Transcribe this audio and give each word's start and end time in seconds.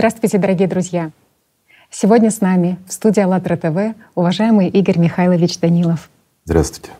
Здравствуйте, 0.00 0.38
дорогие 0.38 0.66
друзья! 0.66 1.10
Сегодня 1.90 2.30
с 2.30 2.40
нами 2.40 2.78
в 2.86 2.92
студии 2.94 3.20
АЛЛАТРА 3.20 3.56
ТВ 3.58 3.96
уважаемый 4.14 4.66
Игорь 4.68 4.96
Михайлович 4.96 5.58
Данилов. 5.58 6.08
Здравствуйте. 6.46 6.92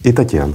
И 0.00 0.10
Татьяна. 0.10 0.54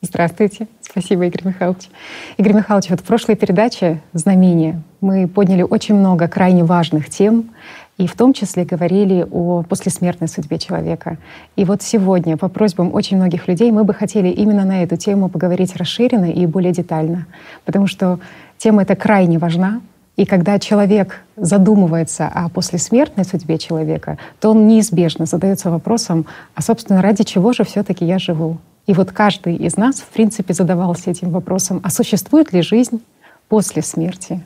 Здравствуйте. 0.00 0.68
Спасибо, 0.80 1.26
Игорь 1.26 1.42
Михайлович. 1.44 1.90
Игорь 2.38 2.54
Михайлович, 2.54 2.88
вот 2.88 3.00
в 3.00 3.04
прошлой 3.04 3.36
передаче 3.36 4.00
«Знамение» 4.14 4.80
мы 5.02 5.28
подняли 5.28 5.60
очень 5.60 5.96
много 5.96 6.28
крайне 6.28 6.64
важных 6.64 7.10
тем, 7.10 7.50
и 7.98 8.06
в 8.06 8.16
том 8.16 8.32
числе 8.32 8.64
говорили 8.64 9.26
о 9.30 9.62
послесмертной 9.64 10.28
судьбе 10.28 10.56
человека. 10.58 11.18
И 11.56 11.66
вот 11.66 11.82
сегодня, 11.82 12.38
по 12.38 12.48
просьбам 12.48 12.94
очень 12.94 13.18
многих 13.18 13.48
людей, 13.48 13.70
мы 13.70 13.84
бы 13.84 13.92
хотели 13.92 14.28
именно 14.28 14.64
на 14.64 14.82
эту 14.82 14.96
тему 14.96 15.28
поговорить 15.28 15.76
расширенно 15.76 16.30
и 16.30 16.46
более 16.46 16.72
детально, 16.72 17.26
потому 17.66 17.86
что 17.86 18.18
тема 18.56 18.80
эта 18.80 18.96
крайне 18.96 19.36
важна, 19.36 19.82
и 20.20 20.26
когда 20.26 20.58
человек 20.58 21.22
задумывается 21.36 22.28
о 22.28 22.50
послесмертной 22.50 23.24
судьбе 23.24 23.56
человека, 23.56 24.18
то 24.38 24.50
он 24.50 24.66
неизбежно 24.66 25.24
задается 25.24 25.70
вопросом, 25.70 26.26
а 26.54 26.60
собственно 26.60 27.00
ради 27.00 27.24
чего 27.24 27.54
же 27.54 27.64
все-таки 27.64 28.04
я 28.04 28.18
живу? 28.18 28.58
И 28.86 28.92
вот 28.92 29.12
каждый 29.12 29.56
из 29.56 29.78
нас, 29.78 30.00
в 30.00 30.08
принципе, 30.08 30.52
задавался 30.52 31.10
этим 31.10 31.30
вопросом, 31.30 31.80
а 31.82 31.88
существует 31.88 32.52
ли 32.52 32.60
жизнь 32.60 33.00
после 33.48 33.80
смерти? 33.80 34.44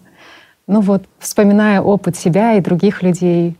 Ну 0.68 0.80
вот, 0.80 1.06
вспоминая 1.18 1.80
опыт 1.80 2.14
себя 2.14 2.54
и 2.54 2.60
других 2.60 3.02
людей, 3.02 3.56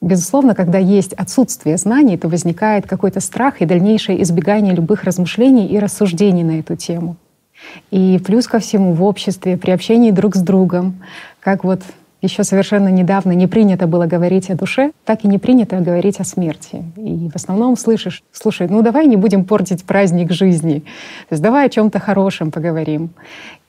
безусловно, 0.00 0.54
когда 0.54 0.78
есть 0.78 1.12
отсутствие 1.12 1.76
знаний, 1.76 2.16
то 2.16 2.28
возникает 2.28 2.88
какой-то 2.88 3.20
страх 3.20 3.60
и 3.60 3.66
дальнейшее 3.66 4.22
избегание 4.22 4.74
любых 4.74 5.04
размышлений 5.04 5.66
и 5.66 5.78
рассуждений 5.78 6.44
на 6.44 6.60
эту 6.60 6.76
тему. 6.76 7.18
И 7.90 8.20
плюс 8.24 8.46
ко 8.46 8.58
всему 8.58 8.92
в 8.92 9.02
обществе, 9.02 9.56
при 9.56 9.70
общении 9.70 10.10
друг 10.10 10.34
с 10.34 10.40
другом, 10.40 11.00
как 11.42 11.64
вот 11.64 11.82
еще 12.22 12.44
совершенно 12.44 12.88
недавно 12.88 13.32
не 13.32 13.48
принято 13.48 13.88
было 13.88 14.06
говорить 14.06 14.48
о 14.48 14.54
душе, 14.54 14.92
так 15.04 15.24
и 15.24 15.28
не 15.28 15.38
принято 15.38 15.80
говорить 15.80 16.20
о 16.20 16.24
смерти. 16.24 16.84
И 16.96 17.28
в 17.28 17.34
основном 17.34 17.76
слышишь, 17.76 18.22
слушай, 18.30 18.68
ну 18.68 18.80
давай 18.82 19.06
не 19.06 19.16
будем 19.16 19.44
портить 19.44 19.84
праздник 19.84 20.30
жизни, 20.30 20.80
то 21.28 21.32
есть 21.32 21.42
давай 21.42 21.66
о 21.66 21.68
чем-то 21.68 21.98
хорошем 21.98 22.52
поговорим. 22.52 23.10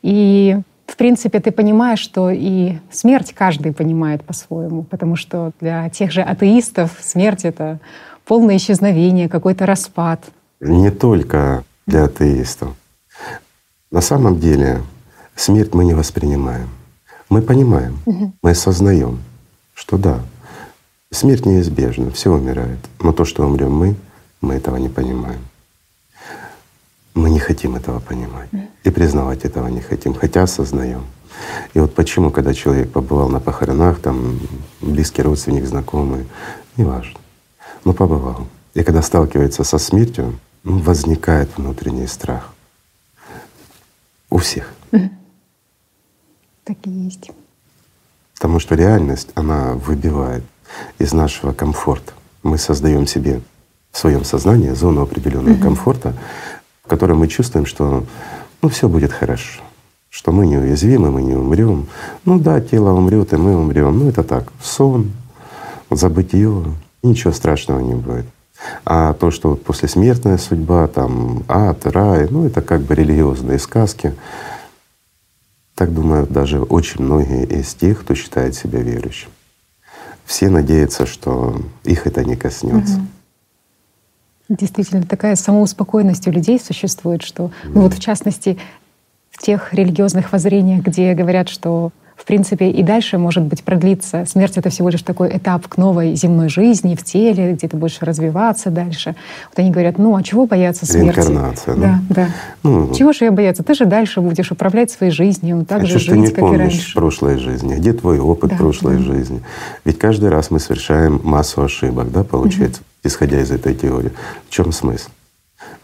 И 0.04 0.60
в 0.86 0.96
принципе, 0.96 1.40
ты 1.40 1.52
понимаешь, 1.52 2.00
что 2.00 2.30
и 2.30 2.74
смерть 2.92 3.34
каждый 3.34 3.74
понимает 3.74 4.24
по-своему, 4.24 4.84
потому 4.84 5.16
что 5.16 5.52
для 5.60 5.90
тех 5.90 6.12
же 6.12 6.22
атеистов 6.22 6.92
смерть— 7.02 7.42
это 7.46 7.80
полное 8.26 8.58
исчезновение, 8.58 9.30
какой-то 9.30 9.66
распад. 9.66 10.24
Не 10.60 10.92
только 10.92 11.64
для 11.88 12.04
атеистов. 12.04 12.76
На 13.90 14.02
самом 14.02 14.40
деле 14.40 14.82
смерть 15.36 15.74
мы 15.74 15.86
не 15.86 15.96
воспринимаем. 15.96 16.70
Мы 17.34 17.42
понимаем, 17.42 17.98
угу. 18.06 18.32
мы 18.44 18.52
осознаем, 18.52 19.18
что 19.74 19.98
да, 19.98 20.20
смерть 21.10 21.48
неизбежна, 21.48 22.12
все 22.12 22.32
умирает. 22.32 22.78
Но 23.00 23.12
то, 23.12 23.26
что 23.26 23.44
умрем 23.44 23.72
мы, 23.72 23.96
мы 24.40 24.54
этого 24.54 24.78
не 24.78 24.88
понимаем. 24.88 25.42
Мы 27.16 27.32
не 27.32 27.40
хотим 27.40 27.76
этого 27.76 28.00
понимать 28.00 28.50
и 28.84 28.90
признавать 28.92 29.46
этого 29.46 29.68
не 29.68 29.82
хотим, 29.82 30.14
хотя 30.14 30.44
осознаем. 30.44 31.06
И 31.74 31.80
вот 31.80 31.96
почему, 31.96 32.30
когда 32.30 32.54
человек 32.54 32.92
побывал 32.92 33.30
на 33.30 33.40
похоронах, 33.40 34.00
там 34.00 34.40
близкий 34.80 35.24
родственник, 35.24 35.66
знакомый, 35.66 36.28
неважно, 36.78 37.20
но 37.84 37.94
побывал. 37.94 38.46
И 38.76 38.84
когда 38.84 39.02
сталкивается 39.02 39.64
со 39.64 39.80
смертью, 39.80 40.40
ну, 40.64 40.78
возникает 40.78 41.50
внутренний 41.58 42.06
страх. 42.06 42.54
У 44.30 44.38
всех. 44.38 44.72
Так 46.64 46.78
и 46.84 46.90
есть. 46.90 47.32
Потому 48.36 48.60
что 48.60 48.76
реальность, 48.76 49.30
она 49.36 49.74
выбивает 49.74 50.44
из 51.00 51.14
нашего 51.14 51.54
комфорта. 51.54 52.14
Мы 52.42 52.58
создаем 52.58 53.08
себе 53.08 53.42
в 53.92 53.98
своем 53.98 54.24
сознании 54.24 54.72
зону 54.72 55.02
определенного 55.02 55.54
угу. 55.54 55.64
комфорта, 55.64 56.14
в 56.84 56.88
которой 56.88 57.14
мы 57.14 57.28
чувствуем, 57.28 57.66
что 57.66 58.04
ну 58.62 58.70
все 58.70 58.90
будет 58.90 59.12
хорошо, 59.12 59.62
что 60.10 60.32
мы 60.32 60.48
неуязвимы, 60.48 61.12
мы 61.12 61.22
не 61.22 61.36
умрем. 61.36 61.88
Ну 62.26 62.40
да, 62.40 62.60
тело 62.60 62.92
умрет, 62.92 63.34
и 63.34 63.38
мы 63.38 63.56
умрем. 63.56 64.00
Ну 64.00 64.10
это 64.10 64.24
так, 64.24 64.52
сон, 64.62 65.12
забытье, 65.90 66.64
ничего 67.04 67.34
страшного 67.34 67.80
не 67.80 67.96
будет. 67.96 68.26
А 68.86 69.14
то, 69.14 69.32
что 69.32 69.52
вот 69.52 69.64
послесмертная 69.64 70.38
судьба, 70.38 70.88
там 70.88 71.44
ад, 71.48 71.86
рай, 71.86 72.28
ну 72.30 72.46
это 72.46 72.62
как 72.62 72.82
бы 72.82 72.96
религиозные 72.96 73.60
сказки. 73.60 74.14
Так 75.76 75.94
думают 75.94 76.32
даже 76.32 76.62
очень 76.62 77.04
многие 77.04 77.46
из 77.46 77.74
тех, 77.74 78.02
кто 78.02 78.14
считает 78.16 78.56
себя 78.56 78.82
верующим. 78.82 79.30
Все 80.26 80.50
надеются, 80.50 81.06
что 81.06 81.60
их 81.84 82.08
это 82.08 82.24
не 82.24 82.36
коснется. 82.36 82.96
Угу. 82.96 83.08
Действительно, 84.50 85.04
такая 85.04 85.36
самоуспокоенность 85.36 86.28
у 86.28 86.32
людей 86.32 86.60
существует, 86.60 87.24
что, 87.24 87.52
ну 87.64 87.82
вот 87.82 87.94
в 87.94 88.00
частности, 88.00 88.58
в 89.32 89.42
тех 89.42 89.74
религиозных 89.74 90.32
воззрениях, 90.32 90.84
где 90.84 91.14
говорят, 91.14 91.50
что 91.50 91.92
в 92.16 92.26
принципе 92.26 92.70
и 92.70 92.84
дальше 92.84 93.18
может 93.18 93.44
быть 93.44 93.64
продлиться. 93.64 94.26
Смерть— 94.26 94.54
это 94.58 94.70
всего 94.70 94.90
лишь 94.90 95.02
такой 95.02 95.36
этап 95.36 95.68
к 95.68 95.78
новой 95.78 96.16
земной 96.16 96.50
жизни 96.50 96.96
в 96.96 97.04
теле, 97.04 97.54
где 97.54 97.68
ты 97.68 97.78
будешь 97.78 98.02
развиваться 98.02 98.70
дальше. 98.70 99.16
Вот 99.50 99.60
они 99.60 99.72
говорят, 99.72 99.98
ну 99.98 100.16
а 100.16 100.24
чего 100.24 100.46
бояться 100.46 100.86
смерти? 100.86 101.18
Реинкарнация, 101.18 101.76
да? 101.76 102.00
Да, 102.10 102.16
да. 102.16 102.28
Ну, 102.64 102.94
чего 102.94 103.14
же 103.14 103.26
я 103.26 103.32
бояться? 103.32 103.64
Ты 103.64 103.74
же 103.74 103.86
дальше 103.86 104.22
будешь 104.22 104.52
управлять 104.52 104.92
своей 104.92 105.12
жизнью, 105.12 105.66
так 105.68 105.84
а 105.84 105.86
же 105.86 106.00
жить, 106.00 106.10
ты 106.10 106.18
не 106.18 106.28
как 106.28 106.40
помнишь 106.40 106.58
и 106.58 106.78
раньше. 106.78 106.94
прошлой 106.96 107.38
жизни? 107.38 107.76
Где 107.76 107.94
твой 107.94 108.20
опыт 108.20 108.52
да, 108.52 108.56
прошлой 108.58 108.98
да. 108.98 109.04
жизни? 109.04 109.42
Ведь 109.86 109.98
каждый 109.98 110.30
раз 110.30 110.52
мы 110.52 110.60
совершаем 110.60 111.20
массу 111.24 111.64
ошибок, 111.64 112.12
да, 112.12 112.24
получается, 112.24 112.82
угу. 112.82 113.10
исходя 113.10 113.42
из 113.42 113.52
этой 113.52 113.74
теории. 113.74 114.12
В 114.48 114.52
чем 114.52 114.72
смысл? 114.72 115.10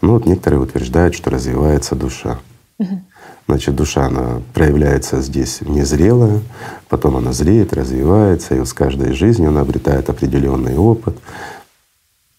Ну 0.00 0.14
вот 0.14 0.26
некоторые 0.26 0.60
утверждают, 0.60 1.14
что 1.14 1.30
развивается 1.30 1.94
душа. 1.94 2.38
Угу. 2.78 3.00
Значит, 3.50 3.74
душа, 3.74 4.06
она 4.06 4.42
проявляется 4.54 5.20
здесь 5.20 5.60
незрелая, 5.62 6.40
потом 6.88 7.16
она 7.16 7.32
зреет, 7.32 7.72
развивается, 7.72 8.54
и 8.54 8.64
с 8.64 8.72
каждой 8.72 9.12
жизнью 9.12 9.48
она 9.48 9.62
обретает 9.62 10.08
определенный 10.08 10.76
опыт. 10.76 11.16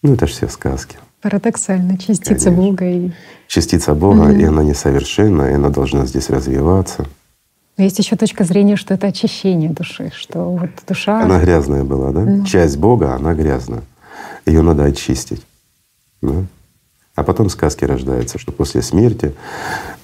Ну, 0.02 0.14
это 0.14 0.26
же 0.26 0.32
все 0.32 0.48
сказки. 0.48 0.96
Парадоксально, 1.20 1.98
частица 1.98 2.46
Конечно. 2.46 2.52
Бога 2.52 2.84
и. 2.86 3.10
Частица 3.46 3.94
Бога, 3.94 4.22
угу. 4.22 4.30
и 4.30 4.42
она 4.42 4.62
несовершенна, 4.62 5.50
и 5.50 5.52
она 5.52 5.68
должна 5.68 6.06
здесь 6.06 6.30
развиваться. 6.30 7.04
Но 7.76 7.84
есть 7.84 7.98
еще 7.98 8.16
точка 8.16 8.44
зрения, 8.44 8.76
что 8.76 8.94
это 8.94 9.08
очищение 9.08 9.68
души, 9.68 10.10
что 10.16 10.38
вот 10.44 10.70
душа. 10.88 11.20
Она 11.20 11.40
грязная 11.40 11.84
была, 11.84 12.10
да? 12.12 12.20
Ну. 12.20 12.46
Часть 12.46 12.78
Бога, 12.78 13.14
она 13.14 13.34
грязная. 13.34 13.82
Ее 14.46 14.62
надо 14.62 14.84
очистить. 14.84 15.42
Да? 16.22 16.46
А 17.14 17.22
потом 17.22 17.50
сказки 17.50 17.84
рождаются, 17.84 18.38
что 18.38 18.52
после 18.52 18.80
смерти 18.80 19.34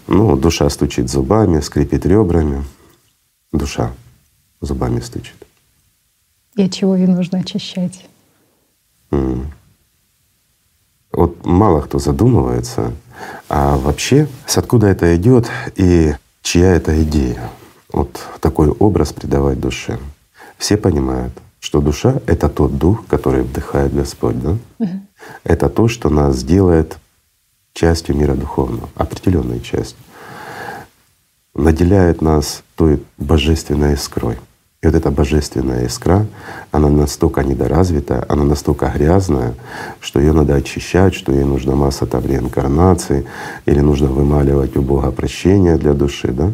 ну, 0.09 0.37
душа 0.37 0.69
стучит 0.71 1.11
зубами, 1.11 1.61
скрипит 1.61 2.07
ребрами. 2.07 2.65
Душа 3.53 3.93
зубами 4.61 5.01
стучит. 5.01 5.37
И 6.57 6.63
от 6.65 6.73
чего 6.73 6.97
ее 6.97 7.07
нужно 7.07 7.39
очищать? 7.39 8.07
Mm. 9.11 9.47
Вот 11.13 11.45
мало 11.47 11.83
кто 11.83 11.99
задумывается, 11.99 12.93
а 13.49 13.77
вообще 13.77 14.29
с 14.47 14.59
откуда 14.59 14.89
это 14.89 15.15
идет 15.17 15.47
и 15.77 16.15
чья 16.43 16.75
это 16.75 17.03
идея? 17.03 17.51
Вот 17.93 18.21
такой 18.41 18.69
образ 18.69 19.13
придавать 19.13 19.61
душе. 19.61 19.99
Все 20.57 20.77
понимают, 20.77 21.33
что 21.61 21.81
душа— 21.81 22.21
это 22.27 22.49
тот 22.49 22.79
дух, 22.79 23.07
который 23.07 23.43
вдыхает 23.43 23.95
Господь, 23.95 24.41
да? 24.41 24.57
Угу. 24.79 25.01
Это 25.45 25.69
то, 25.69 25.89
что 25.89 26.11
нас 26.11 26.43
делает 26.43 26.99
частью 27.79 28.17
мира 28.17 28.35
духовного, 28.35 28.89
определенной 28.97 29.61
частью. 29.61 29.99
Наделяет 31.55 32.23
нас 32.23 32.63
той 32.75 33.01
божественной 33.19 33.95
искрой. 33.95 34.37
И 34.83 34.87
вот 34.87 34.95
эта 34.95 35.11
божественная 35.11 35.87
искра, 35.87 36.27
она 36.71 36.89
настолько 36.89 37.43
недоразвита, 37.43 38.25
она 38.29 38.45
настолько 38.45 38.89
грязная, 38.89 39.55
что 40.01 40.21
ее 40.21 40.33
надо 40.33 40.55
очищать, 40.55 41.15
что 41.15 41.33
ей 41.33 41.45
нужна 41.45 41.75
масса 41.75 42.07
там 42.07 42.25
реинкарнации, 42.25 43.27
или 43.67 43.81
нужно 43.81 44.09
вымаливать 44.09 44.77
у 44.77 44.83
Бога 44.83 45.11
прощения 45.11 45.77
для 45.77 45.95
души, 45.95 46.33
да? 46.33 46.53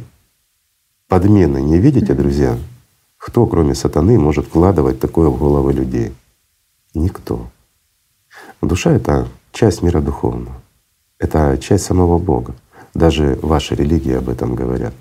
Подмены 1.09 1.59
не 1.59 1.79
видите, 1.79 2.15
друзья? 2.15 2.57
Кто, 3.19 3.47
кроме 3.47 3.75
сатаны, 3.75 4.19
может 4.19 4.47
вкладывать 4.47 5.01
такое 5.01 5.29
в 5.29 5.39
головы 5.39 5.73
людей? 5.73 6.13
Никто. 6.95 7.47
Душа— 8.63 8.93
это 8.93 9.29
часть 9.53 9.83
мира 9.83 10.01
духовного. 10.01 10.64
Это 11.19 11.59
часть 11.59 11.85
самого 11.85 12.19
Бога. 12.19 12.55
Даже 12.95 13.39
ваши 13.43 13.75
религии 13.75 14.15
об 14.15 14.29
этом 14.29 14.55
говорят. 14.55 14.95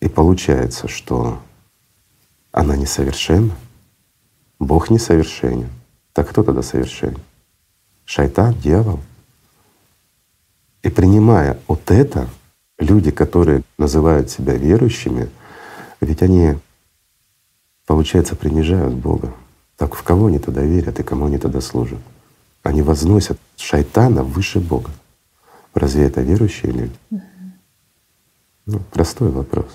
И 0.00 0.08
получается, 0.08 0.88
что 0.88 1.40
она 2.52 2.76
несовершенна, 2.76 3.54
Бог 4.58 4.90
несовершенен. 4.90 5.68
Так 6.12 6.30
кто 6.30 6.42
тогда 6.42 6.62
совершенен? 6.62 7.20
Шайтан, 8.04 8.54
дьявол. 8.54 9.00
И 10.82 10.90
принимая 10.90 11.58
вот 11.66 11.90
это, 11.90 12.28
люди, 12.78 13.10
которые 13.10 13.62
называют 13.78 14.30
себя 14.30 14.54
верующими, 14.54 15.30
ведь 16.00 16.22
они 16.22 16.56
получается, 17.86 18.36
принижают 18.36 18.94
Бога. 18.94 19.32
Так 19.76 19.94
в 19.94 20.02
кого 20.02 20.26
они 20.26 20.38
тогда 20.38 20.62
верят 20.62 20.98
и 20.98 21.02
кому 21.02 21.26
они 21.26 21.38
тогда 21.38 21.60
служат? 21.60 21.98
Они 22.62 22.82
возносят 22.82 23.38
шайтана 23.56 24.22
выше 24.22 24.60
Бога. 24.60 24.90
Разве 25.74 26.04
это 26.04 26.22
верующие 26.22 26.72
люди? 26.72 27.22
Ну, 28.66 28.80
простой 28.92 29.30
вопрос. 29.30 29.66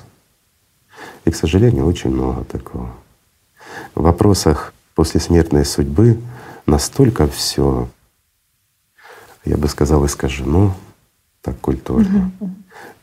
И, 1.25 1.31
к 1.31 1.35
сожалению, 1.35 1.85
очень 1.85 2.09
много 2.09 2.43
такого. 2.45 2.89
В 3.93 4.01
вопросах 4.01 4.73
послесмертной 4.95 5.65
судьбы 5.65 6.19
настолько 6.65 7.27
все, 7.27 7.87
я 9.45 9.57
бы 9.57 9.67
сказал, 9.67 10.05
искажено, 10.05 10.75
так 11.41 11.59
культурно, 11.59 12.31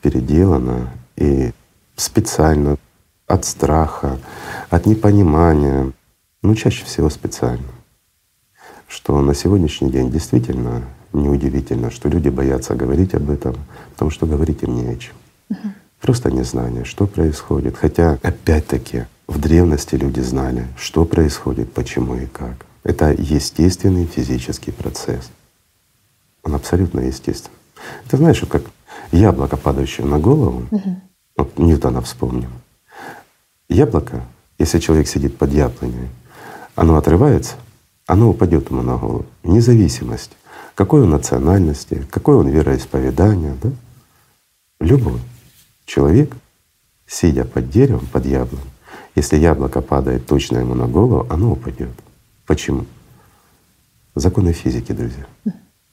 переделано 0.03 0.91
и 1.17 1.53
специально 1.97 2.77
от 3.27 3.45
страха, 3.45 4.19
от 4.71 4.87
непонимания, 4.87 5.93
ну 6.43 6.55
чаще 6.55 6.85
всего 6.85 7.11
специально, 7.11 7.67
что 8.89 9.21
на 9.21 9.35
сегодняшний 9.35 9.91
день 9.91 10.11
действительно 10.11 10.83
неудивительно, 11.23 11.91
что 11.91 12.09
люди 12.09 12.29
боятся 12.29 12.75
говорить 12.75 13.15
об 13.15 13.31
этом, 13.31 13.57
потому 13.93 14.11
что 14.11 14.27
говорить 14.27 14.63
им 14.63 14.75
не 14.75 14.87
о 14.87 14.97
чем. 14.97 15.15
Угу. 15.51 15.69
Просто 16.01 16.31
незнание, 16.31 16.85
что 16.85 17.07
происходит. 17.07 17.77
Хотя, 17.77 18.19
опять-таки, 18.23 19.07
в 19.27 19.41
древности 19.41 19.97
люди 19.97 20.21
знали, 20.21 20.67
что 20.79 21.05
происходит, 21.05 21.73
почему 21.73 22.15
и 22.17 22.27
как. 22.27 22.67
Это 22.85 23.13
естественный 23.13 24.07
физический 24.07 24.71
процесс. 24.71 25.31
Он 26.43 26.55
абсолютно 26.55 27.01
естественный. 27.01 27.57
Ты 28.09 28.17
знаешь, 28.17 28.43
как 28.49 28.63
яблоко, 29.11 29.57
падающее 29.57 30.07
на 30.07 30.19
голову, 30.19 30.67
угу. 30.71 30.97
вот 31.37 31.59
Ньютона 31.59 32.01
вспомним. 32.03 32.51
Яблоко, 33.69 34.23
если 34.59 34.79
человек 34.79 35.09
сидит 35.09 35.37
под 35.37 35.53
яблоней, 35.53 36.09
оно 36.77 36.97
отрывается, 36.97 37.55
оно 38.07 38.31
упадет 38.31 38.71
ему 38.71 38.83
на 38.83 38.97
голову, 38.97 39.27
вне 39.43 39.61
зависимости, 39.61 40.37
какой 40.77 41.03
он 41.03 41.11
национальности, 41.11 42.07
какой 42.11 42.37
он 42.37 42.49
вероисповедания, 42.49 43.57
да? 43.63 43.71
Любой 44.79 45.21
человек, 45.87 46.37
сидя 47.07 47.45
под 47.45 47.71
деревом, 47.71 48.07
под 48.07 48.27
яблоней, 48.27 48.71
если 49.15 49.39
яблоко 49.39 49.81
падает 49.81 50.27
точно 50.27 50.59
ему 50.59 50.75
на 50.75 50.87
голову, 50.87 51.27
оно 51.31 51.53
упадет. 51.53 51.89
Почему? 52.47 52.85
Законы 54.15 54.53
физики, 54.53 54.93
друзья. 54.93 55.27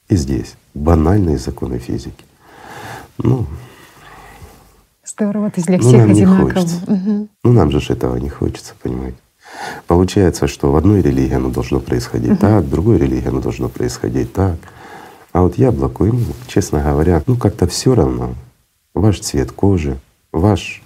И 0.08 0.16
здесь 0.16 0.54
банальные 0.74 1.38
законы 1.38 1.78
физики. 1.78 2.24
Ну, 3.16 3.46
Здорово, 5.06 5.50
то 5.50 5.56
есть 5.56 5.66
для 5.66 5.78
ну, 5.78 5.88
всех 5.88 6.00
нам 6.00 6.10
одинаково. 6.10 6.60
Не 6.60 6.94
угу. 6.94 7.28
Ну 7.44 7.52
нам 7.52 7.70
же 7.70 7.92
этого 7.92 8.16
не 8.16 8.28
хочется, 8.28 8.74
понимаете. 8.82 9.18
Получается, 9.86 10.46
что 10.46 10.72
в 10.72 10.76
одной 10.76 11.02
религии 11.02 11.34
оно 11.34 11.50
должно 11.50 11.80
происходить 11.80 12.32
угу. 12.32 12.40
так, 12.40 12.64
в 12.64 12.70
другой 12.70 12.98
религии 12.98 13.28
оно 13.28 13.40
должно 13.40 13.68
происходить 13.68 14.32
так. 14.32 14.56
А 15.32 15.42
вот 15.42 15.58
яблоку, 15.58 16.04
ему, 16.04 16.24
честно 16.46 16.80
говоря, 16.80 17.22
ну 17.26 17.36
как-то 17.36 17.66
все 17.66 17.94
равно. 17.94 18.34
Ваш 18.94 19.20
цвет 19.20 19.50
кожи, 19.50 19.98
ваш 20.32 20.82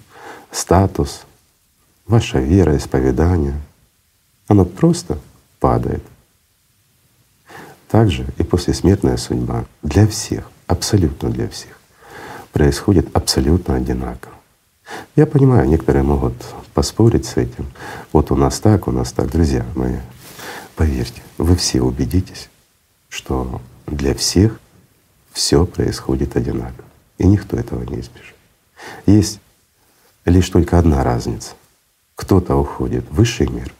статус, 0.51 1.21
ваша 2.07 2.39
вера, 2.39 2.75
исповедание, 2.75 3.61
оно 4.47 4.65
просто 4.65 5.19
падает. 5.59 6.03
Также 7.87 8.25
и 8.37 8.43
послесмертная 8.43 9.17
судьба 9.17 9.65
для 9.83 10.07
всех, 10.07 10.49
абсолютно 10.67 11.29
для 11.29 11.47
всех, 11.47 11.79
происходит 12.51 13.07
абсолютно 13.15 13.75
одинаково. 13.75 14.33
Я 15.15 15.25
понимаю, 15.25 15.67
некоторые 15.67 16.03
могут 16.03 16.33
поспорить 16.73 17.25
с 17.25 17.37
этим. 17.37 17.67
Вот 18.11 18.31
у 18.31 18.35
нас 18.35 18.59
так, 18.59 18.87
у 18.87 18.91
нас 18.91 19.11
так. 19.11 19.29
Друзья 19.31 19.65
мои, 19.75 19.97
поверьте, 20.75 21.21
вы 21.37 21.55
все 21.55 21.81
убедитесь, 21.81 22.49
что 23.09 23.61
для 23.85 24.13
всех 24.13 24.59
все 25.31 25.65
происходит 25.65 26.35
одинаково. 26.35 26.85
И 27.17 27.27
никто 27.27 27.57
этого 27.57 27.83
не 27.83 27.99
избежит. 27.99 28.35
Есть 29.05 29.39
лишь 30.25 30.49
только 30.49 30.79
одна 30.79 31.03
разница. 31.03 31.53
Кто-то 32.15 32.55
уходит 32.55 33.05
в 33.09 33.15
высший 33.15 33.47
мир, 33.47 33.73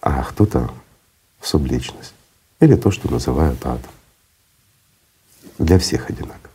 а 0.00 0.22
кто-то 0.22 0.70
в 1.38 1.48
субличность. 1.48 2.14
Или 2.60 2.76
то, 2.76 2.90
что 2.90 3.10
называют 3.10 3.64
атом. 3.64 3.90
Для 5.58 5.78
всех 5.78 6.10
одинаково. 6.10 6.52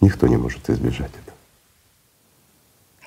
Никто 0.00 0.26
не 0.26 0.36
может 0.36 0.68
избежать 0.70 1.10
этого. 1.10 1.31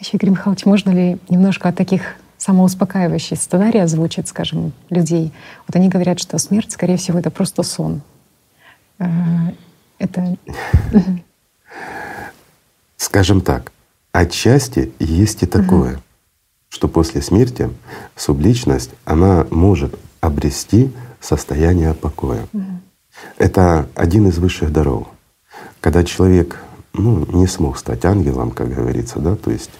Еще, 0.06 0.18
Игорь 0.18 0.30
Михайлович, 0.30 0.66
можно 0.66 0.92
ли 0.92 1.18
немножко 1.30 1.68
от 1.68 1.78
таких 1.78 2.18
самоуспокаивающих 2.38 3.40
сценариев 3.40 3.86
озвучить, 3.86 4.28
скажем, 4.28 4.72
людей? 4.92 5.34
Вот 5.68 5.76
они 5.76 5.90
говорят, 5.90 6.20
что 6.20 6.38
смерть, 6.38 6.72
скорее 6.72 6.98
всего, 6.98 7.18
это 7.18 7.32
просто 7.32 7.64
сон. 7.64 8.02
Э, 9.00 9.08
это... 9.98 10.38
Скажем 12.98 13.42
так, 13.42 13.72
отчасти 14.12 14.92
есть 15.00 15.42
и 15.42 15.48
такое, 15.48 16.00
что 16.70 16.88
после 16.88 17.24
смерти 17.24 17.72
субличность, 18.16 18.92
она 19.06 19.48
может 19.50 19.98
обрести 20.22 20.94
состояние 21.20 21.96
покоя. 21.96 22.46
Это 23.40 23.90
один 23.96 24.28
из 24.28 24.38
высших 24.38 24.72
даров. 24.72 25.08
Когда 25.82 26.04
человек 26.04 26.60
ну, 26.98 27.26
не 27.38 27.48
смог 27.48 27.78
стать 27.78 28.06
ангелом, 28.06 28.52
как 28.52 28.74
говорится, 28.74 29.20
да, 29.20 29.36
то 29.36 29.52
есть 29.52 29.72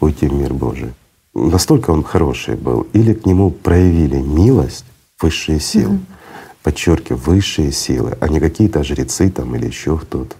уйти 0.00 0.28
в 0.28 0.32
мир 0.32 0.52
Божий. 0.52 0.92
Настолько 1.34 1.90
он 1.90 2.02
хороший 2.02 2.56
был, 2.56 2.86
или 2.92 3.12
к 3.12 3.26
нему 3.26 3.50
проявили 3.50 4.16
милость 4.16 4.84
высшие 5.20 5.60
силы, 5.60 5.94
mm-hmm. 5.94 6.62
подчеркиваю, 6.62 7.20
высшие 7.20 7.72
силы, 7.72 8.16
а 8.20 8.28
не 8.28 8.40
какие-то 8.40 8.82
жрецы 8.82 9.30
там 9.30 9.54
или 9.54 9.66
еще 9.66 9.98
кто-то. 9.98 10.34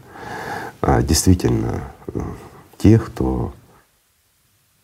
А 0.80 1.02
действительно, 1.02 1.82
э, 2.08 2.20
тех, 2.78 3.06
кто 3.06 3.52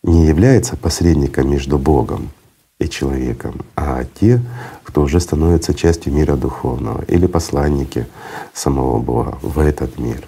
не 0.02 0.26
является 0.26 0.76
посредником 0.76 1.50
между 1.50 1.78
Богом 1.78 2.30
и 2.78 2.88
человеком, 2.88 3.60
а 3.76 4.04
те, 4.20 4.42
кто 4.82 5.02
уже 5.02 5.20
становится 5.20 5.74
частью 5.74 6.12
мира 6.12 6.36
духовного 6.36 7.04
или 7.04 7.26
посланники 7.26 8.06
самого 8.52 8.98
Бога 8.98 9.38
в 9.42 9.58
этот 9.58 9.98
мир. 9.98 10.26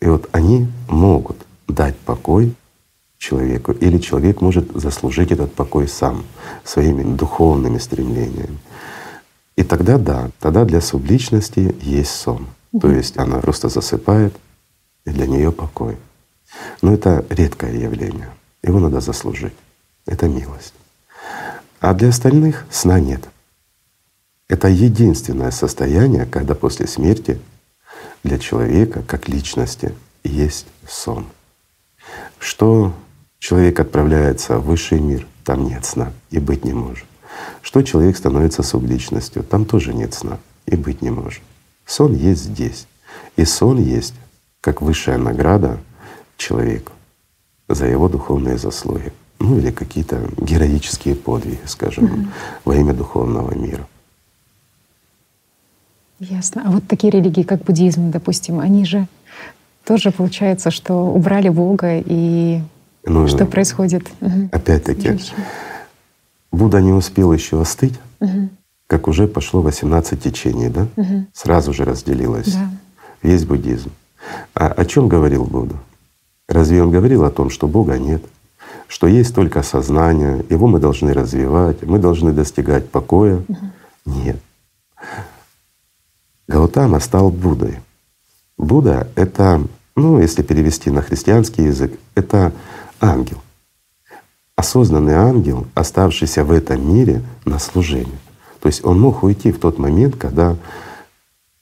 И 0.00 0.06
вот 0.06 0.28
они 0.32 0.68
могут 0.88 1.36
дать 1.68 1.96
покой 1.96 2.54
человеку, 3.18 3.72
или 3.72 3.98
человек 3.98 4.40
может 4.40 4.70
заслужить 4.72 5.32
этот 5.32 5.52
покой 5.54 5.88
сам 5.88 6.24
своими 6.64 7.02
духовными 7.02 7.78
стремлениями. 7.78 8.58
И 9.56 9.62
тогда 9.62 9.96
да, 9.98 10.30
тогда 10.38 10.64
для 10.64 10.80
субличности 10.80 11.74
есть 11.80 12.10
сон. 12.10 12.46
Mm-hmm. 12.72 12.80
То 12.80 12.90
есть 12.90 13.18
она 13.18 13.38
просто 13.38 13.68
засыпает, 13.68 14.34
и 15.06 15.10
для 15.10 15.26
нее 15.26 15.50
покой. 15.50 15.96
Но 16.82 16.92
это 16.92 17.24
редкое 17.30 17.72
явление. 17.74 18.28
Его 18.62 18.80
надо 18.80 19.00
заслужить. 19.00 19.54
Это 20.06 20.28
милость. 20.28 20.74
А 21.80 21.94
для 21.94 22.08
остальных 22.08 22.66
сна 22.70 23.00
нет. 23.00 23.28
Это 24.48 24.68
единственное 24.68 25.50
состояние, 25.50 26.26
когда 26.26 26.54
после 26.54 26.86
смерти 26.86 27.38
для 28.22 28.38
человека 28.38 29.02
как 29.06 29.28
личности 29.28 29.94
есть 30.24 30.66
сон. 30.88 31.26
Что 32.38 32.92
человек 33.38 33.78
отправляется 33.80 34.58
в 34.58 34.66
высший 34.66 35.00
мир, 35.00 35.26
там 35.44 35.64
нет 35.64 35.84
сна 35.84 36.12
и 36.30 36.38
быть 36.38 36.64
не 36.64 36.72
может. 36.72 37.04
Что 37.62 37.82
человек 37.82 38.16
становится 38.16 38.62
субличностью, 38.62 39.42
там 39.42 39.64
тоже 39.64 39.92
нет 39.94 40.14
сна 40.14 40.38
и 40.66 40.76
быть 40.76 41.02
не 41.02 41.10
может. 41.10 41.42
Сон 41.84 42.14
есть 42.14 42.42
здесь. 42.42 42.86
И 43.36 43.44
сон 43.44 43.78
есть 43.80 44.14
как 44.60 44.82
высшая 44.82 45.18
награда 45.18 45.78
человеку 46.36 46.92
за 47.68 47.86
его 47.86 48.08
духовные 48.08 48.58
заслуги. 48.58 49.12
Ну 49.38 49.58
или 49.58 49.70
какие-то 49.70 50.28
героические 50.38 51.14
подвиги, 51.14 51.60
скажем, 51.66 52.04
mm-hmm. 52.04 52.28
во 52.64 52.74
имя 52.76 52.94
духовного 52.94 53.54
мира. 53.54 53.86
Ясно. 56.18 56.62
А 56.66 56.70
вот 56.70 56.86
такие 56.88 57.10
религии, 57.10 57.42
как 57.42 57.62
буддизм, 57.62 58.10
допустим, 58.10 58.60
они 58.60 58.84
же 58.84 59.06
тоже 59.84 60.10
получается, 60.10 60.70
что 60.70 60.94
убрали 60.94 61.48
Бога 61.48 62.00
и 62.04 62.60
ну, 63.06 63.28
что 63.28 63.46
происходит? 63.46 64.08
Опять-таки, 64.50 65.18
Будда 66.50 66.80
не 66.80 66.92
успел 66.92 67.32
еще 67.32 67.60
остыть, 67.60 67.94
угу. 68.18 68.48
как 68.88 69.06
уже 69.08 69.28
пошло 69.28 69.60
18 69.60 70.20
течений, 70.20 70.68
да? 70.68 70.88
Угу. 70.96 71.26
Сразу 71.32 71.72
же 71.72 71.84
разделилось 71.84 72.52
да. 72.52 72.70
весь 73.22 73.44
буддизм. 73.44 73.90
А 74.54 74.68
о 74.68 74.84
чем 74.84 75.08
говорил 75.08 75.44
Будда? 75.44 75.76
Разве 76.48 76.82
он 76.82 76.90
говорил 76.90 77.24
о 77.24 77.30
том, 77.30 77.50
что 77.50 77.68
Бога 77.68 77.98
нет, 77.98 78.22
что 78.88 79.06
есть 79.06 79.34
только 79.34 79.62
сознание, 79.62 80.44
его 80.48 80.66
мы 80.66 80.80
должны 80.80 81.12
развивать, 81.12 81.82
мы 81.82 81.98
должны 81.98 82.32
достигать 82.32 82.88
покоя? 82.88 83.42
Угу. 83.48 83.66
Нет. 84.06 84.36
Гаутама 86.48 87.00
стал 87.00 87.30
Буддой. 87.30 87.80
Будда— 88.56 89.08
это, 89.16 89.62
ну, 89.96 90.20
если 90.20 90.42
перевести 90.42 90.90
на 90.90 91.02
христианский 91.02 91.64
язык, 91.64 91.98
это 92.14 92.52
ангел. 93.00 93.38
осознанный 94.56 95.12
ангел, 95.12 95.66
оставшийся 95.74 96.42
в 96.42 96.50
этом 96.50 96.94
мире 96.94 97.22
на 97.44 97.58
служение. 97.58 98.18
То 98.60 98.68
есть 98.68 98.84
он 98.84 98.98
мог 98.98 99.22
уйти 99.22 99.52
в 99.52 99.60
тот 99.60 99.78
момент, 99.78 100.16
когда 100.16 100.56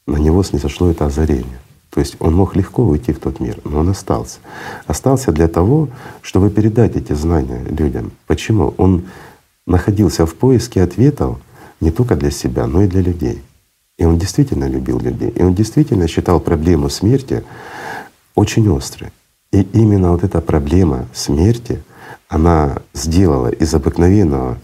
на 0.07 0.17
него 0.17 0.43
снизошло 0.45 0.91
это 0.91 1.07
озарение. 1.07 1.59
То 1.91 2.00
есть 2.00 2.17
он 2.21 2.35
мог 2.35 2.57
легко 2.57 2.85
уйти 2.85 3.12
в 3.12 3.19
тот 3.19 3.41
мир, 3.41 3.59
но 3.64 3.81
он 3.81 3.88
остался. 3.88 4.38
Остался 4.87 5.33
для 5.33 5.49
того, 5.49 5.88
чтобы 6.23 6.50
передать 6.50 6.97
эти 6.97 7.12
знания 7.12 7.64
людям. 7.64 8.12
Почему? 8.26 8.75
Он 8.79 9.05
находился 9.67 10.25
в 10.25 10.35
поиске 10.35 10.83
ответов 10.83 11.38
не 11.81 11.91
только 11.91 12.17
для 12.17 12.31
себя, 12.31 12.67
но 12.67 12.83
и 12.83 12.88
для 12.88 13.00
людей. 13.00 13.43
И 13.99 14.05
он 14.05 14.19
действительно 14.19 14.69
любил 14.69 14.99
людей. 14.99 15.31
И 15.31 15.43
он 15.43 15.55
действительно 15.55 16.09
считал 16.09 16.41
проблему 16.41 16.89
смерти 16.89 17.45
очень 18.35 18.69
острой. 18.77 19.11
И 19.53 19.63
именно 19.73 20.13
вот 20.13 20.25
эта 20.25 20.41
проблема 20.41 21.07
смерти, 21.13 21.83
она 22.29 22.79
сделала 22.93 23.49
из 23.49 23.73
обыкновенного 23.73 24.59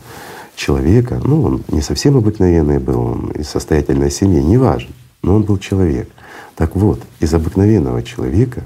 человека, 0.56 1.20
ну 1.24 1.42
он 1.42 1.64
не 1.68 1.80
совсем 1.80 2.16
обыкновенный 2.16 2.78
был, 2.78 3.00
он 3.00 3.30
из 3.30 3.48
состоятельной 3.48 4.10
семьи, 4.10 4.42
неважно, 4.42 4.92
но 5.22 5.36
он 5.36 5.44
был 5.44 5.58
человек. 5.58 6.10
Так 6.56 6.74
вот, 6.74 7.00
из 7.20 7.32
обыкновенного 7.32 8.02
человека 8.02 8.64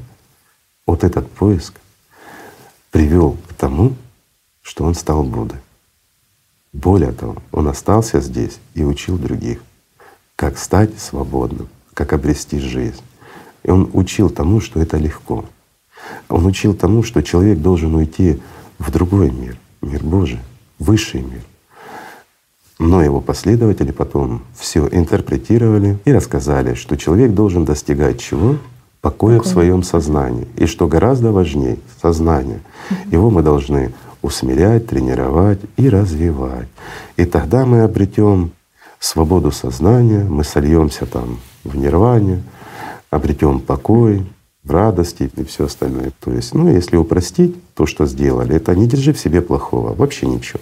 вот 0.87 1.05
этот 1.05 1.31
поиск 1.31 1.75
привел 2.91 3.37
к 3.49 3.53
тому, 3.55 3.95
что 4.63 4.85
он 4.85 4.95
стал 4.95 5.23
Буддой. 5.25 5.59
Более 6.73 7.13
того, 7.13 7.37
он 7.53 7.69
остался 7.69 8.21
здесь 8.21 8.59
и 8.75 8.83
учил 8.83 9.17
других, 9.19 9.61
как 10.37 10.59
стать 10.59 10.99
свободным, 10.99 11.69
как 11.95 12.13
обрести 12.13 12.59
жизнь. 12.59 13.03
И 13.63 13.71
он 13.71 13.91
учил 13.93 14.31
тому, 14.31 14.61
что 14.61 14.81
это 14.81 14.97
легко. 14.97 15.45
Он 16.29 16.45
учил 16.47 16.75
тому, 16.75 17.03
что 17.03 17.23
человек 17.23 17.59
должен 17.59 17.95
уйти 17.95 18.41
в 18.79 18.91
другой 18.91 19.31
мир, 19.31 19.57
мир 19.81 20.03
Божий, 20.03 20.41
высший 20.79 21.23
мир. 21.23 21.43
Но 22.79 23.03
его 23.03 23.21
последователи 23.21 23.93
потом 23.93 24.43
все 24.59 24.89
интерпретировали 24.89 25.99
и 26.05 26.13
рассказали, 26.13 26.75
что 26.75 26.97
человек 26.97 27.33
должен 27.33 27.65
достигать 27.65 28.21
чего? 28.21 28.57
Покоя 29.01 29.37
Покой. 29.37 29.51
в 29.51 29.53
своем 29.53 29.83
сознании. 29.83 30.49
И 30.57 30.67
что 30.67 30.89
гораздо 30.89 31.31
важнее— 31.31 31.79
сознание. 32.03 32.61
Его 33.11 33.31
мы 33.31 33.43
должны 33.43 33.93
усмирять, 34.23 34.87
тренировать 34.87 35.61
и 35.77 35.89
развивать. 35.89 36.69
И 37.17 37.27
тогда 37.27 37.67
мы 37.67 37.83
обретем 37.83 38.53
свободу 39.05 39.51
сознания, 39.53 40.25
мы 40.25 40.45
сольемся 40.45 41.07
там 41.07 41.39
в 41.63 41.77
нирване, 41.77 42.43
обретем 43.11 43.61
покой, 43.61 44.27
в 44.63 44.71
радости 44.71 45.31
и 45.37 45.45
все 45.45 45.67
остальное. 45.67 46.13
То 46.21 46.33
есть, 46.33 46.55
ну, 46.55 46.69
если 46.69 46.97
упростить 46.97 47.55
то, 47.75 47.87
что 47.87 48.07
сделали, 48.07 48.57
это 48.57 48.75
не 48.75 48.87
держи 48.87 49.13
в 49.13 49.19
себе 49.19 49.43
плохого, 49.43 49.95
вообще 49.95 50.27
ничего. 50.27 50.61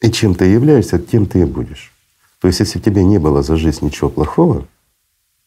И 0.00 0.10
чем 0.10 0.34
ты 0.34 0.44
являешься, 0.44 0.98
тем 0.98 1.26
ты 1.26 1.40
и 1.40 1.44
будешь. 1.44 1.92
То 2.40 2.48
есть, 2.48 2.60
если 2.60 2.78
тебе 2.78 3.02
не 3.02 3.18
было 3.18 3.42
за 3.42 3.56
жизнь 3.56 3.84
ничего 3.84 4.10
плохого, 4.10 4.66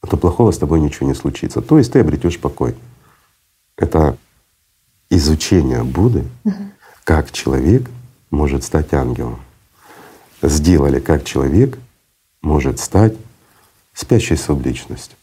то 0.02 0.18
плохого 0.18 0.52
с 0.52 0.58
тобой 0.58 0.80
ничего 0.80 1.08
не 1.08 1.14
случится. 1.14 1.62
То 1.62 1.78
есть 1.78 1.92
ты 1.92 2.00
обретешь 2.00 2.40
покой. 2.40 2.76
Это 3.78 4.18
изучение 5.10 5.84
Будды, 5.84 6.24
как 7.04 7.32
человек 7.32 7.90
может 8.32 8.64
стать 8.64 8.94
ангелом. 8.94 9.40
Сделали, 10.42 11.00
как 11.00 11.26
человек 11.26 11.78
может 12.42 12.80
стать 12.80 13.14
спящей 13.94 14.38
субличностью. 14.38 15.18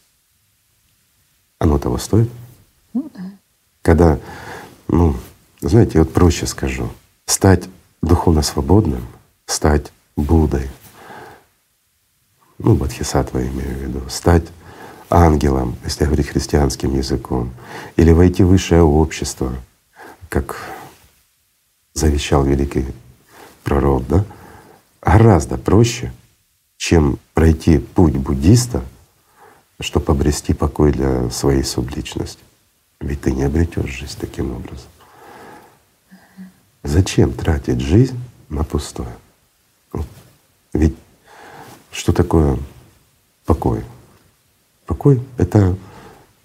Оно 1.59 1.79
того 1.79 1.97
стоит? 1.97 2.29
Ну 2.93 3.09
да. 3.13 3.31
Когда, 3.81 4.19
ну, 4.87 5.15
знаете, 5.59 5.99
вот 5.99 6.13
проще 6.13 6.45
скажу, 6.45 6.89
стать 7.25 7.67
духовно 8.01 8.41
свободным— 8.41 9.05
стать 9.47 9.91
Буддой, 10.15 10.67
ну, 12.59 12.75
Бодхисаттва 12.75 13.39
имею 13.47 13.77
в 13.77 13.81
виду, 13.81 14.09
стать 14.09 14.43
ангелом, 15.09 15.75
если 15.83 16.05
говорить 16.05 16.27
христианским 16.27 16.95
языком, 16.95 17.51
или 17.95 18.11
войти 18.11 18.43
в 18.43 18.47
высшее 18.47 18.81
общество, 18.81 19.53
как 20.27 20.59
завещал 21.93 22.43
великий 22.43 22.85
пророк, 23.63 24.07
да, 24.07 24.25
гораздо 25.07 25.57
проще, 25.57 26.11
чем 26.75 27.17
пройти 27.33 27.79
путь 27.79 28.17
буддиста, 28.17 28.83
чтобы 29.79 30.11
обрести 30.11 30.53
покой 30.53 30.91
для 30.91 31.29
своей 31.29 31.63
субличности. 31.63 32.41
Ведь 32.99 33.21
ты 33.21 33.31
не 33.31 33.43
обретешь 33.43 33.89
жизнь 33.89 34.17
таким 34.19 34.51
образом. 34.51 34.89
Зачем 36.83 37.31
тратить 37.31 37.79
жизнь 37.79 38.19
на 38.49 38.63
пустое? 38.63 39.15
Ведь 40.73 40.95
что 41.91 42.11
такое 42.11 42.57
покой? 43.45 43.83
Покой— 44.85 45.21
это, 45.37 45.77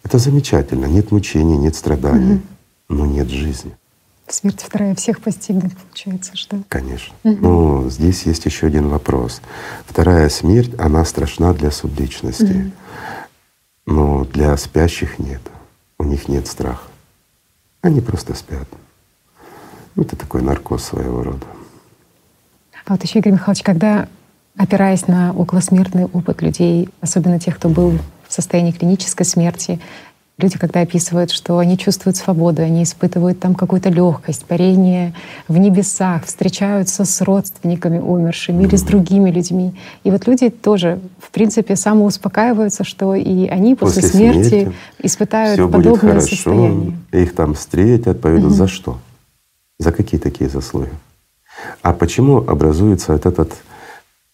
это 0.04 0.18
замечательно. 0.18 0.86
Нет 0.86 1.10
мучений, 1.10 1.56
нет 1.56 1.74
страданий, 1.74 2.36
угу. 2.36 2.42
но 2.88 3.06
нет 3.06 3.28
жизни. 3.28 3.76
Смерть 4.32 4.62
вторая 4.62 4.94
всех 4.94 5.20
постигнет, 5.20 5.76
получается, 5.76 6.34
что? 6.36 6.62
Конечно. 6.70 7.14
Угу. 7.22 7.36
Но 7.36 7.90
здесь 7.90 8.22
есть 8.22 8.46
еще 8.46 8.66
один 8.66 8.88
вопрос. 8.88 9.42
Вторая 9.86 10.30
смерть, 10.30 10.72
она 10.78 11.04
страшна 11.04 11.52
для 11.52 11.70
субличности, 11.70 12.72
угу. 13.84 13.94
но 13.94 14.24
для 14.24 14.56
спящих 14.56 15.18
нет. 15.18 15.42
У 15.98 16.04
них 16.04 16.28
нет 16.28 16.46
страха. 16.46 16.88
Они 17.82 18.00
просто 18.00 18.32
спят. 18.32 18.66
Это 19.96 20.16
такой 20.16 20.40
наркоз 20.40 20.82
своего 20.82 21.22
рода. 21.22 21.46
А 22.86 22.94
вот 22.94 23.02
еще, 23.02 23.18
Игорь 23.18 23.34
Михайлович, 23.34 23.62
когда 23.62 24.08
опираясь 24.56 25.06
на 25.08 25.34
околосмертный 25.34 26.06
опыт 26.06 26.40
людей, 26.40 26.88
особенно 27.02 27.38
тех, 27.38 27.56
кто 27.56 27.68
был 27.68 27.98
в 28.26 28.32
состоянии 28.32 28.72
клинической 28.72 29.26
смерти, 29.26 29.78
люди, 30.38 30.58
когда 30.58 30.80
описывают, 30.80 31.30
что 31.30 31.58
они 31.58 31.78
чувствуют 31.78 32.16
свободу, 32.16 32.62
они 32.62 32.82
испытывают 32.82 33.40
там 33.40 33.54
какую-то 33.54 33.90
легкость, 33.90 34.44
парение 34.44 35.14
в 35.48 35.56
небесах, 35.58 36.24
встречаются 36.24 37.04
с 37.04 37.20
родственниками 37.20 37.98
умершими 37.98 38.64
или 38.64 38.76
с 38.76 38.82
другими 38.82 39.30
людьми. 39.30 39.74
И 40.04 40.10
вот 40.10 40.26
люди 40.26 40.50
тоже, 40.50 41.00
в 41.18 41.30
принципе, 41.30 41.76
самоуспокаиваются, 41.76 42.84
что 42.84 43.14
и 43.14 43.46
они 43.46 43.74
после, 43.74 44.02
после 44.02 44.18
смерти, 44.18 44.48
смерти 44.48 44.72
испытают 45.02 45.54
все 45.54 45.68
подобное 45.68 45.92
будет 45.92 46.00
хорошо, 46.00 46.36
состояние. 46.36 46.98
Их 47.12 47.34
там 47.34 47.54
встретят, 47.54 48.20
поведут. 48.20 48.50
Угу. 48.50 48.54
За 48.54 48.68
что? 48.68 48.98
За 49.78 49.92
какие 49.92 50.20
такие 50.20 50.48
заслуги? 50.48 50.90
А 51.82 51.92
почему 51.92 52.38
образуется 52.38 53.12
вот 53.12 53.26
этот 53.26 53.52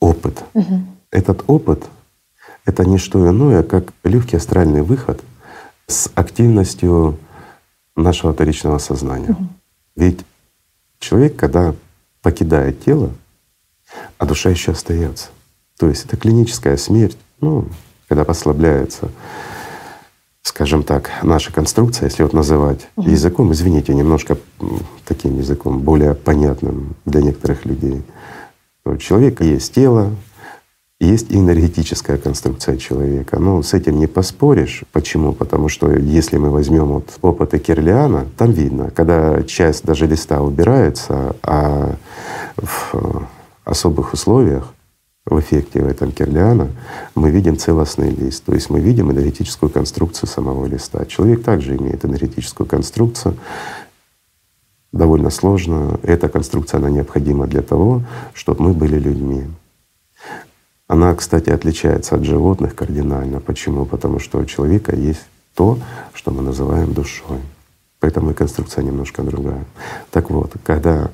опыт? 0.00 0.42
Угу. 0.54 0.80
Этот 1.10 1.44
опыт— 1.46 1.84
это 2.64 2.84
не 2.84 2.98
что 2.98 3.28
иное, 3.28 3.62
как 3.62 3.92
легкий 4.04 4.36
астральный 4.36 4.82
выход 4.82 5.20
с 5.88 6.10
активностью 6.14 7.18
нашего 7.96 8.32
вторичного 8.32 8.78
сознания. 8.78 9.30
Угу. 9.30 9.48
Ведь 9.96 10.20
человек, 11.00 11.36
когда 11.36 11.74
покидает 12.22 12.84
тело, 12.84 13.10
а 14.18 14.26
душа 14.26 14.50
еще 14.50 14.72
остается. 14.72 15.28
То 15.78 15.88
есть 15.88 16.04
это 16.04 16.16
клиническая 16.16 16.76
смерть, 16.76 17.18
ну, 17.40 17.66
когда 18.06 18.24
послабляется 18.24 19.10
скажем 20.58 20.82
так, 20.82 21.10
наша 21.22 21.52
конструкция, 21.52 22.06
если 22.06 22.24
вот 22.24 22.32
называть 22.32 22.88
угу. 22.96 23.08
языком, 23.08 23.52
извините, 23.52 23.94
немножко 23.94 24.36
таким 25.04 25.38
языком, 25.38 25.78
более 25.78 26.14
понятным 26.14 26.96
для 27.04 27.20
некоторых 27.22 27.64
людей. 27.64 28.02
У 28.84 28.96
человека 28.96 29.44
есть 29.44 29.72
тело, 29.74 30.10
есть 31.00 31.32
энергетическая 31.32 32.16
конструкция 32.16 32.76
человека. 32.76 33.38
Но 33.38 33.62
с 33.62 33.72
этим 33.72 33.98
не 33.98 34.06
поспоришь. 34.06 34.82
Почему? 34.92 35.32
Потому 35.32 35.68
что 35.68 35.92
если 35.92 36.38
мы 36.38 36.50
возьмем 36.50 36.86
вот 36.86 37.18
опыты 37.22 37.58
Кирлиана, 37.58 38.26
там 38.36 38.50
видно, 38.50 38.90
когда 38.90 39.42
часть 39.44 39.84
даже 39.84 40.06
листа 40.06 40.40
убирается, 40.42 41.36
а 41.42 41.94
в 42.56 43.26
особых 43.64 44.12
условиях 44.12 44.74
в 45.24 45.38
эффекте 45.38 45.82
в 45.82 45.86
этом 45.86 46.10
Кирлиана 46.10 46.68
мы 47.14 47.30
видим 47.30 47.56
целостный 47.58 48.10
лист, 48.10 48.44
то 48.44 48.54
есть 48.54 48.70
мы 48.70 48.80
видим 48.80 49.12
энергетическую 49.12 49.70
конструкцию 49.70 50.28
самого 50.28 50.66
листа. 50.66 51.04
Человек 51.04 51.44
также 51.44 51.76
имеет 51.76 52.04
энергетическую 52.04 52.66
конструкцию, 52.66 53.36
довольно 54.90 55.30
сложную. 55.30 56.00
Эта 56.02 56.28
конструкция, 56.28 56.78
она 56.78 56.88
необходима 56.88 57.46
для 57.46 57.62
того, 57.62 58.02
чтобы 58.32 58.62
мы 58.64 58.72
были 58.72 58.98
людьми. 58.98 59.44
Она, 60.88 61.14
кстати, 61.14 61.50
отличается 61.50 62.16
от 62.16 62.24
животных 62.24 62.74
кардинально. 62.74 63.40
Почему? 63.40 63.84
Потому 63.84 64.18
что 64.18 64.38
у 64.38 64.44
человека 64.46 64.96
есть 64.96 65.20
то, 65.54 65.78
что 66.14 66.30
мы 66.30 66.42
называем 66.42 66.94
душой. 66.94 67.40
Поэтому 68.00 68.30
и 68.30 68.34
конструкция 68.34 68.82
немножко 68.82 69.22
другая. 69.22 69.64
Так 70.10 70.30
вот, 70.30 70.52
когда 70.64 71.10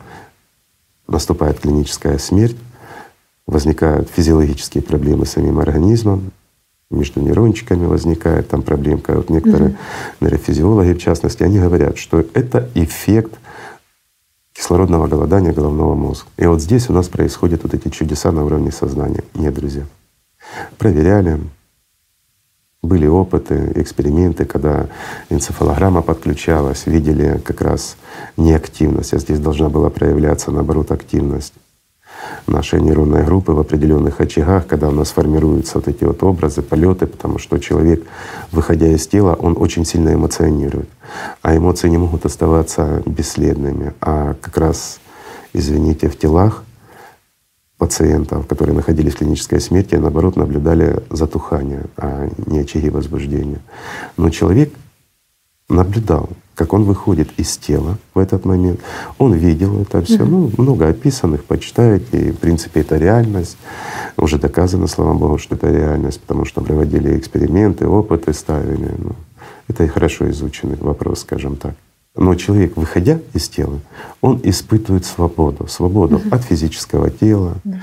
наступает 1.08 1.58
клиническая 1.58 2.18
смерть, 2.18 2.56
возникают 3.46 4.08
физиологические 4.10 4.82
проблемы 4.82 5.26
с 5.26 5.32
самим 5.32 5.58
организмом, 5.58 6.30
между 6.90 7.20
нейрончиками 7.20 7.86
возникает 7.86 8.48
там 8.48 8.62
проблемка. 8.62 9.14
Вот 9.14 9.28
некоторые 9.28 9.70
mm-hmm. 9.70 9.76
нейрофизиологи, 10.20 10.92
в 10.92 10.98
частности, 10.98 11.42
они 11.42 11.58
говорят, 11.58 11.98
что 11.98 12.24
это 12.34 12.70
эффект 12.74 13.34
кислородного 14.54 15.08
голодания 15.08 15.52
головного 15.52 15.94
мозга. 15.94 16.28
И 16.38 16.46
вот 16.46 16.62
здесь 16.62 16.88
у 16.88 16.92
нас 16.92 17.08
происходят 17.08 17.64
вот 17.64 17.74
эти 17.74 17.88
чудеса 17.88 18.32
на 18.32 18.44
уровне 18.44 18.70
сознания. 18.72 19.24
Нет, 19.34 19.52
друзья. 19.54 19.84
Проверяли, 20.78 21.40
были 22.82 23.06
опыты, 23.06 23.72
эксперименты, 23.74 24.44
когда 24.44 24.88
энцефалограмма 25.28 26.02
подключалась, 26.02 26.86
видели 26.86 27.40
как 27.44 27.60
раз 27.60 27.96
неактивность, 28.36 29.12
а 29.14 29.18
здесь 29.18 29.40
должна 29.40 29.68
была 29.68 29.90
проявляться, 29.90 30.50
наоборот, 30.50 30.92
активность 30.92 31.54
нашей 32.46 32.80
нейронной 32.80 33.24
группы 33.24 33.52
в 33.52 33.58
определенных 33.58 34.20
очагах, 34.20 34.66
когда 34.66 34.88
у 34.88 34.92
нас 34.92 35.10
формируются 35.10 35.78
вот 35.78 35.88
эти 35.88 36.04
вот 36.04 36.22
образы, 36.22 36.62
полеты, 36.62 37.06
потому 37.06 37.38
что 37.38 37.58
человек, 37.58 38.04
выходя 38.52 38.88
из 38.88 39.06
тела, 39.06 39.34
он 39.34 39.56
очень 39.58 39.84
сильно 39.84 40.14
эмоционирует. 40.14 40.88
А 41.42 41.56
эмоции 41.56 41.88
не 41.88 41.98
могут 41.98 42.26
оставаться 42.26 43.02
бесследными, 43.06 43.94
а 44.00 44.34
как 44.40 44.56
раз, 44.58 45.00
извините, 45.52 46.08
в 46.08 46.18
телах 46.18 46.64
пациентов, 47.78 48.46
которые 48.46 48.74
находились 48.74 49.14
в 49.14 49.18
клинической 49.18 49.60
смерти, 49.60 49.96
наоборот, 49.96 50.36
наблюдали 50.36 51.02
затухание, 51.10 51.84
а 51.96 52.28
не 52.46 52.60
очаги 52.60 52.88
возбуждения. 52.88 53.60
Но 54.16 54.30
человек 54.30 54.72
наблюдал, 55.68 56.28
как 56.54 56.72
он 56.72 56.84
выходит 56.84 57.30
из 57.38 57.56
тела 57.56 57.98
в 58.14 58.18
этот 58.18 58.44
момент. 58.44 58.80
Он 59.18 59.32
видел 59.32 59.80
это 59.80 60.02
все, 60.02 60.18
mm-hmm. 60.18 60.26
ну, 60.26 60.50
много 60.58 60.88
описанных, 60.88 61.44
почитайте, 61.44 62.28
и 62.28 62.30
в 62.32 62.38
принципе 62.38 62.80
это 62.80 62.96
реальность. 62.96 63.56
Уже 64.16 64.38
доказано, 64.38 64.86
слава 64.86 65.14
Богу, 65.14 65.38
что 65.38 65.54
это 65.54 65.70
реальность, 65.70 66.20
потому 66.20 66.44
что 66.44 66.60
проводили 66.60 67.18
эксперименты, 67.18 67.86
опыты 67.86 68.32
ставили. 68.32 68.90
Ну, 68.98 69.12
это 69.68 69.84
и 69.84 69.88
хорошо 69.88 70.30
изученный 70.30 70.76
вопрос, 70.76 71.20
скажем 71.20 71.56
так. 71.56 71.74
Но 72.16 72.34
человек, 72.36 72.76
выходя 72.76 73.18
из 73.32 73.48
тела, 73.48 73.80
он 74.20 74.40
испытывает 74.44 75.04
свободу, 75.04 75.66
свободу 75.66 76.16
угу. 76.16 76.28
от 76.30 76.42
физического 76.44 77.10
тела, 77.10 77.54
да. 77.64 77.80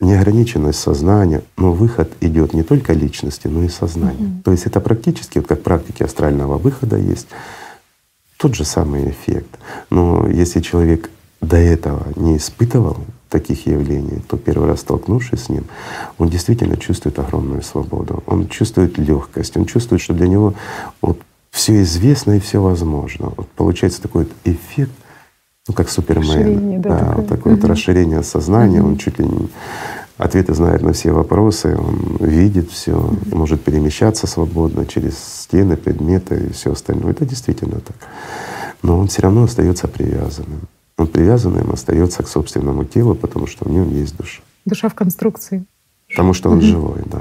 Неограниченность 0.00 0.78
сознания, 0.78 1.42
но 1.56 1.72
выход 1.72 2.12
идет 2.20 2.54
не 2.54 2.62
только 2.62 2.92
личности, 2.92 3.48
но 3.48 3.64
и 3.64 3.68
сознания. 3.68 4.26
Угу. 4.26 4.42
То 4.44 4.52
есть 4.52 4.66
это 4.66 4.80
практически, 4.80 5.38
вот 5.38 5.48
как 5.48 5.62
практики 5.62 6.02
астрального 6.02 6.56
выхода 6.56 6.96
есть, 6.96 7.26
тот 8.36 8.54
же 8.54 8.64
самый 8.64 9.10
эффект. 9.10 9.58
Но 9.90 10.28
если 10.28 10.60
человек 10.60 11.10
до 11.40 11.56
этого 11.56 12.06
не 12.16 12.36
испытывал 12.36 12.98
таких 13.28 13.66
явлений, 13.66 14.22
то 14.28 14.36
первый 14.36 14.68
раз 14.68 14.80
столкнувшись 14.80 15.44
с 15.44 15.48
ним, 15.48 15.64
он 16.16 16.28
действительно 16.28 16.76
чувствует 16.76 17.18
огромную 17.18 17.62
свободу, 17.62 18.22
он 18.26 18.48
чувствует 18.48 18.96
легкость, 18.98 19.56
он 19.56 19.66
чувствует, 19.66 20.00
что 20.00 20.14
для 20.14 20.28
него 20.28 20.54
вот 21.02 21.20
все 21.50 21.82
известно 21.82 22.32
и 22.32 22.40
все 22.40 22.62
возможно. 22.62 23.32
Вот 23.36 23.48
получается 23.48 24.00
такой 24.02 24.24
вот 24.24 24.32
эффект, 24.44 24.92
ну 25.68 25.74
как 25.74 25.90
Супермен, 25.90 26.80
да, 26.80 27.14
да 27.16 27.22
такое 27.22 27.54
угу. 27.54 27.60
вот 27.60 27.70
расширение 27.70 28.22
сознания, 28.22 28.80
угу. 28.80 28.88
он 28.88 28.96
чуть 28.96 29.18
ли 29.18 29.26
не 29.26 29.48
ответы 30.16 30.54
знает 30.54 30.82
на 30.82 30.92
все 30.92 31.12
вопросы, 31.12 31.76
он 31.76 32.16
видит 32.20 32.70
все, 32.70 32.96
угу. 32.96 33.36
может 33.36 33.62
перемещаться 33.62 34.26
свободно 34.26 34.86
через 34.86 35.16
стены, 35.18 35.76
предметы 35.76 36.48
и 36.48 36.52
все 36.52 36.72
остальное. 36.72 37.12
Это 37.12 37.24
действительно 37.24 37.80
так. 37.80 37.96
Но 38.82 38.98
он 38.98 39.08
все 39.08 39.22
равно 39.22 39.44
остается 39.44 39.88
привязанным. 39.88 40.68
Он 40.96 41.06
привязанным 41.06 41.70
остается 41.70 42.22
к 42.22 42.28
собственному 42.28 42.84
телу, 42.84 43.14
потому 43.14 43.46
что 43.46 43.64
в 43.64 43.70
нем 43.70 43.90
есть 43.90 44.16
душа. 44.16 44.42
Душа 44.64 44.88
в 44.88 44.94
конструкции. 44.94 45.64
Потому 46.08 46.34
что 46.34 46.50
он 46.50 46.58
угу. 46.58 46.66
живой, 46.66 47.02
да. 47.06 47.20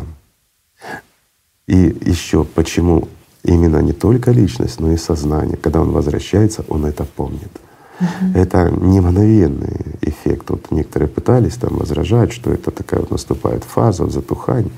И 1.68 1.96
еще 2.06 2.44
почему 2.44 3.08
именно 3.44 3.82
не 3.82 3.94
только 3.94 4.32
личность, 4.32 4.80
но 4.80 4.92
и 4.92 4.98
сознание. 4.98 5.58
Когда 5.58 5.82
он 5.82 5.92
возвращается, 5.92 6.64
он 6.70 6.86
это 6.86 7.04
помнит. 7.04 7.52
Угу. 8.00 8.40
Это 8.40 8.70
не 8.70 9.02
мгновенный 9.02 9.98
эффект. 10.02 10.50
Вот 10.50 10.72
некоторые 10.72 11.10
пытались 11.10 11.56
там 11.56 11.78
возражать, 11.78 12.32
что 12.32 12.52
это 12.52 12.72
такая 12.72 13.00
вот 13.00 13.12
наступает 13.12 13.64
фаза 13.64 14.06
в 14.06 14.12
затухании, 14.12 14.72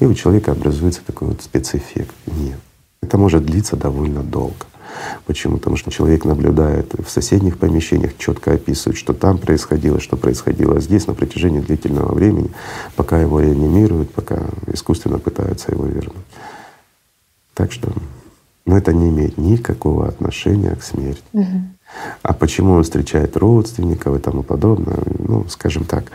и 0.00 0.06
у 0.06 0.14
человека 0.14 0.52
образуется 0.52 1.00
такой 1.06 1.28
вот 1.28 1.42
спецэффект. 1.42 2.14
Нет. 2.26 2.58
Это 3.02 3.16
может 3.16 3.44
длиться 3.44 3.76
довольно 3.76 4.22
долго. 4.22 4.66
Почему? 5.26 5.58
Потому 5.58 5.76
что 5.76 5.90
человек 5.90 6.24
наблюдает 6.24 6.94
в 6.94 7.10
соседних 7.10 7.58
помещениях, 7.58 8.16
четко 8.18 8.52
описывает, 8.52 8.98
что 8.98 9.12
там 9.12 9.38
происходило, 9.38 10.00
что 10.00 10.16
происходило 10.16 10.80
здесь 10.80 11.06
на 11.06 11.14
протяжении 11.14 11.60
длительного 11.60 12.14
времени, 12.14 12.50
пока 12.96 13.20
его 13.20 13.40
реанимируют, 13.40 14.12
пока 14.12 14.46
искусственно 14.66 15.18
пытаются 15.18 15.72
его 15.72 15.84
вернуть. 15.84 16.16
Так 17.54 17.72
что, 17.72 17.92
но 18.66 18.76
это 18.76 18.92
не 18.92 19.10
имеет 19.10 19.38
никакого 19.38 20.08
отношения 20.08 20.74
к 20.74 20.82
смерти. 20.82 21.22
Угу. 21.32 21.62
А 22.22 22.32
почему 22.32 22.72
он 22.72 22.82
встречает 22.82 23.36
родственников 23.36 24.16
и 24.16 24.18
тому 24.18 24.42
подобное? 24.42 24.98
Ну, 25.18 25.46
скажем 25.48 25.84
так, 25.84 26.10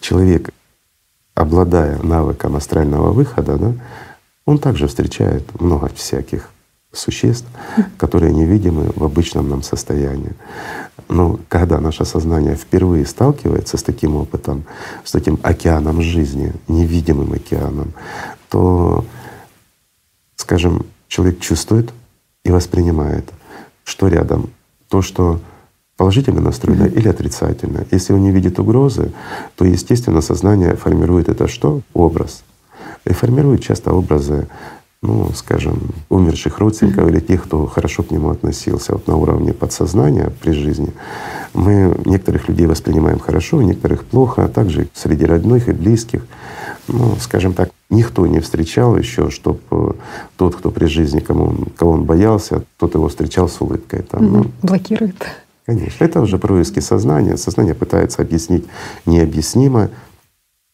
человек, 0.00 0.50
обладая 1.34 1.98
навыком 2.02 2.56
астрального 2.56 3.12
выхода, 3.12 3.56
да, 3.56 3.72
он 4.44 4.58
также 4.58 4.86
встречает 4.86 5.60
много 5.60 5.88
всяких 5.88 6.50
существ, 6.92 7.46
которые 7.98 8.32
невидимы 8.32 8.90
в 8.94 9.04
обычном 9.04 9.48
нам 9.48 9.62
состоянии. 9.62 10.32
Но 11.08 11.38
когда 11.48 11.80
наше 11.80 12.04
сознание 12.04 12.54
впервые 12.54 13.06
сталкивается 13.06 13.76
с 13.76 13.82
таким 13.82 14.16
опытом, 14.16 14.64
с 15.04 15.12
таким 15.12 15.38
океаном 15.42 16.02
жизни, 16.02 16.52
невидимым 16.66 17.32
океаном, 17.32 17.92
то 18.48 19.04
скажем, 20.36 20.86
человек 21.08 21.40
чувствует 21.40 21.92
и 22.44 22.50
воспринимает, 22.50 23.30
что 23.84 24.08
рядом, 24.08 24.50
то, 24.88 25.02
что 25.02 25.40
положительно 25.96 26.40
настроено 26.40 26.84
mm-hmm. 26.84 26.98
или 26.98 27.08
отрицательно. 27.08 27.84
Если 27.90 28.12
он 28.12 28.22
не 28.22 28.30
видит 28.30 28.58
угрозы, 28.58 29.12
то, 29.56 29.64
естественно, 29.64 30.20
сознание 30.20 30.76
формирует 30.76 31.28
это 31.28 31.48
что? 31.48 31.82
Образ. 31.92 32.44
И 33.04 33.12
формирует 33.12 33.62
часто 33.62 33.92
образы, 33.92 34.46
ну, 35.00 35.30
скажем, 35.34 35.80
умерших 36.08 36.58
родственников 36.58 37.04
mm-hmm. 37.04 37.10
или 37.10 37.20
тех, 37.20 37.44
кто 37.44 37.66
хорошо 37.66 38.02
к 38.02 38.10
нему 38.10 38.30
относился. 38.30 38.92
Вот 38.92 39.06
на 39.06 39.16
уровне 39.16 39.52
подсознания 39.52 40.32
при 40.40 40.52
жизни 40.52 40.92
мы 41.54 41.96
некоторых 42.04 42.48
людей 42.48 42.66
воспринимаем 42.66 43.18
хорошо, 43.18 43.62
некоторых 43.62 44.04
плохо, 44.04 44.44
а 44.44 44.48
также 44.48 44.88
среди 44.94 45.24
родных 45.24 45.68
и 45.68 45.72
близких. 45.72 46.26
Ну, 46.88 47.16
скажем 47.20 47.52
так, 47.52 47.70
Никто 47.90 48.26
не 48.26 48.40
встречал 48.40 48.98
еще, 48.98 49.30
чтобы 49.30 49.60
э, 49.70 49.92
тот, 50.36 50.56
кто 50.56 50.70
при 50.70 50.84
жизни, 50.86 51.20
кому 51.20 51.44
он, 51.44 51.68
кого 51.74 51.92
он 51.92 52.04
боялся, 52.04 52.64
тот 52.76 52.94
его 52.94 53.08
встречал 53.08 53.48
с 53.48 53.60
улыбкой. 53.62 54.02
Там, 54.02 54.30
ну, 54.30 54.46
Блокирует. 54.62 55.16
Конечно. 55.64 56.04
Это 56.04 56.20
уже 56.20 56.36
происки 56.36 56.80
сознания. 56.80 57.38
Сознание 57.38 57.74
пытается 57.74 58.20
объяснить 58.20 58.66
необъяснимое, 59.06 59.90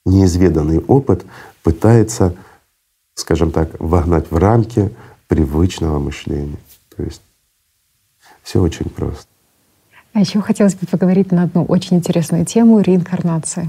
неизведанный 0.04 0.80
опыт 0.80 1.24
пытается, 1.62 2.34
скажем 3.14 3.50
так, 3.50 3.70
вогнать 3.78 4.30
в 4.30 4.36
рамки 4.36 4.90
привычного 5.28 5.98
мышления. 5.98 6.58
То 6.96 7.02
есть 7.02 7.22
все 8.42 8.60
очень 8.60 8.86
просто. 8.90 9.26
А 10.12 10.20
еще 10.20 10.40
хотелось 10.40 10.74
бы 10.74 10.86
поговорить 10.86 11.32
на 11.32 11.44
одну 11.44 11.64
очень 11.64 11.96
интересную 11.96 12.44
тему— 12.44 12.80
реинкарнация. 12.80 13.66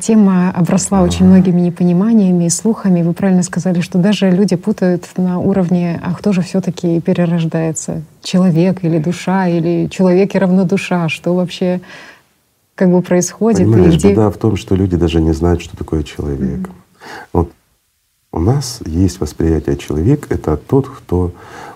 Тема 0.00 0.50
обросла 0.52 1.02
очень 1.02 1.26
многими 1.26 1.60
непониманиями 1.60 2.44
и 2.44 2.48
слухами. 2.48 3.02
Вы 3.02 3.12
правильно 3.12 3.42
сказали, 3.42 3.80
что 3.80 3.98
даже 3.98 4.30
люди 4.30 4.54
путают 4.54 5.08
на 5.16 5.40
уровне, 5.40 6.00
а 6.02 6.14
кто 6.14 6.32
же 6.32 6.42
все-таки 6.42 7.00
перерождается? 7.00 8.02
Человек 8.22 8.84
или 8.84 8.98
душа, 8.98 9.48
или 9.48 9.88
человек 9.88 10.36
и 10.36 10.38
равно 10.38 10.64
душа? 10.64 11.08
Что 11.08 11.34
вообще 11.34 11.80
как 12.76 12.90
бы 12.90 13.02
происходит? 13.02 13.66
Понимаешь, 13.66 13.94
и 13.94 13.98
где... 13.98 14.10
беда 14.12 14.30
в 14.30 14.36
том, 14.36 14.56
что 14.56 14.76
люди 14.76 14.96
даже 14.96 15.20
не 15.20 15.32
знают, 15.32 15.60
что 15.60 15.76
такое 15.76 16.04
человек. 16.04 16.60
Mm-hmm. 16.60 16.72
Вот 17.32 17.52
у 18.32 18.38
нас 18.38 18.80
есть 18.86 19.20
восприятие 19.20 19.76
человека— 19.76 20.26
это 20.30 20.56
тот, 20.56 20.88
кто 20.88 21.32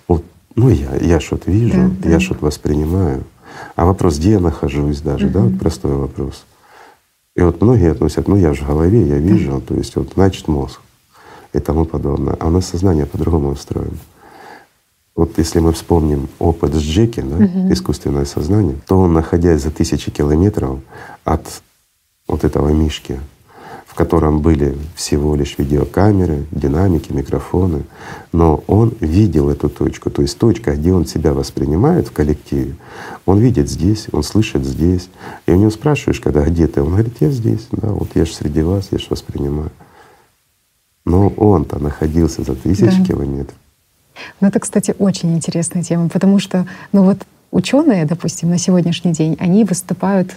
вот, 0.07 0.25
ну 0.55 0.69
я, 0.69 0.97
я 0.97 1.21
что-то 1.21 1.51
вижу, 1.51 1.91
да, 1.99 2.09
я 2.09 2.15
да. 2.15 2.21
что-то 2.21 2.45
воспринимаю. 2.45 3.25
А 3.77 3.87
вопрос, 3.87 4.19
где 4.19 4.33
я 4.33 4.41
нахожусь 4.41 5.01
даже, 5.01 5.27
mm-hmm. 5.27 5.33
да, 5.33 5.41
вот 5.41 5.59
простой 5.59 5.93
вопрос. 5.95 6.45
И 7.37 7.41
вот 7.41 7.61
многие 7.61 7.91
относят, 7.91 8.29
ну 8.29 8.37
я 8.37 8.55
же 8.55 8.65
в 8.65 8.69
голове, 8.69 9.07
я 9.07 9.19
вижу, 9.19 9.61
то 9.61 9.75
есть 9.75 9.97
вот 9.97 10.13
значит 10.15 10.47
мозг 10.47 10.81
и 11.53 11.59
тому 11.59 11.85
подобное. 11.85 12.37
А 12.39 12.47
у 12.47 12.51
нас 12.51 12.67
сознание 12.67 13.07
по-другому 13.07 13.51
устроено. 13.51 13.97
Вот 15.17 15.39
если 15.39 15.61
мы 15.61 15.73
вспомним 15.73 16.29
опыт 16.41 16.75
с 16.75 16.81
Джеки, 16.81 17.21
да, 17.21 17.45
угу. 17.45 17.73
искусственное 17.73 18.25
сознание, 18.25 18.77
то 18.87 18.99
он, 18.99 19.13
находясь 19.13 19.63
за 19.63 19.71
тысячи 19.71 20.11
километров 20.11 20.81
от 21.25 21.63
вот 22.27 22.43
этого 22.43 22.71
мишки, 22.71 23.21
в 23.95 23.97
котором 23.97 24.41
были 24.41 24.77
всего 24.97 25.37
лишь 25.37 25.57
видеокамеры, 25.57 26.47
динамики, 26.51 27.13
микрофоны, 27.13 27.85
но 28.33 28.65
он 28.67 28.93
видел 28.99 29.51
эту 29.51 29.69
точку, 29.69 30.11
то 30.11 30.21
есть 30.21 30.37
точка, 30.37 30.73
где 30.73 30.93
он 30.93 31.07
себя 31.07 31.33
воспринимает 31.33 32.09
в 32.09 32.11
коллективе, 32.13 32.75
он 33.25 33.39
видит 33.39 33.71
здесь, 33.71 34.09
он 34.11 34.25
слышит 34.25 34.65
здесь. 34.65 35.09
И 35.47 35.53
у 35.53 35.55
него 35.55 35.71
спрашиваешь, 35.71 36.19
когда 36.19 36.45
где 36.45 36.67
ты, 36.67 36.83
он 36.83 36.89
говорит, 36.89 37.15
я 37.21 37.31
здесь, 37.31 37.69
да, 37.71 37.87
вот 37.87 38.09
я 38.17 38.25
же 38.25 38.35
среди 38.35 38.63
вас, 38.63 38.89
я 38.91 38.99
же 38.99 39.07
воспринимаю. 39.11 39.71
Но 41.05 41.29
он-то 41.29 41.79
находился 41.79 42.43
за 42.43 42.57
тысячи 42.57 42.99
да. 42.99 43.05
километров. 43.05 43.57
Ну 44.41 44.49
это, 44.49 44.59
кстати, 44.59 44.97
очень 44.99 45.33
интересная 45.37 45.85
тема, 45.85 46.09
потому 46.09 46.41
что, 46.41 46.67
ну 46.91 47.05
вот 47.05 47.19
ученые, 47.53 48.07
допустим, 48.07 48.51
на 48.51 48.59
сегодняшний 48.59 49.13
день, 49.13 49.37
они 49.39 49.63
выступают 49.63 50.35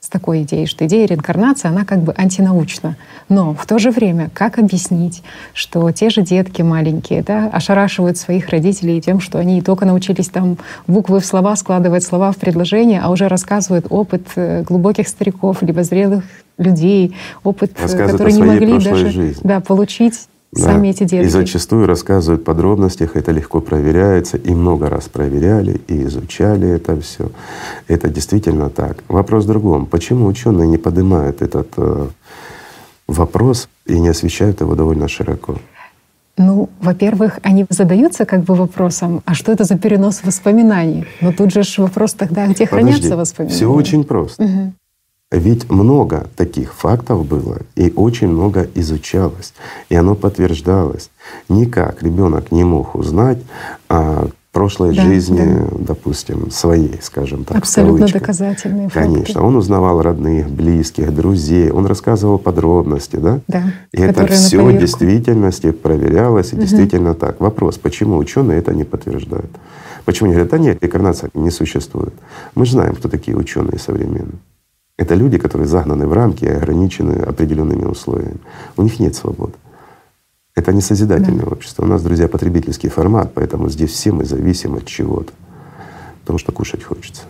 с 0.00 0.08
такой 0.08 0.42
идеей, 0.42 0.66
что 0.66 0.86
идея 0.86 1.06
реинкарнации, 1.06 1.68
она 1.68 1.84
как 1.84 2.00
бы 2.00 2.14
антинаучна. 2.16 2.96
Но 3.28 3.52
в 3.52 3.66
то 3.66 3.78
же 3.78 3.90
время, 3.90 4.30
как 4.32 4.58
объяснить, 4.58 5.22
что 5.54 5.90
те 5.90 6.08
же 6.08 6.22
детки 6.22 6.62
маленькие 6.62 7.22
да, 7.22 7.48
ошарашивают 7.48 8.16
своих 8.16 8.48
родителей 8.48 9.00
тем, 9.00 9.20
что 9.20 9.38
они 9.38 9.60
только 9.60 9.84
научились 9.86 10.28
там 10.28 10.56
буквы 10.86 11.20
в 11.20 11.26
слова 11.26 11.56
складывать, 11.56 12.04
слова 12.04 12.30
в 12.30 12.36
предложения, 12.36 13.00
а 13.02 13.10
уже 13.10 13.26
рассказывают 13.26 13.86
опыт 13.90 14.22
э, 14.36 14.62
глубоких 14.62 15.08
стариков, 15.08 15.62
либо 15.62 15.82
зрелых 15.82 16.24
людей, 16.58 17.14
опыт, 17.42 17.72
э, 17.78 18.06
который 18.06 18.32
не 18.32 18.42
могли 18.42 18.78
даже 18.78 19.34
Да, 19.42 19.60
получить 19.60 20.28
да. 20.52 20.62
сами 20.62 20.88
эти 20.88 21.04
детки. 21.04 21.26
И 21.26 21.28
зачастую 21.28 21.86
рассказывают 21.86 22.42
в 22.42 22.44
подробностях, 22.44 23.16
это 23.16 23.32
легко 23.32 23.60
проверяется, 23.60 24.36
и 24.36 24.54
много 24.54 24.88
раз 24.88 25.08
проверяли, 25.08 25.80
и 25.88 26.04
изучали 26.04 26.68
это 26.68 27.00
все. 27.00 27.30
Это 27.86 28.08
действительно 28.08 28.70
так. 28.70 29.04
Вопрос 29.08 29.44
в 29.44 29.48
другом. 29.48 29.86
Почему 29.86 30.26
ученые 30.26 30.68
не 30.68 30.78
поднимают 30.78 31.42
этот 31.42 31.68
э, 31.76 32.06
вопрос 33.06 33.68
и 33.86 33.98
не 33.98 34.08
освещают 34.08 34.60
его 34.60 34.74
довольно 34.74 35.08
широко? 35.08 35.56
Ну, 36.38 36.68
во-первых, 36.80 37.40
они 37.42 37.66
задаются 37.68 38.24
как 38.24 38.44
бы 38.44 38.54
вопросом, 38.54 39.22
а 39.24 39.34
что 39.34 39.50
это 39.50 39.64
за 39.64 39.76
перенос 39.76 40.22
воспоминаний? 40.22 41.04
Но 41.20 41.32
тут 41.32 41.52
же 41.52 41.62
вопрос 41.78 42.14
тогда, 42.14 42.46
где 42.46 42.66
Подожди, 42.66 42.92
хранятся 42.92 43.16
воспоминания? 43.16 43.56
Все 43.56 43.70
очень 43.70 44.04
просто. 44.04 44.44
Угу. 44.44 44.72
Ведь 45.30 45.70
много 45.70 46.26
таких 46.36 46.72
фактов 46.72 47.26
было 47.26 47.58
и 47.76 47.92
очень 47.94 48.28
много 48.28 48.66
изучалось, 48.74 49.52
и 49.90 49.94
оно 49.94 50.14
подтверждалось. 50.14 51.10
Никак 51.50 52.02
ребенок 52.02 52.50
не 52.50 52.64
мог 52.64 52.94
узнать 52.94 53.38
о 53.90 54.28
прошлой 54.52 54.96
да, 54.96 55.02
жизни, 55.02 55.44
да. 55.44 55.76
допустим, 55.80 56.50
своей, 56.50 56.98
скажем 57.02 57.44
так. 57.44 57.58
Абсолютно 57.58 58.08
доказательные 58.08 58.88
факты. 58.88 59.00
Конечно, 59.00 59.44
он 59.44 59.56
узнавал 59.56 60.00
родных, 60.00 60.48
близких, 60.48 61.14
друзей, 61.14 61.70
он 61.70 61.84
рассказывал 61.84 62.38
подробности, 62.38 63.16
да? 63.16 63.40
Да. 63.48 63.64
И 63.92 64.00
это 64.00 64.26
все 64.28 64.64
в 64.64 64.78
действительности 64.78 65.72
проверялось, 65.72 66.52
и 66.52 66.56
угу. 66.56 66.62
действительно 66.62 67.14
так. 67.14 67.38
Вопрос, 67.38 67.76
почему 67.76 68.16
ученые 68.16 68.60
это 68.60 68.72
не 68.72 68.84
подтверждают? 68.84 69.50
Почему 70.06 70.28
они 70.28 70.36
говорят, 70.36 70.52
да 70.52 70.58
нет, 70.58 70.78
реинкарнация 70.80 71.28
не 71.34 71.50
существует? 71.50 72.14
Мы 72.54 72.64
же 72.64 72.72
знаем, 72.72 72.94
кто 72.94 73.10
такие 73.10 73.36
ученые 73.36 73.78
современные. 73.78 74.38
Это 74.98 75.14
люди, 75.14 75.38
которые 75.38 75.68
загнаны 75.68 76.06
в 76.06 76.12
рамки 76.12 76.44
и 76.44 76.48
ограничены 76.48 77.22
определенными 77.22 77.84
условиями. 77.84 78.40
У 78.76 78.82
них 78.82 78.98
нет 78.98 79.14
свободы. 79.14 79.54
Это 80.56 80.72
не 80.72 80.80
созидательное 80.80 81.46
да. 81.46 81.52
общество. 81.52 81.84
У 81.84 81.86
нас, 81.86 82.02
друзья, 82.02 82.26
потребительский 82.26 82.88
формат, 82.88 83.32
поэтому 83.32 83.70
здесь 83.70 83.92
все 83.92 84.10
мы 84.10 84.24
зависим 84.24 84.74
от 84.74 84.86
чего-то. 84.86 85.32
Потому 86.22 86.38
что 86.38 86.50
кушать 86.50 86.82
хочется. 86.82 87.22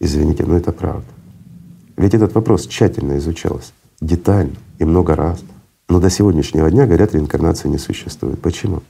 Извините, 0.00 0.44
но 0.44 0.56
это 0.56 0.72
правда. 0.72 1.04
Ведь 1.98 2.14
этот 2.14 2.34
вопрос 2.34 2.66
тщательно 2.66 3.18
изучался, 3.18 3.72
детально 4.00 4.54
и 4.78 4.84
много 4.84 5.14
раз. 5.14 5.40
Но 5.90 6.00
до 6.00 6.08
сегодняшнего 6.08 6.70
дня, 6.70 6.86
говорят, 6.86 7.12
реинкарнации 7.12 7.68
не 7.68 7.78
существует. 7.78 8.40
Почему? 8.40 8.82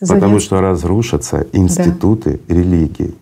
Зачем? 0.00 0.16
Потому 0.16 0.40
что 0.40 0.60
разрушатся 0.60 1.46
институты 1.52 2.40
да. 2.48 2.54
религии. 2.54 3.14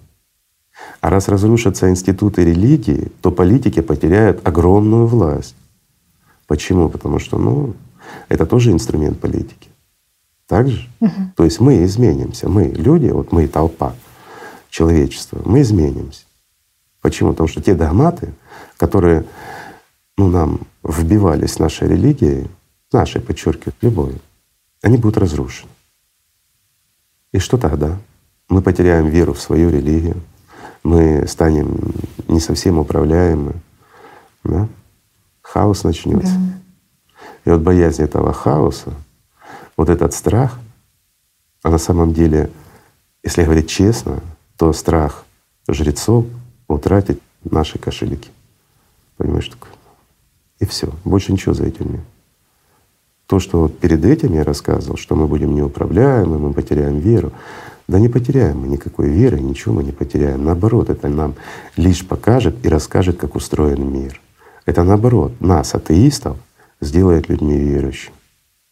А 1.01 1.11
раз 1.11 1.29
разрушатся 1.29 1.91
институты 1.91 2.45
религии, 2.45 3.11
то 3.21 3.33
политики 3.33 3.81
потеряют 3.81 4.47
огромную 4.47 5.07
власть. 5.07 5.57
Почему? 6.47 6.89
Потому 6.89 7.19
что, 7.19 7.39
ну, 7.39 7.75
это 8.29 8.47
тоже 8.47 8.73
инструмент 8.73 9.19
политики. 9.19 9.69
Так 10.47 10.69
же? 10.69 10.89
Угу. 11.01 11.13
То 11.37 11.45
есть 11.45 11.61
мы 11.61 11.85
изменимся, 11.85 12.49
мы 12.49 12.65
люди, 12.65 13.09
вот 13.09 13.33
мы 13.33 13.49
толпа 13.49 13.95
человечества, 14.71 15.41
мы 15.45 15.63
изменимся. 15.63 16.25
Почему? 17.01 17.31
Потому 17.31 17.49
что 17.49 17.63
те 17.63 17.75
догматы, 17.75 18.33
которые 18.77 19.25
ну, 20.17 20.29
нам 20.29 20.61
вбивались 20.85 21.59
нашей 21.59 21.89
религией, 21.89 22.49
нашей, 22.93 23.21
подчеркиваю, 23.21 23.75
любой, 23.81 24.15
они 24.83 24.99
будут 24.99 25.19
разрушены. 25.19 25.71
И 27.33 27.39
что 27.39 27.57
тогда? 27.57 27.99
Мы 28.49 28.63
потеряем 28.63 29.09
веру 29.09 29.33
в 29.33 29.41
свою 29.41 29.71
религию, 29.71 30.17
мы 30.83 31.27
станем 31.27 31.93
не 32.29 32.41
совсем 32.41 32.79
управляемы, 32.79 33.55
да? 34.45 34.69
хаос 35.43 35.85
начнется. 35.85 36.35
Да. 36.35 36.63
И 37.45 37.51
вот 37.51 37.61
боязнь 37.61 38.03
этого 38.03 38.33
хаоса, 38.33 38.93
вот 39.77 39.89
этот 39.89 40.15
страх, 40.15 40.59
а 41.63 41.71
на 41.71 41.79
самом 41.79 42.13
деле, 42.13 42.51
если 43.23 43.45
говорить 43.45 43.69
честно, 43.69 44.21
то 44.57 44.73
страх 44.73 45.25
жрецов 45.69 46.27
утратить 46.69 47.21
наши 47.45 47.79
кошельки. 47.79 48.31
Понимаешь, 49.17 49.49
такое? 49.49 49.73
И 50.59 50.67
все, 50.67 50.89
больше 51.05 51.33
ничего 51.33 51.55
за 51.55 51.65
этим 51.65 51.93
нет. 51.93 52.05
То, 53.27 53.39
что 53.39 53.61
вот 53.61 53.79
перед 53.79 54.05
этим 54.05 54.35
я 54.35 54.45
рассказывал, 54.45 54.97
что 54.97 55.17
мы 55.17 55.27
будем 55.27 55.55
неуправляемы, 55.55 56.39
мы 56.39 56.53
потеряем 56.53 56.99
веру, 56.99 57.33
да 57.93 57.99
не 57.99 58.09
потеряем 58.09 58.61
мы 58.61 58.69
никакой 58.69 59.09
веры, 59.09 59.39
ничего 59.39 59.75
мы 59.75 59.85
не 59.85 59.93
потеряем. 59.93 60.45
Наоборот, 60.45 60.89
это 60.89 61.09
нам 61.09 61.35
лишь 61.77 62.07
покажет 62.07 62.57
и 62.65 62.69
расскажет, 62.69 63.19
как 63.19 63.35
устроен 63.37 63.93
мир. 63.93 64.19
Это 64.65 64.83
наоборот, 64.83 65.39
нас, 65.41 65.75
атеистов, 65.75 66.39
сделает 66.81 67.29
людьми 67.29 67.57
верующими. 67.59 68.15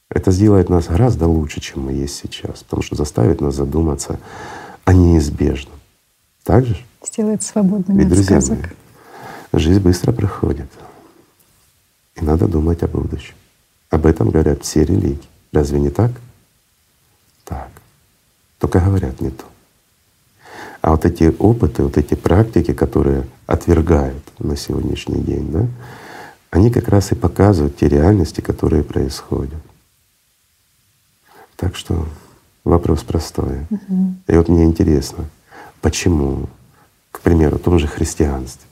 Это 0.09 0.31
сделает 0.33 0.71
нас 0.71 0.87
гораздо 0.87 1.27
лучше, 1.29 1.61
чем 1.61 1.85
мы 1.85 1.93
есть 1.93 2.17
сейчас, 2.17 2.63
потому 2.63 2.83
что 2.83 2.97
заставит 2.97 3.43
нас 3.43 3.55
задуматься 3.55 4.19
о 4.87 4.95
неизбежном. 4.95 5.75
Так 6.43 6.65
же? 6.65 6.79
Сделает 7.05 7.43
свободными 7.43 7.99
Ведь, 7.99 8.07
от 8.07 8.15
друзья 8.15 8.41
сказок. 8.41 8.75
Мои, 9.53 9.63
жизнь 9.63 9.81
быстро 9.81 10.13
проходит, 10.13 10.71
и 12.17 12.25
надо 12.25 12.49
думать 12.49 12.83
о 12.83 12.89
будущем. 12.89 13.35
Об 13.91 14.07
этом 14.07 14.31
говорят 14.31 14.63
все 14.63 14.83
религии. 14.83 15.29
Разве 15.53 15.79
не 15.79 15.91
так? 15.91 16.13
Так. 17.45 17.69
Только 18.61 18.79
говорят 18.79 19.21
не 19.21 19.31
то. 19.31 19.45
А 20.83 20.93
вот 20.93 21.05
эти 21.05 21.35
опыты, 21.39 21.83
вот 21.83 21.99
эти 21.99 22.15
практики, 22.15 22.73
которые 22.73 23.27
отвергают 23.47 24.23
на 24.39 24.57
сегодняшний 24.57 25.23
день, 25.23 25.51
да, 25.51 25.67
они 26.51 26.71
как 26.71 26.89
раз 26.89 27.13
и 27.13 27.15
показывают 27.15 27.77
те 27.77 27.89
реальности, 27.89 28.41
которые 28.41 28.85
происходят. 28.85 29.61
Так 31.57 31.75
что 31.77 32.07
вопрос 32.65 33.03
простой. 33.03 33.67
Угу. 33.71 34.15
И 34.29 34.37
вот 34.37 34.49
мне 34.49 34.65
интересно, 34.65 35.25
почему, 35.81 36.49
к 37.11 37.21
примеру, 37.21 37.59
в 37.59 37.63
том 37.63 37.79
же 37.79 37.87
христианстве 37.87 38.67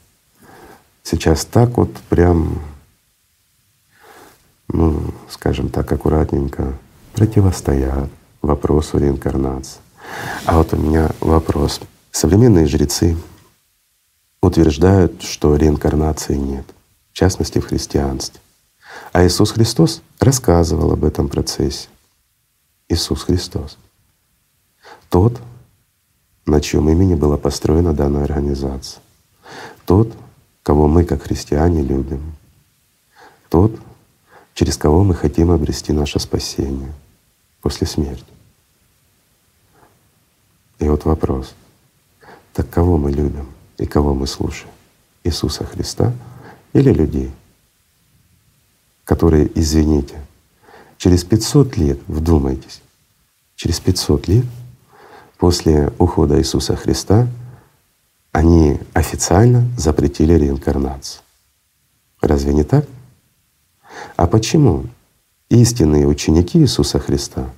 сейчас 1.03 1.47
так 1.47 1.77
вот 1.79 1.95
прям, 2.11 2.59
ну, 4.69 5.15
скажем 5.31 5.71
так, 5.71 5.91
аккуратненько 5.91 6.75
противостоят 7.15 8.11
вопросу 8.43 8.99
реинкарнации. 8.99 9.81
А 10.45 10.59
вот 10.59 10.73
у 10.73 10.77
меня 10.77 11.11
вопрос. 11.21 11.81
Современные 12.11 12.67
жрецы 12.67 13.17
утверждают, 14.41 15.23
что 15.23 15.57
реинкарнации 15.57 16.37
нет 16.37 16.65
частности 17.19 17.59
в 17.59 17.67
христианстве. 17.67 18.41
А 19.13 19.27
Иисус 19.27 19.51
Христос 19.51 20.03
рассказывал 20.21 20.93
об 20.93 21.05
этом 21.05 21.29
процессе. 21.29 21.89
Иисус 22.89 23.25
Христос. 23.25 23.77
Тот, 25.09 25.41
на 26.47 26.61
чьем 26.61 26.89
имени 26.89 27.17
была 27.17 27.37
построена 27.37 27.93
данная 27.93 28.23
организация. 28.23 29.03
Тот, 29.85 30.13
кого 30.63 30.87
мы 30.87 31.05
как 31.05 31.25
христиане 31.25 31.83
любим. 31.83 32.37
Тот, 33.49 33.73
через 34.55 34.77
кого 34.77 35.03
мы 35.03 35.17
хотим 35.17 35.51
обрести 35.51 35.93
наше 35.93 36.21
спасение 36.21 36.93
после 37.69 37.87
смерти. 37.87 38.25
И 40.79 40.89
вот 40.89 41.05
вопрос. 41.05 41.55
Так 42.55 42.71
кого 42.71 42.97
мы 42.97 43.13
любим 43.13 43.47
и 43.77 43.85
кого 43.85 44.15
мы 44.15 44.27
слушаем? 44.27 44.73
Иисуса 45.23 45.65
Христа— 45.65 46.15
или 46.73 46.93
людей, 46.93 47.31
которые, 49.05 49.51
извините, 49.55 50.21
через 50.97 51.25
500 51.25 51.77
лет, 51.77 51.99
вдумайтесь, 52.07 52.81
через 53.57 53.81
500 53.81 54.29
лет 54.29 54.47
после 55.39 55.93
ухода 55.99 56.39
Иисуса 56.39 56.77
Христа 56.77 57.29
они 58.33 58.81
официально 58.93 59.69
запретили 59.77 60.35
реинкарнацию. 60.35 61.23
Разве 62.21 62.55
не 62.55 62.65
так? 62.65 62.87
А 64.17 64.27
почему 64.27 64.87
истинные 65.49 66.07
ученики 66.07 66.59
Иисуса 66.59 66.99
Христа, 66.99 67.51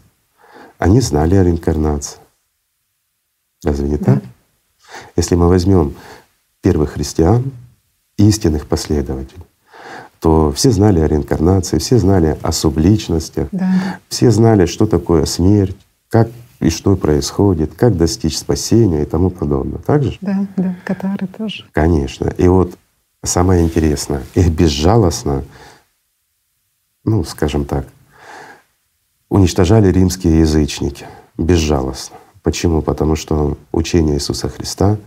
они 0.81 1.01
знали 1.01 1.37
о 1.37 1.45
реинкарнации? 1.45 2.19
Разве 3.63 3.89
не 3.89 3.99
так? 3.99 4.23
Если 5.15 5.37
мы 5.37 5.49
возьмем 5.49 5.95
первых 6.63 6.93
христиан, 6.93 7.53
истинных 8.17 8.67
последователей, 8.67 9.45
то 10.21 10.51
все 10.53 10.71
знали 10.71 11.01
о 11.01 11.07
реинкарнации, 11.07 11.79
все 11.79 11.99
знали 11.99 12.39
о 12.43 12.51
субличностях, 12.53 13.49
да. 13.53 13.99
все 14.09 14.31
знали, 14.31 14.67
что 14.67 14.87
такое 14.87 15.27
смерть, 15.27 15.77
как 16.09 16.29
и 16.61 16.71
что 16.71 16.97
происходит, 16.97 17.75
как 17.75 17.97
достичь 17.97 18.39
спасения 18.39 19.03
и 19.03 19.07
тому 19.07 19.31
подобное. 19.31 19.79
Так 19.79 20.03
же? 20.03 20.17
Да, 20.23 20.47
да, 20.57 20.77
катары 20.85 21.27
тоже. 21.27 21.67
Конечно. 21.73 22.33
И 22.39 22.49
вот 22.49 22.77
самое 23.23 23.63
интересное, 23.63 24.23
их 24.35 24.51
безжалостно, 24.51 25.45
ну, 27.05 27.23
скажем 27.25 27.67
так, 27.67 27.87
уничтожали 29.31 29.91
римские 29.91 30.41
язычники 30.41 31.07
безжалостно. 31.39 32.17
Почему? 32.43 32.83
Потому 32.83 33.17
что 33.17 33.57
учение 33.73 34.17
Иисуса 34.17 34.49
Христа, 34.49 34.99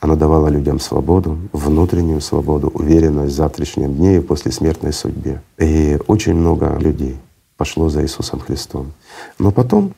оно 0.00 0.16
давало 0.16 0.48
людям 0.48 0.80
свободу, 0.80 1.38
внутреннюю 1.52 2.20
свободу, 2.20 2.68
уверенность 2.68 3.32
в 3.32 3.36
завтрашнем 3.36 3.94
дне 3.94 4.16
и 4.16 4.20
после 4.20 4.52
смертной 4.52 4.92
судьбе. 4.92 5.42
И 5.58 5.98
очень 6.06 6.34
много 6.34 6.76
людей 6.78 7.16
пошло 7.56 7.88
за 7.88 8.02
Иисусом 8.02 8.40
Христом. 8.40 8.92
Но 9.38 9.50
потом, 9.52 9.94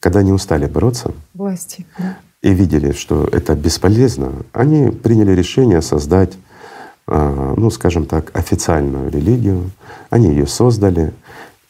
когда 0.00 0.20
они 0.20 0.32
устали 0.32 0.66
бороться, 0.66 1.12
власти, 1.34 1.86
да. 1.98 2.18
и 2.40 2.54
видели, 2.54 2.92
что 2.92 3.28
это 3.30 3.54
бесполезно, 3.54 4.32
они 4.52 4.90
приняли 4.90 5.32
решение 5.32 5.82
создать, 5.82 6.32
а, 7.06 7.54
ну, 7.56 7.70
скажем 7.70 8.06
так, 8.06 8.34
официальную 8.34 9.10
религию. 9.10 9.70
Они 10.08 10.28
ее 10.28 10.46
создали. 10.46 11.12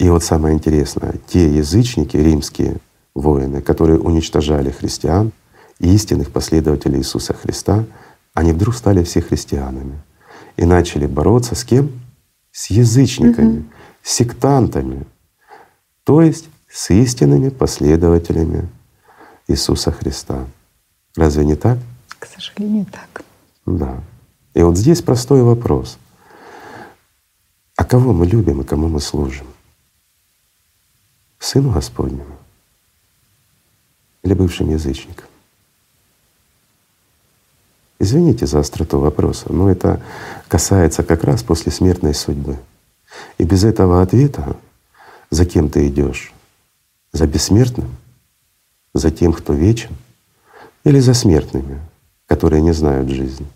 И 0.02 0.08
вот 0.08 0.24
самое 0.24 0.56
интересное, 0.56 1.14
те 1.28 1.48
язычники 1.48 2.16
римские, 2.16 2.78
воины, 3.14 3.62
которые 3.62 4.00
уничтожали 4.00 4.72
христиан 4.72 5.30
и 5.78 5.94
истинных 5.94 6.32
последователей 6.32 6.98
Иисуса 6.98 7.34
Христа, 7.34 7.84
они 8.34 8.52
вдруг 8.52 8.74
стали 8.74 9.04
все 9.04 9.20
христианами 9.20 10.02
и 10.56 10.64
начали 10.64 11.06
бороться 11.06 11.54
с 11.54 11.62
кем? 11.62 11.92
С 12.50 12.70
язычниками, 12.70 13.58
угу. 13.58 13.64
сектантами, 14.02 15.06
то 16.02 16.20
есть 16.20 16.48
с 16.68 16.90
истинными 16.90 17.50
последователями 17.50 18.68
Иисуса 19.46 19.92
Христа. 19.92 20.46
Разве 21.14 21.44
не 21.44 21.54
так? 21.54 21.78
К 22.18 22.26
сожалению, 22.26 22.86
так. 22.86 23.24
Да. 23.66 24.00
И 24.54 24.62
вот 24.64 24.76
здесь 24.76 25.00
простой 25.00 25.42
вопрос. 25.42 25.96
А 27.76 27.84
кого 27.84 28.12
мы 28.12 28.26
любим 28.26 28.62
и 28.62 28.64
кому 28.64 28.88
мы 28.88 28.98
служим? 28.98 29.46
Сыну 31.42 31.72
Господнему 31.72 32.38
или 34.22 34.32
бывшим 34.32 34.70
язычникам? 34.70 35.26
Извините 37.98 38.46
за 38.46 38.60
остроту 38.60 39.00
вопроса, 39.00 39.52
но 39.52 39.68
это 39.68 40.00
касается 40.46 41.02
как 41.02 41.24
раз 41.24 41.42
после 41.42 41.72
смертной 41.72 42.14
судьбы. 42.14 42.58
И 43.38 43.44
без 43.44 43.64
этого 43.64 44.02
ответа, 44.02 44.56
за 45.30 45.44
кем 45.44 45.68
ты 45.68 45.88
идешь, 45.88 46.32
за 47.12 47.26
бессмертным, 47.26 47.90
за 48.94 49.10
тем, 49.10 49.32
кто 49.32 49.52
вечен, 49.52 49.96
или 50.84 51.00
за 51.00 51.12
смертными, 51.12 51.80
которые 52.26 52.62
не 52.62 52.72
знают 52.72 53.08
жизни. 53.08 53.48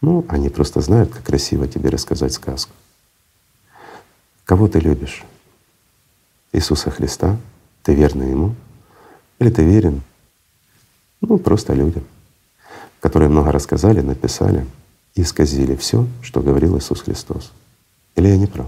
Ну, 0.00 0.26
они 0.28 0.48
просто 0.48 0.80
знают, 0.80 1.12
как 1.12 1.22
красиво 1.22 1.68
тебе 1.68 1.90
рассказать 1.90 2.32
сказку. 2.32 2.72
Кого 4.44 4.66
ты 4.66 4.80
любишь? 4.80 5.24
Иисуса 6.52 6.90
Христа? 6.90 7.36
Ты 7.82 7.94
верный 7.94 8.30
Ему? 8.30 8.54
Или 9.38 9.50
ты 9.50 9.64
верен, 9.64 10.02
ну, 11.20 11.38
просто 11.38 11.72
людям, 11.72 12.04
которые 13.00 13.28
много 13.28 13.52
рассказали, 13.52 14.00
написали 14.00 14.66
и 15.14 15.22
исказили 15.22 15.76
все, 15.76 16.06
что 16.22 16.40
говорил 16.40 16.78
Иисус 16.78 17.02
Христос. 17.02 17.52
Или 18.16 18.28
я 18.28 18.36
не 18.36 18.46
прав? 18.46 18.66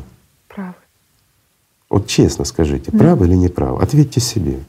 Прав. 0.49 0.75
Вот 1.91 2.07
честно 2.07 2.45
скажите, 2.45 2.91
да. 2.91 2.99
прав 2.99 3.23
или 3.23 3.35
не 3.35 3.49
прав? 3.49 3.81
Ответьте 3.83 4.21
себе. 4.21 4.61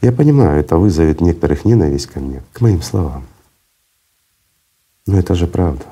Я 0.00 0.12
понимаю, 0.12 0.60
это 0.60 0.76
вызовет 0.76 1.20
некоторых 1.20 1.64
ненависть 1.64 2.06
ко 2.06 2.20
мне, 2.20 2.42
к 2.52 2.60
моим 2.60 2.82
словам. 2.82 3.26
Но 5.06 5.18
это 5.18 5.34
же 5.34 5.46
правда. 5.46 5.84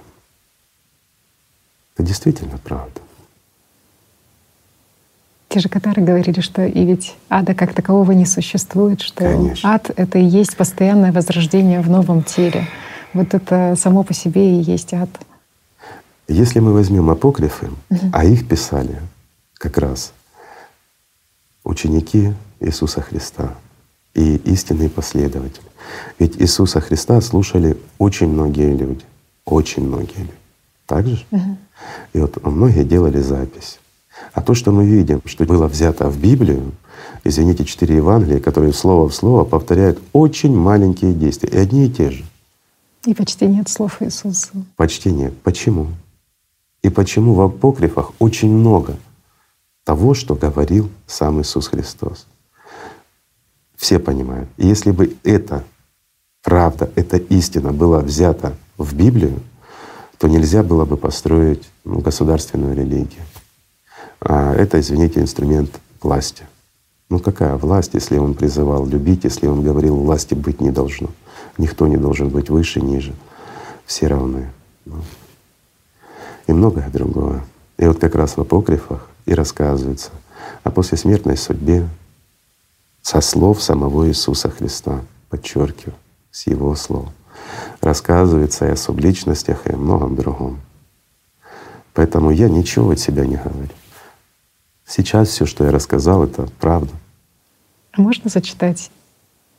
Это 1.95 2.03
действительно 2.07 2.59
правда. 2.59 3.01
Те 5.51 5.59
же 5.59 5.69
катары 5.69 6.01
говорили, 6.01 6.39
что 6.41 6.65
и 6.65 6.85
ведь 6.85 7.17
ада 7.29 7.55
как 7.55 7.75
такового 7.75 8.13
не 8.13 8.25
существует, 8.25 9.01
что 9.01 9.25
Конечно. 9.25 9.75
ад— 9.75 9.91
это 9.97 10.21
и 10.21 10.25
есть 10.25 10.57
постоянное 10.57 11.11
возрождение 11.11 11.81
в 11.81 11.91
новом 11.91 12.23
теле. 12.23 12.69
Вот 13.15 13.35
это 13.35 13.75
само 13.77 14.05
по 14.05 14.15
себе 14.15 14.61
и 14.61 14.63
есть 14.63 14.95
ад. 14.95 15.09
Если 16.29 16.61
мы 16.61 16.73
возьмем 16.73 17.11
апокрифы, 17.11 17.67
угу. 17.67 18.11
а 18.13 18.25
их 18.25 18.47
писали 18.47 19.01
как 19.55 19.77
раз 19.79 20.13
ученики 21.65 22.33
Иисуса 22.61 23.01
Христа 23.01 23.55
и 24.15 24.37
истинные 24.37 24.89
последователи. 24.89 25.67
Ведь 26.21 26.41
Иисуса 26.41 26.81
Христа 26.81 27.21
слушали 27.21 27.77
очень 27.99 28.29
многие 28.29 28.73
люди, 28.77 29.05
очень 29.45 29.85
многие 29.85 30.19
люди. 30.19 30.33
Так 30.87 31.09
же? 31.09 31.25
Угу. 31.33 31.57
И 32.13 32.21
вот 32.21 32.47
многие 32.47 32.85
делали 32.85 33.19
запись. 33.19 33.81
А 34.33 34.43
то, 34.43 34.55
что 34.55 34.73
мы 34.73 34.87
видим, 34.87 35.23
что 35.25 35.45
было 35.45 35.67
взято 35.67 36.09
в 36.09 36.19
Библию, 36.19 36.73
извините, 37.25 37.65
четыре 37.65 37.97
Евангелия, 37.97 38.41
которые 38.41 38.73
слово 38.73 39.09
в 39.09 39.15
слово 39.15 39.45
повторяют 39.45 40.01
очень 40.13 40.57
маленькие 40.57 41.13
действия, 41.13 41.51
и 41.51 41.57
одни 41.57 41.87
и 41.87 41.91
те 41.91 42.11
же. 42.11 42.25
И 43.07 43.15
почти 43.15 43.47
нет 43.47 43.69
слов 43.69 44.03
Иисуса. 44.03 44.51
Почти 44.77 45.11
нет. 45.11 45.33
Почему? 45.43 45.89
И 46.83 46.91
почему 46.91 47.35
в 47.35 47.41
апокрифах 47.41 48.13
очень 48.19 48.51
много 48.51 48.97
того, 49.85 50.15
что 50.15 50.35
говорил 50.35 50.91
сам 51.07 51.41
Иисус 51.41 51.69
Христос? 51.69 52.27
Все 53.77 53.99
понимают. 53.99 54.49
И 54.59 54.67
если 54.67 54.91
бы 54.91 55.17
это 55.25 55.65
правда, 56.43 56.91
эта 56.95 57.17
истина 57.17 57.73
была 57.73 58.01
взята 58.01 58.55
в 58.77 58.95
Библию, 58.95 59.41
то 60.19 60.29
нельзя 60.29 60.63
было 60.63 60.85
бы 60.85 60.97
построить 60.97 61.69
ну, 61.85 62.01
государственную 62.01 62.77
религию. 62.77 63.23
А 64.21 64.55
это, 64.55 64.79
извините, 64.81 65.21
инструмент 65.21 65.81
власти. 66.03 66.45
Ну 67.09 67.19
какая 67.19 67.57
власть, 67.57 67.95
если 67.95 68.19
он 68.19 68.35
призывал 68.35 68.87
любить, 68.87 69.25
если 69.25 69.47
он 69.47 69.63
говорил, 69.63 69.97
власти 69.97 70.35
быть 70.35 70.61
не 70.61 70.71
должно. 70.71 71.09
Никто 71.59 71.89
не 71.89 71.97
должен 71.97 72.29
быть 72.29 72.51
выше, 72.51 72.81
ниже. 72.81 73.15
Все 73.87 74.07
равны. 74.07 74.51
Ну. 74.85 74.97
И 76.47 76.53
многое 76.53 76.89
другое. 76.91 77.43
И 77.79 77.87
вот 77.87 77.99
как 77.99 78.15
раз 78.15 78.37
в 78.37 78.41
апокрифах 78.41 79.09
и 79.27 79.35
рассказывается 79.35 80.11
о 80.63 80.71
послесмертной 80.71 81.37
судьбе 81.37 81.89
со 83.03 83.21
слов 83.21 83.63
самого 83.63 84.07
Иисуса 84.09 84.51
Христа, 84.51 85.01
подчеркиваю, 85.31 85.95
с 86.31 86.47
Его 86.47 86.75
слов. 86.77 87.09
Рассказывается 87.81 88.67
и 88.67 88.71
о 88.71 88.77
субличностях, 88.77 89.67
и 89.67 89.73
о 89.73 89.77
многом 89.77 90.15
другом. 90.15 90.61
Поэтому 91.95 92.31
я 92.31 92.49
ничего 92.49 92.91
от 92.91 93.01
себя 93.01 93.25
не 93.25 93.37
говорю. 93.37 93.71
Сейчас 94.91 95.29
все, 95.29 95.47
что 95.47 95.65
я 95.65 95.71
рассказал, 95.71 96.25
это 96.25 96.49
правда. 96.59 96.91
А 97.93 98.03
можно 98.03 98.29
зачитать 98.29 98.91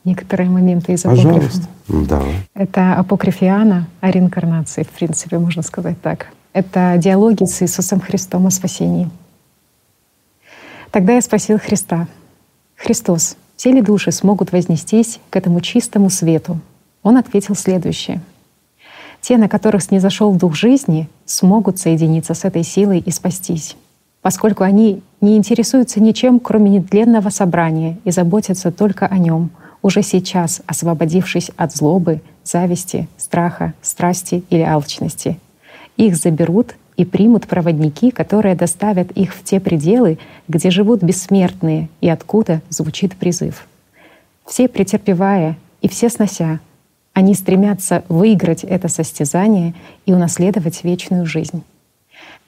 некоторые 0.04 0.50
моменты 0.50 0.92
из 0.92 1.06
апокрифа? 1.06 1.32
Пожалуйста, 1.32 1.68
да. 1.88 2.22
Это 2.52 2.94
апокрифиана 2.96 3.88
о 4.02 4.10
реинкарнации, 4.10 4.82
в 4.82 4.90
принципе, 4.90 5.38
можно 5.38 5.62
сказать 5.62 5.98
так. 6.02 6.26
Это 6.52 6.96
диалоги 6.98 7.44
с 7.44 7.62
Иисусом 7.62 7.98
Христом 7.98 8.46
о 8.46 8.50
спасении. 8.50 9.08
Тогда 10.90 11.14
я 11.14 11.22
спросил 11.22 11.58
Христа, 11.58 12.08
«Христос, 12.76 13.38
все 13.56 13.72
ли 13.72 13.80
души 13.80 14.12
смогут 14.12 14.52
вознестись 14.52 15.18
к 15.30 15.36
этому 15.36 15.62
чистому 15.62 16.10
свету?» 16.10 16.60
Он 17.02 17.16
ответил 17.16 17.54
следующее. 17.54 18.20
«Те, 19.22 19.38
на 19.38 19.48
которых 19.48 19.82
снизошел 19.82 20.34
Дух 20.34 20.54
жизни, 20.54 21.08
смогут 21.24 21.78
соединиться 21.78 22.34
с 22.34 22.44
этой 22.44 22.64
силой 22.64 22.98
и 22.98 23.10
спастись 23.10 23.76
поскольку 24.22 24.64
они 24.64 25.02
не 25.20 25.36
интересуются 25.36 26.00
ничем, 26.00 26.40
кроме 26.40 26.70
нетленного 26.70 27.28
собрания, 27.28 27.98
и 28.04 28.10
заботятся 28.10 28.70
только 28.70 29.06
о 29.06 29.18
нем, 29.18 29.50
уже 29.82 30.02
сейчас 30.02 30.62
освободившись 30.66 31.50
от 31.56 31.74
злобы, 31.74 32.20
зависти, 32.44 33.08
страха, 33.18 33.74
страсти 33.82 34.44
или 34.48 34.62
алчности. 34.62 35.38
Их 35.96 36.16
заберут 36.16 36.76
и 36.96 37.04
примут 37.04 37.46
проводники, 37.46 38.10
которые 38.10 38.54
доставят 38.54 39.10
их 39.12 39.34
в 39.34 39.42
те 39.42 39.60
пределы, 39.60 40.18
где 40.48 40.70
живут 40.70 41.02
бессмертные 41.02 41.88
и 42.00 42.08
откуда 42.08 42.62
звучит 42.68 43.16
призыв. 43.16 43.66
Все 44.46 44.68
претерпевая 44.68 45.56
и 45.80 45.88
все 45.88 46.08
снося, 46.08 46.60
они 47.12 47.34
стремятся 47.34 48.04
выиграть 48.08 48.64
это 48.64 48.88
состязание 48.88 49.74
и 50.06 50.12
унаследовать 50.12 50.84
вечную 50.84 51.26
жизнь. 51.26 51.62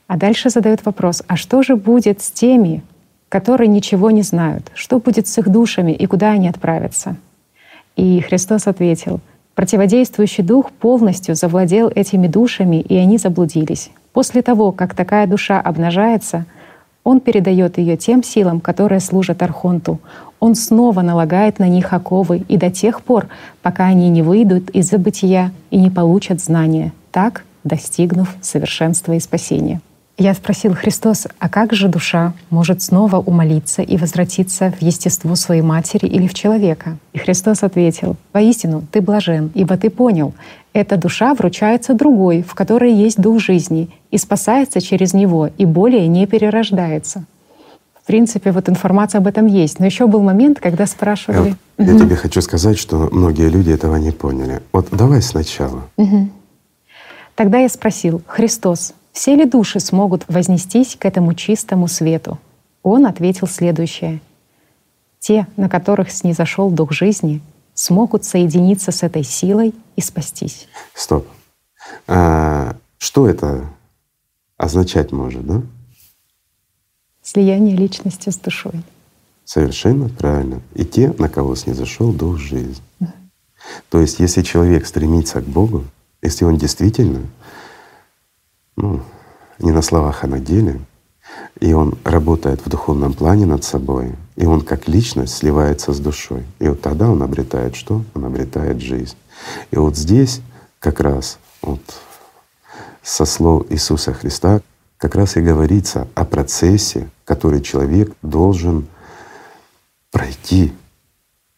А 0.06 0.16
дальше 0.16 0.50
задают 0.50 0.84
вопрос, 0.84 1.22
а 1.26 1.36
что 1.36 1.62
же 1.62 1.76
будет 1.76 2.20
с 2.20 2.30
теми, 2.30 2.82
которые 3.28 3.68
ничего 3.68 4.10
не 4.10 4.22
знают? 4.22 4.70
Что 4.74 4.98
будет 4.98 5.26
с 5.26 5.38
их 5.38 5.48
душами 5.48 5.92
и 5.92 6.06
куда 6.06 6.30
они 6.30 6.48
отправятся? 6.48 7.16
И 7.96 8.20
Христос 8.20 8.66
ответил, 8.66 9.20
противодействующий 9.54 10.44
дух 10.44 10.72
полностью 10.72 11.34
завладел 11.34 11.88
этими 11.88 12.26
душами, 12.26 12.80
и 12.80 12.96
они 12.96 13.18
заблудились. 13.18 13.90
После 14.12 14.42
того, 14.42 14.72
как 14.72 14.94
такая 14.94 15.26
душа 15.26 15.60
обнажается, 15.60 16.44
Он 17.02 17.20
передает 17.20 17.78
ее 17.78 17.96
тем 17.96 18.22
силам, 18.22 18.60
которые 18.60 19.00
служат 19.00 19.42
Архонту. 19.42 20.00
Он 20.38 20.54
снова 20.54 21.00
налагает 21.00 21.58
на 21.58 21.68
них 21.68 21.92
оковы 21.92 22.44
и 22.48 22.56
до 22.56 22.70
тех 22.70 23.02
пор, 23.02 23.28
пока 23.62 23.86
они 23.86 24.10
не 24.10 24.22
выйдут 24.22 24.70
из 24.70 24.90
забытия 24.90 25.52
и 25.70 25.78
не 25.78 25.90
получат 25.90 26.40
знания, 26.40 26.92
так 27.10 27.44
достигнув 27.64 28.36
совершенства 28.42 29.14
и 29.14 29.20
спасения. 29.20 29.80
Я 30.16 30.32
спросил 30.34 30.74
Христос, 30.74 31.26
а 31.40 31.48
как 31.48 31.72
же 31.72 31.88
душа 31.88 32.34
может 32.48 32.82
снова 32.82 33.16
умолиться 33.16 33.82
и 33.82 33.96
возвратиться 33.96 34.72
в 34.78 34.80
естество 34.80 35.34
своей 35.34 35.62
матери 35.62 36.06
или 36.06 36.28
в 36.28 36.34
человека? 36.34 36.98
И 37.12 37.18
Христос 37.18 37.64
ответил, 37.64 38.16
«Воистину, 38.32 38.84
ты 38.92 39.00
блажен, 39.00 39.50
ибо 39.54 39.76
ты 39.76 39.90
понял, 39.90 40.32
эта 40.72 40.96
душа 40.96 41.34
вручается 41.34 41.94
другой, 41.94 42.42
в 42.42 42.54
которой 42.54 42.94
есть 42.94 43.20
дух 43.20 43.40
жизни, 43.40 43.90
и 44.12 44.18
спасается 44.18 44.80
через 44.80 45.14
него, 45.14 45.50
и 45.58 45.64
более 45.64 46.06
не 46.06 46.26
перерождается». 46.26 47.24
В 48.00 48.06
принципе, 48.06 48.52
вот 48.52 48.68
информация 48.68 49.18
об 49.18 49.26
этом 49.26 49.46
есть. 49.46 49.80
Но 49.80 49.86
еще 49.86 50.06
был 50.06 50.20
момент, 50.20 50.60
когда 50.60 50.86
спрашивали. 50.86 51.56
Я, 51.78 51.84
я 51.86 51.98
тебе 51.98 52.14
хочу 52.16 52.42
сказать, 52.42 52.78
что 52.78 53.08
многие 53.10 53.48
люди 53.48 53.70
этого 53.70 53.96
не 53.96 54.10
поняли. 54.10 54.60
Вот 54.72 54.88
давай 54.92 55.22
сначала. 55.22 55.84
Угу. 55.96 56.28
Тогда 57.34 57.58
я 57.60 57.68
спросил, 57.70 58.20
Христос, 58.26 58.92
все 59.14 59.36
ли 59.36 59.44
души 59.46 59.78
смогут 59.78 60.24
вознестись 60.26 60.96
к 60.96 61.06
этому 61.06 61.34
чистому 61.34 61.86
свету? 61.86 62.38
Он 62.82 63.06
ответил 63.06 63.46
следующее. 63.46 64.20
Те, 65.20 65.46
на 65.56 65.68
которых 65.68 66.10
снизошел 66.10 66.68
дух 66.68 66.92
жизни, 66.92 67.40
смогут 67.74 68.24
соединиться 68.24 68.90
с 68.90 69.04
этой 69.04 69.22
силой 69.22 69.72
и 69.94 70.00
спастись. 70.00 70.66
Стоп. 70.94 71.28
А, 72.08 72.76
что 72.98 73.28
это 73.28 73.70
означать 74.56 75.12
может, 75.12 75.46
да? 75.46 75.62
Слияние 77.22 77.76
личности 77.76 78.30
с 78.30 78.36
душой. 78.36 78.82
Совершенно 79.44 80.08
правильно. 80.08 80.60
И 80.74 80.84
те, 80.84 81.14
на 81.18 81.28
кого 81.28 81.54
снизошел 81.54 82.12
дух 82.12 82.38
жизни. 82.38 82.82
То 83.90 84.00
есть, 84.00 84.18
если 84.18 84.42
человек 84.42 84.86
стремится 84.86 85.40
к 85.40 85.44
Богу, 85.44 85.84
если 86.20 86.44
он 86.44 86.58
действительно 86.58 87.20
ну, 88.76 89.00
не 89.58 89.72
на 89.72 89.82
словах, 89.82 90.24
а 90.24 90.26
на 90.26 90.38
деле, 90.38 90.80
и 91.60 91.72
он 91.72 91.94
работает 92.04 92.64
в 92.64 92.68
духовном 92.68 93.12
плане 93.14 93.46
над 93.46 93.64
собой, 93.64 94.14
и 94.36 94.46
он 94.46 94.60
как 94.62 94.88
личность 94.88 95.34
сливается 95.36 95.92
с 95.92 96.00
душой. 96.00 96.44
И 96.58 96.68
вот 96.68 96.80
тогда 96.80 97.10
он 97.10 97.22
обретает 97.22 97.76
что? 97.76 98.02
Он 98.14 98.24
обретает 98.24 98.80
жизнь. 98.80 99.16
И 99.70 99.76
вот 99.76 99.96
здесь 99.96 100.40
как 100.78 101.00
раз 101.00 101.38
вот 101.62 101.80
со 103.02 103.24
слов 103.24 103.66
Иисуса 103.70 104.12
Христа 104.12 104.60
как 104.96 105.14
раз 105.14 105.36
и 105.36 105.40
говорится 105.40 106.08
о 106.14 106.24
процессе, 106.24 107.08
который 107.24 107.60
человек 107.60 108.12
должен 108.22 108.86
пройти, 110.10 110.72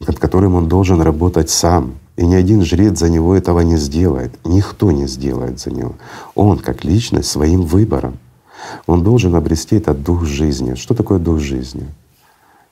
над 0.01 0.19
которым 0.19 0.55
он 0.55 0.69
должен 0.69 1.01
работать 1.01 1.51
сам, 1.51 1.95
и 2.17 2.27
ни 2.27 2.35
один 2.35 2.65
жрец 2.65 2.99
за 2.99 3.09
него 3.11 3.35
этого 3.35 3.61
не 3.61 3.77
сделает. 3.77 4.33
Никто 4.45 4.91
не 4.91 5.07
сделает 5.07 5.61
за 5.61 5.71
него. 5.71 5.95
Он, 6.35 6.59
как 6.59 6.85
личность, 6.85 7.31
своим 7.31 7.63
выбором. 7.63 8.19
Он 8.87 9.03
должен 9.03 9.35
обрести 9.35 9.77
этот 9.77 10.03
дух 10.03 10.25
жизни. 10.25 10.75
Что 10.75 10.95
такое 10.95 11.19
дух 11.19 11.41
жизни? 11.41 11.87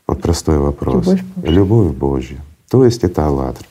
Вот 0.07 0.23
простой 0.23 0.59
вопрос. 0.59 1.07
Любовь 1.07 1.23
Божья. 1.37 1.51
Любовь 1.51 1.95
Божья. 1.95 2.45
То 2.71 2.85
есть 2.85 3.05
это 3.05 3.27
«АЛЛАТРА». 3.27 3.67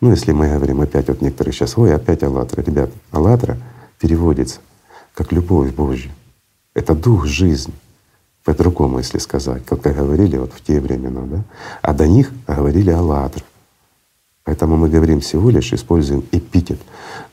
Ну, 0.00 0.10
если 0.10 0.32
мы 0.32 0.48
говорим 0.48 0.82
опять, 0.82 1.08
вот 1.08 1.22
некоторые 1.22 1.54
сейчас, 1.54 1.76
ой, 1.78 1.94
опять 1.94 2.22
«АЛЛАТРА». 2.22 2.62
Ребята, 2.62 2.92
«АЛЛАТРА» 3.10 3.56
переводится 3.98 4.60
как 5.14 5.32
«любовь 5.32 5.74
Божья». 5.74 6.10
Это 6.74 6.94
дух 6.94 7.26
жизни. 7.26 7.74
По-другому, 8.44 8.98
если 8.98 9.18
сказать, 9.18 9.64
как 9.64 9.80
говорили 9.80 10.36
вот 10.36 10.52
в 10.52 10.62
те 10.62 10.78
времена, 10.78 11.22
да? 11.22 11.42
А 11.82 11.94
до 11.94 12.06
них 12.06 12.30
говорили 12.46 12.90
«АЛЛАТРА». 12.90 13.42
Поэтому 14.46 14.76
мы 14.76 14.88
говорим 14.88 15.20
всего 15.20 15.50
лишь, 15.50 15.72
используем 15.72 16.24
эпитет 16.30 16.78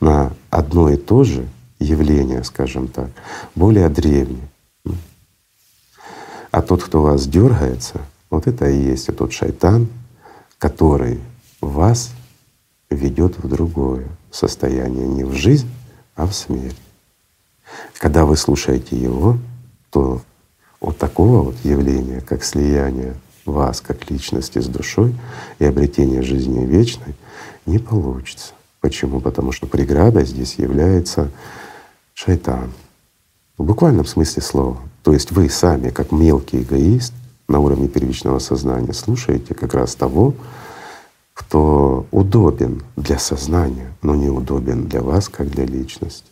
на 0.00 0.32
одно 0.50 0.90
и 0.90 0.96
то 0.96 1.22
же 1.22 1.46
явление, 1.78 2.42
скажем 2.42 2.88
так, 2.88 3.08
более 3.54 3.88
древнее. 3.88 4.48
А 6.50 6.60
тот, 6.60 6.82
кто 6.82 7.02
вас 7.02 7.28
дергается, 7.28 8.00
вот 8.30 8.48
это 8.48 8.68
и 8.68 8.82
есть 8.82 9.14
тот 9.16 9.32
шайтан, 9.32 9.86
который 10.58 11.20
вас 11.60 12.10
ведет 12.90 13.38
в 13.38 13.48
другое 13.48 14.08
состояние, 14.32 15.06
не 15.06 15.22
в 15.22 15.34
жизнь, 15.34 15.70
а 16.16 16.26
в 16.26 16.34
смерть. 16.34 16.76
Когда 17.98 18.24
вы 18.24 18.36
слушаете 18.36 18.96
его, 18.96 19.38
то 19.90 20.20
вот 20.80 20.98
такого 20.98 21.42
вот 21.42 21.56
явления, 21.62 22.20
как 22.20 22.42
слияние 22.42 23.14
вас 23.46 23.80
как 23.80 24.10
личности 24.10 24.58
с 24.58 24.66
душой 24.66 25.14
и 25.58 25.64
обретение 25.64 26.22
жизни 26.22 26.64
вечной 26.64 27.14
не 27.66 27.78
получится. 27.78 28.52
Почему? 28.80 29.20
Потому 29.20 29.52
что 29.52 29.66
преградой 29.66 30.26
здесь 30.26 30.56
является 30.56 31.30
шайтан. 32.12 32.72
В 33.56 33.64
буквальном 33.64 34.04
смысле 34.04 34.42
слова. 34.42 34.78
То 35.02 35.12
есть 35.12 35.30
вы 35.32 35.48
сами, 35.48 35.90
как 35.90 36.12
мелкий 36.12 36.62
эгоист 36.62 37.12
на 37.48 37.60
уровне 37.60 37.88
первичного 37.88 38.38
сознания, 38.38 38.92
слушаете 38.92 39.54
как 39.54 39.74
раз 39.74 39.94
того, 39.94 40.34
кто 41.34 42.06
удобен 42.10 42.82
для 42.96 43.18
сознания, 43.18 43.92
но 44.02 44.14
не 44.14 44.28
удобен 44.28 44.86
для 44.86 45.02
вас, 45.02 45.28
как 45.28 45.50
для 45.50 45.64
личности. 45.64 46.30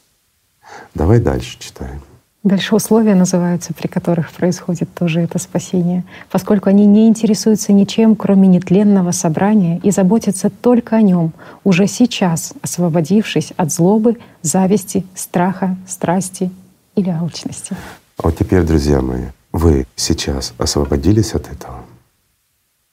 Давай 0.95 1.21
дальше 1.21 1.59
читаем. 1.59 2.01
Дальше 2.45 2.75
условия 2.75 3.15
называются, 3.15 3.73
при 3.73 3.87
которых 3.87 4.33
происходит 4.33 4.93
тоже 4.95 5.21
это 5.21 5.39
спасение, 5.39 6.03
поскольку 6.29 6.71
они 6.71 6.87
не 6.87 7.07
интересуются 7.07 7.73
ничем, 7.73 8.17
кроме 8.17 8.49
нетленного 8.49 9.13
собрания, 9.13 9.79
и 9.85 9.93
заботятся 9.93 10.51
только 10.51 10.97
о 10.97 11.03
нем, 11.03 11.33
уже 11.63 11.87
сейчас 11.87 12.53
освободившись 12.61 13.53
от 13.57 13.73
злобы, 13.73 14.19
зависти, 14.43 15.07
страха, 15.15 15.77
страсти 15.87 16.51
или 16.97 17.11
алчности. 17.11 17.77
А 18.17 18.23
вот 18.25 18.37
теперь, 18.37 18.65
друзья 18.65 19.01
мои, 19.01 19.27
вы 19.53 19.87
сейчас 19.95 20.53
освободились 20.59 21.35
от 21.35 21.49
этого. 21.53 21.85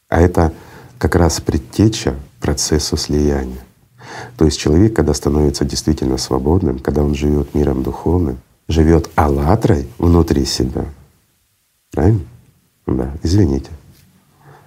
А 0.10 0.22
это 0.22 0.54
как 1.00 1.16
раз 1.16 1.42
предтеча 1.42 2.14
процессу 2.40 2.98
слияния. 2.98 3.64
То 4.38 4.46
есть 4.46 4.60
человек, 4.60 4.96
когда 4.96 5.16
становится 5.16 5.66
действительно 5.66 6.18
свободным, 6.18 6.78
когда 6.78 7.04
он 7.04 7.16
живет 7.16 7.56
миром 7.56 7.82
духовным, 7.82 8.38
живет 8.70 9.10
аллатрой 9.16 9.88
внутри 9.98 10.46
себя. 10.46 10.86
Правильно? 11.92 12.22
Да, 12.88 13.12
извините. 13.24 13.72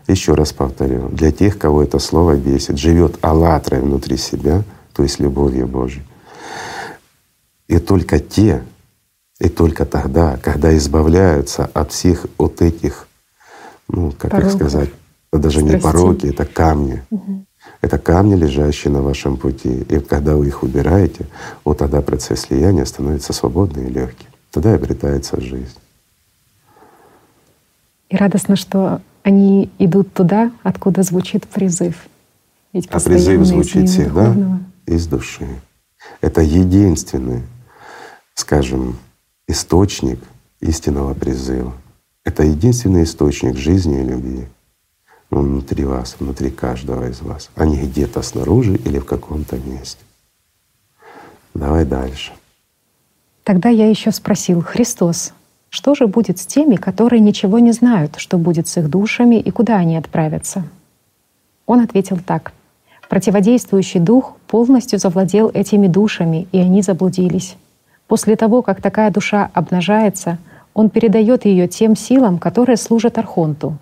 Еще 0.09 0.35
раз 0.35 0.53
повторю, 0.53 1.09
для 1.09 1.31
тех, 1.31 1.57
кого 1.57 1.83
это 1.83 1.99
слово 1.99 2.35
бесит, 2.37 2.77
живет 2.77 3.25
аллатрой 3.25 3.81
внутри 3.81 4.17
себя, 4.17 4.65
то 4.93 5.05
есть 5.05 5.21
любовью 5.21 5.69
Божьей. 5.69 6.03
И 7.69 7.79
только 7.79 8.19
те, 8.19 8.63
и 9.39 9.49
только 9.49 9.87
тогда, 9.87 10.37
когда 10.43 10.77
избавляются 10.77 11.71
от 11.73 11.93
всех 11.93 12.27
вот 12.37 12.61
этих, 12.61 13.07
ну, 13.89 14.13
как 14.19 14.35
их 14.35 14.51
сказать, 14.51 14.91
даже 15.33 15.61
Страсти. 15.61 15.77
не 15.77 15.81
пороки, 15.81 16.27
это 16.27 16.45
камни. 16.45 17.03
Угу. 17.11 17.47
Это 17.83 17.99
камни, 17.99 18.37
лежащие 18.37 18.93
на 18.93 19.03
вашем 19.03 19.37
пути. 19.37 19.85
И 19.89 19.99
когда 19.99 20.37
вы 20.37 20.47
их 20.47 20.63
убираете, 20.63 21.27
вот 21.65 21.79
тогда 21.79 22.01
процесс 22.01 22.43
слияния 22.43 22.85
становится 22.85 23.33
свободным 23.33 23.87
и 23.87 23.91
легким. 23.91 24.29
Тогда 24.53 24.75
обретается 24.75 25.41
жизнь. 25.41 25.77
И 28.09 28.17
радостно, 28.17 28.57
что 28.57 29.01
они 29.25 29.69
идут 29.79 30.13
туда, 30.15 30.53
откуда 30.63 31.03
звучит 31.03 31.49
призыв. 31.49 32.07
Ведь 32.73 32.87
а 32.87 33.01
призыв 33.01 33.45
звучит 33.45 33.89
всегда 33.89 34.35
из 34.87 35.07
души. 35.07 35.49
Это 36.21 36.41
единственный, 36.41 37.43
скажем, 38.35 38.97
источник 39.49 40.21
истинного 40.61 41.15
призыва. 41.15 41.73
Это 42.25 42.45
единственный 42.45 43.03
источник 43.03 43.57
жизни 43.57 44.01
и 44.01 44.05
любви. 44.05 44.47
Внутри 45.33 45.87
вас, 45.87 46.17
внутри 46.19 46.51
каждого 46.51 47.09
из 47.09 47.23
вас, 47.23 47.49
а 47.55 47.65
не 47.65 47.79
где-то 47.79 48.21
снаружи 48.21 48.75
или 48.75 48.99
в 48.99 49.07
каком-то 49.07 49.57
месте. 49.57 50.05
Давай 51.55 51.87
дальше. 51.87 52.33
Тогда 53.43 53.71
я 53.71 53.89
еще 53.89 54.13
спросил, 54.13 54.61
Христос, 54.61 55.33
что 55.71 55.95
же 55.95 56.07
будет 56.07 56.39
с 56.39 56.45
теми, 56.45 56.77
которые 56.77 57.21
ничего 57.21 57.61
не 57.61 57.73
знают, 57.73 58.17
что 58.19 58.37
будет 58.37 58.69
с 58.69 58.77
их 58.77 58.91
душами 58.91 59.37
и 59.37 59.51
куда 59.51 59.77
они 59.77 59.97
отправятся? 59.97 60.65
Он 61.65 61.81
ответил 61.81 62.19
так. 62.19 62.53
Противодействующий 63.09 64.01
дух 64.01 64.37
полностью 64.47 64.99
завладел 64.99 65.51
этими 65.55 65.87
душами, 65.87 66.47
и 66.53 66.59
они 66.59 66.83
заблудились. 66.83 67.57
После 68.07 68.37
того, 68.37 68.61
как 68.61 68.83
такая 68.83 69.11
душа 69.11 69.51
обнажается, 69.55 70.37
он 70.75 70.91
передает 70.91 71.47
ее 71.47 71.69
тем 71.69 71.97
силам, 71.97 72.39
которые 72.39 72.77
служат 72.77 73.17
Архонту 73.17 73.79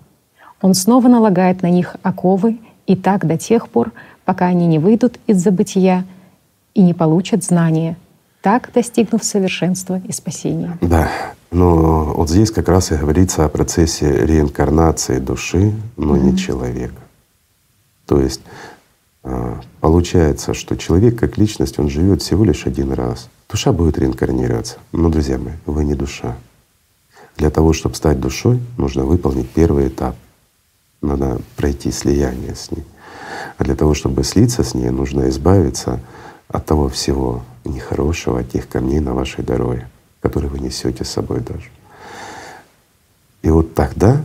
он 0.61 0.73
снова 0.73 1.07
налагает 1.07 1.61
на 1.61 1.69
них 1.69 1.95
оковы, 2.03 2.59
и 2.87 2.95
так 2.95 3.25
до 3.25 3.37
тех 3.37 3.69
пор, 3.69 3.91
пока 4.25 4.47
они 4.47 4.67
не 4.67 4.79
выйдут 4.79 5.19
из 5.27 5.41
забытия 5.41 6.05
и 6.73 6.81
не 6.81 6.93
получат 6.93 7.43
знания, 7.43 7.97
так 8.41 8.71
достигнув 8.73 9.23
совершенства 9.23 10.01
и 10.07 10.11
спасения. 10.11 10.77
Да, 10.81 11.09
Но 11.51 12.13
вот 12.15 12.29
здесь 12.29 12.51
как 12.51 12.67
раз 12.69 12.91
и 12.91 12.95
говорится 12.95 13.45
о 13.45 13.49
процессе 13.49 14.25
реинкарнации 14.25 15.19
души, 15.19 15.73
но 15.97 16.15
mm-hmm. 16.15 16.21
не 16.21 16.37
человека. 16.37 17.01
То 18.05 18.19
есть 18.19 18.41
а, 19.23 19.59
получается, 19.79 20.53
что 20.53 20.75
человек 20.75 21.19
как 21.19 21.37
личность, 21.37 21.77
он 21.79 21.89
живет 21.89 22.21
всего 22.21 22.43
лишь 22.43 22.65
один 22.65 22.91
раз. 22.91 23.29
Душа 23.49 23.71
будет 23.71 23.97
реинкарнироваться. 23.99 24.77
Но, 24.91 25.09
друзья 25.09 25.37
мои, 25.37 25.53
вы 25.65 25.83
не 25.83 25.93
душа. 25.93 26.35
Для 27.37 27.49
того, 27.49 27.73
чтобы 27.73 27.95
стать 27.95 28.19
душой, 28.19 28.59
нужно 28.77 29.03
выполнить 29.05 29.49
первый 29.49 29.87
этап. 29.87 30.15
Надо 31.01 31.41
пройти 31.55 31.91
слияние 31.91 32.55
с 32.55 32.71
ней. 32.71 32.85
А 33.57 33.63
для 33.63 33.75
того, 33.75 33.93
чтобы 33.93 34.23
слиться 34.23 34.63
с 34.63 34.73
ней, 34.73 34.89
нужно 34.89 35.29
избавиться 35.29 35.99
от 36.47 36.65
того 36.65 36.89
всего 36.89 37.43
нехорошего, 37.63 38.39
от 38.39 38.51
тех 38.51 38.67
камней 38.67 38.99
на 38.99 39.13
вашей 39.13 39.43
дороге, 39.43 39.89
которые 40.21 40.49
вы 40.49 40.59
несете 40.59 41.03
с 41.03 41.09
собой 41.09 41.39
даже. 41.39 41.69
И 43.41 43.49
вот 43.49 43.73
тогда, 43.73 44.21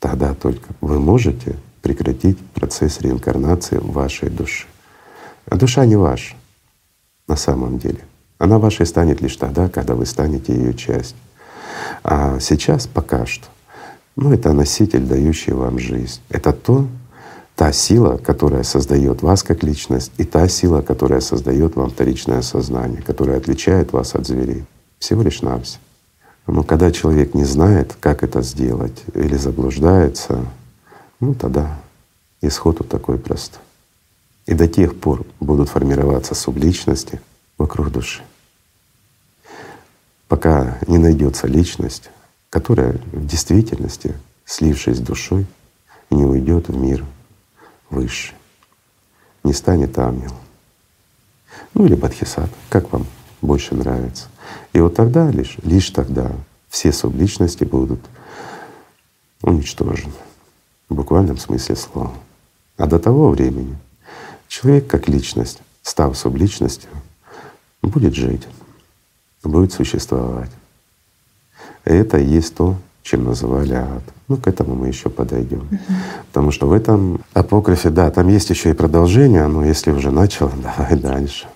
тогда 0.00 0.34
только 0.34 0.68
вы 0.80 0.98
можете 0.98 1.56
прекратить 1.82 2.38
процесс 2.54 3.00
реинкарнации 3.00 3.78
вашей 3.78 4.30
души. 4.30 4.66
А 5.46 5.56
душа 5.56 5.84
не 5.84 5.96
ваша 5.96 6.34
на 7.28 7.36
самом 7.36 7.78
деле. 7.78 8.00
Она 8.38 8.58
вашей 8.58 8.86
станет 8.86 9.20
лишь 9.20 9.36
тогда, 9.36 9.68
когда 9.68 9.94
вы 9.94 10.06
станете 10.06 10.54
ее 10.54 10.74
частью. 10.74 11.18
А 12.02 12.40
сейчас 12.40 12.86
пока 12.86 13.26
что, 13.26 13.46
ну 14.16 14.32
это 14.32 14.52
носитель, 14.52 15.04
дающий 15.04 15.52
вам 15.52 15.78
жизнь. 15.78 16.20
Это 16.28 16.52
то, 16.52 16.86
та 17.56 17.72
сила, 17.72 18.16
которая 18.16 18.62
создает 18.62 19.22
вас 19.22 19.42
как 19.42 19.62
личность, 19.62 20.12
и 20.18 20.24
та 20.24 20.48
сила, 20.48 20.82
которая 20.82 21.20
создает 21.20 21.76
вам 21.76 21.90
вторичное 21.90 22.42
сознание, 22.42 23.02
которая 23.02 23.38
отличает 23.38 23.92
вас 23.92 24.14
от 24.14 24.26
зверей. 24.26 24.64
Всего 24.98 25.22
лишь 25.22 25.42
навсего. 25.42 25.80
Но 26.46 26.62
когда 26.62 26.92
человек 26.92 27.34
не 27.34 27.44
знает, 27.44 27.96
как 28.00 28.22
это 28.22 28.42
сделать, 28.42 29.02
или 29.14 29.36
заблуждается, 29.36 30.44
ну 31.20 31.34
тогда 31.34 31.78
исход 32.42 32.80
вот 32.80 32.88
такой 32.88 33.18
простой. 33.18 33.62
И 34.46 34.54
до 34.54 34.68
тех 34.68 34.94
пор 34.94 35.24
будут 35.40 35.70
формироваться 35.70 36.34
субличности 36.34 37.20
вокруг 37.56 37.90
души. 37.90 38.22
Пока 40.28 40.78
не 40.86 40.98
найдется 40.98 41.46
личность, 41.46 42.10
которая 42.54 43.00
в 43.10 43.26
действительности, 43.26 44.14
слившись 44.44 44.98
с 44.98 45.00
душой, 45.00 45.44
не 46.08 46.22
уйдет 46.22 46.68
в 46.68 46.76
мир 46.76 47.04
выше, 47.90 48.32
не 49.42 49.52
станет 49.52 49.98
ангелом. 49.98 50.36
Ну 51.74 51.84
или 51.84 51.96
Бадхисат, 51.96 52.48
как 52.68 52.92
вам 52.92 53.06
больше 53.42 53.74
нравится. 53.74 54.28
И 54.72 54.78
вот 54.78 54.94
тогда 54.94 55.32
лишь, 55.32 55.56
лишь 55.64 55.90
тогда 55.90 56.30
все 56.68 56.92
субличности 56.92 57.64
будут 57.64 57.98
уничтожены 59.42 60.14
в 60.88 60.94
буквальном 60.94 61.38
смысле 61.38 61.74
слова. 61.74 62.14
А 62.76 62.86
до 62.86 63.00
того 63.00 63.30
времени 63.30 63.76
человек 64.46 64.86
как 64.86 65.08
личность, 65.08 65.58
став 65.82 66.16
субличностью, 66.16 66.90
будет 67.82 68.14
жить, 68.14 68.46
будет 69.42 69.72
существовать. 69.72 70.52
Это 71.84 72.18
и 72.18 72.24
есть 72.24 72.54
то, 72.54 72.76
чем 73.02 73.24
называли 73.24 73.74
ад. 73.74 74.02
Ну, 74.28 74.36
к 74.36 74.48
этому 74.48 74.74
мы 74.74 74.88
еще 74.88 75.10
подойдем. 75.10 75.58
Угу. 75.70 75.92
Потому 76.32 76.50
что 76.50 76.66
в 76.66 76.72
этом 76.72 77.20
апокрифе, 77.34 77.90
да, 77.90 78.10
там 78.10 78.28
есть 78.28 78.50
еще 78.50 78.70
и 78.70 78.74
продолжение, 78.74 79.46
но 79.46 79.64
если 79.64 79.90
уже 79.90 80.10
начал, 80.10 80.50
давай 80.62 80.96
дальше. 80.96 81.46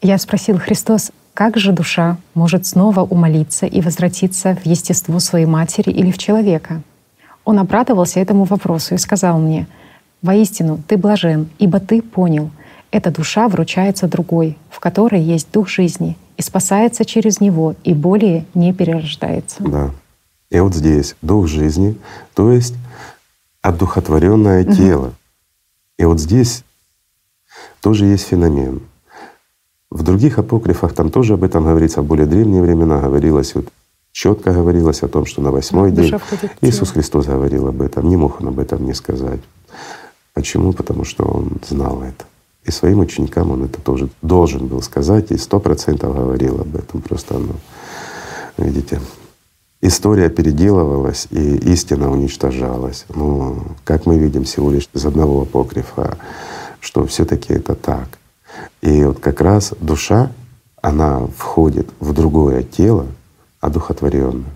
Я 0.00 0.18
спросил 0.18 0.58
Христос, 0.58 1.12
как 1.34 1.56
же 1.56 1.72
душа 1.72 2.18
может 2.34 2.66
снова 2.66 3.00
умолиться 3.00 3.66
и 3.66 3.80
возвратиться 3.80 4.56
в 4.56 4.66
естество 4.66 5.18
своей 5.20 5.46
матери 5.46 5.90
или 5.90 6.10
в 6.10 6.18
человека? 6.18 6.82
Он 7.44 7.58
обрадовался 7.58 8.20
этому 8.20 8.44
вопросу 8.44 8.94
и 8.94 8.98
сказал 8.98 9.38
мне, 9.38 9.66
«Воистину, 10.20 10.80
ты 10.86 10.96
блажен, 10.96 11.48
ибо 11.58 11.80
ты 11.80 12.02
понял, 12.02 12.50
эта 12.90 13.10
душа 13.10 13.48
вручается 13.48 14.08
другой, 14.08 14.58
в 14.70 14.78
которой 14.78 15.22
есть 15.22 15.50
дух 15.52 15.68
жизни, 15.68 16.16
и 16.36 16.42
спасается 16.42 17.04
через 17.04 17.40
него, 17.40 17.74
и 17.84 17.94
более 17.94 18.46
не 18.54 18.72
перерождается». 18.72 19.62
Да. 19.62 19.90
И 20.50 20.60
вот 20.60 20.74
здесь 20.74 21.16
дух 21.22 21.46
жизни, 21.46 21.96
то 22.34 22.52
есть 22.52 22.74
одухотворенное 23.62 24.64
угу. 24.64 24.72
тело. 24.74 25.12
И 25.98 26.04
вот 26.04 26.20
здесь 26.20 26.64
тоже 27.80 28.06
есть 28.06 28.26
феномен. 28.26 28.82
В 29.90 30.02
других 30.02 30.38
апокрифах 30.38 30.94
там 30.94 31.10
тоже 31.10 31.34
об 31.34 31.44
этом 31.44 31.64
говорится, 31.64 32.02
в 32.02 32.06
более 32.06 32.26
древние 32.26 32.62
времена 32.62 33.00
говорилось, 33.00 33.54
вот 33.54 33.66
четко 34.10 34.52
говорилось 34.52 35.02
о 35.02 35.08
том, 35.08 35.26
что 35.26 35.42
на 35.42 35.50
восьмой 35.50 35.90
да, 35.90 36.02
день 36.02 36.18
Иисус 36.60 36.90
Христос 36.90 37.26
говорил 37.26 37.68
об 37.68 37.82
этом, 37.82 38.08
не 38.08 38.16
мог 38.16 38.40
он 38.40 38.48
об 38.48 38.58
этом 38.58 38.84
не 38.84 38.94
сказать. 38.94 39.40
Почему? 40.34 40.72
Потому 40.72 41.04
что 41.04 41.24
он 41.24 41.58
знал 41.68 42.02
это. 42.02 42.24
И 42.64 42.70
своим 42.70 43.00
ученикам 43.00 43.50
он 43.50 43.64
это 43.64 43.80
тоже 43.80 44.08
должен 44.22 44.68
был 44.68 44.82
сказать, 44.82 45.32
и 45.32 45.36
сто 45.36 45.58
процентов 45.58 46.14
говорил 46.14 46.60
об 46.60 46.76
этом. 46.76 47.02
Просто, 47.02 47.38
ну, 47.38 47.54
видите, 48.56 49.00
история 49.80 50.30
переделывалась, 50.30 51.26
и 51.30 51.56
истина 51.72 52.10
уничтожалась. 52.10 53.04
Ну, 53.14 53.62
как 53.84 54.06
мы 54.06 54.16
видим 54.16 54.44
всего 54.44 54.70
лишь 54.70 54.88
из 54.94 55.04
одного 55.04 55.42
апокрифа, 55.42 56.18
что 56.78 57.04
все 57.06 57.24
таки 57.24 57.52
это 57.52 57.74
так. 57.74 58.08
И 58.80 59.02
вот 59.04 59.18
как 59.18 59.40
раз 59.40 59.72
душа, 59.80 60.30
она 60.80 61.26
входит 61.36 61.88
в 61.98 62.12
другое 62.12 62.62
тело, 62.62 63.06
одухотворенное, 63.60 64.50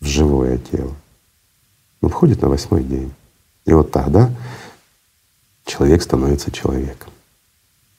в 0.00 0.04
живое 0.04 0.58
тело. 0.58 0.92
Ну, 2.02 2.08
входит 2.08 2.42
на 2.42 2.48
восьмой 2.48 2.82
день. 2.82 3.12
И 3.64 3.72
вот 3.72 3.90
тогда 3.90 4.30
человек 5.64 6.02
становится 6.02 6.50
человеком. 6.50 7.11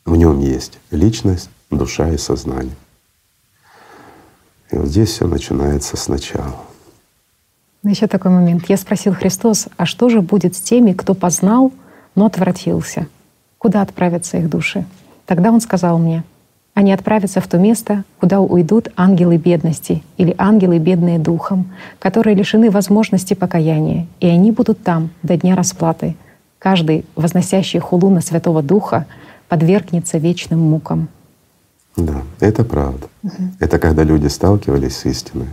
В 0.06 0.16
нем 0.16 0.39
есть 0.39 0.80
личность, 0.91 1.49
душа 1.70 2.10
и 2.10 2.18
сознание. 2.18 2.76
И 4.72 4.76
вот 4.76 4.88
здесь 4.88 5.10
все 5.10 5.28
начинается 5.28 5.97
сначала. 5.97 6.56
Еще 7.84 8.08
такой 8.08 8.32
момент. 8.32 8.70
Я 8.70 8.78
спросил 8.78 9.14
Христос, 9.14 9.68
а 9.78 9.86
что 9.86 10.10
же 10.10 10.22
будет 10.22 10.56
с 10.56 10.62
теми, 10.62 10.93
кто 10.93 11.14
познал, 11.14 11.72
но 12.16 12.26
отвратился? 12.26 13.08
Куда 13.58 13.82
отправятся 13.82 14.38
их 14.38 14.49
души? 14.49 14.86
Тогда 15.26 15.51
он 15.51 15.62
сказал 15.62 15.97
мне, 15.99 16.24
они 16.74 16.91
отправятся 16.91 17.39
в 17.39 17.47
то 17.47 17.58
место, 17.58 18.04
куда 18.20 18.39
уйдут 18.39 18.89
ангелы 18.95 19.38
бедности 19.38 20.01
или 20.18 20.34
ангелы, 20.38 20.80
бедные 20.80 21.20
духом, 21.20 21.72
которые 21.99 22.36
лишены 22.36 22.72
возможности 22.72 23.36
покаяния, 23.36 24.08
и 24.20 24.28
они 24.28 24.51
будут 24.51 24.82
там 24.82 25.12
до 25.22 25.38
дня 25.38 25.56
расплаты. 25.56 26.16
Каждый, 26.58 27.06
возносящий 27.16 27.80
хулу 27.80 28.10
на 28.10 28.22
Святого 28.22 28.64
Духа, 28.64 29.06
подвергнется 29.54 30.18
вечным 30.18 30.62
мукам. 30.62 31.10
Да, 31.95 32.24
это 32.39 32.66
правда. 32.66 33.08
Угу. 33.22 33.43
Это 33.60 33.78
когда 33.78 34.01
люди 34.01 34.26
сталкивались 34.26 34.97
с 34.97 35.06
истиной. 35.06 35.49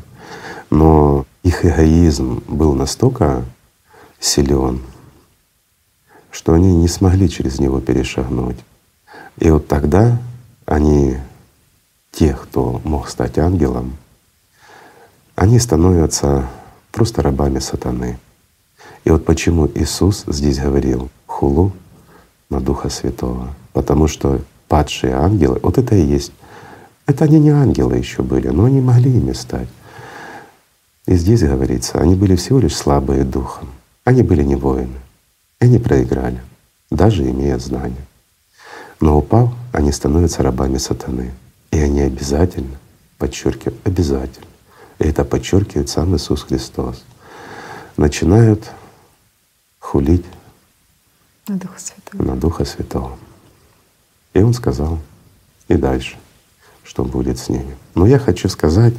Но 0.71 1.27
их 1.43 1.67
эгоизм 1.67 2.43
был 2.49 2.73
настолько 2.73 3.45
силен, 4.19 4.81
что 6.31 6.55
они 6.55 6.75
не 6.75 6.89
смогли 6.89 7.29
через 7.29 7.59
него 7.59 7.79
перешагнуть. 7.83 8.57
И 9.37 9.51
вот 9.51 9.69
тогда 9.69 10.17
они, 10.65 11.19
те, 12.11 12.33
кто 12.33 12.81
мог 12.85 13.11
стать 13.11 13.37
ангелом, 13.37 13.99
они 15.35 15.59
становятся 15.59 16.49
просто 16.91 17.21
рабами 17.21 17.59
сатаны. 17.59 18.19
И 19.05 19.11
вот 19.11 19.27
почему 19.27 19.69
Иисус 19.75 20.25
здесь 20.27 20.59
говорил 20.59 21.11
хулу 21.27 21.73
на 22.49 22.61
Духа 22.61 22.89
Святого. 22.89 23.55
Потому 23.73 24.09
что 24.09 24.41
падшие 24.69 25.15
ангелы, 25.15 25.59
вот 25.63 25.79
это 25.79 25.95
и 25.95 26.05
есть. 26.05 26.33
Это 27.07 27.25
они 27.25 27.39
не 27.39 27.51
ангелы 27.51 27.97
еще 27.97 28.23
были, 28.23 28.49
но 28.49 28.65
они 28.65 28.81
могли 28.81 29.11
ими 29.11 29.33
стать. 29.33 29.69
И 31.07 31.15
здесь 31.15 31.43
говорится, 31.43 31.99
они 31.99 32.15
были 32.15 32.37
всего 32.37 32.61
лишь 32.61 32.77
слабые 32.77 33.25
духом. 33.25 33.69
Они 34.05 34.23
были 34.23 34.43
не 34.43 34.57
воины. 34.57 34.99
И 35.61 35.65
они 35.65 35.79
проиграли, 35.79 36.41
даже 36.91 37.29
имея 37.29 37.59
знания. 37.59 38.07
Но 39.01 39.19
упав, 39.19 39.51
они 39.73 39.93
становятся 39.93 40.43
рабами 40.43 40.79
сатаны. 40.79 41.33
И 41.71 41.79
они 41.79 42.01
обязательно, 42.01 42.77
подчеркиваю, 43.19 43.77
обязательно, 43.85 44.47
и 44.99 45.05
это 45.05 45.25
подчеркивает 45.25 45.89
сам 45.89 46.15
Иисус 46.17 46.43
Христос, 46.43 47.03
начинают 47.97 48.71
хулить 49.79 50.27
на 51.49 51.57
Духа 51.57 51.81
Святого. 51.81 52.23
На 52.23 52.37
Духа 52.37 52.65
Святого. 52.65 53.19
И 54.33 54.41
он 54.43 54.55
сказал, 54.55 54.99
и 55.69 55.75
дальше, 55.75 56.17
что 56.85 57.05
будет 57.05 57.39
с 57.39 57.49
ними. 57.49 57.77
Но 57.95 58.07
я 58.07 58.19
хочу 58.19 58.49
сказать, 58.49 58.95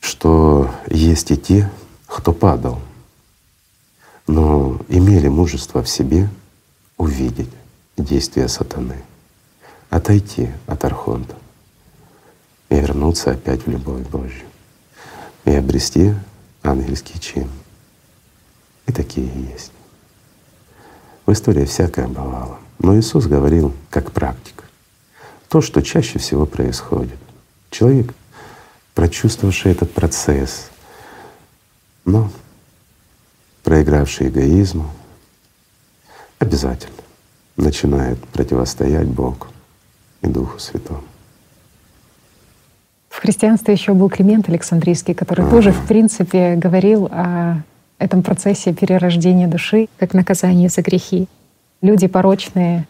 что 0.00 0.70
есть 0.88 1.30
и 1.30 1.36
те, 1.36 1.70
кто 2.06 2.32
падал, 2.32 2.78
но 4.26 4.78
имели 4.88 5.28
мужество 5.28 5.82
в 5.82 5.88
себе 5.88 6.28
увидеть 6.96 7.50
действия 7.96 8.48
сатаны, 8.48 9.02
отойти 9.90 10.50
от 10.66 10.84
Архонта 10.84 11.36
и 12.68 12.76
вернуться 12.76 13.32
опять 13.32 13.66
в 13.66 13.70
любовь 13.70 14.06
Божью. 14.08 14.46
и 15.44 15.52
обрести 15.52 16.14
ангельский 16.62 17.20
чин. 17.20 17.50
И 18.86 18.92
такие 18.92 19.28
есть. 19.52 19.72
В 21.26 21.32
истории 21.32 21.64
всякое 21.64 22.08
бывало. 22.08 22.58
Но 22.78 22.98
Иисус 22.98 23.26
говорил 23.26 23.72
как 23.90 24.12
практик. 24.12 24.64
То, 25.48 25.60
что 25.60 25.82
чаще 25.82 26.18
всего 26.18 26.46
происходит. 26.46 27.18
Человек, 27.70 28.14
прочувствовавший 28.94 29.72
этот 29.72 29.92
процесс, 29.92 30.70
но 32.04 32.30
проигравший 33.62 34.28
эгоизму, 34.28 34.90
обязательно 36.38 36.94
начинает 37.56 38.18
противостоять 38.28 39.06
Богу 39.06 39.46
и 40.22 40.26
Духу 40.26 40.58
Святому. 40.58 41.04
В 43.08 43.20
христианстве 43.20 43.74
еще 43.74 43.94
был 43.94 44.10
Климент 44.10 44.48
Александрийский, 44.48 45.14
который 45.14 45.48
тоже, 45.48 45.72
в 45.72 45.86
принципе, 45.86 46.56
говорил 46.56 47.08
о 47.10 47.62
этом 47.98 48.22
процессе 48.22 48.74
перерождения 48.74 49.46
души 49.46 49.88
как 49.98 50.14
наказание 50.14 50.68
за 50.68 50.82
грехи. 50.82 51.28
Люди 51.84 52.06
порочные 52.06 52.86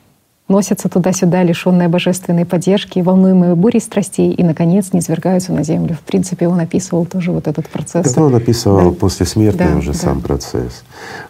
носятся 0.46 0.88
туда-сюда, 0.88 1.42
лишенные 1.42 1.88
божественной 1.88 2.44
поддержки, 2.44 3.00
волнуемые 3.00 3.56
бурей 3.56 3.80
страстей, 3.80 4.30
и, 4.30 4.44
наконец, 4.44 4.92
не 4.92 5.00
свергаются 5.00 5.52
на 5.52 5.64
землю. 5.64 5.96
В 5.96 6.06
принципе, 6.06 6.46
он 6.46 6.60
описывал 6.60 7.04
тоже 7.04 7.32
вот 7.32 7.48
этот 7.48 7.68
процесс. 7.68 8.06
Это 8.06 8.22
он 8.22 8.36
описывал 8.36 8.92
да. 8.92 8.96
после 8.96 9.26
смерти 9.26 9.58
да, 9.58 9.76
уже 9.76 9.94
да. 9.94 9.98
сам 9.98 10.20
процесс. 10.20 10.84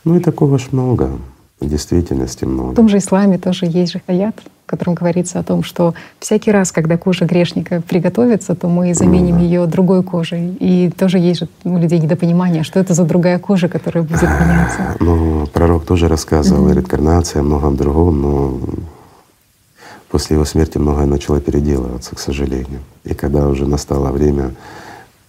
Ну 0.04 0.14
и 0.14 0.20
такого 0.20 0.58
ж 0.58 0.72
много 0.72 1.12
в 1.60 1.68
действительности 1.68 2.44
много. 2.44 2.72
В 2.72 2.74
том 2.74 2.88
же 2.88 2.98
исламе 2.98 3.38
тоже 3.38 3.66
есть 3.66 3.92
же 3.92 4.02
аят, 4.06 4.34
в 4.66 4.70
котором 4.70 4.94
говорится 4.94 5.38
о 5.38 5.42
том, 5.42 5.62
что 5.62 5.94
всякий 6.18 6.50
раз, 6.50 6.72
когда 6.72 6.96
кожа 6.96 7.24
грешника 7.26 7.82
приготовится, 7.82 8.54
то 8.54 8.68
мы 8.68 8.94
заменим 8.94 9.36
mm 9.36 9.44
ее 9.44 9.66
другой 9.66 10.02
кожей. 10.02 10.56
И 10.60 10.90
тоже 10.90 11.18
есть 11.18 11.40
же 11.40 11.48
у 11.64 11.78
людей 11.78 11.98
недопонимание, 11.98 12.64
что 12.64 12.80
это 12.80 12.94
за 12.94 13.04
другая 13.04 13.38
кожа, 13.38 13.68
которая 13.68 14.04
будет 14.04 14.22
меняться. 14.22 14.96
Ну, 15.00 15.46
пророк 15.52 15.84
тоже 15.84 16.08
рассказывал 16.08 16.66
mm-hmm. 16.66 16.72
о 16.72 16.74
реинкарнации, 16.74 17.40
о 17.40 17.42
многом 17.42 17.76
другом, 17.76 18.22
но 18.22 18.60
после 20.10 20.34
его 20.34 20.44
смерти 20.44 20.78
многое 20.78 21.06
начало 21.06 21.40
переделываться, 21.40 22.14
к 22.14 22.18
сожалению. 22.18 22.80
И 23.04 23.14
когда 23.14 23.46
уже 23.48 23.66
настало 23.66 24.12
время, 24.12 24.54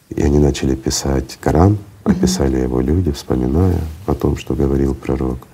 и 0.09 0.21
они 0.21 0.39
начали 0.39 0.75
писать 0.75 1.37
Коран, 1.41 1.77
описали 2.03 2.57
его 2.59 2.79
люди, 2.79 3.11
вспоминая 3.11 3.81
о 4.05 4.13
том, 4.13 4.37
что 4.37 4.55
говорил 4.55 4.95
пророк— 4.95 5.39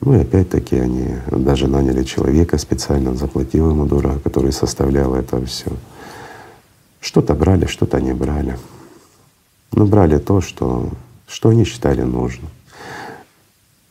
ну 0.00 0.14
и 0.14 0.20
опять-таки 0.20 0.76
они 0.76 1.16
даже 1.30 1.68
наняли 1.68 2.04
человека 2.04 2.56
специально, 2.56 3.14
заплатил 3.14 3.70
ему 3.70 3.84
дорого, 3.84 4.18
который 4.18 4.52
составлял 4.52 5.14
это 5.14 5.44
все. 5.44 5.70
Что-то 7.00 7.34
брали, 7.34 7.66
что-то 7.66 8.00
не 8.00 8.14
брали. 8.14 8.58
Но 9.72 9.84
брали 9.84 10.18
то, 10.18 10.40
что, 10.40 10.88
что 11.28 11.50
они 11.50 11.64
считали 11.64 12.02
нужным. 12.02 12.48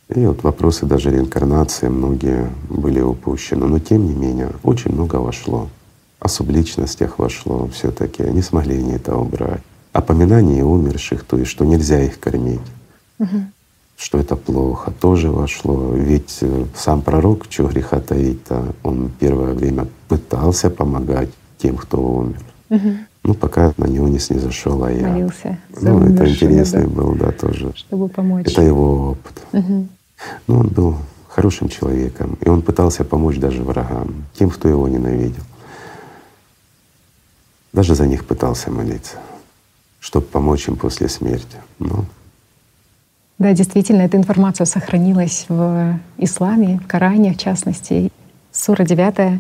И 0.10 0.26
вот 0.26 0.41
вопросы 0.41 0.88
даже 0.88 1.12
реинкарнации 1.12 1.89
многие 1.89 2.49
были 2.70 3.01
упущены. 3.01 3.68
Но 3.68 3.78
тем 3.78 4.07
не 4.07 4.16
менее 4.16 4.51
очень 4.64 4.91
много 4.91 5.18
вошло. 5.18 5.70
О 6.20 6.28
субличностях 6.28 7.20
вошло 7.20 7.68
все 7.68 7.91
таки 7.91 8.24
Они 8.24 8.41
смогли 8.41 8.80
они 8.80 8.93
это 8.93 9.16
убрать. 9.16 9.62
Опоминание 9.93 10.66
умерших, 10.66 11.24
то 11.24 11.38
есть 11.38 11.51
что 11.51 11.66
нельзя 11.66 12.01
их 12.01 12.20
кормить. 12.20 12.62
Угу 13.20 13.51
что 14.00 14.18
это 14.18 14.38
плохо, 14.38 14.91
тоже 14.91 15.30
вошло. 15.30 15.91
Ведь 15.93 16.38
э, 16.41 16.66
сам 16.74 17.02
пророк, 17.02 17.45
что 17.50 17.68
греха 17.68 18.00
таить-то, 18.00 18.74
он 18.82 19.12
первое 19.20 19.54
время 19.54 19.88
пытался 20.08 20.70
помогать 20.70 21.30
тем, 21.58 21.76
кто 21.76 22.02
умер. 22.02 22.41
Угу. 22.70 22.89
Ну, 23.24 23.34
пока 23.34 23.74
на 23.76 23.88
него 23.88 24.08
не 24.08 24.20
снизошел, 24.20 24.82
а 24.86 24.91
я. 24.91 25.10
Молился. 25.10 25.60
Ну, 25.82 26.00
это 26.02 26.30
интересный 26.30 26.84
да? 26.84 26.89
был, 26.89 27.14
да, 27.16 27.32
тоже. 27.34 27.74
Чтобы 27.76 28.08
помочь. 28.08 28.47
Это 28.47 28.62
его 28.62 29.12
опыт. 29.12 29.43
Угу. 29.52 29.88
Ну, 30.47 30.60
он 30.60 30.68
был 30.68 30.95
хорошим 31.28 31.68
человеком, 31.68 32.38
и 32.39 32.47
он 32.47 32.62
пытался 32.62 33.04
помочь 33.04 33.38
даже 33.38 33.64
врагам, 33.64 34.26
тем, 34.34 34.50
кто 34.50 34.70
его 34.70 34.88
ненавидел. 34.88 35.43
Даже 37.74 37.95
за 37.95 38.08
них 38.08 38.26
пытался 38.26 38.72
молиться, 38.72 39.18
чтобы 40.00 40.26
помочь 40.26 40.70
им 40.70 40.78
после 40.78 41.10
смерти. 41.10 41.58
Но 41.80 42.06
да, 43.40 43.54
действительно, 43.54 44.02
эта 44.02 44.18
информация 44.18 44.66
сохранилась 44.66 45.46
в 45.48 46.00
исламе, 46.18 46.80
в 46.84 46.88
Коране 46.88 47.34
в 47.34 47.38
частности. 47.38 48.12
Сура 48.52 48.84
9, 48.84 49.40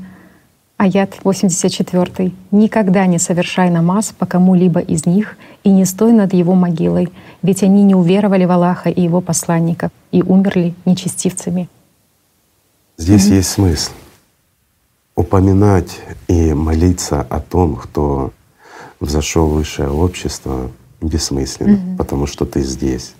аят 0.77 1.17
84. 1.23 2.31
«Никогда 2.51 3.05
не 3.05 3.19
совершай 3.19 3.69
намаз 3.69 4.13
по 4.17 4.25
кому-либо 4.25 4.79
из 4.79 5.05
них 5.05 5.37
и 5.65 5.69
не 5.69 5.83
стой 5.83 6.13
над 6.13 6.33
его 6.33 6.55
могилой, 6.55 7.09
ведь 7.41 7.61
они 7.61 7.83
не 7.83 7.93
уверовали 7.93 8.45
в 8.45 8.51
Аллаха 8.51 8.89
и 8.89 9.01
его 9.01 9.19
посланников 9.19 9.91
и 10.11 10.23
умерли 10.23 10.73
нечестивцами». 10.85 11.67
Здесь 12.97 13.27
mm-hmm. 13.27 13.35
есть 13.35 13.49
смысл 13.49 13.91
упоминать 15.15 15.99
и 16.29 16.53
молиться 16.53 17.21
о 17.21 17.41
том, 17.41 17.75
кто 17.75 18.31
взошел 19.01 19.47
в 19.47 19.55
высшее 19.55 19.89
общество, 19.89 20.71
бессмысленно, 21.01 21.75
mm-hmm. 21.75 21.97
потому 21.97 22.25
что 22.25 22.45
ты 22.45 22.61
здесь. 22.61 23.15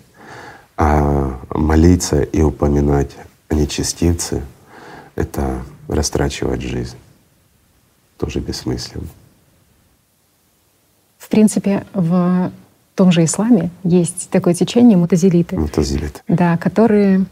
А 0.82 1.38
молиться 1.50 2.22
и 2.22 2.40
упоминать 2.40 3.10
о 3.50 3.54
нечестивце— 3.54 4.42
это 5.14 5.62
растрачивать 5.88 6.62
жизнь. 6.62 6.96
Тоже 8.16 8.40
бессмысленно. 8.40 9.04
В 11.18 11.28
принципе, 11.28 11.84
в 11.92 12.50
том 12.94 13.12
же 13.12 13.24
исламе 13.24 13.68
есть 13.84 14.30
такое 14.30 14.54
течение 14.54 14.96
мутазилиты. 14.96 15.58
Мутазилиты. 15.58 16.22
Да, 16.28 16.56
которые 16.56 17.26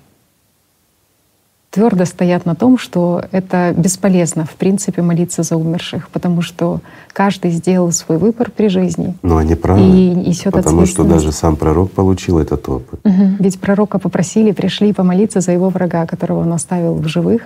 твердо 1.79 2.07
стоят 2.07 2.45
на 2.45 2.57
том, 2.57 2.77
что 2.77 3.23
это 3.31 3.73
бесполезно, 3.77 4.45
в 4.45 4.57
принципе, 4.57 5.01
молиться 5.01 5.45
за 5.45 5.57
умерших, 5.57 6.09
потому 6.09 6.43
что 6.43 6.81
каждый 7.13 7.53
сделал 7.53 7.93
свой 7.93 8.19
выбор 8.19 8.51
при 8.51 8.67
жизни. 8.67 9.15
Но 9.23 9.37
они 9.37 9.55
правы, 9.55 9.81
и 9.81 10.11
несет 10.11 10.53
потому 10.53 10.87
что 10.87 11.05
даже 11.05 11.31
сам 11.31 11.55
пророк 11.55 11.93
получил 11.93 12.41
этот 12.41 12.69
опыт. 12.69 12.99
Угу. 13.05 13.37
Ведь 13.39 13.61
пророка 13.61 14.01
попросили, 14.01 14.51
пришли 14.51 14.93
помолиться 14.93 15.41
за 15.41 15.53
его 15.53 15.69
врага, 15.69 16.05
которого 16.07 16.41
он 16.41 16.53
оставил 16.53 16.95
в 16.95 17.07
живых, 17.07 17.43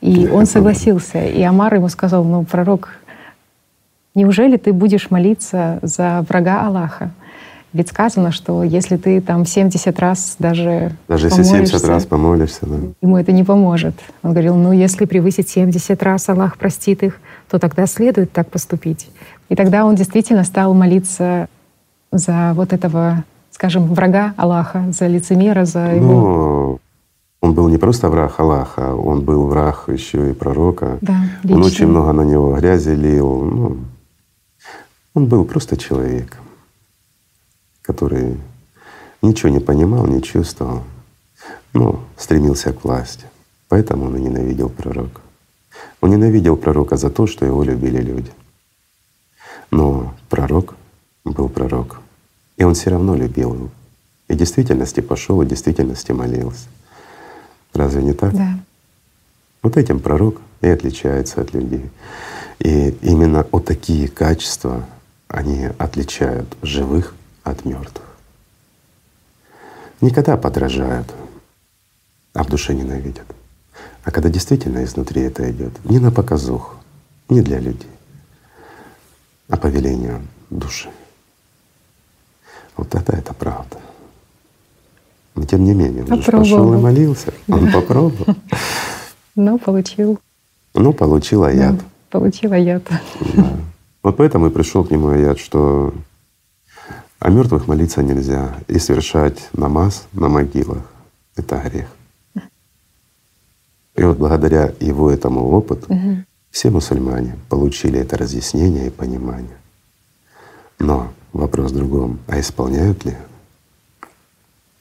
и 0.00 0.28
он 0.28 0.46
согласился. 0.46 1.18
И 1.18 1.42
Амар 1.42 1.74
ему 1.74 1.88
сказал, 1.88 2.22
ну, 2.22 2.44
пророк, 2.44 2.90
неужели 4.14 4.58
ты 4.58 4.72
будешь 4.72 5.10
молиться 5.10 5.80
за 5.82 6.24
врага 6.28 6.64
Аллаха? 6.66 7.10
Ведь 7.72 7.88
сказано, 7.88 8.32
что 8.32 8.62
если 8.62 8.96
ты 8.96 9.20
там 9.22 9.46
70 9.46 9.98
раз 9.98 10.36
даже 10.38 10.92
Даже 11.08 11.28
если 11.28 11.42
70 11.42 11.84
раз 11.86 12.04
помолишься, 12.04 12.66
да. 12.66 12.76
Ему 13.00 13.16
это 13.16 13.32
не 13.32 13.44
поможет. 13.44 13.94
Он 14.22 14.32
говорил, 14.32 14.56
ну 14.56 14.72
если 14.72 15.06
превысить 15.06 15.48
70 15.48 16.02
раз, 16.02 16.28
Аллах 16.28 16.58
простит 16.58 17.02
их, 17.02 17.18
то 17.48 17.58
тогда 17.58 17.86
следует 17.86 18.30
так 18.32 18.50
поступить. 18.50 19.10
И 19.48 19.54
тогда 19.54 19.86
он 19.86 19.94
действительно 19.94 20.44
стал 20.44 20.74
молиться 20.74 21.48
за 22.10 22.52
вот 22.54 22.74
этого, 22.74 23.24
скажем, 23.50 23.94
врага 23.94 24.34
Аллаха, 24.36 24.84
за 24.92 25.06
лицемера, 25.06 25.64
за 25.64 25.94
его... 25.94 26.12
Но 26.12 26.78
он 27.40 27.54
был 27.54 27.68
не 27.68 27.78
просто 27.78 28.10
враг 28.10 28.38
Аллаха, 28.38 28.94
он 28.94 29.22
был 29.22 29.46
враг 29.46 29.84
еще 29.86 30.30
и 30.30 30.34
пророка. 30.34 30.98
Да, 31.00 31.16
Он 31.48 31.64
очень 31.64 31.86
много 31.86 32.12
на 32.12 32.22
него 32.22 32.54
грязи 32.54 32.90
лил. 32.90 33.40
Ну, 33.40 33.76
он 35.14 35.26
был 35.26 35.46
просто 35.46 35.78
человеком 35.78 36.42
который 37.82 38.38
ничего 39.20 39.50
не 39.50 39.60
понимал, 39.60 40.06
не 40.06 40.22
чувствовал, 40.22 40.82
но 41.72 42.02
стремился 42.16 42.72
к 42.72 42.84
власти. 42.84 43.24
Поэтому 43.68 44.06
он 44.06 44.16
и 44.16 44.20
ненавидел 44.20 44.68
пророка. 44.68 45.20
Он 46.00 46.10
ненавидел 46.10 46.56
пророка 46.56 46.96
за 46.96 47.10
то, 47.10 47.26
что 47.26 47.46
его 47.46 47.62
любили 47.62 48.00
люди. 48.00 48.30
Но 49.70 50.14
пророк 50.28 50.74
был 51.24 51.48
пророк, 51.48 52.00
и 52.56 52.64
он 52.64 52.74
все 52.74 52.90
равно 52.90 53.16
любил 53.16 53.54
его. 53.54 53.70
И 54.28 54.34
в 54.34 54.36
действительности 54.36 55.00
пошел, 55.00 55.40
и 55.42 55.44
в 55.44 55.48
действительности 55.48 56.12
молился. 56.12 56.66
Разве 57.72 58.02
не 58.02 58.12
так? 58.12 58.34
Да. 58.34 58.58
Вот 59.62 59.76
этим 59.76 60.00
пророк 60.00 60.40
и 60.60 60.68
отличается 60.68 61.40
от 61.40 61.54
людей. 61.54 61.90
И 62.58 62.90
именно 63.02 63.46
вот 63.50 63.64
такие 63.64 64.08
качества 64.08 64.84
они 65.28 65.68
отличают 65.78 66.56
живых 66.62 67.14
от 67.44 67.64
мертвых. 67.64 68.06
Никогда 70.00 70.36
подражают, 70.36 71.12
а 72.34 72.42
в 72.42 72.48
душе 72.48 72.74
ненавидят. 72.74 73.26
А 74.04 74.10
когда 74.10 74.28
действительно 74.28 74.84
изнутри 74.84 75.22
это 75.22 75.48
идет, 75.50 75.72
не 75.84 75.98
на 75.98 76.10
показуху, 76.10 76.76
не 77.28 77.40
для 77.40 77.60
людей, 77.60 77.90
а 79.48 79.56
по 79.56 79.68
велению 79.68 80.22
души. 80.50 80.90
Вот 82.76 82.88
тогда 82.88 83.16
это 83.16 83.32
правда. 83.32 83.78
Но 85.34 85.44
тем 85.44 85.64
не 85.64 85.72
менее, 85.72 86.04
он 86.04 86.22
же 86.22 86.32
пошел 86.32 86.74
и 86.74 86.76
молился, 86.76 87.32
он 87.48 87.66
да. 87.66 87.72
попробовал. 87.72 88.36
Ну, 89.34 89.56
получил. 89.58 90.20
Ну, 90.74 90.92
получил 90.92 91.44
аят. 91.44 91.78
Да, 91.78 91.84
получил 92.10 92.52
аят. 92.52 92.82
Да. 93.34 93.56
Вот 94.02 94.18
поэтому 94.18 94.48
и 94.48 94.50
пришел 94.50 94.84
к 94.84 94.90
нему 94.90 95.08
аят, 95.08 95.38
что 95.38 95.94
А 97.24 97.30
мертвых 97.30 97.68
молиться 97.68 98.02
нельзя. 98.02 98.52
И 98.66 98.80
совершать 98.80 99.48
намаз 99.52 100.08
на 100.12 100.28
могилах— 100.28 100.82
это 101.36 101.56
грех. 101.58 101.86
И 103.94 104.02
вот 104.02 104.18
благодаря 104.18 104.72
его 104.80 105.08
этому 105.08 105.48
опыту 105.50 105.86
Мгм. 105.94 106.26
все 106.50 106.70
мусульмане 106.70 107.36
получили 107.48 108.00
это 108.00 108.16
разъяснение 108.16 108.88
и 108.88 108.90
понимание. 108.90 109.56
Но 110.80 111.12
вопрос 111.32 111.70
в 111.70 111.76
другом, 111.76 112.18
а 112.26 112.40
исполняют 112.40 113.04
ли? 113.04 113.14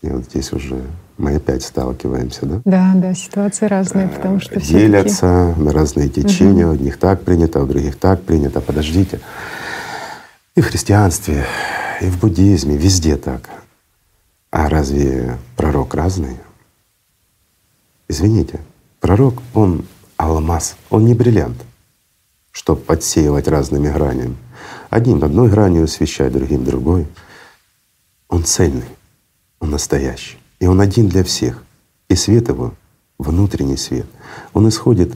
И 0.01 0.09
вот 0.09 0.23
здесь 0.23 0.51
уже 0.51 0.81
мы 1.19 1.35
опять 1.35 1.61
сталкиваемся, 1.61 2.47
да? 2.47 2.61
Да, 2.65 2.93
да, 2.95 3.13
ситуации 3.13 3.67
разные, 3.67 4.07
потому 4.07 4.39
что 4.39 4.59
все 4.59 4.79
делятся 4.79 5.53
на 5.57 5.71
разные 5.71 6.09
течения. 6.09 6.65
У 6.65 6.71
одних 6.71 6.97
так 6.97 7.21
принято, 7.21 7.61
у 7.61 7.67
других 7.67 7.97
так 7.97 8.23
принято. 8.23 8.61
Подождите. 8.61 9.19
И 10.61 10.63
в 10.63 10.67
христианстве, 10.67 11.47
и 12.01 12.05
в 12.05 12.19
буддизме, 12.19 12.77
везде 12.77 13.17
так. 13.17 13.49
А 14.51 14.69
разве 14.69 15.39
пророк 15.57 15.95
разный? 15.95 16.37
Извините, 18.07 18.59
пророк, 18.99 19.41
он 19.55 19.87
алмаз, 20.17 20.75
он 20.91 21.05
не 21.05 21.15
бриллиант, 21.15 21.57
чтобы 22.51 22.81
подсеивать 22.81 23.47
разными 23.47 23.89
гранями. 23.89 24.37
Одним 24.91 25.23
одной 25.23 25.49
гранью 25.49 25.85
освещать, 25.85 26.31
другим 26.31 26.63
другой. 26.63 27.07
Он 28.27 28.43
цельный, 28.43 28.85
он 29.59 29.71
настоящий. 29.71 30.37
И 30.59 30.67
он 30.67 30.79
один 30.79 31.07
для 31.07 31.23
всех. 31.23 31.63
И 32.07 32.13
свет 32.13 32.49
его— 32.49 32.75
внутренний 33.17 33.77
свет. 33.77 34.05
Он 34.53 34.69
исходит 34.69 35.11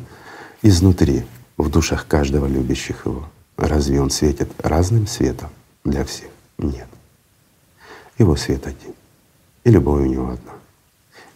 изнутри, 0.63 1.23
в 1.55 1.69
душах 1.69 2.07
каждого 2.07 2.47
любящих 2.47 3.05
его. 3.05 3.29
Разве 3.57 4.01
он 4.01 4.09
светит 4.09 4.49
разным 4.59 5.07
светом 5.07 5.49
для 5.83 6.03
всех? 6.03 6.29
Нет. 6.57 6.87
Его 8.17 8.35
свет 8.35 8.65
один. 8.67 8.93
И 9.63 9.69
любовь 9.69 10.01
у 10.01 10.05
него 10.05 10.29
одна. 10.29 10.53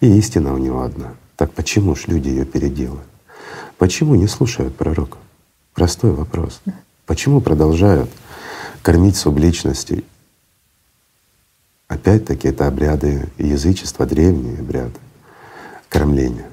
И 0.02 0.18
истина 0.18 0.54
у 0.54 0.58
него 0.58 0.84
одна. 0.84 1.16
Так 1.36 1.54
почему 1.54 1.96
ж 1.96 2.08
люди 2.08 2.30
ее 2.30 2.46
переделывают? 2.46 3.08
Почему 3.78 4.16
не 4.16 4.28
слушают 4.28 4.76
пророка? 4.76 5.18
Простой 5.74 6.12
вопрос. 6.12 6.62
Почему 7.06 7.42
продолжают 7.42 8.10
кормить 8.82 9.16
субличности? 9.16 10.04
Опять-таки 11.88 12.50
это 12.50 12.68
обряды 12.68 13.30
язычества, 13.38 14.06
древние 14.06 14.60
обряды 14.60 15.00
кормления 15.88 16.48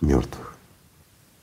мертвых. 0.00 0.54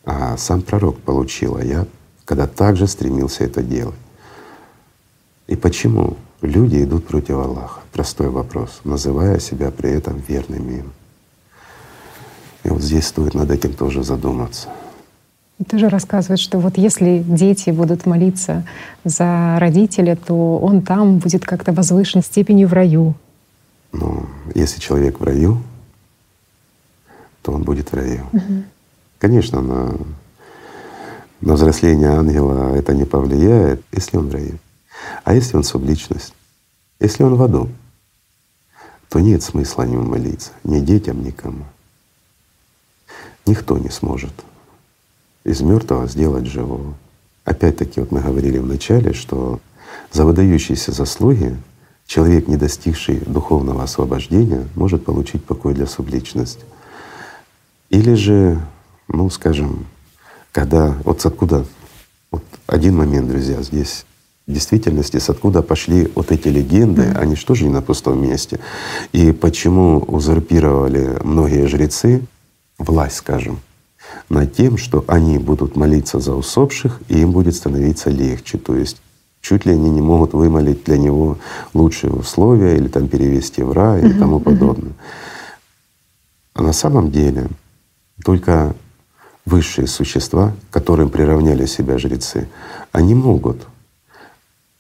А 0.05 0.37
сам 0.37 0.61
пророк 0.61 0.99
получил, 0.99 1.57
а 1.57 1.63
я 1.63 1.87
когда 2.33 2.47
также 2.47 2.87
стремился 2.87 3.43
это 3.43 3.61
делать. 3.61 3.93
И 5.45 5.55
почему 5.55 6.17
люди 6.41 6.83
идут 6.83 7.05
против 7.05 7.35
Аллаха? 7.35 7.81
Простой 7.91 8.29
вопрос, 8.29 8.81
называя 8.83 9.39
себя 9.39 9.69
при 9.69 9.91
этом 9.91 10.19
верным 10.27 10.67
им. 10.67 10.91
И 12.63 12.69
вот 12.69 12.81
здесь 12.81 13.05
стоит 13.05 13.35
над 13.35 13.51
этим 13.51 13.73
тоже 13.73 14.03
задуматься. 14.03 14.69
И 15.59 15.63
тоже 15.63 15.89
рассказывает, 15.89 16.39
что 16.39 16.57
вот 16.57 16.79
если 16.79 17.23
дети 17.27 17.69
будут 17.69 18.07
молиться 18.07 18.65
за 19.03 19.57
родителя, 19.59 20.15
то 20.15 20.57
он 20.57 20.81
там 20.81 21.19
будет 21.19 21.45
как-то 21.45 21.71
возвышен 21.71 22.23
степенью 22.23 22.67
в 22.67 22.73
раю. 22.73 23.13
Но 23.91 24.25
если 24.55 24.79
человек 24.79 25.19
в 25.19 25.23
раю, 25.23 25.61
то 27.43 27.51
он 27.51 27.61
будет 27.61 27.91
в 27.91 27.93
раю. 27.93 28.25
Конечно, 29.19 29.61
на, 29.61 29.97
на 31.45 31.55
взросление 31.55 32.09
ангела 32.09 32.73
это 32.75 32.93
не 32.93 33.05
повлияет, 33.05 33.83
если 33.91 34.17
он 34.17 34.29
в 34.29 34.33
раю. 34.33 34.59
А 35.23 35.33
если 35.33 35.57
он 35.57 35.63
субличность, 35.63 36.33
если 36.99 37.23
он 37.23 37.35
в 37.35 37.43
аду, 37.43 37.69
то 39.09 39.19
нет 39.19 39.43
смысла 39.43 39.83
нем 39.83 40.09
молиться, 40.09 40.51
ни 40.63 40.79
детям, 40.79 41.21
никому. 41.23 41.65
Никто 43.45 43.77
не 43.77 43.89
сможет 43.89 44.33
из 45.43 45.59
мертвого 45.61 46.07
сделать 46.07 46.45
живого. 46.45 46.93
Опять-таки, 47.43 47.99
вот 47.99 48.11
мы 48.11 48.21
говорили 48.21 48.57
в 48.57 48.65
начале, 48.65 49.11
что 49.11 49.59
за 50.11 50.23
выдающиеся 50.23 50.93
заслуги 50.93 51.57
человек, 52.07 52.47
не 52.47 52.55
достигший 52.55 53.17
духовного 53.19 53.83
освобождения, 53.83 54.65
может 54.75 55.03
получить 55.03 55.43
покой 55.43 55.73
для 55.73 55.87
субличности. 55.87 56.63
Или 57.89 58.13
же, 58.13 58.61
ну, 59.09 59.29
скажем, 59.29 59.85
когда 60.53 60.95
вот 61.03 61.19
с 61.21 61.25
откуда, 61.25 61.65
вот 62.31 62.43
один 62.67 62.95
момент, 62.95 63.27
друзья, 63.27 63.61
здесь 63.61 64.05
в 64.47 64.51
действительности, 64.53 65.17
с 65.17 65.29
откуда 65.29 65.61
пошли 65.61 66.11
вот 66.15 66.31
эти 66.31 66.47
легенды, 66.47 67.03
Мгм. 67.03 67.17
они 67.17 67.35
что 67.35 67.55
же 67.55 67.65
не 67.65 67.71
на 67.71 67.81
пустом 67.81 68.21
месте? 68.21 68.59
И 69.11 69.31
почему 69.31 69.99
узурпировали 69.99 71.17
многие 71.23 71.65
жрецы 71.67 72.21
власть, 72.77 73.17
скажем, 73.17 73.59
над 74.29 74.53
тем, 74.53 74.77
что 74.77 75.03
они 75.07 75.37
будут 75.39 75.75
молиться 75.75 76.19
за 76.19 76.35
усопших, 76.35 77.01
и 77.07 77.19
им 77.19 77.31
будет 77.31 77.55
становиться 77.55 78.09
легче. 78.09 78.57
То 78.57 78.75
есть 78.75 79.01
чуть 79.41 79.65
ли 79.65 79.73
они 79.73 79.89
не 79.89 80.01
могут 80.01 80.33
вымолить 80.33 80.83
для 80.83 80.97
него 80.97 81.37
лучшие 81.73 82.13
условия 82.13 82.75
или 82.75 82.89
там 82.89 83.07
перевести 83.07 83.63
в 83.63 83.71
рай 83.71 84.01
и 84.01 84.05
Мгм, 84.07 84.19
тому 84.19 84.39
подобное. 84.39 84.93
А 86.53 86.61
на 86.61 86.73
самом 86.73 87.11
деле 87.11 87.47
только 88.23 88.75
высшие 89.45 89.87
существа, 89.87 90.53
к 90.69 90.73
которым 90.73 91.09
приравняли 91.09 91.65
себя 91.65 91.97
жрецы, 91.97 92.47
они 92.91 93.15
могут 93.15 93.67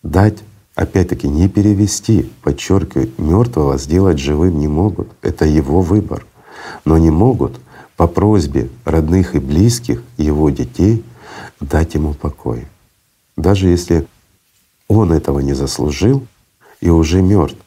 дать, 0.01 0.39
опять-таки, 0.75 1.27
не 1.27 1.49
перевести, 1.49 2.31
подчеркиваю, 2.41 3.11
мертвого 3.17 3.77
сделать 3.77 4.19
живым 4.19 4.59
не 4.59 4.67
могут. 4.67 5.09
Это 5.21 5.45
его 5.45 5.81
выбор. 5.81 6.25
Но 6.85 6.97
не 6.97 7.09
могут 7.09 7.59
по 7.97 8.07
просьбе 8.07 8.69
родных 8.85 9.35
и 9.35 9.39
близких 9.39 10.01
его 10.17 10.49
детей 10.49 11.03
дать 11.59 11.93
ему 11.93 12.13
покой. 12.13 12.67
Даже 13.35 13.67
если 13.67 14.07
он 14.87 15.11
этого 15.11 15.39
не 15.39 15.53
заслужил 15.53 16.25
и 16.81 16.89
уже 16.89 17.21
мертв, 17.21 17.57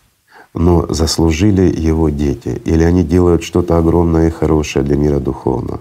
но 0.57 0.86
заслужили 0.88 1.62
его 1.62 2.09
дети, 2.09 2.61
или 2.64 2.82
они 2.82 3.04
делают 3.04 3.44
что-то 3.44 3.76
огромное 3.76 4.28
и 4.28 4.30
хорошее 4.30 4.84
для 4.84 4.96
мира 4.96 5.20
духовного. 5.20 5.80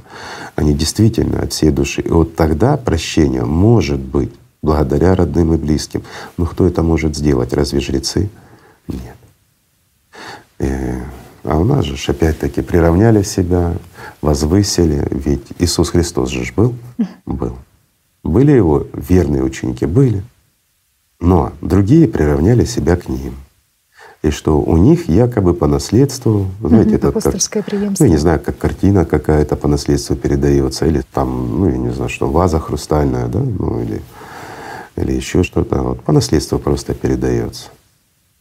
Они 0.56 0.74
действительно 0.74 1.40
от 1.40 1.54
всей 1.54 1.72
души. 1.72 2.02
И 2.02 2.10
вот 2.10 2.36
тогда 2.36 2.76
прощение 2.76 3.46
может 3.46 4.00
быть 4.02 4.32
благодаря 4.62 5.16
родным 5.16 5.54
и 5.54 5.58
близким. 5.58 6.04
Но 6.38 6.46
кто 6.46 6.68
это 6.68 6.84
может 6.84 7.16
сделать? 7.16 7.54
Разве 7.54 7.80
жрецы? 7.80 8.30
Нет. 8.90 9.16
Э, 10.60 11.02
А 11.44 11.58
у 11.58 11.64
нас 11.64 11.86
же 11.86 12.12
опять-таки 12.12 12.62
приравняли 12.62 13.24
себя, 13.24 13.76
возвысили. 14.22 15.08
Ведь 15.10 15.48
Иисус 15.58 15.92
Христос 15.92 16.32
же 16.32 16.44
был? 16.54 16.76
Был. 17.26 17.56
Были 18.24 18.52
его 18.52 18.88
верные 18.94 19.44
ученики? 19.44 19.86
Были. 19.86 20.22
Но 21.22 21.54
другие 21.62 22.10
приравняли 22.10 22.66
себя 22.66 22.98
к 22.98 23.08
ним. 23.08 23.36
И 24.26 24.32
что 24.32 24.60
у 24.60 24.76
них 24.76 25.08
якобы 25.08 25.54
по 25.54 25.68
наследству, 25.68 26.48
знаете, 26.60 26.88
Мгм, 26.90 26.96
это 26.96 27.08
как, 27.12 27.18
апостольское 27.18 27.62
ну, 27.62 27.70
преемство. 27.70 28.06
я 28.06 28.10
не 28.10 28.18
знаю, 28.18 28.40
как 28.40 28.58
картина 28.58 29.06
какая-то 29.06 29.56
по 29.56 29.68
наследству 29.68 30.16
передается, 30.16 30.88
или 30.88 31.04
там, 31.14 31.60
ну, 31.60 31.70
я 31.70 31.78
не 31.78 31.92
знаю, 31.92 32.10
что, 32.10 32.28
ваза 32.28 32.60
хрустальная, 32.60 33.28
да, 33.28 33.38
ну, 33.38 33.84
или, 33.84 34.02
или 34.96 35.12
еще 35.14 35.44
что-то. 35.44 35.84
Вот 35.84 36.02
по 36.02 36.12
наследству 36.12 36.58
просто 36.58 36.96
передается. 36.96 37.70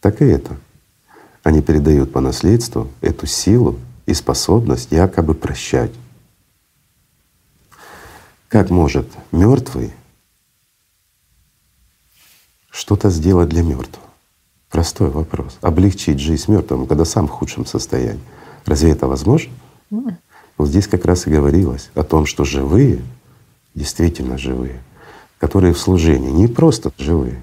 Так 0.00 0.22
и 0.22 0.24
это. 0.24 0.56
Они 1.42 1.60
передают 1.60 2.14
по 2.14 2.20
наследству 2.20 2.88
эту 3.02 3.26
силу 3.26 3.76
и 4.06 4.14
способность 4.14 4.90
якобы 4.90 5.34
прощать. 5.34 5.92
Как 8.48 8.70
может 8.70 9.06
мертвый 9.32 9.92
что-то 12.70 13.10
сделать 13.10 13.50
для 13.50 13.62
мертвого? 13.62 14.03
Простой 14.74 15.08
вопрос. 15.08 15.56
Облегчить 15.60 16.18
жизнь 16.18 16.50
мертвому, 16.50 16.86
когда 16.86 17.04
сам 17.04 17.28
в 17.28 17.30
худшем 17.30 17.64
состоянии. 17.64 18.20
Разве 18.66 18.90
это 18.90 19.06
возможно? 19.06 19.52
Мгм. 19.90 20.16
Вот 20.58 20.66
здесь 20.66 20.88
как 20.88 21.04
раз 21.04 21.28
и 21.28 21.30
говорилось 21.30 21.90
о 21.94 22.02
том, 22.02 22.26
что 22.26 22.44
живые, 22.44 23.00
действительно 23.76 24.36
живые, 24.36 24.82
которые 25.38 25.74
в 25.74 25.78
служении, 25.78 26.28
не 26.28 26.48
просто 26.48 26.90
живые, 26.98 27.40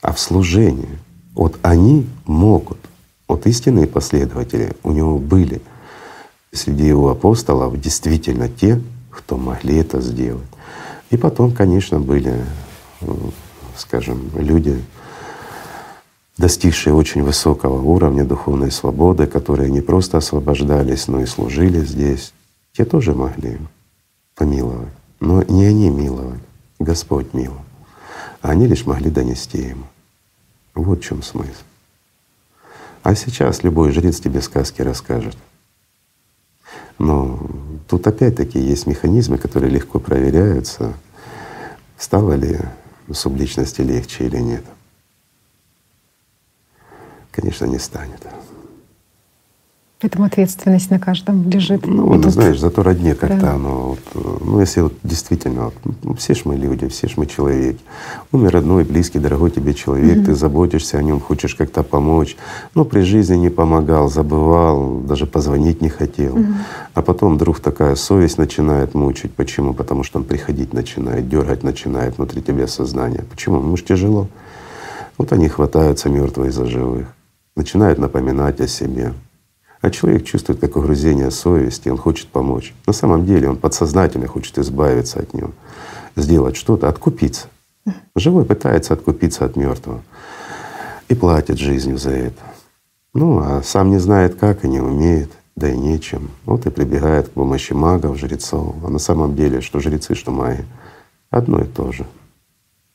а 0.00 0.14
в 0.14 0.18
служении, 0.18 0.88
вот 1.34 1.58
они 1.60 2.06
могут, 2.24 2.78
вот 3.28 3.46
истинные 3.46 3.86
последователи 3.86 4.72
у 4.82 4.92
него 4.92 5.18
были 5.18 5.60
среди 6.52 6.86
его 6.86 7.10
апостолов 7.10 7.78
действительно 7.78 8.48
те, 8.48 8.80
кто 9.10 9.36
могли 9.36 9.76
это 9.76 10.00
сделать. 10.00 10.48
И 11.10 11.18
потом, 11.18 11.52
конечно, 11.52 12.00
были, 12.00 12.34
скажем, 13.76 14.30
люди, 14.34 14.82
достигшие 16.36 16.94
очень 16.94 17.22
высокого 17.22 17.80
уровня 17.80 18.24
духовной 18.24 18.70
свободы, 18.70 19.26
которые 19.26 19.70
не 19.70 19.80
просто 19.80 20.18
освобождались, 20.18 21.08
но 21.08 21.20
и 21.20 21.26
служили 21.26 21.80
здесь, 21.84 22.32
те 22.72 22.84
тоже 22.84 23.14
могли 23.14 23.58
помиловать. 24.34 24.92
Но 25.20 25.42
не 25.44 25.64
они 25.64 25.88
миловали, 25.88 26.40
Господь 26.78 27.32
миловал, 27.32 27.64
а 28.42 28.50
они 28.50 28.66
лишь 28.66 28.84
могли 28.84 29.10
донести 29.10 29.58
Ему. 29.58 29.86
Вот 30.74 31.00
в 31.00 31.02
чем 31.02 31.22
смысл. 31.22 31.62
А 33.02 33.14
сейчас 33.14 33.62
любой 33.62 33.92
жрец 33.92 34.20
тебе 34.20 34.42
сказки 34.42 34.82
расскажет. 34.82 35.36
Но 36.98 37.38
тут 37.88 38.06
опять-таки 38.06 38.58
есть 38.58 38.86
механизмы, 38.86 39.38
которые 39.38 39.70
легко 39.70 39.98
проверяются, 39.98 40.92
стало 41.96 42.32
ли 42.32 42.58
субличности 43.12 43.80
легче 43.80 44.26
или 44.26 44.38
нет. 44.38 44.64
Конечно, 47.36 47.66
не 47.66 47.78
станет. 47.78 48.26
Поэтому 49.98 50.26
ответственность 50.26 50.90
на 50.90 50.98
каждом 50.98 51.48
лежит. 51.48 51.86
Ну, 51.86 52.14
ну 52.14 52.30
знаешь, 52.30 52.58
зато 52.58 52.82
родне 52.82 53.14
как-то 53.14 53.40
да. 53.40 53.54
оно. 53.54 53.96
Вот, 54.14 54.42
ну, 54.44 54.60
если 54.60 54.82
вот 54.82 54.92
действительно, 55.02 55.64
вот, 55.64 55.74
ну, 56.02 56.14
все 56.14 56.34
ж 56.34 56.42
мы 56.44 56.54
люди, 56.56 56.86
все 56.88 57.08
ж 57.08 57.14
мы 57.16 57.26
человеки. 57.26 57.80
Умер 58.30 58.52
родной, 58.52 58.84
близкий, 58.84 59.18
дорогой 59.18 59.50
тебе 59.50 59.72
человек, 59.72 60.18
mm-hmm. 60.18 60.24
ты 60.26 60.34
заботишься 60.34 60.98
о 60.98 61.02
нем, 61.02 61.18
хочешь 61.18 61.54
как-то 61.54 61.82
помочь. 61.82 62.36
Ну, 62.74 62.84
при 62.84 63.00
жизни 63.00 63.36
не 63.36 63.48
помогал, 63.48 64.10
забывал, 64.10 64.98
даже 65.00 65.26
позвонить 65.26 65.80
не 65.80 65.88
хотел. 65.88 66.36
Mm-hmm. 66.36 66.54
А 66.92 67.02
потом 67.02 67.36
вдруг 67.36 67.60
такая 67.60 67.96
совесть 67.96 68.36
начинает 68.36 68.94
мучить. 68.94 69.32
Почему? 69.32 69.72
Потому 69.72 70.04
что 70.04 70.18
он 70.18 70.24
приходить 70.24 70.74
начинает, 70.74 71.28
дергать 71.28 71.62
начинает 71.62 72.18
внутри 72.18 72.42
тебя 72.42 72.66
сознание. 72.66 73.24
Почему? 73.30 73.60
Ну, 73.60 73.76
ж 73.78 73.82
тяжело. 73.82 74.28
Вот 75.18 75.32
они 75.32 75.48
хватаются 75.48 76.10
мертвые 76.10 76.52
за 76.52 76.66
живых, 76.66 77.06
начинают 77.56 77.98
напоминать 77.98 78.60
о 78.60 78.68
себе. 78.68 79.14
А 79.80 79.90
человек 79.90 80.24
чувствует 80.24 80.60
как 80.60 80.76
угрызение 80.76 81.30
совести, 81.30 81.88
он 81.88 81.96
хочет 81.96 82.28
помочь. 82.28 82.74
На 82.86 82.92
самом 82.92 83.26
деле 83.26 83.50
он 83.50 83.56
подсознательно 83.56 84.26
хочет 84.26 84.58
избавиться 84.58 85.20
от 85.20 85.34
него, 85.34 85.50
сделать 86.14 86.56
что-то, 86.56 86.88
откупиться. 86.88 87.48
Живой 88.14 88.44
пытается 88.44 88.94
откупиться 88.94 89.44
от 89.44 89.56
мертвого 89.56 90.02
и 91.08 91.14
платит 91.14 91.58
жизнью 91.58 91.98
за 91.98 92.10
это. 92.10 92.42
Ну, 93.14 93.38
а 93.38 93.62
сам 93.62 93.90
не 93.90 93.98
знает 93.98 94.34
как 94.36 94.64
и 94.64 94.68
не 94.68 94.80
умеет, 94.80 95.30
да 95.54 95.70
и 95.70 95.76
нечем. 95.76 96.30
Вот 96.44 96.66
и 96.66 96.70
прибегает 96.70 97.28
к 97.28 97.32
помощи 97.32 97.72
магов, 97.72 98.18
жрецов. 98.18 98.74
А 98.84 98.88
на 98.88 98.98
самом 98.98 99.34
деле, 99.36 99.60
что 99.60 99.80
жрецы, 99.80 100.14
что 100.14 100.32
маги, 100.32 100.64
одно 101.30 101.60
и 101.60 101.66
то 101.66 101.92
же. 101.92 102.06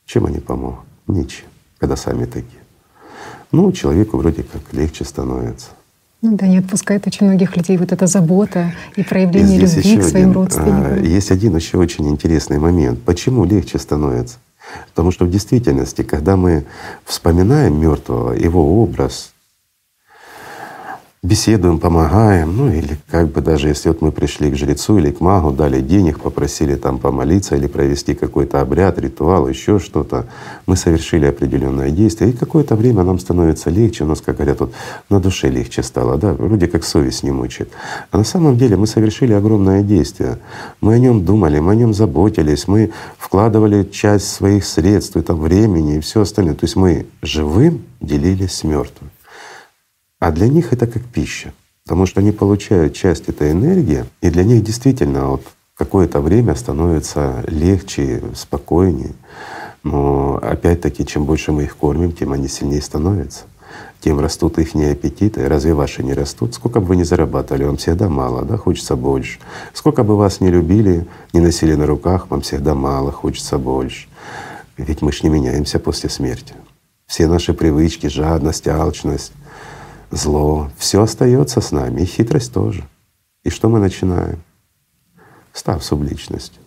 Чем 0.04 0.26
они 0.26 0.38
помогут? 0.38 0.84
Ничем, 1.06 1.46
когда 1.78 1.96
сами 1.96 2.26
такие. 2.26 2.61
Ну, 3.52 3.70
человеку 3.72 4.16
вроде 4.16 4.42
как 4.42 4.62
легче 4.72 5.04
становится. 5.04 5.68
Ну 6.22 6.36
да, 6.36 6.46
не 6.46 6.58
отпускает 6.58 7.06
очень 7.06 7.26
многих 7.26 7.56
людей 7.56 7.76
вот 7.76 7.92
эта 7.92 8.06
забота 8.06 8.72
и 8.96 9.02
проявление 9.02 9.58
и 9.58 9.60
любви 9.60 9.98
к 9.98 10.04
своим 10.04 10.30
один, 10.30 10.32
родственникам. 10.32 10.92
А, 10.92 10.96
есть 10.96 11.30
один 11.32 11.56
еще 11.56 11.78
очень 11.78 12.08
интересный 12.08 12.58
момент. 12.58 13.02
Почему 13.02 13.44
легче 13.44 13.78
становится? 13.78 14.38
Потому 14.90 15.10
что 15.10 15.24
в 15.24 15.30
действительности, 15.30 16.02
когда 16.02 16.36
мы 16.36 16.64
вспоминаем 17.04 17.80
мертвого, 17.80 18.32
его 18.34 18.82
образ, 18.82 19.31
беседуем, 21.24 21.78
помогаем, 21.78 22.56
ну 22.56 22.72
или 22.72 22.98
как 23.08 23.30
бы 23.30 23.40
даже 23.40 23.68
если 23.68 23.90
вот 23.90 24.02
мы 24.02 24.10
пришли 24.10 24.50
к 24.50 24.56
жрецу 24.56 24.98
или 24.98 25.12
к 25.12 25.20
магу, 25.20 25.52
дали 25.52 25.80
денег, 25.80 26.18
попросили 26.18 26.74
там 26.74 26.98
помолиться 26.98 27.54
или 27.54 27.68
провести 27.68 28.14
какой-то 28.14 28.60
обряд, 28.60 28.98
ритуал, 28.98 29.46
еще 29.46 29.78
что-то, 29.78 30.26
мы 30.66 30.74
совершили 30.74 31.26
определенное 31.26 31.90
действие, 31.90 32.30
и 32.30 32.32
какое-то 32.32 32.74
время 32.74 33.04
нам 33.04 33.20
становится 33.20 33.70
легче, 33.70 34.02
у 34.02 34.08
нас, 34.08 34.20
как 34.20 34.34
говорят, 34.34 34.58
вот 34.58 34.72
на 35.10 35.20
душе 35.20 35.48
легче 35.48 35.84
стало, 35.84 36.16
да, 36.16 36.32
вроде 36.32 36.66
как 36.66 36.82
совесть 36.82 37.22
не 37.22 37.30
мучает. 37.30 37.70
А 38.10 38.18
на 38.18 38.24
самом 38.24 38.58
деле 38.58 38.76
мы 38.76 38.88
совершили 38.88 39.32
огромное 39.32 39.84
действие. 39.84 40.38
Мы 40.80 40.94
о 40.94 40.98
нем 40.98 41.24
думали, 41.24 41.60
мы 41.60 41.70
о 41.70 41.76
нем 41.76 41.94
заботились, 41.94 42.66
мы 42.66 42.90
вкладывали 43.16 43.84
часть 43.84 44.26
своих 44.26 44.64
средств, 44.64 45.16
и 45.16 45.20
там 45.20 45.38
времени 45.38 45.98
и 45.98 46.00
все 46.00 46.22
остальное. 46.22 46.54
То 46.54 46.64
есть 46.64 46.74
мы 46.74 47.06
живым 47.22 47.84
делились 48.00 48.54
с 48.54 48.64
мертвым. 48.64 49.10
А 50.22 50.30
для 50.30 50.46
них 50.46 50.72
это 50.72 50.86
как 50.86 51.02
пища, 51.02 51.52
потому 51.82 52.06
что 52.06 52.20
они 52.20 52.30
получают 52.30 52.94
часть 52.94 53.28
этой 53.28 53.50
энергии, 53.50 54.04
и 54.20 54.30
для 54.30 54.44
них 54.44 54.62
действительно 54.62 55.30
вот 55.30 55.42
какое-то 55.74 56.20
время 56.20 56.54
становится 56.54 57.44
легче, 57.48 58.22
спокойнее. 58.36 59.14
Но 59.82 60.38
опять-таки, 60.40 61.04
чем 61.04 61.24
больше 61.24 61.50
мы 61.50 61.64
их 61.64 61.76
кормим, 61.76 62.12
тем 62.12 62.32
они 62.32 62.46
сильнее 62.46 62.80
становятся, 62.82 63.46
тем 63.98 64.20
растут 64.20 64.60
их 64.60 64.76
аппетиты. 64.76 65.48
Разве 65.48 65.74
ваши 65.74 66.04
не 66.04 66.14
растут? 66.14 66.54
Сколько 66.54 66.78
бы 66.78 66.86
вы 66.86 66.96
ни 66.96 67.02
зарабатывали, 67.02 67.64
вам 67.64 67.76
всегда 67.76 68.08
мало, 68.08 68.44
да, 68.44 68.56
хочется 68.56 68.94
больше. 68.94 69.40
Сколько 69.72 70.04
бы 70.04 70.16
вас 70.16 70.40
не 70.40 70.50
любили, 70.50 71.04
не 71.32 71.40
носили 71.40 71.74
на 71.74 71.86
руках, 71.86 72.30
вам 72.30 72.42
всегда 72.42 72.76
мало, 72.76 73.10
хочется 73.10 73.58
больше. 73.58 74.06
Ведь 74.76 75.02
мы 75.02 75.10
ж 75.10 75.24
не 75.24 75.30
меняемся 75.30 75.80
после 75.80 76.08
смерти. 76.08 76.54
Все 77.08 77.26
наши 77.26 77.54
привычки, 77.54 78.06
жадность, 78.06 78.68
алчность, 78.68 79.32
зло, 80.12 80.70
все 80.76 81.02
остается 81.02 81.60
с 81.60 81.72
нами, 81.72 82.02
и 82.02 82.04
хитрость 82.04 82.52
тоже. 82.52 82.86
И 83.42 83.50
что 83.50 83.68
мы 83.68 83.80
начинаем? 83.80 84.40
Став 85.52 85.82
субличностью, 85.84 86.62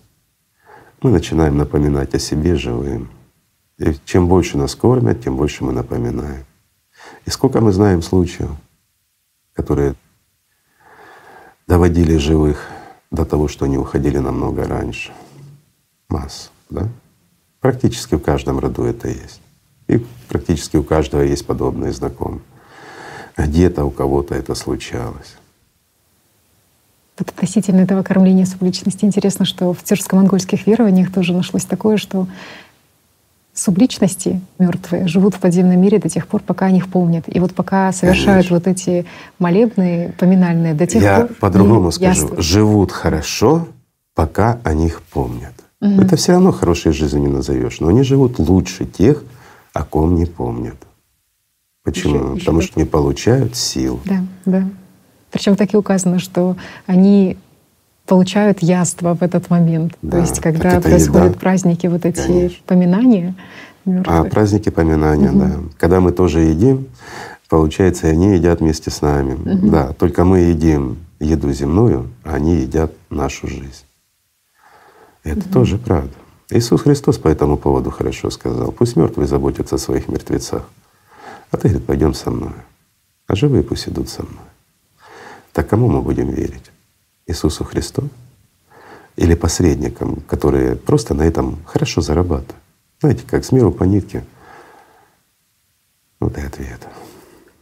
мы 1.01 1.11
начинаем 1.11 1.57
напоминать 1.57 2.13
о 2.13 2.19
себе 2.19 2.55
живым. 2.55 3.09
И 3.77 3.95
чем 4.05 4.27
больше 4.27 4.57
нас 4.57 4.75
кормят, 4.75 5.23
тем 5.23 5.37
больше 5.37 5.63
мы 5.63 5.71
напоминаем. 5.71 6.45
И 7.25 7.29
сколько 7.29 7.61
мы 7.61 7.71
знаем 7.71 8.01
случаев, 8.01 8.51
которые 9.53 9.95
доводили 11.67 12.17
живых 12.17 12.67
до 13.11 13.25
того, 13.25 13.47
что 13.47 13.65
они 13.65 13.77
уходили 13.77 14.17
намного 14.17 14.65
раньше. 14.65 15.11
Масса, 16.09 16.49
да? 16.69 16.87
Практически 17.59 18.15
в 18.15 18.21
каждом 18.21 18.59
роду 18.59 18.83
это 18.83 19.07
есть. 19.07 19.41
И 19.87 20.05
практически 20.27 20.77
у 20.77 20.83
каждого 20.83 21.21
есть 21.21 21.45
подобные 21.45 21.91
знакомые. 21.91 22.41
Где-то 23.37 23.85
у 23.85 23.89
кого-то 23.89 24.35
это 24.35 24.55
случалось. 24.55 25.35
Вот 27.17 27.29
относительно 27.29 27.81
этого 27.81 28.03
кормления 28.03 28.45
субличности 28.45 29.05
интересно, 29.05 29.45
что 29.45 29.73
в 29.73 29.83
тюркско-монгольских 29.83 30.67
верованиях 30.67 31.13
тоже 31.13 31.33
нашлось 31.33 31.65
такое, 31.65 31.97
что 31.97 32.27
субличности 33.53 34.41
мертвые 34.59 35.07
живут 35.07 35.35
в 35.35 35.39
подземном 35.39 35.79
мире 35.79 35.97
до 35.97 36.09
тех 36.09 36.27
пор, 36.27 36.41
пока 36.41 36.65
они 36.65 36.79
их 36.79 36.89
помнят. 36.89 37.23
И 37.27 37.39
вот 37.39 37.55
пока 37.55 37.91
совершают 37.93 38.47
Конечно. 38.47 38.55
вот 38.57 38.67
эти 38.67 39.05
молебные, 39.39 40.13
поминальные, 40.19 40.73
до 40.73 40.85
тех 40.85 41.01
Я 41.01 41.21
пор… 41.21 41.29
Я 41.29 41.35
по-другому 41.39 41.91
скажу. 41.91 42.27
Ясно. 42.27 42.41
Живут 42.41 42.91
хорошо, 42.91 43.67
пока 44.13 44.59
о 44.63 44.73
них 44.73 45.01
помнят. 45.01 45.53
Угу. 45.81 46.01
Это 46.01 46.17
все 46.17 46.33
равно 46.33 46.51
хорошей 46.51 46.91
жизнью 46.91 47.23
не 47.23 47.29
назовешь, 47.29 47.79
но 47.79 47.87
они 47.87 48.03
живут 48.03 48.39
лучше 48.39 48.85
тех, 48.85 49.23
о 49.73 49.83
ком 49.83 50.15
не 50.15 50.25
помнят. 50.25 50.75
Почему? 51.85 52.33
Еще, 52.33 52.39
Потому 52.39 52.59
еще 52.59 52.67
что 52.67 52.79
не 52.79 52.85
получают 52.85 53.55
сил. 53.55 54.01
Да, 54.05 54.25
да. 54.45 54.67
Причем 55.31 55.55
так 55.55 55.73
и 55.73 55.77
указано, 55.77 56.19
что 56.19 56.57
они 56.87 57.37
получают 58.07 58.61
яство 58.61 59.15
в 59.15 59.21
этот 59.21 59.49
момент. 59.49 59.93
Да, 60.01 60.17
То 60.17 60.21
есть, 60.21 60.39
когда 60.41 60.81
происходят 60.81 61.31
еда. 61.31 61.39
праздники, 61.39 61.87
вот 61.87 62.05
эти 62.05 62.21
Конечно. 62.21 62.57
поминания. 62.65 63.35
Мертвых. 63.85 64.15
А 64.15 64.23
праздники 64.23 64.69
поминания, 64.69 65.29
угу. 65.29 65.39
да. 65.39 65.51
Когда 65.77 65.99
мы 65.99 66.11
тоже 66.11 66.41
едим, 66.41 66.87
получается, 67.49 68.07
они 68.07 68.33
едят 68.33 68.61
вместе 68.61 68.89
с 68.89 69.01
нами. 69.01 69.33
Угу. 69.33 69.69
Да, 69.69 69.93
только 69.93 70.25
мы 70.25 70.39
едим 70.39 70.97
еду 71.19 71.51
земную, 71.53 72.09
а 72.23 72.33
они 72.35 72.55
едят 72.55 72.91
нашу 73.11 73.47
жизнь. 73.47 73.85
Это 75.23 75.39
угу. 75.39 75.49
тоже 75.53 75.77
правда. 75.77 76.13
Иисус 76.49 76.81
Христос 76.81 77.19
по 77.19 77.27
этому 77.27 77.57
поводу 77.57 77.91
хорошо 77.91 78.31
сказал: 78.31 78.71
пусть 78.71 78.95
мертвые 78.95 79.27
заботятся 79.27 79.75
о 79.75 79.79
своих 79.79 80.07
мертвецах. 80.07 80.63
А 81.55 81.57
ты 81.57 81.69
говорит, 81.69 81.87
пойдем 81.87 82.13
со 82.13 82.31
мной. 82.31 82.51
А 83.27 83.35
живые 83.37 83.63
пусть 83.63 83.87
идут 83.87 84.09
со 84.09 84.23
мной. 84.23 84.43
Так 85.53 85.69
кому 85.69 85.87
мы 85.87 86.01
будем 86.01 86.29
верить? 86.29 86.69
Иисусу 87.27 87.63
Христу? 87.63 88.09
Или 89.15 89.35
посредникам, 89.35 90.17
которые 90.27 90.75
просто 90.75 91.13
на 91.13 91.21
этом 91.21 91.59
хорошо 91.65 92.01
зарабатывают? 92.01 92.61
Знаете, 92.99 93.23
как 93.25 93.45
с 93.45 93.53
миру 93.53 93.71
по 93.71 93.85
нитке. 93.85 94.25
Вот 96.19 96.37
и 96.37 96.41
ответ. 96.41 96.81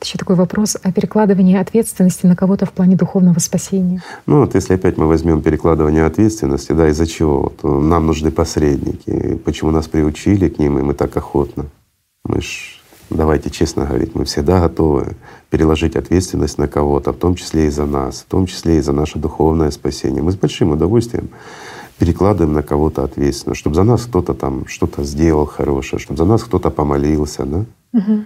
Еще 0.01 0.17
такой 0.17 0.37
вопрос 0.37 0.75
о 0.81 0.91
перекладывании 0.91 1.55
ответственности 1.55 2.25
на 2.25 2.35
кого-то 2.35 2.65
в 2.65 2.71
плане 2.71 2.95
духовного 2.95 3.37
спасения. 3.37 4.01
Ну 4.25 4.39
вот 4.39 4.55
если 4.55 4.73
опять 4.73 4.97
мы 4.97 5.05
возьмем 5.05 5.43
перекладывание 5.43 6.05
ответственности, 6.05 6.71
да, 6.71 6.89
из-за 6.89 7.05
чего? 7.05 7.43
Вот 7.43 7.63
нам 7.63 8.07
нужны 8.07 8.31
посредники. 8.31 9.35
Почему 9.45 9.69
нас 9.69 9.87
приучили 9.87 10.49
к 10.49 10.57
ним, 10.57 10.79
и 10.79 10.81
мы 10.81 10.95
так 10.95 11.15
охотно? 11.15 11.67
Мы 12.25 12.41
ж 12.41 12.82
давайте 13.09 13.49
честно 13.49 13.85
говорить, 13.85 14.15
мы 14.15 14.25
всегда 14.25 14.59
готовы 14.59 15.15
переложить 15.49 15.95
ответственность 15.95 16.57
на 16.57 16.67
кого-то, 16.67 17.13
в 17.13 17.17
том 17.17 17.35
числе 17.35 17.67
и 17.67 17.69
за 17.69 17.85
нас, 17.85 18.21
в 18.21 18.25
том 18.25 18.45
числе 18.47 18.77
и 18.77 18.81
за 18.81 18.91
наше 18.93 19.19
духовное 19.19 19.71
спасение. 19.71 20.21
Мы 20.21 20.31
с 20.31 20.35
большим 20.35 20.71
удовольствием 20.71 21.29
перекладываем 21.99 22.53
на 22.53 22.63
кого-то 22.63 23.03
ответственность, 23.03 23.59
чтобы 23.59 23.75
за 23.75 23.83
нас 23.83 24.05
кто-то 24.05 24.33
там 24.33 24.67
что-то 24.67 25.03
сделал 25.03 25.45
хорошее, 25.45 25.99
чтобы 25.99 26.17
за 26.17 26.25
нас 26.25 26.43
кто-то 26.43 26.69
помолился, 26.69 27.45
да? 27.45 27.65
Угу. 27.93 28.25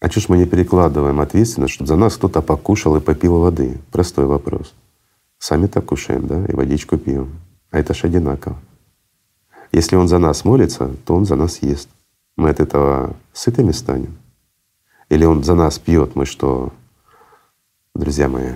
А 0.00 0.08
чего 0.08 0.20
ж 0.20 0.28
мы 0.28 0.36
не 0.36 0.44
перекладываем 0.44 1.20
ответственность, 1.20 1.74
чтобы 1.74 1.88
за 1.88 1.96
нас 1.96 2.16
кто-то 2.16 2.42
покушал 2.42 2.96
и 2.96 3.00
попил 3.00 3.38
воды? 3.38 3.78
Простой 3.90 4.26
вопрос. 4.26 4.74
Сами 5.38 5.66
так 5.66 5.86
кушаем, 5.86 6.26
да, 6.26 6.44
и 6.44 6.54
водичку 6.54 6.98
пьем. 6.98 7.30
А 7.70 7.78
это 7.78 7.94
ж 7.94 8.04
одинаково. 8.04 8.56
Если 9.72 9.96
он 9.96 10.06
за 10.06 10.18
нас 10.18 10.44
молится, 10.44 10.90
то 11.04 11.16
он 11.16 11.24
за 11.24 11.36
нас 11.36 11.62
ест 11.62 11.88
мы 12.36 12.50
от 12.50 12.60
этого 12.60 13.16
сытыми 13.32 13.72
станем. 13.72 14.16
Или 15.08 15.24
Он 15.24 15.44
за 15.44 15.54
нас 15.54 15.78
пьет, 15.78 16.16
мы 16.16 16.26
что, 16.26 16.72
друзья 17.94 18.28
мои, 18.28 18.52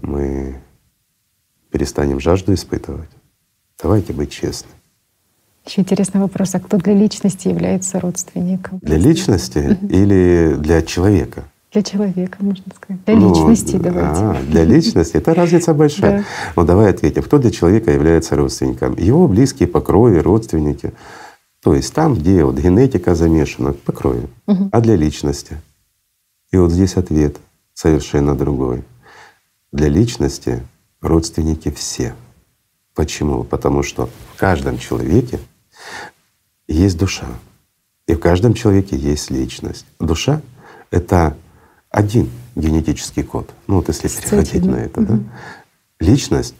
мы 0.00 0.60
перестанем 1.70 2.20
жажду 2.20 2.54
испытывать? 2.54 3.10
Давайте 3.80 4.12
быть 4.12 4.30
честны. 4.30 4.70
Еще 5.66 5.80
интересный 5.80 6.20
вопрос, 6.20 6.54
а 6.54 6.60
кто 6.60 6.76
для 6.76 6.92
личности 6.92 7.48
является 7.48 8.00
родственником? 8.00 8.78
Для 8.82 8.96
личности 8.96 9.78
или 9.88 10.56
для 10.58 10.82
человека? 10.82 11.44
Для 11.72 11.82
человека, 11.82 12.36
можно 12.40 12.64
сказать. 12.74 13.02
Для 13.06 13.16
ну, 13.16 13.30
личности 13.30 13.76
давайте. 13.76 14.20
А, 14.20 14.36
для 14.42 14.64
личности. 14.64 15.16
Это 15.16 15.34
разница 15.34 15.72
большая. 15.74 16.18
Да. 16.18 16.24
Ну 16.56 16.66
давай 16.66 16.90
ответим. 16.90 17.22
Кто 17.22 17.38
для 17.38 17.50
человека 17.50 17.92
является 17.92 18.36
родственником? 18.36 18.96
Его 18.98 19.26
близкие 19.28 19.68
по 19.68 19.80
крови, 19.80 20.18
родственники. 20.18 20.92
То 21.62 21.74
есть 21.74 21.94
там, 21.94 22.14
где 22.14 22.44
вот 22.44 22.56
генетика 22.56 23.14
замешана, 23.14 23.72
по 23.72 23.92
крови. 23.92 24.28
Угу. 24.46 24.70
А 24.72 24.80
для 24.80 24.96
личности? 24.96 25.60
И 26.50 26.56
вот 26.56 26.72
здесь 26.72 26.96
ответ 26.96 27.36
совершенно 27.72 28.34
другой. 28.34 28.84
Для 29.70 29.88
личности 29.88 30.62
родственники 31.00 31.70
все. 31.70 32.14
Почему? 32.94 33.44
Потому 33.44 33.84
что 33.84 34.10
в 34.34 34.38
каждом 34.38 34.76
человеке 34.76 35.38
есть 36.66 36.98
душа. 36.98 37.28
И 38.08 38.14
в 38.14 38.18
каждом 38.18 38.54
человеке 38.54 38.96
есть 38.96 39.30
личность. 39.30 39.86
Душа— 40.00 40.42
это 40.90 41.36
один 41.90 42.28
генетический 42.56 43.22
код. 43.22 43.48
Ну 43.68 43.76
вот 43.76 43.88
если 43.88 44.08
переходить 44.08 44.64
на 44.64 44.76
это, 44.76 45.00
угу. 45.00 45.12
да. 45.12 45.18
Личность, 46.00 46.56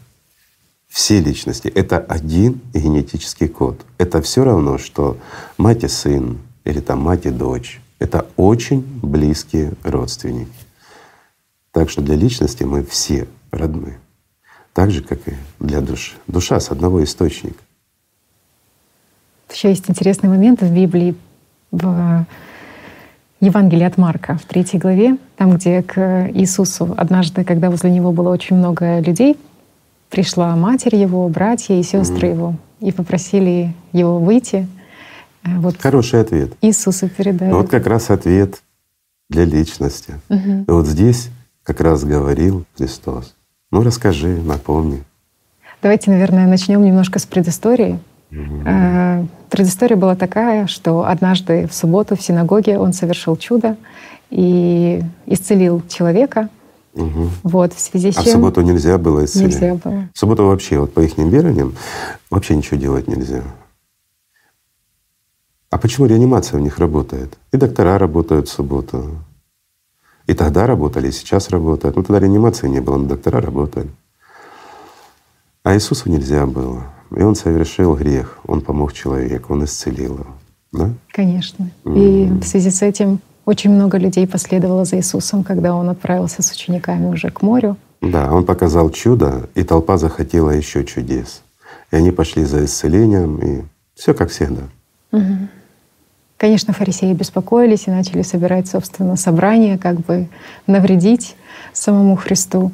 все 0.93 1.19
личности— 1.19 1.67
это 1.75 1.97
один 1.97 2.61
генетический 2.71 3.47
код. 3.47 3.83
Это 3.97 4.21
все 4.21 4.43
равно, 4.43 4.77
что 4.77 5.17
мать 5.57 5.83
и 5.83 5.87
сын 5.87 6.37
или 6.65 6.81
там 6.81 7.01
мать 7.01 7.25
и 7.25 7.31
дочь. 7.31 7.81
Это 7.97 8.27
очень 8.37 8.83
близкие 9.01 9.73
родственники. 9.83 10.51
Так 11.71 11.89
что 11.89 12.03
для 12.03 12.15
личности 12.15 12.63
мы 12.63 12.85
все 12.85 13.27
родны. 13.51 13.97
Так 14.73 14.91
же, 14.91 15.01
как 15.01 15.27
и 15.27 15.33
для 15.59 15.81
души. 15.81 16.13
Душа 16.27 16.59
с 16.59 16.69
одного 16.69 17.03
источника. 17.03 17.57
Еще 19.51 19.69
есть 19.69 19.89
интересный 19.89 20.29
момент 20.29 20.61
в 20.61 20.71
Библии, 20.71 21.15
в 21.71 22.25
Евангелии 23.39 23.85
от 23.85 23.97
Марка, 23.97 24.37
в 24.37 24.45
третьей 24.45 24.79
главе, 24.79 25.17
там, 25.37 25.55
где 25.55 25.81
к 25.81 26.29
Иисусу 26.35 26.93
однажды, 26.95 27.43
когда 27.43 27.71
возле 27.71 27.89
него 27.89 28.11
было 28.11 28.29
очень 28.29 28.57
много 28.57 28.99
людей, 28.99 29.37
пришла 30.13 30.55
матерь 30.55 30.95
его, 30.95 31.27
братья 31.27 31.73
и 31.73 31.81
сестры 31.81 32.27
mm 32.27 32.33
его 32.33 32.55
и 32.79 32.91
попросили 32.91 33.73
его 33.93 34.19
выйти. 34.19 34.67
Э, 35.43 35.57
вот 35.57 35.77
Хороший 35.79 36.21
ответ. 36.21 36.51
Иисусу 36.61 37.09
передали. 37.09 37.51
Вот 37.51 37.69
как 37.69 37.87
раз 37.87 38.11
ответ 38.11 38.61
для 39.27 39.45
личности. 39.45 40.13
Угу. 40.29 40.65
И 40.67 40.71
вот 40.71 40.85
здесь 40.85 41.29
как 41.63 41.81
раз 41.81 42.03
говорил 42.03 42.65
Христос. 42.77 43.33
Ну 43.71 43.81
расскажи, 43.81 44.39
напомни. 44.39 45.03
Давайте, 45.81 46.11
наверное, 46.11 46.45
начнем 46.45 46.83
немножко 46.83 47.17
с 47.17 47.25
предыстории. 47.25 47.99
Угу. 48.31 49.27
Предыстория 49.49 49.97
была 49.97 50.15
такая, 50.15 50.67
что 50.67 51.07
однажды 51.07 51.67
в 51.67 51.73
субботу 51.73 52.15
в 52.15 52.21
синагоге 52.21 52.77
он 52.77 52.93
совершил 52.93 53.35
чудо 53.35 53.77
и 54.29 55.01
исцелил 55.25 55.81
человека. 55.89 56.49
Угу. 56.93 57.29
Вот, 57.43 57.73
в 57.73 57.79
связи 57.79 58.11
с 58.11 58.15
чем... 58.15 58.23
А 58.23 58.25
в 58.27 58.31
субботу 58.31 58.61
нельзя 58.61 58.97
было 58.97 59.25
исцелять? 59.25 59.53
Нельзя 59.53 59.75
было. 59.75 60.09
В 60.13 60.19
субботу 60.19 60.45
вообще, 60.45 60.79
вот 60.79 60.93
по 60.93 60.99
их 60.99 61.17
верованиям, 61.17 61.75
вообще 62.29 62.55
ничего 62.55 62.79
делать 62.79 63.07
нельзя. 63.07 63.43
А 65.69 65.77
почему 65.79 66.05
реанимация 66.05 66.59
у 66.59 66.63
них 66.63 66.77
работает? 66.77 67.37
И 67.51 67.57
доктора 67.57 67.97
работают 67.97 68.47
в 68.47 68.51
субботу. 68.51 69.09
И 70.27 70.35
тогда 70.35 70.67
работали, 70.67 71.07
и 71.07 71.11
сейчас 71.11 71.49
работают. 71.49 71.95
Ну 71.95 72.03
тогда 72.03 72.19
реанимации 72.19 72.67
не 72.67 72.79
было, 72.79 72.97
но 72.97 73.07
доктора 73.07 73.41
работали. 73.41 73.89
А 75.63 75.73
Иисусу 75.73 76.09
нельзя 76.11 76.45
было. 76.45 76.83
И 77.15 77.23
он 77.23 77.35
совершил 77.35 77.95
грех, 77.95 78.39
он 78.45 78.61
помог 78.61 78.93
человеку, 78.93 79.53
он 79.53 79.65
исцелил 79.65 80.19
его. 80.19 80.27
Да? 80.71 80.93
Конечно. 81.11 81.71
И 81.85 82.25
в 82.25 82.43
связи 82.43 82.69
с 82.69 82.81
этим 82.81 83.19
очень 83.45 83.71
много 83.71 83.97
людей 83.97 84.27
последовало 84.27 84.85
за 84.85 84.97
Иисусом, 84.97 85.43
когда 85.43 85.75
он 85.75 85.89
отправился 85.89 86.41
с 86.41 86.51
учениками 86.51 87.07
уже 87.07 87.29
к 87.29 87.41
морю. 87.41 87.77
Да, 88.01 88.33
он 88.33 88.45
показал 88.45 88.89
чудо, 88.89 89.49
и 89.55 89.63
толпа 89.63 89.97
захотела 89.97 90.51
еще 90.51 90.83
чудес. 90.83 91.41
И 91.91 91.95
они 91.95 92.11
пошли 92.11 92.43
за 92.43 92.65
исцелением, 92.65 93.37
и 93.37 93.63
все 93.95 94.13
как 94.13 94.29
всегда. 94.29 94.63
Угу. 95.11 95.47
Конечно, 96.37 96.73
фарисеи 96.73 97.13
беспокоились 97.13 97.87
и 97.87 97.91
начали 97.91 98.21
собирать, 98.21 98.67
собственно, 98.67 99.15
собрание, 99.15 99.77
как 99.77 100.01
бы 100.01 100.27
навредить 100.67 101.35
самому 101.71 102.17
Христу. 102.17 102.71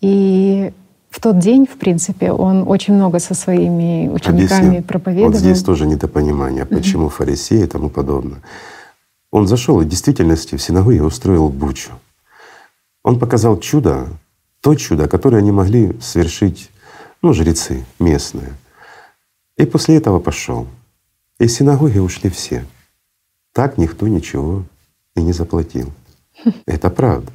И 0.00 0.72
в 1.10 1.20
тот 1.20 1.38
день, 1.38 1.66
в 1.66 1.78
принципе, 1.78 2.32
он 2.32 2.64
очень 2.66 2.94
много 2.94 3.18
со 3.18 3.34
своими 3.34 4.08
учениками 4.08 4.66
Объясню. 4.66 4.82
проповедовал. 4.82 5.30
Вот 5.30 5.38
здесь 5.38 5.62
тоже 5.62 5.86
недопонимание, 5.86 6.64
почему 6.64 7.08
фарисеи 7.08 7.64
и 7.64 7.66
тому 7.66 7.88
подобное. 7.88 8.40
Он 9.32 9.48
зашел 9.48 9.80
и 9.80 9.84
в 9.84 9.88
действительности 9.88 10.56
в 10.56 10.62
синагоге 10.62 11.02
устроил 11.02 11.48
бучу. 11.48 11.90
Он 13.02 13.18
показал 13.18 13.58
чудо, 13.58 14.06
то 14.60 14.74
чудо, 14.74 15.08
которое 15.08 15.38
они 15.38 15.50
могли 15.50 15.98
совершить 16.00 16.70
ну, 17.22 17.32
жрецы 17.32 17.84
местные. 17.98 18.52
И 19.56 19.64
после 19.64 19.96
этого 19.96 20.20
пошел. 20.20 20.68
Из 21.40 21.54
синагоги 21.54 21.98
ушли 21.98 22.28
все. 22.28 22.66
Так 23.52 23.78
никто 23.78 24.06
ничего 24.06 24.64
и 25.16 25.22
не 25.22 25.32
заплатил. 25.32 25.90
Это 26.66 26.90
правда. 26.90 27.32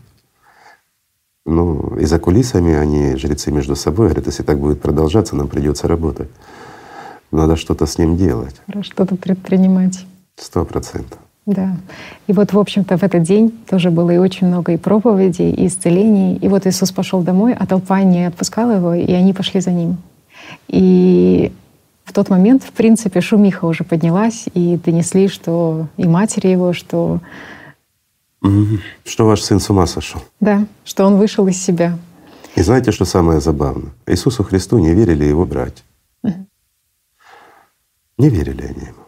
Ну, 1.46 1.98
и 1.98 2.06
за 2.06 2.20
кулисами 2.20 2.76
они, 2.76 3.16
жрецы 3.16 3.52
между 3.52 3.76
собой, 3.76 4.08
говорят, 4.08 4.28
если 4.28 4.44
так 4.44 4.60
будет 4.60 4.82
продолжаться, 4.82 5.36
нам 5.36 5.48
придется 5.48 5.88
работать. 5.88 6.30
Надо 7.32 7.56
что-то 7.56 7.88
с 7.88 7.98
ним 7.98 8.18
делать. 8.18 8.56
Что-то 8.82 9.16
предпринимать. 9.16 10.06
Сто 10.36 10.64
процентов. 10.64 11.20
Да. 11.48 11.78
И 12.28 12.34
вот, 12.34 12.52
в 12.52 12.60
общем-то, 12.60 12.98
в 12.98 13.04
этот 13.04 13.24
день 13.24 13.52
тоже 13.70 13.90
было 13.90 14.12
и 14.12 14.18
очень 14.18 14.48
много 14.48 14.74
и 14.74 14.78
проповедей, 14.78 15.50
и 15.50 15.68
исцелений. 15.68 16.36
И 16.36 16.50
вот 16.50 16.68
Иисус 16.68 16.92
пошел 16.92 17.22
домой, 17.22 17.56
а 17.58 17.66
толпа 17.66 18.04
не 18.04 18.26
отпускала 18.26 18.72
его, 18.72 18.94
и 18.94 19.12
они 19.14 19.32
пошли 19.34 19.62
за 19.62 19.72
ним. 19.72 19.98
И 20.68 21.54
в 22.04 22.12
тот 22.12 22.30
момент, 22.30 22.64
в 22.64 22.72
принципе, 22.72 23.22
шумиха 23.22 23.64
уже 23.66 23.86
поднялась, 23.86 24.46
и 24.54 24.78
донесли, 24.78 25.30
что 25.30 25.88
и 25.96 26.06
матери 26.06 26.50
его, 26.50 26.74
что 26.74 27.22
что 29.06 29.26
ваш 29.26 29.42
сын 29.42 29.60
с 29.60 29.70
ума 29.70 29.88
сошел. 29.88 30.22
Да, 30.40 30.66
что 30.84 31.06
он 31.06 31.18
вышел 31.18 31.48
из 31.48 31.62
себя. 31.62 31.98
И 32.56 32.62
знаете, 32.62 32.92
что 32.92 33.06
самое 33.06 33.40
забавное? 33.40 33.92
Иисусу 34.06 34.44
Христу 34.44 34.80
не 34.80 34.94
верили 34.94 35.24
его 35.24 35.46
братья. 35.46 35.84
Угу. 36.24 36.48
Не 38.18 38.30
верили 38.30 38.64
они 38.64 38.88
ему. 38.88 39.07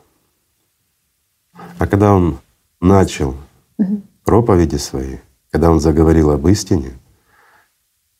А 1.79 1.87
когда 1.87 2.13
он 2.13 2.37
начал 2.81 3.35
угу. 3.77 4.01
проповеди 4.25 4.75
свои, 4.75 5.17
когда 5.49 5.71
он 5.71 5.79
заговорил 5.79 6.29
об 6.29 6.47
истине, 6.47 6.91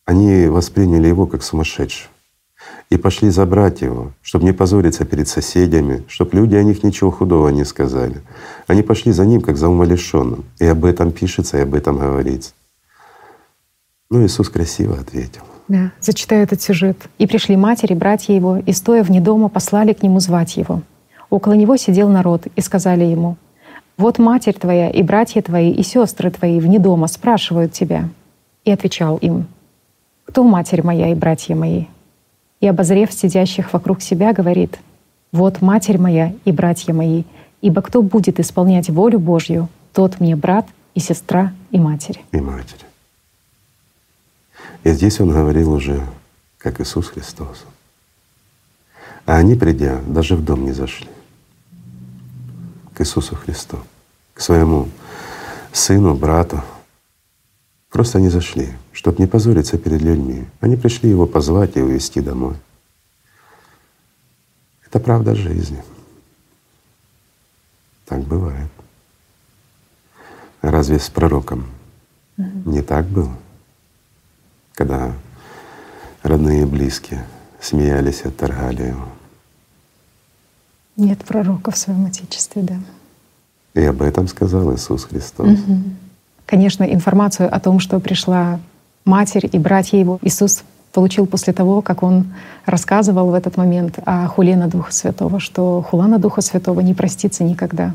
они 0.06 0.46
восприняли 0.46 1.06
его 1.06 1.26
как 1.26 1.42
сумасшедшего 1.42 2.10
и 2.88 2.96
пошли 2.96 3.30
забрать 3.30 3.82
его, 3.82 4.12
чтобы 4.22 4.44
не 4.44 4.52
позориться 4.52 5.04
перед 5.04 5.28
соседями, 5.28 6.02
чтобы 6.08 6.36
люди 6.36 6.56
о 6.56 6.62
них 6.62 6.82
ничего 6.82 7.10
худого 7.10 7.48
не 7.50 7.64
сказали. 7.64 8.22
Они 8.66 8.82
пошли 8.82 9.12
за 9.12 9.24
ним, 9.24 9.40
как 9.40 9.56
за 9.56 9.68
умалишенным. 9.68 10.44
И 10.58 10.66
об 10.66 10.84
этом 10.84 11.12
пишется, 11.12 11.58
и 11.58 11.60
об 11.60 11.74
этом 11.74 11.98
говорится. 11.98 12.52
Ну, 14.10 14.24
Иисус 14.24 14.48
красиво 14.48 14.98
ответил. 14.98 15.42
Да, 15.68 15.92
зачитаю 16.00 16.42
этот 16.42 16.60
сюжет. 16.60 16.96
«И 17.18 17.28
пришли 17.28 17.56
матери, 17.56 17.94
братья 17.94 18.34
его, 18.34 18.56
и, 18.56 18.72
стоя 18.72 19.04
вне 19.04 19.20
дома, 19.20 19.48
послали 19.48 19.92
к 19.92 20.02
нему 20.02 20.18
звать 20.18 20.56
его. 20.56 20.82
Около 21.28 21.52
него 21.52 21.76
сидел 21.76 22.08
народ, 22.08 22.46
и 22.56 22.60
сказали 22.60 23.04
ему, 23.04 23.36
«Вот 23.96 24.18
матерь 24.18 24.54
твоя, 24.54 24.90
и 24.90 25.02
братья 25.02 25.42
твои, 25.42 25.70
и 25.70 25.82
сестры 25.82 26.30
твои 26.30 26.58
вне 26.60 26.78
дома 26.78 27.06
спрашивают 27.06 27.72
тебя». 27.72 28.08
И 28.64 28.70
отвечал 28.70 29.16
им, 29.18 29.46
«Кто 30.24 30.44
матерь 30.44 30.82
моя 30.82 31.10
и 31.10 31.14
братья 31.14 31.54
мои?» 31.54 31.86
и, 32.60 32.66
обозрев 32.66 33.12
сидящих 33.12 33.72
вокруг 33.72 34.02
себя, 34.02 34.32
говорит, 34.32 34.78
«Вот 35.32 35.62
матерь 35.62 35.98
моя 35.98 36.34
и 36.44 36.52
братья 36.52 36.92
мои, 36.92 37.24
ибо 37.62 37.82
кто 37.82 38.02
будет 38.02 38.38
исполнять 38.38 38.90
волю 38.90 39.18
Божью, 39.18 39.68
тот 39.92 40.20
мне 40.20 40.36
брат 40.36 40.66
и 40.94 41.00
сестра 41.00 41.52
и 41.70 41.78
матерь». 41.78 42.22
И 42.32 42.40
матерь. 42.40 42.84
И 44.84 44.90
здесь 44.92 45.20
он 45.20 45.30
говорил 45.30 45.72
уже, 45.72 46.00
как 46.58 46.80
Иисус 46.80 47.08
Христос. 47.08 47.64
А 49.26 49.36
они, 49.36 49.54
придя, 49.54 50.00
даже 50.06 50.36
в 50.36 50.44
дом 50.44 50.64
не 50.64 50.72
зашли 50.72 51.08
к 53.00 53.02
Иисусу 53.02 53.34
Христу, 53.34 53.78
к 54.34 54.40
своему 54.40 54.88
сыну, 55.72 56.14
брату. 56.14 56.62
Просто 57.88 58.20
не 58.20 58.28
зашли 58.28 58.74
чтобы 59.00 59.16
не 59.22 59.26
позориться 59.26 59.78
перед 59.78 60.02
людьми. 60.02 60.44
Они 60.60 60.76
пришли 60.76 61.08
его 61.08 61.26
позвать 61.26 61.74
и 61.74 61.80
увезти 61.80 62.20
домой. 62.20 62.54
Это 64.84 65.00
правда 65.00 65.34
жизни. 65.34 65.82
Так 68.04 68.20
бывает. 68.20 68.70
Разве 70.60 70.98
с 70.98 71.08
пророком 71.08 71.66
угу. 72.36 72.70
не 72.70 72.82
так 72.82 73.06
было? 73.06 73.34
Когда 74.74 75.14
родные 76.22 76.62
и 76.62 76.66
близкие 76.66 77.26
смеялись 77.58 78.20
и 78.24 78.28
отторгали 78.28 78.88
его. 78.88 79.08
Нет 81.00 81.24
пророка 81.24 81.70
в 81.70 81.78
своем 81.78 82.04
Отечестве, 82.04 82.60
да. 82.60 82.74
И 83.72 83.82
об 83.82 84.02
этом 84.02 84.28
сказал 84.28 84.74
Иисус 84.74 85.04
Христос. 85.04 85.48
Угу. 85.48 85.78
Конечно, 86.44 86.84
информацию 86.84 87.48
о 87.54 87.58
том, 87.58 87.80
что 87.80 87.98
пришла 88.00 88.60
Матерь 89.06 89.48
и 89.50 89.58
братья 89.58 89.96
Его, 89.96 90.18
Иисус 90.20 90.62
получил 90.92 91.26
после 91.26 91.54
того, 91.54 91.80
как 91.80 92.02
Он 92.02 92.34
рассказывал 92.66 93.30
в 93.30 93.34
этот 93.34 93.56
момент 93.56 93.98
о 94.04 94.26
хуле 94.26 94.56
Духа 94.66 94.92
Святого, 94.92 95.40
что 95.40 95.80
хула 95.80 96.06
на 96.06 96.18
Духа 96.18 96.42
Святого 96.42 96.80
не 96.80 96.92
простится 96.92 97.44
никогда, 97.44 97.94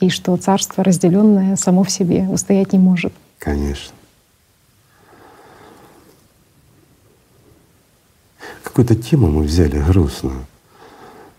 и 0.00 0.08
что 0.08 0.34
Царство, 0.38 0.82
разделенное 0.82 1.54
само 1.56 1.82
в 1.82 1.90
себе, 1.90 2.26
устоять 2.30 2.72
не 2.72 2.78
может. 2.78 3.12
Конечно. 3.38 3.94
Какую-то 8.62 8.94
тему 8.94 9.26
мы 9.28 9.42
взяли 9.42 9.78
грустную. 9.78 10.46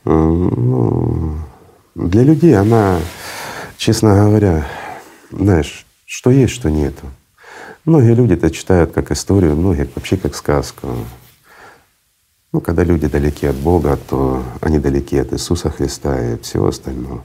Э, 0.05 0.09
ну, 0.09 1.37
для 1.95 2.23
людей 2.23 2.55
она, 2.57 2.99
честно 3.77 4.15
говоря, 4.15 4.65
знаешь, 5.31 5.85
что 6.05 6.31
есть, 6.31 6.53
что 6.53 6.69
нету. 6.69 7.05
Многие 7.85 8.13
люди 8.13 8.33
это 8.33 8.51
читают 8.51 8.91
как 8.91 9.11
историю, 9.11 9.55
многие 9.55 9.89
вообще 9.95 10.17
как 10.17 10.35
сказку. 10.35 10.87
Ну, 12.51 12.61
когда 12.61 12.83
люди 12.83 13.07
далеки 13.07 13.45
от 13.45 13.55
Бога, 13.55 13.97
то 14.09 14.43
они 14.61 14.79
далеки 14.79 15.17
от 15.17 15.33
Иисуса 15.33 15.69
Христа 15.69 16.33
и 16.33 16.39
всего 16.39 16.67
остального. 16.67 17.23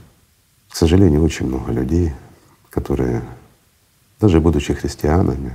К 0.69 0.75
сожалению, 0.75 1.23
очень 1.23 1.47
много 1.47 1.71
людей, 1.71 2.13
которые, 2.69 3.23
даже 4.19 4.39
будучи 4.39 4.73
христианами, 4.73 5.53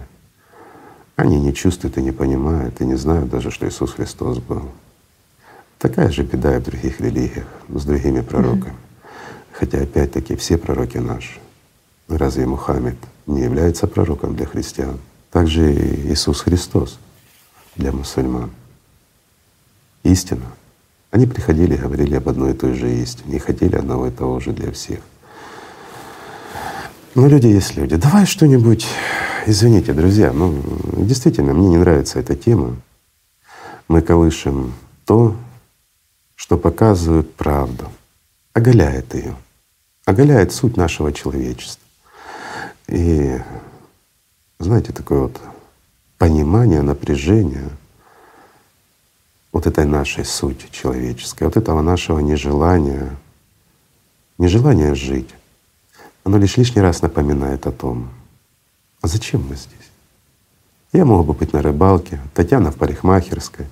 они 1.17 1.39
не 1.39 1.55
чувствуют 1.55 1.99
и 1.99 2.03
не 2.03 2.13
понимают, 2.13 2.81
и 2.81 2.85
не 2.85 2.97
знают 2.97 3.31
даже, 3.31 3.51
что 3.51 3.69
Иисус 3.69 3.93
Христос 3.93 4.39
был. 4.39 4.71
Такая 5.81 6.11
же 6.11 6.25
беда 6.25 6.57
и 6.57 6.61
в 6.61 6.63
других 6.63 7.01
религиях, 7.01 7.47
с 7.71 7.85
другими 7.87 8.21
пророками. 8.21 8.77
Хотя 9.53 9.79
опять-таки 9.79 10.37
все 10.37 10.59
пророки 10.59 10.99
наши. 10.99 11.41
Разве 12.07 12.45
Мухаммед 12.45 12.97
не 13.27 13.41
является 13.41 13.87
пророком 13.87 14.37
для 14.37 14.45
христиан? 14.45 14.99
Также 15.31 15.73
и 15.73 16.13
Иисус 16.13 16.43
Христос 16.43 16.99
для 17.77 17.93
мусульман. 17.93 18.51
Истина. 20.03 20.45
Они 21.11 21.27
приходили 21.27 21.75
и 21.75 21.79
говорили 21.79 22.15
об 22.17 22.29
одной 22.29 22.51
и 22.51 22.55
той 22.55 22.75
же 22.75 22.93
истине, 22.93 23.37
и 23.37 23.39
хотели 23.39 23.77
одного 23.77 24.09
и 24.09 24.11
того 24.11 24.39
же 24.39 24.53
для 24.53 24.71
всех. 24.73 25.01
Но 27.15 27.27
люди 27.27 27.47
есть 27.47 27.75
люди. 27.77 27.97
Давай 27.97 28.27
что-нибудь 28.27 28.87
извините, 29.47 29.95
друзья, 29.95 30.33
ну 30.33 30.63
действительно, 30.97 31.55
мне 31.55 31.69
не 31.69 31.79
нравится 31.79 32.21
эта 32.21 32.37
тема. 32.37 32.77
Мы 33.89 34.03
колышем 34.03 34.75
то, 35.07 35.37
что 36.41 36.57
показывает 36.57 37.35
правду, 37.35 37.93
оголяет 38.55 39.15
ее, 39.15 39.37
оголяет 40.07 40.55
суть 40.55 40.75
нашего 40.75 41.13
человечества. 41.13 41.85
И 42.89 43.39
знаете, 44.59 44.95
такое 44.95 45.25
вот 45.25 45.39
понимание, 46.17 46.81
напряжение 46.81 47.69
вот 49.53 49.67
этой 49.67 49.85
нашей 49.85 50.25
сути 50.25 50.67
человеческой, 50.71 51.45
вот 51.45 51.59
этого 51.59 51.83
нашего 51.83 52.21
нежелания, 52.21 53.15
нежелания 54.39 54.95
жить, 54.95 55.29
оно 56.25 56.39
лишь 56.39 56.57
лишний 56.57 56.81
раз 56.81 57.03
напоминает 57.03 57.67
о 57.67 57.71
том, 57.71 58.09
а 59.03 59.09
зачем 59.09 59.47
мы 59.47 59.57
здесь? 59.57 59.91
Я 60.95 61.05
мог 61.05 61.27
бы 61.27 61.35
быть 61.35 61.53
на 61.53 61.61
рыбалке, 61.61 62.19
Татьяна 62.33 62.73
в 62.73 62.77
парикмахерской. 62.77 63.67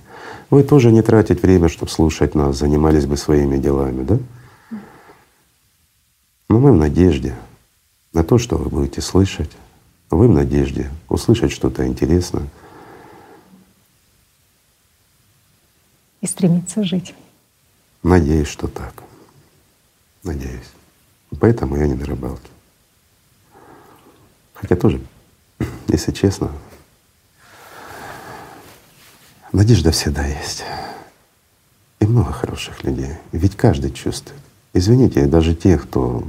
Вы 0.49 0.63
тоже 0.63 0.91
не 0.91 1.01
тратить 1.01 1.43
время, 1.43 1.69
чтобы 1.69 1.91
слушать 1.91 2.33
нас, 2.33 2.57
занимались 2.57 3.05
бы 3.05 3.17
своими 3.17 3.57
делами, 3.57 4.03
да? 4.03 4.19
Но 6.49 6.59
мы 6.59 6.71
в 6.71 6.75
надежде 6.75 7.35
на 8.13 8.23
то, 8.23 8.39
что 8.39 8.57
вы 8.57 8.69
будете 8.69 9.01
слышать. 9.01 9.51
Вы 10.09 10.27
в 10.27 10.33
надежде 10.33 10.89
услышать 11.07 11.51
что-то 11.51 11.85
интересное. 11.85 12.47
И 16.21 16.25
стремиться 16.25 16.83
жить. 16.83 17.13
Надеюсь, 18.01 18.47
что 18.47 18.67
так. 18.67 19.03
Надеюсь. 20.23 20.71
Поэтому 21.39 21.77
я 21.77 21.87
не 21.87 21.93
на 21.93 22.05
рыбалке. 22.05 22.49
Хотя 24.55 24.75
тоже 24.75 24.99
если 25.87 26.11
честно. 26.11 26.51
Надежда 29.51 29.91
всегда 29.91 30.25
есть. 30.25 30.63
И 31.99 32.05
много 32.05 32.31
хороших 32.31 32.83
людей. 32.83 33.13
Ведь 33.31 33.55
каждый 33.55 33.91
чувствует. 33.91 34.39
Извините, 34.73 35.25
даже 35.25 35.55
те, 35.55 35.77
кто 35.77 36.23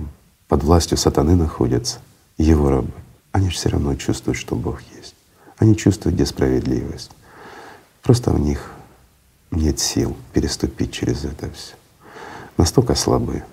под 0.49 0.65
властью 0.65 0.97
сатаны 0.97 1.37
находится, 1.37 1.99
его 2.39 2.71
рабы, 2.71 2.93
они 3.33 3.51
же 3.51 3.57
все 3.57 3.69
равно 3.69 3.95
чувствуют, 3.95 4.39
что 4.39 4.57
Бог 4.57 4.81
есть. 4.97 5.15
Они 5.59 5.77
чувствуют, 5.77 6.17
где. 6.17 7.11
Просто 8.03 8.33
у 8.33 8.39
них 8.39 8.73
нет 9.51 9.79
сил 9.79 10.17
переступить 10.33 10.93
через 10.93 11.25
это 11.25 11.51
все. 11.51 11.75
Настолько 12.57 12.95
слабы, 12.95 13.45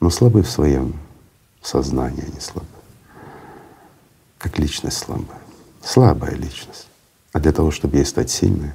но 0.00 0.10
слабы 0.10 0.42
в 0.42 0.50
своем 0.50 0.94
сознании, 1.62 2.24
они 2.24 2.40
слабы 2.40 2.66
как 4.42 4.58
личность 4.58 4.98
слабая. 4.98 5.40
Слабая 5.82 6.34
личность. 6.34 6.88
А 7.32 7.40
для 7.40 7.52
того, 7.52 7.70
чтобы 7.70 7.96
ей 7.96 8.04
стать 8.04 8.30
сильной, 8.30 8.72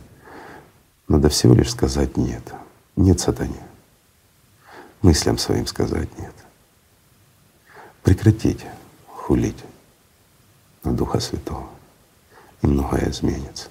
надо 1.07 1.29
всего 1.29 1.53
лишь 1.53 1.71
сказать 1.71 2.17
«нет». 2.17 2.43
Нет 2.95 3.19
сатане. 3.19 3.61
Мыслям 5.01 5.37
своим 5.37 5.67
сказать 5.67 6.09
«нет». 6.17 6.33
Прекратить 8.03 8.65
хулить 9.07 9.63
на 10.83 10.93
Духа 10.93 11.19
Святого, 11.19 11.69
и 12.61 12.67
многое 12.67 13.11
изменится. 13.11 13.69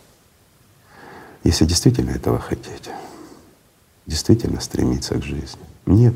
Если 1.42 1.64
действительно 1.64 2.10
этого 2.10 2.38
хотеть, 2.38 2.90
действительно 4.06 4.60
стремиться 4.60 5.14
к 5.16 5.22
жизни. 5.22 5.62
Нет, 5.86 6.14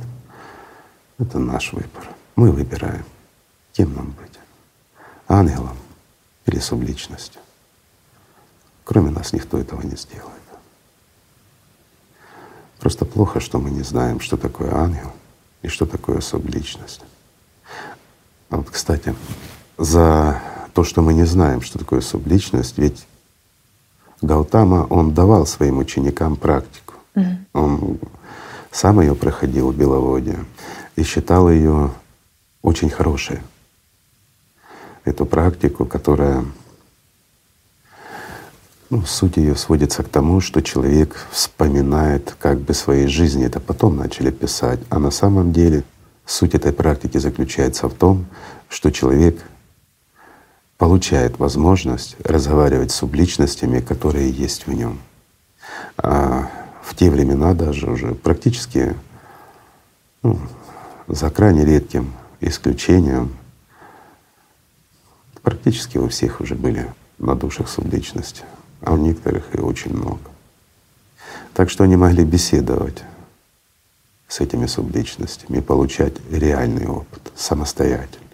это 1.19 1.39
наш 1.39 1.73
выбор. 1.73 2.09
Мы 2.37 2.53
выбираем, 2.53 3.05
кем 3.73 3.95
нам 3.95 4.11
быть 4.13 4.39
ангелом 5.29 5.77
или 6.47 6.59
субличностью. 6.59 7.41
Кроме 8.91 9.11
нас 9.13 9.33
никто 9.33 9.57
этого 9.57 9.83
не 9.83 9.95
сделает. 9.95 10.43
Просто 12.81 13.05
плохо, 13.05 13.39
что 13.39 13.61
мы 13.61 13.71
не 13.71 13.83
знаем, 13.83 14.19
что 14.19 14.37
такое 14.37 14.75
ангел 14.75 15.13
и 15.63 15.69
что 15.69 15.87
такое 15.87 16.21
субличность. 16.21 17.01
А 18.49 18.57
вот, 18.57 18.69
кстати, 18.69 19.15
за 19.79 20.43
то, 20.75 20.83
что 20.83 21.03
мы 21.03 21.15
не 21.15 21.23
знаем, 21.23 21.63
что 21.63 21.79
такое 21.79 22.01
субличность, 22.01 22.79
ведь 22.79 23.07
Гаутама, 24.23 24.89
он 24.91 25.15
давал 25.15 25.47
своим 25.47 25.79
ученикам 25.79 26.35
практику. 26.35 26.95
Mm-hmm. 27.15 27.37
Он 27.53 27.99
сам 28.73 29.01
ее 29.01 29.15
проходил 29.15 29.71
в 29.71 29.77
Беловодье 29.77 30.45
и 30.97 31.05
считал 31.05 31.49
ее 31.49 31.93
очень 32.61 32.91
хорошей 32.91 33.39
эту 35.05 35.27
практику, 35.27 35.85
которая 35.85 36.45
ну, 38.91 39.03
суть 39.03 39.37
ее 39.37 39.57
сводится 39.57 40.03
к 40.03 40.09
тому, 40.09 40.41
что 40.41 40.63
человек 40.63 41.27
вспоминает 41.31 42.35
как 42.39 42.61
бы 42.61 42.75
своей 42.75 43.07
жизни. 43.07 43.47
Это 43.47 43.61
потом 43.61 43.97
начали 43.97 44.31
писать. 44.31 44.81
А 44.91 44.99
на 44.99 45.11
самом 45.11 45.53
деле 45.53 45.85
суть 46.27 46.55
этой 46.55 46.73
практики 46.73 47.19
заключается 47.19 47.89
в 47.89 47.95
том, 47.95 48.27
что 48.69 48.91
человек 48.91 49.41
получает 50.77 51.39
возможность 51.39 52.17
разговаривать 52.25 52.91
с 52.91 52.97
субличностями, 52.97 53.81
которые 53.81 54.31
есть 54.31 54.67
в 54.67 54.73
нем. 54.73 54.99
А 55.97 56.51
в 56.83 56.95
те 56.95 57.11
времена 57.11 57.55
даже 57.55 57.91
уже 57.91 58.15
практически 58.15 58.95
ну, 60.23 60.39
за 61.07 61.31
крайне 61.31 61.65
редким 61.65 62.13
исключением 62.41 63.31
Практически 65.43 65.97
у 65.97 66.09
всех 66.09 66.41
уже 66.41 66.55
были 66.55 66.93
на 67.19 67.35
душах 67.35 67.69
субличности, 67.69 68.43
а 68.83 68.95
у 68.95 68.97
некоторых 68.97 69.55
и 69.55 69.61
очень 69.61 69.95
много. 69.95 70.21
Так 71.55 71.71
что 71.71 71.85
они 71.85 71.97
могли 71.97 72.25
беседовать 72.25 73.03
с 74.29 74.41
этими 74.41 74.67
субличностями 74.67 75.59
и 75.59 75.61
получать 75.61 76.15
реальный 76.31 76.87
опыт 76.87 77.33
самостоятельно. 77.35 78.27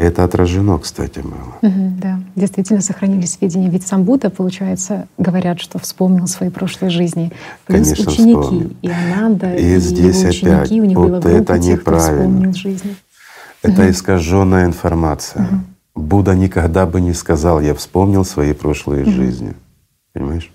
Это 0.00 0.24
отражено, 0.24 0.78
кстати. 0.78 1.18
Угу, 1.18 1.92
да, 2.00 2.20
действительно 2.34 2.80
сохранились 2.80 3.34
сведения. 3.34 3.68
Ведь 3.68 3.86
сам 3.86 4.04
Будда, 4.04 4.30
получается, 4.30 5.08
говорят, 5.18 5.60
что 5.60 5.78
вспомнил 5.78 6.26
свои 6.26 6.48
прошлые 6.48 6.90
жизни. 6.90 7.30
Плюс 7.66 7.88
Конечно, 7.88 8.10
ученики, 8.10 8.40
вспомнил. 8.40 8.76
и 8.80 8.88
Ананда, 8.88 9.54
и, 9.56 9.74
и 9.74 9.78
здесь 9.78 10.20
его 10.20 10.30
ученики, 10.30 10.48
опять, 10.48 10.70
у 10.70 10.84
них 10.86 10.96
вот 10.96 11.22
было 11.22 11.28
это 11.28 11.58
тех, 11.58 11.82
кто 11.82 11.98
вспомнил 11.98 12.54
жизни. 12.54 12.96
Это 13.62 13.90
искаженная 13.90 14.64
информация. 14.64 15.46
Будда 15.94 16.34
никогда 16.34 16.86
бы 16.86 17.00
не 17.00 17.14
сказал, 17.14 17.60
я 17.60 17.74
вспомнил 17.74 18.24
свои 18.24 18.52
прошлые 18.52 19.04
жизни. 19.04 19.54
Понимаешь? 20.12 20.50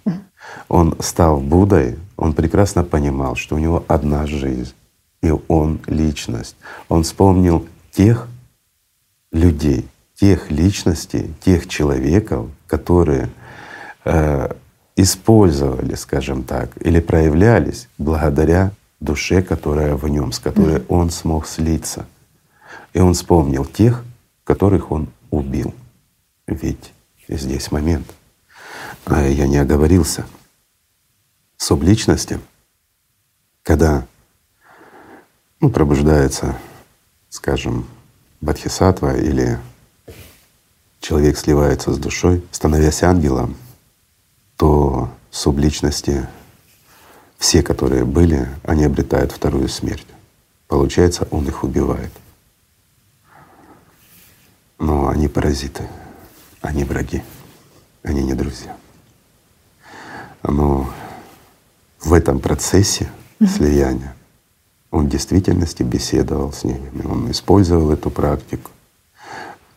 Он 0.68 0.96
стал 1.00 1.40
Буддой, 1.40 1.98
он 2.18 2.34
прекрасно 2.34 2.84
понимал, 2.84 3.36
что 3.36 3.56
у 3.56 3.60
него 3.60 3.84
одна 3.88 4.26
жизнь, 4.26 4.74
и 5.22 5.34
он 5.48 5.80
личность. 5.88 6.56
Он 6.88 7.04
вспомнил 7.04 7.68
тех 7.92 8.28
людей, 9.32 9.88
тех 10.16 10.52
личностей, 10.52 11.34
тех 11.44 11.68
человеков, 11.68 12.48
которые 12.68 13.30
э, 14.06 14.52
использовали, 14.96 15.96
скажем 15.96 16.44
так, 16.44 16.70
или 16.80 17.00
проявлялись 17.00 17.90
благодаря 17.98 18.72
душе, 19.00 19.42
которая 19.42 19.96
в 19.96 20.08
нем, 20.08 20.32
с 20.32 20.40
которой 20.40 20.78
mm. 20.78 20.86
он 20.90 21.10
смог 21.10 21.48
слиться. 21.48 22.06
И 22.94 23.00
он 23.00 23.14
вспомнил 23.14 23.66
тех, 23.66 24.04
которых 24.44 24.92
он 24.92 25.10
убил. 25.36 25.74
Ведь 26.48 26.94
здесь 27.28 27.72
момент. 27.72 28.08
А 29.06 29.22
я 29.24 29.48
не 29.48 29.58
оговорился. 29.58 30.26
Субличности, 31.58 32.40
когда 33.64 34.06
ну, 35.60 35.70
пробуждается, 35.70 36.58
скажем, 37.30 37.88
бодхисаттва 38.42 39.18
или 39.18 39.60
человек 41.00 41.38
сливается 41.38 41.94
с 41.94 41.98
душой, 41.98 42.44
становясь 42.52 43.04
ангелом, 43.04 43.56
то 44.58 45.10
субличности, 45.32 46.28
все, 47.38 47.62
которые 47.62 48.06
были, 48.06 48.48
они 48.64 48.86
обретают 48.86 49.32
вторую 49.32 49.70
смерть. 49.70 50.08
Получается, 50.68 51.28
он 51.32 51.48
их 51.48 51.64
убивает. 51.64 52.12
Но 54.78 55.08
они 55.08 55.28
паразиты, 55.28 55.88
они 56.62 56.84
враги, 56.84 57.24
они 58.04 58.24
не 58.24 58.34
друзья. 58.34 58.76
Но 60.44 60.88
в 62.02 62.14
этом 62.14 62.40
процессе 62.40 63.10
слияния 63.40 64.16
он 64.92 65.08
в 65.08 65.10
действительности 65.10 65.84
беседовал 65.84 66.54
с 66.54 66.64
ними, 66.64 67.06
он 67.06 67.30
использовал 67.32 67.92
эту 67.92 68.10
практику 68.10 68.72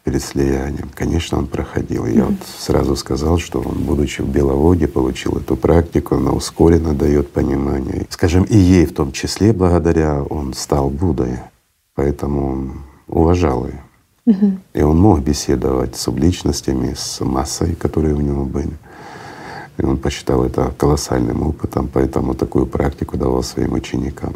перед 0.04 0.22
слиянием. 0.22 0.88
Конечно, 0.94 1.38
он 1.38 1.46
проходил. 1.46 2.06
Я 2.06 2.24
вот 2.24 2.38
сразу 2.58 2.96
сказал, 2.96 3.38
что 3.38 3.60
он, 3.60 3.84
будучи 3.84 4.22
в 4.22 4.28
Беловоде, 4.28 4.88
получил 4.88 5.36
эту 5.36 5.56
практику, 5.56 6.16
она 6.16 6.30
ускоренно 6.30 6.94
дает 6.94 7.32
понимание. 7.32 8.06
Скажем, 8.10 8.44
и 8.44 8.56
ей 8.56 8.86
в 8.86 8.94
том 8.94 9.12
числе 9.12 9.52
благодаря 9.52 10.22
он 10.22 10.54
стал 10.54 10.88
Буддой, 10.88 11.38
поэтому 11.94 12.52
он 12.52 12.82
уважал 13.06 13.66
ее. 13.66 13.82
И 14.74 14.82
он 14.82 15.00
мог 15.00 15.20
беседовать 15.20 15.96
с 15.96 16.02
субличностями, 16.02 16.94
с 16.94 17.24
массой, 17.24 17.74
которые 17.74 18.14
у 18.14 18.20
него 18.20 18.44
были. 18.44 18.76
И 19.78 19.84
он 19.84 19.96
посчитал 19.96 20.44
это 20.44 20.72
колоссальным 20.76 21.42
опытом, 21.42 21.88
поэтому 21.92 22.34
такую 22.34 22.66
практику 22.66 23.16
давал 23.16 23.42
своим 23.42 23.72
ученикам. 23.74 24.34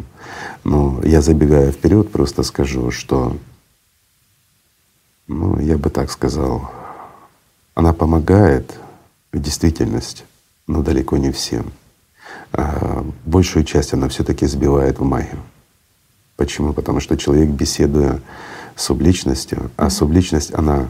Но 0.63 1.01
я 1.03 1.21
забегая 1.21 1.71
вперед, 1.71 2.11
просто 2.11 2.43
скажу, 2.43 2.91
что, 2.91 3.35
ну, 5.27 5.59
я 5.59 5.77
бы 5.77 5.89
так 5.89 6.09
сказал, 6.09 6.71
она 7.75 7.93
помогает 7.93 8.73
в 9.31 9.39
действительности, 9.39 10.23
но 10.65 10.81
далеко 10.81 11.17
не 11.17 11.31
всем. 11.31 11.71
А 12.53 13.05
большую 13.25 13.65
часть 13.65 13.93
она 13.93 14.07
все-таки 14.07 14.47
сбивает 14.47 14.99
в 14.99 15.03
магию. 15.03 15.41
Почему? 16.35 16.73
Потому 16.73 16.99
что 16.99 17.17
человек, 17.17 17.49
беседуя 17.49 18.21
субличностью, 18.75 19.71
а 19.77 19.89
субличность, 19.89 20.53
она, 20.53 20.89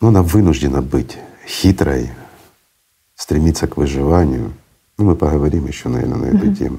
ну, 0.00 0.08
она 0.08 0.22
вынуждена 0.22 0.82
быть 0.82 1.16
хитрой, 1.46 2.10
стремиться 3.14 3.66
к 3.66 3.76
выживанию. 3.76 4.52
Ну, 4.96 5.04
мы 5.04 5.16
поговорим 5.16 5.66
еще, 5.66 5.88
наверное, 5.88 6.18
на 6.18 6.36
эту 6.36 6.54
тему. 6.54 6.78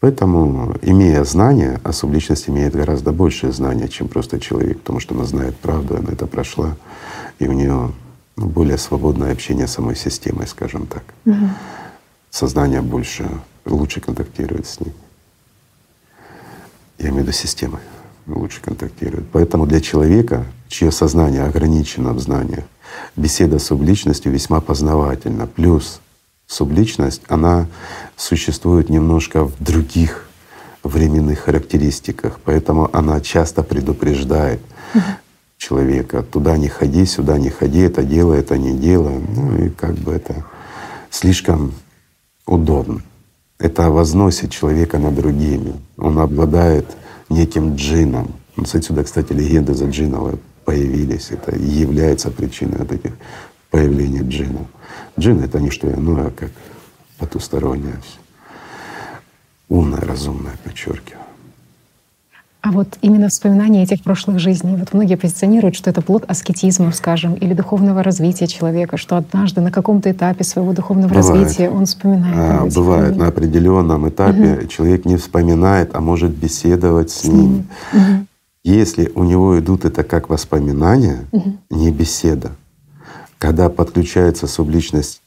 Поэтому, 0.00 0.76
имея 0.80 1.24
знания, 1.24 1.78
а 1.84 1.92
субличность 1.92 2.48
имеет 2.48 2.74
гораздо 2.74 3.12
большее 3.12 3.52
знание, 3.52 3.88
чем 3.88 4.08
просто 4.08 4.40
человек, 4.40 4.78
потому 4.80 4.98
что 4.98 5.14
она 5.14 5.24
знает 5.24 5.56
правду, 5.58 5.96
она 5.96 6.12
это 6.12 6.26
прошла, 6.26 6.76
и 7.38 7.46
у 7.46 7.52
нее 7.52 7.92
ну, 8.36 8.46
более 8.46 8.78
свободное 8.78 9.32
общение 9.32 9.66
с 9.66 9.72
самой 9.72 9.96
системой, 9.96 10.46
скажем 10.46 10.86
так. 10.86 11.04
Угу. 11.26 11.48
Сознание 12.30 12.80
больше, 12.80 13.28
лучше 13.66 14.00
контактирует 14.00 14.66
с 14.66 14.80
ней. 14.80 14.94
Я 17.00 17.08
имею 17.08 17.22
в 17.24 17.28
виду 17.28 17.32
системы 17.32 17.78
лучше 18.26 18.60
контактирует. 18.60 19.24
Поэтому 19.32 19.66
для 19.66 19.80
человека, 19.80 20.44
чье 20.68 20.92
сознание 20.92 21.44
ограничено 21.44 22.12
в 22.12 22.20
знаниях, 22.20 22.64
беседа 23.16 23.58
с 23.58 23.66
субличностью 23.66 24.30
весьма 24.30 24.60
познавательна. 24.60 25.46
Плюс 25.46 26.00
субличность, 26.46 27.22
она 27.28 27.66
существует 28.16 28.90
немножко 28.90 29.44
в 29.44 29.54
других 29.62 30.28
временных 30.82 31.40
характеристиках, 31.40 32.38
поэтому 32.44 32.90
она 32.92 33.20
часто 33.20 33.62
предупреждает 33.62 34.60
человека. 35.56 36.22
Туда 36.22 36.58
не 36.58 36.68
ходи, 36.68 37.06
сюда 37.06 37.38
не 37.38 37.48
ходи, 37.48 37.80
это 37.80 38.02
делай, 38.02 38.40
это 38.40 38.58
не 38.58 38.76
делай. 38.76 39.18
Ну 39.18 39.56
и 39.56 39.70
как 39.70 39.94
бы 39.94 40.12
это 40.12 40.44
слишком 41.10 41.72
удобно 42.46 43.02
это 43.60 43.90
возносит 43.90 44.50
человека 44.50 44.98
над 44.98 45.14
другими. 45.14 45.74
Он 45.98 46.18
обладает 46.18 46.86
неким 47.28 47.76
джином. 47.76 48.34
Вот 48.56 48.74
отсюда, 48.74 49.04
кстати, 49.04 49.32
легенды 49.32 49.74
за 49.74 49.86
джинов 49.86 50.38
появились. 50.64 51.30
Это 51.30 51.54
и 51.54 51.64
является 51.64 52.30
причиной 52.30 52.78
вот 52.78 52.90
этих 52.90 53.12
появления 53.70 54.22
джинов. 54.22 54.66
Джин— 55.18 55.40
это 55.44 55.60
не 55.60 55.70
что 55.70 55.92
иное, 55.92 56.30
как 56.30 56.50
потустороннее, 57.18 58.00
умное, 59.68 60.00
разумное, 60.00 60.56
подчеркиваю. 60.64 61.19
А 62.62 62.72
вот 62.72 62.98
именно 63.00 63.30
вспоминание 63.30 63.84
этих 63.84 64.02
прошлых 64.02 64.38
жизней, 64.38 64.76
вот 64.76 64.92
многие 64.92 65.16
позиционируют, 65.16 65.74
что 65.76 65.88
это 65.88 66.02
плод 66.02 66.24
аскетизма, 66.28 66.92
скажем, 66.92 67.34
или 67.34 67.54
духовного 67.54 68.02
развития 68.02 68.46
человека, 68.46 68.98
что 68.98 69.16
однажды 69.16 69.62
на 69.62 69.70
каком-то 69.70 70.10
этапе 70.10 70.44
своего 70.44 70.74
духовного 70.74 71.08
бывает. 71.08 71.28
развития 71.28 71.70
он 71.70 71.86
вспоминает. 71.86 72.36
А, 72.36 72.66
бывает 72.66 73.04
времени. 73.04 73.20
на 73.22 73.28
определенном 73.28 74.08
этапе 74.10 74.58
угу. 74.58 74.66
человек 74.66 75.06
не 75.06 75.16
вспоминает, 75.16 75.94
а 75.94 76.00
может 76.00 76.32
беседовать 76.32 77.10
с, 77.10 77.22
с 77.22 77.24
ним. 77.24 77.66
Угу. 77.94 78.26
Если 78.64 79.10
у 79.14 79.24
него 79.24 79.58
идут 79.58 79.86
это 79.86 80.02
как 80.02 80.28
воспоминания, 80.28 81.24
угу. 81.32 81.56
не 81.70 81.90
беседа, 81.90 82.50
когда 83.38 83.70
подключается 83.70 84.46
субличность 84.46 85.22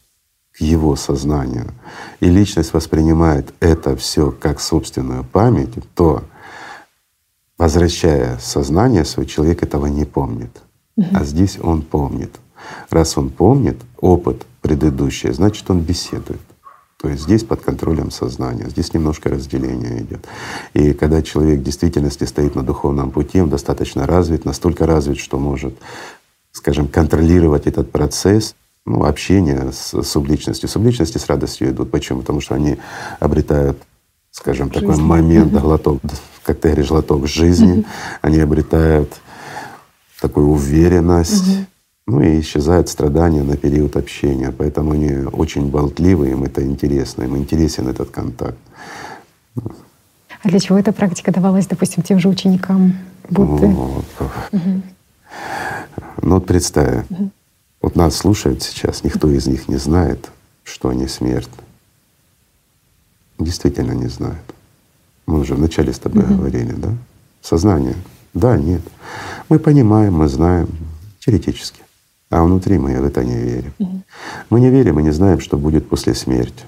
к 0.56 0.62
его 0.62 0.96
сознанию, 0.96 1.72
и 2.20 2.28
личность 2.28 2.74
воспринимает 2.74 3.56
это 3.60 3.96
все 3.96 4.30
как 4.30 4.60
собственную 4.60 5.24
память, 5.24 5.74
то 5.96 6.24
возвращая 7.64 8.38
сознание 8.40 9.06
свой, 9.06 9.26
человек 9.26 9.64
этого 9.64 9.86
не 9.86 10.04
помнит. 10.04 10.52
Угу. 10.98 11.08
А 11.14 11.24
здесь 11.24 11.58
он 11.62 11.82
помнит. 11.82 12.36
Раз 12.90 13.18
он 13.18 13.30
помнит 13.30 13.78
опыт 14.02 14.46
предыдущий, 14.62 15.32
значит 15.32 15.70
он 15.70 15.80
беседует. 15.80 16.42
То 17.02 17.08
есть 17.08 17.24
здесь 17.24 17.46
под 17.46 17.62
контролем 17.62 18.12
сознания, 18.12 18.68
здесь 18.70 18.94
немножко 18.94 19.30
разделение 19.30 20.02
идет. 20.02 20.26
И 20.74 20.92
когда 20.92 21.22
человек 21.22 21.62
в 21.62 21.64
действительности 21.64 22.26
стоит 22.26 22.56
на 22.56 22.64
духовном 22.64 23.12
пути, 23.12 23.40
он 23.42 23.50
достаточно 23.50 24.06
развит, 24.06 24.44
настолько 24.44 24.86
развит, 24.86 25.18
что 25.18 25.40
может, 25.40 25.74
скажем, 26.52 26.90
контролировать 26.90 27.66
этот 27.66 27.92
процесс 27.92 28.56
ну, 28.86 29.06
общения 29.06 29.72
с 29.72 30.04
субличностью. 30.04 30.68
Субличности 30.68 31.18
с 31.18 31.28
радостью 31.28 31.70
идут. 31.70 31.92
Почему? 31.92 32.20
Потому 32.20 32.42
что 32.42 32.56
они 32.56 32.78
обретают, 33.22 33.78
скажем, 34.32 34.68
Жизнь. 34.68 34.86
такой 34.86 35.02
момент, 35.02 35.54
глоток 35.54 36.02
как 36.44 36.60
ты 36.60 36.70
говоришь, 36.70 36.90
глоток 36.90 37.28
жизни, 37.28 37.78
mm-hmm. 37.78 37.86
они 38.22 38.40
обретают 38.40 39.14
такую 40.20 40.48
уверенность, 40.48 41.48
mm-hmm. 41.48 41.66
ну 42.08 42.22
и 42.22 42.40
исчезают 42.40 42.90
страдания 42.90 43.44
на 43.44 43.58
период 43.58 43.96
общения. 43.96 44.52
Поэтому 44.52 44.92
они 44.92 45.26
очень 45.26 45.70
болтливы, 45.70 46.32
им 46.32 46.44
это 46.44 46.64
интересно, 46.64 47.24
им 47.24 47.38
интересен 47.38 47.88
этот 47.88 48.10
контакт. 48.10 48.58
А 50.44 50.50
для 50.50 50.60
чего 50.60 50.78
эта 50.78 50.92
практика 50.92 51.32
давалась, 51.32 51.68
допустим, 51.68 52.04
тем 52.04 52.20
же 52.20 52.28
ученикам 52.28 52.98
Будды? 53.30 53.68
Вот. 53.68 54.06
Угу. 54.52 54.82
Ну 56.22 56.36
вот 56.36 56.46
представь, 56.46 57.06
угу. 57.10 57.32
вот 57.82 57.96
нас 57.96 58.16
слушают 58.16 58.62
сейчас, 58.62 59.04
никто 59.04 59.30
из 59.30 59.48
них 59.48 59.70
не 59.70 59.78
знает, 59.78 60.30
что 60.64 60.90
они 60.90 61.08
смертны. 61.08 61.64
Действительно 63.40 63.94
не 63.94 64.08
знают. 64.08 64.53
Мы 65.26 65.40
уже 65.40 65.56
вначале 65.56 65.94
с 65.94 66.00
тобой 66.00 66.24
угу. 66.24 66.36
говорили, 66.36 66.74
да? 66.74 66.90
Сознание. 67.42 67.96
Да, 68.34 68.58
нет. 68.58 68.82
Мы 69.50 69.60
понимаем, 69.60 70.16
мы 70.16 70.28
знаем 70.28 70.70
теоретически. 71.20 71.82
А 72.30 72.44
внутри 72.44 72.80
мы 72.80 73.00
в 73.00 73.06
это 73.06 73.24
не 73.24 73.36
верим. 73.36 73.74
Угу. 73.80 74.02
Мы 74.50 74.60
не 74.60 74.70
верим 74.70 75.00
и 75.00 75.04
не 75.04 75.12
знаем, 75.12 75.40
что 75.40 75.58
будет 75.58 75.88
после 75.88 76.14
смерти. 76.16 76.66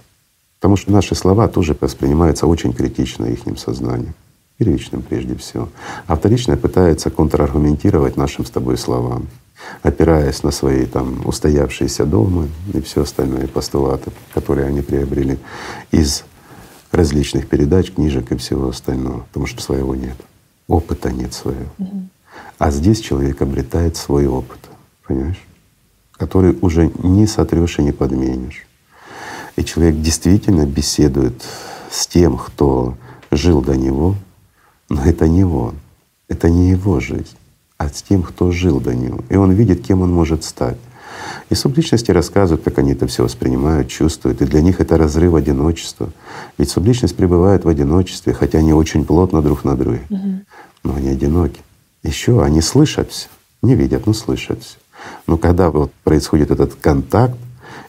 Потому 0.60 0.78
что 0.78 0.92
наши 0.92 1.16
слова 1.16 1.48
тоже 1.48 1.76
воспринимаются 1.80 2.48
очень 2.48 2.74
критично 2.74 3.26
их 3.26 3.40
сознанием. 3.58 4.14
первичным 4.58 5.02
прежде 5.02 5.36
всего. 5.36 5.70
А 6.08 6.16
вторичное 6.16 6.56
пытается 6.56 7.10
контраргументировать 7.10 8.16
нашим 8.16 8.46
с 8.46 8.50
тобой 8.50 8.78
словам, 8.78 9.28
опираясь 9.84 10.44
на 10.44 10.52
свои 10.52 10.86
там 10.86 11.22
устоявшиеся 11.26 12.06
дома 12.06 12.48
и 12.74 12.80
все 12.82 13.02
остальное 13.02 13.48
постулаты, 13.48 14.12
которые 14.34 14.68
они 14.68 14.82
приобрели 14.82 15.38
из 15.92 16.24
различных 16.96 17.48
передач, 17.48 17.92
книжек 17.92 18.32
и 18.32 18.38
всего 18.38 18.70
остального, 18.70 19.22
потому 19.22 19.46
что 19.46 19.62
своего 19.62 19.96
нет, 19.96 20.18
опыта 20.68 21.12
нет 21.12 21.34
своего. 21.34 21.72
А 22.58 22.72
здесь 22.72 23.02
человек 23.02 23.42
обретает 23.42 23.98
свой 23.98 24.28
опыт, 24.28 24.60
понимаешь, 25.08 25.42
который 26.14 26.58
уже 26.62 26.92
не 27.04 27.28
сотрешь 27.28 27.80
и 27.80 27.84
не 27.84 27.92
подменишь. 27.92 28.66
И 29.56 29.64
человек 29.64 30.02
действительно 30.02 30.66
беседует 30.66 31.44
с 31.92 32.08
тем, 32.08 32.38
кто 32.38 32.98
жил 33.32 33.62
до 33.62 33.76
него, 33.76 34.16
но 34.90 35.04
это 35.04 35.28
не 35.28 35.44
он, 35.44 35.76
это 36.28 36.50
не 36.50 36.70
его 36.70 37.00
жизнь, 37.00 37.38
а 37.78 37.90
с 37.90 38.02
тем, 38.02 38.24
кто 38.24 38.52
жил 38.52 38.80
до 38.80 38.94
него. 38.96 39.20
И 39.30 39.36
он 39.36 39.52
видит, 39.52 39.86
кем 39.86 40.02
он 40.02 40.14
может 40.14 40.44
стать. 40.44 40.78
И 41.50 41.56
субличности 41.56 42.12
рассказывают, 42.12 42.64
как 42.64 42.78
они 42.80 42.94
это 42.94 43.08
все 43.08 43.24
воспринимают, 43.24 43.88
чувствуют. 43.88 44.42
И 44.42 44.46
для 44.46 44.62
них 44.62 44.80
это 44.80 44.98
разрыв 44.98 45.36
одиночества. 45.36 46.10
Ведь 46.58 46.70
субличность 46.70 47.16
пребывает 47.16 47.66
в 47.66 47.68
одиночестве, 47.68 48.34
хотя 48.34 48.60
они 48.60 48.74
очень 48.74 49.06
плотно 49.06 49.42
друг 49.42 49.64
на 49.64 49.76
друге. 49.76 50.02
Но 50.84 50.96
они 50.96 51.10
одиноки. 51.10 51.62
Еще 52.04 52.44
они 52.44 52.62
слышат 52.62 53.12
все, 53.12 53.28
не 53.64 53.74
видят, 53.76 54.06
но 54.06 54.14
слышат 54.14 54.62
все. 54.62 54.78
Но 55.28 55.38
когда 55.38 55.72
вот 55.72 55.92
происходит 56.04 56.52
этот 56.52 56.76
контакт, 56.76 57.38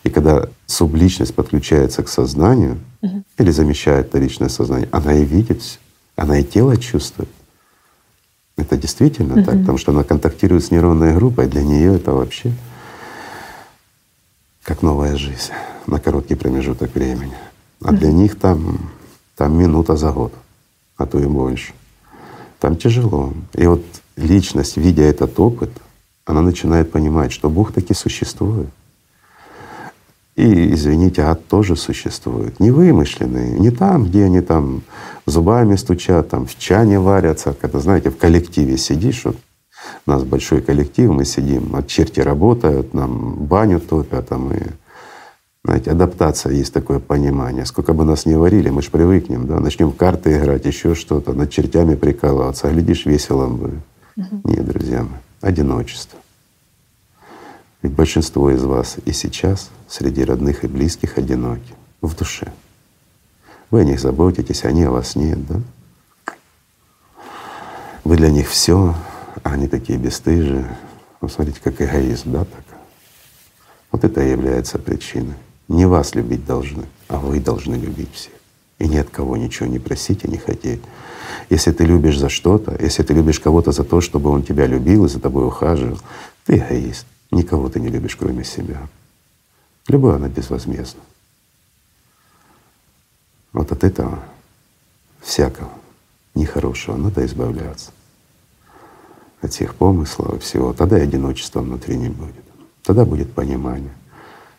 и 0.04 0.10
когда 0.10 0.48
субличность 0.66 1.34
подключается 1.34 2.02
к 2.02 2.08
сознанию 2.08 2.78
угу. 3.02 3.24
или 3.38 3.50
замещает 3.50 4.08
вторичное 4.08 4.48
сознание, 4.48 4.88
она 4.92 5.14
и 5.14 5.24
видит 5.24 5.60
все, 5.60 5.78
она 6.16 6.38
и 6.38 6.44
тело 6.44 6.76
чувствует. 6.76 7.28
Это 8.56 8.76
действительно 8.76 9.34
угу. 9.34 9.44
так, 9.44 9.60
потому 9.60 9.78
что 9.78 9.92
она 9.92 10.02
контактирует 10.02 10.64
с 10.64 10.70
нейронной 10.70 11.14
группой, 11.14 11.46
для 11.46 11.62
нее 11.62 11.96
это 11.96 12.12
вообще 12.12 12.52
как 14.66 14.82
новая 14.82 15.16
жизнь 15.16 15.52
на 15.86 16.00
короткий 16.00 16.34
промежуток 16.34 16.92
времени. 16.94 17.32
А 17.80 17.92
для 17.92 18.10
них 18.10 18.36
там, 18.36 18.90
там 19.36 19.56
минута 19.56 19.96
за 19.96 20.10
год, 20.10 20.32
а 20.96 21.06
то 21.06 21.20
и 21.20 21.26
больше. 21.26 21.72
Там 22.58 22.76
тяжело. 22.76 23.32
И 23.54 23.64
вот 23.66 23.84
личность, 24.16 24.76
видя 24.76 25.04
этот 25.04 25.38
опыт, 25.38 25.70
она 26.24 26.42
начинает 26.42 26.90
понимать, 26.90 27.30
что 27.30 27.48
Бог 27.48 27.72
таки 27.72 27.94
существует. 27.94 28.68
И, 30.34 30.74
извините, 30.74 31.22
ад 31.22 31.46
тоже 31.46 31.76
существует. 31.76 32.58
Не 32.58 32.72
вымышленный, 32.72 33.58
не 33.60 33.70
там, 33.70 34.04
где 34.04 34.24
они 34.24 34.40
там 34.40 34.82
зубами 35.26 35.76
стучат, 35.76 36.28
там 36.28 36.46
в 36.46 36.58
чане 36.58 36.98
варятся. 36.98 37.54
Когда, 37.54 37.78
знаете, 37.78 38.10
в 38.10 38.18
коллективе 38.18 38.76
сидишь, 38.76 39.24
вот 39.24 39.36
у 40.06 40.10
нас 40.10 40.22
большой 40.24 40.60
коллектив, 40.60 41.10
мы 41.10 41.24
сидим, 41.24 41.74
от 41.76 41.86
черти 41.86 42.20
работают, 42.20 42.94
нам 42.94 43.34
баню 43.34 43.80
топят, 43.80 44.30
а 44.30 44.38
мы 44.38 44.72
знаете, 45.66 45.90
адаптация 45.90 46.52
есть 46.52 46.72
такое 46.72 47.00
понимание. 47.00 47.66
Сколько 47.66 47.92
бы 47.92 48.04
нас 48.04 48.24
не 48.24 48.36
варили, 48.36 48.70
мы 48.70 48.82
же 48.82 48.90
привыкнем, 48.92 49.48
да, 49.48 49.58
начнем 49.58 49.90
в 49.90 49.96
карты 49.96 50.36
играть, 50.36 50.64
еще 50.64 50.94
что-то, 50.94 51.32
над 51.32 51.50
чертями 51.50 51.96
прикалываться, 51.96 52.68
а 52.68 52.72
глядишь, 52.72 53.04
весело 53.04 53.48
будет. 53.48 53.80
Угу. 54.16 54.42
Нет, 54.44 54.64
друзья 54.64 55.02
мои, 55.02 55.18
одиночество. 55.40 56.20
Ведь 57.82 57.94
большинство 57.94 58.48
из 58.52 58.62
вас 58.62 58.98
и 59.04 59.10
сейчас 59.10 59.70
среди 59.88 60.24
родных 60.24 60.62
и 60.62 60.68
близких 60.68 61.18
одиноки 61.18 61.74
в 62.00 62.14
душе. 62.14 62.52
Вы 63.72 63.80
о 63.80 63.84
них 63.84 63.98
заботитесь, 63.98 64.64
они 64.64 64.84
о 64.84 64.92
вас 64.92 65.16
нет, 65.16 65.44
да? 65.48 65.60
Вы 68.04 68.16
для 68.16 68.30
них 68.30 68.48
все, 68.48 68.94
а 69.46 69.50
они 69.52 69.68
такие 69.68 69.96
бесстыжие. 69.96 70.66
Ну, 71.20 71.28
смотрите, 71.28 71.60
как 71.62 71.80
эгоизм, 71.80 72.32
да, 72.32 72.44
так? 72.44 72.64
Вот 73.92 74.02
это 74.02 74.20
и 74.20 74.30
является 74.30 74.76
причиной. 74.76 75.36
Не 75.68 75.86
вас 75.86 76.16
любить 76.16 76.44
должны, 76.44 76.84
а 77.06 77.18
вы 77.18 77.38
должны 77.38 77.76
любить 77.76 78.12
всех. 78.12 78.32
И 78.80 78.88
ни 78.88 78.96
от 78.96 79.08
кого 79.08 79.36
ничего 79.36 79.68
не 79.68 79.78
просить 79.78 80.24
и 80.24 80.28
не 80.28 80.38
хотеть. 80.38 80.80
Если 81.48 81.70
ты 81.70 81.84
любишь 81.84 82.18
за 82.18 82.28
что-то, 82.28 82.76
если 82.82 83.04
ты 83.04 83.14
любишь 83.14 83.38
кого-то 83.38 83.70
за 83.70 83.84
то, 83.84 84.00
чтобы 84.00 84.30
он 84.30 84.42
тебя 84.42 84.66
любил 84.66 85.04
и 85.04 85.08
за 85.08 85.20
тобой 85.20 85.46
ухаживал, 85.46 86.00
ты 86.44 86.56
эгоист. 86.56 87.06
Никого 87.30 87.68
ты 87.68 87.78
не 87.78 87.88
любишь, 87.88 88.16
кроме 88.16 88.42
себя. 88.42 88.88
Любовь, 89.86 90.16
она 90.16 90.28
безвозмездна. 90.28 91.02
Вот 93.52 93.70
от 93.70 93.84
этого 93.84 94.18
всякого 95.22 95.70
нехорошего 96.34 96.96
надо 96.96 97.24
избавляться. 97.24 97.92
От 99.46 99.52
всех 99.52 99.76
помыслов 99.76 100.34
и 100.34 100.38
всего. 100.40 100.72
Тогда 100.72 100.98
и 100.98 101.02
одиночества 101.02 101.60
внутри 101.60 101.96
не 101.96 102.08
будет. 102.08 102.44
Тогда 102.82 103.04
будет 103.04 103.32
понимание, 103.32 103.92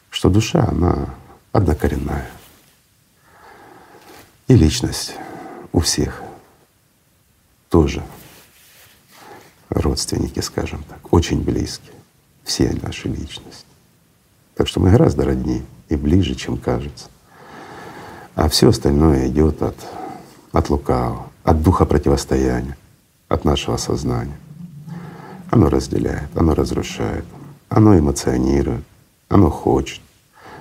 что 0.09 0.29
душа, 0.29 0.65
она 0.65 1.13
однокоренная. 1.51 2.25
И 4.47 4.55
личность 4.55 5.15
у 5.73 5.81
всех 5.81 6.23
тоже 7.69 8.01
родственники, 9.67 10.39
скажем 10.39 10.81
так, 10.87 11.11
очень 11.11 11.43
близкие 11.43 11.91
все 12.45 12.73
наши 12.81 13.09
личности. 13.09 13.65
Так 14.55 14.69
что 14.69 14.79
мы 14.79 14.91
гораздо 14.91 15.25
роднее 15.25 15.65
и 15.89 15.97
ближе, 15.97 16.33
чем 16.35 16.55
кажется. 16.55 17.09
А 18.35 18.47
все 18.47 18.69
остальное 18.69 19.27
идет 19.27 19.61
от, 19.61 19.75
от 20.53 20.69
лукавого, 20.69 21.29
от 21.43 21.61
духа 21.61 21.83
противостояния, 21.83 22.77
от 23.27 23.43
нашего 23.43 23.75
сознания. 23.75 24.37
Оно 25.49 25.69
разделяет, 25.69 26.29
оно 26.35 26.53
разрушает, 26.53 27.25
оно 27.69 27.97
эмоционирует, 27.97 28.83
оно 29.29 29.49
хочет, 29.49 30.01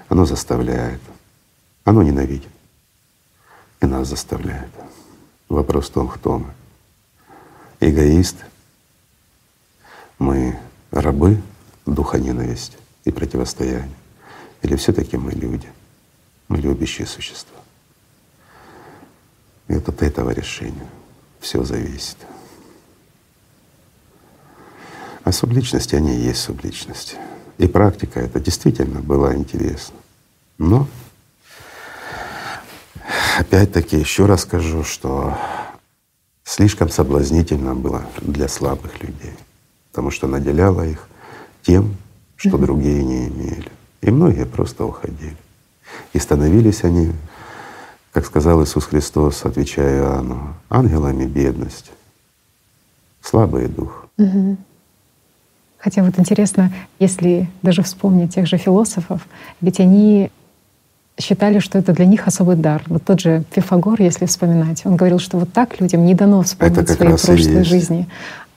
оно 0.08 0.24
заставляет, 0.24 1.00
оно 1.84 2.02
ненавидит 2.02 2.50
и 3.80 3.86
нас 3.86 4.08
заставляет. 4.08 4.70
Вопрос 5.48 5.88
в 5.88 5.92
том, 5.92 6.08
кто 6.08 6.38
мы. 6.38 6.52
Эгоист, 7.80 8.36
мы 10.18 10.58
рабы 10.90 11.40
духа 11.84 12.18
ненависти 12.18 12.78
и 13.04 13.10
противостояния? 13.10 13.94
Или 14.62 14.76
все 14.76 14.92
таки 14.92 15.16
мы 15.16 15.32
люди, 15.32 15.68
мы 16.48 16.58
любящие 16.58 17.06
существа? 17.06 17.58
И 19.68 19.74
вот 19.74 19.88
от 19.88 20.02
этого 20.02 20.30
решения 20.30 20.88
все 21.40 21.62
зависит. 21.64 22.16
А 25.26 25.32
субличности, 25.32 25.96
они 25.96 26.14
и 26.14 26.20
есть 26.20 26.40
субличности. 26.40 27.16
И 27.58 27.66
практика 27.66 28.20
это 28.20 28.38
действительно 28.38 29.00
была 29.00 29.34
интересна. 29.34 29.96
Но 30.56 30.86
опять-таки 33.36 33.98
еще 33.98 34.26
раз 34.26 34.42
скажу, 34.42 34.84
что 34.84 35.36
слишком 36.44 36.90
соблазнительно 36.90 37.74
было 37.74 38.06
для 38.20 38.46
слабых 38.46 39.02
людей, 39.02 39.32
потому 39.90 40.12
что 40.12 40.28
наделяло 40.28 40.86
их 40.86 41.08
тем, 41.62 41.96
что 42.36 42.56
другие 42.56 43.02
не 43.02 43.26
имели. 43.26 43.72
И 44.02 44.12
многие 44.12 44.46
просто 44.46 44.84
уходили. 44.84 45.36
И 46.12 46.20
становились 46.20 46.84
они, 46.84 47.10
как 48.12 48.26
сказал 48.26 48.62
Иисус 48.62 48.84
Христос, 48.84 49.44
отвечая 49.44 50.02
Иоанну, 50.02 50.54
ангелами 50.70 51.26
бедности, 51.26 51.90
слабый 53.20 53.66
дух. 53.66 54.06
Угу. 54.18 54.56
Хотя 55.86 56.02
вот 56.02 56.18
интересно, 56.18 56.72
если 56.98 57.48
даже 57.62 57.84
вспомнить 57.84 58.34
тех 58.34 58.48
же 58.48 58.56
философов, 58.56 59.24
ведь 59.60 59.78
они 59.78 60.32
считали, 61.16 61.60
что 61.60 61.78
это 61.78 61.92
для 61.92 62.06
них 62.06 62.26
особый 62.26 62.56
дар. 62.56 62.82
Вот 62.88 63.04
тот 63.04 63.20
же 63.20 63.44
Пифагор, 63.54 64.02
если 64.02 64.26
вспоминать, 64.26 64.84
он 64.84 64.96
говорил, 64.96 65.20
что 65.20 65.38
вот 65.38 65.52
так 65.52 65.80
людям 65.80 66.04
не 66.04 66.16
дано 66.16 66.42
вспомнить 66.42 66.88
свои 66.88 67.10
прошлые 67.10 67.62
жизни. 67.62 68.08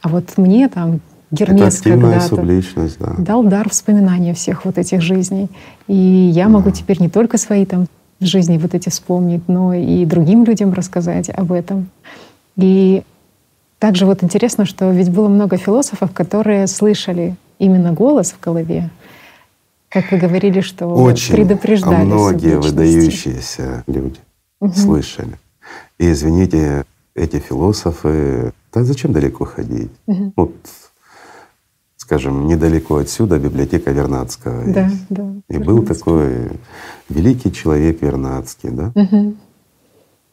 А 0.01 0.09
вот 0.09 0.39
мне 0.39 0.69
там 0.69 1.01
Гермес 1.29 1.81
когда-то 1.81 2.35
да. 2.99 3.13
дал 3.19 3.43
дар 3.43 3.69
вспоминания 3.69 4.33
всех 4.33 4.65
вот 4.65 4.79
этих 4.79 5.03
жизней. 5.03 5.49
И 5.85 5.93
я 5.93 6.45
да. 6.45 6.49
могу 6.49 6.71
теперь 6.71 6.99
не 6.99 7.09
только 7.09 7.37
свои 7.37 7.67
там 7.67 7.85
жизни 8.19 8.57
вот 8.57 8.73
эти 8.73 8.89
вспомнить, 8.89 9.47
но 9.47 9.75
и 9.75 10.03
другим 10.03 10.45
людям 10.45 10.73
рассказать 10.73 11.29
об 11.29 11.51
этом. 11.51 11.91
И 12.57 13.03
также 13.79 14.05
вот 14.05 14.23
интересно, 14.23 14.65
что 14.65 14.91
ведь 14.91 15.09
было 15.09 15.27
много 15.27 15.57
философов, 15.57 16.11
которые 16.11 16.67
слышали 16.67 17.35
именно 17.57 17.93
голос 17.93 18.31
в 18.31 18.39
голове, 18.39 18.89
как 19.89 20.11
вы 20.11 20.17
говорили, 20.17 20.61
что 20.61 20.87
Очень 20.87 21.35
предупреждали. 21.35 22.05
Многие 22.05 22.59
выдающиеся 22.59 23.83
люди 23.87 24.19
угу. 24.59 24.73
слышали. 24.73 25.39
И 25.97 26.11
извините, 26.11 26.85
эти 27.15 27.39
философы, 27.39 28.53
да 28.73 28.83
зачем 28.83 29.13
далеко 29.13 29.45
ходить? 29.45 29.91
Угу. 30.07 30.33
Вот 30.35 30.51
скажем, 32.09 32.47
недалеко 32.47 32.97
отсюда 32.97 33.37
библиотека 33.37 33.91
Вернадского. 33.91 34.63
Да, 34.73 34.87
есть. 34.87 35.05
да. 35.09 35.31
И 35.47 35.59
был 35.59 35.85
такой 35.85 36.49
великий 37.07 37.51
человек 37.51 38.01
Вернадский, 38.01 38.71
да? 38.71 38.91
Угу. 38.95 39.35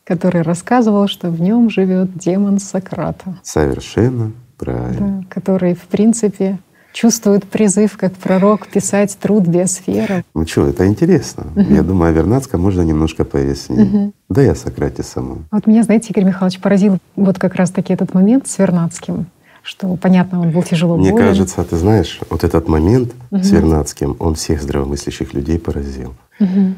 Который 0.07 0.43
рассказывал, 0.43 1.09
что 1.09 1.31
в 1.31 1.41
нем 1.41 1.69
живет 1.69 2.17
демон 2.17 2.61
Сократа. 2.61 3.39
Совершенно 3.43 4.33
правильно. 4.57 5.21
Да, 5.21 5.25
который, 5.29 5.75
в 5.75 5.83
принципе, 5.83 6.59
чувствует 6.93 7.45
призыв 7.45 7.99
как 7.99 8.15
пророк 8.15 8.69
писать 8.69 9.19
труд 9.21 9.47
биосфера. 9.47 10.23
Ну 10.35 10.47
что, 10.47 10.69
это 10.69 10.87
интересно. 10.87 11.47
Я 11.57 11.83
думаю, 11.83 12.11
о 12.11 12.13
Вернадском 12.13 12.61
можно 12.61 12.83
немножко 12.83 13.25
пояснить. 13.25 14.15
Да 14.29 14.43
и 14.43 14.47
о 14.47 14.55
Сократе 14.55 15.03
самом. 15.03 15.47
Вот 15.51 15.67
меня, 15.67 15.83
знаете, 15.83 16.09
Игорь 16.11 16.25
Михайлович, 16.25 16.61
поразил 16.61 16.99
вот 17.17 17.39
как 17.39 17.57
раз-таки 17.57 17.93
этот 17.93 18.15
момент 18.15 18.47
с 18.47 18.59
Вернадским, 18.59 19.27
что, 19.63 19.97
понятно, 19.97 20.41
он 20.41 20.51
был 20.53 20.63
тяжело 20.63 20.97
Мне 20.97 21.11
болен. 21.11 21.27
кажется, 21.27 21.65
ты 21.65 21.77
знаешь, 21.77 22.21
вот 22.31 22.45
этот 22.45 22.69
момент 22.69 23.13
угу. 23.33 23.43
с 23.43 23.51
Вернадским, 23.51 24.17
он 24.21 24.37
всех 24.37 24.63
здравомыслящих 24.63 25.35
людей 25.35 25.59
поразил. 25.59 26.15
Угу. 26.39 26.75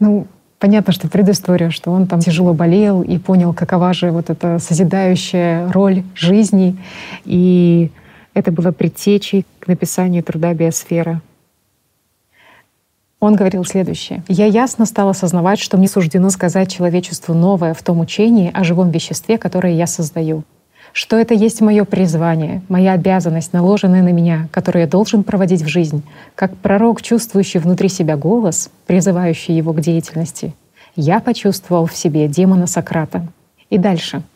Ну, 0.00 0.26
Понятно, 0.60 0.92
что 0.92 1.08
предыстория, 1.08 1.70
что 1.70 1.90
он 1.90 2.06
там 2.06 2.20
тяжело 2.20 2.52
болел 2.52 3.00
и 3.00 3.16
понял, 3.16 3.54
какова 3.54 3.94
же 3.94 4.10
вот 4.10 4.28
эта 4.28 4.58
созидающая 4.58 5.72
роль 5.72 6.04
жизни. 6.14 6.76
И 7.24 7.90
это 8.34 8.52
было 8.52 8.70
предтечей 8.70 9.46
к 9.58 9.68
написанию 9.68 10.22
труда 10.22 10.52
«Биосфера». 10.52 11.22
Он 13.20 13.36
говорил 13.36 13.64
следующее. 13.64 14.22
«Я 14.28 14.44
ясно 14.44 14.84
стал 14.84 15.08
осознавать, 15.08 15.60
что 15.60 15.78
мне 15.78 15.88
суждено 15.88 16.28
сказать 16.28 16.70
человечеству 16.70 17.34
новое 17.34 17.72
в 17.72 17.82
том 17.82 17.98
учении 18.00 18.50
о 18.52 18.62
живом 18.62 18.90
веществе, 18.90 19.38
которое 19.38 19.74
я 19.74 19.86
создаю. 19.86 20.44
Что 20.92 21.16
это 21.16 21.34
есть 21.34 21.60
мое 21.60 21.84
призвание, 21.84 22.62
моя 22.68 22.92
обязанность, 22.92 23.52
наложенная 23.52 24.02
на 24.02 24.12
меня, 24.12 24.48
которую 24.50 24.82
я 24.82 24.88
должен 24.88 25.22
проводить 25.22 25.62
в 25.62 25.68
жизнь, 25.68 26.02
как 26.34 26.56
пророк, 26.56 27.02
чувствующий 27.02 27.60
внутри 27.60 27.88
себя 27.88 28.16
голос, 28.16 28.70
призывающий 28.86 29.56
его 29.56 29.72
к 29.72 29.80
деятельности. 29.80 30.54
Я 30.96 31.20
почувствовал 31.20 31.86
в 31.86 31.96
себе 31.96 32.26
демона 32.26 32.66
Сократа. 32.66 33.26
И 33.68 33.78
дальше— 33.78 34.22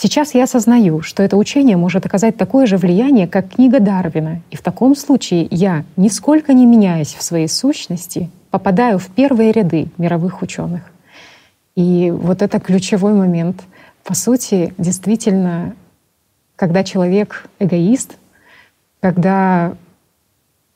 Сейчас 0.00 0.34
я 0.34 0.44
осознаю, 0.44 1.02
что 1.02 1.22
это 1.22 1.36
учение 1.36 1.76
может 1.76 2.04
оказать 2.04 2.36
такое 2.36 2.66
же 2.66 2.76
влияние, 2.76 3.26
как 3.26 3.54
книга 3.54 3.80
Дарвина. 3.80 4.42
И 4.50 4.56
в 4.56 4.60
таком 4.60 4.94
случае 4.94 5.48
я, 5.50 5.84
нисколько 5.96 6.52
не 6.52 6.66
меняясь 6.66 7.14
в 7.14 7.22
своей 7.22 7.48
сущности, 7.48 8.30
попадаю 8.50 8.98
в 8.98 9.08
первые 9.08 9.50
ряды 9.50 9.88
мировых 9.96 10.42
ученых. 10.42 10.82
И 11.74 12.10
вот 12.10 12.42
это 12.42 12.60
ключевой 12.60 13.14
момент. 13.14 13.62
По 14.08 14.14
сути, 14.14 14.72
действительно, 14.78 15.76
когда 16.56 16.82
человек 16.82 17.44
эгоист, 17.58 18.16
когда, 19.00 19.76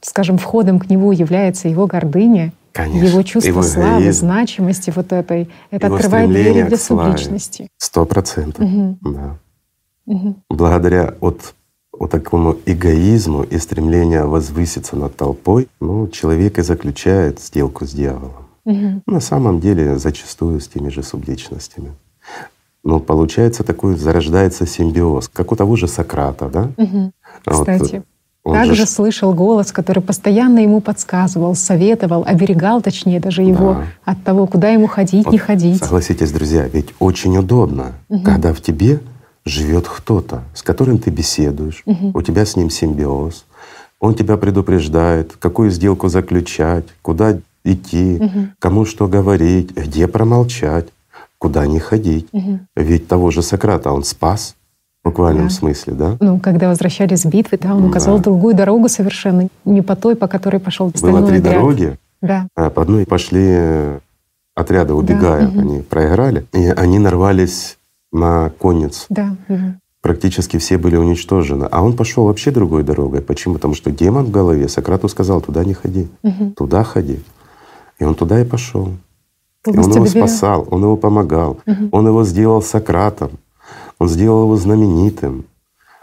скажем, 0.02 0.36
входом 0.36 0.78
к 0.78 0.90
нему 0.90 1.12
является 1.12 1.66
его 1.66 1.86
гордыня, 1.86 2.52
Конечно. 2.72 3.06
Его 3.06 3.22
чувство 3.22 3.48
его 3.48 3.62
славы, 3.62 4.02
эгоизм, 4.02 4.26
значимости 4.26 4.92
вот 4.94 5.12
этой, 5.12 5.48
это 5.70 5.86
открывает 5.86 6.28
двери 6.28 6.62
для 6.62 6.76
субличности. 6.76 7.68
Сто 7.78 8.04
процентов, 8.04 8.66
угу. 8.66 8.98
да. 9.00 9.38
Угу. 10.04 10.36
Благодаря 10.50 11.14
от, 11.20 11.54
от 11.92 12.10
такому 12.10 12.58
эгоизму 12.66 13.44
и 13.44 13.56
стремлению 13.56 14.28
возвыситься 14.28 14.94
над 14.94 15.16
толпой, 15.16 15.68
ну, 15.80 16.06
человек 16.08 16.58
и 16.58 16.62
заключает 16.62 17.40
сделку 17.40 17.86
с 17.86 17.92
дьяволом. 17.92 18.46
Угу. 18.66 19.02
На 19.06 19.20
самом 19.20 19.60
деле 19.60 19.98
зачастую 19.98 20.60
с 20.60 20.68
теми 20.68 20.90
же 20.90 21.02
субличностями. 21.02 21.92
Но 22.84 22.98
получается 22.98 23.62
такой, 23.62 23.96
зарождается 23.96 24.66
симбиоз, 24.66 25.28
как 25.28 25.52
у 25.52 25.56
того 25.56 25.76
же 25.76 25.86
Сократа, 25.86 26.48
да? 26.48 26.70
Угу. 26.76 27.12
Кстати. 27.46 28.02
Вот, 28.44 28.54
Также 28.54 28.74
же... 28.74 28.86
слышал 28.86 29.32
голос, 29.32 29.70
который 29.70 30.02
постоянно 30.02 30.58
ему 30.58 30.80
подсказывал, 30.80 31.54
советовал, 31.54 32.24
оберегал, 32.26 32.82
точнее, 32.82 33.20
даже 33.20 33.42
его 33.42 33.74
да. 33.74 33.86
от 34.04 34.24
того, 34.24 34.48
куда 34.48 34.70
ему 34.70 34.88
ходить, 34.88 35.26
вот, 35.26 35.32
не 35.32 35.38
ходить. 35.38 35.78
Согласитесь, 35.78 36.32
друзья, 36.32 36.66
ведь 36.66 36.88
очень 36.98 37.38
удобно, 37.38 37.92
угу. 38.08 38.24
когда 38.24 38.52
в 38.52 38.60
тебе 38.60 39.00
живет 39.44 39.86
кто-то, 39.86 40.42
с 40.54 40.62
которым 40.62 40.98
ты 40.98 41.10
беседуешь, 41.10 41.82
угу. 41.86 42.18
у 42.18 42.22
тебя 42.22 42.44
с 42.44 42.56
ним 42.56 42.68
симбиоз, 42.68 43.44
он 44.00 44.16
тебя 44.16 44.36
предупреждает, 44.36 45.36
какую 45.38 45.70
сделку 45.70 46.08
заключать, 46.08 46.86
куда 47.02 47.38
идти, 47.64 48.18
угу. 48.20 48.48
кому 48.58 48.84
что 48.84 49.06
говорить, 49.06 49.70
где 49.70 50.08
промолчать, 50.08 50.88
куда 51.42 51.66
не 51.66 51.80
ходить. 51.80 52.28
Угу. 52.30 52.60
Ведь 52.76 53.08
того 53.08 53.32
же 53.32 53.42
Сократа 53.42 53.90
он 53.90 54.04
спас 54.04 54.54
в 55.02 55.08
буквальном 55.08 55.48
да. 55.48 55.52
смысле, 55.52 55.94
да? 55.94 56.16
Ну, 56.20 56.38
когда 56.38 56.68
возвращались 56.68 57.22
с 57.22 57.26
битвы, 57.26 57.58
да, 57.60 57.74
он 57.74 57.86
указал 57.86 58.18
да. 58.18 58.22
другую 58.22 58.54
дорогу 58.54 58.88
совершенно, 58.88 59.48
не 59.64 59.82
по 59.82 59.96
той, 59.96 60.14
по 60.14 60.28
которой 60.28 60.60
пошел 60.60 60.92
Было 61.02 61.26
три 61.26 61.38
отряд. 61.38 61.54
дороги. 61.54 61.98
Да. 62.20 62.46
А 62.54 62.70
по 62.70 62.82
одной 62.82 63.06
пошли 63.06 63.58
отряды, 64.54 64.94
убегая, 64.94 65.48
да. 65.48 65.60
они 65.62 65.82
проиграли, 65.82 66.46
и 66.52 66.64
они 66.68 67.00
нарвались 67.00 67.76
на 68.12 68.52
конец. 68.60 69.06
Да. 69.08 69.34
Угу. 69.48 69.74
Практически 70.00 70.58
все 70.58 70.78
были 70.78 70.94
уничтожены. 70.94 71.64
А 71.72 71.82
он 71.82 71.96
пошел 71.96 72.26
вообще 72.26 72.52
другой 72.52 72.84
дорогой. 72.84 73.20
Почему? 73.20 73.54
Потому 73.54 73.74
что 73.74 73.90
демон 73.90 74.26
в 74.26 74.30
голове 74.30 74.68
Сократу 74.68 75.08
сказал, 75.08 75.40
туда 75.40 75.64
не 75.64 75.74
ходи, 75.74 76.06
угу. 76.22 76.52
туда 76.56 76.84
ходи. 76.84 77.18
И 77.98 78.04
он 78.04 78.14
туда 78.14 78.40
и 78.40 78.44
пошел. 78.44 78.90
И 79.66 79.70
он 79.70 79.76
его 79.76 80.04
доверял. 80.04 80.28
спасал, 80.28 80.68
он 80.70 80.82
его 80.82 80.96
помогал, 80.96 81.60
угу. 81.66 81.88
он 81.92 82.06
его 82.06 82.24
сделал 82.24 82.62
Сократом. 82.62 83.30
Он 84.02 84.08
сделал 84.08 84.42
его 84.42 84.56
знаменитым, 84.56 85.44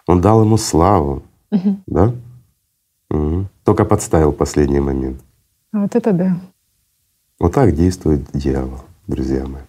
он 0.08 0.22
дал 0.22 0.42
ему 0.42 0.58
славу, 0.58 1.22
угу. 1.52 1.78
да? 1.86 2.14
Угу. 3.10 3.48
Только 3.66 3.84
подставил 3.84 4.32
последний 4.32 4.80
момент. 4.80 5.20
А 5.74 5.82
вот 5.82 5.96
это 5.96 6.14
да. 6.14 6.40
Вот 7.40 7.54
так 7.54 7.76
действует 7.76 8.22
дьявол, 8.34 8.80
друзья 9.08 9.46
мои. 9.46 9.64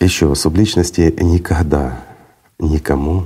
Еще 0.00 0.34
субличности 0.34 1.14
никогда 1.20 2.00
никому 2.58 3.24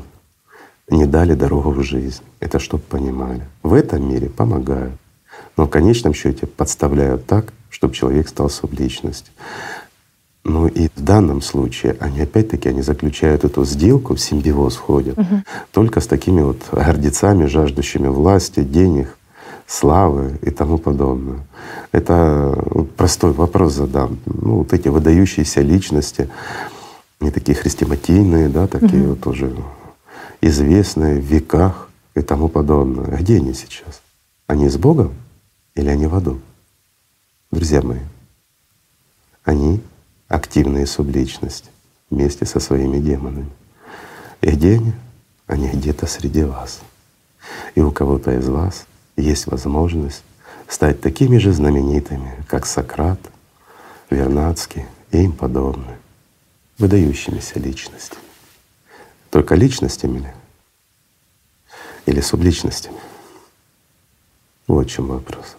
не 0.91 1.07
дали 1.07 1.35
дорогу 1.35 1.71
в 1.71 1.83
жизнь. 1.85 2.25
Это 2.41 2.59
чтобы 2.59 2.83
понимали. 2.83 3.43
В 3.63 3.75
этом 3.75 4.09
мире 4.09 4.29
помогают, 4.29 4.99
но 5.57 5.67
в 5.67 5.71
конечном 5.71 6.15
счете 6.15 6.49
подставляют 6.49 7.27
так, 7.27 7.53
чтобы 7.73 7.95
человек 7.95 8.29
стал 8.29 8.51
субличностью. 8.51 9.33
Ну 10.45 10.67
и 10.67 10.89
в 10.95 11.01
данном 11.01 11.41
случае 11.41 11.97
они 12.01 12.21
опять-таки 12.21 12.69
они 12.69 12.83
заключают 12.83 13.45
эту 13.45 13.65
сделку, 13.65 14.15
в 14.15 14.21
симбиоз 14.21 14.77
входят, 14.77 15.19
угу. 15.19 15.43
только 15.73 16.01
с 16.01 16.07
такими 16.07 16.43
вот 16.43 16.59
гордецами, 16.71 17.47
жаждущими 17.47 18.09
власти, 18.09 18.63
денег, 18.63 19.17
славы 19.67 20.39
и 20.43 20.51
тому 20.51 20.79
подобное. 20.79 21.47
Это 21.93 22.59
простой 22.97 23.33
вопрос 23.33 23.75
задам. 23.75 24.19
Ну, 24.27 24.59
вот 24.59 24.73
эти 24.73 24.89
выдающиеся 24.89 25.61
личности, 25.61 26.29
не 27.21 27.31
такие 27.31 27.55
хрестоматийные, 27.55 28.49
да, 28.49 28.67
такие 28.67 29.03
угу. 29.03 29.11
вот 29.11 29.27
уже 29.29 29.55
известные 30.41 31.21
в 31.21 31.25
веках 31.25 31.89
и 32.17 32.21
тому 32.21 32.49
подобное. 32.49 33.17
Где 33.17 33.37
они 33.37 33.55
сейчас? 33.55 34.03
Они 34.49 34.69
с 34.69 34.77
Богом 34.77 35.13
или 35.77 35.89
они 35.89 36.07
в 36.09 36.15
аду? 36.17 36.41
Друзья 37.53 37.83
мои, 37.83 38.01
они 39.45 39.83
активные 40.27 40.87
субличности 40.87 41.69
вместе 42.09 42.47
со 42.47 42.61
своими 42.61 42.99
демонами. 42.99 43.51
И 44.41 44.51
где 44.51 44.77
они? 44.77 44.95
Они 45.47 45.69
где-то 45.69 46.07
среди 46.07 46.45
вас. 46.45 46.81
И 47.75 47.83
у 47.83 47.93
кого-то 47.93 48.33
из 48.33 48.49
вас 48.49 48.87
есть 49.19 49.47
возможность 49.49 50.25
стать 50.67 51.03
такими 51.03 51.37
же 51.37 51.53
знаменитыми, 51.53 52.43
как 52.49 52.65
Сократ, 52.65 53.21
Вернадский 54.09 54.87
и 55.11 55.19
им 55.23 55.33
подобные, 55.33 55.99
выдающимися 56.79 57.59
личностями. 57.59 58.23
Только 59.29 59.57
личностями 59.57 60.21
ли? 60.21 60.33
Или 62.07 62.23
субличностями? 62.23 62.99
Вот 64.67 64.87
в 64.87 64.91
чем 64.91 65.09
вопрос. 65.09 65.57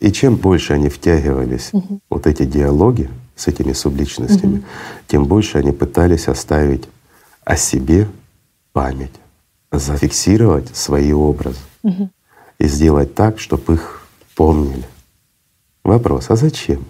И 0.00 0.12
чем 0.12 0.36
больше 0.36 0.74
они 0.74 0.88
втягивались 0.88 1.70
угу. 1.72 2.00
вот 2.10 2.26
эти 2.26 2.44
диалоги, 2.44 3.10
с 3.34 3.48
этими 3.48 3.72
субличностями, 3.74 4.58
угу. 4.58 4.64
тем 5.06 5.26
больше 5.26 5.58
они 5.58 5.72
пытались 5.72 6.28
оставить 6.28 6.88
о 7.44 7.56
себе 7.56 8.08
память, 8.72 9.12
зафиксировать 9.70 10.74
свои 10.74 11.12
образы 11.12 11.60
угу. 11.82 12.10
и 12.58 12.66
сделать 12.66 13.14
так, 13.14 13.38
чтобы 13.38 13.74
их 13.74 14.06
помнили. 14.34 14.84
Вопрос, 15.84 16.30
а 16.30 16.36
зачем? 16.36 16.84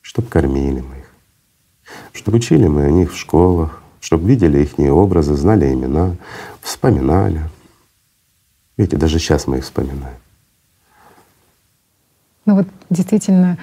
Чтобы 0.00 0.28
кормили 0.28 0.80
мы 0.80 0.98
их, 0.98 1.10
чтобы 2.12 2.36
учили 2.38 2.66
мы 2.66 2.84
о 2.84 2.90
них 2.90 3.12
в 3.12 3.16
школах, 3.16 3.80
чтобы 4.00 4.28
видели 4.28 4.62
их 4.62 4.78
образы, 4.90 5.34
знали 5.34 5.72
имена, 5.72 6.16
вспоминали. 6.60 7.48
Видите, 8.76 8.96
даже 8.96 9.18
сейчас 9.18 9.46
мы 9.46 9.58
их 9.58 9.64
вспоминаем. 9.64 10.18
Ну 12.46 12.56
вот 12.56 12.66
действительно 12.90 13.58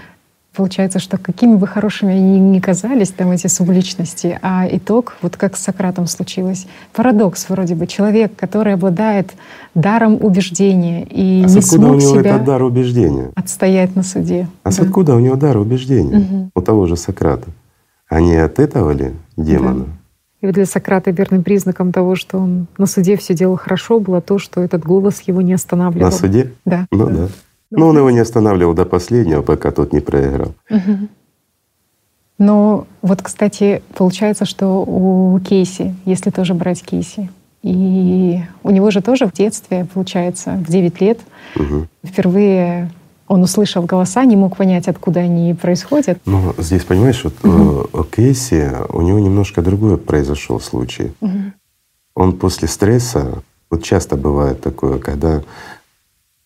Получается, 0.54 1.00
что 1.00 1.18
какими 1.18 1.56
бы 1.56 1.66
хорошими 1.66 2.14
они 2.14 2.38
ни 2.38 2.60
казались, 2.60 3.12
там 3.12 3.32
эти 3.32 3.48
субличности, 3.48 4.38
а 4.42 4.68
итог, 4.70 5.16
вот 5.22 5.38
как 5.38 5.56
с 5.56 5.64
Сократом 5.64 6.08
случилось, 6.08 6.68
парадокс 6.94 7.48
вроде 7.48 7.74
бы. 7.74 7.88
Человек, 7.88 8.36
который 8.36 8.74
обладает 8.74 9.32
даром 9.76 10.18
убеждения 10.22 11.06
и 11.06 11.44
а 11.46 11.48
не 11.48 11.60
откуда 11.60 11.64
смог 11.64 11.92
у 11.92 11.96
него 11.96 12.20
себя 12.20 12.32
этот 12.32 12.44
дар 12.44 12.64
убеждения? 12.64 13.32
отстоять 13.34 13.96
на 13.96 14.04
суде. 14.04 14.50
А 14.64 14.72
с 14.72 14.78
Да. 14.78 14.84
откуда 14.84 15.16
у 15.16 15.20
него 15.20 15.38
дар 15.38 15.56
убеждения? 15.56 16.18
Мгм. 16.18 16.52
У 16.54 16.62
того 16.62 16.86
же 16.86 16.98
Сократа. 16.98 17.48
А 18.10 18.20
не 18.20 18.36
от 18.36 18.60
этого 18.60 18.92
ли 18.92 19.14
демона? 19.38 19.86
И 20.42 20.46
вот 20.48 20.56
для 20.56 20.66
Сократа 20.66 21.12
верным 21.12 21.44
признаком 21.44 21.94
того, 21.94 22.16
что 22.16 22.40
он 22.40 22.68
на 22.78 22.88
суде 22.88 23.16
все 23.16 23.34
делал 23.34 23.56
хорошо, 23.56 24.02
было 24.02 24.20
то, 24.20 24.38
что 24.38 24.60
этот 24.60 24.84
голос 24.84 25.22
его 25.22 25.42
не 25.42 25.54
останавливал. 25.54 26.08
На 26.08 26.12
суде? 26.12 26.52
Да. 26.66 26.88
Ну 26.92 27.10
да. 27.10 27.28
Но 27.72 27.88
он 27.88 27.98
его 27.98 28.12
не 28.12 28.20
останавливал 28.20 28.74
до 28.74 28.86
последнего, 28.86 29.42
пока 29.42 29.72
тот 29.72 29.94
не 29.94 30.02
проиграл. 30.02 30.54
Но 32.38 32.88
вот, 33.02 33.22
кстати, 33.22 33.84
получается, 33.96 34.46
что 34.46 34.84
у 34.84 35.40
Кейси, 35.40 35.96
если 36.06 36.32
тоже 36.32 36.54
брать 36.56 36.82
Кейси, 36.82 37.30
и 37.62 38.40
у 38.64 38.72
него 38.72 38.90
же 38.90 39.02
тоже 39.02 39.28
в 39.28 39.34
детстве, 39.34 39.86
получается, 39.94 40.54
в 40.54 40.70
9 40.70 41.00
лет 41.02 41.20
Мгм. 41.56 41.88
впервые 42.04 42.90
он 43.28 43.44
услышал 43.44 43.84
голоса, 43.84 44.26
не 44.26 44.36
мог 44.36 44.58
понять, 44.58 44.88
откуда 44.88 45.22
они 45.22 45.54
происходят. 45.54 46.20
Но 46.26 46.54
здесь, 46.58 46.84
понимаешь, 46.84 47.24
вот 47.24 47.34
э, 47.44 47.84
у 47.94 48.04
Кейси 48.04 48.72
у 48.90 49.02
него 49.02 49.20
немножко 49.20 49.62
другой 49.62 49.98
произошел 49.98 50.60
случай. 50.60 51.14
Мгм. 51.22 51.54
Он 52.16 52.34
после 52.38 52.68
стресса, 52.68 53.42
вот 53.70 53.84
часто 53.84 54.18
бывает 54.18 54.60
такое, 54.62 54.98
когда 54.98 55.44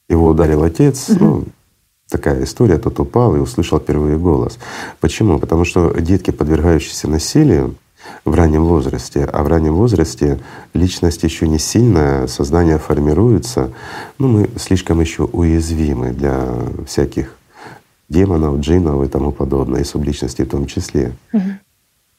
его 0.10 0.28
ударил 0.28 0.64
отец, 0.64 1.10
ну, 1.10 1.46
такая 2.10 2.44
история, 2.44 2.78
тот 2.78 3.00
упал 3.00 3.36
и 3.36 3.40
услышал 3.40 3.80
впервые 3.80 4.18
голос. 4.18 4.58
Почему? 5.00 5.40
Потому 5.40 5.66
что 5.66 5.94
детки, 6.00 6.32
подвергающиеся 6.32 7.08
насилию 7.08 7.76
в 8.24 8.36
раннем 8.36 8.66
возрасте, 8.66 9.26
а 9.26 9.44
в 9.44 9.48
раннем 9.48 9.74
возрасте 9.74 10.40
личность 10.74 11.24
еще 11.24 11.48
не 11.48 11.58
сильная, 11.58 12.28
сознание 12.28 12.78
формируется, 12.78 13.72
ну, 14.20 14.28
мы 14.28 14.50
слишком 14.58 15.02
еще 15.02 15.24
уязвимы 15.24 16.12
для 16.12 16.48
всяких 16.88 17.36
демонов, 18.08 18.60
джиннов 18.60 19.04
и 19.04 19.08
тому 19.08 19.32
подобное, 19.32 19.82
и 19.82 19.86
субличностей 19.86 20.46
в 20.46 20.50
том 20.50 20.68
числе. 20.68 21.14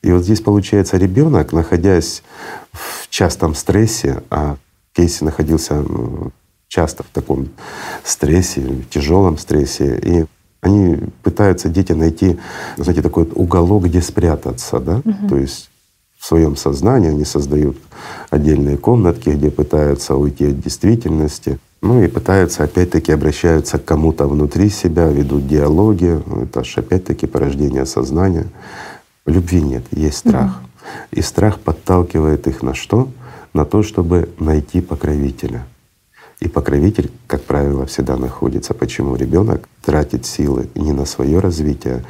И 0.02 0.12
вот 0.12 0.24
здесь 0.24 0.40
получается 0.40 0.96
ребенок, 0.96 1.52
находясь 1.52 2.22
в 2.72 3.08
частом 3.08 3.54
стрессе, 3.54 4.22
а 4.30 4.56
Кейси 4.92 5.24
находился 5.24 5.84
часто 6.68 7.02
в 7.02 7.08
таком 7.12 7.48
стрессе, 8.04 8.60
в 8.60 8.88
тяжелом 8.88 9.38
стрессе, 9.38 9.98
и 10.02 10.26
они 10.60 10.98
пытаются 11.22 11.68
дети 11.68 11.92
найти, 11.92 12.38
знаете, 12.76 13.02
такой 13.02 13.24
вот 13.24 13.32
уголок, 13.36 13.84
где 13.84 14.02
спрятаться, 14.02 14.80
да, 14.80 15.02
то 15.28 15.36
есть 15.36 15.70
в 16.18 16.26
своем 16.26 16.56
сознании 16.56 17.10
они 17.10 17.24
создают 17.24 17.76
отдельные 18.30 18.76
комнатки, 18.76 19.30
где 19.30 19.50
пытаются 19.50 20.16
уйти 20.16 20.46
от 20.46 20.60
действительности, 20.60 21.58
ну 21.82 22.02
и 22.02 22.08
пытаются 22.08 22.64
опять-таки 22.64 23.12
обращаются 23.12 23.78
к 23.78 23.84
кому-то 23.84 24.26
внутри 24.26 24.70
себя, 24.70 25.06
ведут 25.06 25.46
диалоги. 25.46 26.20
Ну, 26.26 26.42
Это 26.42 26.64
же 26.64 26.80
опять-таки 26.80 27.26
порождение 27.26 27.86
сознания. 27.86 28.46
Любви 29.26 29.60
нет, 29.60 29.84
есть 29.92 30.18
страх. 30.18 30.62
И 31.10 31.20
страх 31.20 31.60
подталкивает 31.60 32.46
их 32.46 32.62
на 32.62 32.74
что? 32.74 33.08
На 33.52 33.64
то, 33.64 33.82
чтобы 33.82 34.28
найти 34.38 34.80
покровителя. 34.80 35.66
И 36.40 36.48
покровитель, 36.48 37.10
как 37.26 37.42
правило, 37.42 37.86
всегда 37.86 38.16
находится. 38.16 38.74
Почему 38.74 39.16
ребенок 39.16 39.68
тратит 39.82 40.26
силы 40.26 40.68
не 40.74 40.92
на 40.92 41.06
свое 41.06 41.38
развитие, 41.38 42.04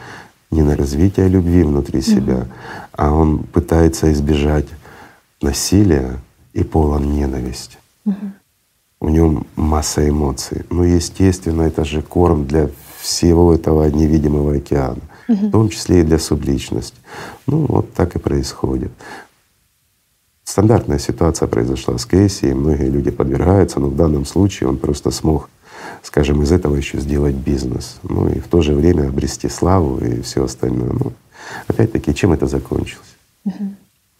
не 0.51 0.63
на 0.63 0.77
развитие 0.77 1.29
любви 1.29 1.63
внутри 1.63 2.03
себя, 2.03 2.47
а 2.93 3.13
он 3.13 3.39
пытается 3.39 4.13
избежать 4.13 4.67
насилия 5.41 6.19
и 6.55 6.65
полон 6.65 7.13
ненависти. 7.13 7.79
У 8.99 9.09
него 9.11 9.45
масса 9.57 10.09
эмоций. 10.09 10.65
Ну, 10.71 10.83
естественно, 10.83 11.63
это 11.63 11.85
же 11.85 12.03
корм 12.03 12.47
для 12.47 12.71
всего 13.01 13.55
этого 13.55 13.89
невидимого 13.89 14.57
океана, 14.57 15.03
в 15.29 15.51
том 15.51 15.69
числе 15.69 16.01
и 16.01 16.05
для 16.05 16.19
субличности. 16.19 16.97
Ну, 17.47 17.67
вот 17.69 17.93
так 17.93 18.17
и 18.17 18.19
происходит. 18.19 18.91
Стандартная 20.47 21.01
ситуация 21.01 21.49
произошла 21.49 21.99
с 21.99 22.07
Кейси, 22.07 22.47
и 22.47 22.55
многие 22.55 22.89
люди 22.89 23.11
подвергаются, 23.11 23.81
но 23.81 23.89
в 23.89 23.97
данном 23.97 24.25
случае 24.25 24.69
он 24.69 24.79
просто 24.79 25.11
смог, 25.11 25.51
скажем, 26.03 26.41
из 26.43 26.53
этого 26.53 26.77
еще 26.77 27.01
сделать 27.01 27.35
бизнес, 27.35 27.99
ну 28.05 28.29
и 28.29 28.39
в 28.39 28.47
то 28.47 28.63
же 28.63 28.73
время 28.73 29.09
обрести 29.09 29.49
славу 29.49 29.99
и 29.99 30.23
все 30.23 30.45
остальное. 30.45 30.93
Ну, 30.93 31.13
опять-таки, 31.67 32.15
чем 32.15 32.33
это 32.33 32.47
закончилось? 32.47 33.17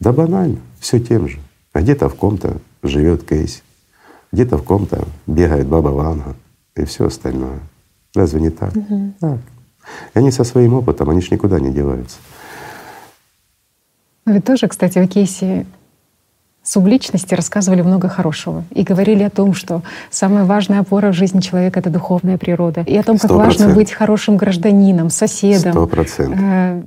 Да 0.01 0.13
банально, 0.13 0.59
все 0.81 0.99
тем 0.99 1.29
же. 1.29 1.39
А 1.73 1.81
где-то 1.81 2.09
в 2.09 2.17
ком-то 2.17 2.57
живет 2.83 3.23
Кейси, 3.23 3.63
где-то 4.33 4.59
в 4.59 4.65
ком-то 4.65 5.07
бегает 5.29 5.69
баба 5.69 5.91
Ванга 5.91 6.35
и 6.75 6.85
все 6.85 7.07
остальное. 7.07 7.61
Разве 8.17 8.41
не 8.41 8.51
так? 8.51 8.75
Так. 9.21 9.39
И 10.13 10.19
они 10.19 10.33
со 10.33 10.43
своим 10.43 10.75
опытом, 10.75 11.09
они 11.09 11.21
ж 11.21 11.31
никуда 11.31 11.61
не 11.61 11.71
деваются. 11.73 12.17
Ведь 14.27 14.45
тоже, 14.45 14.67
кстати, 14.67 14.99
в 14.99 15.07
кейсе 15.07 15.67
субличности 16.67 17.35
рассказывали 17.35 17.83
много 17.83 18.09
хорошего 18.09 18.65
и 18.73 18.83
говорили 18.83 19.23
о 19.23 19.31
том, 19.31 19.55
что 19.55 19.83
самая 20.11 20.45
важная 20.45 20.81
опора 20.81 21.13
в 21.13 21.15
жизни 21.15 21.41
человека— 21.41 21.79
это 21.81 21.91
духовная 21.91 22.39
природа, 22.39 22.83
и 22.87 22.97
о 22.97 23.03
том, 23.03 23.17
как 23.19 23.31
Сто 23.31 23.37
важно 23.39 23.51
процентов. 23.53 23.77
быть 23.77 23.93
хорошим 23.93 24.37
гражданином, 24.37 25.11
соседом. 25.11 25.73
Сто 25.73 25.87
процентов. 25.87 26.39
э, 26.43 26.83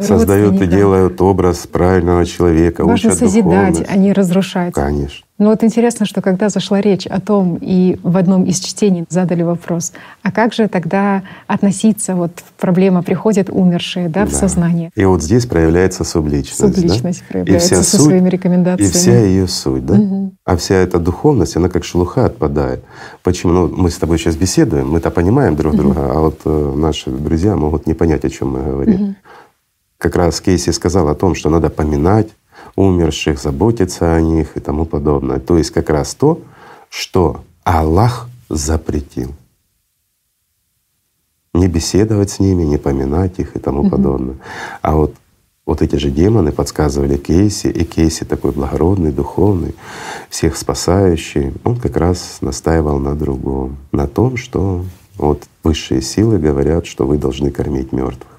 Создают 0.00 0.60
и 0.60 0.66
делают 0.66 1.20
образ 1.20 1.66
правильного 1.66 2.24
человека, 2.26 2.84
Важно 2.84 3.10
учат 3.10 3.18
созидать, 3.18 3.44
духовности. 3.44 3.86
а 3.88 3.96
не 3.96 4.12
разрушать. 4.12 4.74
Конечно. 4.74 5.24
Но 5.36 5.50
вот 5.50 5.64
интересно, 5.64 6.06
что 6.06 6.22
когда 6.22 6.48
зашла 6.48 6.80
речь 6.80 7.06
о 7.08 7.20
том, 7.20 7.58
и 7.60 7.98
в 8.04 8.16
одном 8.16 8.44
из 8.44 8.60
чтений 8.60 9.04
задали 9.08 9.42
вопрос, 9.42 9.92
а 10.22 10.30
как 10.30 10.52
же 10.52 10.68
тогда 10.68 11.22
относиться, 11.48 12.14
вот 12.14 12.30
проблема 12.56 13.02
приходит 13.02 13.50
умершие 13.50 14.08
да, 14.08 14.26
в 14.26 14.30
Да. 14.30 14.36
сознание, 14.38 14.90
И 14.94 15.04
вот 15.04 15.22
здесь 15.22 15.46
проявляется 15.46 16.04
субличность. 16.04 16.60
да? 16.60 16.68
субличность 16.72 17.24
И 17.28 17.32
проявляется 17.32 17.74
вся 17.74 17.82
со 17.82 17.96
суть, 17.96 18.06
своими 18.06 18.28
и 18.28 18.30
рекомендациями. 18.30 18.92
вся 18.92 19.18
ее 19.18 19.48
суть, 19.48 19.84
да? 19.84 19.94
Мгм. 19.94 20.32
А 20.44 20.56
вся 20.56 20.76
эта 20.76 20.98
духовность, 21.00 21.56
она 21.56 21.68
как 21.68 21.84
шелуха 21.84 22.26
отпадает. 22.26 22.84
Почему? 23.24 23.52
Ну, 23.52 23.68
мы 23.76 23.90
с 23.90 23.96
тобой 23.96 24.18
сейчас 24.18 24.36
беседуем, 24.36 24.88
мы-то 24.88 25.10
понимаем 25.10 25.56
друг 25.56 25.74
друга, 25.74 26.12
а 26.12 26.20
вот 26.20 26.40
э, 26.44 26.72
наши 26.76 27.10
друзья 27.10 27.56
могут 27.56 27.88
не 27.88 27.94
понять, 27.94 28.24
о 28.24 28.30
чем 28.30 28.52
мы 28.52 28.62
говорим. 28.62 29.16
Как 30.04 30.16
раз 30.16 30.42
Кейси 30.42 30.68
сказал 30.68 31.08
о 31.08 31.14
том, 31.14 31.34
что 31.34 31.48
надо 31.48 31.70
поминать 31.70 32.28
умерших, 32.76 33.40
заботиться 33.40 34.14
о 34.14 34.20
них 34.20 34.54
и 34.54 34.60
тому 34.60 34.84
подобное. 34.84 35.38
То 35.38 35.56
есть 35.56 35.70
как 35.70 35.88
раз 35.88 36.14
то, 36.14 36.42
что 36.90 37.40
Аллах 37.64 38.28
запретил. 38.50 39.32
Не 41.54 41.68
беседовать 41.68 42.32
с 42.32 42.38
ними, 42.38 42.64
не 42.64 42.76
поминать 42.76 43.38
их 43.38 43.56
и 43.56 43.58
тому 43.58 43.88
подобное. 43.88 44.36
А 44.82 44.94
вот 44.94 45.14
вот 45.64 45.80
эти 45.80 45.96
же 45.96 46.10
демоны 46.10 46.52
подсказывали 46.52 47.16
Кейси, 47.16 47.68
и 47.68 47.84
Кейси 47.84 48.24
такой 48.24 48.52
благородный, 48.52 49.10
духовный, 49.10 49.74
всех 50.28 50.58
спасающий, 50.58 51.54
он 51.64 51.76
как 51.76 51.96
раз 51.96 52.42
настаивал 52.42 52.98
на 52.98 53.14
другом, 53.14 53.78
на 53.90 54.06
том, 54.06 54.36
что 54.36 54.84
вот 55.16 55.44
высшие 55.62 56.02
силы 56.02 56.38
говорят, 56.38 56.84
что 56.84 57.06
вы 57.06 57.16
должны 57.16 57.50
кормить 57.50 57.92
мертвых. 57.92 58.33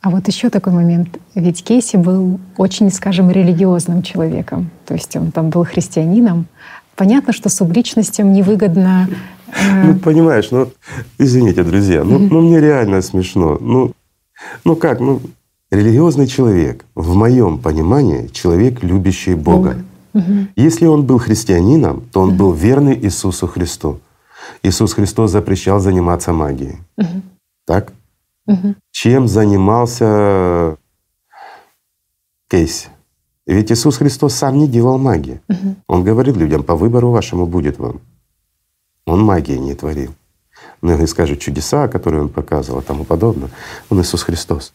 А 0.00 0.10
вот 0.10 0.28
еще 0.28 0.48
такой 0.48 0.72
момент. 0.72 1.18
Ведь 1.34 1.64
Кейси 1.64 1.96
был 1.96 2.38
очень, 2.56 2.90
скажем, 2.90 3.30
религиозным 3.30 4.02
человеком. 4.02 4.70
То 4.86 4.94
есть 4.94 5.16
он 5.16 5.32
там 5.32 5.50
был 5.50 5.64
христианином. 5.64 6.46
Понятно, 6.94 7.32
что 7.32 7.48
субличностям 7.48 8.32
невыгодно 8.32 9.08
э, 9.48 9.84
Ну, 9.86 9.98
понимаешь, 9.98 10.50
ну, 10.50 10.70
извините, 11.18 11.64
друзья, 11.64 12.04
ну, 12.04 12.18
ну 12.18 12.40
мне 12.42 12.60
реально 12.60 13.02
смешно. 13.02 13.58
Ну, 13.60 13.92
ну 14.64 14.76
как, 14.76 15.00
ну, 15.00 15.20
религиозный 15.70 16.26
человек, 16.26 16.84
в 16.94 17.14
моем 17.14 17.58
понимании, 17.58 18.28
человек, 18.28 18.82
любящий 18.82 19.34
Бога. 19.34 19.76
Если 20.56 20.86
он 20.86 21.04
был 21.04 21.18
христианином, 21.18 22.02
то 22.12 22.22
он 22.22 22.36
был 22.36 22.52
верный 22.52 22.98
Иисусу 22.98 23.46
Христу. 23.46 24.00
Иисус 24.62 24.94
Христос 24.94 25.30
запрещал 25.30 25.80
заниматься 25.80 26.32
магией. 26.32 26.78
Так? 27.66 27.92
Чем 28.90 29.28
занимался 29.28 30.76
Кейси? 32.48 32.88
Ведь 33.46 33.72
Иисус 33.72 33.96
Христос 33.96 34.34
сам 34.34 34.58
не 34.58 34.68
делал 34.68 34.98
магии. 34.98 35.40
Он 35.86 36.04
говорил 36.04 36.36
людям, 36.36 36.62
по 36.62 36.76
выбору 36.76 37.10
вашему 37.10 37.46
будет 37.46 37.78
вам. 37.78 38.00
Он 39.06 39.22
магии 39.22 39.56
не 39.56 39.74
творил. 39.74 40.14
Многие 40.82 41.06
скажут 41.06 41.40
чудеса, 41.40 41.88
которые 41.88 42.22
он 42.22 42.28
показывал 42.28 42.80
и 42.80 42.84
тому 42.84 43.04
подобное. 43.04 43.50
Он 43.90 44.00
Иисус 44.00 44.22
Христос. 44.22 44.72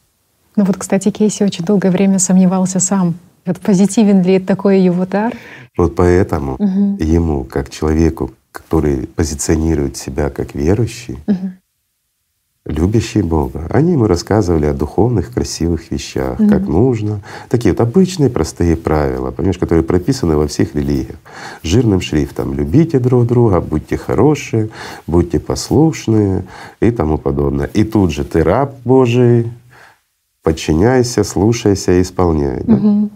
Ну 0.55 0.65
вот, 0.65 0.77
кстати, 0.77 1.11
Кейси 1.11 1.43
очень 1.43 1.65
долгое 1.65 1.91
время 1.91 2.19
сомневался 2.19 2.79
сам. 2.79 3.15
Вот 3.45 3.59
позитивен 3.59 4.21
ли 4.21 4.39
такой 4.39 4.79
его 4.81 5.05
дар? 5.05 5.33
Вот 5.77 5.95
поэтому 5.95 6.57
ему, 6.99 7.43
как 7.43 7.69
человеку, 7.69 8.31
который 8.51 9.07
позиционирует 9.07 9.97
себя 9.97 10.29
как 10.29 10.55
верующий, 10.55 11.17
любящие 12.65 13.23
Бога, 13.23 13.67
они 13.69 13.91
ему 13.93 14.07
рассказывали 14.07 14.65
о 14.65 14.73
духовных, 14.73 15.33
красивых 15.33 15.91
вещах, 15.91 16.39
mm-hmm. 16.39 16.49
как 16.49 16.61
нужно. 16.67 17.21
Такие 17.49 17.73
вот 17.73 17.81
обычные 17.81 18.29
простые 18.29 18.77
правила, 18.77 19.31
понимаешь, 19.31 19.57
которые 19.57 19.83
прописаны 19.83 20.37
во 20.37 20.47
всех 20.47 20.73
религиях. 20.73 21.17
Жирным 21.61 21.99
шрифтом 21.99 22.53
«любите 22.53 22.99
друг 22.99 23.27
друга», 23.27 23.59
«будьте 23.59 23.97
хорошие», 23.97 24.69
«будьте 25.07 25.39
послушные» 25.39 26.45
и 26.79 26.89
тому 26.91 27.17
подобное. 27.17 27.67
И 27.73 27.83
тут 27.83 28.11
же 28.11 28.23
ты 28.23 28.43
раб 28.43 28.75
Божий, 28.85 29.51
подчиняйся, 30.41 31.25
слушайся 31.25 31.91
и 31.91 32.01
исполняй. 32.01 32.61
Mm-hmm. 32.61 33.09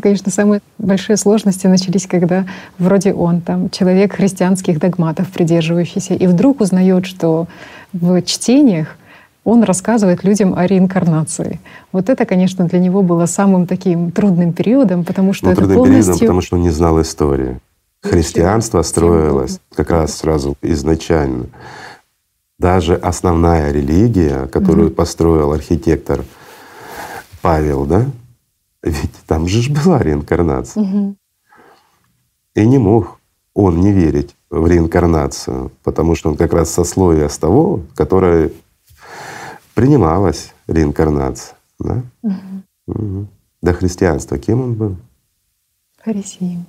Конечно, 0.00 0.30
самые 0.30 0.60
большие 0.78 1.16
сложности 1.16 1.66
начались, 1.66 2.06
когда 2.06 2.46
вроде 2.78 3.12
он 3.12 3.40
там 3.40 3.70
человек 3.70 4.14
христианских 4.14 4.78
догматов 4.78 5.30
придерживающийся, 5.30 6.14
и 6.14 6.26
вдруг 6.26 6.60
узнает, 6.60 7.06
что 7.06 7.46
в 7.92 8.22
чтениях 8.22 8.96
он 9.44 9.62
рассказывает 9.62 10.24
людям 10.24 10.54
о 10.56 10.66
реинкарнации. 10.66 11.60
Вот 11.92 12.08
это, 12.08 12.26
конечно, 12.26 12.66
для 12.66 12.80
него 12.80 13.02
было 13.02 13.26
самым 13.26 13.66
таким 13.66 14.10
трудным 14.10 14.52
периодом, 14.52 15.04
потому 15.04 15.32
что 15.32 15.46
ну, 15.46 15.52
это 15.52 15.60
трудным 15.60 15.78
полностью... 15.78 16.02
периодом, 16.02 16.26
потому 16.26 16.40
что 16.40 16.56
он 16.56 16.62
не 16.62 16.70
знал 16.70 17.00
истории. 17.00 17.60
Христианство 18.02 18.82
строилось 18.82 19.60
как 19.74 19.90
раз 19.90 20.16
сразу 20.16 20.56
изначально. 20.62 21.46
Даже 22.58 22.96
основная 22.96 23.70
религия, 23.70 24.46
которую 24.46 24.90
mm-hmm. 24.90 24.94
построил 24.94 25.52
архитектор 25.52 26.24
Павел, 27.40 27.84
да, 27.84 28.06
ведь 28.82 29.12
там 29.26 29.46
же 29.48 29.72
была 29.72 30.02
реинкарнация. 30.02 30.82
Угу. 30.82 31.16
И 32.54 32.66
не 32.66 32.78
мог 32.78 33.18
он 33.54 33.80
не 33.80 33.92
верить 33.92 34.36
в 34.50 34.66
реинкарнацию, 34.66 35.72
потому 35.82 36.14
что 36.14 36.30
он 36.30 36.36
как 36.36 36.52
раз 36.52 36.70
сословие 36.70 37.28
с 37.28 37.38
того, 37.38 37.80
которое 37.94 38.52
принималась 39.74 40.52
реинкарнация. 40.66 41.56
Да? 41.78 42.02
Угу. 42.22 42.34
Угу. 42.86 43.26
До 43.62 43.72
христианства 43.72 44.38
кем 44.38 44.60
он 44.62 44.74
был? 44.74 44.96
Фарисеем 46.04 46.66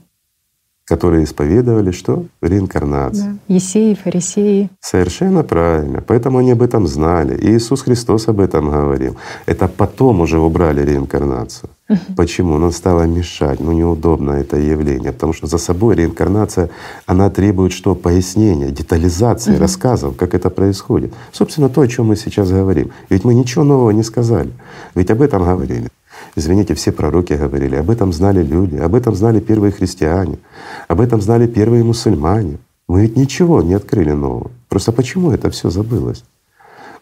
которые 0.88 1.26
исповедовали 1.26 1.92
что? 1.92 2.26
Реинкарнацию. 2.42 3.40
Да. 3.48 3.54
Есеи, 3.54 3.94
фарисеи. 3.94 4.70
Совершенно 4.80 5.44
правильно. 5.44 6.02
Поэтому 6.02 6.38
они 6.38 6.52
об 6.52 6.62
этом 6.62 6.88
знали. 6.88 7.38
И 7.38 7.52
Иисус 7.52 7.82
Христос 7.82 8.30
об 8.30 8.40
этом 8.40 8.72
говорил. 8.72 9.18
Это 9.46 9.68
потом 9.68 10.22
уже 10.22 10.40
убрали 10.40 10.82
реинкарнацию. 10.86 11.70
Почему? 12.16 12.58
Ну 12.58 12.72
стало 12.72 13.04
мешать, 13.04 13.62
ну 13.62 13.72
неудобно 13.72 14.32
это 14.32 14.58
явление, 14.58 15.14
потому 15.14 15.34
что 15.34 15.48
за 15.48 15.58
собой 15.58 15.96
реинкарнация, 15.96 16.70
она 17.06 17.30
требует 17.30 17.72
что? 17.72 17.96
Пояснения, 17.96 18.72
детализации, 18.72 19.54
угу. 19.54 19.62
рассказов, 19.62 20.18
как 20.18 20.34
это 20.34 20.50
происходит. 20.50 21.14
Собственно, 21.32 21.70
то, 21.70 21.82
о 21.82 21.88
чем 21.88 22.08
мы 22.08 22.18
сейчас 22.18 22.50
говорим. 22.50 22.92
Ведь 23.10 23.24
мы 23.24 23.34
ничего 23.34 23.64
нового 23.64 23.92
не 23.92 24.04
сказали, 24.04 24.52
ведь 24.96 25.12
об 25.12 25.22
этом 25.22 25.44
говорили. 25.44 25.88
Извините, 26.36 26.74
все 26.74 26.92
пророки 26.92 27.34
говорили, 27.34 27.76
об 27.76 27.90
этом 27.90 28.12
знали 28.12 28.44
люди, 28.44 28.76
об 28.76 28.94
этом 28.94 29.16
знали 29.16 29.40
первые 29.40 29.72
христиане, 29.72 30.40
об 30.88 31.00
этом 31.00 31.22
знали 31.22 31.48
первые 31.48 31.84
мусульмане. 31.84 32.58
Мы 32.88 33.02
ведь 33.02 33.18
ничего 33.18 33.62
не 33.62 33.74
открыли 33.74 34.12
нового. 34.12 34.52
Просто 34.70 34.92
почему 34.92 35.32
это 35.32 35.50
все 35.52 35.70
забылось? 35.70 36.24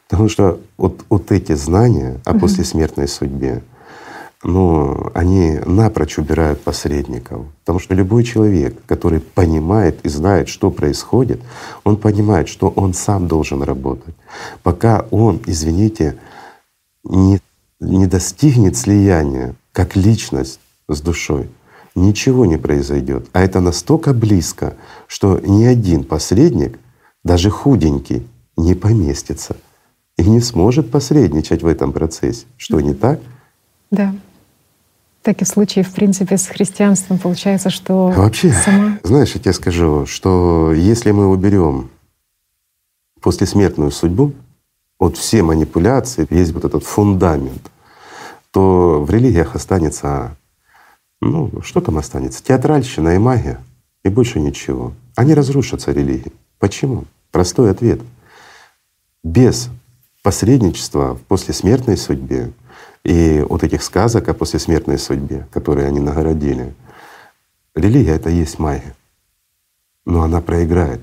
Потому 0.07 0.29
что 0.29 0.59
вот, 0.77 1.03
вот 1.09 1.31
эти 1.31 1.53
знания 1.53 2.19
о 2.25 2.37
послесмертной 2.37 3.07
судьбе, 3.07 3.63
ну, 4.45 5.11
они 5.13 5.59
напрочь 5.65 6.17
убирают 6.17 6.61
посредников. 6.61 7.45
Потому 7.61 7.79
что 7.79 7.95
любой 7.95 8.23
человек, 8.23 8.77
который 8.85 9.19
понимает 9.19 9.99
и 10.05 10.09
знает, 10.09 10.47
что 10.47 10.71
происходит, 10.71 11.41
он 11.83 11.97
понимает, 11.97 12.47
что 12.47 12.69
он 12.69 12.93
сам 12.93 13.27
должен 13.27 13.63
работать. 13.63 14.15
Пока 14.63 15.05
он, 15.09 15.41
извините, 15.45 16.15
не 17.03 17.39
не 17.79 18.07
достигнет 18.07 18.77
слияния 18.77 19.55
как 19.71 19.95
личность 19.95 20.59
с 20.87 21.01
душой, 21.01 21.49
ничего 21.95 22.45
не 22.45 22.57
произойдет. 22.57 23.27
А 23.33 23.41
это 23.41 23.59
настолько 23.59 24.13
близко, 24.13 24.75
что 25.07 25.39
ни 25.39 25.65
один 25.65 26.03
посредник, 26.03 26.79
даже 27.23 27.49
худенький, 27.49 28.25
не 28.57 28.75
поместится 28.75 29.57
и 30.17 30.23
не 30.23 30.39
сможет 30.39 30.91
посредничать 30.91 31.63
в 31.63 31.67
этом 31.67 31.91
процессе. 31.91 32.45
Что 32.57 32.79
не 32.79 32.93
так? 32.93 33.19
Да. 33.91 34.15
Так 35.25 35.41
и 35.41 35.43
в 35.43 35.47
случае, 35.47 35.83
в 35.83 35.91
принципе, 35.91 36.37
с 36.37 36.45
христианством 36.45 37.17
получается, 37.17 37.71
что 37.71 38.09
вообще, 38.09 38.51
сама... 38.51 38.99
знаешь, 39.01 39.33
я 39.33 39.41
тебе 39.41 39.53
скажу, 39.53 40.05
что 40.05 40.71
если 40.71 41.09
мы 41.09 41.27
уберем 41.27 41.89
послесмертную 43.21 43.89
судьбу, 43.89 44.33
вот 44.99 45.17
все 45.17 45.41
манипуляции, 45.41 46.27
есть 46.29 46.51
вот 46.51 46.63
этот 46.63 46.83
фундамент, 46.83 47.71
то 48.51 49.03
в 49.03 49.09
религиях 49.09 49.55
останется, 49.55 50.37
ну, 51.21 51.51
что 51.63 51.81
там 51.81 51.97
останется? 51.97 52.43
Театральщина 52.43 53.15
и 53.15 53.17
магия, 53.17 53.59
и 54.03 54.09
больше 54.09 54.39
ничего. 54.39 54.93
Они 55.15 55.33
разрушатся, 55.33 55.91
религии. 55.91 56.33
Почему? 56.59 57.05
Простой 57.31 57.71
ответ. 57.71 57.99
Без 59.23 59.69
посредничества 60.21 61.15
в 61.15 61.21
послесмертной 61.21 61.97
судьбе 61.97 62.51
и 63.05 63.45
вот 63.47 63.63
этих 63.63 63.83
сказок 63.83 64.27
о 64.27 64.33
послесмертной 64.33 64.97
судьбе, 64.97 65.47
которые 65.51 65.87
они 65.87 65.99
нагородили, 65.99 66.73
религия— 67.75 68.15
это 68.15 68.31
есть 68.31 68.57
магия. 68.57 68.95
Но 70.05 70.23
она 70.23 70.41
проиграет 70.41 71.01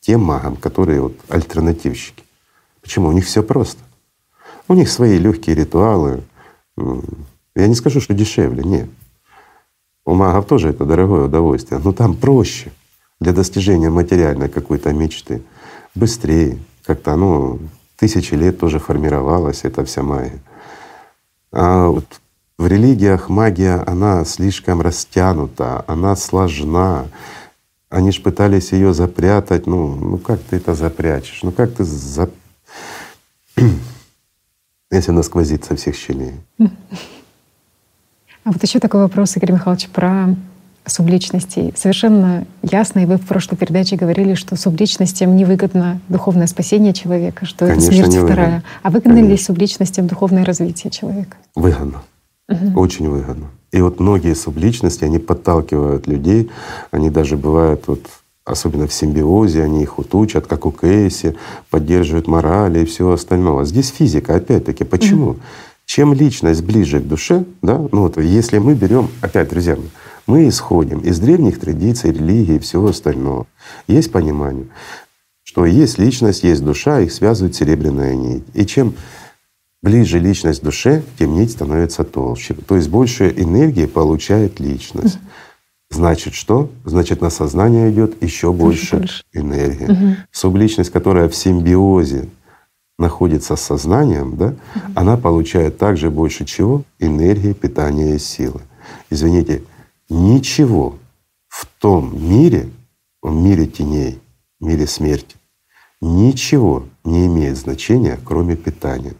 тем 0.00 0.20
магам, 0.20 0.54
которые 0.56 1.00
вот 1.00 1.14
альтернативщики. 1.28 2.22
Почему? 2.82 3.08
У 3.08 3.12
них 3.12 3.24
все 3.24 3.42
просто. 3.42 3.80
У 4.68 4.74
них 4.74 4.90
свои 4.90 5.16
легкие 5.16 5.56
ритуалы. 5.56 6.22
Я 6.76 7.66
не 7.66 7.74
скажу, 7.74 8.00
что 8.00 8.12
дешевле, 8.12 8.62
нет. 8.62 8.90
У 10.04 10.14
магов 10.14 10.46
тоже 10.46 10.68
это 10.68 10.84
дорогое 10.84 11.24
удовольствие, 11.24 11.80
но 11.82 11.92
там 11.92 12.14
проще 12.14 12.70
для 13.18 13.32
достижения 13.32 13.88
материальной 13.88 14.50
какой-то 14.50 14.92
мечты. 14.92 15.42
Быстрее, 15.94 16.58
как-то 16.84 17.14
оно 17.14 17.58
тысячи 17.96 18.34
лет 18.34 18.58
тоже 18.58 18.78
формировалась 18.78 19.64
эта 19.64 19.84
вся 19.86 20.02
магия. 20.02 20.40
А 21.52 21.88
вот 21.88 22.06
в 22.58 22.66
религиях 22.66 23.28
магия, 23.28 23.82
она 23.86 24.24
слишком 24.24 24.80
растянута, 24.80 25.84
она 25.86 26.16
сложна. 26.16 27.06
Они 27.90 28.10
ж 28.10 28.22
пытались 28.22 28.72
ее 28.72 28.94
запрятать. 28.94 29.66
Ну, 29.66 29.94
ну 29.94 30.18
как 30.18 30.40
ты 30.40 30.56
это 30.56 30.74
запрячешь? 30.74 31.42
Ну 31.42 31.52
как 31.52 31.74
ты 31.74 31.84
за 31.84 32.30
если 34.90 35.10
она 35.10 35.22
сквозит 35.22 35.64
со 35.64 35.76
всех 35.76 35.94
щелей. 35.96 36.34
А 38.44 38.50
вот 38.50 38.60
еще 38.60 38.80
такой 38.80 39.02
вопрос, 39.02 39.36
Игорь 39.36 39.52
Михайлович, 39.52 39.88
про 39.88 40.34
субличностей. 40.86 41.72
Совершенно 41.76 42.44
ясно, 42.62 43.00
и 43.00 43.06
вы 43.06 43.16
в 43.16 43.26
прошлой 43.26 43.56
передаче 43.56 43.96
говорили, 43.96 44.34
что 44.34 44.56
субличностям 44.56 45.36
невыгодно 45.36 46.00
духовное 46.08 46.46
спасение 46.46 46.92
человека, 46.92 47.46
что 47.46 47.66
Конечно, 47.66 47.86
это 47.86 47.94
смерть 47.94 48.24
вторая. 48.24 48.62
А 48.82 48.90
выгодно 48.90 49.14
Конечно. 49.14 49.30
ли 49.30 49.36
субличностям 49.38 50.06
духовное 50.06 50.44
развитие 50.44 50.90
человека? 50.90 51.36
Выгодно. 51.54 52.02
Угу. 52.48 52.80
Очень 52.80 53.08
выгодно. 53.08 53.46
И 53.72 53.80
вот 53.80 54.00
многие 54.00 54.34
субличности, 54.34 55.04
они 55.04 55.18
подталкивают 55.18 56.06
людей, 56.06 56.50
они 56.90 57.10
даже 57.10 57.36
бывают 57.36 57.84
вот 57.86 58.00
особенно 58.44 58.88
в 58.88 58.92
симбиозе, 58.92 59.62
они 59.62 59.82
их 59.82 59.98
вот 59.98 60.14
учат, 60.14 60.46
как 60.46 60.66
у 60.66 60.72
Кейси, 60.72 61.36
поддерживают 61.70 62.26
морали 62.26 62.80
и 62.80 62.84
все 62.84 63.10
остальное. 63.10 63.62
А 63.62 63.64
здесь 63.64 63.88
физика, 63.88 64.34
опять-таки, 64.34 64.84
почему? 64.84 65.32
Mm-hmm. 65.32 65.40
Чем 65.86 66.12
личность 66.14 66.62
ближе 66.62 67.00
к 67.00 67.06
душе, 67.06 67.44
да, 67.60 67.76
ну 67.92 68.02
вот 68.02 68.16
если 68.18 68.58
мы 68.58 68.74
берем, 68.74 69.08
опять, 69.20 69.48
друзья, 69.48 69.76
мы 70.26 70.48
исходим 70.48 71.00
из 71.00 71.18
древних 71.18 71.58
традиций, 71.58 72.12
религии 72.12 72.56
и 72.56 72.60
всего 72.60 72.88
остального. 72.88 73.46
Есть 73.86 74.12
понимание, 74.12 74.66
что 75.42 75.66
есть 75.66 75.98
личность, 75.98 76.44
есть 76.44 76.64
душа, 76.64 77.00
их 77.00 77.12
связывает 77.12 77.54
серебряная 77.54 78.14
нить. 78.14 78.44
И 78.54 78.64
чем 78.64 78.94
ближе 79.82 80.18
личность 80.18 80.62
душе, 80.62 81.02
тем 81.18 81.34
нить 81.34 81.50
становится 81.50 82.04
толще. 82.04 82.54
То 82.54 82.76
есть 82.76 82.88
больше 82.88 83.32
энергии 83.36 83.86
получает 83.86 84.60
личность. 84.60 85.18
Значит 85.90 86.32
что? 86.32 86.70
Значит 86.84 87.20
на 87.20 87.28
сознание 87.28 87.90
идет 87.90 88.22
еще 88.22 88.52
больше, 88.52 88.96
больше 88.96 89.24
энергии. 89.34 89.92
Угу. 89.92 90.16
Субличность, 90.30 90.90
которая 90.90 91.28
в 91.28 91.36
симбиозе 91.36 92.28
находится 92.98 93.56
с 93.56 93.60
сознанием, 93.60 94.36
да, 94.36 94.46
угу. 94.46 94.92
она 94.94 95.18
получает 95.18 95.76
также 95.76 96.10
больше 96.10 96.46
чего? 96.46 96.84
Энергии, 96.98 97.52
питания 97.52 98.14
и 98.14 98.18
силы. 98.18 98.62
Извините, 99.10 99.62
ничего 100.12 100.98
в 101.48 101.66
том 101.66 102.12
мире, 102.28 102.70
в 103.22 103.32
мире 103.32 103.66
теней, 103.66 104.20
в 104.60 104.64
мире 104.64 104.86
смерти, 104.86 105.36
ничего 106.00 106.86
не 107.04 107.26
имеет 107.26 107.56
значения, 107.56 108.18
кроме 108.24 108.56
питания. 108.56 109.14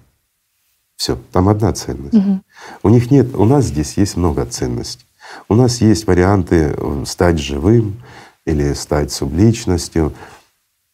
Все, 0.96 1.18
там 1.32 1.48
одна 1.48 1.72
ценность. 1.72 2.14
Угу. 2.14 2.40
У 2.84 2.88
них 2.90 3.10
нет, 3.10 3.34
у 3.34 3.44
нас 3.44 3.66
здесь 3.66 3.96
есть 3.96 4.16
много 4.16 4.46
ценностей. 4.46 5.06
У 5.48 5.54
нас 5.54 5.80
есть 5.80 6.06
варианты 6.06 6.76
стать 7.06 7.38
живым 7.38 8.02
или 8.44 8.72
стать 8.74 9.12
субличностью. 9.12 10.12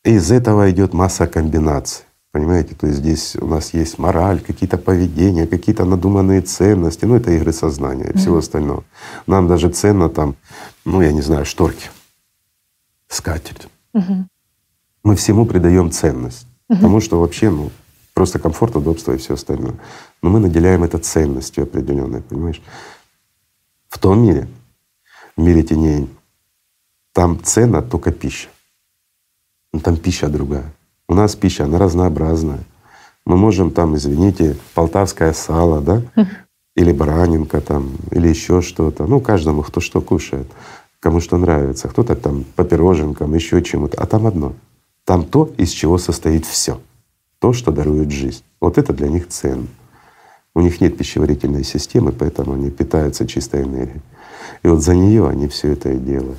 И 0.04 0.12
из 0.12 0.30
этого 0.30 0.70
идет 0.70 0.94
масса 0.94 1.26
комбинаций. 1.26 2.04
Понимаете, 2.30 2.74
то 2.74 2.86
есть 2.86 2.98
здесь 2.98 3.36
у 3.36 3.46
нас 3.46 3.72
есть 3.72 3.98
мораль, 3.98 4.40
какие-то 4.40 4.76
поведения, 4.76 5.46
какие-то 5.46 5.86
надуманные 5.86 6.42
ценности, 6.42 7.06
ну 7.06 7.16
это 7.16 7.30
игры 7.30 7.52
сознания 7.52 8.10
и 8.10 8.16
всего 8.16 8.38
остального. 8.38 8.84
Нам 9.26 9.48
даже 9.48 9.70
ценно 9.70 10.10
там, 10.10 10.36
ну 10.84 11.00
я 11.00 11.12
не 11.12 11.22
знаю, 11.22 11.46
шторки, 11.46 11.88
скатерть. 13.08 13.68
Мы 15.02 15.16
всему 15.16 15.46
придаем 15.46 15.90
ценность, 15.90 16.46
потому 16.68 17.00
что 17.00 17.20
вообще, 17.20 17.50
ну 17.50 17.70
просто 18.12 18.38
комфорт, 18.38 18.76
удобство 18.76 19.12
и 19.12 19.16
все 19.16 19.34
остальное. 19.34 19.76
Но 20.22 20.28
мы 20.28 20.40
наделяем 20.40 20.82
это 20.82 20.98
ценностью 20.98 21.62
определенной, 21.62 22.20
понимаешь? 22.20 22.60
В 23.88 23.98
том 23.98 24.22
мире, 24.22 24.48
в 25.36 25.40
мире 25.40 25.62
теней, 25.62 26.10
там 27.12 27.42
цена 27.42 27.80
только 27.80 28.10
пища. 28.10 28.48
Ну, 29.72 29.80
там 29.80 29.96
пища 29.96 30.28
другая. 30.28 30.74
У 31.08 31.14
нас 31.14 31.34
пища, 31.36 31.64
она 31.64 31.78
разнообразная. 31.78 32.60
Мы 33.24 33.36
можем 33.36 33.70
там, 33.70 33.96
извините, 33.96 34.56
полтавское 34.74 35.32
сало, 35.32 35.80
да, 35.80 36.02
или 36.76 36.92
баранинка 36.92 37.60
там, 37.60 37.90
или 38.10 38.28
еще 38.28 38.60
что-то. 38.60 39.06
Ну, 39.06 39.20
каждому 39.20 39.62
кто 39.62 39.80
что 39.80 40.00
кушает, 40.02 40.46
кому 41.00 41.20
что 41.20 41.38
нравится. 41.38 41.88
Кто-то 41.88 42.14
там 42.14 42.44
по 42.56 42.64
пироженкам, 42.64 43.34
еще 43.34 43.62
чему-то. 43.62 44.00
А 44.00 44.06
там 44.06 44.26
одно. 44.26 44.52
Там 45.04 45.24
то, 45.24 45.50
из 45.56 45.70
чего 45.70 45.96
состоит 45.96 46.44
все. 46.44 46.78
То, 47.38 47.54
что 47.54 47.72
дарует 47.72 48.10
жизнь. 48.10 48.42
Вот 48.60 48.76
это 48.76 48.92
для 48.92 49.08
них 49.08 49.28
ценно. 49.28 49.66
У 50.54 50.60
них 50.60 50.80
нет 50.80 50.98
пищеварительной 50.98 51.64
системы, 51.64 52.12
поэтому 52.12 52.54
они 52.54 52.70
питаются 52.70 53.26
чистой 53.26 53.62
энергией. 53.62 54.02
И 54.62 54.68
вот 54.68 54.82
за 54.82 54.94
нее 54.94 55.26
они 55.28 55.48
все 55.48 55.72
это 55.72 55.90
и 55.90 55.98
делают. 55.98 56.38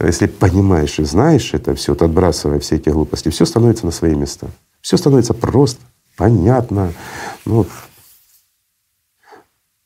Если 0.00 0.26
понимаешь 0.26 0.98
и 0.98 1.04
знаешь 1.04 1.54
это 1.54 1.74
все, 1.74 1.92
вот 1.92 2.02
отбрасывая 2.02 2.60
все 2.60 2.76
эти 2.76 2.90
глупости, 2.90 3.30
все 3.30 3.44
становится 3.46 3.86
на 3.86 3.92
свои 3.92 4.14
места. 4.14 4.48
Все 4.80 4.96
становится 4.96 5.34
просто, 5.34 5.80
понятно. 6.16 6.92
Ну, 7.44 7.66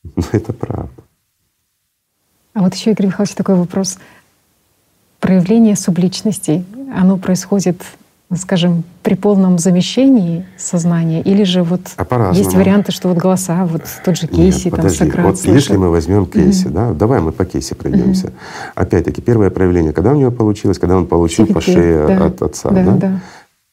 ну 0.16 0.24
это 0.32 0.52
правда. 0.52 0.90
А 2.52 2.62
вот 2.62 2.74
еще, 2.74 2.90
Игорь 2.90 3.06
Михайлович, 3.06 3.34
такой 3.34 3.54
вопрос. 3.54 3.98
Проявление 5.20 5.76
субличности, 5.76 6.64
оно 6.94 7.16
происходит 7.16 7.82
скажем, 8.36 8.84
при 9.02 9.14
полном 9.14 9.58
замещении 9.58 10.46
сознания, 10.56 11.20
или 11.20 11.42
же 11.42 11.62
вот 11.62 11.80
а 11.96 12.32
есть 12.32 12.54
варианты, 12.54 12.92
что 12.92 13.08
вот 13.08 13.18
голоса, 13.18 13.64
вот 13.66 13.82
тот 14.04 14.16
же 14.16 14.28
Кейси, 14.28 14.66
Нет, 14.66 14.74
там 14.74 14.82
подожди. 14.82 14.98
Сократ. 14.98 15.26
Вот 15.26 15.38
слышал. 15.38 15.54
если 15.54 15.76
мы 15.76 15.90
возьмем 15.90 16.26
Кейси, 16.26 16.66
mm-hmm. 16.66 16.72
да, 16.72 16.92
давай 16.92 17.20
мы 17.20 17.32
по 17.32 17.44
Кейси 17.44 17.74
пройдемся. 17.74 18.28
Mm-hmm. 18.28 18.72
Опять-таки 18.76 19.20
первое 19.20 19.50
проявление, 19.50 19.92
когда 19.92 20.12
у 20.12 20.16
него 20.16 20.30
получилось, 20.30 20.78
когда 20.78 20.96
он 20.96 21.06
получил 21.06 21.46
Цветы, 21.46 21.54
по 21.54 21.60
шее 21.60 22.06
да. 22.06 22.26
от 22.26 22.42
отца, 22.42 22.70
да, 22.70 22.84
да? 22.84 22.92
да. 22.92 23.20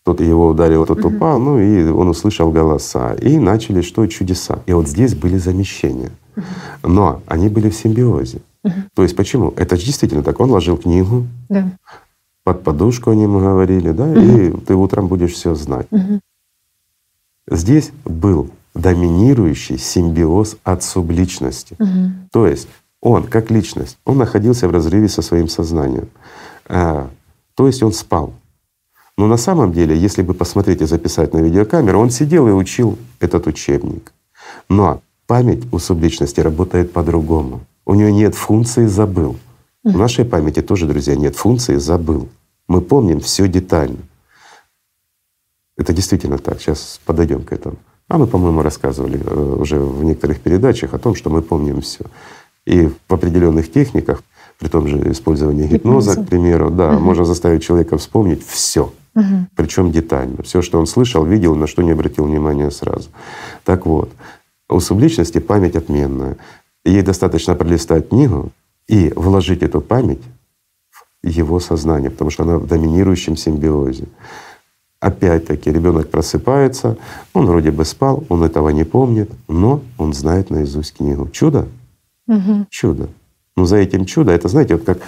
Тот 0.04 0.22
его 0.22 0.48
ударил, 0.48 0.86
тот 0.86 1.00
mm-hmm. 1.00 1.16
упал, 1.16 1.40
ну 1.40 1.60
и 1.60 1.90
он 1.90 2.10
услышал 2.10 2.52
голоса, 2.52 3.14
и 3.14 3.38
начали 3.38 3.82
что 3.82 4.08
чудеса. 4.08 4.60
И 4.66 4.74
вот 4.74 4.88
здесь 4.88 5.14
были 5.14 5.38
замещения, 5.38 6.10
mm-hmm. 6.36 6.88
но 6.88 7.22
они 7.28 7.50
были 7.50 7.70
в 7.70 7.76
симбиозе. 7.76 8.40
Mm-hmm. 8.66 8.72
То 8.96 9.04
есть 9.04 9.16
почему? 9.16 9.54
Это 9.56 9.78
действительно 9.78 10.24
так. 10.24 10.40
Он 10.40 10.50
ложил 10.50 10.78
книгу, 10.78 11.28
да 11.48 11.70
под 12.48 12.64
подушку 12.64 13.12
они 13.12 13.24
ему 13.24 13.40
говорили, 13.40 13.92
да, 13.92 14.10
и 14.10 14.52
ты 14.52 14.74
утром 14.74 15.10
будешь 15.10 15.34
все 15.34 15.54
знать. 15.54 15.86
Здесь 17.46 17.92
был 18.06 18.50
доминирующий 18.74 19.78
симбиоз 19.78 20.56
от 20.64 20.82
субличности. 20.82 21.76
Угу. 21.78 22.12
То 22.32 22.48
есть 22.48 22.70
он 23.02 23.24
как 23.24 23.52
личность, 23.52 23.98
он 24.06 24.18
находился 24.18 24.70
в 24.70 24.72
разрыве 24.72 25.10
со 25.10 25.22
своим 25.22 25.50
сознанием. 25.50 26.08
А, 26.70 27.10
то 27.54 27.68
есть 27.68 27.84
он 27.84 27.92
спал. 27.92 28.32
Но 29.18 29.28
на 29.28 29.38
самом 29.38 29.74
деле, 29.74 29.98
если 29.98 30.22
бы 30.22 30.34
посмотреть 30.34 30.82
и 30.82 30.86
записать 30.86 31.34
на 31.34 31.40
видеокамеру, 31.40 32.00
он 32.00 32.12
сидел 32.12 32.48
и 32.48 32.52
учил 32.52 32.98
этот 33.20 33.46
учебник. 33.48 34.14
Но 34.70 35.02
память 35.26 35.66
у 35.74 35.80
субличности 35.80 36.40
работает 36.40 36.94
по-другому. 36.94 37.60
У 37.86 37.94
нее 37.94 38.14
нет 38.14 38.36
функции 38.36 38.86
«забыл». 38.86 39.36
В 39.84 39.98
нашей 39.98 40.24
памяти 40.24 40.62
тоже, 40.62 40.86
друзья, 40.86 41.18
нет 41.18 41.36
функции 41.36 41.76
«забыл». 41.76 42.30
Мы 42.68 42.82
помним 42.82 43.20
все 43.20 43.48
детально. 43.48 44.00
Это 45.78 45.94
действительно 45.94 46.38
так. 46.38 46.60
Сейчас 46.60 47.00
подойдем 47.06 47.44
к 47.44 47.54
этому. 47.54 47.78
А 48.08 48.18
мы, 48.18 48.28
по-моему, 48.28 48.62
рассказывали 48.62 49.22
э, 49.24 49.56
уже 49.60 49.80
в 49.80 50.04
некоторых 50.04 50.40
передачах 50.40 50.94
о 50.94 50.98
том, 50.98 51.14
что 51.14 51.30
мы 51.30 51.42
помним 51.42 51.82
все. 51.82 52.06
И 52.66 52.88
в 53.08 53.14
определенных 53.14 53.72
техниках, 53.72 54.24
при 54.60 54.70
том 54.70 54.88
же 54.88 55.12
использовании 55.12 55.68
гипноза, 55.68 56.12
Гипноза. 56.12 56.26
к 56.26 56.30
примеру, 56.30 56.72
да, 56.72 56.92
угу. 56.92 57.00
можно 57.00 57.26
заставить 57.26 57.64
человека 57.64 57.98
вспомнить 57.98 58.46
все, 58.46 58.94
угу. 59.14 59.48
причем 59.56 59.92
детально, 59.92 60.42
все, 60.44 60.62
что 60.62 60.80
он 60.80 60.88
слышал, 60.88 61.24
видел, 61.26 61.56
на 61.56 61.68
что 61.68 61.84
не 61.84 61.92
обратил 61.92 62.26
внимания 62.26 62.72
сразу. 62.72 63.10
Так 63.66 63.86
вот, 63.86 64.10
у 64.70 64.80
субличности 64.80 65.40
память 65.40 65.76
отменная. 65.76 66.38
Ей 66.84 67.02
достаточно 67.02 67.56
пролистать 67.56 68.10
книгу 68.10 68.52
и 68.88 69.12
вложить 69.16 69.62
эту 69.62 69.82
память 69.82 70.22
его 71.24 71.60
сознание, 71.60 72.10
потому 72.10 72.32
что 72.32 72.44
она 72.44 72.58
в 72.58 72.68
доминирующем 72.68 73.36
симбиозе. 73.36 74.08
Опять-таки 75.00 75.72
ребенок 75.72 76.10
просыпается, 76.10 76.98
он 77.34 77.46
вроде 77.46 77.72
бы 77.72 77.86
спал, 77.86 78.24
он 78.30 78.44
этого 78.44 78.70
не 78.70 78.84
помнит, 78.84 79.32
но 79.48 79.82
он 79.98 80.14
знает 80.14 80.50
наизусть 80.50 80.98
книгу. 80.98 81.30
Чудо? 81.30 81.68
Угу. 82.28 82.68
Чудо. 82.70 83.10
Но 83.56 83.66
за 83.66 83.78
этим 83.78 84.06
чудо, 84.06 84.32
это 84.32 84.48
знаете, 84.48 84.76
вот 84.76 84.86
как 84.86 85.00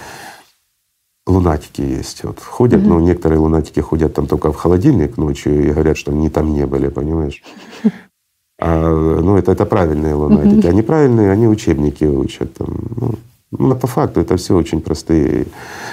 лунатики 1.26 1.80
есть. 1.80 2.24
Вот 2.24 2.40
ходят, 2.40 2.80
угу. 2.80 2.90
ну 2.90 3.00
некоторые 3.00 3.40
лунатики 3.40 3.80
ходят 3.80 4.14
там 4.14 4.26
только 4.26 4.52
в 4.52 4.56
холодильник 4.56 5.16
ночью 5.16 5.64
и 5.64 5.72
говорят, 5.72 5.96
что 5.96 6.12
они 6.12 6.30
там 6.30 6.52
не 6.52 6.66
были, 6.66 6.88
понимаешь? 6.88 7.42
А, 8.62 8.90
ну 9.22 9.38
это, 9.38 9.52
это 9.52 9.64
правильные 9.64 10.12
лунатики. 10.12 10.66
А 10.66 10.72
неправильные, 10.74 11.30
они 11.30 11.48
учебники 11.48 12.04
учат. 12.04 12.52
Там, 12.52 12.68
ну, 12.94 13.14
но 13.50 13.74
по 13.74 13.86
факту 13.86 14.20
это 14.20 14.36
все 14.36 14.54
очень 14.54 14.80
простые, 14.80 15.46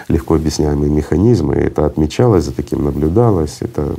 легко 0.08 0.36
объясняемые 0.36 0.92
механизмы. 0.92 1.56
Это 1.56 1.86
отмечалось, 1.86 2.44
за 2.44 2.54
таким 2.54 2.84
наблюдалось. 2.84 3.58
Это, 3.62 3.96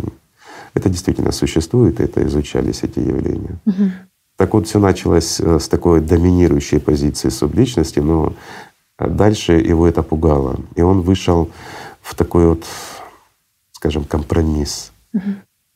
это 0.74 0.88
действительно 0.88 1.32
существует, 1.32 2.00
это 2.00 2.24
изучались 2.26 2.82
эти 2.84 3.00
явления. 3.00 3.58
Угу. 3.66 3.90
Так 4.36 4.54
вот, 4.54 4.68
все 4.68 4.78
началось 4.78 5.40
э, 5.40 5.58
с 5.58 5.68
такой 5.68 6.00
доминирующей 6.00 6.78
позиции 6.78 7.30
субличности, 7.30 7.98
но 7.98 8.34
дальше 8.98 9.54
его 9.54 9.88
это 9.88 10.04
пугало. 10.04 10.60
И 10.76 10.82
он 10.82 11.00
вышел 11.00 11.50
в 12.00 12.14
такой 12.14 12.46
вот, 12.46 12.64
скажем, 13.72 14.04
компромисс. 14.04 14.92
Угу. 15.12 15.22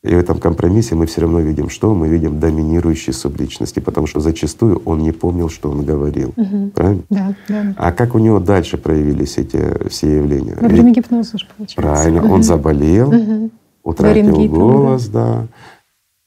И 0.03 0.13
в 0.13 0.17
этом 0.17 0.37
компромиссе 0.37 0.95
мы 0.95 1.05
все 1.05 1.21
равно 1.21 1.39
видим 1.39 1.69
что? 1.69 1.95
Мы 1.95 2.09
видим 2.09 2.37
доминирующие 2.37 3.13
субличности, 3.13 3.79
потому 3.79 4.05
что 4.05 4.19
зачастую 4.19 4.81
он 4.83 4.99
не 4.99 5.13
помнил, 5.13 5.49
что 5.49 5.69
он 5.71 5.85
говорил. 5.85 6.33
Угу. 6.35 6.71
Правильно? 6.75 7.03
Да, 7.09 7.35
да. 7.47 7.73
А 7.77 7.91
как 7.93 8.13
у 8.13 8.19
него 8.19 8.39
дальше 8.39 8.77
проявились 8.77 9.37
эти 9.37 9.87
все 9.87 10.17
явления? 10.17 10.57
Во 10.59 10.67
время 10.67 10.91
гипноза 10.91 11.37
же 11.37 11.47
получается. 11.55 11.81
Правильно, 11.81 12.25
угу. 12.25 12.33
он 12.33 12.43
заболел, 12.43 13.09
угу. 13.09 13.49
утратил 13.83 14.31
Варенгитом, 14.31 14.59
голос, 14.59 15.07
да. 15.07 15.25
да. 15.25 15.47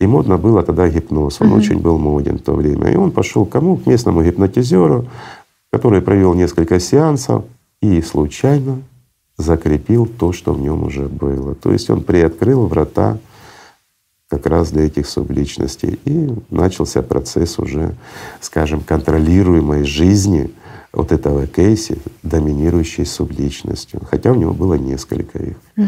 И 0.01 0.07
модно 0.07 0.39
было 0.39 0.63
тогда 0.63 0.89
гипноз. 0.89 1.43
Он 1.43 1.49
угу. 1.49 1.57
очень 1.59 1.79
был 1.79 1.99
моден 1.99 2.39
в 2.39 2.43
то 2.43 2.55
время. 2.55 2.91
И 2.91 2.97
он 2.97 3.11
пошел 3.11 3.45
к 3.45 3.51
кому? 3.51 3.77
К 3.77 3.87
местному 3.87 4.23
гипнотизеру, 4.23 5.07
который 5.71 6.01
провел 6.01 6.33
несколько 6.33 6.81
сеансов 6.81 7.45
и 7.83 8.01
случайно 8.01 8.79
закрепил 9.37 10.07
то, 10.07 10.33
что 10.33 10.55
в 10.55 10.61
нем 10.63 10.85
уже 10.85 11.09
было. 11.09 11.55
То 11.55 11.73
есть 11.73 11.91
он 11.91 12.03
приоткрыл 12.03 12.67
врата 12.69 13.19
как 14.29 14.47
раз 14.47 14.71
для 14.71 14.87
этих 14.87 15.09
субличностей. 15.09 15.99
И 16.05 16.29
начался 16.51 17.03
процесс 17.03 17.59
уже, 17.59 17.95
скажем, 18.41 18.81
контролируемой 18.81 19.85
жизни 19.85 20.51
вот 20.93 21.13
этого 21.13 21.47
Кейси, 21.47 21.99
доминирующей 22.23 23.05
субличностью. 23.05 24.01
Хотя 24.11 24.33
у 24.33 24.35
него 24.35 24.53
было 24.53 24.75
несколько 24.75 25.39
их. 25.39 25.57
Угу. 25.77 25.87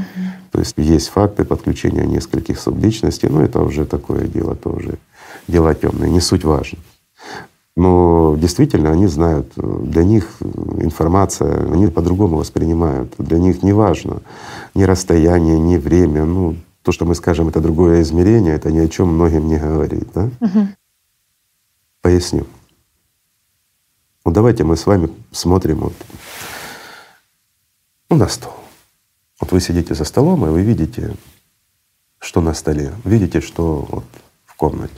То 0.53 0.59
есть 0.61 0.75
есть 0.77 1.09
факты 1.09 1.45
подключения 1.45 2.07
нескольких 2.07 2.61
субличностей, 2.61 3.29
но 3.29 3.43
это 3.43 3.61
уже 3.61 3.87
такое 3.87 4.27
дело 4.27 4.55
тоже, 4.55 4.99
дело 5.49 5.75
темное, 5.75 6.09
не 6.09 6.21
суть 6.21 6.45
важно. 6.45 6.79
Но 7.77 8.37
действительно 8.37 8.91
они 8.91 9.07
знают, 9.07 9.53
для 9.57 10.03
них 10.03 10.39
информация, 10.79 11.73
они 11.73 11.87
по-другому 11.87 12.37
воспринимают. 12.37 13.15
Для 13.19 13.39
них 13.39 13.63
не 13.63 13.73
важно 13.73 14.21
ни 14.75 14.83
расстояние, 14.83 15.61
ни 15.61 15.77
время. 15.77 16.25
Ну, 16.25 16.57
то, 16.89 16.93
что 16.93 17.05
мы 17.05 17.15
скажем, 17.15 17.49
это 17.49 17.61
другое 17.61 18.01
измерение, 18.01 18.55
это 18.55 18.73
ни 18.73 18.79
о 18.79 18.89
чем 18.89 19.09
многим 19.09 19.47
не 19.47 19.59
говорит. 19.59 20.09
Да? 20.15 20.31
Угу. 20.41 20.69
Поясню. 22.01 22.47
Ну 24.25 24.33
давайте 24.33 24.65
мы 24.65 24.75
с 24.75 24.87
вами 24.87 25.11
смотрим 25.31 25.81
вот, 25.81 25.93
ну, 28.09 28.17
на 28.17 28.27
стол. 28.27 28.55
Вот 29.39 29.53
вы 29.53 29.61
сидите 29.61 29.95
за 29.95 30.05
столом, 30.05 30.47
и 30.47 30.49
вы 30.49 30.63
видите, 30.63 31.15
что 32.21 32.41
на 32.41 32.55
столе, 32.55 32.95
видите, 33.05 33.43
что 33.43 33.87
вот 33.91 34.07
в 34.47 34.55
комнате. 34.55 34.95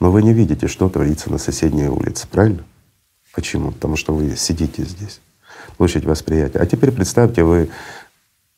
Но 0.00 0.10
вы 0.10 0.24
не 0.24 0.32
видите, 0.32 0.66
что 0.66 0.88
творится 0.88 1.30
на 1.30 1.38
соседней 1.38 1.86
улице, 1.86 2.26
правильно? 2.26 2.64
Почему? 3.32 3.70
Потому 3.70 3.94
что 3.94 4.12
вы 4.12 4.34
сидите 4.34 4.82
здесь. 4.82 5.20
Площадь 5.76 6.04
восприятия. 6.04 6.58
А 6.58 6.66
теперь 6.66 6.90
представьте, 6.90 7.44
вы 7.44 7.70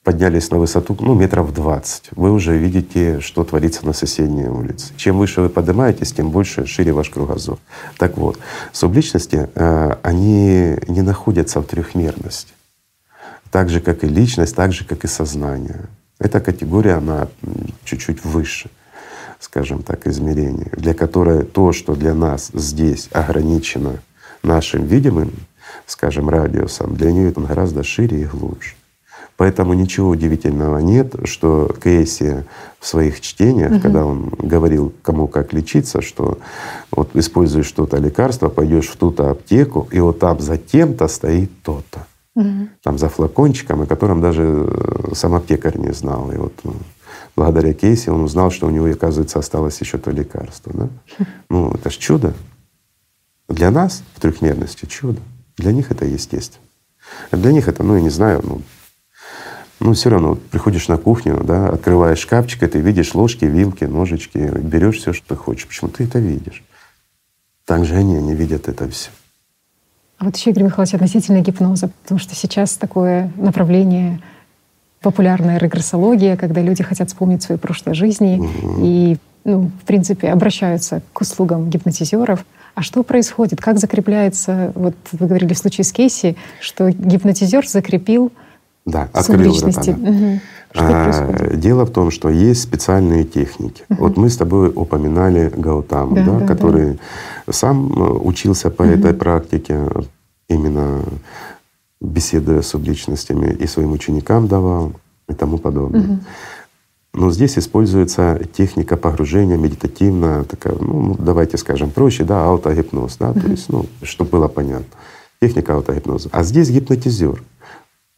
поднялись 0.04 0.50
на 0.50 0.58
высоту 0.58 0.96
ну, 1.00 1.14
метров 1.14 1.52
20, 1.52 2.10
вы 2.12 2.32
уже 2.32 2.56
видите, 2.56 3.20
что 3.20 3.44
творится 3.44 3.84
на 3.84 3.92
соседней 3.92 4.48
улице. 4.48 4.92
Чем 4.96 5.18
выше 5.18 5.42
вы 5.42 5.48
поднимаетесь, 5.48 6.12
тем 6.12 6.30
больше, 6.30 6.66
шире 6.66 6.92
ваш 6.92 7.10
кругозор. 7.10 7.58
Так 7.98 8.16
вот, 8.16 8.38
субличности, 8.72 9.50
э, 9.54 9.96
они 10.02 10.76
не 10.88 11.02
находятся 11.02 11.60
в 11.60 11.66
трехмерности. 11.66 12.52
Так 13.50 13.68
же, 13.68 13.80
как 13.80 14.04
и 14.04 14.08
личность, 14.08 14.56
так 14.56 14.72
же, 14.72 14.84
как 14.84 15.04
и 15.04 15.08
сознание. 15.08 15.86
Эта 16.18 16.40
категория, 16.40 16.94
она 16.94 17.28
чуть-чуть 17.84 18.24
выше, 18.24 18.70
скажем 19.38 19.82
так, 19.82 20.06
измерения, 20.06 20.70
для 20.72 20.94
которой 20.94 21.44
то, 21.44 21.72
что 21.72 21.94
для 21.94 22.14
нас 22.14 22.50
здесь 22.54 23.08
ограничено 23.12 24.00
нашим 24.42 24.86
видимым, 24.86 25.32
скажем, 25.86 26.30
радиусом, 26.30 26.94
для 26.94 27.12
нее 27.12 27.30
это 27.30 27.40
гораздо 27.40 27.82
шире 27.82 28.22
и 28.22 28.24
глубже. 28.24 28.74
Поэтому 29.40 29.72
ничего 29.72 30.10
удивительного 30.10 30.80
нет, 30.80 31.14
что 31.24 31.74
Кейси 31.82 32.44
в 32.78 32.86
своих 32.86 33.22
чтениях, 33.22 33.72
угу. 33.72 33.80
когда 33.80 34.04
он 34.04 34.28
говорил, 34.38 34.92
кому 35.00 35.28
как 35.28 35.54
лечиться, 35.54 36.02
что 36.02 36.36
вот 36.90 37.16
используешь 37.16 37.64
что-то 37.64 37.96
лекарство, 37.96 38.50
пойдешь 38.50 38.88
в 38.88 38.96
ту-то 38.98 39.30
аптеку, 39.30 39.88
и 39.92 39.98
вот 39.98 40.18
там 40.18 40.40
за 40.40 40.58
тем-то 40.58 41.08
стоит 41.08 41.50
то-то. 41.62 42.06
Угу. 42.34 42.68
Там 42.82 42.98
за 42.98 43.08
флакончиком, 43.08 43.80
о 43.80 43.86
котором 43.86 44.20
даже 44.20 44.42
э, 44.42 45.14
сам 45.14 45.32
аптекарь 45.32 45.78
не 45.78 45.94
знал. 45.94 46.30
И 46.32 46.36
вот 46.36 46.52
ну, 46.62 46.74
благодаря 47.34 47.72
Кейси 47.72 48.10
он 48.10 48.24
узнал, 48.24 48.50
что 48.50 48.66
у 48.66 48.70
него, 48.70 48.90
оказывается, 48.90 49.38
осталось 49.38 49.80
еще 49.80 49.96
то 49.96 50.10
лекарство. 50.10 50.70
Да? 50.74 50.88
Ну, 51.48 51.72
это 51.72 51.88
ж 51.88 51.96
чудо. 51.96 52.34
Для 53.48 53.70
нас 53.70 54.02
в 54.16 54.20
трехмерности 54.20 54.84
чудо. 54.84 55.20
Для 55.56 55.72
них 55.72 55.90
это 55.90 56.04
естественно. 56.04 56.62
Для 57.32 57.52
них 57.52 57.68
это, 57.68 57.82
ну, 57.82 57.94
я 57.94 58.02
не 58.02 58.10
знаю, 58.10 58.42
ну, 58.44 58.60
ну, 59.80 59.94
все 59.94 60.10
равно 60.10 60.30
вот 60.30 60.42
приходишь 60.42 60.88
на 60.88 60.98
кухню, 60.98 61.42
да, 61.42 61.70
открываешь 61.70 62.18
шкафчик, 62.18 62.62
и 62.62 62.66
ты 62.66 62.80
видишь 62.80 63.14
ложки, 63.14 63.46
вилки, 63.46 63.84
ножички, 63.84 64.38
берешь 64.38 64.98
все, 64.98 65.12
что 65.12 65.28
ты 65.28 65.36
хочешь. 65.36 65.66
Почему 65.66 65.90
ты 65.90 66.04
это 66.04 66.18
видишь? 66.18 66.62
Так 67.64 67.84
же 67.84 67.94
они, 67.96 68.16
они 68.16 68.34
видят 68.34 68.68
это 68.68 68.88
все. 68.88 69.10
А 70.18 70.26
вот 70.26 70.36
еще, 70.36 70.50
Игорь 70.50 70.64
Михайлович, 70.64 70.94
относительно 70.94 71.40
гипноза, 71.40 71.90
потому 72.02 72.20
что 72.20 72.34
сейчас 72.34 72.76
такое 72.76 73.32
направление 73.36 74.20
популярная 75.00 75.56
регрессология, 75.58 76.36
когда 76.36 76.60
люди 76.60 76.82
хотят 76.82 77.08
вспомнить 77.08 77.42
свои 77.42 77.56
прошлые 77.56 77.94
жизни 77.94 78.38
угу. 78.38 78.84
и, 78.84 79.16
ну, 79.44 79.70
в 79.82 79.86
принципе, 79.86 80.28
обращаются 80.28 81.00
к 81.14 81.22
услугам 81.22 81.70
гипнотизеров. 81.70 82.44
А 82.74 82.82
что 82.82 83.02
происходит? 83.02 83.62
Как 83.62 83.78
закрепляется, 83.78 84.72
вот 84.74 84.94
вы 85.12 85.26
говорили 85.26 85.54
в 85.54 85.58
случае 85.58 85.84
с 85.84 85.92
Кейси, 85.92 86.36
что 86.60 86.90
гипнотизер 86.90 87.66
закрепил 87.66 88.30
да, 88.86 89.08
открыл 89.12 89.56
это. 89.56 89.84
Да. 89.84 90.10
Угу. 90.10 90.40
А, 90.74 91.54
дело 91.56 91.84
в 91.84 91.90
том, 91.90 92.10
что 92.10 92.28
есть 92.28 92.62
специальные 92.62 93.24
техники. 93.24 93.84
Угу. 93.88 93.98
Вот 94.00 94.16
мы 94.16 94.30
с 94.30 94.36
тобой 94.36 94.72
упоминали 94.74 95.52
Гаутаму, 95.56 96.14
да, 96.16 96.24
да, 96.24 96.38
да, 96.38 96.46
который 96.46 96.98
да. 97.46 97.52
сам 97.52 97.92
э, 97.92 98.12
учился 98.12 98.70
по 98.70 98.82
угу. 98.82 98.92
этой 98.92 99.12
практике, 99.12 99.80
именно 100.48 101.02
беседуя 102.00 102.62
с 102.62 102.68
субличностями 102.68 103.52
и 103.52 103.66
своим 103.66 103.92
ученикам 103.92 104.48
давал 104.48 104.92
и 105.28 105.34
тому 105.34 105.58
подобное. 105.58 106.02
Угу. 106.02 106.18
Но 107.12 107.32
здесь 107.32 107.58
используется 107.58 108.40
техника 108.52 108.96
погружения 108.96 109.56
медитативная, 109.56 110.44
такая, 110.44 110.76
ну, 110.78 111.02
ну 111.02 111.16
давайте 111.18 111.56
скажем 111.56 111.90
проще, 111.90 112.22
да, 112.22 112.44
аутогипноз, 112.44 113.16
да, 113.16 113.30
угу. 113.30 113.40
то 113.40 113.48
есть, 113.48 113.68
ну, 113.68 113.86
чтобы 114.02 114.30
было 114.30 114.46
понятно, 114.46 114.86
техника 115.40 115.74
аутогипноза. 115.74 116.28
А 116.30 116.44
здесь 116.44 116.70
гипнотизер 116.70 117.42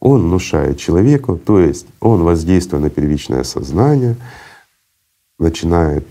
он 0.03 0.23
внушает 0.23 0.77
человеку, 0.77 1.37
то 1.37 1.61
есть 1.61 1.87
он, 2.01 2.23
воздействуя 2.23 2.81
на 2.81 2.89
первичное 2.89 3.43
сознание, 3.43 4.17
начинает 5.39 6.05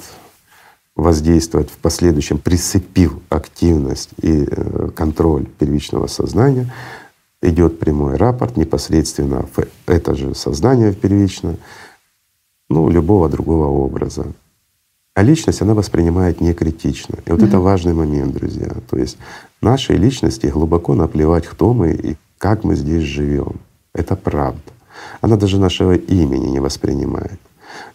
воздействовать 0.96 1.68
в 1.68 1.76
последующем, 1.76 2.38
присыпив 2.38 3.18
активность 3.28 4.08
и 4.22 4.46
э, 4.48 4.88
контроль 4.96 5.44
первичного 5.44 6.06
сознания, 6.06 6.72
идет 7.42 7.80
прямой 7.80 8.16
рапорт 8.16 8.56
непосредственно 8.56 9.44
в 9.54 9.66
это 9.86 10.14
же 10.14 10.34
сознание 10.34 10.92
в 10.92 10.98
первичное, 10.98 11.58
ну, 12.70 12.88
любого 12.88 13.28
другого 13.28 13.66
образа. 13.66 14.24
А 15.12 15.22
личность 15.22 15.60
она 15.60 15.74
воспринимает 15.74 16.40
не 16.40 16.54
критично. 16.54 17.18
И 17.26 17.30
вот 17.30 17.42
mm-hmm. 17.42 17.48
это 17.48 17.60
важный 17.60 17.92
момент, 17.92 18.32
друзья. 18.32 18.72
То 18.88 18.96
есть 18.96 19.18
нашей 19.60 19.96
личности 19.96 20.46
глубоко 20.46 20.94
наплевать, 20.94 21.46
кто 21.46 21.74
мы 21.74 21.92
и 21.92 22.16
как 22.38 22.64
мы 22.64 22.74
здесь 22.74 23.02
живем. 23.02 23.60
Это 23.94 24.16
правда. 24.16 24.60
Она 25.20 25.36
даже 25.36 25.58
нашего 25.58 25.94
имени 25.94 26.46
не 26.48 26.60
воспринимает. 26.60 27.40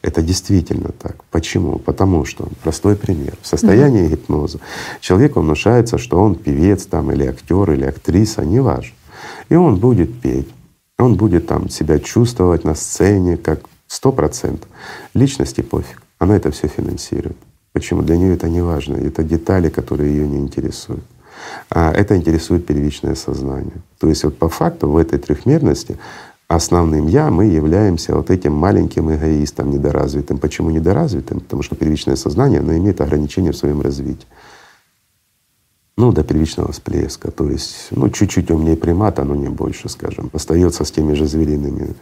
Это 0.01 0.21
действительно 0.21 0.89
так. 0.89 1.23
Почему? 1.31 1.79
Потому 1.79 2.25
что, 2.25 2.47
простой 2.63 2.95
пример, 2.95 3.33
в 3.41 3.47
состоянии 3.47 4.05
mm-hmm. 4.05 4.09
гипноза 4.09 4.59
человеку 4.99 5.41
внушается, 5.41 5.97
что 5.97 6.19
он 6.19 6.35
певец 6.35 6.85
там 6.85 7.11
или 7.11 7.25
актер 7.25 7.71
или 7.71 7.85
актриса, 7.85 8.43
неважно. 8.45 8.95
И 9.49 9.55
он 9.55 9.77
будет 9.77 10.19
петь, 10.21 10.49
он 10.97 11.15
будет 11.15 11.47
там 11.47 11.69
себя 11.69 11.99
чувствовать 11.99 12.63
на 12.63 12.75
сцене 12.75 13.37
как 13.37 13.61
сто 13.87 14.11
процентов. 14.11 14.69
Личности 15.13 15.61
пофиг, 15.61 16.01
она 16.19 16.35
это 16.35 16.51
все 16.51 16.67
финансирует. 16.67 17.37
Почему? 17.73 18.01
Для 18.01 18.17
нее 18.17 18.33
это 18.33 18.49
не 18.49 18.61
важно, 18.61 18.97
это 18.97 19.23
детали, 19.23 19.69
которые 19.69 20.11
ее 20.15 20.27
не 20.27 20.37
интересуют 20.37 21.03
это 21.69 22.15
интересует 22.15 22.65
первичное 22.65 23.15
сознание. 23.15 23.81
То 23.99 24.07
есть 24.07 24.23
вот 24.23 24.37
по 24.37 24.49
факту 24.49 24.89
в 24.89 24.97
этой 24.97 25.19
трехмерности 25.19 25.97
основным 26.47 27.07
я 27.07 27.29
мы 27.29 27.45
являемся 27.45 28.15
вот 28.15 28.29
этим 28.29 28.53
маленьким 28.53 29.13
эгоистом 29.13 29.69
недоразвитым. 29.71 30.37
Почему 30.37 30.69
недоразвитым? 30.69 31.39
Потому 31.41 31.63
что 31.63 31.75
первичное 31.75 32.15
сознание, 32.15 32.59
оно 32.59 32.75
имеет 32.77 33.01
ограничения 33.01 33.51
в 33.51 33.57
своем 33.57 33.81
развитии. 33.81 34.27
Ну, 35.97 36.11
до 36.11 36.23
первичного 36.23 36.71
всплеска. 36.71 37.31
То 37.31 37.49
есть, 37.49 37.87
ну, 37.91 38.09
чуть-чуть 38.09 38.51
умнее 38.51 38.77
примата, 38.77 39.23
но 39.23 39.35
не 39.35 39.49
больше, 39.49 39.89
скажем. 39.89 40.29
Остается 40.31 40.83
с 40.83 40.91
теми 40.91 41.13
же 41.15 41.25
звериными. 41.25 41.95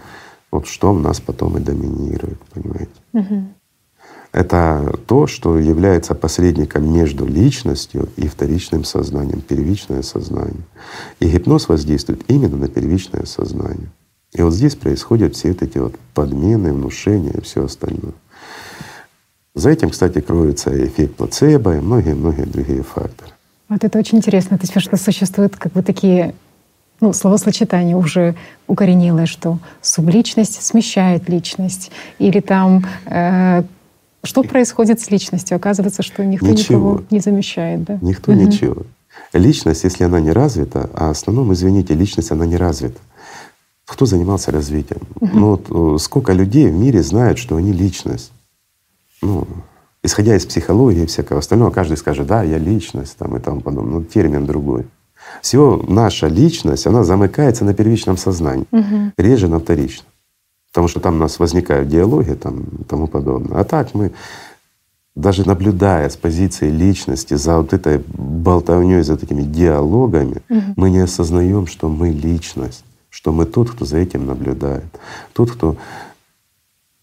Вот 0.52 0.68
что 0.68 0.94
в 0.94 1.00
нас 1.00 1.20
потом 1.22 1.58
и 1.58 1.62
доминирует, 1.62 2.40
понимаете? 2.54 2.92
Угу. 3.14 3.44
Это 4.36 5.00
то, 5.08 5.28
что 5.28 5.58
является 5.58 6.14
посредником 6.14 6.94
между 6.94 7.26
личностью 7.26 8.10
и 8.18 8.28
вторичным 8.28 8.84
сознанием, 8.84 9.40
первичное 9.40 10.02
сознание. 10.02 10.66
И 11.22 11.30
гипноз 11.30 11.70
воздействует 11.70 12.26
именно 12.28 12.58
на 12.58 12.68
первичное 12.68 13.24
сознание. 13.24 13.88
И 14.34 14.42
вот 14.42 14.54
здесь 14.54 14.76
происходят 14.76 15.38
все 15.38 15.52
эти 15.52 15.78
вот 15.78 15.96
подмены, 16.14 16.74
внушения 16.74 17.32
и 17.32 17.40
все 17.40 17.64
остальное. 17.64 18.12
За 19.54 19.70
этим, 19.70 19.90
кстати, 19.90 20.20
кроется 20.20 20.86
эффект 20.86 21.16
плацебо 21.16 21.78
и 21.78 21.80
многие-многие 21.80 22.44
другие 22.44 22.84
факторы. 22.84 23.32
Вот 23.70 23.86
это 23.86 23.98
очень 23.98 24.18
интересно. 24.18 24.58
То 24.58 24.66
есть 24.66 24.82
что 24.82 24.98
существуют 24.98 25.56
как 25.56 25.72
бы 25.72 25.82
такие 25.82 26.36
ну, 27.00 27.14
словосочетание 27.14 27.96
уже 27.96 28.36
укоренилое, 28.68 29.28
что 29.28 29.60
субличность 29.82 30.62
смещает 30.62 31.30
личность, 31.30 31.92
или 32.20 32.42
там 32.42 32.86
э, 33.06 33.64
что 34.26 34.44
происходит 34.44 35.00
с 35.00 35.10
личностью? 35.10 35.56
Оказывается, 35.56 36.04
что 36.04 36.24
никто 36.26 36.48
ничего. 36.48 36.78
никого 36.78 37.04
не 37.10 37.20
замещает, 37.20 37.84
да? 37.84 38.00
Никто 38.02 38.32
угу. 38.32 38.42
ничего. 38.42 38.84
Личность, 39.34 39.84
если 39.84 40.04
она 40.04 40.20
не 40.20 40.32
развита, 40.32 40.90
а 40.94 41.08
в 41.08 41.12
основном, 41.12 41.54
извините, 41.54 41.94
личность, 41.94 42.32
она 42.32 42.46
не 42.46 42.58
развита. 42.58 43.00
Кто 43.86 44.06
занимался 44.06 44.52
развитием? 44.52 45.02
Угу. 45.20 45.30
Ну, 45.34 45.50
вот, 45.52 45.96
э, 45.96 46.00
сколько 46.00 46.34
людей 46.34 46.68
в 46.70 46.74
мире 46.74 47.04
знают, 47.04 47.38
что 47.38 47.56
они 47.56 47.72
личность? 47.72 48.32
Ну, 49.22 49.48
исходя 50.04 50.36
из 50.36 50.46
психологии 50.46 51.04
и 51.04 51.06
всякого 51.06 51.40
остального, 51.40 51.72
каждый 51.72 51.98
скажет, 51.98 52.28
да, 52.28 52.44
я 52.44 52.58
личность 52.58 53.18
там, 53.18 53.36
и 53.36 53.40
тому 53.40 53.62
подобное. 53.62 54.00
Но 54.00 54.04
термин 54.04 54.46
другой. 54.46 54.86
Всего 55.42 55.84
наша 55.88 56.28
личность, 56.28 56.88
она 56.88 57.04
замыкается 57.04 57.66
на 57.66 57.74
первичном 57.74 58.18
сознании, 58.18 58.66
угу. 58.72 59.12
реже 59.18 59.48
на 59.48 59.60
вторичном 59.60 60.08
потому 60.76 60.90
что 60.90 61.00
там 61.00 61.16
у 61.16 61.20
нас 61.20 61.40
возникают 61.40 61.88
диалоги 61.88 62.34
там, 62.34 62.64
и 62.82 62.84
тому 62.84 63.08
подобное. 63.08 63.62
А 63.62 63.64
так 63.64 63.94
мы 63.94 64.12
даже 65.16 65.48
наблюдая 65.48 66.10
с 66.10 66.18
позиции 66.18 66.70
личности 66.70 67.36
за 67.36 67.60
вот 67.60 67.72
этой 67.72 68.04
болтовней, 68.18 69.02
за 69.02 69.16
такими 69.16 69.44
диалогами, 69.44 70.42
угу. 70.50 70.62
мы 70.76 70.90
не 70.90 71.00
осознаем, 71.00 71.68
что 71.68 71.88
мы 71.88 72.10
личность, 72.10 72.84
что 73.10 73.32
мы 73.32 73.46
тот, 73.46 73.72
кто 73.72 73.86
за 73.86 74.00
этим 74.00 74.26
наблюдает, 74.26 74.84
тот, 75.32 75.52
кто 75.52 75.78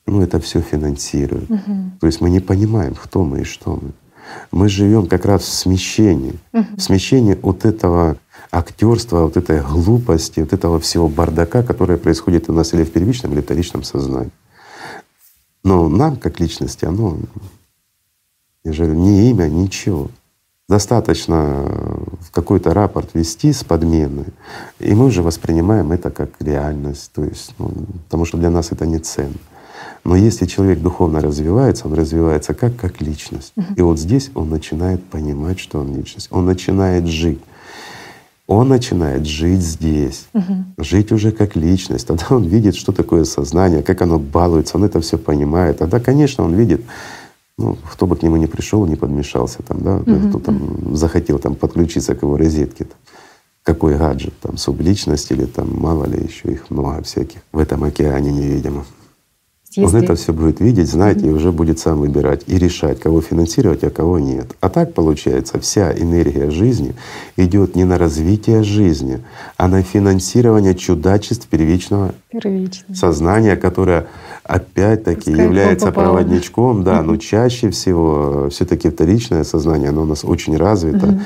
ну, 0.06 0.20
это 0.20 0.38
все 0.38 0.60
финансирует. 0.60 1.50
Угу. 1.50 1.92
То 2.00 2.06
есть 2.06 2.20
мы 2.20 2.28
не 2.28 2.40
понимаем, 2.40 2.94
кто 2.94 3.24
мы 3.24 3.40
и 3.40 3.44
что 3.44 3.80
мы. 3.80 3.92
Мы 4.50 4.68
живем 4.68 5.06
как 5.06 5.24
раз 5.24 5.44
в 5.44 5.54
смещении, 5.54 6.34
угу. 6.52 6.66
в 6.76 6.82
смещении 6.82 7.38
от 7.42 7.64
этого 7.64 8.18
актерства, 8.52 9.22
вот 9.22 9.36
этой 9.36 9.62
глупости, 9.62 10.40
вот 10.40 10.52
этого 10.52 10.78
всего 10.78 11.08
бардака, 11.08 11.62
которое 11.62 11.98
происходит 11.98 12.50
у 12.50 12.52
нас 12.52 12.74
или 12.74 12.84
в 12.84 12.92
первичном, 12.92 13.32
или 13.32 13.40
в 13.40 13.44
вторичном 13.44 13.82
сознании. 13.82 14.30
Но 15.64 15.88
нам, 15.88 16.16
как 16.16 16.38
личности, 16.38 16.84
оно, 16.84 17.16
я 18.62 18.72
же 18.72 18.84
говорю, 18.84 19.00
ни 19.00 19.30
имя, 19.30 19.48
ничего. 19.48 20.10
Достаточно 20.68 21.64
в 22.20 22.30
какой-то 22.30 22.74
рапорт 22.74 23.14
вести 23.14 23.52
с 23.52 23.64
подменой, 23.64 24.26
и 24.78 24.94
мы 24.94 25.06
уже 25.06 25.22
воспринимаем 25.22 25.90
это 25.92 26.10
как 26.10 26.30
реальность, 26.40 27.10
то 27.12 27.24
есть, 27.24 27.54
ну, 27.58 27.72
потому 28.04 28.24
что 28.24 28.38
для 28.38 28.50
нас 28.50 28.70
это 28.70 28.86
не 28.86 28.98
ценно. 28.98 29.34
Но 30.04 30.16
если 30.16 30.46
человек 30.46 30.80
духовно 30.80 31.20
развивается, 31.20 31.86
он 31.86 31.94
развивается 31.94 32.54
как 32.54 32.76
как 32.76 33.00
личность. 33.00 33.52
И 33.76 33.82
вот 33.82 33.98
здесь 33.98 34.30
он 34.34 34.50
начинает 34.50 35.04
понимать, 35.04 35.58
что 35.58 35.80
он 35.80 35.94
личность. 35.94 36.28
Он 36.30 36.44
начинает 36.44 37.06
жить. 37.06 37.40
Он 38.48 38.68
начинает 38.68 39.26
жить 39.26 39.62
здесь, 39.62 40.26
uh-huh. 40.34 40.64
жить 40.76 41.12
уже 41.12 41.30
как 41.32 41.56
личность. 41.56 42.06
Тогда 42.06 42.26
он 42.30 42.44
видит, 42.44 42.74
что 42.74 42.92
такое 42.92 43.24
сознание, 43.24 43.82
как 43.82 44.02
оно 44.02 44.18
балуется, 44.18 44.76
он 44.76 44.84
это 44.84 45.00
все 45.00 45.16
понимает. 45.16 45.78
Тогда, 45.78 46.00
конечно, 46.00 46.44
он 46.44 46.54
видит, 46.54 46.82
ну, 47.56 47.78
кто 47.90 48.06
бы 48.06 48.16
к 48.16 48.22
нему 48.22 48.36
не 48.36 48.48
пришел, 48.48 48.84
не 48.86 48.96
подмешался 48.96 49.62
там, 49.62 49.80
да, 49.80 49.96
uh-huh. 49.98 50.28
кто 50.28 50.38
там 50.40 50.96
захотел 50.96 51.38
там 51.38 51.54
подключиться 51.54 52.14
к 52.14 52.22
его 52.22 52.36
розетке. 52.36 52.84
Там 52.84 52.98
какой 53.62 53.96
гаджет, 53.96 54.34
там, 54.40 54.56
субличность 54.56 55.30
или 55.30 55.44
там 55.44 55.68
мало 55.78 56.04
ли 56.04 56.22
еще 56.22 56.52
их 56.52 56.70
много 56.70 57.02
всяких 57.02 57.40
в 57.52 57.58
этом 57.58 57.84
океане 57.84 58.32
невидимо. 58.32 58.84
Если... 59.74 59.96
Он 59.96 60.02
это 60.02 60.14
все 60.16 60.34
будет 60.34 60.60
видеть, 60.60 60.88
знать 60.88 61.18
mm-hmm. 61.18 61.28
и 61.28 61.32
уже 61.32 61.50
будет 61.50 61.78
сам 61.78 62.00
выбирать 62.00 62.42
и 62.46 62.58
решать, 62.58 63.00
кого 63.00 63.22
финансировать, 63.22 63.82
а 63.84 63.90
кого 63.90 64.18
нет. 64.18 64.54
А 64.60 64.68
так 64.68 64.92
получается, 64.92 65.58
вся 65.60 65.92
энергия 65.92 66.50
жизни 66.50 66.94
идет 67.38 67.74
не 67.74 67.84
на 67.84 67.96
развитие 67.96 68.62
жизни, 68.64 69.22
а 69.56 69.68
на 69.68 69.82
финансирование 69.82 70.74
чудачеств 70.74 71.48
первичного 71.48 72.14
Первично. 72.30 72.94
сознания, 72.94 73.56
которое 73.56 74.08
опять-таки 74.44 75.30
Пускай 75.30 75.44
является 75.44 75.90
проводничком, 75.90 76.84
да, 76.84 77.00
но 77.02 77.16
чаще 77.16 77.70
всего 77.70 78.48
все-таки 78.50 78.90
вторичное 78.90 79.44
сознание, 79.44 79.88
оно 79.88 80.02
у 80.02 80.06
нас 80.06 80.24
очень 80.24 80.56
развито. 80.56 81.20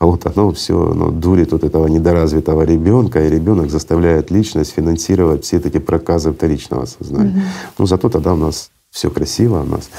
Mm-hmm. 0.00 0.04
А 0.04 0.06
вот 0.06 0.26
оно 0.26 0.52
все 0.52 0.92
оно 0.92 1.10
дурит 1.10 1.52
вот 1.52 1.62
этого 1.62 1.86
недоразвитого 1.86 2.62
ребенка, 2.62 3.26
и 3.26 3.30
ребенок 3.30 3.70
заставляет 3.70 4.30
личность 4.30 4.72
финансировать 4.72 5.44
все 5.44 5.58
эти 5.58 5.78
проказы 5.78 6.32
вторичного 6.32 6.86
сознания. 6.86 7.32
Угу. 7.32 7.40
Ну 7.78 7.86
зато 7.86 8.08
тогда 8.08 8.32
у 8.32 8.36
нас 8.36 8.70
все 8.90 9.10
красиво, 9.10 9.60
у 9.60 9.66
нас 9.66 9.90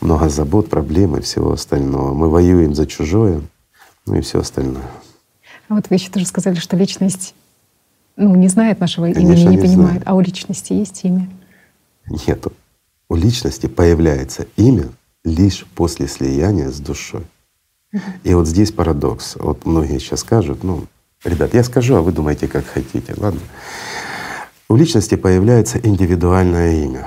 много 0.00 0.30
забот, 0.30 0.70
проблем 0.70 1.16
и 1.16 1.20
всего 1.20 1.52
остального. 1.52 2.14
Мы 2.14 2.30
воюем 2.30 2.74
за 2.74 2.86
чужое, 2.86 3.42
ну 4.06 4.14
и 4.14 4.20
все 4.22 4.40
остальное. 4.40 4.90
А 5.68 5.74
вот 5.74 5.90
вы 5.90 5.96
еще 5.96 6.10
тоже 6.10 6.26
сказали, 6.26 6.54
что 6.54 6.76
личность 6.76 7.34
ну, 8.16 8.34
не 8.34 8.48
знает 8.48 8.80
нашего 8.80 9.12
Конечно, 9.12 9.32
имени, 9.32 9.40
не, 9.40 9.56
не 9.56 9.58
понимает. 9.58 9.90
Знает. 9.90 10.02
А 10.06 10.14
у 10.14 10.20
личности 10.20 10.72
есть 10.72 11.04
имя? 11.04 11.28
Нету. 12.26 12.52
У 13.10 13.16
личности 13.16 13.66
появляется 13.66 14.46
имя 14.56 14.88
лишь 15.24 15.66
после 15.74 16.08
слияния 16.08 16.70
с 16.70 16.80
душой. 16.80 17.24
И 18.24 18.34
вот 18.34 18.48
здесь 18.48 18.72
парадокс. 18.72 19.36
Вот 19.36 19.66
многие 19.66 19.98
сейчас 19.98 20.20
скажут, 20.20 20.64
ну, 20.64 20.84
ребят, 21.24 21.54
я 21.54 21.62
скажу, 21.62 21.96
а 21.96 22.02
вы 22.02 22.12
думаете, 22.12 22.48
как 22.48 22.64
хотите, 22.66 23.14
ладно? 23.16 23.40
У 24.68 24.76
личности 24.76 25.16
появляется 25.16 25.78
индивидуальное 25.78 26.84
имя. 26.84 27.06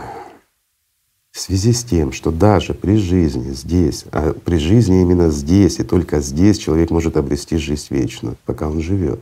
В 1.31 1.39
связи 1.39 1.73
с 1.73 1.83
тем, 1.83 2.13
что 2.13 2.31
даже 2.31 2.73
при 2.73 2.95
жизни 2.95 3.51
здесь, 3.51 4.05
а 4.11 4.33
при 4.33 4.57
жизни 4.57 5.01
именно 5.01 5.29
здесь 5.31 5.79
и 5.79 5.83
только 5.83 6.21
здесь 6.21 6.57
человек 6.57 6.91
может 6.91 7.17
обрести 7.17 7.57
жизнь 7.57 7.87
вечную, 7.89 8.37
пока 8.45 8.69
он 8.69 8.81
живет. 8.81 9.19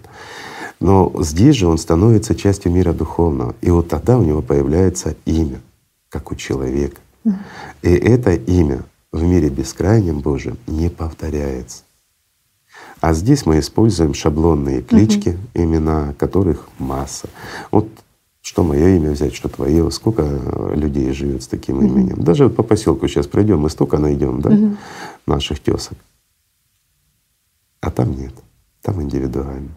Но 0.79 1.11
здесь 1.21 1.55
же 1.55 1.67
он 1.67 1.77
становится 1.77 2.35
частью 2.35 2.71
мира 2.71 2.93
духовного, 2.93 3.55
и 3.61 3.71
вот 3.71 3.87
тогда 3.87 4.19
у 4.19 4.23
него 4.23 4.41
появляется 4.41 5.15
имя, 5.25 5.59
как 6.09 6.31
у 6.31 6.35
человека. 6.35 6.97
И 7.81 7.89
это 7.89 8.33
имя 8.33 8.83
в 9.13 9.23
мире 9.23 9.49
бескрайнем 9.49 10.19
Божьем 10.19 10.57
не 10.67 10.89
повторяется. 10.89 11.83
А 12.99 13.13
здесь 13.13 13.45
мы 13.45 13.59
используем 13.59 14.13
шаблонные 14.13 14.81
клички, 14.81 15.29
угу. 15.29 15.63
имена 15.63 16.13
которых 16.17 16.67
масса. 16.79 17.29
Вот 17.71 17.87
что 18.41 18.63
мое 18.63 18.97
имя 18.97 19.11
взять, 19.11 19.35
что 19.35 19.47
твое, 19.47 19.89
сколько 19.91 20.23
людей 20.75 21.13
живет 21.13 21.43
с 21.43 21.47
таким 21.47 21.77
угу. 21.77 21.85
именем. 21.85 22.23
Даже 22.23 22.45
вот 22.45 22.55
по 22.55 22.63
поселку 22.63 23.07
сейчас 23.07 23.27
пройдем, 23.27 23.59
мы 23.59 23.69
столько 23.69 23.99
найдем, 23.99 24.41
да, 24.41 24.49
угу. 24.49 24.77
наших 25.27 25.59
тесок. 25.61 25.97
А 27.81 27.91
там 27.91 28.17
нет, 28.17 28.33
там 28.81 29.01
индивидуально. 29.01 29.69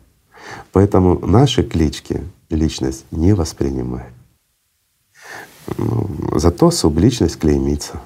Поэтому 0.73 1.19
наши 1.27 1.63
клички 1.63 2.23
личность 2.49 3.05
не 3.11 3.35
воспринимает. 3.35 4.13
Ну, 5.77 6.09
зато 6.37 6.71
субличность 6.71 7.39
клеймится 7.39 8.01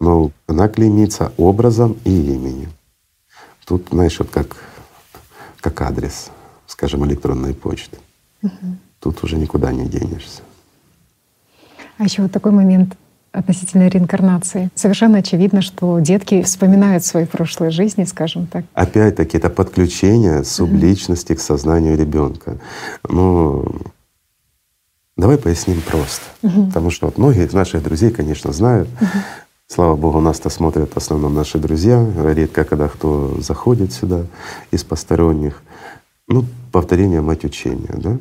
но 0.00 0.30
она 0.46 0.68
клеймится 0.68 1.32
образом 1.36 1.96
и 2.04 2.10
именем. 2.10 2.70
Тут, 3.64 3.88
знаешь, 3.90 4.18
вот 4.18 4.30
как, 4.30 4.56
как 5.60 5.80
адрес, 5.80 6.30
скажем, 6.66 7.04
электронной 7.06 7.54
почты. 7.54 7.98
Угу. 8.42 8.52
Тут 9.00 9.24
уже 9.24 9.36
никуда 9.36 9.72
не 9.72 9.86
денешься. 9.86 10.42
А 11.98 12.04
еще 12.04 12.22
вот 12.22 12.32
такой 12.32 12.52
момент 12.52 12.96
относительно 13.32 13.88
реинкарнации. 13.88 14.70
Совершенно 14.74 15.18
очевидно, 15.18 15.60
что 15.60 15.98
детки 15.98 16.42
вспоминают 16.42 17.04
свои 17.04 17.26
прошлые 17.26 17.70
жизни, 17.70 18.04
скажем 18.04 18.46
так. 18.46 18.64
Опять-таки, 18.72 19.36
это 19.36 19.50
подключение 19.50 20.42
субличности 20.44 21.32
mm 21.32 21.36
к 21.36 21.40
сознанию 21.40 21.98
ребенка. 21.98 22.58
Ну, 23.08 23.66
давай 25.16 25.36
поясним 25.36 25.82
просто. 25.82 26.24
mm 26.42 26.68
Потому 26.68 26.90
что 26.90 27.06
вот 27.06 27.18
многие 27.18 27.46
из 27.46 27.52
наших 27.52 27.82
друзей, 27.82 28.10
конечно, 28.10 28.52
знают, 28.52 28.88
mm 28.88 29.06
Слава 29.68 29.96
Богу, 29.96 30.20
нас-то 30.20 30.48
смотрят 30.48 30.92
в 30.92 30.96
основном 30.96 31.34
наши 31.34 31.58
друзья. 31.58 32.06
Редко, 32.32 32.64
когда 32.64 32.88
кто 32.88 33.40
заходит 33.40 33.92
сюда 33.92 34.24
из 34.70 34.84
посторонних. 34.84 35.62
Ну, 36.28 36.44
повторение 36.72 37.20
мать 37.20 37.44
учения, 37.44 37.92
да? 37.96 38.16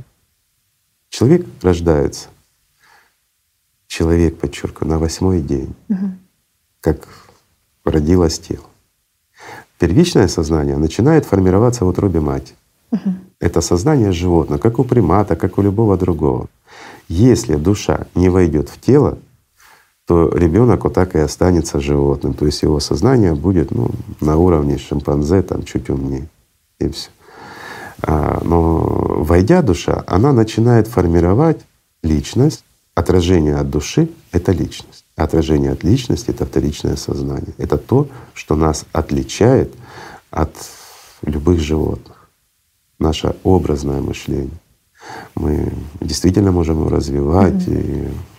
Человек 1.09 1.45
рождается. 1.61 2.29
Человек, 3.87 4.39
подчеркиваю, 4.39 4.89
на 4.89 4.99
восьмой 4.99 5.41
день, 5.41 5.73
угу. 5.87 6.11
как 6.81 7.07
родилось 7.85 8.39
тело. 8.39 8.65
Первичное 9.79 10.27
сознание 10.27 10.77
начинает 10.77 11.25
формироваться 11.25 11.85
в 11.85 11.87
утробе 11.87 12.19
матери. 12.19 12.55
Угу. 12.91 13.13
Это 13.39 13.61
сознание 13.61 14.11
животного, 14.11 14.59
как 14.59 14.79
у 14.79 14.83
примата, 14.83 15.35
как 15.35 15.57
у 15.57 15.61
любого 15.61 15.95
другого. 15.95 16.47
Если 17.07 17.55
душа 17.55 18.07
не 18.15 18.29
войдет 18.29 18.69
в 18.69 18.81
тело, 18.81 19.19
то 20.05 20.29
ребенок 20.29 20.83
вот 20.83 20.93
так 20.93 21.15
и 21.15 21.19
останется 21.19 21.79
животным. 21.79 22.33
То 22.33 22.45
есть 22.45 22.61
его 22.61 22.79
сознание 22.79 23.33
будет 23.33 23.71
ну, 23.71 23.89
на 24.21 24.37
уровне 24.37 24.77
шимпанзе, 24.77 25.41
там 25.41 25.63
чуть 25.63 25.89
умнее, 25.89 26.27
и 26.79 26.89
все. 26.89 27.09
А, 28.03 28.39
но 28.43 28.79
войдя 29.23 29.61
душа, 29.61 30.03
она 30.05 30.31
начинает 30.31 30.87
формировать 30.87 31.65
личность. 32.03 32.63
Отражение 32.93 33.57
от 33.57 33.69
души— 33.69 34.09
это 34.31 34.51
личность. 34.51 35.05
Отражение 35.15 35.71
от 35.71 35.83
личности— 35.83 36.29
это 36.31 36.45
вторичное 36.45 36.95
сознание. 36.95 37.53
Это 37.57 37.77
то, 37.77 38.07
что 38.33 38.55
нас 38.55 38.85
отличает 38.93 39.73
от 40.29 40.53
любых 41.23 41.59
животных. 41.59 42.29
Наше 42.99 43.35
образное 43.43 44.01
мышление. 44.01 44.59
Мы 45.35 45.73
действительно 45.99 46.51
можем 46.51 46.79
его 46.79 46.89
развивать 46.89 47.67
mm-hmm. 47.67 48.09
и 48.09 48.34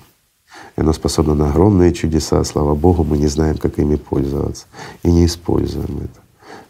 и 0.77 0.81
оно 0.81 0.93
способно 0.93 1.35
на 1.35 1.51
огромные 1.51 1.93
чудеса. 1.93 2.43
Слава 2.45 2.75
Богу, 2.75 3.03
мы 3.03 3.19
не 3.19 3.29
знаем, 3.29 3.57
как 3.57 3.79
ими 3.79 3.97
пользоваться. 3.97 4.67
И 5.03 5.11
не 5.11 5.25
используем 5.25 5.99
это. 5.99 6.21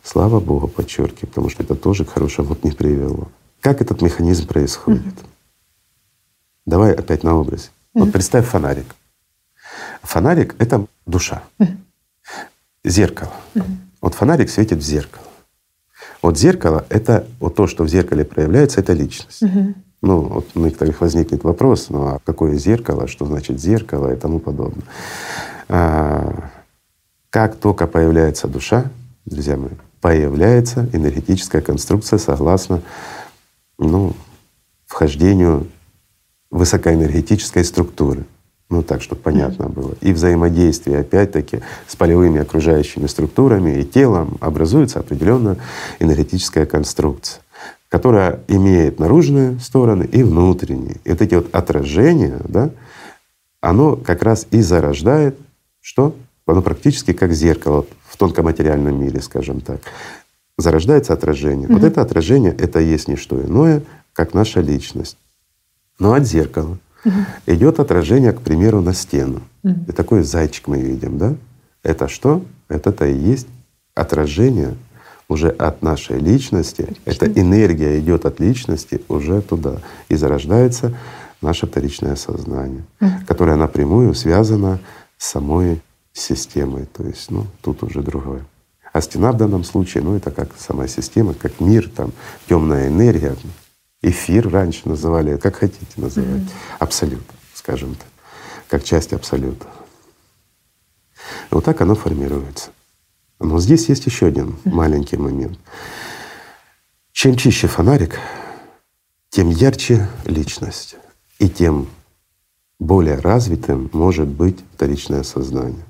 Слава 0.03 0.39
Богу, 0.39 0.69
подчеркиваю, 0.69 1.29
потому 1.29 1.49
что 1.49 1.65
это 1.65 1.75
тоже 1.75 2.05
к 2.05 2.11
хорошему 2.11 2.57
не 2.63 2.71
привело. 2.71 3.29
Как 3.61 3.81
этот 3.81 4.03
механизм 4.03 4.47
происходит? 4.47 5.03
Mm-hmm. 5.03 5.27
Давай 6.67 6.93
опять 6.93 7.25
на 7.25 7.35
образе. 7.35 7.65
Mm-hmm. 7.65 8.01
Вот 8.01 8.13
представь 8.13 8.47
фонарик. 8.47 8.87
Фонарик— 10.03 10.55
это 10.59 10.87
душа. 11.07 11.43
Mm-hmm. 11.59 11.77
Зеркало. 12.85 13.33
Mm-hmm. 13.55 13.77
Вот 14.01 14.15
фонарик 14.15 14.51
светит 14.51 14.79
в 14.79 14.83
зеркало. 14.83 15.25
Вот 16.23 16.39
зеркало— 16.39 16.87
это 16.89 17.27
вот 17.41 17.57
то, 17.57 17.67
что 17.67 17.83
в 17.83 17.89
зеркале 17.89 18.25
проявляется, 18.25 18.79
это 18.81 18.93
личность. 18.93 19.43
Mm-hmm. 19.43 19.75
Ну, 20.03 20.21
вот 20.21 20.49
у 20.55 20.61
некоторых 20.61 21.01
возникнет 21.01 21.43
вопрос, 21.45 21.89
ну 21.89 22.07
а 22.07 22.21
какое 22.25 22.57
зеркало, 22.57 23.09
что 23.09 23.25
значит 23.25 23.61
зеркало 23.61 24.13
и 24.13 24.17
тому 24.17 24.39
подобное. 24.39 24.85
А, 25.69 26.51
как 27.31 27.57
только 27.57 27.87
появляется 27.87 28.47
душа, 28.47 28.91
друзья 29.25 29.57
мои, 29.57 29.71
появляется 30.01 30.89
энергетическая 30.93 31.63
конструкция 31.63 32.19
согласно 32.19 32.83
ну, 33.79 34.13
вхождению 34.87 35.67
высокоэнергетической 36.51 37.65
структуры. 37.65 38.25
Ну 38.69 38.83
так, 38.83 39.01
чтобы 39.01 39.21
понятно 39.21 39.69
было. 39.69 39.95
И 40.01 40.13
взаимодействие, 40.13 41.01
опять-таки, 41.01 41.61
с 41.87 41.95
полевыми 41.95 42.41
окружающими 42.41 43.07
структурами 43.07 43.81
и 43.81 43.85
телом 43.85 44.39
образуется 44.41 44.99
определенная 44.99 45.57
энергетическая 46.01 46.67
конструкция 46.67 47.43
которая 47.89 48.41
имеет 48.49 48.99
наружные 48.99 49.59
стороны 49.61 50.05
и 50.05 50.23
внутренние. 50.23 50.97
И 51.05 51.11
вот 51.11 51.23
эти 51.23 51.35
вот 51.35 51.55
отражения, 51.55 52.41
да, 52.49 52.71
оно 53.61 53.97
как 53.97 54.23
раз 54.23 54.47
и 54.51 54.61
зарождает 54.61 55.37
что? 55.81 56.17
Оно 56.47 56.63
практически 56.63 57.13
как 57.13 57.33
зеркало 57.33 57.87
в 58.09 58.17
тонкоматериальном 58.17 59.01
мире, 59.01 59.21
скажем 59.21 59.61
так. 59.61 59.81
зарождается 60.59 61.13
отражение. 61.13 61.69
Mm-hmm. 61.69 61.73
Вот 61.73 61.85
это 61.85 62.03
отражение— 62.03 62.53
это 62.59 62.81
есть 62.81 63.09
не 63.09 63.17
что 63.17 63.41
иное, 63.41 63.83
как 64.13 64.35
наша 64.35 64.61
личность. 64.61 65.19
Но 65.99 66.15
от 66.15 66.25
зеркала 66.25 66.79
mm-hmm. 67.05 67.25
идет 67.47 67.79
отражение, 67.79 68.33
к 68.33 68.41
примеру, 68.41 68.81
на 68.81 68.95
стену. 68.95 69.43
Mm-hmm. 69.63 69.89
И 69.91 69.93
такой 69.93 70.23
зайчик 70.23 70.67
мы 70.67 70.81
видим, 70.81 71.19
да? 71.19 71.35
Это 71.83 72.09
что? 72.09 72.43
Это-то 72.69 73.07
и 73.07 73.15
есть 73.15 73.47
отражение 73.95 74.75
уже 75.29 75.49
от 75.49 75.83
нашей 75.83 76.19
личности. 76.19 76.97
Эта 77.05 77.27
энергия 77.27 77.99
идет 77.99 78.27
от 78.27 78.41
личности 78.41 79.03
уже 79.09 79.43
туда. 79.43 79.81
И 80.09 80.15
зарождается 80.15 80.97
наше 81.41 81.67
вторичное 81.67 82.17
сознание, 82.17 82.85
mm-hmm. 83.01 83.27
которое 83.27 83.57
напрямую 83.57 84.15
связано 84.15 84.79
с 85.19 85.27
самой 85.27 85.83
системой. 86.13 86.87
То 86.87 87.03
есть, 87.03 87.31
ну, 87.31 87.47
тут 87.61 87.83
уже 87.83 88.03
другое. 88.03 88.45
А 88.93 89.01
стена 89.01 89.33
в 89.33 89.37
данном 89.37 89.65
случае, 89.65 90.03
ну, 90.03 90.17
это 90.17 90.31
как 90.31 90.51
сама 90.59 90.87
система, 90.89 91.35
как 91.35 91.61
мир, 91.61 91.91
там 91.95 92.13
темная 92.49 92.89
энергия, 92.89 93.37
эфир 94.03 94.49
раньше 94.49 94.89
называли, 94.89 95.37
как 95.37 95.57
хотите 95.57 95.87
называть, 95.97 96.43
mm-hmm. 96.43 96.77
абсолют, 96.79 97.25
скажем 97.55 97.95
так, 97.95 98.09
как 98.69 98.85
часть 98.85 99.13
абсолюта. 99.13 99.67
Вот 101.51 101.65
так 101.65 101.81
оно 101.81 101.95
формируется. 101.95 102.71
Но 103.39 103.61
здесь 103.61 103.89
есть 103.89 104.07
еще 104.07 104.27
один 104.27 104.57
маленький 104.65 105.17
момент. 105.17 105.59
Чем 107.13 107.37
чище 107.37 107.67
фонарик, 107.67 108.19
тем 109.31 109.51
ярче 109.51 110.09
личность, 110.25 110.97
и 111.39 111.49
тем 111.49 111.89
более 112.79 113.17
развитым 113.17 113.91
может 113.93 114.29
быть 114.29 114.59
вторичное 114.75 115.23
сознание. 115.23 115.85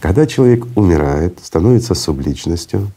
Когда 0.00 0.26
человек 0.26 0.66
умирает, 0.76 1.40
становится 1.42 1.94
субличностью, 1.94 2.90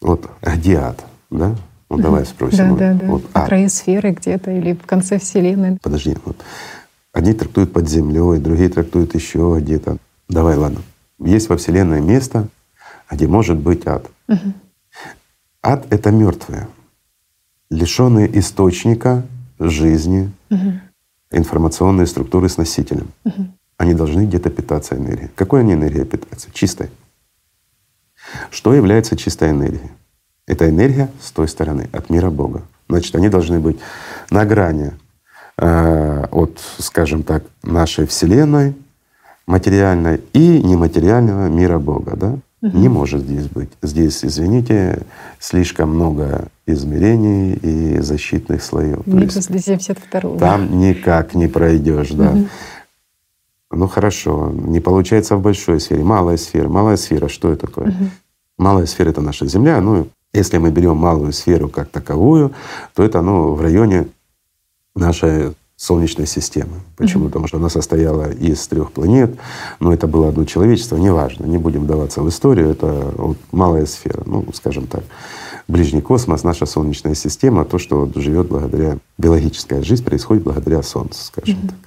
вот 0.00 0.30
где 0.42 0.76
ад, 0.76 1.04
да? 1.30 1.56
Ну 1.90 1.98
давай 1.98 2.24
спросим. 2.24 2.76
Да, 2.76 2.92
да, 2.92 3.00
да. 3.00 3.06
Вот, 3.06 3.24
ад. 3.34 3.46
краю 3.46 3.68
сферы 3.68 4.12
где-то 4.12 4.50
или 4.52 4.74
в 4.74 4.86
конце 4.86 5.18
Вселенной. 5.18 5.78
Подожди, 5.82 6.16
вот 6.24 6.36
одни 7.12 7.34
трактуют 7.34 7.72
под 7.72 7.88
землей, 7.88 8.38
другие 8.38 8.68
трактуют 8.68 9.14
еще 9.14 9.58
где-то. 9.60 9.98
Давай, 10.28 10.56
ладно. 10.56 10.80
Есть 11.20 11.48
во 11.48 11.56
Вселенной 11.56 12.00
место, 12.00 12.48
где 13.10 13.26
может 13.26 13.58
быть 13.58 13.86
ад. 13.86 14.10
Угу. 14.28 14.52
Ад— 15.62 15.86
это 15.90 16.10
мертвые, 16.10 16.68
лишенные 17.70 18.38
источника 18.38 19.24
жизни, 19.58 20.32
угу. 20.50 20.80
информационные 21.30 22.06
структуры 22.06 22.48
с 22.48 22.56
носителем. 22.56 23.08
Угу 23.24 23.52
они 23.80 23.94
должны 23.94 24.26
где-то 24.26 24.50
питаться 24.50 24.94
энергией. 24.94 25.30
Какой 25.34 25.60
они 25.60 25.72
энергией 25.72 26.04
питаются? 26.04 26.50
Чистой. 26.52 26.90
Что 28.50 28.74
является 28.74 29.16
чистой 29.16 29.52
энергией? 29.52 29.90
Это 30.46 30.68
энергия 30.68 31.08
с 31.18 31.30
той 31.30 31.48
стороны, 31.48 31.88
от 31.90 32.10
мира 32.10 32.28
Бога. 32.28 32.60
Значит, 32.90 33.14
они 33.14 33.30
должны 33.30 33.58
быть 33.58 33.78
на 34.28 34.44
грани 34.44 34.92
э, 35.56 36.26
от, 36.30 36.60
скажем 36.78 37.22
так, 37.22 37.42
нашей 37.62 38.06
Вселенной, 38.06 38.74
материальной 39.50 40.20
и 40.32 40.62
нематериального 40.62 41.48
мира 41.48 41.78
Бога. 41.78 42.16
Да? 42.16 42.38
Угу. 42.62 42.78
Не 42.78 42.88
может 42.88 43.22
здесь 43.22 43.48
быть. 43.48 43.70
Здесь, 43.82 44.24
извините, 44.24 45.02
слишком 45.38 45.94
много 45.94 46.48
измерений 46.66 47.54
и 47.54 48.00
защитных 48.00 48.62
слоев. 48.62 49.06
Минус 49.06 49.46
272. 49.46 50.38
Там 50.38 50.78
никак 50.78 51.34
не 51.34 51.48
пройдешь, 51.48 52.10
да. 52.10 52.30
Угу. 52.30 52.48
Ну 53.72 53.88
хорошо, 53.88 54.52
не 54.52 54.80
получается 54.80 55.36
в 55.36 55.42
большой 55.42 55.80
сфере. 55.80 56.02
Малая 56.02 56.36
сфера. 56.36 56.68
Малая 56.68 56.96
сфера, 56.96 57.28
что 57.28 57.52
это 57.52 57.66
такое? 57.66 57.88
Угу. 57.88 58.04
Малая 58.58 58.86
сфера— 58.86 59.08
это 59.10 59.20
наша 59.20 59.46
Земля. 59.46 59.80
Ну, 59.80 60.08
если 60.32 60.58
мы 60.58 60.70
берем 60.70 60.96
малую 60.96 61.32
сферу 61.32 61.68
как 61.68 61.88
таковую, 61.88 62.52
то 62.94 63.02
это 63.02 63.22
ну, 63.22 63.54
в 63.54 63.60
районе 63.62 64.06
нашей 64.94 65.54
Солнечной 65.80 66.26
системы. 66.26 66.82
Почему? 66.96 67.24
Mm-hmm. 67.24 67.28
Потому 67.28 67.46
что 67.46 67.56
она 67.56 67.70
состояла 67.70 68.30
из 68.30 68.68
трех 68.68 68.92
планет, 68.92 69.38
но 69.80 69.94
это 69.94 70.06
было 70.06 70.28
одно 70.28 70.44
человечество, 70.44 70.98
неважно, 70.98 71.46
не 71.46 71.56
будем 71.56 71.84
вдаваться 71.84 72.20
в 72.20 72.28
историю, 72.28 72.68
это 72.68 73.14
вот 73.16 73.38
малая 73.50 73.86
сфера, 73.86 74.22
ну, 74.26 74.44
скажем 74.52 74.86
так. 74.86 75.02
Ближний 75.68 76.02
космос, 76.02 76.44
наша 76.44 76.66
Солнечная 76.66 77.14
система, 77.14 77.64
то, 77.64 77.78
что 77.78 78.00
вот 78.00 78.14
живет 78.16 78.48
благодаря 78.48 78.98
биологическая 79.16 79.82
жизнь, 79.82 80.04
происходит 80.04 80.42
благодаря 80.42 80.82
Солнцу, 80.82 81.24
скажем 81.24 81.56
mm-hmm. 81.56 81.68
так. 81.68 81.78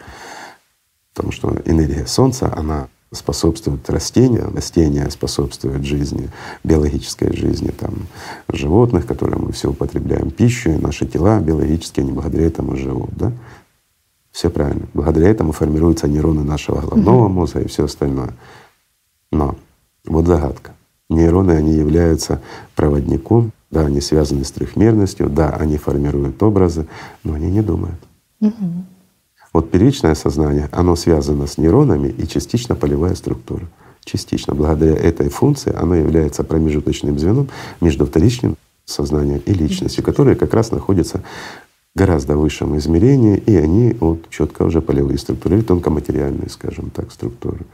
Потому 1.13 1.31
что 1.31 1.61
энергия 1.65 2.07
Солнца, 2.07 2.51
она 2.57 2.87
способствует 3.11 3.87
растениям, 3.91 4.55
растения 4.55 5.07
способствуют 5.11 5.85
жизни, 5.85 6.31
биологической 6.63 7.31
жизни 7.31 7.69
там, 7.69 8.07
животных, 8.51 9.05
которые 9.05 9.37
мы 9.37 9.51
все 9.51 9.69
употребляем 9.69 10.31
пищу, 10.31 10.71
и 10.71 10.79
наши 10.79 11.05
тела 11.05 11.39
биологически, 11.39 11.99
они 11.99 12.11
благодаря 12.11 12.47
этому 12.47 12.75
живут. 12.75 13.11
Да? 13.15 13.31
Все 14.33 14.49
правильно. 14.49 14.87
Благодаря 14.95 15.29
этому 15.29 15.51
формируются 15.51 16.07
нейроны 16.07 16.43
нашего 16.43 16.81
головного 16.81 17.27
мозга 17.27 17.61
и 17.61 17.67
все 17.67 17.85
остальное. 17.85 18.33
Но 19.31 19.55
вот 20.05 20.25
загадка. 20.25 20.71
Нейроны, 21.07 21.51
они 21.51 21.73
являются 21.73 22.41
проводником, 22.75 23.51
да, 23.69 23.85
они 23.85 24.01
связаны 24.01 24.43
с 24.43 24.51
трехмерностью, 24.51 25.29
да, 25.29 25.51
они 25.51 25.77
формируют 25.77 26.41
образы, 26.41 26.87
но 27.23 27.33
они 27.33 27.51
не 27.51 27.61
думают. 27.61 27.99
Угу. 28.41 28.85
Вот 29.53 29.69
первичное 29.69 30.15
сознание, 30.15 30.67
оно 30.71 30.95
связано 30.95 31.45
с 31.45 31.59
нейронами 31.59 32.07
и 32.07 32.27
частично 32.27 32.73
полевая 32.73 33.13
структура. 33.13 33.67
Частично. 34.03 34.55
Благодаря 34.55 34.95
этой 34.95 35.29
функции 35.29 35.73
оно 35.73 35.93
является 35.93 36.43
промежуточным 36.43 37.19
звеном 37.19 37.49
между 37.79 38.07
вторичным 38.07 38.57
сознанием 38.85 39.41
и 39.45 39.53
личностью, 39.53 40.03
которые 40.03 40.35
как 40.35 40.53
раз 40.53 40.71
находятся 40.71 41.21
гораздо 41.95 42.37
высшем 42.37 42.77
измерении, 42.77 43.37
и 43.37 43.55
они 43.55 43.93
вот 43.99 44.29
четко 44.29 44.63
уже 44.63 44.81
полевые 44.81 45.17
структуры 45.17 45.57
или 45.57 45.63
тонкоматериальные, 45.63 46.49
скажем 46.49 46.89
так, 46.89 47.11
структуры. 47.11 47.65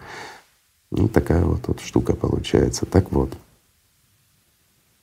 Ну, 0.92 1.08
такая 1.08 1.46
вот, 1.46 1.68
вот 1.68 1.82
штука 1.82 2.16
получается. 2.16 2.86
Так 2.86 3.12
вот, 3.12 3.32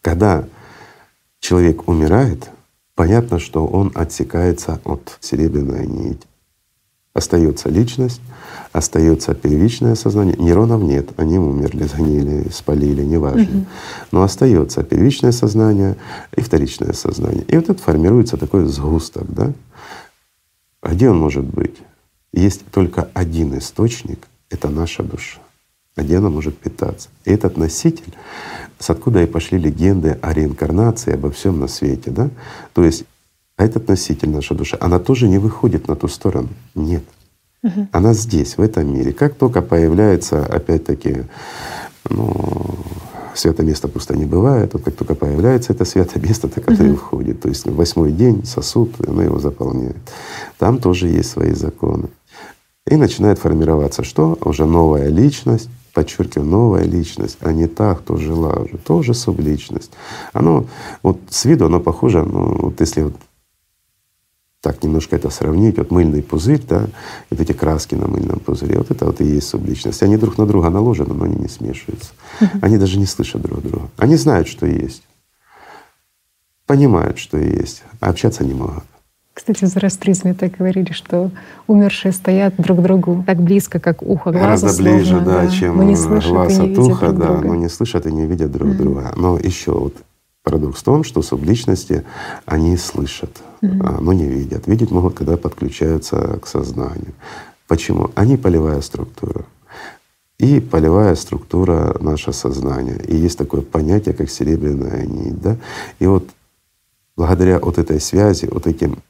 когда 0.02 0.47
человек 1.40 1.88
умирает, 1.88 2.51
понятно, 2.94 3.38
что 3.38 3.66
он 3.66 3.93
отсекается 3.94 4.80
от 4.84 5.16
серебряной 5.20 5.86
нити 5.86 6.26
остается 7.16 7.68
личность, 7.68 8.20
остается 8.72 9.34
первичное 9.34 9.94
сознание. 9.94 10.36
Нейронов 10.36 10.82
нет, 10.82 11.09
они 11.16 11.38
умерли, 11.38 11.84
сгнили, 11.84 12.48
спалили, 12.51 13.02
неважно. 13.02 13.43
Угу. 13.43 13.66
Но 14.12 14.22
остается 14.22 14.82
первичное 14.82 15.32
сознание 15.32 15.97
и 16.36 16.43
вторичное 16.43 16.93
сознание. 16.93 17.44
И 17.48 17.56
вот 17.56 17.70
это 17.70 17.82
формируется 17.82 18.36
такой 18.36 18.66
сгусток, 18.66 19.32
да? 19.32 19.52
А 20.82 20.93
где 20.93 21.10
он 21.10 21.18
может 21.18 21.44
быть? 21.44 21.76
Есть 22.32 22.66
только 22.70 23.09
один 23.14 23.56
источник— 23.56 24.26
это 24.51 24.68
наша 24.68 25.02
душа. 25.02 25.40
Где 25.97 26.18
она 26.18 26.28
может 26.28 26.59
питаться? 26.59 27.09
И 27.24 27.30
этот 27.30 27.56
носитель, 27.56 28.12
с 28.78 28.90
откуда 28.90 29.22
и 29.22 29.26
пошли 29.26 29.59
легенды 29.59 30.18
о 30.20 30.34
реинкарнации, 30.34 31.14
обо 31.14 31.30
всем 31.30 31.59
на 31.59 31.68
свете, 31.68 32.10
да? 32.10 32.28
То 32.74 32.84
есть 32.84 33.05
а 33.56 33.64
этот 33.64 33.88
носитель, 33.88 34.30
наша 34.30 34.54
душа, 34.54 34.76
она 34.80 34.98
тоже 34.98 35.28
не 35.28 35.38
выходит 35.38 35.88
на 35.88 35.96
ту 35.96 36.08
сторону. 36.08 36.48
Нет. 36.74 37.02
Угу. 37.62 37.88
Она 37.92 38.12
здесь, 38.12 38.58
в 38.58 38.60
этом 38.60 38.92
мире. 38.92 39.12
Как 39.12 39.34
только 39.34 39.62
появляется, 39.62 40.44
опять-таки, 40.44 41.24
ну, 42.10 42.76
святое 43.34 43.66
место 43.66 43.88
пусто 43.88 44.16
не 44.16 44.26
бывает. 44.26 44.74
Вот 44.74 44.82
как 44.82 44.94
только 44.94 45.14
появляется 45.14 45.72
это 45.72 45.84
святое 45.84 46.22
место, 46.22 46.48
так 46.48 46.70
это 46.70 46.84
угу. 46.84 46.92
и 46.92 46.96
входит. 46.96 47.40
То 47.40 47.48
есть 47.48 47.66
восьмой 47.66 48.12
день 48.12 48.44
сосуд, 48.44 48.92
оно 49.06 49.22
его 49.22 49.38
заполняет. 49.38 49.96
Там 50.58 50.78
тоже 50.78 51.08
есть 51.08 51.30
свои 51.30 51.52
законы. 51.52 52.08
И 52.86 52.96
начинает 52.96 53.38
формироваться 53.38 54.04
что? 54.04 54.38
Уже 54.42 54.64
новая 54.64 55.08
личность, 55.08 55.68
подчеркиваю, 55.92 56.48
новая 56.48 56.84
личность, 56.84 57.38
а 57.40 57.52
не 57.52 57.66
та, 57.66 57.94
кто 57.94 58.16
жила 58.16 58.52
уже, 58.52 58.76
тоже 58.76 59.14
субличность. 59.14 59.90
Оно 60.32 60.66
вот 61.02 61.18
с 61.30 61.46
виду 61.46 61.66
оно 61.66 61.80
похоже, 61.80 62.22
ну 62.22 62.56
вот 62.66 62.80
если 62.80 63.02
вот 63.02 63.14
так 64.66 64.82
немножко 64.82 65.14
это 65.14 65.30
сравнить, 65.30 65.78
вот 65.78 65.93
мыльный 65.93 66.24
пузырь, 66.24 66.60
да, 66.68 66.88
вот 67.30 67.40
эти 67.40 67.52
краски 67.52 67.94
на 67.94 68.09
мыльном 68.09 68.40
пузыре, 68.40 68.78
вот 68.78 68.90
это 68.90 69.05
вот 69.05 69.20
и 69.20 69.24
есть 69.24 69.48
субличность. 69.48 70.02
Они 70.02 70.16
друг 70.16 70.38
на 70.38 70.47
друга 70.47 70.70
наложены, 70.70 71.14
но 71.14 71.24
они 71.24 71.36
не 71.36 71.48
смешиваются. 71.48 72.10
Они 72.60 72.76
даже 72.76 72.98
не 72.98 73.06
слышат 73.06 73.43
друг 73.43 73.62
друга. 73.62 73.88
Они 73.97 74.16
знают, 74.16 74.48
что 74.48 74.66
есть, 74.66 75.05
понимают, 76.66 77.18
что 77.18 77.38
есть, 77.38 77.84
а 78.01 78.09
общаться 78.09 78.44
не 78.44 78.55
могут. 78.55 78.82
Кстати, 79.34 79.64
в 79.64 79.68
зороастризме 79.68 80.34
так 80.34 80.56
говорили, 80.56 80.93
что 80.93 81.30
умершие 81.68 82.10
стоят 82.10 82.55
друг 82.56 82.80
к 82.80 82.82
другу 82.82 83.22
так 83.24 83.40
близко, 83.40 83.78
как 83.78 84.02
ухо 84.02 84.32
глаза. 84.32 84.47
Гораздо 84.47 84.82
ближе, 84.82 85.20
да, 85.20 85.43
да, 85.43 85.48
чем 85.48 85.80
не 85.86 85.94
глаз 85.94 86.59
от 86.59 86.76
уха, 86.76 87.12
да, 87.12 87.34
друг 87.34 87.44
но 87.44 87.55
не 87.55 87.68
слышат 87.68 88.05
и 88.06 88.12
не 88.12 88.26
видят 88.26 88.51
друг 88.51 88.70
mm-hmm. 88.70 88.76
друга. 88.76 89.12
Но 89.14 89.38
еще 89.38 89.70
вот 89.70 89.94
Парадокс 90.47 90.78
в 90.78 90.85
том, 90.85 91.02
что 91.02 91.23
субличности, 91.23 92.05
они 92.44 92.77
слышат, 92.77 93.43
mm-hmm. 93.62 94.01
но 94.01 94.12
не 94.12 94.28
видят. 94.28 94.68
Видеть 94.68 94.93
могут, 94.93 95.14
когда 95.14 95.36
подключаются 95.36 96.39
к 96.40 96.47
сознанию. 96.47 97.14
Почему? 97.66 98.12
Они 98.14 98.36
полевая 98.36 98.81
структура. 98.81 99.44
и 100.39 100.60
полевая 100.60 101.16
структура 101.16 101.97
наше 101.98 102.32
сознание. 102.32 103.02
И 103.09 103.16
есть 103.16 103.36
такое 103.36 103.62
понятие, 103.62 104.14
как 104.14 104.31
серебряная 104.31 105.05
нить. 105.05 105.40
Да? 105.40 105.56
И 105.98 106.06
вот 106.06 106.28
благодаря 107.16 107.59
вот 107.59 107.78
этой 107.78 108.01
связи, 108.01 108.47
вот 108.48 108.68
этим 108.68 109.02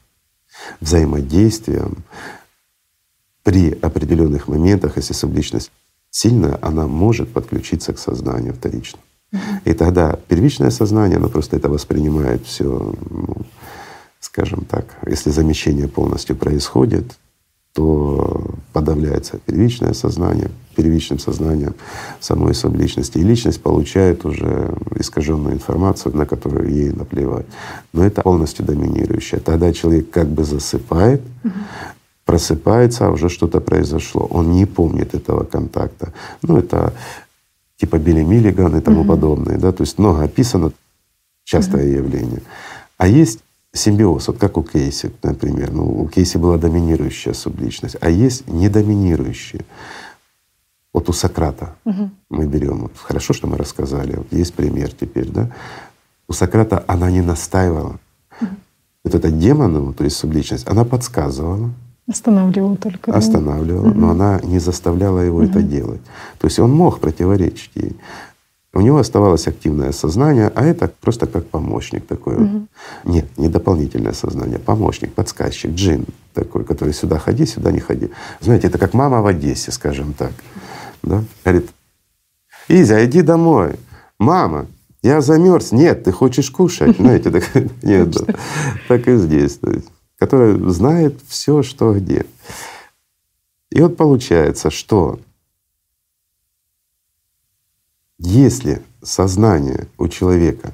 взаимодействиям 0.81 1.97
при 3.43 3.77
определенных 3.79 4.47
моментах, 4.47 4.97
если 4.97 5.13
субличность 5.13 5.71
сильная, 6.09 6.57
она 6.63 6.87
может 6.87 7.31
подключиться 7.31 7.93
к 7.93 7.99
сознанию 7.99 8.55
вторично. 8.55 8.97
И 9.65 9.73
тогда 9.73 10.17
первичное 10.27 10.69
сознание, 10.69 11.17
оно 11.17 11.29
просто 11.29 11.57
это 11.57 11.69
воспринимает 11.69 12.45
все, 12.45 12.93
ну, 13.09 13.35
скажем 14.19 14.65
так, 14.65 14.85
если 15.05 15.29
замещение 15.29 15.87
полностью 15.87 16.35
происходит, 16.35 17.17
то 17.73 18.55
подавляется 18.73 19.37
первичное 19.45 19.93
сознание, 19.93 20.49
первичным 20.75 21.19
сознанием 21.19 21.75
самой 22.19 22.55
субличности. 22.55 23.19
И 23.19 23.23
личность 23.23 23.61
получает 23.61 24.25
уже 24.25 24.73
искаженную 24.95 25.53
информацию, 25.53 26.17
на 26.17 26.25
которую 26.25 26.73
ей 26.73 26.91
наплевать. 26.91 27.45
Но 27.93 28.03
это 28.03 28.23
полностью 28.23 28.65
доминирующее. 28.65 29.39
Тогда 29.39 29.71
человек 29.73 30.09
как 30.09 30.27
бы 30.27 30.43
засыпает, 30.43 31.21
просыпается, 32.25 33.07
а 33.07 33.11
уже 33.11 33.29
что-то 33.29 33.61
произошло. 33.61 34.25
Он 34.31 34.51
не 34.51 34.65
помнит 34.65 35.13
этого 35.13 35.43
контакта. 35.43 36.13
Ну, 36.41 36.57
это 36.57 36.93
типа 37.77 37.97
Билли 37.97 38.23
Миллиган 38.23 38.75
и 38.75 38.81
тому 38.81 39.03
mm-hmm. 39.03 39.07
подобное. 39.07 39.57
Да? 39.57 39.71
То 39.71 39.83
есть 39.83 39.97
много 39.97 40.23
описано, 40.23 40.71
частое 41.43 41.85
mm-hmm. 41.85 41.97
явление. 41.97 42.41
А 42.97 43.07
есть 43.07 43.39
симбиоз, 43.73 44.27
вот 44.27 44.37
как 44.37 44.57
у 44.57 44.63
Кейси, 44.63 45.11
например. 45.23 45.71
Ну, 45.71 46.01
у 46.01 46.07
Кейси 46.07 46.37
была 46.37 46.57
доминирующая 46.57 47.33
субличность, 47.33 47.97
а 48.01 48.09
есть 48.09 48.47
недоминирующая. 48.47 49.61
Вот 50.93 51.09
у 51.09 51.13
Сократа 51.13 51.75
угу. 51.85 52.09
мы 52.29 52.47
берем, 52.47 52.83
вот 52.83 52.93
хорошо, 52.97 53.33
что 53.33 53.47
мы 53.47 53.57
рассказали, 53.57 54.15
вот 54.15 54.31
есть 54.31 54.53
пример 54.53 54.91
теперь, 54.91 55.29
да. 55.29 55.51
У 56.27 56.33
Сократа 56.33 56.83
она 56.87 57.11
не 57.11 57.21
настаивала. 57.21 57.99
Угу. 58.41 58.49
Вот 59.03 59.15
эта 59.15 59.29
демон, 59.29 59.73
ну, 59.73 59.93
то 59.93 60.03
есть 60.03 60.17
субличность, 60.17 60.67
она 60.67 60.85
подсказывала. 60.85 61.71
Останавливала 62.07 62.77
только. 62.77 63.13
Останавливала, 63.13 63.89
угу. 63.89 63.99
но 63.99 64.09
она 64.11 64.39
не 64.43 64.59
заставляла 64.59 65.19
его 65.19 65.39
угу. 65.39 65.45
это 65.45 65.61
делать. 65.61 66.01
То 66.39 66.47
есть 66.47 66.59
он 66.59 66.71
мог 66.71 66.99
противоречить 66.99 67.71
ей. 67.75 67.95
У 68.73 68.81
него 68.81 68.99
оставалось 68.99 69.47
активное 69.47 69.91
сознание, 69.91 70.51
а 70.53 70.63
это 70.63 70.91
просто 71.01 71.25
как 71.25 71.47
помощник 71.47 72.05
такой. 72.05 72.35
Угу. 72.35 72.67
Нет, 73.05 73.25
не 73.37 73.49
дополнительное 73.49 74.13
сознание, 74.13 74.59
помощник, 74.59 75.13
подсказчик, 75.13 75.71
джин 75.71 76.05
такой, 76.33 76.63
который 76.63 76.93
сюда 76.93 77.17
ходи, 77.17 77.45
сюда 77.45 77.71
не 77.71 77.79
ходи. 77.79 78.09
Знаете, 78.39 78.67
это 78.67 78.77
как 78.77 78.93
мама 78.93 79.21
в 79.21 79.25
Одессе, 79.25 79.71
скажем 79.71 80.13
так. 80.13 80.31
Да? 81.01 81.23
Говорит, 81.43 81.69
Изя, 82.67 83.03
иди 83.05 83.21
домой. 83.21 83.75
Мама, 84.19 84.67
я 85.01 85.21
замерз. 85.21 85.71
Нет, 85.71 86.03
ты 86.03 86.11
хочешь 86.11 86.51
кушать. 86.51 86.97
Знаете, 86.99 87.31
так, 87.31 87.43
нет, 87.83 88.11
да. 88.11 88.35
так 88.87 89.07
и 89.07 89.15
здесь. 89.17 89.59
Которая 90.17 90.57
знает 90.69 91.21
все, 91.27 91.63
что 91.63 91.93
где. 91.93 92.25
И 93.69 93.81
вот 93.81 93.97
получается, 93.97 94.71
что 94.71 95.19
если 98.17 98.81
сознание 99.03 99.87
у 99.97 100.07
человека 100.07 100.73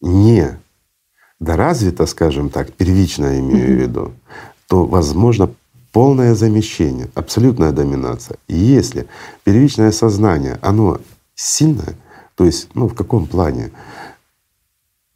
не 0.00 0.58
доразвито, 1.40 2.06
скажем 2.06 2.50
так, 2.50 2.72
первично 2.72 3.38
имею 3.38 3.76
в 3.76 3.80
виду, 3.80 4.12
то 4.68 4.84
возможно 4.84 5.54
полное 5.92 6.34
замещение, 6.34 7.10
абсолютная 7.14 7.72
доминация. 7.72 8.38
И 8.48 8.56
если 8.56 9.06
первичное 9.44 9.92
сознание, 9.92 10.58
оно 10.62 11.00
сильное, 11.34 11.94
то 12.34 12.44
есть, 12.44 12.68
ну 12.74 12.88
в 12.88 12.94
каком 12.94 13.26
плане? 13.26 13.72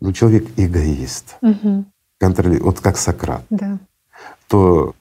Ну 0.00 0.12
человек 0.12 0.46
эгоист, 0.56 1.36
угу. 1.40 1.86
Контролирует, 2.18 2.64
вот 2.64 2.80
как 2.80 2.96
Сократ, 2.96 3.44
да. 3.50 3.78
то 4.48 4.94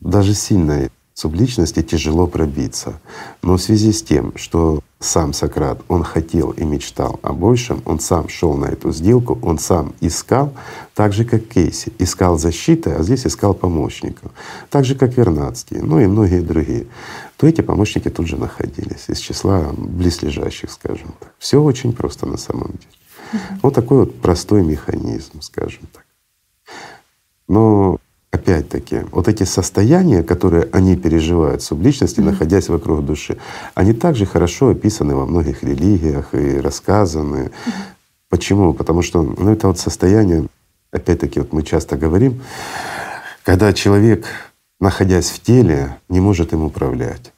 даже 0.00 0.34
сильное 0.34 0.90
субличности 1.20 1.82
тяжело 1.82 2.26
пробиться. 2.26 2.94
Но 3.42 3.56
в 3.56 3.62
связи 3.62 3.92
с 3.92 4.02
тем, 4.02 4.32
что 4.36 4.80
сам 4.98 5.32
Сократ, 5.32 5.82
он 5.88 6.02
хотел 6.02 6.50
и 6.50 6.64
мечтал 6.64 7.20
о 7.22 7.32
большем, 7.32 7.82
он 7.84 8.00
сам 8.00 8.28
шел 8.28 8.54
на 8.54 8.66
эту 8.66 8.92
сделку, 8.92 9.38
он 9.42 9.58
сам 9.58 9.92
искал, 10.00 10.52
так 10.94 11.12
же 11.12 11.24
как 11.24 11.46
Кейси, 11.46 11.92
искал 11.98 12.38
защиты, 12.38 12.90
а 12.90 13.02
здесь 13.02 13.26
искал 13.26 13.54
помощников, 13.54 14.30
так 14.70 14.84
же 14.84 14.94
как 14.94 15.16
Вернадский, 15.16 15.80
ну 15.80 16.00
и 16.00 16.06
многие 16.06 16.40
другие, 16.40 16.86
то 17.36 17.46
эти 17.46 17.60
помощники 17.60 18.08
тут 18.08 18.26
же 18.26 18.36
находились 18.36 19.08
из 19.08 19.18
числа 19.18 19.72
близлежащих, 19.76 20.70
скажем 20.70 21.14
так. 21.18 21.34
Все 21.38 21.62
очень 21.62 21.92
просто 21.92 22.26
на 22.26 22.36
самом 22.36 22.72
деле. 22.72 23.42
Вот 23.62 23.74
такой 23.74 24.00
вот 24.00 24.20
простой 24.20 24.62
механизм, 24.62 25.40
скажем 25.40 25.82
так. 25.92 26.04
Но 27.50 27.98
опять-таки, 28.30 29.00
вот 29.10 29.26
эти 29.26 29.42
состояния, 29.42 30.22
которые 30.22 30.68
они 30.70 30.94
переживают, 30.94 31.62
субличности, 31.62 32.20
находясь 32.20 32.68
вокруг 32.68 33.04
души, 33.04 33.38
они 33.74 33.92
также 33.92 34.24
хорошо 34.24 34.68
описаны 34.68 35.16
во 35.16 35.26
многих 35.26 35.64
религиях 35.64 36.32
и 36.32 36.60
рассказаны. 36.60 37.50
Почему? 38.28 38.72
Потому 38.72 39.02
что 39.02 39.22
ну, 39.22 39.50
это 39.50 39.66
вот 39.66 39.80
состояние, 39.80 40.46
опять-таки, 40.92 41.40
вот 41.40 41.52
мы 41.52 41.64
часто 41.64 41.96
говорим, 41.96 42.40
когда 43.42 43.72
человек, 43.72 44.26
находясь 44.78 45.30
в 45.30 45.40
теле, 45.42 45.96
не 46.08 46.20
может 46.20 46.52
им 46.52 46.62
управлять. 46.62 47.32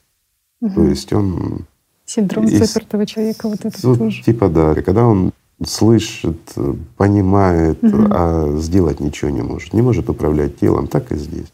Mm-hmm. 0.61 0.75
То 0.75 0.83
есть 0.83 1.11
он 1.11 1.65
Синдром 2.05 2.47
запертого 2.47 3.07
человека 3.07 3.49
вот 3.49 3.65
это 3.65 3.79
ну, 3.81 3.95
тоже. 3.95 4.21
Типа 4.21 4.47
да, 4.47 4.75
когда 4.75 5.07
он 5.07 5.33
слышит, 5.65 6.53
понимает, 6.97 7.83
угу. 7.83 8.07
а 8.09 8.57
сделать 8.59 8.99
ничего 8.99 9.31
не 9.31 9.41
может. 9.41 9.73
Не 9.73 9.81
может 9.81 10.09
управлять 10.09 10.59
телом, 10.59 10.87
так 10.87 11.11
и 11.11 11.15
здесь. 11.15 11.51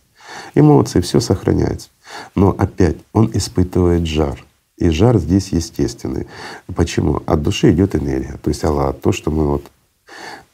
Эмоции, 0.55 1.01
все 1.01 1.19
сохраняется. 1.19 1.89
Но 2.35 2.55
опять 2.57 2.97
он 3.13 3.29
испытывает 3.33 4.05
жар. 4.05 4.43
И 4.77 4.89
жар 4.89 5.17
здесь 5.17 5.49
естественный. 5.49 6.27
Почему? 6.73 7.21
От 7.25 7.41
души 7.43 7.71
идет 7.71 7.95
энергия. 7.95 8.37
То 8.41 8.49
есть 8.49 8.63
Аллах, 8.63 8.95
то, 9.01 9.11
что 9.11 9.29
мы 9.29 9.45
вот 9.45 9.63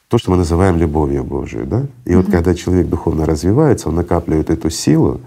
то, 0.08 0.18
что 0.18 0.30
мы 0.30 0.36
называем 0.36 0.76
любовью 0.76 1.24
Божию, 1.24 1.66
да? 1.66 1.86
И 2.04 2.10
mm 2.10 2.16
вот 2.16 2.26
когда 2.30 2.54
человек 2.54 2.88
духовно 2.88 3.26
развивается, 3.26 3.88
он 3.88 3.96
накапливает 3.96 4.50
эту 4.50 4.70
силу, 4.70 5.20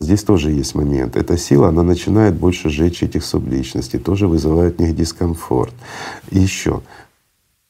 здесь 0.00 0.22
тоже 0.22 0.52
есть 0.52 0.74
момент. 0.76 1.16
Эта 1.16 1.36
сила, 1.36 1.68
она 1.68 1.82
начинает 1.82 2.34
больше 2.34 2.70
жечь 2.70 3.02
этих 3.02 3.24
субличностей, 3.24 3.98
тоже 3.98 4.28
вызывает 4.28 4.76
в 4.76 4.80
них 4.80 4.94
дискомфорт. 4.94 5.74
И 6.30 6.38
еще 6.38 6.82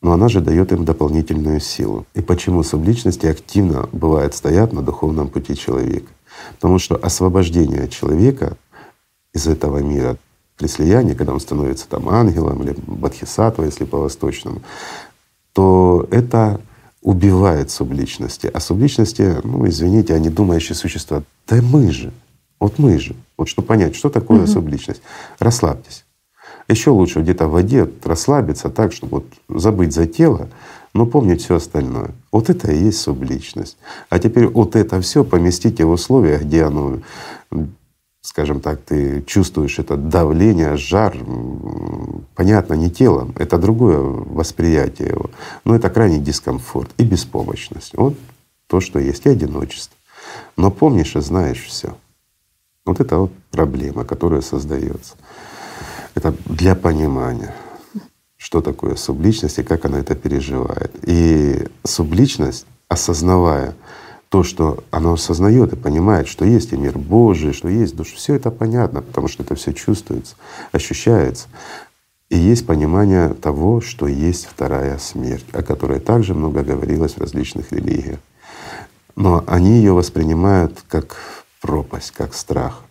но 0.03 0.13
она 0.13 0.29
же 0.29 0.41
дает 0.41 0.73
им 0.73 0.85
дополнительную 0.85 1.61
силу. 1.61 2.07
И 2.15 2.21
почему 2.21 2.63
субличности 2.63 3.27
активно 3.27 3.89
бывает 3.93 4.35
стоят 4.35 4.73
на 4.73 4.83
духовном 4.83 5.29
пути 5.29 5.57
человека? 5.57 6.09
Потому 6.55 6.79
что 6.79 6.97
освобождение 6.97 7.89
человека 7.89 8.57
из 9.33 9.47
этого 9.47 9.79
мира 9.79 10.17
при 10.57 10.69
слиянии, 10.69 11.15
когда 11.15 11.33
он 11.33 11.41
становится 11.41 11.89
там 11.89 12.09
ангелом 12.09 12.63
или 12.63 12.75
бодхисаттва, 12.87 13.65
если 13.65 13.85
по-восточному, 13.85 14.63
то 15.53 16.07
это 16.11 16.61
убивает 17.03 17.71
субличности. 17.71 18.51
А 18.53 18.61
субличности, 18.61 19.37
ну 19.45 19.69
извините, 19.69 20.15
они 20.15 20.29
думающие 20.29 20.75
существа. 20.75 21.23
Да 21.47 21.61
мы 21.63 21.93
же, 21.93 22.13
вот 22.59 22.79
мы 22.79 22.99
же. 22.99 23.15
Вот 23.37 23.49
чтобы 23.49 23.69
понять, 23.69 23.95
что 23.95 24.09
такое 24.09 24.41
угу. 24.41 24.47
субличность, 24.47 25.03
расслабьтесь. 25.39 26.06
Еще 26.69 26.91
лучше 26.91 27.21
где-то 27.21 27.47
в 27.47 27.53
воде 27.53 27.89
расслабиться 28.03 28.69
так, 28.69 28.93
чтобы 28.93 29.23
вот 29.49 29.61
забыть 29.61 29.95
за 29.95 30.07
тело, 30.07 30.49
но 30.95 31.07
помнить 31.07 31.43
все 31.43 31.57
остальное. 31.57 32.11
Вот 32.33 32.51
это 32.51 32.73
и 32.73 32.85
есть 32.85 33.01
субличность. 33.01 33.77
А 34.09 34.19
теперь 34.19 34.49
вот 34.49 34.75
это 34.75 35.01
все 35.01 35.25
поместите 35.25 35.85
в 35.85 35.91
условия, 35.91 36.39
где 36.39 36.65
оно, 36.65 36.99
скажем 38.23 38.61
так, 38.61 38.81
ты 38.83 39.23
чувствуешь 39.23 39.79
это 39.79 39.97
давление, 39.97 40.77
жар, 40.77 41.17
понятно, 42.35 42.75
не 42.75 42.91
телом, 42.91 43.35
это 43.39 43.59
другое 43.59 43.99
восприятие 43.99 45.09
его, 45.09 45.31
но 45.65 45.77
это 45.77 45.91
крайний 45.91 46.19
дискомфорт 46.19 46.91
и 46.99 47.05
беспомощность. 47.05 47.93
Вот 47.95 48.17
то, 48.67 48.81
что 48.81 48.99
есть, 48.99 49.27
и 49.27 49.29
одиночество. 49.29 49.97
Но 50.57 50.71
помнишь 50.71 51.15
и 51.15 51.21
знаешь 51.21 51.65
все. 51.65 51.95
Вот 52.85 53.01
это 53.01 53.19
вот 53.19 53.33
проблема, 53.51 54.05
которая 54.05 54.41
создается. 54.41 55.15
Это 56.17 56.35
для 56.47 56.75
понимания, 56.75 57.55
что 58.39 58.63
такое 58.63 58.97
субличность 58.97 59.59
и 59.59 59.63
как 59.63 59.85
она 59.85 59.99
это 60.01 60.15
переживает. 60.15 60.91
И 61.03 61.69
субличность, 61.85 62.67
осознавая 62.89 63.75
то, 64.31 64.43
что 64.43 64.83
она 64.91 65.13
осознает 65.13 65.75
и 65.75 65.77
понимает, 65.77 66.27
что 66.27 66.47
есть 66.47 66.73
и 66.73 66.77
мир 66.77 66.97
Божий, 66.97 67.53
что 67.53 67.69
есть 67.69 67.95
душа, 67.95 68.17
все 68.17 68.35
это 68.35 68.51
понятно, 68.51 69.03
потому 69.03 69.29
что 69.29 69.43
это 69.43 69.55
все 69.57 69.75
чувствуется, 69.75 70.37
ощущается. 70.73 71.49
И 72.31 72.39
есть 72.39 72.67
понимание 72.67 73.35
того, 73.35 73.83
что 73.83 74.09
есть 74.09 74.47
вторая 74.47 74.97
смерть, 74.97 75.45
о 75.53 75.63
которой 75.63 76.01
также 76.01 76.33
много 76.33 76.63
говорилось 76.63 77.13
в 77.13 77.21
различных 77.21 77.73
религиях. 77.73 78.21
Но 79.17 79.45
они 79.47 79.77
ее 79.77 79.93
воспринимают 79.93 80.83
как 80.89 81.19
пропасть, 81.61 82.13
как 82.13 82.33
страх. 82.33 82.86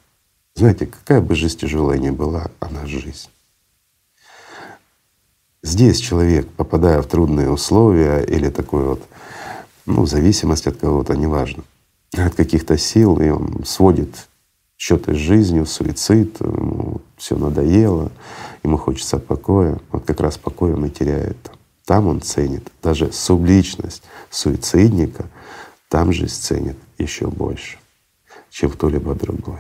Знаете, 0.58 0.86
какая 0.86 1.20
бы 1.20 1.36
жизнь 1.36 1.58
тяжелая 1.58 1.98
ни 1.98 2.12
была, 2.12 2.48
она 2.62 2.86
жизнь. 2.86 3.28
Здесь 5.62 6.00
человек, 6.00 6.48
попадая 6.48 7.02
в 7.02 7.08
трудные 7.08 7.50
условия 7.50 8.22
или 8.22 8.50
такой 8.50 8.86
вот, 8.86 9.04
ну, 9.86 10.06
зависимость 10.06 10.68
от 10.68 10.78
кого-то, 10.78 11.14
неважно, 11.18 11.64
от 12.14 12.36
каких-то 12.36 12.78
сил, 12.78 13.20
и 13.20 13.28
он 13.28 13.66
сводит 13.66 14.30
счеты 14.78 15.14
с 15.14 15.18
жизнью, 15.18 15.66
суицид, 15.66 16.40
ему 16.40 17.02
все 17.18 17.36
надоело, 17.36 18.12
ему 18.64 18.78
хочется 18.78 19.20
покоя. 19.20 19.78
Вот 19.92 20.06
как 20.06 20.22
раз 20.22 20.38
покой 20.38 20.74
он 20.74 20.86
и 20.86 20.90
теряет. 20.90 21.52
Там 21.84 22.08
он 22.08 22.22
ценит 22.22 22.72
даже 22.82 23.12
субличность 23.12 24.04
суицидника, 24.30 25.26
там 25.90 26.14
жизнь 26.14 26.42
ценит 26.42 26.78
еще 26.98 27.28
больше, 27.28 27.78
чем 28.50 28.72
кто-либо 28.72 29.16
другой. 29.16 29.60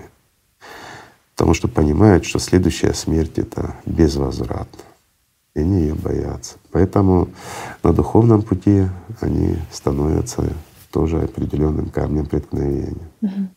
Потому 1.35 1.53
что 1.53 1.67
понимает, 1.67 2.23
что 2.25 2.39
следующая 2.39 2.93
смерть— 2.93 3.33
это 3.37 3.75
безвозвратно, 3.85 4.79
и 5.53 5.59
они 5.59 5.81
ее 5.81 5.93
боятся. 5.93 6.55
Поэтому 6.71 7.27
на 7.83 7.91
духовном 7.91 8.41
пути 8.41 8.85
они 9.19 9.57
становятся 9.71 10.53
тоже 10.91 11.21
определенным 11.21 11.89
камнем 11.89 12.25
преткновения. 12.25 13.09
Угу. 13.21 13.49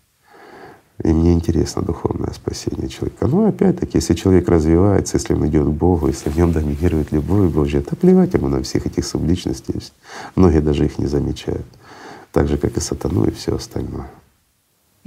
И 1.05 1.12
мне 1.12 1.32
интересно 1.32 1.82
духовное 1.82 2.32
спасение 2.32 2.88
человека. 2.88 3.28
Но 3.28 3.46
опять-таки, 3.46 3.98
если 3.98 4.14
человек 4.14 4.48
развивается, 4.48 5.16
если 5.16 5.34
он 5.34 5.46
идет 5.46 5.66
к 5.66 5.70
Богу, 5.70 6.09
если 6.09 6.30
в 6.30 6.36
нем 6.36 6.50
доминирует 6.50 7.12
любовь 7.12 7.52
Божья, 7.52 7.80
то 7.80 7.94
плевать 7.94 8.34
ему 8.34 8.48
на 8.48 8.60
всех 8.64 8.86
этих 8.86 9.06
субличностей. 9.06 9.80
Многие 10.34 10.60
даже 10.60 10.86
их 10.86 10.98
не 10.98 11.06
замечают. 11.06 11.64
Так 12.32 12.48
же, 12.48 12.59
как 12.59 12.76
и 12.76 12.80
сатану 12.80 13.24
и 13.26 13.30
все 13.30 13.55
остальное. 13.55 14.10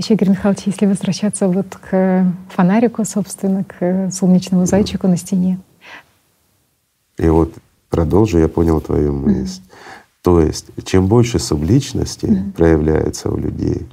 Еще, 0.02 0.18
Михайлович, 0.20 0.64
если 0.66 0.88
возвращаться 0.88 1.48
вот 1.48 1.76
к 1.76 2.34
фонарику, 2.50 3.06
собственно, 3.06 3.64
к 3.64 4.10
солнечному 4.12 4.66
зайчику 4.66 5.06
mm. 5.06 5.10
на 5.12 5.18
стене. 5.18 5.60
И 7.20 7.28
вот 7.28 7.54
продолжу, 7.88 8.40
я 8.40 8.48
понял 8.48 8.82
твою 8.82 9.14
мысль. 9.14 9.62
Mm. 9.62 9.72
То 10.24 10.42
есть, 10.42 10.66
чем 10.86 11.06
больше 11.06 11.38
субличности 11.38 12.26
mm. 12.26 12.54
проявляется 12.54 13.30
у 13.30 13.38
людей, 13.38 13.88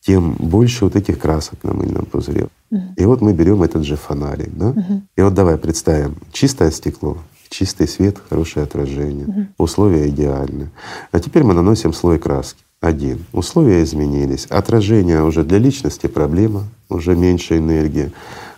тем 0.00 0.32
больше 0.32 0.86
вот 0.86 0.96
этих 0.96 1.20
красок 1.20 1.62
на 1.62 1.74
мыльном 1.74 2.06
пузыре. 2.06 2.48
Uh-huh. 2.72 2.80
И 2.96 3.04
вот 3.04 3.20
мы 3.20 3.32
берем 3.32 3.62
этот 3.62 3.84
же 3.84 3.96
фонарик, 3.96 4.50
да? 4.56 4.70
Uh-huh. 4.70 5.02
И 5.16 5.20
вот 5.20 5.34
давай 5.34 5.58
представим 5.58 6.16
чистое 6.32 6.70
стекло, 6.70 7.18
чистый 7.50 7.86
свет, 7.86 8.16
хорошее 8.30 8.64
отражение, 8.64 9.26
uh-huh. 9.26 9.46
условия 9.58 10.08
идеальны. 10.08 10.70
А 11.12 11.20
теперь 11.20 11.44
мы 11.44 11.52
наносим 11.52 11.92
слой 11.92 12.18
краски. 12.18 12.64
Один. 12.80 13.26
Условия 13.32 13.82
изменились. 13.82 14.46
Отражение 14.46 15.22
уже 15.22 15.44
для 15.44 15.58
личности 15.58 16.06
проблема, 16.06 16.64
уже 16.88 17.14
меньше 17.14 17.58
энергии. 17.58 18.10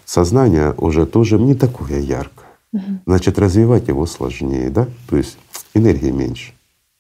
Сознание 0.04 0.74
уже 0.76 1.06
тоже 1.06 1.38
не 1.38 1.54
такое 1.54 1.98
яркое. 1.98 2.46
Значит, 3.04 3.38
развивать 3.38 3.88
его 3.88 4.06
сложнее, 4.06 4.70
да? 4.70 4.86
То 5.08 5.16
есть 5.16 5.36
энергии 5.74 6.10
меньше. 6.10 6.52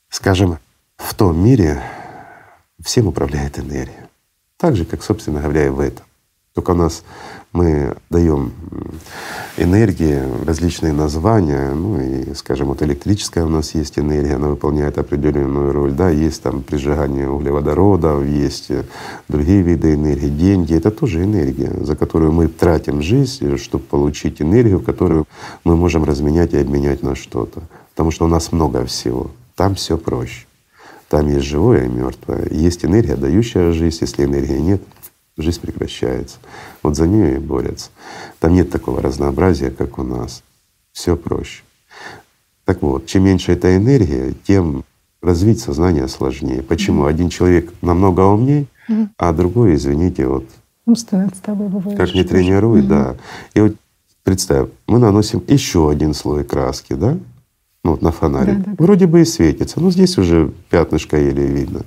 Скажем, 0.08 0.58
в 0.96 1.14
том 1.14 1.42
мире 1.42 1.80
всем 2.82 3.06
управляет 3.06 3.58
энергия. 3.58 4.08
Так 4.58 4.76
же, 4.76 4.84
как, 4.84 5.02
собственно 5.02 5.40
говоря, 5.40 5.66
и 5.66 5.70
в 5.70 5.80
этом. 5.80 6.04
Только 6.54 6.72
у 6.72 6.74
нас 6.74 7.04
мы 7.52 7.94
даем 8.08 8.52
энергии, 9.58 10.20
различные 10.44 10.92
названия, 10.92 11.74
ну 11.74 12.00
и, 12.00 12.34
скажем, 12.34 12.68
вот 12.68 12.82
электрическая 12.82 13.44
у 13.44 13.48
нас 13.48 13.74
есть 13.74 13.98
энергия, 13.98 14.36
она 14.36 14.48
выполняет 14.48 14.96
определенную 14.96 15.72
роль, 15.72 15.92
да, 15.92 16.08
есть 16.08 16.42
там 16.42 16.62
прижигание 16.62 17.28
углеводородов, 17.28 18.24
есть 18.24 18.70
другие 19.28 19.62
виды 19.62 19.94
энергии, 19.94 20.28
деньги— 20.28 20.74
это 20.76 20.90
тоже 20.90 21.22
энергия, 21.22 21.72
за 21.82 21.94
которую 21.94 22.32
мы 22.32 22.48
тратим 22.48 23.02
жизнь, 23.02 23.58
чтобы 23.58 23.84
получить 23.84 24.40
энергию, 24.40 24.80
которую 24.80 25.26
мы 25.64 25.76
можем 25.76 26.04
разменять 26.04 26.54
и 26.54 26.58
обменять 26.58 27.02
на 27.02 27.14
что-то. 27.14 27.62
Потому 27.90 28.10
что 28.10 28.24
у 28.24 28.28
нас 28.28 28.52
много 28.52 28.86
всего, 28.86 29.30
там 29.54 29.74
все 29.74 29.98
проще. 29.98 30.46
Там 31.10 31.28
есть 31.28 31.44
живое 31.44 31.84
и 31.84 31.88
мертвое. 31.90 32.48
Есть 32.50 32.86
энергия, 32.86 33.16
дающая 33.16 33.72
жизнь. 33.72 33.98
Если 34.00 34.24
энергии 34.24 34.56
нет, 34.56 34.80
жизнь 35.36 35.60
прекращается. 35.60 36.38
Вот 36.82 36.96
за 36.96 37.06
нее 37.06 37.36
и 37.36 37.38
борются. 37.38 37.90
Там 38.40 38.54
нет 38.54 38.70
такого 38.70 39.00
разнообразия, 39.00 39.70
как 39.70 39.98
у 39.98 40.02
нас. 40.02 40.42
Все 40.92 41.16
проще. 41.16 41.62
Так 42.64 42.82
вот, 42.82 43.06
чем 43.06 43.24
меньше 43.24 43.52
эта 43.52 43.76
энергия, 43.76 44.34
тем 44.46 44.84
развить 45.20 45.60
сознание 45.60 46.08
сложнее. 46.08 46.62
Почему? 46.62 47.06
Один 47.06 47.28
человек 47.28 47.72
намного 47.80 48.20
умнее, 48.22 48.66
а 49.16 49.32
другой, 49.32 49.74
извините, 49.76 50.26
вот 50.26 50.44
Умственно 50.84 51.26
отсталый 51.26 51.68
бывает. 51.68 51.96
Как 51.96 52.12
не 52.14 52.24
тренирует, 52.24 52.88
да. 52.88 53.16
И 53.54 53.60
вот 53.60 53.76
представь, 54.24 54.68
мы 54.86 54.98
наносим 54.98 55.42
еще 55.46 55.90
один 55.90 56.12
слой 56.12 56.44
краски, 56.44 56.94
да? 56.94 57.18
Ну, 57.84 57.92
вот 57.92 58.02
на 58.02 58.12
фонарик. 58.12 58.58
Да, 58.58 58.64
да. 58.66 58.74
Вроде 58.78 59.06
бы 59.06 59.22
и 59.22 59.24
светится, 59.24 59.80
но 59.80 59.90
здесь 59.90 60.16
уже 60.16 60.52
пятнышко 60.70 61.16
еле 61.16 61.44
видно. 61.46 61.82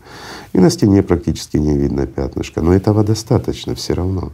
И 0.51 0.59
на 0.59 0.69
стене 0.69 1.01
практически 1.03 1.57
не 1.57 1.77
видно 1.77 2.05
пятнышко. 2.05 2.61
Но 2.61 2.73
этого 2.73 3.03
достаточно 3.03 3.75
все 3.75 3.93
равно 3.93 4.33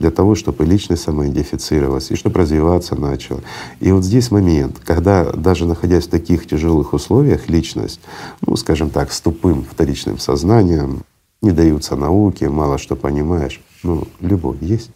для 0.00 0.10
того, 0.10 0.34
чтобы 0.34 0.64
личность 0.64 1.02
самоидентифицировалась 1.02 2.10
и 2.10 2.16
чтобы 2.16 2.40
развиваться 2.40 2.96
начала. 2.96 3.40
И 3.80 3.92
вот 3.92 4.02
здесь 4.02 4.30
момент, 4.30 4.80
когда 4.84 5.30
даже 5.30 5.66
находясь 5.66 6.06
в 6.06 6.10
таких 6.10 6.48
тяжелых 6.48 6.94
условиях, 6.94 7.48
личность, 7.48 8.00
ну, 8.40 8.56
скажем 8.56 8.88
так, 8.90 9.12
с 9.12 9.20
тупым 9.20 9.62
вторичным 9.62 10.18
сознанием, 10.18 11.02
не 11.42 11.52
даются 11.52 11.96
науки, 11.96 12.44
мало 12.44 12.78
что 12.78 12.96
понимаешь, 12.96 13.60
ну, 13.82 14.08
любовь 14.20 14.56
есть 14.60 14.90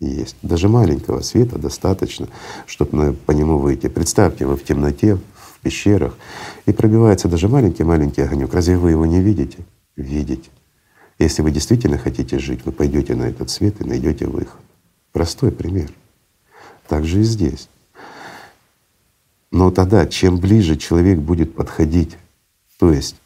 есть. 0.00 0.36
Даже 0.42 0.68
маленького 0.68 1.22
света 1.22 1.58
достаточно, 1.58 2.28
чтобы 2.66 3.16
по 3.26 3.32
нему 3.32 3.58
выйти. 3.58 3.88
Представьте, 3.88 4.46
вы 4.46 4.56
в 4.56 4.64
темноте, 4.64 5.18
в 5.58 5.62
пещерах, 5.62 6.16
и 6.66 6.72
пробивается 6.72 7.28
даже 7.28 7.48
маленький-маленький 7.48 8.22
огонек. 8.22 8.52
Разве 8.54 8.76
вы 8.76 8.90
его 8.90 9.06
не 9.06 9.20
видите? 9.20 9.58
Видите. 9.96 10.50
Если 11.18 11.42
вы 11.42 11.50
действительно 11.50 11.98
хотите 11.98 12.38
жить, 12.38 12.64
вы 12.64 12.72
пойдете 12.72 13.14
на 13.14 13.24
этот 13.24 13.50
свет 13.50 13.80
и 13.80 13.84
найдете 13.84 14.26
выход. 14.26 14.60
Простой 15.12 15.50
пример. 15.50 15.90
Так 16.86 17.04
же 17.04 17.20
и 17.20 17.24
здесь. 17.24 17.68
Но 19.50 19.70
тогда, 19.70 20.06
чем 20.06 20.38
ближе 20.38 20.76
человек 20.76 21.18
будет 21.18 21.54
подходить, 21.54 22.16
то 22.78 22.92
есть 22.92 23.16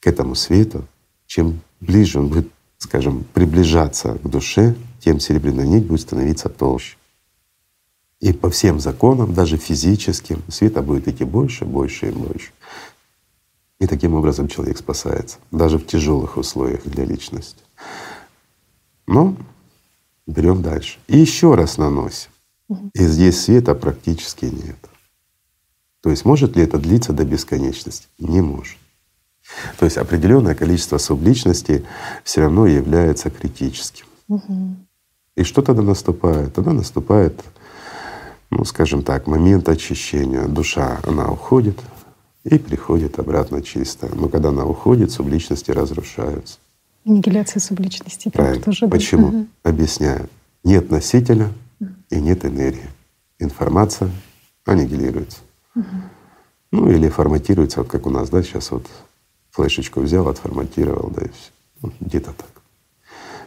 к 0.00 0.06
этому 0.06 0.34
свету, 0.34 0.84
чем 1.26 1.60
ближе 1.80 2.18
он 2.18 2.28
будет, 2.28 2.48
скажем, 2.78 3.24
приближаться 3.32 4.18
к 4.22 4.28
душе, 4.28 4.74
тем 5.00 5.20
серебряная 5.20 5.66
нить 5.66 5.86
будет 5.86 6.00
становиться 6.00 6.48
толще. 6.48 6.96
И 8.20 8.32
по 8.32 8.48
всем 8.50 8.80
законам, 8.80 9.34
даже 9.34 9.56
физическим, 9.56 10.42
света 10.48 10.82
будет 10.82 11.06
идти 11.08 11.24
больше, 11.24 11.64
больше 11.64 12.08
и 12.08 12.10
больше. 12.10 12.52
И 13.78 13.86
таким 13.86 14.14
образом 14.14 14.48
человек 14.48 14.78
спасается, 14.78 15.38
даже 15.50 15.78
в 15.78 15.86
тяжелых 15.86 16.38
условиях 16.38 16.82
для 16.84 17.04
личности. 17.04 17.62
Но 19.06 19.36
берем 20.26 20.62
дальше. 20.62 20.98
И 21.08 21.18
еще 21.18 21.54
раз 21.54 21.76
наносим. 21.76 22.30
И 22.94 23.04
здесь 23.04 23.40
света 23.40 23.74
практически 23.74 24.46
нет. 24.46 24.78
То 26.00 26.10
есть 26.10 26.24
может 26.24 26.56
ли 26.56 26.62
это 26.62 26.78
длиться 26.78 27.12
до 27.12 27.24
бесконечности? 27.24 28.08
Не 28.18 28.40
может. 28.40 28.78
То 29.78 29.84
есть 29.84 29.98
определенное 29.98 30.54
количество 30.54 30.98
субличностей 30.98 31.84
все 32.24 32.40
равно 32.40 32.66
является 32.66 33.30
критическим. 33.30 34.06
И 35.36 35.42
что 35.44 35.62
тогда 35.62 35.82
наступает? 35.82 36.54
Тогда 36.54 36.72
наступает 36.72 37.44
ну, 38.50 38.64
скажем 38.64 39.02
так, 39.02 39.26
момент 39.26 39.68
очищения. 39.68 40.46
Душа, 40.46 41.00
она 41.04 41.28
уходит 41.28 41.78
и 42.44 42.58
приходит 42.58 43.18
обратно 43.18 43.62
чисто. 43.62 44.08
Но 44.14 44.28
когда 44.28 44.50
она 44.50 44.64
уходит, 44.64 45.10
субличности 45.10 45.70
разрушаются. 45.70 46.58
Аннигиляция 47.04 47.60
субличности. 47.60 48.28
Правильно. 48.30 48.62
Тоже, 48.62 48.88
Почему? 48.88 49.28
Угу. 49.28 49.46
Объясняю. 49.64 50.28
Нет 50.64 50.90
носителя 50.90 51.50
и 52.10 52.20
нет 52.20 52.44
энергии. 52.44 52.88
Информация 53.38 54.10
аннигилируется. 54.64 55.38
Угу. 55.74 55.84
Ну 56.72 56.90
или 56.90 57.08
форматируется, 57.08 57.80
вот 57.80 57.88
как 57.88 58.06
у 58.06 58.10
нас, 58.10 58.28
да, 58.28 58.42
сейчас 58.42 58.70
вот 58.70 58.86
флешечку 59.50 60.00
взял, 60.00 60.28
отформатировал, 60.28 61.10
да 61.10 61.26
и 61.26 61.28
все. 61.28 61.50
Вот 61.80 61.92
где-то 62.00 62.32
так. 62.32 62.55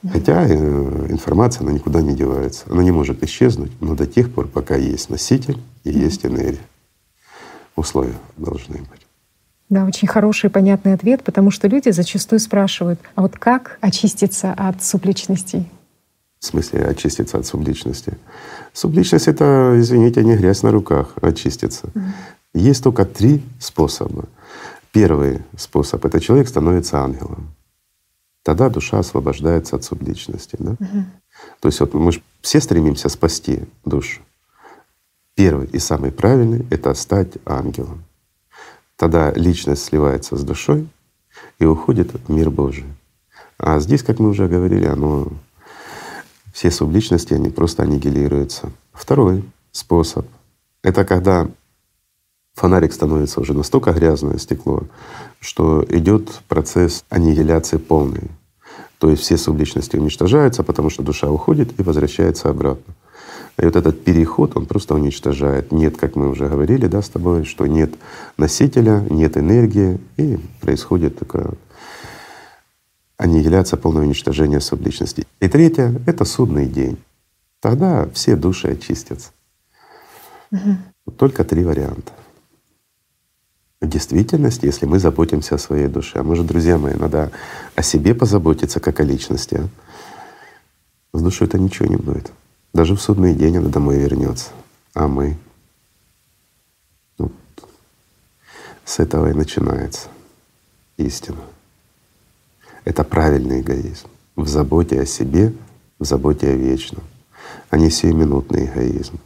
Хотя 0.08 0.46
э, 0.48 1.08
информация, 1.10 1.64
она 1.64 1.74
никуда 1.74 2.02
не 2.02 2.16
девается. 2.16 2.66
Она 2.70 2.84
не 2.84 2.92
может 2.92 3.22
исчезнуть, 3.24 3.72
но 3.82 3.96
до 3.96 4.06
тех 4.06 4.34
пор, 4.34 4.48
пока 4.48 4.76
есть 4.76 5.10
носитель 5.10 5.58
и 5.84 5.92
есть 5.92 6.26
энергия. 6.26 6.60
Условия 7.76 8.16
должны 8.38 8.78
быть. 8.78 9.06
Да, 9.70 9.86
очень 9.86 10.08
хороший 10.08 10.48
и 10.48 10.50
понятный 10.50 10.94
ответ, 10.94 11.24
потому 11.24 11.52
что 11.52 11.68
люди 11.68 11.90
зачастую 11.90 12.40
спрашивают, 12.40 13.00
а 13.16 13.22
вот 13.22 13.38
как 13.38 13.78
очиститься 13.82 14.54
от 14.54 14.82
субличностей? 14.84 15.70
В 16.40 16.46
смысле 16.46 16.86
очиститься 16.86 17.38
от 17.38 17.46
субличности? 17.46 18.18
Субличность— 18.74 19.28
это, 19.28 19.76
извините, 19.78 20.24
не 20.24 20.36
грязь 20.38 20.64
на 20.64 20.72
руках, 20.72 21.14
очиститься. 21.22 21.88
Mm. 21.94 22.02
Есть 22.54 22.84
только 22.84 23.06
три 23.06 23.44
способа. 23.60 24.26
Первый 24.92 25.42
способ— 25.56 26.04
это 26.06 26.20
человек 26.20 26.48
становится 26.48 27.00
ангелом 27.00 27.50
тогда 28.50 28.70
душа 28.70 28.98
освобождается 28.98 29.76
от 29.76 29.84
субличности. 29.84 30.56
Да? 30.58 30.72
Угу. 30.72 31.04
То 31.60 31.68
есть 31.68 31.80
вот 31.82 31.94
мы 31.94 32.12
же 32.12 32.24
все 32.42 32.60
стремимся 32.60 33.08
спасти 33.08 33.60
душу. 33.86 34.22
Первый 35.36 35.68
и 35.68 35.78
самый 35.78 36.12
правильный— 36.12 36.66
это 36.72 36.96
стать 36.96 37.34
ангелом. 37.46 38.04
Тогда 38.96 39.32
личность 39.34 39.84
сливается 39.84 40.36
с 40.36 40.44
душой 40.44 40.90
и 41.60 41.66
уходит 41.66 42.12
в 42.12 42.32
мир 42.32 42.50
Божий. 42.50 42.86
А 43.60 43.80
здесь, 43.80 44.02
как 44.02 44.18
мы 44.18 44.30
уже 44.30 44.48
говорили, 44.48 44.88
оно 44.88 45.28
все 46.52 46.72
субличности, 46.72 47.36
они 47.36 47.52
просто 47.52 47.84
аннигилируются. 47.84 48.72
Второй 48.94 49.44
способ— 49.72 50.26
это 50.82 51.06
когда 51.06 51.48
фонарик 52.56 52.94
становится 52.94 53.42
уже 53.42 53.54
настолько 53.54 53.94
грязное 53.94 54.40
стекло, 54.40 54.82
что 55.40 55.86
идет 55.88 56.42
процесс 56.48 57.06
аннигиляции 57.10 57.78
полный. 57.78 58.32
То 59.00 59.10
есть 59.10 59.24
все 59.24 59.38
субличности 59.38 59.96
уничтожаются, 59.96 60.62
потому 60.64 60.90
что 60.90 61.04
душа 61.04 61.32
уходит 61.32 61.80
и 61.80 61.84
возвращается 61.84 62.50
обратно. 62.50 62.94
И 63.58 63.66
вот 63.66 63.76
этот 63.76 64.04
переход, 64.04 64.56
он 64.56 64.66
просто 64.66 64.94
уничтожает. 64.94 65.72
Нет, 65.72 65.98
как 65.98 66.16
мы 66.16 66.30
уже 66.30 66.48
говорили, 66.48 66.88
да, 66.88 67.02
с 67.02 67.10
тобой, 67.10 67.46
что 67.46 67.66
нет 67.66 67.94
носителя, 68.38 69.06
нет 69.10 69.38
энергии, 69.38 70.00
и 70.18 70.38
происходит 70.62 71.18
такая 71.18 71.52
аннигиляция, 73.18 73.78
полное 73.78 74.04
уничтожение 74.04 74.62
субличности. 74.62 75.26
И 75.40 75.48
третье— 75.48 76.00
это 76.06 76.26
судный 76.26 76.68
день. 76.68 76.98
Тогда 77.62 78.08
все 78.14 78.36
души 78.36 78.70
очистятся. 78.70 79.32
Угу. 80.52 81.14
Только 81.18 81.44
три 81.44 81.64
варианта. 81.64 82.12
В 83.82 83.88
действительности, 83.88 84.66
если 84.66 84.86
мы 84.86 85.00
заботимся 85.00 85.56
о 85.56 85.58
своей 85.58 85.88
душе, 85.88 86.20
а 86.20 86.24
может, 86.24 86.46
друзья 86.46 86.78
мои, 86.78 86.96
надо 86.96 87.32
о 87.80 87.82
себе 87.82 88.14
позаботиться, 88.14 88.82
как 88.82 89.00
о 89.00 89.04
личности. 89.04 89.56
А? 89.56 91.18
С 91.18 91.22
душой 91.22 91.48
это 91.48 91.58
ничего 91.58 91.88
не 91.88 91.96
будет. 91.96 92.32
Даже 92.74 92.94
в 92.94 93.02
судный 93.02 93.34
день 93.34 93.58
она 93.58 93.70
домой 93.70 93.98
вернется. 93.98 94.50
А 94.94 95.08
мы? 95.08 95.38
Ну, 97.18 97.32
с 98.84 99.00
этого 99.00 99.30
и 99.30 99.34
начинается 99.34 100.10
истина. 100.98 101.40
Это 102.84 103.06
правильный 103.06 103.62
эгоизм. 103.62 104.08
В 104.36 104.48
заботе 104.50 105.00
о 105.00 105.06
себе, 105.06 105.54
в 106.00 106.06
заботе 106.06 106.50
о 106.50 106.56
вечном, 106.56 107.04
а 107.70 107.78
не 107.78 107.90
сиюминутный 107.90 108.66
эгоизм, 108.66 109.20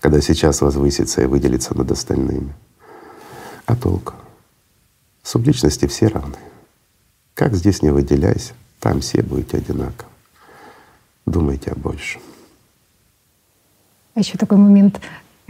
когда 0.00 0.20
сейчас 0.20 0.60
возвысится 0.60 1.22
и 1.22 1.26
выделится 1.26 1.76
над 1.76 1.90
остальными— 1.90 2.54
а 3.66 3.74
толку? 3.74 4.14
Субличности 5.24 5.86
все 5.86 6.06
равны. 6.06 6.38
Как 7.36 7.54
здесь 7.54 7.82
не 7.82 7.90
выделяйся, 7.90 8.54
там 8.80 9.00
все 9.00 9.20
будете 9.22 9.58
одинаковы. 9.58 10.08
Думайте 11.26 11.70
о 11.70 11.74
большем. 11.74 12.22
А 14.14 14.20
еще 14.20 14.38
такой 14.38 14.56
момент. 14.56 15.00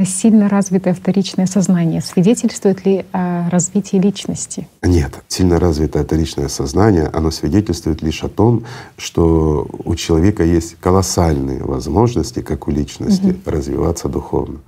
Сильно 0.05 0.49
развитое 0.49 0.95
вторичное 0.95 1.47
сознание 1.47 2.03
свидетельствует 2.03 2.85
ли 2.85 3.07
о 3.13 3.49
развитии 3.51 3.97
личности? 3.99 4.69
Нет, 4.83 5.23
сильно 5.29 5.61
развитое 5.61 6.03
вторичное 6.03 6.49
сознание, 6.49 7.07
оно 7.07 7.31
свидетельствует 7.31 8.03
лишь 8.03 8.25
о 8.25 8.29
том, 8.29 8.65
что 8.99 9.67
у 9.85 9.95
человека 9.95 10.43
есть 10.43 10.75
колоссальные 10.81 11.63
возможности, 11.63 12.43
как 12.43 12.67
у 12.67 12.73
личности, 12.73 13.29
угу. 13.29 13.39
развиваться 13.47 14.09
духовно. 14.09 14.59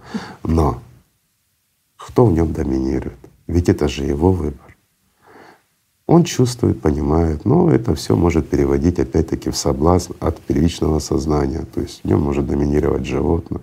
Но 0.45 0.81
кто 1.97 2.25
в 2.25 2.33
нем 2.33 2.53
доминирует? 2.53 3.19
Ведь 3.49 3.69
это 3.69 3.89
же 3.89 4.05
его 4.05 4.31
выбор. 4.31 4.68
Он 6.09 6.25
чувствует, 6.25 6.81
понимает, 6.81 7.45
но 7.45 7.71
это 7.71 7.95
все 7.95 8.17
может 8.17 8.49
переводить 8.49 8.99
опять-таки 8.99 9.51
в 9.51 9.57
соблазн 9.57 10.15
от 10.21 10.41
первичного 10.41 11.01
сознания. 11.01 11.67
То 11.75 11.83
есть 11.83 12.01
в 12.03 12.09
нем 12.09 12.23
может 12.23 12.47
доминировать 12.47 13.05
животное. 13.05 13.61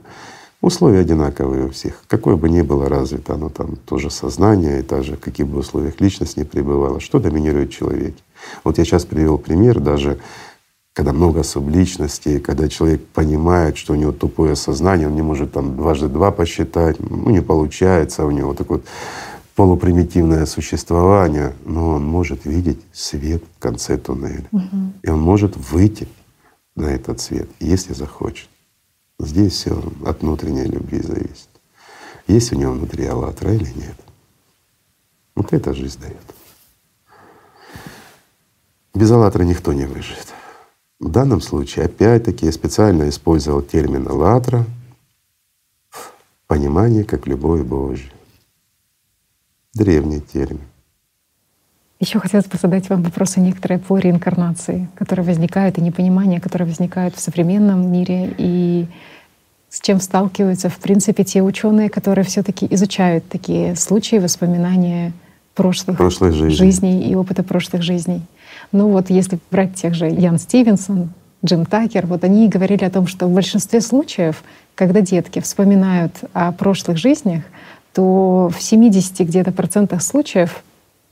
Условия 0.62 1.00
одинаковые 1.00 1.66
у 1.66 1.70
всех. 1.72 2.04
Какое 2.08 2.36
бы 2.36 2.48
ни 2.48 2.62
было 2.62 2.88
развито 2.88 3.34
оно 3.34 3.50
там, 3.50 3.76
тоже 3.78 4.12
сознание, 4.12 4.80
и 4.80 4.84
также 4.84 5.18
какие 5.18 5.46
бы 5.46 5.58
условиях 5.58 6.00
личность 6.00 6.38
не 6.38 6.44
пребывала, 6.44 7.00
что 7.00 7.20
доминирует 7.20 7.72
в 7.72 7.74
человеке. 7.74 8.22
Вот 8.64 8.78
я 8.78 8.86
сейчас 8.86 9.06
привел 9.06 9.40
пример 9.40 9.80
даже 9.80 10.20
когда 10.94 11.12
много 11.12 11.44
субличностей, 11.44 12.40
когда 12.40 12.70
человек 12.70 13.06
понимает, 13.08 13.76
что 13.76 13.92
у 13.92 13.96
него 13.98 14.14
тупое 14.14 14.56
сознание, 14.56 15.10
он 15.10 15.16
не 15.16 15.22
может 15.22 15.52
там 15.52 15.76
дважды 15.76 16.08
два 16.08 16.32
посчитать, 16.32 16.96
ну 17.00 17.32
не 17.32 17.42
получается 17.42 18.26
у 18.26 18.32
него 18.32 18.54
так 18.54 18.70
вот 18.70 18.86
полупримитивное 19.56 20.46
существование, 20.46 21.56
но 21.64 21.92
он 21.92 22.06
может 22.06 22.46
видеть 22.46 22.80
свет 22.92 23.42
в 23.56 23.60
конце 23.60 23.98
туннеля. 23.98 24.48
Угу. 24.52 24.94
И 25.02 25.10
он 25.10 25.22
может 25.22 25.56
выйти 25.56 26.08
на 26.76 26.88
этот 26.88 27.22
свет, 27.22 27.50
если 27.60 27.94
захочет. 27.94 28.50
Здесь 29.18 29.54
все 29.54 29.82
от 30.06 30.22
внутренней 30.22 30.66
любви 30.66 31.02
зависит. 31.02 31.48
Есть 32.28 32.52
у 32.52 32.58
него 32.58 32.74
внутри 32.74 33.06
аллатра 33.06 33.54
или 33.54 33.72
нет. 33.76 33.96
Вот 35.36 35.54
это 35.54 35.74
жизнь 35.74 36.02
дает. 36.02 36.18
Без 38.94 39.10
аллатра 39.12 39.44
никто 39.44 39.72
не 39.72 39.86
выживет. 39.86 40.34
В 41.00 41.10
данном 41.10 41.40
случае, 41.40 41.86
опять-таки, 41.86 42.46
я 42.46 42.52
специально 42.52 43.08
использовал 43.08 43.62
термин 43.62 44.08
аллатра 44.08 44.66
в 45.90 46.12
понимании 46.48 47.04
как 47.04 47.28
любовь 47.28 47.62
Божья 47.62 48.12
древний 49.76 50.22
термин. 50.22 50.62
Еще 52.00 52.20
хотелось 52.20 52.48
бы 52.48 52.58
задать 52.58 52.90
вам 52.90 53.04
вопросы 53.04 53.40
некоторые 53.40 53.80
по 53.80 53.98
реинкарнации, 53.98 54.90
которые 54.96 55.26
возникают, 55.26 55.78
и 55.78 55.82
непонимание, 55.82 56.42
которые 56.42 56.68
возникают 56.68 57.16
в 57.16 57.20
современном 57.20 57.92
мире, 57.92 58.34
и 58.38 58.88
с 59.70 59.80
чем 59.82 60.00
сталкиваются, 60.00 60.70
в 60.70 60.78
принципе, 60.78 61.24
те 61.24 61.42
ученые, 61.42 61.90
которые 61.90 62.26
все-таки 62.26 62.68
изучают 62.72 63.28
такие 63.28 63.76
случаи, 63.76 64.18
воспоминания 64.18 65.14
прошлых 65.54 65.98
Прошлой 65.98 66.32
жизни. 66.32 66.56
жизней 66.56 67.10
и 67.10 67.16
опыта 67.16 67.44
прошлых 67.44 67.82
жизней. 67.82 68.22
Ну 68.72 68.90
вот 68.90 69.10
если 69.10 69.40
брать 69.52 69.76
тех 69.76 69.94
же 69.94 70.08
Ян 70.08 70.38
Стивенсон, 70.38 71.12
Джим 71.46 71.66
Такер, 71.66 72.08
вот 72.08 72.24
они 72.24 72.50
говорили 72.50 72.84
о 72.84 72.90
том, 72.90 73.08
что 73.08 73.28
в 73.28 73.34
большинстве 73.34 73.80
случаев, 73.80 74.44
когда 74.76 75.02
детки 75.02 75.40
вспоминают 75.40 76.14
о 76.34 76.52
прошлых 76.52 76.98
жизнях, 76.98 77.44
то 77.96 78.50
в 78.50 78.62
70 78.62 79.22
где-то 79.22 79.54
процентах 79.54 80.04
случаев 80.04 80.64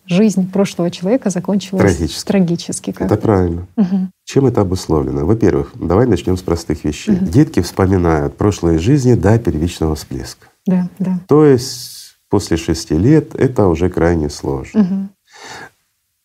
жизнь 0.05 0.51
прошлого 0.51 0.91
человека 0.91 1.30
закончилась 1.30 1.95
трагически. 1.95 2.27
трагически 2.27 2.95
это 2.99 3.15
правильно. 3.15 3.68
Угу. 3.77 4.10
Чем 4.26 4.45
это 4.47 4.61
обусловлено? 4.61 5.26
Во-первых, 5.26 5.72
давай 5.76 6.07
начнем 6.07 6.35
с 6.35 6.41
простых 6.41 6.84
вещей. 6.84 7.15
Угу. 7.15 7.26
Детки 7.26 7.61
вспоминают 7.61 8.35
прошлые 8.35 8.80
жизни 8.80 9.14
до 9.14 9.39
первичного 9.39 9.95
всплеска. 9.95 10.47
Да, 10.65 10.89
да. 10.99 11.19
То 11.30 11.45
есть 11.45 12.18
после 12.30 12.57
шести 12.57 12.97
лет 12.97 13.34
это 13.34 13.68
уже 13.68 13.89
крайне 13.89 14.30
сложно. 14.30 14.81
Угу. 14.81 15.10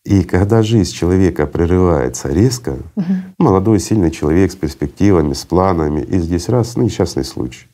И 0.03 0.23
когда 0.23 0.61
жизнь 0.61 0.91
человека 0.91 1.47
прерывается 1.47 2.27
резко, 2.33 2.75
угу. 2.97 3.13
молодой 3.37 3.79
сильный 3.79 4.11
человек 4.11 4.51
с 4.51 4.55
перспективами, 4.55 5.31
с 5.31 5.45
планами, 5.45 6.01
и 6.01 6.19
здесь 6.19 6.49
раз, 6.49 6.75
ну 6.75 6.83
несчастный 6.83 7.23
случай 7.23 7.67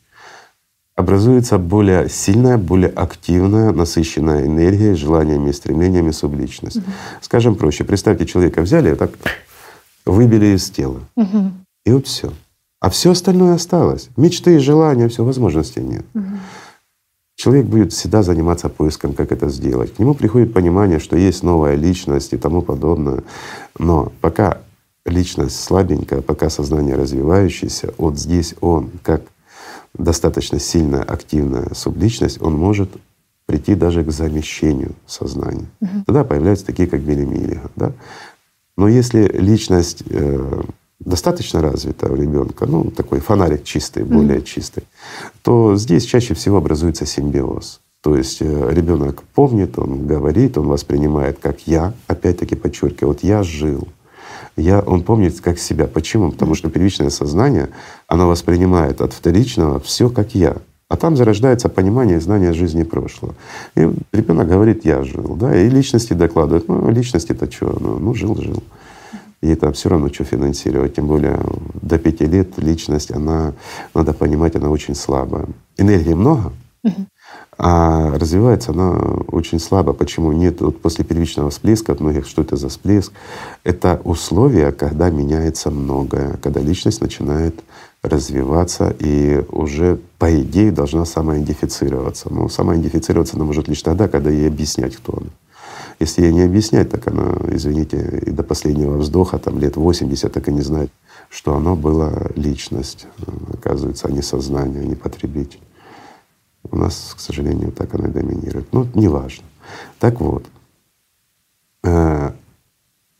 образуется 0.95 1.57
более 1.57 2.09
сильная, 2.09 2.57
более 2.57 2.89
активная, 2.89 3.71
насыщенная 3.71 4.45
энергией, 4.45 4.95
желаниями 4.95 5.49
и 5.49 5.53
стремлениями 5.53 6.11
субличность. 6.11 6.77
Угу. 6.77 6.85
Скажем 7.21 7.55
проще, 7.55 7.83
представьте, 7.83 8.25
человека 8.25 8.61
взяли 8.61 8.93
и 8.93 8.95
так 8.95 9.11
выбили 10.05 10.55
из 10.55 10.69
тела. 10.69 10.99
Угу. 11.15 11.51
И 11.85 11.91
вот 11.91 12.07
все. 12.07 12.31
А 12.79 12.89
все 12.89 13.11
остальное 13.11 13.55
осталось. 13.55 14.09
Мечты, 14.15 14.59
желания, 14.59 15.09
все, 15.09 15.23
возможностей 15.23 15.81
нет. 15.81 16.05
Угу. 16.13 16.23
Человек 17.35 17.65
будет 17.65 17.91
всегда 17.91 18.23
заниматься 18.23 18.69
поиском, 18.69 19.13
как 19.13 19.33
это 19.33 19.49
сделать. 19.49 19.93
К 19.93 19.99
нему 19.99 20.13
приходит 20.13 20.53
понимание, 20.53 20.99
что 20.99 21.17
есть 21.17 21.43
новая 21.43 21.75
личность 21.75 22.31
и 22.31 22.37
тому 22.37 22.61
подобное. 22.61 23.23
Но 23.77 24.13
пока 24.21 24.59
личность 25.05 25.61
слабенькая, 25.61 26.21
пока 26.21 26.49
сознание 26.49 26.95
развивающееся, 26.95 27.93
вот 27.97 28.17
здесь 28.17 28.55
он, 28.61 28.89
как 29.03 29.23
достаточно 29.97 30.59
сильная, 30.59 31.03
активная 31.03 31.73
субличность, 31.73 32.41
он 32.41 32.53
может 32.53 32.89
прийти 33.45 33.75
даже 33.75 34.03
к 34.03 34.11
замещению 34.11 34.93
сознания. 35.05 35.67
Угу. 35.81 36.03
Тогда 36.07 36.23
появляются 36.23 36.65
такие, 36.65 36.87
как 36.87 37.01
Белемилига. 37.01 37.69
Да? 37.75 37.91
Но 38.77 38.87
если 38.87 39.27
личность 39.27 40.03
э, 40.09 40.63
достаточно 40.99 41.61
развита 41.61 42.11
у 42.11 42.15
ребенка, 42.15 42.65
ну 42.65 42.91
такой 42.91 43.19
фонарик 43.19 43.63
чистый, 43.63 44.03
более 44.03 44.39
угу. 44.39 44.45
чистый, 44.45 44.83
то 45.43 45.75
здесь 45.75 46.05
чаще 46.05 46.33
всего 46.33 46.57
образуется 46.57 47.05
симбиоз. 47.05 47.81
То 48.01 48.15
есть 48.15 48.41
э, 48.41 48.69
ребенок 48.71 49.23
помнит, 49.33 49.77
он 49.79 50.05
говорит, 50.05 50.57
он 50.57 50.67
воспринимает 50.67 51.39
как 51.39 51.61
я, 51.67 51.93
опять-таки 52.07 52.55
подчеркиваю, 52.55 53.13
вот 53.13 53.23
я 53.23 53.43
жил, 53.43 53.87
я, 54.57 54.79
он 54.79 55.03
помнит 55.03 55.39
как 55.41 55.59
себя. 55.59 55.87
Почему? 55.87 56.31
Потому 56.31 56.55
что 56.55 56.69
первичное 56.69 57.09
сознание, 57.09 57.69
оно 58.07 58.27
воспринимает 58.27 59.01
от 59.01 59.13
вторичного 59.13 59.79
все 59.79 60.09
как 60.09 60.35
я. 60.35 60.57
А 60.87 60.97
там 60.97 61.17
зарождается 61.17 61.67
понимание 61.67 62.17
и 62.17 62.21
знание 62.21 62.53
жизни 62.53 62.83
прошлого. 62.83 63.33
И 63.75 63.89
ребенок 64.13 64.47
говорит, 64.47 64.85
я 64.85 65.03
жил, 65.03 65.35
да, 65.35 65.55
и 65.59 65.67
личности 65.67 66.13
докладывают, 66.13 66.67
ну, 66.67 66.89
личности-то 66.91 67.51
что, 67.51 67.75
ну, 67.79 67.97
ну 67.97 68.13
жил, 68.13 68.35
жил. 68.35 68.63
И 69.41 69.49
это 69.49 69.71
все 69.73 69.89
равно 69.89 70.09
что 70.13 70.23
финансировать, 70.23 70.95
тем 70.95 71.07
более 71.07 71.39
до 71.81 71.97
пяти 71.97 72.25
лет 72.25 72.57
личность, 72.57 73.11
она, 73.11 73.53
надо 73.93 74.13
понимать, 74.13 74.55
она 74.55 74.69
очень 74.69 74.95
слабая. 74.95 75.47
Энергии 75.77 76.13
много, 76.13 76.53
а 77.57 78.17
развивается 78.17 78.71
она 78.71 78.91
очень 79.31 79.59
слабо. 79.59 79.93
Почему 79.93 80.31
нет? 80.31 80.61
Вот 80.61 80.81
после 80.81 81.05
первичного 81.05 81.49
всплеска 81.49 81.93
от 81.93 82.01
многих, 82.01 82.27
что 82.27 82.41
это 82.41 82.57
за 82.57 82.69
всплеск? 82.69 83.13
Это 83.63 84.01
условия, 84.03 84.71
когда 84.71 85.09
меняется 85.09 85.71
многое, 85.71 86.37
когда 86.41 86.59
личность 86.59 87.01
начинает 87.01 87.55
развиваться 88.01 88.95
и 88.99 89.43
уже 89.49 89.99
по 90.19 90.41
идее 90.41 90.71
должна 90.71 91.05
самоидентифицироваться. 91.05 92.31
Но 92.31 92.49
самоидентифицироваться 92.49 93.35
она 93.35 93.45
может 93.45 93.67
лишь 93.67 93.81
тогда, 93.81 94.07
когда 94.07 94.29
ей 94.29 94.47
объяснять, 94.47 94.95
кто 94.97 95.17
она. 95.17 95.29
Если 95.99 96.23
ей 96.23 96.33
не 96.33 96.41
объяснять, 96.41 96.89
так 96.89 97.07
она, 97.07 97.37
извините, 97.51 98.21
и 98.25 98.31
до 98.31 98.43
последнего 98.43 98.97
вздоха, 98.97 99.39
там 99.39 99.59
лет 99.59 99.77
80, 99.77 100.31
так 100.31 100.47
и 100.49 100.51
не 100.51 100.61
знает, 100.61 100.91
что 101.29 101.55
оно 101.55 101.75
было 101.77 102.31
личность, 102.35 103.07
оказывается, 103.53 104.07
а 104.07 104.11
не 104.11 104.21
сознание, 104.21 104.81
а 104.81 104.85
не 104.85 104.95
потребитель. 104.95 105.61
У 106.71 106.77
нас, 106.77 107.13
к 107.15 107.19
сожалению, 107.19 107.71
так 107.71 107.93
она 107.95 108.07
доминирует. 108.07 108.71
Ну, 108.73 108.87
неважно. 108.93 109.45
Так 109.99 110.19
вот, 110.19 110.45
э, 111.83 112.31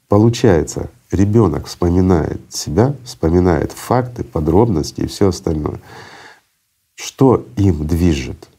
получается, 0.08 0.90
ребенок 1.12 1.68
вспоминает 1.68 2.42
себя, 2.50 2.96
вспоминает 3.04 3.72
факты, 3.72 4.24
подробности 4.24 5.02
и 5.02 5.08
все 5.08 5.30
остальное. 5.30 5.80
Что 6.96 7.46
им 7.58 7.86
движет? 7.86 8.50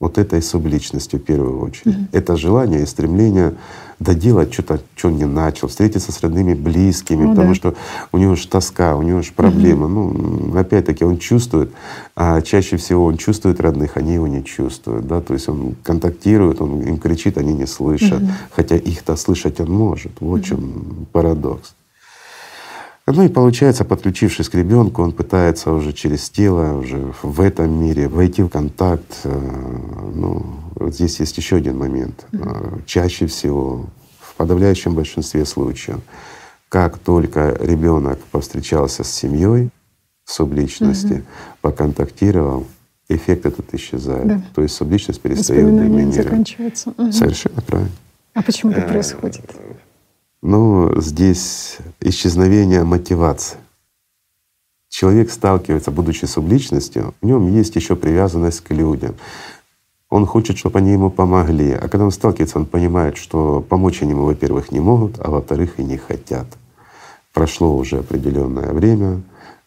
Вот 0.00 0.16
этой 0.16 0.40
субличностью 0.40 1.20
в 1.20 1.22
первую 1.22 1.60
очередь. 1.60 1.94
Mm-hmm. 1.94 2.08
Это 2.12 2.36
желание 2.36 2.82
и 2.82 2.86
стремление 2.86 3.52
доделать 3.98 4.50
что-то, 4.50 4.80
что 4.96 5.08
он 5.08 5.16
не 5.16 5.26
начал, 5.26 5.68
встретиться 5.68 6.10
с 6.10 6.22
родными, 6.22 6.54
близкими, 6.54 7.24
ну, 7.24 7.30
потому 7.30 7.48
да. 7.48 7.54
что 7.54 7.74
у 8.10 8.16
него 8.16 8.34
же 8.34 8.48
тоска, 8.48 8.96
у 8.96 9.02
него 9.02 9.20
же 9.20 9.32
проблема. 9.32 9.86
Mm-hmm. 9.86 10.48
Ну, 10.52 10.58
опять-таки, 10.58 11.04
он 11.04 11.18
чувствует, 11.18 11.70
а 12.16 12.40
чаще 12.40 12.78
всего 12.78 13.04
он 13.04 13.18
чувствует 13.18 13.60
родных, 13.60 13.98
они 13.98 14.14
его 14.14 14.26
не 14.26 14.42
чувствуют. 14.42 15.06
Да? 15.06 15.20
То 15.20 15.34
есть 15.34 15.50
он 15.50 15.74
контактирует, 15.82 16.62
он 16.62 16.80
им 16.80 16.96
кричит, 16.96 17.36
они 17.36 17.52
не 17.52 17.66
слышат. 17.66 18.22
Mm-hmm. 18.22 18.30
Хотя 18.52 18.76
их-то 18.76 19.16
слышать 19.16 19.60
он 19.60 19.70
может. 19.70 20.12
Вот 20.20 20.40
в 20.40 20.42
mm-hmm. 20.42 20.48
чем 20.48 21.06
парадокс. 21.12 21.74
Ну 23.12 23.24
и 23.24 23.28
получается, 23.28 23.84
подключившись 23.84 24.48
к 24.48 24.54
ребенку, 24.54 25.02
он 25.02 25.12
пытается 25.12 25.72
уже 25.72 25.92
через 25.92 26.30
тело, 26.30 26.78
уже 26.78 27.12
в 27.22 27.40
этом 27.40 27.70
мире 27.82 28.08
войти 28.08 28.42
в 28.42 28.48
контакт. 28.48 29.20
Э, 29.24 29.30
ну, 30.14 30.46
вот 30.74 30.94
здесь 30.94 31.20
есть 31.20 31.36
еще 31.36 31.56
один 31.56 31.78
момент. 31.78 32.26
Mm-hmm. 32.32 32.82
Чаще 32.86 33.26
всего, 33.26 33.86
в 34.20 34.34
подавляющем 34.36 34.94
большинстве 34.94 35.44
случаев, 35.44 35.98
как 36.68 36.98
только 36.98 37.56
ребенок 37.60 38.18
повстречался 38.30 39.02
с 39.04 39.10
семьей, 39.10 39.70
субличности, 40.24 41.06
mm-hmm. 41.06 41.24
поконтактировал, 41.62 42.66
эффект 43.10 43.46
этот 43.46 43.74
исчезает. 43.74 44.26
Да. 44.26 44.42
То 44.54 44.62
есть 44.62 44.74
субличность 44.74 45.20
перестает 45.20 45.66
доминировать. 45.66 46.86
Угу. 46.86 47.12
Совершенно 47.12 47.60
правильно. 47.60 47.90
А 48.34 48.42
почему 48.42 48.72
это 48.72 48.82
происходит? 48.82 49.42
Ну, 50.42 50.98
здесь 50.98 51.76
исчезновение 52.00 52.82
мотивации. 52.82 53.58
Человек 54.88 55.30
сталкивается, 55.30 55.90
будучи 55.90 56.24
субличностью, 56.24 57.14
в 57.20 57.26
нем 57.26 57.52
есть 57.52 57.76
еще 57.76 57.94
привязанность 57.94 58.62
к 58.62 58.70
людям. 58.70 59.16
Он 60.08 60.24
хочет, 60.24 60.56
чтобы 60.56 60.78
они 60.78 60.92
ему 60.92 61.10
помогли. 61.10 61.72
А 61.72 61.88
когда 61.88 62.06
он 62.06 62.10
сталкивается, 62.10 62.58
он 62.58 62.64
понимает, 62.64 63.18
что 63.18 63.60
помочь 63.60 64.02
они 64.02 64.12
ему, 64.12 64.24
во-первых, 64.24 64.72
не 64.72 64.80
могут, 64.80 65.20
а 65.20 65.30
во-вторых, 65.30 65.78
и 65.78 65.84
не 65.84 65.98
хотят. 65.98 66.46
Прошло 67.34 67.76
уже 67.76 67.98
определенное 67.98 68.72
время, 68.72 69.20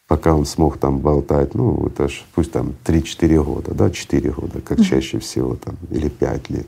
пока 0.08 0.34
он 0.34 0.46
смог 0.46 0.80
там 0.80 0.98
болтать, 0.98 1.54
ну 1.54 1.88
это 1.88 2.10
ж 2.10 2.26
пусть 2.34 2.52
там 2.52 2.74
3-4 2.84 3.44
года, 3.44 3.74
да, 3.74 3.90
4 3.90 4.32
года, 4.32 4.60
как 4.60 4.82
чаще 4.82 5.20
всего 5.20 5.56
там, 5.56 5.78
или 5.92 6.10
5 6.10 6.50
лет. 6.50 6.68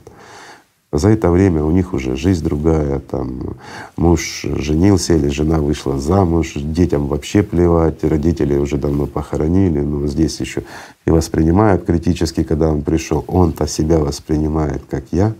За 0.92 1.08
это 1.08 1.30
время 1.30 1.64
у 1.64 1.70
них 1.72 1.92
уже 1.92 2.16
жизнь 2.16 2.44
другая, 2.44 3.00
там 3.00 3.56
муж 3.96 4.46
женился 4.56 5.14
или 5.14 5.28
жена 5.28 5.58
вышла 5.58 5.98
замуж, 5.98 6.52
детям 6.54 7.08
вообще 7.08 7.42
плевать, 7.42 8.04
родители 8.04 8.56
уже 8.56 8.76
давно 8.76 9.06
похоронили, 9.06 9.80
но 9.80 10.06
здесь 10.06 10.40
еще 10.40 10.62
и 11.04 11.10
воспринимают 11.10 11.84
критически, 11.84 12.44
когда 12.44 12.70
он 12.70 12.82
пришел. 12.82 13.24
Он-то 13.26 13.66
себя 13.66 13.98
воспринимает 13.98 14.82
как 14.88 15.04
я. 15.10 15.34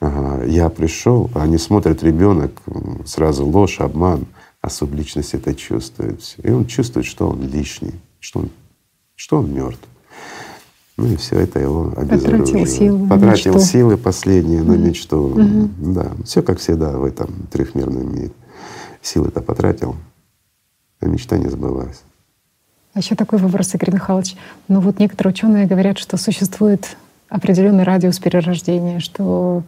Я 0.00 0.68
пришел, 0.68 1.30
а 1.34 1.44
они 1.44 1.58
смотрят 1.58 2.02
ребенок, 2.02 2.50
сразу 3.06 3.46
ложь, 3.46 3.80
обман, 3.80 4.26
а 4.60 4.68
субличность 4.68 5.32
это 5.34 5.54
чувствует. 5.54 6.36
И 6.42 6.50
он 6.50 6.66
чувствует, 6.66 7.06
что 7.06 7.28
он 7.28 7.48
лишний, 7.48 7.94
что 8.20 8.40
он, 8.40 8.50
что 9.14 9.38
он 9.38 9.54
мертв. 9.54 9.88
Ну 10.96 11.06
и 11.06 11.16
все 11.16 11.40
это 11.40 11.58
его 11.58 11.92
обезоруживает. 11.96 12.46
Потратил 12.46 12.66
силы. 12.66 13.08
Потратил 13.08 13.54
мечту. 13.54 13.66
силы 13.66 13.96
последние 13.98 14.62
на 14.62 14.72
мечту. 14.72 15.34
mm 15.36 15.92
Да, 15.92 16.12
все 16.24 16.42
как 16.42 16.58
всегда 16.58 16.92
в 16.92 17.04
этом 17.04 17.46
трехмерном 17.52 18.14
мире. 18.14 18.32
Силы-то 19.02 19.40
потратил, 19.42 19.96
а 21.00 21.06
мечта 21.06 21.36
не 21.36 21.48
сбылась. 21.48 22.02
А 22.94 23.00
еще 23.00 23.14
такой 23.14 23.38
вопрос, 23.38 23.74
Игорь 23.74 23.92
Михайлович. 23.92 24.36
Ну 24.68 24.80
вот 24.80 24.98
некоторые 24.98 25.32
ученые 25.32 25.66
говорят, 25.66 25.98
что 25.98 26.16
существует 26.16 26.96
определенный 27.28 27.84
радиус 27.84 28.18
перерождения, 28.18 29.00
что 29.00 29.64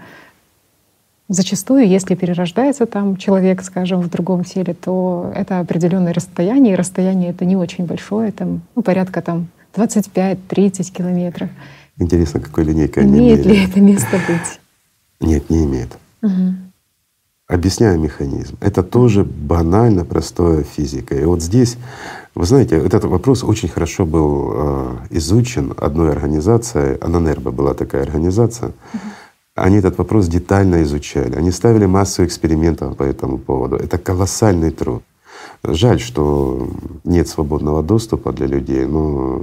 Зачастую, 1.31 1.87
если 1.87 2.15
перерождается 2.15 2.87
там 2.87 3.19
человек, 3.19 3.63
скажем, 3.63 4.01
в 4.01 4.09
другом 4.09 4.45
теле, 4.45 4.73
то 4.73 5.31
это 5.35 5.61
определенное 5.61 6.15
расстояние, 6.15 6.73
и 6.73 6.77
расстояние 6.77 7.31
это 7.31 7.45
не 7.45 7.55
очень 7.55 7.85
большое, 7.85 8.33
там 8.33 8.63
ну, 8.75 8.81
порядка 8.81 9.21
там 9.21 9.49
25-30 9.79 10.93
километров. 10.93 11.49
Интересно, 11.99 12.41
какой 12.41 12.65
линейкой 12.65 13.05
Имеет 13.05 13.45
ли 13.45 13.65
это 13.65 13.81
место 13.81 14.19
быть? 14.29 14.61
Нет, 15.21 15.51
не 15.51 15.65
имеет. 15.65 15.97
Угу. 16.23 16.55
Объясняю 17.49 17.99
механизм. 17.99 18.57
Это 18.61 18.83
тоже 18.83 19.25
банально 19.25 20.05
простая 20.05 20.63
физика. 20.63 21.15
И 21.15 21.25
вот 21.25 21.43
здесь, 21.43 21.77
вы 22.35 22.45
знаете, 22.45 22.77
этот 22.77 23.05
вопрос 23.05 23.43
очень 23.43 23.69
хорошо 23.69 24.05
был 24.05 24.53
э, 24.53 24.97
изучен 25.11 25.75
одной 25.77 26.13
организацией. 26.13 26.99
Ананербо 27.01 27.51
была 27.51 27.75
такая 27.75 28.03
организация. 28.03 28.69
Угу. 28.69 29.01
Они 29.55 29.79
этот 29.79 29.99
вопрос 29.99 30.29
детально 30.29 30.83
изучали. 30.83 31.35
Они 31.35 31.51
ставили 31.51 31.87
массу 31.87 32.25
экспериментов 32.25 32.97
по 32.97 33.03
этому 33.03 33.39
поводу. 33.39 33.77
Это 33.77 33.99
колоссальный 33.99 34.71
труд. 34.71 35.03
Жаль, 35.65 36.01
что 36.01 36.71
нет 37.05 37.29
свободного 37.29 37.83
доступа 37.83 38.33
для 38.33 38.47
людей, 38.47 38.85
но 38.87 39.43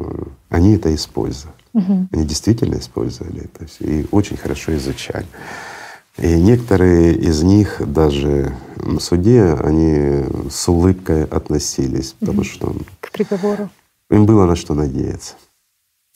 они 0.50 0.76
это 0.76 0.94
использовали. 0.94 1.56
Угу. 1.74 2.08
Они 2.12 2.26
действительно 2.26 2.76
использовали 2.76 3.44
это 3.44 3.68
все 3.68 3.86
и 3.86 4.06
очень 4.12 4.38
хорошо 4.38 4.76
изучали. 4.76 5.28
И 6.18 6.40
некоторые 6.40 7.14
из 7.14 7.44
них 7.44 7.82
даже 7.86 8.56
на 8.78 9.00
суде 9.02 9.44
они 9.44 10.24
с 10.50 10.68
улыбкой 10.70 11.26
относились, 11.26 12.16
потому 12.20 12.40
угу. 12.40 12.46
что 12.46 12.76
к 13.02 13.12
приговору 13.12 13.70
им 14.10 14.26
было 14.26 14.46
на 14.46 14.56
что 14.56 14.74
надеяться. 14.74 15.34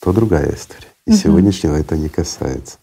То 0.00 0.12
другая 0.12 0.54
история. 0.54 0.88
И 1.06 1.10
угу. 1.10 1.18
сегодняшнего 1.18 1.74
это 1.74 1.96
не 1.98 2.08
касается. 2.08 2.78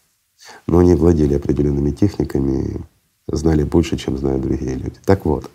Но 0.68 0.80
они 0.80 0.94
владели 0.94 1.34
определенными 1.34 1.92
техниками, 1.92 2.82
знали 3.28 3.64
больше, 3.64 3.98
чем 3.98 4.18
знают 4.18 4.42
другие 4.42 4.76
люди. 4.76 4.96
Так 5.04 5.26
вот, 5.26 5.50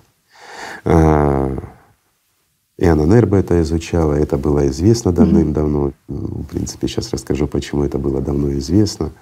а, 0.85 1.59
и 2.79 2.87
Ананербо 2.87 3.37
это 3.37 3.61
изучала, 3.63 4.15
это 4.15 4.37
было 4.37 4.67
известно 4.69 5.13
давным-давно. 5.13 5.93
В 6.09 6.45
принципе, 6.45 6.89
сейчас 6.89 7.13
расскажу, 7.13 7.47
почему 7.47 7.85
это 7.85 7.99
было 7.99 8.21
давно 8.21 8.53
известно. 8.55 9.13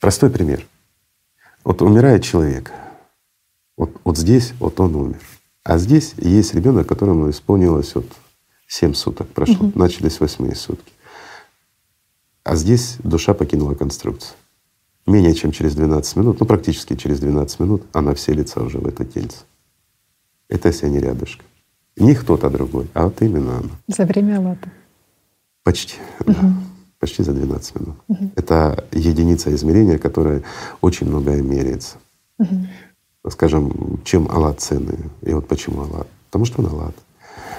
Простой 0.00 0.30
пример. 0.30 0.64
Вот 1.64 1.82
умирает 1.82 2.22
человек, 2.22 2.72
вот, 3.76 3.90
вот 4.04 4.16
здесь 4.16 4.52
вот 4.60 4.78
он 4.80 4.94
умер. 4.94 5.20
А 5.64 5.78
здесь 5.78 6.14
есть 6.16 6.54
ребенок, 6.54 6.86
которому 6.86 7.28
исполнилось 7.30 7.94
вот 7.94 8.06
7 8.68 8.94
суток 8.94 9.28
прошло, 9.28 9.66
угу. 9.66 9.78
начались 9.78 10.20
восьмые 10.20 10.54
сутки. 10.54 10.92
А 12.44 12.56
здесь 12.56 12.96
душа 13.04 13.34
покинула 13.34 13.74
конструкцию. 13.74 14.34
Менее 15.06 15.34
чем 15.34 15.52
через 15.52 15.74
12 15.74 16.16
минут, 16.16 16.40
ну 16.40 16.46
практически 16.46 16.96
через 16.96 17.20
12 17.20 17.60
минут 17.60 17.82
она 17.92 18.14
вселится 18.14 18.62
уже 18.62 18.78
в 18.78 18.86
это 18.86 19.04
тельце. 19.04 19.38
Это 20.48 20.68
если 20.68 20.86
они 20.86 20.98
рядышком. 20.98 21.44
Не 21.96 22.14
кто-то 22.14 22.48
другой, 22.48 22.86
а 22.94 23.04
вот 23.04 23.20
именно 23.22 23.58
она. 23.58 23.70
За 23.88 24.04
время 24.04 24.38
Аллата. 24.38 24.70
Почти, 25.64 25.96
угу. 26.20 26.32
да. 26.32 26.52
Почти 27.00 27.22
за 27.22 27.32
12 27.32 27.80
минут. 27.80 27.96
Угу. 28.08 28.30
Это 28.36 28.84
единица 28.92 29.54
измерения, 29.54 29.98
которая 29.98 30.42
очень 30.80 31.08
многое 31.08 31.42
меряется. 31.42 31.96
Угу. 32.38 33.30
Скажем, 33.30 34.00
чем 34.04 34.30
Аллат 34.30 34.60
ценный? 34.60 34.98
И 35.22 35.32
вот 35.32 35.46
почему 35.48 35.82
Аллат? 35.82 36.06
Потому 36.26 36.44
что 36.44 36.62
он 36.62 36.68
Аллат. 36.68 36.94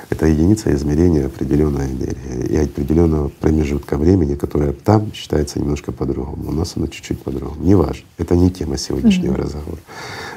Это 0.09 0.25
единица 0.25 0.73
измерения 0.73 1.27
определенной 1.27 1.85
энергии 1.85 2.47
и 2.49 2.57
определенного 2.57 3.27
промежутка 3.27 3.97
времени, 3.97 4.35
которое 4.35 4.73
там 4.73 5.13
считается 5.13 5.59
немножко 5.59 5.91
по-другому. 5.91 6.49
У 6.49 6.51
нас 6.51 6.73
оно 6.75 6.87
чуть-чуть 6.87 7.21
по-другому. 7.21 7.61
Неважно. 7.63 8.05
Это 8.17 8.35
не 8.35 8.49
тема 8.49 8.77
сегодняшнего 8.77 9.33
угу. 9.33 9.41
разговора. 9.41 9.79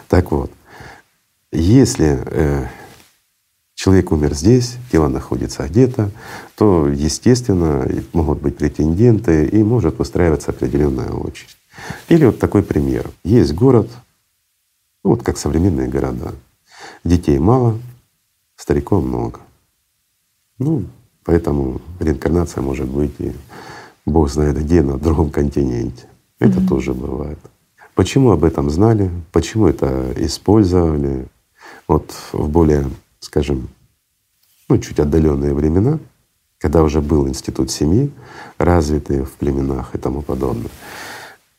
Так 0.09 0.31
вот, 0.31 0.51
если 1.53 2.19
э, 2.25 2.67
человек 3.75 4.11
умер 4.11 4.35
здесь, 4.35 4.77
тело 4.91 5.09
находится 5.09 5.69
где-то, 5.69 6.11
то, 6.57 6.89
естественно, 6.89 7.87
могут 8.13 8.41
быть 8.41 8.57
претенденты 8.57 9.47
и 9.47 9.63
может 9.63 10.01
устраиваться 10.01 10.51
определенная 10.51 11.11
очередь. 11.11 11.57
Или 12.09 12.27
вот 12.27 12.39
такой 12.39 12.63
пример. 12.63 13.11
Есть 13.25 13.55
город, 13.55 13.91
ну, 15.05 15.11
вот 15.11 15.23
как 15.23 15.37
современные 15.37 15.89
города. 15.89 16.33
Детей 17.05 17.39
мало, 17.39 17.79
стариков 18.57 19.05
много. 19.05 19.41
Ну, 20.59 20.85
поэтому 21.25 21.81
реинкарнация 21.99 22.63
может 22.63 22.89
быть 22.89 23.15
и 23.19 23.33
Бог 24.07 24.31
знает 24.31 24.59
где, 24.59 24.83
на 24.83 24.99
другом 24.99 25.31
континенте. 25.31 26.07
Это 26.39 26.59
mm-hmm. 26.59 26.69
тоже 26.69 26.95
бывает. 26.95 27.39
Почему 27.95 28.31
об 28.31 28.45
этом 28.45 28.71
знали, 28.71 29.11
почему 29.33 29.67
это 29.67 30.13
использовали? 30.17 31.27
Вот 31.89 32.13
в 32.33 32.49
более, 32.49 32.89
скажем, 33.21 33.69
ну, 34.69 34.79
чуть 34.79 35.01
отдаленные 35.01 35.55
времена, 35.55 35.99
когда 36.59 36.83
уже 36.83 37.01
был 37.01 37.29
институт 37.29 37.71
семьи, 37.71 38.11
развитый 38.59 39.25
в 39.25 39.33
племенах 39.33 39.95
и 39.95 39.99
тому 39.99 40.23
подобное, 40.23 40.71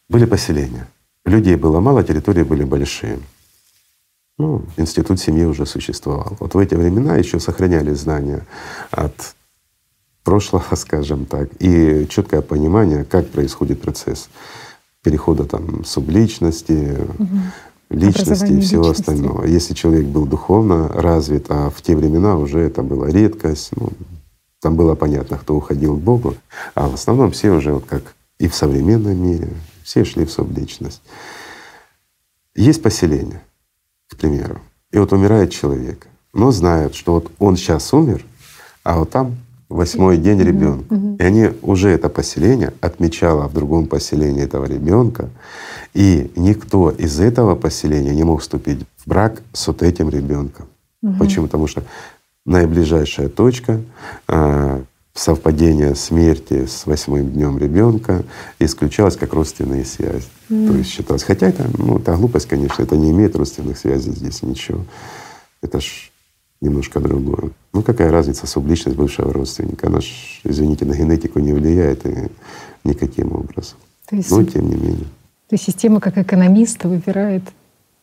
были 0.10 0.26
поселения. 0.26 0.88
Людей 1.26 1.56
было 1.56 1.80
мало, 1.80 2.04
территории 2.04 2.44
были 2.44 2.64
большие. 2.64 3.20
Ну, 4.38 4.64
институт 4.78 5.20
семьи 5.20 5.46
уже 5.46 5.66
существовал. 5.66 6.36
Вот 6.40 6.56
в 6.56 6.58
эти 6.58 6.76
времена 6.76 7.18
еще 7.18 7.40
сохранялись 7.40 8.00
знания 8.00 8.46
от 8.92 9.36
прошлого, 10.24 10.64
скажем 10.76 11.26
так, 11.26 11.50
и 11.60 12.08
четкое 12.10 12.42
понимание, 12.42 13.04
как 13.04 13.30
происходит 13.30 13.82
процесс 13.82 14.30
перехода 15.04 15.44
там 15.44 15.84
субличности, 15.84 16.98
угу. 17.20 17.38
Личности 17.94 18.52
и 18.52 18.60
всего 18.60 18.84
личности. 18.84 19.02
остального. 19.02 19.46
Если 19.46 19.74
человек 19.74 20.06
был 20.06 20.26
духовно 20.26 20.88
развит, 20.90 21.46
а 21.50 21.70
в 21.70 21.82
те 21.82 21.96
времена 21.96 22.38
уже 22.38 22.60
это 22.60 22.84
была 22.84 23.10
редкость, 23.10 23.72
ну, 23.76 23.90
там 24.62 24.76
было 24.76 24.96
понятно, 24.96 25.38
кто 25.38 25.56
уходил 25.56 25.98
к 25.98 26.02
Богу, 26.02 26.36
а 26.76 26.88
в 26.88 26.94
основном 26.94 27.32
все 27.32 27.52
уже 27.52 27.74
вот 27.74 27.86
как 27.86 28.16
и 28.40 28.48
в 28.48 28.56
современном 28.56 29.18
мире, 29.18 29.50
все 29.84 30.06
шли 30.06 30.26
в 30.26 30.32
субличность. 30.32 31.02
Есть 32.56 32.82
поселение, 32.82 33.42
к 34.10 34.18
примеру, 34.18 34.60
и 34.92 34.98
вот 34.98 35.12
умирает 35.12 35.52
человек, 35.52 36.08
но 36.34 36.52
знают, 36.52 36.96
что 36.96 37.14
вот 37.14 37.32
он 37.40 37.58
сейчас 37.58 37.94
умер, 37.94 38.26
а 38.84 39.00
вот 39.00 39.12
там 39.12 39.38
восьмой 39.76 40.18
день 40.18 40.42
ребенка. 40.42 40.96
И 41.20 41.24
они 41.24 41.50
уже 41.62 41.90
это 41.90 42.10
поселение 42.10 42.74
отмечало 42.82 43.48
в 43.48 43.54
другом 43.54 43.88
поселении 43.88 44.44
этого 44.44 44.66
ребенка, 44.66 45.30
и 45.94 46.32
никто 46.36 46.92
из 46.92 47.20
этого 47.20 47.56
поселения 47.56 48.16
не 48.16 48.24
мог 48.24 48.42
вступить 48.42 48.80
в 48.98 49.08
брак 49.08 49.42
с 49.54 49.68
вот 49.68 49.84
этим 49.84 50.10
ребенком. 50.10 50.66
Почему? 51.20 51.46
Потому 51.46 51.68
что 51.68 51.84
наиближайшая 52.46 53.30
точка 53.30 53.82
э, 54.28 54.82
совпадения 55.14 55.94
смерти 55.96 56.66
с 56.66 56.86
восьмым 56.86 57.32
днем 57.32 57.58
ребенка 57.58 58.24
исключалась 58.60 59.18
как 59.18 59.34
родственные 59.34 59.86
связи. 59.86 60.28
Mm. 60.50 60.68
То 60.68 60.78
есть 60.78 60.90
считалось, 60.90 61.24
хотя 61.24 61.48
это, 61.48 61.66
ну, 61.78 62.00
это 62.00 62.16
глупость, 62.16 62.48
конечно, 62.48 62.82
это 62.82 62.96
не 62.96 63.12
имеет 63.12 63.36
родственных 63.36 63.78
связей 63.78 64.12
здесь 64.12 64.42
ничего. 64.44 64.86
Это 65.62 65.80
ж 65.80 66.12
немножко 66.64 67.00
другое. 67.00 67.52
Ну 67.74 67.82
какая 67.82 68.12
разница, 68.12 68.48
субличность 68.48 68.98
бывшего 68.98 69.32
родственника? 69.32 69.88
Она 69.88 70.02
ж, 70.02 70.42
извините, 70.44 70.86
на 70.86 70.96
генетику 70.96 71.40
не 71.40 71.54
влияет 71.54 72.06
и 72.06 72.30
никаким 72.84 73.34
образом. 73.34 73.78
То 74.10 74.16
есть, 74.16 74.32
Но 74.32 74.44
тем 74.44 74.70
не 74.70 74.76
менее. 74.76 75.08
То 75.50 75.56
есть 75.56 75.66
система 75.66 76.00
как 76.00 76.18
экономист 76.18 76.84
выбирает 76.86 77.44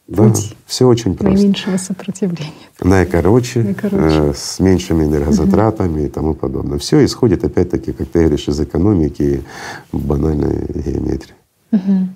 да, 0.06 0.24
путь 0.24 0.56
все 0.66 0.86
очень 0.86 1.16
просто. 1.16 1.36
Наименьшего 1.36 1.76
сопротивления. 1.76 2.52
Наикороче, 2.82 3.62
Наикороче. 3.62 4.30
Э, 4.30 4.32
с 4.34 4.60
меньшими 4.60 5.04
энергозатратами 5.04 6.00
угу. 6.00 6.06
и 6.06 6.08
тому 6.08 6.34
подобное. 6.34 6.78
Все 6.78 7.04
исходит 7.04 7.44
опять-таки, 7.44 7.92
как 7.92 8.08
ты 8.08 8.20
говоришь, 8.20 8.48
из 8.48 8.60
экономики 8.60 9.22
и 9.92 9.96
банальной 9.96 10.66
геометрии. 10.74 11.34
Угу. 11.72 12.08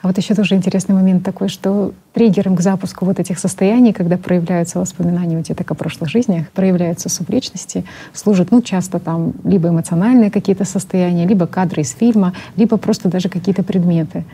А 0.00 0.08
вот 0.08 0.18
еще 0.18 0.34
тоже 0.34 0.54
интересный 0.54 0.94
момент 0.94 1.24
такой, 1.24 1.48
что 1.48 1.92
триггером 2.12 2.56
к 2.56 2.60
запуску 2.60 3.04
вот 3.04 3.20
этих 3.20 3.38
состояний, 3.38 3.92
когда 3.92 4.16
проявляются 4.16 4.78
воспоминания 4.78 5.38
у 5.38 5.42
деток 5.42 5.70
о 5.70 5.74
прошлых 5.74 6.10
жизнях, 6.10 6.48
проявляются 6.50 7.08
субличности, 7.08 7.84
служат, 8.12 8.50
ну, 8.50 8.62
часто 8.62 8.98
там 8.98 9.34
либо 9.44 9.68
эмоциональные 9.68 10.30
какие-то 10.30 10.64
состояния, 10.64 11.26
либо 11.26 11.46
кадры 11.46 11.82
из 11.82 11.90
фильма, 11.90 12.32
либо 12.56 12.76
просто 12.76 13.08
даже 13.08 13.28
какие-то 13.28 13.62
предметы. 13.62 14.24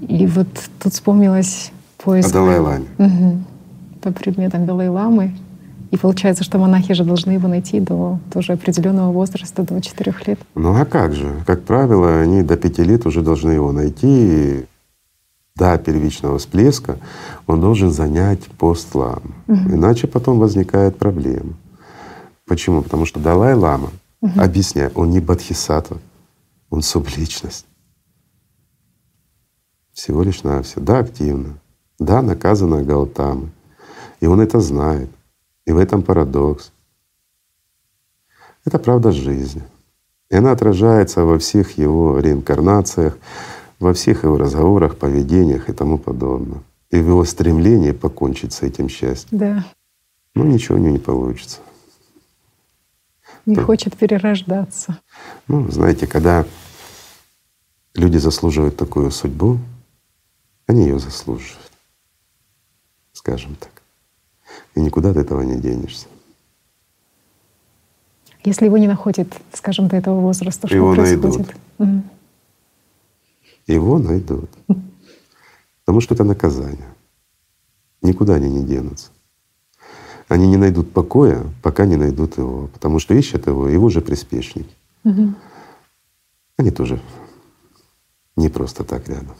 И 0.00 0.26
вот 0.26 0.48
тут 0.82 0.92
вспомнилось 0.92 1.72
поиск... 2.02 2.30
О 2.30 2.32
Далай-Ламе. 2.32 2.86
Угу. 2.98 3.38
По 4.02 4.12
предметам 4.12 4.66
Далай-Ламы. 4.66 5.34
И 5.90 5.96
получается, 5.96 6.42
что 6.42 6.58
монахи 6.58 6.92
же 6.92 7.04
должны 7.04 7.32
его 7.32 7.46
найти 7.46 7.78
до 7.78 8.18
тоже 8.32 8.54
определенного 8.54 9.12
возраста, 9.12 9.62
до 9.62 9.80
4 9.80 10.14
лет. 10.26 10.40
Ну 10.56 10.74
а 10.74 10.84
как 10.84 11.14
же? 11.14 11.32
Как 11.46 11.62
правило, 11.62 12.18
они 12.18 12.42
до 12.42 12.56
5 12.56 12.78
лет 12.80 13.06
уже 13.06 13.22
должны 13.22 13.52
его 13.52 13.70
найти 13.70 14.64
до 15.56 15.78
первичного 15.78 16.38
всплеска 16.38 16.98
он 17.46 17.60
должен 17.60 17.92
занять 17.92 18.44
пост 18.58 18.92
ламы. 18.94 19.34
Угу. 19.46 19.74
Иначе 19.74 20.08
потом 20.08 20.40
возникает 20.40 20.98
проблема. 20.98 21.54
Почему? 22.44 22.82
Потому 22.82 23.06
что 23.06 23.20
Далай-лама, 23.20 23.90
угу. 24.20 24.40
объясняю, 24.40 24.90
он 24.96 25.10
не 25.10 25.20
бодхисаттва, 25.20 25.98
он 26.70 26.82
субличность. 26.82 27.66
Всего 29.92 30.24
лишь 30.24 30.42
навсего. 30.42 30.82
Да, 30.82 30.98
активно. 30.98 31.58
Да, 32.00 32.20
наказана 32.20 32.82
Гаутамы. 32.82 33.50
И 34.18 34.26
он 34.26 34.40
это 34.40 34.58
знает. 34.58 35.08
И 35.66 35.72
в 35.72 35.78
этом 35.78 36.02
парадокс. 36.02 36.72
Это 38.64 38.80
правда 38.80 39.12
жизни. 39.12 39.62
И 40.30 40.34
она 40.34 40.50
отражается 40.50 41.24
во 41.24 41.38
всех 41.38 41.78
его 41.78 42.18
реинкарнациях, 42.18 43.16
во 43.78 43.92
всех 43.92 44.24
его 44.24 44.38
разговорах, 44.38 44.96
поведениях 44.96 45.68
и 45.68 45.72
тому 45.72 45.98
подобное. 45.98 46.62
И 46.90 46.96
в 46.96 47.08
его 47.08 47.24
стремлении 47.24 47.92
покончить 47.92 48.52
с 48.52 48.62
этим 48.62 48.88
счастьем. 48.88 49.38
Да. 49.38 49.64
Ну 50.34 50.44
ничего 50.44 50.76
у 50.76 50.80
него 50.80 50.92
не 50.92 50.98
получится. 50.98 51.58
Не 53.46 53.56
То, 53.56 53.64
хочет 53.64 53.96
перерождаться. 53.96 54.98
Ну, 55.48 55.70
знаете, 55.70 56.06
когда 56.06 56.46
люди 57.94 58.16
заслуживают 58.16 58.76
такую 58.76 59.10
судьбу, 59.10 59.58
они 60.66 60.84
ее 60.84 60.98
заслуживают, 60.98 61.70
скажем 63.12 63.54
так. 63.56 63.70
И 64.74 64.80
никуда 64.80 65.10
от 65.10 65.16
этого 65.16 65.42
не 65.42 65.56
денешься. 65.56 66.06
Если 68.44 68.66
его 68.66 68.78
не 68.78 68.88
находит, 68.88 69.32
скажем, 69.52 69.88
до 69.88 69.96
этого 69.96 70.20
возраста, 70.20 70.66
что 70.66 70.76
его 70.76 70.94
происходит? 70.94 71.54
Найдут 71.78 72.04
его 73.66 73.98
найдут. 73.98 74.50
Потому 75.84 76.00
что 76.00 76.14
это 76.14 76.24
наказание. 76.24 76.88
Никуда 78.02 78.34
они 78.34 78.48
не 78.48 78.64
денутся. 78.64 79.10
Они 80.28 80.48
не 80.48 80.56
найдут 80.56 80.92
покоя, 80.92 81.42
пока 81.62 81.84
не 81.84 81.96
найдут 81.96 82.38
его, 82.38 82.68
потому 82.68 82.98
что 82.98 83.14
ищут 83.14 83.46
его 83.46 83.68
его 83.68 83.90
же 83.90 84.00
приспешники. 84.00 84.74
Угу. 85.04 85.34
Они 86.56 86.70
тоже 86.70 87.00
не 88.36 88.48
просто 88.48 88.84
так 88.84 89.08
рядом. 89.08 89.34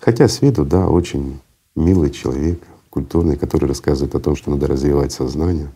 Хотя 0.00 0.28
с 0.28 0.42
виду, 0.42 0.64
да, 0.64 0.88
очень 0.88 1.40
милый 1.74 2.10
человек, 2.10 2.62
культурный, 2.90 3.36
который 3.36 3.66
рассказывает 3.66 4.14
о 4.14 4.20
том, 4.20 4.36
что 4.36 4.50
надо 4.50 4.66
развивать 4.66 5.12
сознание, 5.12 5.70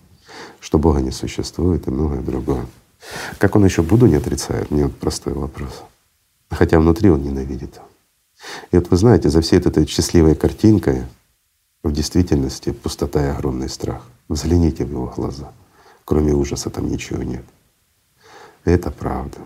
что 0.60 0.78
Бога 0.78 1.00
не 1.00 1.10
существует 1.10 1.86
и 1.86 1.90
многое 1.90 2.20
другое. 2.20 2.66
Как 3.38 3.56
он 3.56 3.64
еще 3.64 3.82
Буду 3.82 4.06
не 4.06 4.16
отрицает? 4.16 4.70
Мне 4.70 4.84
вот 4.84 4.96
простой 4.96 5.32
вопрос 5.32 5.82
хотя 6.52 6.78
внутри 6.78 7.10
он 7.10 7.22
ненавидит. 7.22 7.80
И 8.70 8.76
вот 8.76 8.90
вы 8.90 8.96
знаете, 8.96 9.28
за 9.28 9.40
всей 9.40 9.58
этой 9.58 9.86
счастливой 9.86 10.34
картинкой 10.34 11.04
в 11.82 11.92
действительности 11.92 12.72
пустота 12.72 13.24
и 13.24 13.30
огромный 13.30 13.68
страх. 13.68 14.02
Взгляните 14.28 14.84
в 14.84 14.90
его 14.90 15.06
глаза. 15.06 15.52
Кроме 16.04 16.32
ужаса 16.32 16.70
там 16.70 16.88
ничего 16.88 17.22
нет. 17.22 17.44
Это 18.64 18.90
правда. 18.90 19.38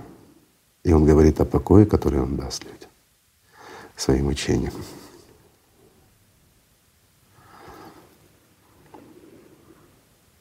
И 0.85 0.93
он 0.93 1.05
говорит 1.05 1.41
о 1.41 1.45
покое, 1.45 1.87
который 1.87 2.21
он 2.21 2.37
даст 2.37 2.65
людям 2.65 2.91
своим 3.97 4.29
учением. 4.29 4.73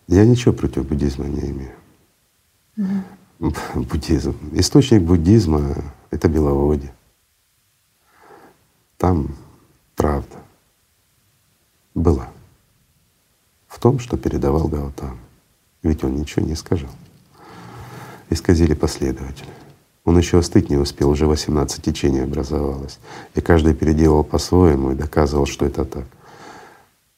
Я 0.07 0.25
ничего 0.25 0.53
против 0.53 0.85
буддизма 0.85 1.25
не 1.25 1.49
имею. 1.49 1.75
Mm-hmm. 2.77 3.85
Буддизм. 3.89 4.35
Источник 4.53 5.01
буддизма 5.01 5.75
это 6.11 6.27
Беловодье. 6.27 6.93
Там 8.97 9.35
правда 9.95 10.37
была 11.93 12.29
в 13.67 13.79
том, 13.79 13.99
что 13.99 14.17
передавал 14.17 14.67
Гаутам. 14.67 15.19
Ведь 15.83 16.03
он 16.03 16.15
ничего 16.15 16.45
не 16.45 16.55
сказал. 16.55 16.89
Исказили 18.29 18.73
последователи. 18.73 19.49
Он 20.05 20.17
еще 20.17 20.37
остыть 20.37 20.69
не 20.69 20.77
успел, 20.77 21.09
уже 21.09 21.25
18 21.25 21.83
течений 21.83 22.21
образовалось. 22.21 22.99
И 23.33 23.41
каждый 23.41 23.73
переделал 23.73 24.23
по-своему 24.23 24.91
и 24.91 24.95
доказывал, 24.95 25.45
что 25.45 25.65
это 25.65 25.83
так. 25.83 26.05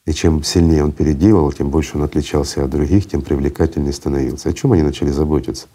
И 0.06 0.14
чем 0.14 0.42
сильнее 0.42 0.86
он 0.86 0.94
переделал, 0.94 1.52
тем 1.52 1.70
больше 1.70 1.98
он 1.98 2.04
отличался 2.04 2.64
от 2.64 2.70
других, 2.70 3.08
тем 3.10 3.22
привлекательнее 3.22 3.92
становился. 3.92 4.50
О 4.50 4.54
чем 4.54 4.72
они 4.72 4.84
начали 4.84 5.12
заботиться? 5.12 5.68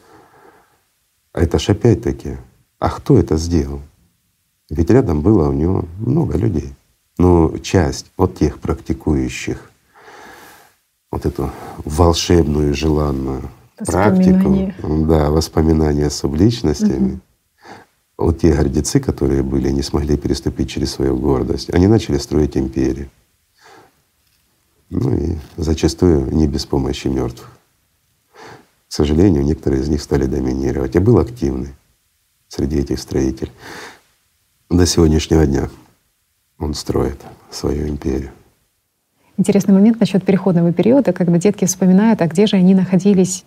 А 1.34 1.42
это 1.42 1.58
ж 1.58 1.70
опять-таки, 1.70 2.38
а 2.82 2.90
кто 2.90 3.16
это 3.16 3.36
сделал? 3.36 3.80
Ведь 4.68 4.90
рядом 4.90 5.20
было 5.20 5.48
у 5.48 5.52
него 5.52 5.84
много 5.98 6.36
людей. 6.36 6.74
Но 7.16 7.56
часть 7.58 8.10
вот 8.16 8.36
тех 8.36 8.58
практикующих 8.58 9.70
вот 11.12 11.24
эту 11.24 11.52
волшебную, 11.84 12.74
желанную 12.74 13.42
практику, 13.76 14.72
да, 15.06 15.30
воспоминания 15.30 16.10
с 16.10 16.16
субличностями, 16.16 17.12
угу. 17.12 17.20
вот 18.18 18.40
те 18.40 18.52
гордецы, 18.52 18.98
которые 18.98 19.44
были, 19.44 19.70
не 19.70 19.82
смогли 19.82 20.16
переступить 20.16 20.68
через 20.68 20.90
свою 20.90 21.16
гордость, 21.16 21.72
они 21.72 21.86
начали 21.86 22.18
строить 22.18 22.56
империю. 22.56 23.08
Ну 24.90 25.16
и 25.16 25.36
зачастую 25.56 26.34
не 26.34 26.48
без 26.48 26.66
помощи 26.66 27.06
мертвых. 27.06 27.48
К 28.88 28.92
сожалению, 28.92 29.44
некоторые 29.44 29.82
из 29.82 29.88
них 29.88 30.02
стали 30.02 30.26
доминировать. 30.26 30.96
Я 30.96 31.00
был 31.00 31.20
активный 31.20 31.74
среди 32.54 32.80
этих 32.80 32.98
строителей. 32.98 33.50
До 34.68 34.84
сегодняшнего 34.84 35.46
дня 35.46 35.68
он 36.58 36.74
строит 36.74 37.18
свою 37.50 37.88
империю. 37.88 38.30
Интересный 39.38 39.72
момент 39.72 39.98
насчет 40.00 40.22
переходного 40.22 40.72
периода, 40.72 41.14
когда 41.14 41.38
детки 41.38 41.64
вспоминают, 41.64 42.20
а 42.20 42.26
где 42.26 42.46
же 42.46 42.56
они 42.56 42.74
находились 42.74 43.44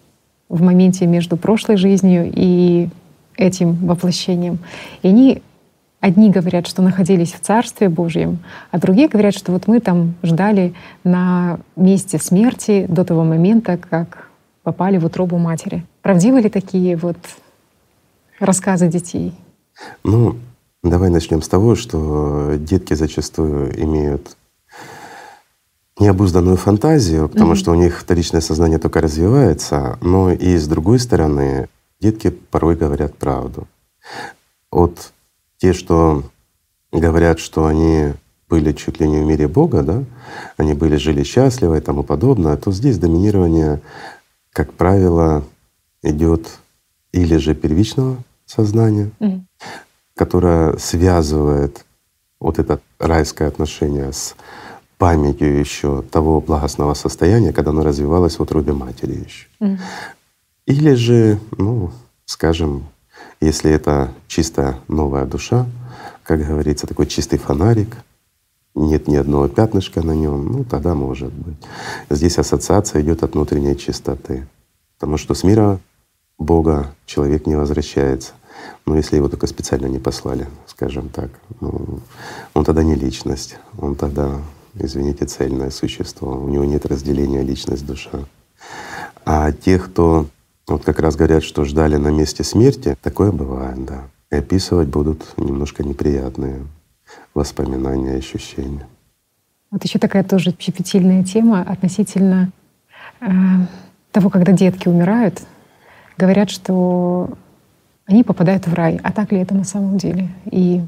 в 0.50 0.62
моменте 0.62 1.06
между 1.06 1.38
прошлой 1.38 1.78
жизнью 1.78 2.32
и 2.34 2.90
этим 3.38 3.76
воплощением. 3.86 4.58
И 5.04 5.08
они 5.08 5.42
одни 6.00 6.32
говорят, 6.32 6.66
что 6.66 6.82
находились 6.82 7.34
в 7.34 7.40
Царстве 7.42 7.90
Божьем, 7.90 8.40
а 8.72 8.80
другие 8.80 9.08
говорят, 9.08 9.36
что 9.36 9.52
вот 9.52 9.68
мы 9.68 9.82
там 9.82 10.16
ждали 10.24 10.74
на 11.04 11.60
месте 11.76 12.18
смерти 12.18 12.88
до 12.90 13.06
того 13.06 13.24
момента, 13.24 13.78
как 13.78 14.30
попали 14.64 14.98
в 14.98 15.06
утробу 15.06 15.38
матери. 15.38 15.86
Правдивы 16.02 16.42
ли 16.42 16.50
такие 16.50 16.98
вот 16.98 17.18
рассказы 18.40 18.88
детей? 18.88 19.34
Ну, 20.04 20.38
давай 20.84 21.10
начнем 21.10 21.42
с 21.42 21.48
того, 21.48 21.76
что 21.76 22.56
детки 22.58 22.94
зачастую 22.94 23.80
имеют 23.82 24.36
необузданную 26.00 26.58
фантазию, 26.58 27.30
потому 27.30 27.54
mm-hmm. 27.54 27.56
что 27.56 27.72
у 27.72 27.76
них 27.76 28.00
вторичное 28.00 28.42
сознание 28.42 28.80
только 28.80 29.02
развивается, 29.02 29.98
но 30.02 30.32
и 30.32 30.58
с 30.58 30.68
другой 30.68 31.00
стороны, 31.00 31.70
детки 32.02 32.30
порой 32.30 32.76
говорят 32.76 33.16
правду. 33.18 33.68
Вот 34.72 35.14
те, 35.58 35.72
что 35.74 36.24
говорят, 36.92 37.40
что 37.40 37.66
они 37.66 38.14
были 38.50 38.74
чуть 38.74 39.00
ли 39.00 39.08
не 39.08 39.22
в 39.22 39.26
мире 39.26 39.48
Бога, 39.48 39.84
да, 39.84 40.04
они 40.58 40.74
были 40.74 40.98
жили 40.98 41.24
счастливо 41.24 41.78
и 41.78 41.82
тому 41.82 42.04
подобное, 42.04 42.58
то 42.58 42.72
здесь 42.72 42.98
доминирование, 42.98 43.82
как 44.52 44.74
правило, 44.74 45.44
идет 46.04 46.60
или 47.16 47.38
же 47.38 47.56
первичного 47.56 48.18
сознания, 48.46 49.10
mm-hmm. 49.20 49.42
которое 50.16 50.78
связывает 50.78 51.86
вот 52.42 52.60
это 52.60 52.82
райское 53.00 53.48
отношение 53.48 54.12
с 54.12 54.36
памятью 54.98 55.58
еще 55.58 56.02
того 56.02 56.42
благостного 56.42 56.94
состояния, 56.94 57.54
когда 57.54 57.72
оно 57.72 57.84
развивалось 57.84 58.38
в 58.38 58.42
утробе 58.42 58.74
матери 58.74 59.24
еще. 59.26 59.48
Mm. 59.62 59.80
Или 60.66 60.94
же, 60.96 61.40
ну, 61.58 61.92
скажем, 62.26 62.84
если 63.40 63.72
это 63.72 64.12
чисто 64.28 64.80
новая 64.90 65.26
душа, 65.26 65.66
как 66.24 66.46
говорится, 66.46 66.86
такой 66.86 67.08
чистый 67.08 67.38
фонарик, 67.38 67.96
нет 68.74 69.08
ни 69.08 69.16
одного 69.16 69.48
пятнышка 69.48 70.02
на 70.02 70.12
нем, 70.12 70.52
ну 70.52 70.66
тогда 70.66 70.96
может 70.96 71.32
быть. 71.32 71.56
Здесь 72.10 72.38
ассоциация 72.38 73.02
идет 73.02 73.24
от 73.24 73.36
внутренней 73.36 73.78
чистоты. 73.78 74.48
Потому 74.98 75.18
что 75.18 75.34
с 75.34 75.44
мира 75.44 75.80
Бога 76.38 76.94
человек 77.06 77.48
не 77.48 77.56
возвращается. 77.56 78.34
Но 78.86 78.96
если 78.96 79.16
его 79.16 79.30
только 79.30 79.48
специально 79.48 79.88
не 79.88 80.00
послали, 80.00 80.48
скажем 80.68 81.10
так, 81.10 81.30
ну, 81.60 82.00
он 82.54 82.64
тогда 82.64 82.84
не 82.84 82.96
личность, 82.96 83.58
он 83.78 83.96
тогда 83.96 84.40
извините, 84.80 85.26
цельное 85.26 85.70
существо. 85.70 86.38
У 86.38 86.50
него 86.50 86.66
нет 86.66 86.86
разделения 86.86 87.42
личность-душа. 87.42 88.26
А 89.26 89.52
тех, 89.52 89.92
кто 89.92 90.28
вот 90.68 90.84
как 90.84 91.00
раз 91.00 91.16
говорят, 91.16 91.44
что 91.44 91.64
ждали 91.66 91.96
на 91.96 92.10
месте 92.10 92.44
смерти, 92.44 92.98
такое 93.02 93.32
бывает, 93.32 93.86
да. 93.86 94.04
И 94.32 94.36
описывать 94.36 94.88
будут 94.88 95.24
немножко 95.38 95.84
неприятные 95.84 96.66
воспоминания, 97.34 98.16
ощущения. 98.16 98.88
Вот 99.72 99.84
еще 99.84 100.00
такая 100.00 100.24
тоже 100.24 100.56
щепетильная 100.58 101.24
тема 101.24 101.62
относительно 101.62 102.52
э, 103.22 103.28
того, 104.12 104.30
когда 104.30 104.52
детки 104.52 104.88
умирают, 104.88 105.42
говорят, 106.18 106.50
что 106.50 107.30
они 108.06 108.24
попадают 108.24 108.68
в 108.68 108.74
рай. 108.74 109.00
А 109.04 109.12
так 109.12 109.32
ли 109.32 109.40
это 109.40 109.54
на 109.54 109.64
самом 109.64 109.98
деле? 109.98 110.30
И 110.52 110.82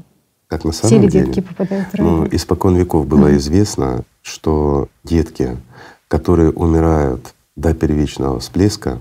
как 0.46 0.64
на 0.64 0.72
самом 0.72 0.88
Все 0.88 1.08
деле. 1.08 1.26
детки 1.26 1.40
попадают 1.40 1.88
в 1.88 1.94
рай? 1.94 2.06
Ну, 2.06 2.28
испокон 2.30 2.76
веков 2.76 3.06
было 3.06 3.28
mm-hmm. 3.28 3.36
известно, 3.36 4.04
что 4.22 4.88
детки, 5.04 5.56
которые 6.08 6.50
умирают 6.52 7.34
до 7.56 7.74
первичного 7.74 8.40
всплеска, 8.40 8.98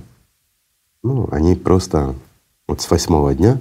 ну, 1.03 1.29
они 1.31 1.55
просто 1.55 2.15
вот 2.67 2.81
с 2.81 2.91
восьмого 2.91 3.33
дня 3.33 3.59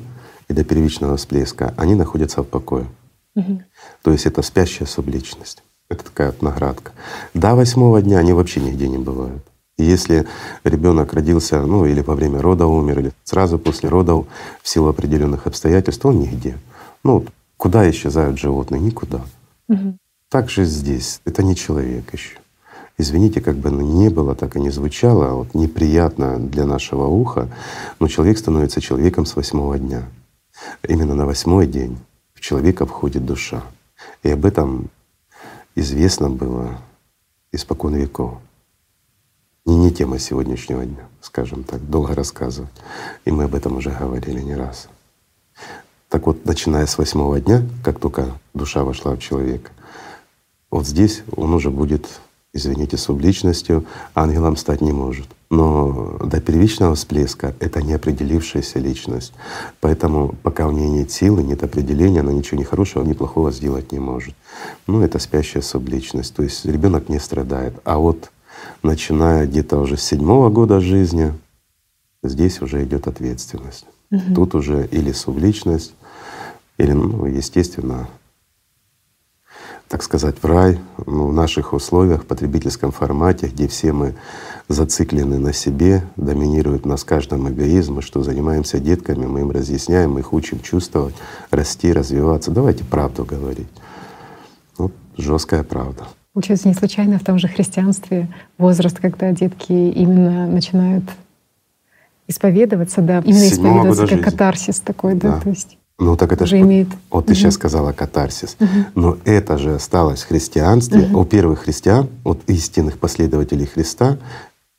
и 0.48 0.52
до 0.52 0.64
первичного 0.64 1.16
всплеска 1.16 1.74
они 1.76 1.94
находятся 1.94 2.42
в 2.42 2.46
покое. 2.46 2.86
Угу. 3.34 3.62
То 4.02 4.12
есть 4.12 4.26
это 4.26 4.42
спящая 4.42 4.88
субличность. 4.88 5.62
Это 5.88 6.04
такая 6.04 6.32
вот 6.32 6.42
наградка. 6.42 6.92
До 7.34 7.54
восьмого 7.54 8.02
дня 8.02 8.18
они 8.18 8.32
вообще 8.32 8.60
нигде 8.60 8.88
не 8.88 8.98
бывают. 8.98 9.44
И 9.78 9.84
если 9.84 10.26
ребенок 10.64 11.12
родился, 11.12 11.60
ну 11.62 11.84
или 11.84 12.00
во 12.00 12.14
время 12.14 12.40
рода 12.40 12.66
умер, 12.66 13.00
или 13.00 13.12
сразу 13.24 13.58
после 13.58 13.88
родов 13.88 14.26
в 14.62 14.68
силу 14.68 14.88
определенных 14.88 15.46
обстоятельств, 15.46 16.04
он 16.06 16.20
нигде. 16.20 16.56
Ну, 17.04 17.26
Куда 17.56 17.88
исчезают 17.90 18.38
животные? 18.38 18.80
Никуда. 18.80 19.22
Угу. 19.68 19.96
Так 20.28 20.50
же 20.50 20.64
здесь. 20.64 21.20
Это 21.24 21.42
не 21.42 21.56
человек 21.56 22.12
еще. 22.12 22.38
Извините, 22.98 23.40
как 23.40 23.56
бы 23.56 23.68
оно 23.68 23.82
ни 23.82 24.08
было, 24.08 24.34
так 24.34 24.56
и 24.56 24.60
не 24.60 24.70
звучало, 24.70 25.34
вот 25.34 25.54
неприятно 25.54 26.38
для 26.38 26.64
нашего 26.64 27.06
уха, 27.06 27.48
но 28.00 28.08
человек 28.08 28.38
становится 28.38 28.80
человеком 28.80 29.26
с 29.26 29.36
восьмого 29.36 29.78
дня. 29.78 30.04
Именно 30.86 31.14
на 31.14 31.26
восьмой 31.26 31.66
день 31.66 31.98
в 32.32 32.40
человека 32.40 32.86
входит 32.86 33.26
душа. 33.26 33.62
И 34.22 34.30
об 34.30 34.46
этом 34.46 34.88
известно 35.74 36.30
было 36.30 36.78
испокон 37.52 37.94
веков. 37.94 38.38
Не, 39.66 39.74
не 39.76 39.90
тема 39.90 40.20
сегодняшнего 40.20 40.84
дня, 40.84 41.08
скажем 41.20 41.64
так, 41.64 41.84
долго 41.90 42.14
рассказывать. 42.14 42.70
И 43.24 43.32
мы 43.32 43.44
об 43.44 43.54
этом 43.56 43.76
уже 43.76 43.90
говорили 43.90 44.40
не 44.40 44.54
раз. 44.54 44.88
Так 46.08 46.26
вот, 46.26 46.44
начиная 46.44 46.86
с 46.86 46.96
восьмого 46.98 47.40
дня, 47.40 47.64
как 47.82 47.98
только 47.98 48.38
душа 48.54 48.84
вошла 48.84 49.16
в 49.16 49.18
человека, 49.18 49.72
вот 50.70 50.86
здесь 50.86 51.24
он 51.36 51.52
уже 51.52 51.70
будет, 51.70 52.06
извините, 52.52 52.96
субличностью, 52.96 53.84
ангелом 54.14 54.56
стать 54.56 54.80
не 54.80 54.92
может. 54.92 55.26
Но 55.50 56.16
до 56.24 56.40
первичного 56.40 56.94
всплеска 56.94 57.56
это 57.58 57.82
неопределившаяся 57.82 58.78
личность. 58.78 59.32
Поэтому 59.80 60.36
пока 60.44 60.68
у 60.68 60.70
нее 60.70 60.90
нет 60.90 61.10
силы, 61.10 61.42
нет 61.42 61.64
определения, 61.64 62.20
она 62.20 62.32
ничего 62.32 62.60
ни 62.60 62.64
хорошего, 62.64 63.02
ни 63.04 63.14
плохого 63.14 63.50
сделать 63.50 63.90
не 63.90 63.98
может. 63.98 64.34
Ну, 64.86 65.02
это 65.02 65.18
спящая 65.18 65.62
субличность. 65.62 66.36
То 66.36 66.44
есть 66.44 66.64
ребенок 66.64 67.08
не 67.08 67.18
страдает. 67.18 67.74
А 67.84 67.98
вот 67.98 68.30
начиная 68.82 69.46
где-то 69.46 69.78
уже 69.78 69.96
с 69.96 70.02
седьмого 70.02 70.50
года 70.50 70.80
жизни, 70.80 71.32
здесь 72.22 72.60
уже 72.62 72.84
идет 72.84 73.06
ответственность. 73.06 73.86
Угу. 74.10 74.34
Тут 74.34 74.54
уже 74.54 74.86
или 74.86 75.12
субличность, 75.12 75.94
или, 76.78 76.92
ну, 76.92 77.26
естественно, 77.26 78.08
так 79.88 80.02
сказать, 80.02 80.36
в 80.42 80.46
рай 80.46 80.80
ну, 81.06 81.28
в 81.28 81.32
наших 81.32 81.72
условиях, 81.72 82.24
в 82.24 82.26
потребительском 82.26 82.90
формате, 82.90 83.46
где 83.46 83.68
все 83.68 83.92
мы 83.92 84.14
зациклены 84.68 85.38
на 85.38 85.52
себе, 85.52 86.02
доминирует 86.16 86.84
нас 86.86 87.04
каждом 87.04 87.48
эгоизм, 87.48 87.94
мы 87.94 88.02
что 88.02 88.22
занимаемся 88.22 88.80
детками, 88.80 89.26
мы 89.26 89.40
им 89.40 89.50
разъясняем, 89.52 90.12
мы 90.12 90.20
их 90.20 90.32
учим 90.32 90.60
чувствовать, 90.60 91.14
расти, 91.50 91.92
развиваться. 91.92 92.50
Давайте 92.50 92.84
правду 92.84 93.24
говорить. 93.24 93.68
Вот 94.76 94.92
жесткая 95.16 95.62
правда. 95.62 96.06
Получается, 96.36 96.68
не 96.68 96.74
случайно 96.74 97.18
в 97.18 97.24
том 97.24 97.38
же 97.38 97.48
христианстве 97.48 98.28
возраст, 98.58 98.98
когда 98.98 99.32
детки 99.32 99.72
именно 99.72 100.46
начинают 100.46 101.04
исповедоваться, 102.28 103.00
да, 103.00 103.22
именно 103.24 103.48
исповедоваться 103.48 104.02
как 104.02 104.10
жизни. 104.10 104.22
катарсис 104.22 104.80
такой, 104.80 105.14
да, 105.14 105.30
да. 105.30 105.40
то 105.40 105.48
есть. 105.48 105.78
Ну 105.98 106.14
так 106.14 106.32
это 106.32 106.44
же 106.44 106.60
имеет. 106.60 106.88
Вот 107.10 107.24
ты 107.24 107.32
угу. 107.32 107.38
сейчас 107.40 107.54
сказала 107.54 107.92
катарсис, 107.92 108.58
угу. 108.60 108.68
но 108.94 109.16
это 109.24 109.56
же 109.56 109.76
осталось 109.76 110.24
в 110.24 110.28
христианстве. 110.28 111.06
Угу. 111.06 111.20
У 111.20 111.24
первых 111.24 111.60
христиан, 111.60 112.10
вот 112.22 112.42
истинных 112.48 112.98
последователей 112.98 113.64
Христа, 113.64 114.18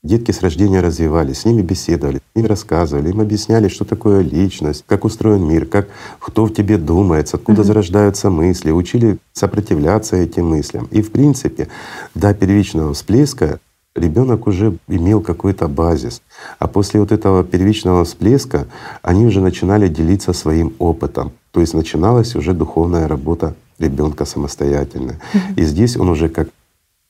Детки 0.08 0.32
с 0.32 0.42
рождения 0.42 0.80
развивались, 0.80 1.40
с 1.40 1.45
ними 1.45 1.61
беседовали, 1.61 2.22
им 2.34 2.45
рассказывали, 2.45 3.10
им 3.10 3.19
объясняли, 3.19 3.68
что 3.68 3.84
такое 3.84 4.22
личность, 4.22 4.86
как 4.88 5.03
устроен 5.03 5.45
мир, 5.45 5.66
как 5.66 5.90
кто 6.18 6.45
в 6.45 6.53
тебе 6.53 6.77
думается, 6.77 7.36
откуда 7.36 7.61
mm-hmm. 7.61 7.66
зарождаются 7.66 8.30
мысли, 8.30 8.72
учили 8.72 9.18
сопротивляться 9.34 10.16
этим 10.16 10.48
мыслям. 10.48 10.88
И 10.92 11.02
в 11.02 11.11
принципе 11.11 11.68
до 12.16 12.34
первичного 12.34 12.94
всплеска 12.94 13.60
ребенок 13.95 14.48
уже 14.48 14.77
имел 14.88 15.19
какой-то 15.19 15.68
базис. 15.68 16.22
А 16.58 16.68
после 16.69 17.02
вот 17.02 17.11
этого 17.11 17.44
первичного 17.44 18.06
всплеска 18.06 18.66
они 19.02 19.26
уже 19.26 19.42
начинали 19.42 19.90
делиться 19.90 20.32
своим 20.32 20.74
опытом. 20.80 21.34
То 21.52 21.60
есть 21.60 21.74
начиналась 21.74 22.34
уже 22.34 22.53
духовная 22.53 23.10
работа 23.10 23.56
ребенка 23.77 24.24
самостоятельная. 24.24 25.19
Mm-hmm. 25.34 25.53
И 25.58 25.64
здесь 25.66 25.98
он 25.98 26.08
уже 26.08 26.30
как, 26.30 26.48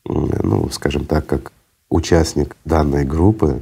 ну, 0.03 0.67
скажем 0.71 1.05
так, 1.05 1.27
как 1.27 1.51
участник 1.89 2.55
данной 2.65 3.05
группы, 3.05 3.61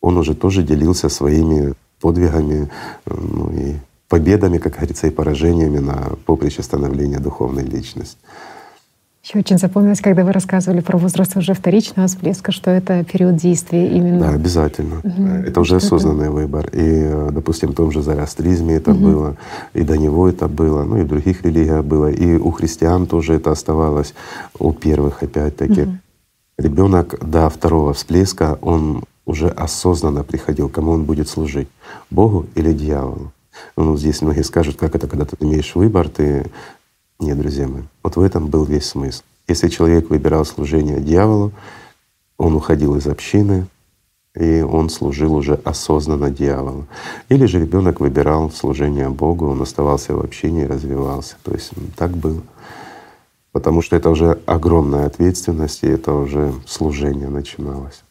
он 0.00 0.16
уже 0.16 0.34
тоже 0.34 0.62
делился 0.62 1.08
своими 1.08 1.74
подвигами 2.00 2.70
ну, 3.06 3.50
и 3.52 3.74
победами, 4.08 4.58
как 4.58 4.76
говорится, 4.76 5.06
и 5.06 5.10
поражениями 5.10 5.78
на 5.78 6.12
поприще 6.24 6.62
становления 6.62 7.18
духовной 7.18 7.64
личности. 7.64 8.18
Еще 9.22 9.40
очень 9.40 9.58
запомнилось, 9.58 10.00
когда 10.00 10.24
вы 10.24 10.32
рассказывали 10.32 10.80
про 10.80 10.96
возраст 10.96 11.36
уже 11.36 11.52
вторичного 11.52 12.08
всплеска, 12.08 12.50
что 12.50 12.70
это 12.70 13.04
период 13.04 13.36
действия 13.36 13.86
именно. 13.86 14.20
Да, 14.20 14.30
обязательно. 14.30 15.00
Угу. 15.00 15.22
Это 15.48 15.60
уже 15.60 15.76
осознанный 15.76 16.30
выбор. 16.30 16.70
И, 16.72 17.28
допустим, 17.32 17.70
в 17.70 17.74
том 17.74 17.90
же 17.90 18.00
зороастризме 18.00 18.76
это 18.76 18.92
угу. 18.92 19.00
было, 19.00 19.36
и 19.74 19.82
до 19.82 19.98
него 19.98 20.28
это 20.28 20.48
было, 20.48 20.84
ну 20.84 20.98
и 20.98 21.02
в 21.02 21.08
других 21.08 21.44
религиях 21.44 21.84
было, 21.84 22.10
и 22.10 22.36
у 22.36 22.50
христиан 22.52 23.06
тоже 23.06 23.34
это 23.34 23.50
оставалось, 23.50 24.14
у 24.58 24.72
первых 24.72 25.22
опять-таки. 25.22 25.82
Угу. 25.82 25.98
Ребенок 26.58 27.14
до 27.20 27.48
второго 27.48 27.92
всплеска, 27.92 28.58
он 28.62 29.04
уже 29.24 29.48
осознанно 29.48 30.24
приходил, 30.24 30.68
кому 30.68 30.90
он 30.90 31.04
будет 31.04 31.28
служить, 31.28 31.68
Богу 32.10 32.46
или 32.56 32.72
дьяволу. 32.72 33.32
Ну, 33.76 33.96
здесь 33.96 34.22
многие 34.22 34.42
скажут, 34.42 34.76
как 34.76 34.96
это, 34.96 35.06
когда 35.06 35.24
ты 35.24 35.36
имеешь 35.38 35.76
выбор, 35.76 36.08
ты… 36.08 36.50
Нет, 37.20 37.38
друзья 37.38 37.68
мои, 37.68 37.82
вот 38.02 38.16
в 38.16 38.20
этом 38.20 38.48
был 38.48 38.64
весь 38.64 38.86
смысл. 38.86 39.22
Если 39.46 39.68
человек 39.68 40.10
выбирал 40.10 40.44
служение 40.44 41.00
дьяволу, 41.00 41.52
он 42.38 42.54
уходил 42.54 42.96
из 42.96 43.06
общины, 43.06 43.66
и 44.34 44.60
он 44.60 44.90
служил 44.90 45.34
уже 45.34 45.54
осознанно 45.54 46.30
дьяволу. 46.30 46.86
Или 47.28 47.46
же 47.46 47.60
ребенок 47.60 48.00
выбирал 48.00 48.50
служение 48.50 49.08
Богу, 49.10 49.46
он 49.48 49.62
оставался 49.62 50.14
в 50.14 50.20
общине 50.20 50.64
и 50.64 50.66
развивался. 50.66 51.36
То 51.44 51.52
есть 51.52 51.70
так 51.96 52.10
было 52.16 52.40
потому 53.58 53.82
что 53.82 53.96
это 53.96 54.08
уже 54.08 54.38
огромная 54.46 55.06
ответственность, 55.06 55.82
и 55.82 55.88
это 55.88 56.12
уже 56.12 56.54
служение 56.64 57.28
начиналось. 57.28 58.04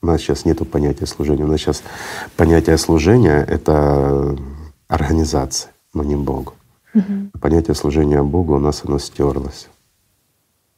У 0.00 0.06
нас 0.06 0.22
сейчас 0.22 0.46
нет 0.46 0.66
понятия 0.70 1.04
служения. 1.04 1.44
У 1.44 1.46
нас 1.46 1.60
сейчас 1.60 1.82
понятие 2.36 2.78
служения— 2.78 3.44
это 3.48 4.34
организация, 4.88 5.72
но 5.92 6.02
не 6.02 6.16
Богу. 6.16 6.54
Угу. 6.94 7.38
Понятие 7.38 7.74
служения 7.74 8.22
Богу 8.22 8.56
у 8.56 8.58
нас 8.58 8.82
оно 8.86 8.98
стерлось. 8.98 9.68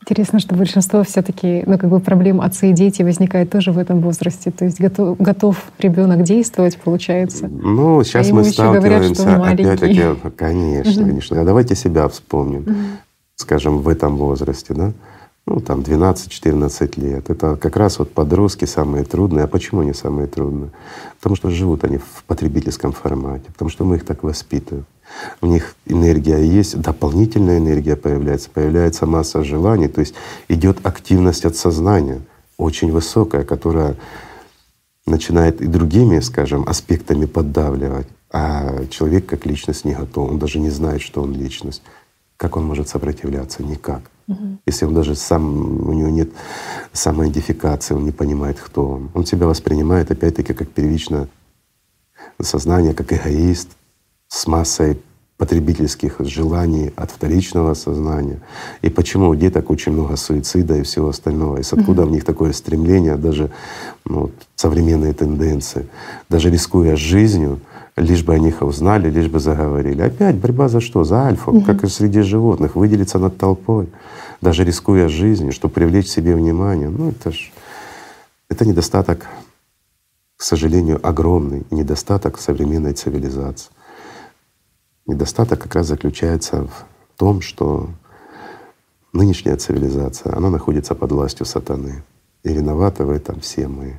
Интересно, 0.03 0.41
что 0.41 0.57
большинство 0.57 1.05
все-таки, 1.05 1.63
ну, 1.67 1.79
как 1.79 1.89
бы 1.89 2.01
проблем 2.01 2.41
отцы 2.41 2.71
и 2.71 2.73
дети 2.73 3.03
возникает 3.03 3.51
тоже 3.51 3.71
в 3.71 3.79
этом 3.79 4.01
возрасте. 4.01 4.51
То 4.51 4.65
есть 4.65 4.81
готов, 4.81 5.19
готов 5.19 5.57
ребенок 5.79 6.23
действовать, 6.25 6.79
получается. 6.79 7.47
Ну, 7.49 8.03
сейчас 8.03 8.31
а 8.31 8.35
мы 8.35 8.45
сталкиваемся 8.45 9.37
опять-таки, 9.37 10.03
конечно, 10.37 11.05
конечно. 11.05 11.41
А 11.41 11.45
давайте 11.45 11.77
себя 11.77 12.09
вспомним. 12.09 12.63
Угу 12.63 13.06
скажем, 13.37 13.79
в 13.79 13.89
этом 13.89 14.17
возрасте, 14.17 14.75
да, 14.75 14.93
ну 15.47 15.61
там 15.61 15.81
12-14 15.81 17.01
лет. 17.01 17.31
Это 17.31 17.57
как 17.57 17.77
раз 17.77 17.99
вот 17.99 18.13
подростки 18.13 18.65
самые 18.65 19.05
трудные. 19.05 19.45
А 19.45 19.47
почему 19.47 19.83
они 19.83 19.93
самые 19.93 20.27
трудные? 20.27 20.71
Потому 21.19 21.37
что 21.37 21.51
живут 21.51 21.85
они 21.85 21.99
в 21.99 22.25
потребительском 22.27 22.93
формате, 22.93 23.45
потому 23.53 23.71
что 23.71 23.85
мы 23.85 23.97
их 23.97 24.05
так 24.05 24.23
воспитываем. 24.23 24.87
У 25.41 25.47
них 25.47 25.77
энергия 25.87 26.43
есть, 26.43 26.81
дополнительная 26.81 27.59
энергия 27.59 27.95
появляется, 27.95 28.51
появляется 28.51 29.07
масса 29.07 29.45
желаний, 29.45 29.87
то 29.87 30.01
есть 30.01 30.15
идет 30.49 30.85
активность 30.85 31.45
от 31.45 31.55
сознания, 31.55 32.21
очень 32.59 32.91
высокая, 32.91 33.45
которая 33.45 33.97
начинает 35.07 35.61
и 35.61 35.67
другими, 35.67 36.19
скажем, 36.19 36.65
аспектами 36.67 37.27
поддавливать. 37.27 38.09
А 38.33 38.85
человек 38.91 39.27
как 39.27 39.47
личность 39.47 39.85
не 39.85 39.95
готов, 39.95 40.31
он 40.33 40.39
даже 40.41 40.59
не 40.59 40.71
знает, 40.71 41.01
что 41.01 41.23
он 41.23 41.33
личность. 41.33 41.83
Как 42.37 42.57
он 42.57 42.65
может 42.65 42.89
сопротивляться? 42.89 43.63
Никак. 43.63 44.03
Угу. 44.29 44.59
Если 44.67 44.85
он 44.85 44.95
даже 44.95 45.15
сам, 45.15 45.89
у 45.89 45.93
него 45.93 46.09
нет 46.09 46.31
самоидентификации, 46.93 47.95
он 47.95 48.05
не 48.05 48.13
понимает, 48.13 48.59
кто 48.61 48.89
он. 48.89 49.11
Он 49.15 49.25
себя 49.25 49.47
воспринимает 49.47 50.11
опять-таки 50.11 50.53
как 50.53 50.69
первичное 50.69 51.29
сознание, 52.41 52.93
как 52.93 53.13
эгоист 53.13 53.71
с 54.29 54.47
массой 54.47 54.99
потребительских 55.37 56.17
желаний 56.21 56.93
от 56.97 57.11
вторичного 57.11 57.75
сознания. 57.75 58.41
И 58.83 58.89
почему 58.89 59.29
у 59.29 59.35
деток 59.35 59.71
очень 59.71 59.93
много 59.93 60.17
суицида 60.17 60.77
и 60.77 60.83
всего 60.83 61.09
остального. 61.09 61.59
И 61.59 61.63
с 61.63 61.73
откуда 61.73 62.03
mm 62.03 62.07
в 62.07 62.11
них 62.11 62.25
такое 62.25 62.53
стремление, 62.53 63.17
даже 63.17 63.51
ну, 64.05 64.31
современные 64.55 65.13
тенденции, 65.13 65.87
даже 66.31 66.51
рискуя 66.51 66.97
жизнью, 66.97 67.61
лишь 67.97 68.23
бы 68.23 68.35
о 68.35 68.39
них 68.39 68.63
узнали, 68.63 69.11
лишь 69.11 69.29
бы 69.29 69.41
заговорили. 69.41 70.03
Опять 70.03 70.37
борьба 70.37 70.69
за 70.69 70.81
что? 70.81 71.05
За 71.05 71.27
альфу, 71.27 71.51
угу. 71.51 71.63
как 71.63 71.85
и 71.85 71.89
среди 71.89 72.21
животных, 72.21 72.77
выделиться 72.77 73.19
над 73.19 73.39
толпой, 73.39 73.89
даже 74.41 74.65
рискуя 74.65 75.09
жизнью, 75.09 75.53
чтобы 75.53 75.75
привлечь 75.75 76.09
себе 76.09 76.35
внимание. 76.35 76.89
Ну 76.89 77.11
это 77.11 77.33
ж 77.33 77.51
это 78.49 78.65
недостаток, 78.65 79.27
к 80.37 80.43
сожалению, 80.43 81.01
огромный 81.03 81.65
недостаток 81.71 82.39
современной 82.39 82.93
цивилизации. 82.93 83.71
Недостаток 85.07 85.63
как 85.63 85.75
раз 85.75 85.87
заключается 85.87 86.65
в 86.65 86.87
том, 87.17 87.41
что 87.41 87.89
нынешняя 89.13 89.57
цивилизация, 89.57 90.37
она 90.37 90.51
находится 90.51 90.95
под 90.95 91.13
властью 91.13 91.47
сатаны. 91.47 92.03
И 92.43 92.53
виноваты 92.53 93.05
в 93.05 93.11
этом 93.11 93.41
все 93.41 93.67
мы. 93.67 93.97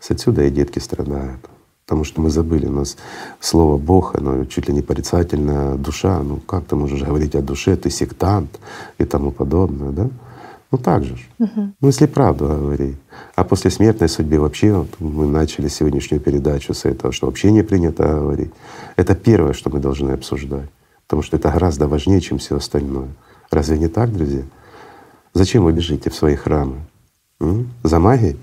С 0.00 0.10
отсюда 0.10 0.44
и 0.44 0.50
детки 0.50 0.78
страдают. 0.78 1.48
Потому 1.84 2.04
что 2.04 2.22
мы 2.22 2.30
забыли, 2.30 2.66
у 2.66 2.72
нас 2.72 2.96
слово 3.40 3.76
Бог, 3.76 4.14
оно 4.14 4.46
чуть 4.46 4.68
ли 4.68 4.74
не 4.74 4.80
порицательная 4.82 5.76
душа. 5.76 6.22
Ну 6.22 6.38
как 6.38 6.64
ты 6.64 6.76
можешь 6.76 7.02
говорить 7.02 7.34
о 7.34 7.42
душе, 7.42 7.76
ты 7.76 7.90
сектант 7.90 8.58
и 8.98 9.04
тому 9.04 9.30
подобное, 9.30 9.90
да? 9.90 10.08
Ну 10.70 10.78
так 10.78 11.04
же. 11.04 11.16
Угу. 11.38 11.72
Ну 11.80 11.86
если 11.86 12.06
правду 12.06 12.46
говорить. 12.46 12.96
А 13.34 13.44
после 13.44 13.70
смертной 13.70 14.08
судьбы 14.08 14.38
вообще 14.38 14.72
вот 14.72 14.88
мы 14.98 15.26
начали 15.26 15.68
сегодняшнюю 15.68 16.20
передачу 16.20 16.72
с 16.72 16.86
этого, 16.86 17.12
что 17.12 17.26
вообще 17.26 17.52
не 17.52 17.62
принято 17.62 18.02
говорить. 18.02 18.50
Это 18.96 19.14
первое, 19.14 19.52
что 19.52 19.68
мы 19.70 19.78
должны 19.78 20.12
обсуждать. 20.12 20.70
Потому 21.06 21.22
что 21.22 21.36
это 21.36 21.50
гораздо 21.50 21.86
важнее, 21.86 22.20
чем 22.22 22.38
все 22.38 22.56
остальное. 22.56 23.08
Разве 23.50 23.78
не 23.78 23.88
так, 23.88 24.10
друзья? 24.10 24.42
Зачем 25.34 25.64
вы 25.64 25.72
бежите 25.72 26.08
в 26.08 26.14
свои 26.14 26.34
храмы? 26.34 26.76
М? 27.40 27.70
За 27.82 27.98
магией? 27.98 28.38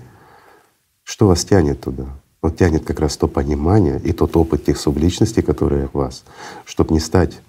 Что 1.02 1.26
вас 1.26 1.44
тянет 1.44 1.80
туда? 1.80 2.06
Вот 2.42 2.56
тянет 2.56 2.84
как 2.84 2.98
раз 2.98 3.16
то 3.16 3.28
понимание 3.28 4.00
и 4.00 4.12
тот 4.12 4.36
опыт 4.36 4.64
тех 4.64 4.76
субличностей, 4.76 5.42
которые 5.42 5.86
в 5.86 5.94
вас, 5.94 6.24
чтобы 6.64 6.92
не 6.92 7.00
стать 7.00 7.40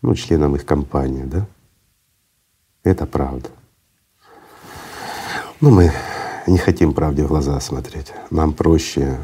ну, 0.00 0.14
членом 0.14 0.54
их 0.54 0.64
компании, 0.64 1.24
да? 1.24 1.44
Это 2.84 3.04
правда. 3.04 3.50
Но 5.60 5.70
мы 5.70 5.92
не 6.46 6.58
хотим 6.58 6.94
правде 6.94 7.24
в 7.24 7.28
глаза 7.28 7.58
смотреть. 7.58 8.12
Нам 8.30 8.54
проще, 8.54 9.18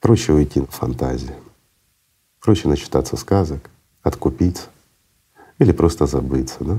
проще 0.00 0.32
уйти 0.32 0.60
в 0.60 0.70
фантазии. 0.70 1.34
Проще 2.40 2.68
начитаться 2.68 3.16
сказок, 3.16 3.70
откупиться 4.02 4.66
или 5.60 5.70
просто 5.70 6.06
забыться, 6.06 6.56
да? 6.60 6.78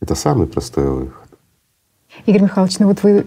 Это 0.00 0.14
самый 0.14 0.46
простой 0.46 0.88
выход. 0.88 1.28
Игорь 2.24 2.42
Михайлович, 2.42 2.78
ну 2.78 2.86
вот 2.86 3.02
вы 3.02 3.26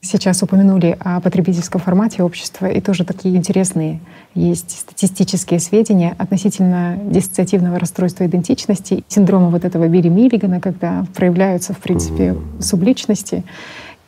Сейчас 0.00 0.42
упомянули 0.44 0.96
о 1.00 1.20
потребительском 1.20 1.80
формате 1.80 2.22
общества, 2.22 2.66
и 2.66 2.80
тоже 2.80 3.04
такие 3.04 3.36
интересные 3.36 4.00
есть 4.34 4.70
статистические 4.70 5.58
сведения 5.58 6.14
относительно 6.18 6.96
диссоциативного 7.04 7.80
расстройства 7.80 8.24
идентичности, 8.24 9.04
синдрома 9.08 9.50
вот 9.50 9.64
этого 9.64 9.88
Билли 9.88 10.08
Миллигана, 10.08 10.60
когда 10.60 11.04
проявляются, 11.16 11.72
в 11.72 11.78
принципе, 11.78 12.36
субличности. 12.60 13.44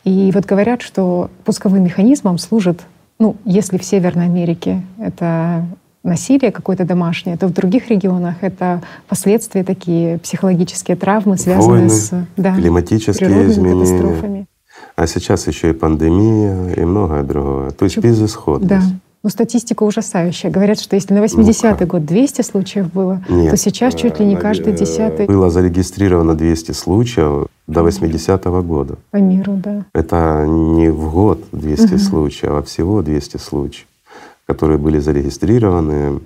И 0.05 0.31
вот 0.33 0.45
говорят, 0.45 0.81
что 0.81 1.29
пусковым 1.43 1.83
механизмом 1.83 2.37
служит, 2.37 2.81
ну, 3.19 3.35
если 3.43 3.77
в 3.77 3.83
Северной 3.83 4.25
Америке 4.25 4.81
это 4.97 5.65
насилие 6.03 6.51
какое-то 6.51 6.85
домашнее, 6.85 7.37
то 7.37 7.47
в 7.47 7.53
других 7.53 7.89
регионах 7.89 8.35
это 8.41 8.81
последствия 9.07 9.63
такие 9.63 10.19
психологические 10.19 10.95
травмы, 10.95 11.37
связанные 11.37 11.81
Войны, 11.81 11.89
с 11.89 12.27
да, 12.37 12.55
климатические 12.55 13.47
изменения. 13.47 13.85
катастрофами. 13.85 14.47
А 15.01 15.07
сейчас 15.07 15.47
еще 15.47 15.71
и 15.71 15.73
пандемия 15.73 16.75
и 16.75 16.85
многое 16.85 17.23
другое. 17.23 17.71
То 17.71 17.85
есть 17.85 17.95
Чуп... 17.95 18.03
безысходность. 18.03 18.69
Да. 18.69 18.81
Ну, 19.23 19.29
статистика 19.31 19.81
ужасающая. 19.81 20.51
Говорят, 20.51 20.79
что 20.79 20.95
если 20.95 21.15
на 21.15 21.25
80-й 21.25 21.75
ну, 21.79 21.87
год 21.87 22.05
200 22.05 22.43
случаев 22.43 22.93
было, 22.93 23.19
Нет, 23.27 23.49
то 23.49 23.57
сейчас 23.57 23.95
чуть 23.95 24.19
ли 24.19 24.27
не 24.27 24.35
каждый 24.35 24.73
десятый. 24.73 25.25
Было 25.25 25.49
зарегистрировано 25.49 26.35
200 26.35 26.73
случаев 26.73 27.47
до 27.65 27.81
80-го 27.81 28.61
года. 28.61 28.97
По 29.09 29.17
миру, 29.17 29.53
да. 29.53 29.85
Это 29.95 30.45
не 30.47 30.89
в 30.89 31.11
год 31.11 31.45
200 31.51 31.85
угу. 31.85 31.97
случаев, 31.97 32.51
а 32.51 32.61
всего 32.61 33.01
200 33.01 33.37
случаев, 33.37 33.87
которые 34.45 34.77
были 34.77 34.99
зарегистрированы. 34.99 36.19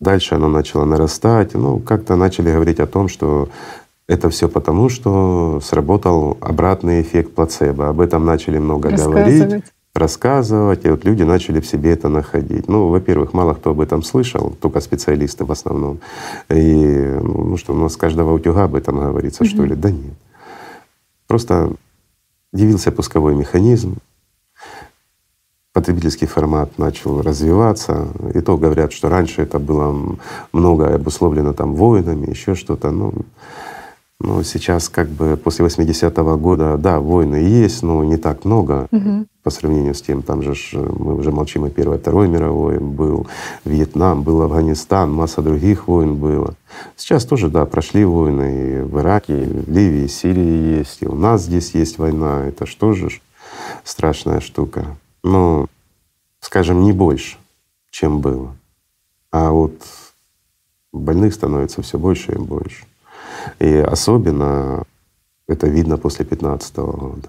Дальше 0.00 0.34
оно 0.34 0.48
начало 0.48 0.84
нарастать. 0.84 1.54
Ну, 1.54 1.78
как-то 1.78 2.16
начали 2.16 2.50
говорить 2.50 2.80
о 2.80 2.88
том, 2.88 3.06
что 3.06 3.48
это 4.06 4.28
все 4.30 4.48
потому, 4.48 4.88
что 4.88 5.60
сработал 5.62 6.36
обратный 6.40 7.00
эффект 7.00 7.34
плацебо. 7.34 7.88
Об 7.88 8.00
этом 8.00 8.24
начали 8.24 8.58
много 8.58 8.90
говорить 8.90 9.64
рассказывать, 9.94 10.84
и 10.84 10.90
вот 10.90 11.04
люди 11.04 11.22
начали 11.22 11.60
в 11.60 11.66
себе 11.66 11.92
это 11.92 12.08
находить. 12.08 12.66
Ну, 12.68 12.88
во-первых, 12.88 13.32
мало 13.32 13.54
кто 13.54 13.70
об 13.70 13.80
этом 13.80 14.02
слышал, 14.02 14.52
только 14.60 14.80
специалисты 14.80 15.44
в 15.44 15.52
основном. 15.52 16.00
И 16.50 17.16
ну 17.22 17.56
что, 17.56 17.72
у 17.72 17.76
нас 17.76 17.92
с 17.92 17.96
каждого 17.96 18.34
утюга 18.34 18.64
об 18.64 18.74
этом 18.74 18.98
говорится, 18.98 19.44
mm-hmm. 19.44 19.48
что 19.48 19.64
ли? 19.64 19.76
Да 19.76 19.92
нет. 19.92 20.14
Просто 21.28 21.72
явился 22.52 22.90
пусковой 22.90 23.36
механизм, 23.36 23.98
потребительский 25.72 26.26
формат 26.26 26.76
начал 26.76 27.22
развиваться. 27.22 28.08
И 28.34 28.40
то 28.40 28.58
говорят, 28.58 28.92
что 28.92 29.08
раньше 29.08 29.42
это 29.42 29.60
было 29.60 30.16
много 30.52 30.92
обусловлено 30.92 31.52
там 31.52 31.74
войнами, 31.74 32.30
еще 32.30 32.56
что-то. 32.56 32.90
Ну, 32.90 33.12
но 33.12 33.22
сейчас 34.42 34.88
как 34.88 35.08
бы 35.08 35.36
после 35.36 35.64
80-го 35.64 36.36
года, 36.36 36.76
да, 36.78 37.00
войны 37.00 37.36
есть, 37.36 37.82
но 37.82 38.04
не 38.04 38.16
так 38.16 38.44
много 38.44 38.88
угу. 38.90 39.26
по 39.42 39.50
сравнению 39.50 39.94
с 39.94 40.02
тем, 40.02 40.22
там 40.22 40.42
же 40.42 40.54
ж, 40.54 40.74
мы 40.74 41.16
уже 41.16 41.30
молчим 41.30 41.64
о 41.64 41.70
Первой, 41.70 41.98
Второй 41.98 42.28
мировой, 42.28 42.78
был 42.78 43.26
Вьетнам, 43.64 44.22
был 44.22 44.42
Афганистан, 44.42 45.12
масса 45.12 45.42
других 45.42 45.88
войн 45.88 46.16
было. 46.16 46.54
Сейчас 46.96 47.24
тоже, 47.24 47.48
да, 47.48 47.66
прошли 47.66 48.04
войны 48.04 48.78
и 48.78 48.80
в 48.82 48.98
Ираке, 49.00 49.44
и 49.44 49.46
в 49.46 49.70
Ливии, 49.70 50.04
и 50.04 50.08
Сирии 50.08 50.78
есть, 50.78 51.02
и 51.02 51.06
у 51.06 51.14
нас 51.14 51.42
здесь 51.42 51.74
есть 51.74 51.98
война, 51.98 52.44
это 52.46 52.66
что 52.66 52.92
же 52.92 53.10
страшная 53.84 54.40
штука. 54.40 54.96
Но, 55.22 55.66
скажем, 56.40 56.82
не 56.82 56.92
больше, 56.92 57.36
чем 57.90 58.20
было. 58.20 58.54
А 59.30 59.50
вот 59.50 59.74
больных 60.92 61.34
становится 61.34 61.82
все 61.82 61.98
больше 61.98 62.32
и 62.32 62.38
больше. 62.38 62.84
И 63.58 63.76
особенно 63.76 64.84
это 65.48 65.66
видно 65.68 65.96
после 65.98 66.24
2015 66.24 66.76
года. 66.76 67.28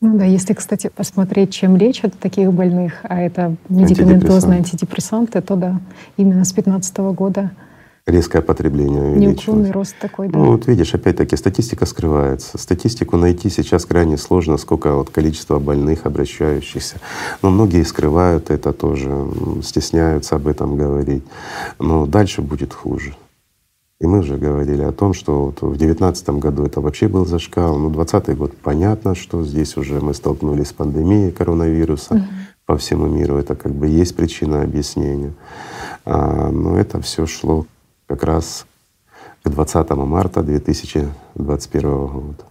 Ну 0.00 0.18
да, 0.18 0.24
если, 0.24 0.52
кстати, 0.52 0.90
посмотреть, 0.94 1.52
чем 1.52 1.76
лечат 1.76 2.18
таких 2.18 2.52
больных, 2.52 3.00
а 3.04 3.20
это 3.20 3.56
медикаментозные 3.68 4.58
антидепрессанты, 4.58 5.40
то 5.40 5.56
да, 5.56 5.80
именно 6.16 6.44
с 6.44 6.52
2015 6.52 6.98
года 7.16 7.50
резкое 8.06 8.42
потребление 8.42 9.16
Неуклонный 9.16 9.70
рост 9.70 9.96
такой, 9.98 10.28
да. 10.28 10.38
Ну 10.38 10.52
вот 10.52 10.66
видишь, 10.66 10.94
опять-таки 10.94 11.36
статистика 11.36 11.86
скрывается. 11.86 12.58
Статистику 12.58 13.16
найти 13.16 13.48
сейчас 13.48 13.86
крайне 13.86 14.18
сложно, 14.18 14.58
сколько 14.58 14.94
вот 14.94 15.10
количество 15.10 15.58
больных, 15.58 16.04
обращающихся. 16.04 16.96
Но 17.42 17.50
многие 17.50 17.82
скрывают 17.82 18.50
это 18.50 18.72
тоже, 18.72 19.10
стесняются 19.62 20.36
об 20.36 20.46
этом 20.46 20.76
говорить. 20.76 21.24
Но 21.78 22.06
дальше 22.06 22.42
будет 22.42 22.74
хуже. 22.74 23.14
И 24.04 24.06
мы 24.06 24.18
уже 24.18 24.36
говорили 24.36 24.82
о 24.82 24.92
том, 24.92 25.14
что 25.14 25.46
вот 25.46 25.62
в 25.62 25.78
девятнадцатом 25.78 26.38
году 26.38 26.66
это 26.66 26.82
вообще 26.82 27.08
был 27.08 27.24
зашкал. 27.24 27.78
Ну, 27.78 27.88
двадцатый 27.88 28.34
год 28.34 28.54
понятно, 28.54 29.14
что 29.14 29.42
здесь 29.42 29.78
уже 29.78 29.98
мы 29.98 30.12
столкнулись 30.12 30.68
с 30.68 30.72
пандемией 30.74 31.32
коронавируса 31.32 32.16
угу. 32.16 32.24
по 32.66 32.76
всему 32.76 33.06
миру. 33.06 33.38
Это 33.38 33.54
как 33.54 33.72
бы 33.72 33.86
есть 33.86 34.14
причина 34.14 34.60
объяснения. 34.60 35.32
А, 36.04 36.50
но 36.50 36.76
это 36.78 37.00
все 37.00 37.24
шло 37.24 37.64
как 38.06 38.24
раз 38.24 38.66
к 39.42 39.48
20 39.48 39.90
марта 39.92 40.42
2021 40.42 42.06
года. 42.06 42.44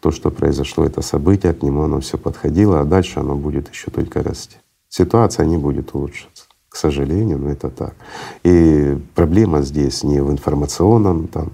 То, 0.00 0.10
что 0.10 0.32
произошло, 0.32 0.84
это 0.84 1.00
событие, 1.00 1.54
к 1.54 1.62
нему 1.62 1.84
оно 1.84 2.00
все 2.00 2.18
подходило, 2.18 2.80
а 2.80 2.84
дальше 2.84 3.20
оно 3.20 3.36
будет 3.36 3.70
еще 3.70 3.92
только 3.92 4.20
расти. 4.24 4.56
Ситуация 4.88 5.46
не 5.46 5.58
будет 5.58 5.94
улучшаться 5.94 6.33
к 6.74 6.76
сожалению, 6.76 7.38
но 7.38 7.50
это 7.50 7.70
так. 7.70 7.94
И 8.42 8.98
проблема 9.14 9.62
здесь 9.62 10.02
не 10.02 10.20
в 10.20 10.28
информационном, 10.32 11.28
там, 11.28 11.52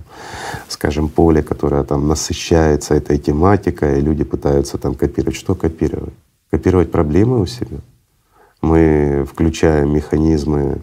скажем, 0.66 1.10
поле, 1.10 1.42
которое 1.42 1.84
там 1.84 2.08
насыщается 2.08 2.94
этой 2.94 3.18
тематикой, 3.18 3.98
и 3.98 4.00
люди 4.00 4.24
пытаются 4.24 4.78
там 4.78 4.94
копировать. 4.94 5.36
Что 5.36 5.54
копировать? 5.54 6.14
Копировать 6.50 6.90
проблемы 6.90 7.42
у 7.42 7.46
себя. 7.46 7.80
Мы 8.62 9.26
включаем 9.30 9.92
механизмы 9.92 10.80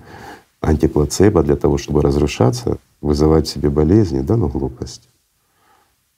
антиплацебо 0.62 1.42
для 1.42 1.56
того, 1.56 1.80
чтобы 1.80 2.04
разрушаться, 2.04 2.78
вызывать 3.02 3.48
в 3.48 3.52
себе 3.52 3.72
болезни, 3.72 4.22
да, 4.22 4.38
ну 4.38 4.50
глупость. 4.50 5.10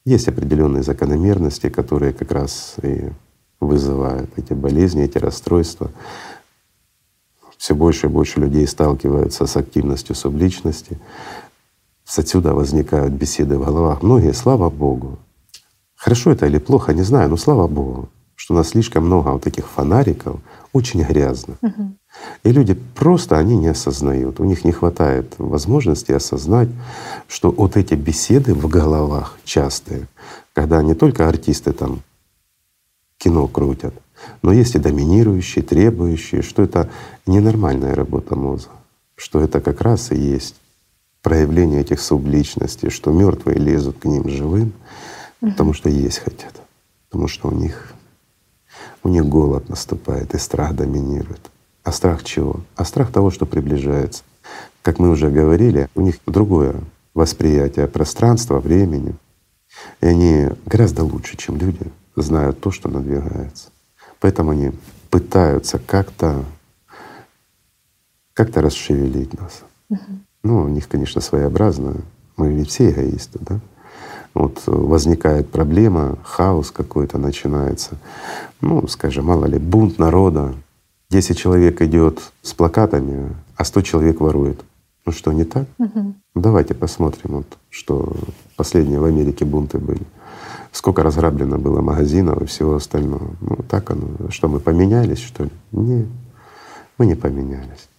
Есть 0.03 0.27
определенные 0.27 0.83
закономерности, 0.83 1.69
которые 1.69 2.11
как 2.11 2.33
раз 2.33 2.75
и 2.83 3.11
вызывают 3.61 4.29
эти 4.35 4.51
болезни, 4.51 5.03
эти 5.03 5.17
расстройства 5.17 5.89
все 7.59 7.75
больше 7.75 8.07
и 8.07 8.09
больше 8.09 8.39
людей 8.39 8.65
сталкиваются 8.65 9.45
с 9.45 9.57
активностью 9.57 10.15
субличности. 10.15 10.97
Отсюда 12.17 12.53
возникают 12.53 13.13
беседы 13.13 13.57
в 13.57 13.65
головах. 13.65 14.01
Многие, 14.01 14.33
слава 14.33 14.69
Богу. 14.69 15.19
Хорошо 15.95 16.31
это 16.31 16.47
или 16.47 16.57
плохо, 16.57 16.93
не 16.93 17.03
знаю, 17.03 17.29
но 17.29 17.37
слава 17.37 17.67
Богу, 17.67 18.07
что 18.35 18.53
у 18.53 18.57
нас 18.57 18.69
слишком 18.69 19.05
много 19.05 19.31
вот 19.31 19.43
таких 19.43 19.67
фонариков, 19.67 20.39
очень 20.71 21.03
грязно. 21.03 21.55
Угу. 21.61 21.93
И 22.45 22.51
люди 22.51 22.73
просто 22.95 23.37
они 23.37 23.57
не 23.57 23.67
осознают, 23.67 24.39
у 24.39 24.45
них 24.45 24.63
не 24.63 24.71
хватает 24.71 25.35
возможности 25.37 26.13
осознать, 26.13 26.69
что 27.27 27.51
вот 27.51 27.75
эти 27.75 27.95
беседы 27.95 28.53
в 28.53 28.69
головах 28.69 29.37
частые, 29.43 30.07
когда 30.53 30.81
не 30.81 30.95
только 30.95 31.27
артисты 31.27 31.73
там 31.73 31.99
кино 33.17 33.47
крутят, 33.47 33.93
но 34.41 34.51
есть 34.51 34.75
и 34.75 34.79
доминирующие, 34.79 35.63
требующие, 35.63 36.41
что 36.41 36.63
это 36.63 36.89
ненормальная 37.25 37.95
работа 37.95 38.35
мозга, 38.35 38.71
что 39.15 39.41
это 39.41 39.61
как 39.61 39.81
раз 39.81 40.11
и 40.11 40.17
есть 40.17 40.55
проявление 41.21 41.81
этих 41.81 41.99
субличностей, 41.99 42.89
что 42.89 43.11
мертвые 43.11 43.57
лезут 43.57 43.99
к 43.99 44.05
ним 44.05 44.29
живым, 44.29 44.73
угу. 45.41 45.51
потому 45.51 45.73
что 45.73 45.89
есть 45.89 46.19
хотят, 46.19 46.61
потому 47.09 47.27
что 47.27 47.49
у 47.49 47.51
них 47.51 47.93
у 49.03 49.09
них 49.09 49.25
голод 49.25 49.69
наступает 49.69 50.33
и 50.33 50.37
страх 50.37 50.75
доминирует. 50.75 51.49
А 51.83 51.91
страх 51.91 52.23
чего? 52.23 52.61
А 52.75 52.85
страх 52.85 53.11
того, 53.11 53.31
что 53.31 53.45
приближается. 53.45 54.23
Как 54.81 54.99
мы 54.99 55.09
уже 55.09 55.29
говорили, 55.29 55.89
у 55.95 56.01
них 56.01 56.15
другое 56.25 56.75
восприятие 57.13 57.87
пространства, 57.87 58.59
времени. 58.59 59.15
И 60.01 60.05
они 60.05 60.49
гораздо 60.65 61.03
лучше, 61.03 61.37
чем 61.37 61.57
люди, 61.57 61.91
знают 62.15 62.59
то, 62.59 62.71
что 62.71 62.89
надвигается. 62.89 63.69
Поэтому 64.19 64.51
они 64.51 64.71
пытаются 65.09 65.79
как-то 65.79 66.45
как-то 68.33 68.61
расшевелить 68.61 69.37
нас. 69.37 69.63
Угу. 69.89 69.99
Ну, 70.43 70.63
у 70.63 70.67
них, 70.69 70.87
конечно, 70.87 71.19
своеобразно. 71.19 71.97
Мы 72.37 72.53
ведь 72.53 72.69
все 72.69 72.89
эгоисты, 72.89 73.37
да? 73.41 73.59
Вот 74.33 74.63
возникает 74.65 75.49
проблема, 75.49 76.17
хаос 76.23 76.71
какой-то 76.71 77.17
начинается. 77.17 77.97
Ну, 78.61 78.87
скажем, 78.87 79.25
мало 79.25 79.45
ли, 79.45 79.57
бунт 79.57 79.99
народа. 79.99 80.53
Десять 81.09 81.37
человек 81.37 81.81
идет 81.81 82.31
с 82.41 82.53
плакатами, 82.53 83.35
а 83.57 83.65
сто 83.65 83.81
человек 83.81 84.21
ворует. 84.21 84.63
Ну 85.05 85.11
что, 85.11 85.33
не 85.33 85.43
так? 85.43 85.67
Угу. 85.77 86.13
Давайте 86.35 86.75
посмотрим, 86.75 87.37
вот, 87.37 87.57
что 87.69 88.15
последние 88.55 88.99
в 88.99 89.05
Америке 89.05 89.43
бунты 89.43 89.79
были 89.79 90.03
сколько 90.71 91.03
разграблено 91.03 91.57
было 91.57 91.81
магазинов 91.81 92.41
и 92.41 92.45
всего 92.45 92.75
остального. 92.75 93.35
Ну 93.41 93.57
так 93.69 93.89
оно. 93.91 94.29
Что 94.29 94.47
мы 94.47 94.59
поменялись, 94.59 95.19
что 95.19 95.43
ли? 95.45 95.51
Нет, 95.71 96.07
мы 96.97 97.05
не 97.05 97.15
поменялись. 97.15 97.89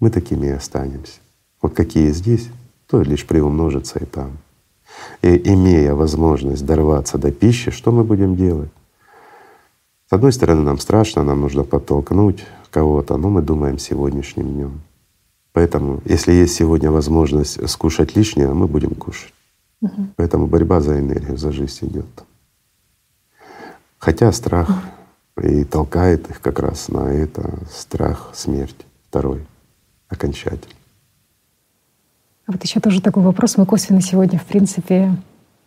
Мы 0.00 0.10
такими 0.10 0.46
и 0.46 0.50
останемся. 0.50 1.20
Вот 1.60 1.74
какие 1.74 2.10
здесь, 2.10 2.48
то 2.86 3.02
лишь 3.02 3.26
приумножится 3.26 3.98
и 3.98 4.04
там. 4.04 4.32
И 5.22 5.52
имея 5.52 5.94
возможность 5.94 6.64
дорваться 6.64 7.18
до 7.18 7.32
пищи, 7.32 7.70
что 7.70 7.90
мы 7.90 8.04
будем 8.04 8.36
делать? 8.36 8.70
С 10.08 10.12
одной 10.12 10.32
стороны, 10.32 10.62
нам 10.62 10.78
страшно, 10.78 11.24
нам 11.24 11.40
нужно 11.40 11.64
подтолкнуть 11.64 12.44
кого-то, 12.70 13.16
но 13.16 13.30
мы 13.30 13.40
думаем 13.40 13.78
сегодняшним 13.78 14.52
днем. 14.52 14.80
Поэтому, 15.52 16.02
если 16.04 16.32
есть 16.32 16.54
сегодня 16.54 16.90
возможность 16.90 17.68
скушать 17.70 18.16
лишнее, 18.16 18.52
мы 18.52 18.66
будем 18.66 18.94
кушать. 18.96 19.33
Угу. 19.84 20.06
Поэтому 20.16 20.46
борьба 20.46 20.80
за 20.80 20.98
энергию, 20.98 21.36
за 21.36 21.52
жизнь 21.52 21.86
идет. 21.86 22.06
Хотя 23.98 24.32
страх 24.32 24.70
угу. 24.70 25.46
и 25.46 25.64
толкает 25.64 26.30
их 26.30 26.40
как 26.40 26.58
раз 26.58 26.88
на 26.88 27.08
это 27.10 27.58
страх 27.70 28.30
смерти 28.32 28.86
второй, 29.08 29.46
окончательный. 30.08 30.76
А 32.46 32.52
вот 32.52 32.62
еще 32.62 32.80
тоже 32.80 33.02
такой 33.02 33.22
вопрос. 33.22 33.56
Мы 33.58 33.66
косвенно 33.66 34.00
сегодня, 34.00 34.38
в 34.38 34.44
принципе, 34.44 35.14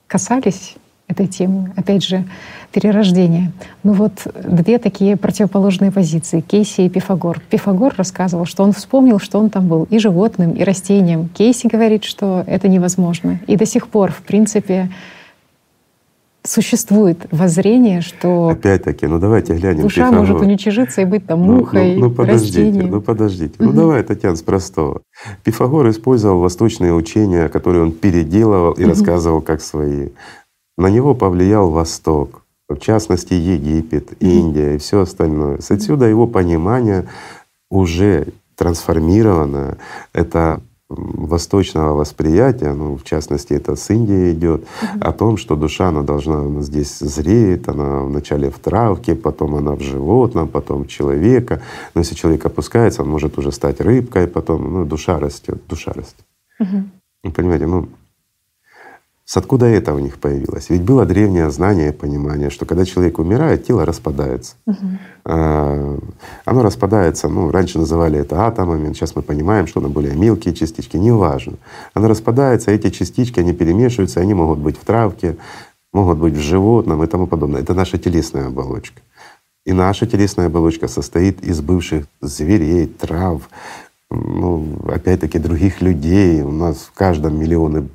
касались 0.08 0.78
этой 1.08 1.27
темы. 1.27 1.72
Опять 1.76 2.03
же, 2.03 2.26
перерождение. 2.72 3.52
Ну 3.84 3.94
вот 3.94 4.11
две 4.44 4.77
такие 4.77 5.16
противоположные 5.16 5.92
позиции— 5.92 6.42
Кейси 6.48 6.82
и 6.82 6.90
Пифагор. 6.90 7.42
Пифагор 7.50 7.94
рассказывал, 7.98 8.45
что 8.45 8.64
он 8.64 8.74
вспомнил, 8.74 9.19
что 9.19 9.40
он 9.40 9.50
там 9.50 9.68
был 9.68 9.88
и 9.90 10.00
животным, 10.00 10.52
и 10.52 10.64
растением. 10.64 11.30
Кейси 11.30 11.68
говорит, 11.68 12.03
что 12.03 12.44
это 12.45 12.68
невозможно. 12.68 13.40
И 13.48 13.56
до 13.56 13.66
сих 13.66 13.88
пор, 13.88 14.11
в 14.11 14.22
принципе, 14.22 14.90
существует 16.44 17.27
воззрение, 17.32 18.02
что 18.02 18.50
опять-таки, 18.50 19.06
ну 19.08 19.19
давайте 19.19 19.53
глянем. 19.53 19.84
Душа 19.84 20.08
Пифагор. 20.08 20.19
может 20.19 20.42
уничижиться 20.42 21.02
и 21.02 21.06
быть 21.06 21.26
там 21.26 21.42
мухой, 21.42 21.95
ну, 21.95 22.02
ну, 22.02 22.10
ну 22.10 22.16
подождите, 22.16 22.60
растением. 22.60 22.92
ну 22.92 23.02
подождите, 23.02 23.56
угу. 23.60 23.66
ну 23.66 23.72
давай, 23.74 24.03
Татьяна, 24.03 24.36
с 24.36 24.42
простого. 24.42 25.02
Пифагор 25.44 25.90
использовал 25.90 26.40
восточные 26.40 26.94
учения, 26.94 27.50
которые 27.50 27.84
он 27.84 27.92
переделывал 27.92 28.74
и 28.74 28.84
угу. 28.84 28.90
рассказывал 28.90 29.42
как 29.42 29.61
свои. 29.61 30.10
На 30.77 30.88
него 30.88 31.15
повлиял 31.15 31.69
Восток, 31.69 32.43
в 32.69 32.77
частности 32.77 33.33
Египет, 33.33 34.22
Индия 34.22 34.75
и 34.75 34.77
все 34.77 35.01
остальное. 35.01 35.59
С 35.59 35.72
отсюда 35.72 36.06
его 36.06 36.27
понимание 36.27 37.07
уже 37.69 38.27
трансформировано. 38.56 39.77
Это 40.14 40.61
восточного 40.89 41.93
восприятия, 41.93 42.73
ну, 42.73 42.95
в 42.95 43.03
частности, 43.03 43.53
это 43.53 43.75
с 43.75 43.89
Индии 43.89 44.31
идет, 44.31 44.61
mm-hmm. 44.61 45.01
о 45.01 45.11
том, 45.11 45.38
что 45.38 45.56
душа, 45.56 45.89
она 45.89 46.01
должна, 46.01 46.39
она 46.39 46.61
здесь 46.61 46.99
зреет, 46.99 47.67
она 47.67 48.03
вначале 48.03 48.49
в 48.49 48.59
травке, 48.59 49.14
потом 49.15 49.56
она 49.56 49.75
в 49.75 49.81
животном, 49.81 50.47
потом 50.47 50.85
в 50.85 50.88
человека. 50.88 51.61
Но 51.93 52.01
если 52.01 52.15
человек 52.15 52.45
опускается, 52.45 53.01
он 53.01 53.09
может 53.09 53.38
уже 53.38 53.51
стать 53.51 53.81
рыбкой, 53.81 54.27
потом, 54.27 54.73
ну, 54.73 54.85
душа 54.85 55.19
растет, 55.19 55.61
душа 55.67 55.91
растет. 55.91 56.25
Mm-hmm. 56.61 57.31
понимаете, 57.31 57.67
ну, 57.67 57.89
с 59.27 59.35
откуда 59.35 59.65
это 59.65 59.93
у 59.93 59.99
них 59.99 60.19
появилось? 60.19 60.69
Ведь 60.69 60.83
было 60.83 61.06
древнее 61.06 61.51
знание 61.51 61.89
и 61.89 61.91
понимание, 61.91 62.49
что 62.49 62.65
когда 62.65 62.85
человек 62.85 63.19
умирает, 63.19 63.65
тело 63.65 63.85
распадается. 63.85 64.56
Угу. 64.65 64.88
А, 65.25 65.99
оно 66.45 66.64
распадается, 66.64 67.27
ну, 67.27 67.51
раньше 67.51 67.77
называли 67.77 68.19
это 68.19 68.47
атомами, 68.47 68.93
сейчас 68.93 69.17
мы 69.17 69.22
понимаем, 69.22 69.67
что 69.67 69.81
оно 69.81 69.89
более 69.89 70.15
мелкие 70.15 70.53
частички, 70.53 70.95
неважно. 70.95 71.57
Оно 71.93 72.07
распадается, 72.07 72.72
эти 72.72 72.89
частички, 72.89 73.41
они 73.41 73.51
перемешиваются, 73.51 74.22
они 74.22 74.33
могут 74.33 74.59
быть 74.59 74.77
в 74.77 74.85
травке, 74.85 75.35
могут 75.91 76.19
быть 76.19 76.35
в 76.35 76.41
животном 76.41 77.03
и 77.03 77.07
тому 77.07 77.27
подобное. 77.27 77.59
Это 77.59 77.73
наша 77.73 77.97
телесная 77.97 78.47
оболочка. 78.47 79.01
И 79.65 79.73
наша 79.73 80.07
телесная 80.07 80.45
оболочка 80.45 80.88
состоит 80.88 81.43
из 81.43 81.59
бывших 81.59 82.06
зверей, 82.22 82.88
трав, 82.88 83.41
ну, 84.09 84.65
опять-таки 84.88 85.38
других 85.38 85.81
людей. 85.81 86.41
У 86.43 86.51
нас 86.51 86.77
в 86.77 86.93
каждом 86.93 87.38
миллионы 87.38 87.85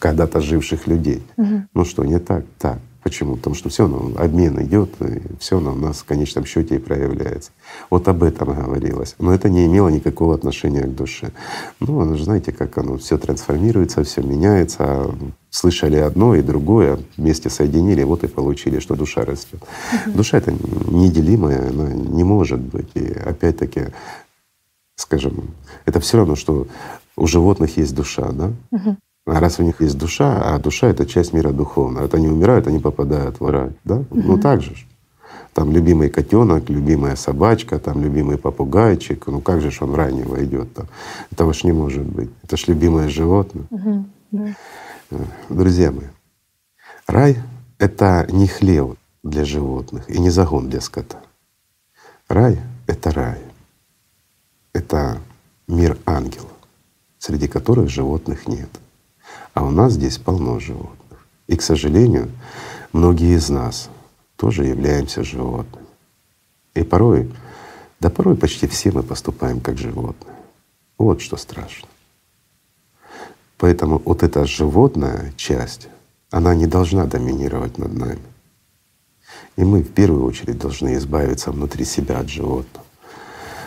когда-то 0.00 0.40
живших 0.40 0.88
людей. 0.88 1.22
Угу. 1.36 1.62
Ну 1.74 1.84
что, 1.84 2.04
не 2.04 2.18
так? 2.18 2.44
Так. 2.58 2.78
Почему? 3.02 3.36
Потому 3.36 3.56
что 3.56 3.70
все 3.70 3.84
равно 3.84 4.12
обмен 4.18 4.62
идет, 4.62 4.90
и 5.00 5.22
все 5.38 5.54
равно 5.54 5.72
у 5.72 5.76
нас 5.76 6.00
в 6.00 6.04
конечном 6.04 6.44
счете 6.44 6.74
и 6.76 6.78
проявляется. 6.78 7.50
Вот 7.88 8.06
об 8.08 8.22
этом 8.22 8.54
говорилось. 8.54 9.14
Но 9.18 9.32
это 9.32 9.48
не 9.48 9.64
имело 9.64 9.88
никакого 9.88 10.34
отношения 10.34 10.82
к 10.82 10.94
душе. 10.94 11.32
Ну, 11.80 12.00
оно 12.00 12.16
же 12.16 12.24
знаете, 12.24 12.52
как 12.52 12.76
оно 12.76 12.98
все 12.98 13.16
трансформируется, 13.16 14.04
все 14.04 14.22
меняется. 14.22 15.14
Слышали 15.48 15.96
одно 15.96 16.34
и 16.34 16.42
другое, 16.42 16.98
вместе 17.16 17.48
соединили, 17.48 18.02
вот 18.02 18.22
и 18.22 18.26
получили, 18.26 18.80
что 18.80 18.96
душа 18.96 19.24
растет. 19.24 19.62
Душа 20.06 20.36
это 20.36 20.52
неделимая, 20.52 21.70
она 21.70 21.90
не 21.92 22.22
может 22.22 22.60
быть. 22.60 22.90
И 22.94 23.12
опять-таки, 23.12 23.86
скажем, 24.96 25.54
это 25.86 26.00
все 26.00 26.18
равно, 26.18 26.36
что 26.36 26.66
у 27.16 27.26
животных 27.26 27.78
есть 27.78 27.94
душа, 27.94 28.30
да? 28.32 28.52
А 29.32 29.38
раз 29.38 29.60
у 29.60 29.62
них 29.62 29.80
есть 29.80 29.96
душа, 29.96 30.42
а 30.42 30.58
душа— 30.58 30.88
это 30.88 31.06
часть 31.06 31.32
мира 31.32 31.52
духовного, 31.52 32.02
вот 32.02 32.14
они 32.14 32.26
умирают, 32.26 32.66
они 32.66 32.80
попадают 32.80 33.38
в 33.38 33.48
рай, 33.48 33.70
да? 33.84 33.98
Угу. 33.98 34.06
Ну 34.10 34.38
так 34.38 34.60
же. 34.60 34.74
Там 35.54 35.70
любимый 35.70 36.10
котенок, 36.10 36.68
любимая 36.68 37.14
собачка, 37.14 37.78
там 37.78 38.02
любимый 38.02 38.38
попугайчик. 38.38 39.28
Ну 39.28 39.40
как 39.40 39.60
же 39.60 39.70
ж 39.70 39.82
он 39.82 39.92
в 39.92 39.94
рай 39.94 40.12
не 40.12 40.24
войдет 40.24 40.74
там? 40.74 40.86
Этого 41.30 41.52
ж 41.52 41.62
не 41.62 41.72
может 41.72 42.06
быть. 42.06 42.30
Это 42.42 42.56
ж 42.56 42.66
любимое 42.66 43.08
животное. 43.08 43.66
Да. 44.32 44.54
Друзья 45.48 45.92
мои, 45.92 46.06
рай— 47.06 47.36
это 47.78 48.26
не 48.30 48.48
хлев 48.48 48.96
для 49.22 49.44
животных 49.44 50.10
и 50.10 50.18
не 50.18 50.30
загон 50.30 50.68
для 50.68 50.80
скота. 50.80 51.18
Рай— 52.28 52.58
это 52.88 53.12
рай. 53.12 53.38
Это 54.72 55.18
мир 55.68 55.96
ангелов, 56.04 56.50
среди 57.18 57.46
которых 57.46 57.88
животных 57.88 58.48
нет. 58.48 58.70
А 59.54 59.64
у 59.64 59.70
нас 59.70 59.94
здесь 59.94 60.18
полно 60.18 60.58
животных. 60.60 61.26
И, 61.46 61.56
к 61.56 61.62
сожалению, 61.62 62.30
многие 62.92 63.36
из 63.36 63.50
нас 63.50 63.90
тоже 64.36 64.64
являемся 64.64 65.24
животными. 65.24 65.86
И 66.74 66.82
порой, 66.82 67.30
да 67.98 68.10
порой 68.10 68.36
почти 68.36 68.66
все 68.66 68.92
мы 68.92 69.02
поступаем 69.02 69.60
как 69.60 69.76
животные. 69.76 70.36
Вот 70.98 71.20
что 71.20 71.36
страшно. 71.36 71.88
Поэтому 73.58 74.00
вот 74.04 74.22
эта 74.22 74.46
животная 74.46 75.32
часть, 75.36 75.88
она 76.30 76.54
не 76.54 76.66
должна 76.66 77.04
доминировать 77.06 77.76
над 77.78 77.92
нами. 77.92 78.22
И 79.56 79.64
мы 79.64 79.82
в 79.82 79.92
первую 79.92 80.24
очередь 80.24 80.58
должны 80.58 80.94
избавиться 80.94 81.50
внутри 81.50 81.84
себя 81.84 82.20
от 82.20 82.28
животного. 82.28 82.86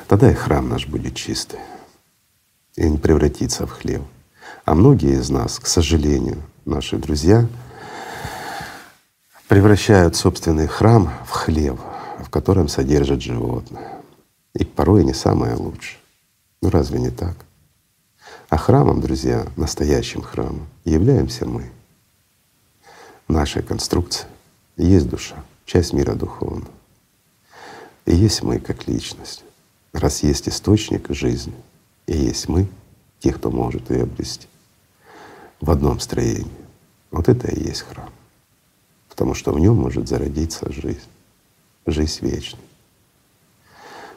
Тогда 0.07 0.31
и 0.31 0.33
храм 0.33 0.67
наш 0.67 0.87
будет 0.87 1.15
чистый 1.15 1.59
и 2.75 2.89
не 2.89 2.97
превратится 2.97 3.67
в 3.67 3.71
хлеб. 3.71 4.01
А 4.65 4.75
многие 4.75 5.19
из 5.19 5.29
нас, 5.29 5.59
к 5.59 5.67
сожалению, 5.67 6.41
наши 6.63 6.97
друзья, 6.97 7.45
превращают 9.49 10.15
собственный 10.15 10.67
храм 10.67 11.11
в 11.25 11.31
хлев, 11.31 11.79
в 12.19 12.29
котором 12.29 12.69
содержат 12.69 13.21
животное. 13.21 13.91
И 14.53 14.63
порой 14.63 15.03
не 15.03 15.13
самое 15.13 15.55
лучшее. 15.55 15.99
Ну 16.61 16.69
разве 16.69 16.99
не 16.99 17.09
так? 17.09 17.35
А 18.47 18.57
храмом, 18.57 19.01
друзья, 19.01 19.45
настоящим 19.57 20.21
храмом 20.21 20.67
являемся 20.85 21.45
мы. 21.45 21.69
Наша 23.27 23.61
конструкция 23.61 24.29
есть 24.77 25.09
душа, 25.09 25.43
часть 25.65 25.91
мира 25.91 26.13
духовного. 26.13 26.71
И 28.05 28.15
есть 28.15 28.43
мы 28.43 28.59
как 28.59 28.87
личность. 28.87 29.43
Раз 29.91 30.23
есть 30.23 30.47
источник 30.47 31.07
жизни, 31.09 31.53
и 32.07 32.15
есть 32.15 32.47
мы, 32.47 32.67
те, 33.19 33.33
кто 33.33 33.51
может 33.51 33.89
ее 33.89 34.03
обрести 34.03 34.47
в 35.63 35.71
одном 35.71 35.99
строении. 36.01 36.51
Вот 37.09 37.29
это 37.29 37.49
и 37.49 37.67
есть 37.67 37.83
храм. 37.83 38.09
Потому 39.07 39.33
что 39.33 39.53
в 39.53 39.59
нем 39.59 39.77
может 39.77 40.09
зародиться 40.09 40.69
жизнь, 40.71 41.07
жизнь 41.85 42.25
вечная. 42.25 42.59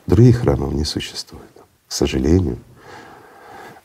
Других 0.06 0.38
храмов 0.40 0.72
не 0.72 0.84
существует. 0.84 1.44
К 1.86 1.92
сожалению, 1.92 2.58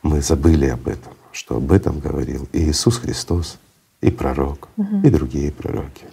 мы 0.02 0.22
забыли 0.22 0.68
об 0.70 0.88
этом, 0.88 1.14
что 1.32 1.58
об 1.58 1.72
этом 1.72 2.00
говорил 2.00 2.48
и 2.52 2.64
Иисус 2.64 2.98
Христос, 2.98 3.60
и 4.02 4.10
пророк, 4.10 4.68
угу. 4.78 5.02
и 5.04 5.10
другие 5.12 5.52
пророки. 5.52 6.06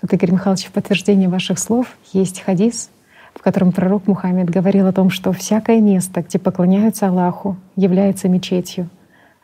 Вот, 0.00 0.12
Игорь 0.14 0.32
Михайлович, 0.32 0.66
в 0.66 0.72
подтверждение 0.72 1.28
ваших 1.28 1.58
слов 1.58 1.88
есть 2.14 2.40
хадис, 2.40 2.88
в 3.34 3.42
котором 3.42 3.72
пророк 3.72 4.06
Мухаммед 4.06 4.48
говорил 4.48 4.86
о 4.86 4.92
том, 4.92 5.10
что 5.10 5.32
всякое 5.32 5.82
место, 5.82 6.22
где 6.22 6.38
поклоняются 6.38 7.08
Аллаху, 7.08 7.58
является 7.76 8.30
мечетью. 8.30 8.88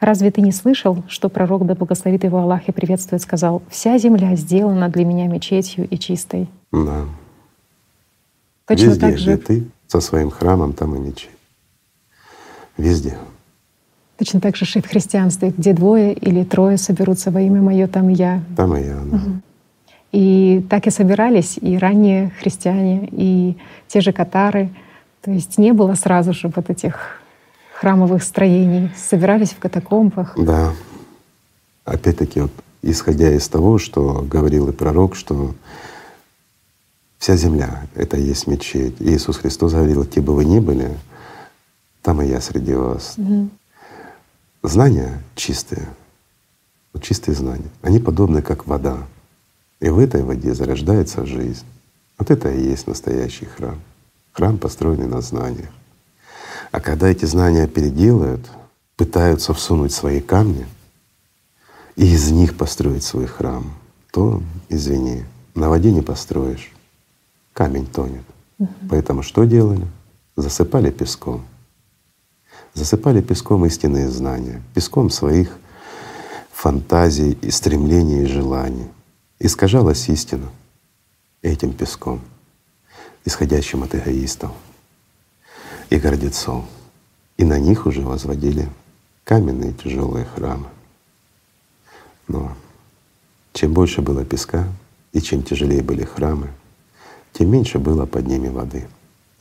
Разве 0.02 0.32
ты 0.32 0.40
не 0.40 0.50
слышал, 0.50 1.04
что 1.06 1.28
пророк, 1.28 1.64
да 1.64 1.76
благословит 1.76 2.24
его 2.24 2.38
Аллах 2.38 2.68
и 2.68 2.72
приветствует, 2.72 3.22
сказал, 3.22 3.62
«Вся 3.70 3.98
земля 3.98 4.34
сделана 4.34 4.88
для 4.88 5.04
меня 5.04 5.28
мечетью 5.28 5.86
и 5.88 5.96
чистой». 5.96 6.48
Да. 6.72 7.04
Точно 8.66 8.86
Везде, 8.86 9.00
так 9.00 9.18
же. 9.18 9.24
где 9.24 9.36
ты 9.36 9.64
со 9.86 10.00
своим 10.00 10.32
храмом, 10.32 10.72
там 10.72 10.96
и 10.96 10.98
мечеть. 10.98 11.30
Везде. 12.76 13.16
Точно 14.18 14.40
так 14.40 14.56
же 14.56 14.66
и 14.76 14.82
в 14.82 14.88
христианстве, 14.88 15.54
где 15.56 15.72
двое 15.72 16.14
или 16.14 16.42
трое 16.42 16.78
соберутся 16.78 17.30
во 17.30 17.40
имя 17.40 17.62
Мое, 17.62 17.86
там 17.86 18.08
я. 18.08 18.42
Там 18.56 18.76
и 18.76 18.82
я, 18.82 18.96
да. 19.04 19.16
Угу. 19.18 19.40
И 20.10 20.66
так 20.68 20.88
и 20.88 20.90
собирались 20.90 21.58
и 21.62 21.78
ранние 21.78 22.30
христиане, 22.40 23.08
и 23.12 23.56
те 23.86 24.00
же 24.00 24.12
катары. 24.12 24.70
То 25.20 25.30
есть 25.30 25.58
не 25.58 25.72
было 25.72 25.94
сразу 25.94 26.32
же 26.32 26.48
вот 26.48 26.70
этих 26.70 27.21
храмовых 27.82 28.22
строений, 28.22 28.92
собирались 28.96 29.50
в 29.50 29.58
катакомбах. 29.58 30.38
Да. 30.38 30.72
Опять-таки, 31.84 32.42
вот, 32.42 32.52
исходя 32.80 33.32
из 33.32 33.48
того, 33.48 33.78
что 33.78 34.22
говорил 34.22 34.68
и 34.68 34.72
пророк, 34.72 35.16
что 35.16 35.52
вся 37.18 37.34
земля— 37.34 37.88
это 37.96 38.16
и 38.16 38.22
есть 38.22 38.46
мечеть. 38.46 39.00
И 39.00 39.12
Иисус 39.12 39.38
Христос 39.38 39.72
говорил, 39.72 40.04
где 40.04 40.20
бы 40.20 40.32
вы 40.32 40.44
ни 40.44 40.60
были, 40.60 40.96
там 42.02 42.22
и 42.22 42.28
я 42.28 42.40
среди 42.40 42.74
вас. 42.74 43.14
Угу. 43.16 43.48
Знания 44.62 45.20
чистые, 45.34 45.88
чистые 47.00 47.34
знания, 47.34 47.70
они 47.82 47.98
подобны 47.98 48.42
как 48.42 48.68
вода. 48.68 48.98
И 49.80 49.88
в 49.88 49.98
этой 49.98 50.22
воде 50.22 50.54
зарождается 50.54 51.26
жизнь. 51.26 51.66
Вот 52.16 52.30
это 52.30 52.48
и 52.48 52.62
есть 52.62 52.86
настоящий 52.86 53.46
храм. 53.46 53.80
Храм, 54.34 54.56
построенный 54.56 55.08
на 55.08 55.20
знаниях. 55.20 55.70
А 56.72 56.80
когда 56.80 57.08
эти 57.08 57.26
знания 57.26 57.68
переделают, 57.68 58.50
пытаются 58.96 59.52
всунуть 59.52 59.92
свои 59.92 60.20
камни 60.20 60.66
и 61.96 62.06
из 62.06 62.30
них 62.30 62.56
построить 62.56 63.04
свой 63.04 63.26
храм, 63.26 63.74
то, 64.10 64.42
извини, 64.70 65.24
на 65.54 65.68
воде 65.68 65.92
не 65.92 66.00
построишь, 66.00 66.72
камень 67.52 67.86
тонет. 67.86 68.24
Поэтому 68.88 69.22
что 69.22 69.44
делали? 69.44 69.86
Засыпали 70.34 70.90
песком. 70.90 71.44
Засыпали 72.72 73.20
песком 73.20 73.66
истинные 73.66 74.08
знания, 74.08 74.62
песком 74.74 75.10
своих 75.10 75.54
фантазий 76.52 77.32
и 77.42 77.50
стремлений 77.50 78.22
и 78.22 78.26
желаний. 78.26 78.88
Искажалась 79.38 80.08
истина 80.08 80.48
этим 81.42 81.74
песком, 81.74 82.20
исходящим 83.26 83.82
от 83.82 83.94
эгоистов 83.94 84.52
и 85.92 85.98
гордецов. 85.98 86.64
И 87.36 87.44
на 87.44 87.58
них 87.58 87.86
уже 87.86 88.00
возводили 88.00 88.68
каменные 89.24 89.72
тяжелые 89.72 90.24
храмы. 90.24 90.68
Но 92.28 92.52
чем 93.52 93.74
больше 93.74 94.00
было 94.00 94.24
песка 94.24 94.64
и 95.12 95.20
чем 95.20 95.42
тяжелее 95.42 95.82
были 95.82 96.04
храмы, 96.04 96.48
тем 97.32 97.50
меньше 97.50 97.78
было 97.78 98.06
под 98.06 98.26
ними 98.26 98.48
воды, 98.48 98.86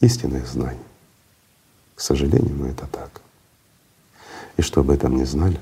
истинных 0.01 0.45
знаний. 0.45 0.87
К 1.95 2.01
сожалению, 2.01 2.53
но 2.55 2.67
это 2.67 2.85
так. 2.87 3.21
И 4.57 4.61
что 4.61 4.81
об 4.81 4.89
этом 4.89 5.15
не 5.15 5.25
знали, 5.25 5.59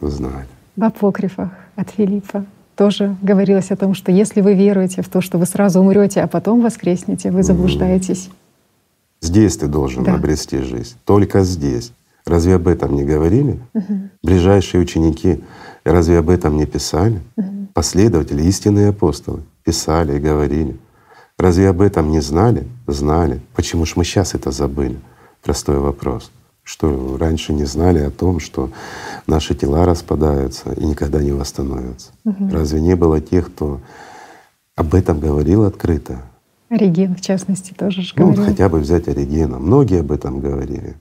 знали. 0.00 0.48
В 0.76 0.84
апокрифах 0.84 1.50
от 1.76 1.90
Филиппа 1.90 2.46
тоже 2.74 3.16
говорилось 3.20 3.70
о 3.70 3.76
том, 3.76 3.92
что 3.94 4.10
если 4.10 4.40
вы 4.40 4.54
веруете 4.54 5.02
в 5.02 5.08
то, 5.10 5.20
что 5.20 5.36
вы 5.36 5.44
сразу 5.44 5.80
умрете, 5.80 6.22
а 6.22 6.26
потом 6.26 6.62
воскреснете, 6.62 7.30
вы 7.30 7.42
заблуждаетесь. 7.42 8.30
Здесь 9.24 9.56
ты 9.56 9.68
должен 9.68 10.04
да. 10.04 10.16
обрести 10.16 10.58
жизнь, 10.58 10.96
только 11.06 11.44
здесь. 11.44 11.92
Разве 12.26 12.56
об 12.56 12.68
этом 12.68 12.94
не 12.94 13.04
говорили? 13.04 13.58
Угу. 13.72 14.10
Ближайшие 14.22 14.82
ученики 14.82 15.42
разве 15.82 16.18
об 16.18 16.28
этом 16.28 16.58
не 16.58 16.66
писали? 16.66 17.22
Угу. 17.36 17.68
Последователи, 17.72 18.42
истинные 18.42 18.90
апостолы 18.90 19.42
писали 19.64 20.16
и 20.16 20.20
говорили. 20.20 20.76
Разве 21.38 21.70
об 21.70 21.80
этом 21.80 22.10
не 22.10 22.20
знали? 22.20 22.68
Знали. 22.86 23.40
Почему 23.56 23.86
ж 23.86 23.94
мы 23.96 24.04
сейчас 24.04 24.34
это 24.34 24.50
забыли? 24.50 25.00
Простой 25.42 25.78
вопрос. 25.78 26.30
Что 26.62 27.16
раньше 27.18 27.54
не 27.54 27.64
знали 27.64 28.00
о 28.00 28.10
том, 28.10 28.40
что 28.40 28.70
наши 29.26 29.54
тела 29.54 29.86
распадаются 29.86 30.72
и 30.74 30.84
никогда 30.84 31.22
не 31.22 31.32
восстановятся. 31.32 32.10
Угу. 32.26 32.50
Разве 32.50 32.82
не 32.82 32.94
было 32.94 33.22
тех, 33.22 33.46
кто 33.46 33.80
об 34.76 34.94
этом 34.94 35.18
говорил 35.18 35.64
открыто? 35.64 36.22
Ориген, 36.74 37.14
в 37.14 37.20
частности, 37.20 37.72
тоже 37.72 38.02
же 38.02 38.12
ну, 38.16 38.32
говорил. 38.32 38.44
хотя 38.44 38.68
бы 38.68 38.78
взять 38.78 39.08
Оригена. 39.08 39.58
Многие 39.58 40.00
об 40.00 40.12
этом 40.12 40.40
говорили. 40.40 40.96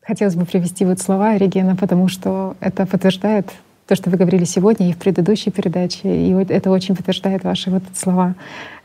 Хотелось 0.00 0.36
бы 0.36 0.44
привести 0.46 0.84
вот 0.84 1.00
слова 1.00 1.30
Оригена, 1.30 1.76
потому 1.76 2.08
что 2.08 2.56
это 2.60 2.86
подтверждает 2.86 3.50
то, 3.86 3.94
что 3.94 4.10
вы 4.10 4.16
говорили 4.16 4.44
сегодня 4.44 4.90
и 4.90 4.92
в 4.92 4.98
предыдущей 4.98 5.50
передаче, 5.50 6.08
и 6.08 6.32
это 6.52 6.70
очень 6.70 6.94
подтверждает 6.94 7.44
ваши 7.44 7.70
вот 7.70 7.82
слова. 7.94 8.34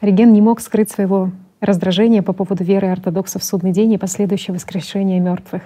Ориген 0.01 0.33
не 0.33 0.41
мог 0.41 0.61
скрыть 0.61 0.89
своего 0.89 1.31
раздражения 1.59 2.21
по 2.21 2.33
поводу 2.33 2.63
веры 2.63 2.87
ортодоксов 2.87 3.41
в 3.41 3.45
судный 3.45 3.71
день 3.71 3.93
и 3.93 3.97
последующего 3.97 4.55
воскрешения 4.55 5.19
мертвых. 5.19 5.61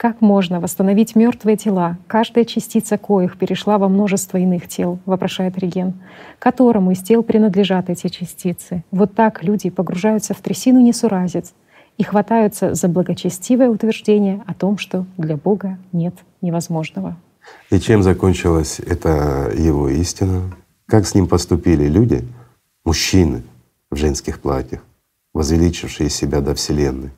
Как 0.00 0.22
можно 0.22 0.60
восстановить 0.60 1.14
мертвые 1.14 1.58
тела, 1.58 1.98
каждая 2.06 2.46
частица 2.46 2.96
коих 2.96 3.36
перешла 3.36 3.76
во 3.76 3.90
множество 3.90 4.38
иных 4.38 4.66
тел, 4.66 4.98
вопрошает 5.04 5.58
Реген, 5.58 5.92
которому 6.38 6.92
из 6.92 7.00
тел 7.02 7.22
принадлежат 7.22 7.90
эти 7.90 8.08
частицы. 8.08 8.82
Вот 8.92 9.14
так 9.14 9.44
люди 9.44 9.68
погружаются 9.68 10.32
в 10.32 10.38
трясину 10.38 10.80
несуразец 10.80 11.52
и 11.98 12.02
хватаются 12.02 12.72
за 12.72 12.88
благочестивое 12.88 13.68
утверждение 13.68 14.42
о 14.46 14.54
том, 14.54 14.78
что 14.78 15.04
для 15.18 15.36
Бога 15.36 15.76
нет 15.92 16.14
невозможного. 16.40 17.18
И 17.68 17.78
чем 17.78 18.02
закончилась 18.02 18.80
эта 18.80 19.52
его 19.54 19.90
истина? 19.90 20.50
Как 20.86 21.06
с 21.06 21.14
ним 21.14 21.26
поступили 21.26 21.86
люди, 21.86 22.24
мужчины 22.86 23.42
в 23.90 23.96
женских 23.96 24.40
платьях, 24.40 24.82
возвеличившие 25.34 26.08
себя 26.08 26.40
до 26.40 26.54
Вселенной? 26.54 27.10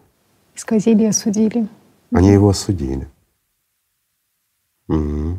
Исказили 0.57 1.05
и 1.05 1.07
осудили. 1.07 1.69
Они 2.13 2.29
его 2.31 2.51
осудили. 2.51 3.09
Угу. 4.89 5.39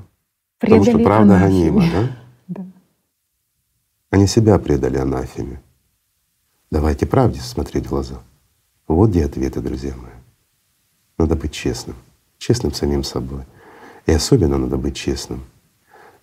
Потому 0.60 0.84
что 0.84 0.98
правда 1.00 1.36
анафеме. 1.36 1.72
гонима, 1.72 1.92
да? 1.92 2.18
Да. 2.48 2.66
Они 4.10 4.28
себя 4.28 4.58
предали 4.60 4.98
анафеме. 4.98 5.62
Давайте 6.72 7.06
правде 7.06 7.40
смотреть 7.40 7.86
в 7.86 7.90
глаза. 7.90 8.22
Вот 8.88 9.12
где 9.12 9.26
ответы, 9.26 9.62
друзья 9.62 9.96
мои. 9.96 10.12
Надо 11.18 11.36
быть 11.36 11.54
честным, 11.54 11.96
честным 12.40 12.74
самим 12.74 13.04
собой. 13.04 13.44
И 14.08 14.12
особенно 14.12 14.58
надо 14.58 14.78
быть 14.78 14.96
честным 14.96 15.44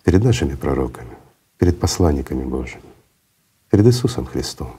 перед 0.03 0.23
нашими 0.23 0.55
пророками, 0.55 1.17
перед 1.57 1.79
посланниками 1.79 2.43
Божьими, 2.43 2.83
перед 3.69 3.85
Иисусом 3.85 4.25
Христом. 4.25 4.75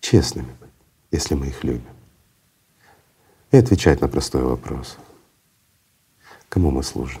Честными, 0.00 0.52
если 1.12 1.34
мы 1.34 1.46
их 1.46 1.62
любим 1.62 2.01
и 3.52 3.56
отвечать 3.58 4.00
на 4.00 4.08
простой 4.08 4.42
вопрос. 4.42 4.96
Кому 6.48 6.70
мы 6.70 6.82
служим? 6.82 7.20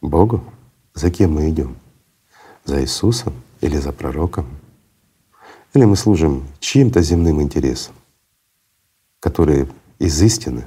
Богу? 0.00 0.42
За 0.94 1.10
кем 1.10 1.34
мы 1.34 1.50
идем? 1.50 1.76
За 2.64 2.80
Иисусом 2.80 3.34
или 3.60 3.76
за 3.76 3.92
пророком? 3.92 4.46
Или 5.74 5.84
мы 5.84 5.96
служим 5.96 6.46
чьим-то 6.60 7.02
земным 7.02 7.42
интересам, 7.42 7.94
которые 9.18 9.68
из 9.98 10.22
истины 10.22 10.64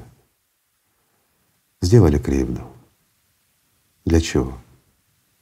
сделали 1.81 2.19
кривду? 2.19 2.61
Для 4.03 4.19
чего? 4.19 4.57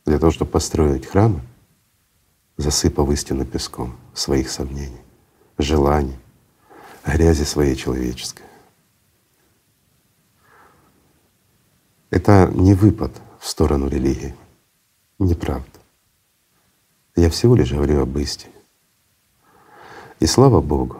Для 0.06 0.20
того, 0.20 0.32
чтобы 0.32 0.52
построить 0.52 1.08
храмы, 1.08 1.42
засыпав 2.58 3.10
истину 3.10 3.46
песком 3.46 3.96
своих 4.14 4.52
сомнений, 4.52 5.02
желаний, 5.58 6.18
грязи 7.04 7.44
своей 7.44 7.76
человеческой. 7.76 8.46
Это 12.10 12.52
не 12.54 12.74
выпад 12.74 13.12
в 13.40 13.48
сторону 13.48 13.88
религии. 13.88 14.36
Неправда. 15.20 15.80
Я 17.16 17.30
всего 17.30 17.56
лишь 17.56 17.72
говорю 17.72 18.02
об 18.02 18.18
истине. 18.18 18.54
И 20.20 20.26
слава 20.26 20.62
Богу, 20.62 20.98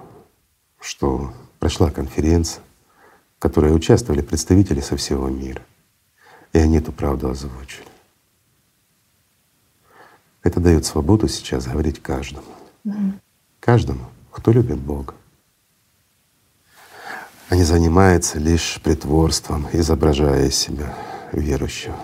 что 0.80 1.34
прошла 1.60 1.92
конференция, 1.92 2.64
в 3.38 3.40
которой 3.40 3.76
участвовали 3.76 4.22
представители 4.22 4.80
со 4.80 4.96
всего 4.98 5.28
мира. 5.30 5.62
И 6.54 6.58
они 6.58 6.78
эту 6.78 6.92
правду 6.92 7.30
озвучили. 7.30 7.88
Это 10.44 10.60
дает 10.60 10.86
свободу 10.86 11.28
сейчас 11.28 11.68
говорить 11.68 12.02
каждому. 12.02 12.48
Каждому, 13.60 14.06
кто 14.32 14.52
любит 14.52 14.78
Бога 14.78 15.16
а 17.50 17.56
не 17.56 17.64
занимается 17.64 18.40
лишь 18.40 18.80
притворством, 18.84 19.68
изображая 19.72 20.48
из 20.48 20.56
себя 20.56 20.94
верующего. 21.32 21.96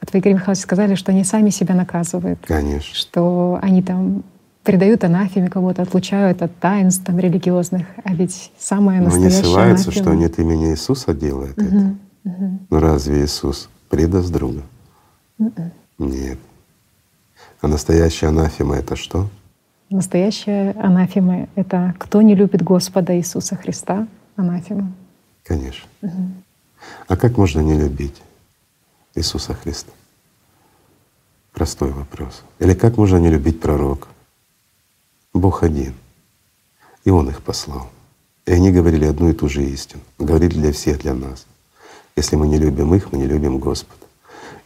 Вот 0.00 0.12
вы, 0.12 0.18
Игорь 0.20 0.34
Михайлович, 0.34 0.62
сказали, 0.62 0.94
что 0.94 1.12
они 1.12 1.24
сами 1.24 1.50
себя 1.50 1.74
наказывают. 1.74 2.38
Конечно. 2.46 2.94
Что 2.94 3.58
они 3.60 3.82
там 3.82 4.22
предают 4.62 5.04
анафеме 5.04 5.48
кого-то, 5.48 5.82
отлучают 5.82 6.42
от 6.42 6.56
таинств 6.58 7.04
там, 7.04 7.18
религиозных, 7.18 7.86
а 8.04 8.14
ведь 8.14 8.52
самое 8.58 9.00
настоящее 9.00 9.30
Но 9.30 9.36
не 9.36 9.42
ссылаются, 9.42 9.84
анафема... 9.88 10.04
что 10.04 10.14
нет 10.14 10.38
имени 10.38 10.70
Иисуса 10.70 11.14
делает 11.14 11.58
угу, 11.58 11.66
это. 11.66 11.94
Угу. 12.24 12.58
Но 12.70 12.80
разве 12.80 13.24
Иисус 13.24 13.68
предаст 13.88 14.30
друга? 14.30 14.62
Угу. 15.38 15.70
Нет. 15.98 16.38
А 17.60 17.68
настоящая 17.68 18.28
анафема— 18.28 18.76
это 18.76 18.96
что? 18.96 19.28
Настоящая 19.90 20.74
анафема— 20.78 21.48
это 21.56 21.94
кто 21.98 22.22
не 22.22 22.34
любит 22.34 22.62
Господа 22.62 23.16
Иисуса 23.18 23.56
Христа, 23.56 24.06
анафема. 24.40 24.92
Конечно. 25.44 25.88
Угу. 26.02 26.28
А 27.08 27.16
как 27.16 27.36
можно 27.36 27.60
не 27.60 27.74
любить 27.74 28.22
Иисуса 29.14 29.54
Христа? 29.54 29.92
Простой 31.52 31.90
вопрос. 31.90 32.42
Или 32.58 32.74
как 32.74 32.96
можно 32.96 33.16
не 33.16 33.28
любить 33.28 33.60
пророка? 33.60 34.08
Бог 35.32 35.62
один. 35.62 35.94
И 37.04 37.10
Он 37.10 37.28
их 37.28 37.42
послал. 37.42 37.90
И 38.46 38.52
они 38.52 38.72
говорили 38.72 39.04
одну 39.04 39.30
и 39.30 39.32
ту 39.32 39.48
же 39.48 39.62
истину. 39.64 40.02
Говорили 40.18 40.54
для 40.54 40.72
всех, 40.72 41.00
для 41.00 41.14
нас. 41.14 41.46
Если 42.16 42.36
мы 42.36 42.48
не 42.48 42.58
любим 42.58 42.94
их, 42.94 43.12
мы 43.12 43.18
не 43.18 43.26
любим 43.26 43.58
Господа. 43.58 44.06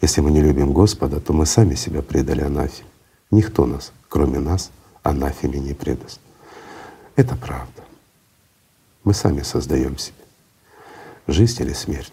Если 0.00 0.20
мы 0.20 0.30
не 0.30 0.40
любим 0.40 0.72
Господа, 0.72 1.20
то 1.20 1.32
мы 1.32 1.46
сами 1.46 1.74
себя 1.74 2.02
предали 2.02 2.42
анафеме. 2.42 2.88
Никто 3.30 3.66
нас, 3.66 3.92
кроме 4.08 4.38
нас, 4.38 4.70
анафеме 5.02 5.58
не 5.60 5.74
предаст. 5.74 6.20
Это 7.16 7.36
правда. 7.36 7.83
Мы 9.05 9.15
сами 9.15 9.42
создаем 9.42 9.99
себе 9.99 10.16
жизнь 11.26 11.62
или 11.62 11.73
смерть. 11.73 12.12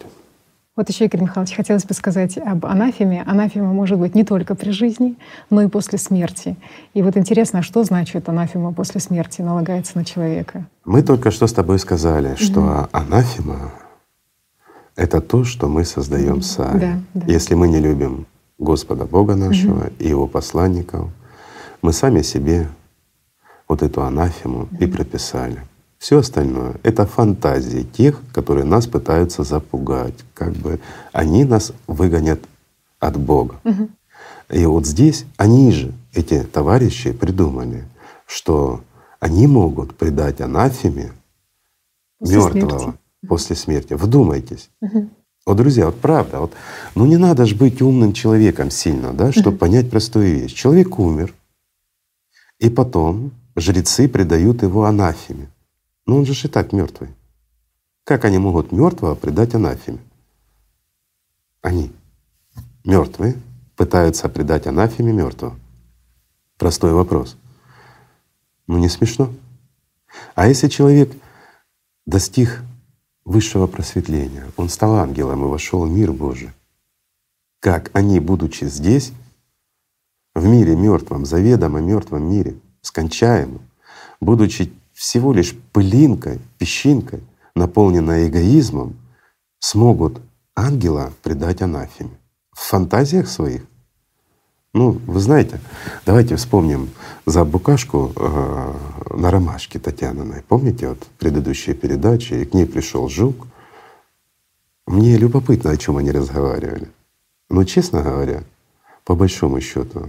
Вот 0.74 0.88
еще, 0.88 1.04
Игорь 1.04 1.20
Михайлович, 1.22 1.54
хотелось 1.54 1.84
бы 1.84 1.92
сказать 1.92 2.38
об 2.38 2.64
анафеме. 2.64 3.22
Анафема 3.26 3.74
может 3.74 3.98
быть 3.98 4.14
не 4.14 4.24
только 4.24 4.54
при 4.54 4.70
жизни, 4.70 5.18
но 5.50 5.60
и 5.60 5.68
после 5.68 5.98
смерти. 5.98 6.56
И 6.94 7.02
вот 7.02 7.16
интересно, 7.18 7.58
а 7.58 7.62
что 7.62 7.84
значит 7.84 8.28
анафема 8.30 8.72
после 8.72 9.00
смерти 9.00 9.42
налагается 9.42 9.98
на 9.98 10.04
человека? 10.04 10.66
Мы 10.86 11.02
только 11.02 11.30
что 11.30 11.46
с 11.46 11.52
тобой 11.52 11.78
сказали, 11.78 12.36
что 12.36 12.88
анафема— 12.92 13.72
это 14.96 15.20
то, 15.20 15.44
что 15.44 15.68
мы 15.68 15.84
создаем 15.84 16.40
сами. 16.40 16.80
Да, 16.80 17.20
да. 17.20 17.26
Если 17.32 17.54
мы 17.54 17.68
не 17.68 17.78
любим 17.78 18.26
Господа 18.58 19.04
Бога 19.04 19.34
нашего 19.34 19.90
и 19.98 20.08
Его 20.08 20.26
посланников, 20.26 21.10
Мы 21.82 21.92
сами 21.92 22.22
себе 22.22 22.68
вот 23.68 23.82
эту 23.82 24.02
анафему 24.02 24.68
и 24.78 24.86
прописали. 24.86 25.60
Все 26.02 26.18
остальное— 26.18 26.74
это 26.82 27.06
фантазии 27.06 27.84
тех, 27.84 28.20
которые 28.32 28.64
нас 28.64 28.88
пытаются 28.88 29.44
запугать. 29.44 30.16
Как 30.34 30.52
бы 30.52 30.80
они 31.12 31.44
нас 31.44 31.72
выгонят 31.86 32.40
от 32.98 33.16
Бога. 33.16 33.60
И 34.50 34.66
вот 34.66 34.84
здесь 34.84 35.26
они 35.36 35.70
же, 35.70 35.92
эти 36.12 36.42
товарищи, 36.42 37.12
придумали, 37.12 37.84
что 38.26 38.80
они 39.20 39.46
могут 39.46 39.94
предать 39.94 40.40
анафеме 40.40 41.12
мертвого 42.18 42.96
после 43.28 43.54
смерти. 43.54 43.94
Вдумайтесь. 43.94 44.70
Угу. 44.80 45.08
Вот, 45.46 45.56
друзья, 45.56 45.86
вот 45.86 46.00
правда, 46.00 46.40
вот, 46.40 46.52
ну 46.96 47.06
не 47.06 47.16
надо 47.16 47.46
же 47.46 47.54
быть 47.54 47.80
умным 47.80 48.12
человеком 48.12 48.72
сильно, 48.72 49.12
да, 49.12 49.30
чтобы 49.30 49.50
угу. 49.50 49.58
понять 49.58 49.88
простую 49.88 50.34
вещь. 50.34 50.52
Человек 50.52 50.98
умер, 50.98 51.32
и 52.58 52.68
потом 52.70 53.30
жрецы 53.54 54.08
предают 54.08 54.64
его 54.64 54.84
анафеме. 54.84 55.46
Ну 56.06 56.18
он 56.18 56.26
же 56.26 56.32
и 56.32 56.50
так 56.50 56.72
мертвый. 56.72 57.10
Как 58.04 58.24
они 58.24 58.38
могут 58.38 58.72
мертвого 58.72 59.14
предать 59.14 59.54
анафеме? 59.54 60.00
Они 61.60 61.92
мертвые 62.84 63.36
пытаются 63.76 64.28
предать 64.28 64.66
анафеме 64.66 65.12
мертвого. 65.12 65.56
Простой 66.58 66.92
вопрос. 66.92 67.36
Ну 68.66 68.78
не 68.78 68.88
смешно. 68.88 69.32
А 70.34 70.48
если 70.48 70.68
человек 70.68 71.12
достиг 72.06 72.62
высшего 73.24 73.66
просветления. 73.66 74.50
Он 74.56 74.68
стал 74.68 74.96
ангелом 74.96 75.44
и 75.44 75.48
вошел 75.48 75.86
в 75.86 75.90
мир 75.90 76.12
Божий. 76.12 76.50
Как 77.60 77.90
они, 77.92 78.18
будучи 78.20 78.64
здесь, 78.64 79.12
в 80.34 80.44
мире 80.46 80.74
мертвом, 80.74 81.24
заведомо 81.24 81.80
мертвом 81.80 82.28
мире, 82.30 82.56
скончаемом, 82.80 83.60
будучи 84.20 84.72
всего 84.92 85.32
лишь 85.32 85.54
пылинкой, 85.72 86.40
песчинкой, 86.58 87.20
наполненной 87.54 88.28
эгоизмом, 88.28 88.96
смогут 89.58 90.20
ангела 90.54 91.12
предать 91.22 91.62
анафеме 91.62 92.18
в 92.52 92.60
фантазиях 92.60 93.28
своих. 93.28 93.62
Ну, 94.74 94.92
вы 95.06 95.20
знаете, 95.20 95.60
давайте 96.06 96.36
вспомним 96.36 96.90
за 97.26 97.44
букашку 97.44 98.12
э, 98.16 98.74
на 99.10 99.30
ромашке 99.30 99.78
Татьяниной. 99.78 100.42
Помните 100.48 100.88
вот 100.88 101.06
предыдущие 101.18 101.74
передачи, 101.74 102.32
и 102.32 102.44
к 102.46 102.54
ней 102.54 102.64
пришел 102.64 103.08
жук. 103.08 103.46
Мне 104.86 105.18
любопытно, 105.18 105.70
о 105.70 105.76
чем 105.76 105.98
они 105.98 106.10
разговаривали. 106.10 106.88
Но, 107.50 107.64
честно 107.64 108.02
говоря, 108.02 108.44
по 109.04 109.14
большому 109.14 109.60
счету, 109.60 110.08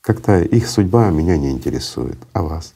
как-то 0.00 0.40
их 0.40 0.68
судьба 0.68 1.10
меня 1.10 1.36
не 1.36 1.50
интересует, 1.50 2.18
а 2.32 2.42
вас? 2.42 2.74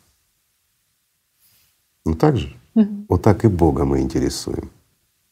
Ну 2.04 2.14
так 2.14 2.36
же? 2.36 2.54
Mm-hmm. 2.74 3.06
Вот 3.08 3.22
так 3.22 3.44
и 3.44 3.48
Бога 3.48 3.84
мы 3.84 4.00
интересуем, 4.00 4.70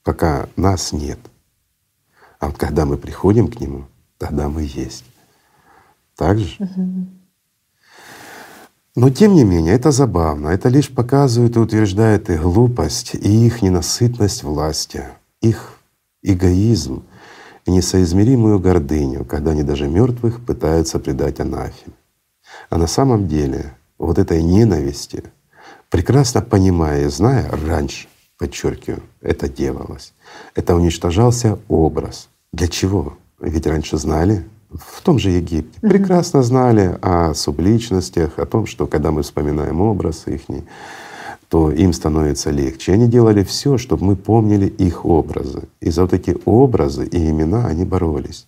пока 0.03 0.49
нас 0.57 0.93
нет. 0.93 1.19
А 2.39 2.47
вот 2.47 2.57
когда 2.57 2.87
мы 2.87 2.97
приходим 2.97 3.49
к 3.49 3.61
Нему, 3.61 3.85
тогда 4.19 4.49
мы 4.49 4.63
есть. 4.63 5.05
Так 6.17 6.39
же? 6.39 6.59
Но 8.97 9.09
тем 9.09 9.35
не 9.35 9.45
менее, 9.45 9.75
это 9.75 9.91
забавно. 9.91 10.49
Это 10.49 10.69
лишь 10.69 10.91
показывает 10.91 11.57
и 11.57 11.61
утверждает 11.61 12.29
их 12.29 12.43
глупость 12.43 13.15
и 13.15 13.47
их 13.47 13.63
ненасытность 13.63 14.43
власти, 14.43 15.05
их 15.41 15.79
эгоизм 16.23 17.05
и 17.67 17.71
несоизмеримую 17.71 18.59
гордыню, 18.59 19.25
когда 19.25 19.53
они 19.53 19.63
даже 19.63 19.89
мертвых 19.89 20.45
пытаются 20.45 20.99
предать 20.99 21.41
анафеме. 21.41 21.95
А 22.69 22.79
на 22.79 22.87
самом 22.87 23.29
деле 23.29 23.75
вот 23.97 24.19
этой 24.19 24.43
ненависти, 24.43 25.25
прекрасно 25.91 26.41
понимая 26.41 27.05
и 27.05 27.09
зная 27.09 27.51
раньше, 27.51 28.09
подчеркиваю, 28.39 29.03
это 29.21 29.49
делалось. 29.49 30.15
Это 30.55 30.75
уничтожался 30.75 31.59
образ. 31.69 32.29
Для 32.53 32.69
чего? 32.69 33.19
Ведь 33.41 33.67
раньше 33.67 33.97
знали, 33.99 34.45
в 34.71 35.03
том 35.03 35.19
же 35.19 35.31
Египте 35.31 35.81
прекрасно 35.81 36.43
знали 36.43 36.99
о 37.03 37.35
субличностях, 37.35 38.39
о 38.39 38.47
том, 38.47 38.67
что 38.67 38.87
когда 38.87 39.11
мы 39.11 39.23
вспоминаем 39.23 39.81
образ 39.81 40.27
их, 40.27 40.43
то 41.51 41.73
им 41.73 41.93
становится 41.93 42.51
легче. 42.51 42.93
Они 42.93 43.09
делали 43.09 43.43
все, 43.43 43.77
чтобы 43.77 44.05
мы 44.05 44.17
помнили 44.17 44.67
их 44.67 45.05
образы. 45.05 45.65
И 45.81 45.91
за 45.91 46.03
вот 46.03 46.13
эти 46.15 46.37
образы 46.45 47.05
и 47.05 47.29
имена 47.29 47.67
они 47.67 47.85
боролись. 47.85 48.47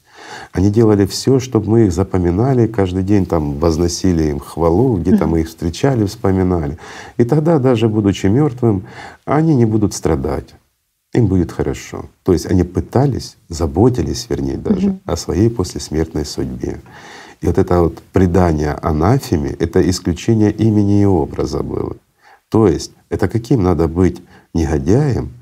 Они 0.53 0.71
делали 0.71 1.05
все, 1.05 1.41
чтобы 1.41 1.69
мы 1.69 1.87
их 1.87 1.93
запоминали, 1.93 2.69
каждый 2.69 3.03
день 3.03 3.27
там 3.27 3.59
возносили 3.59 4.31
им 4.31 4.39
хвалу, 4.39 4.99
где-то 4.99 5.27
мы 5.27 5.41
их 5.41 5.49
встречали, 5.49 6.07
вспоминали. 6.07 6.79
И 7.17 7.25
тогда, 7.25 7.59
даже 7.59 7.89
будучи 7.89 8.27
мертвым, 8.27 8.85
они 9.25 9.57
не 9.57 9.67
будут 9.67 9.95
страдать 9.95 10.55
им 11.15 11.27
будет 11.27 11.53
хорошо. 11.53 12.07
То 12.23 12.33
есть 12.33 12.47
они 12.47 12.63
пытались, 12.63 13.37
заботились, 13.51 14.27
вернее 14.31 14.57
даже, 14.57 14.89
угу. 14.89 15.01
о 15.05 15.17
своей 15.17 15.51
послесмертной 15.51 16.25
судьбе. 16.25 16.81
И 17.43 17.47
вот 17.47 17.59
это 17.59 17.83
вот 17.83 17.99
предание 18.13 18.73
анафеме— 18.73 19.51
это 19.59 19.87
исключение 19.91 20.51
имени 20.51 21.03
и 21.03 21.05
образа 21.05 21.63
было. 21.63 21.97
То 22.53 22.69
есть 22.69 22.93
это 23.09 23.29
каким 23.29 23.63
надо 23.63 23.89
быть 23.89 24.23
негодяем 24.53 25.33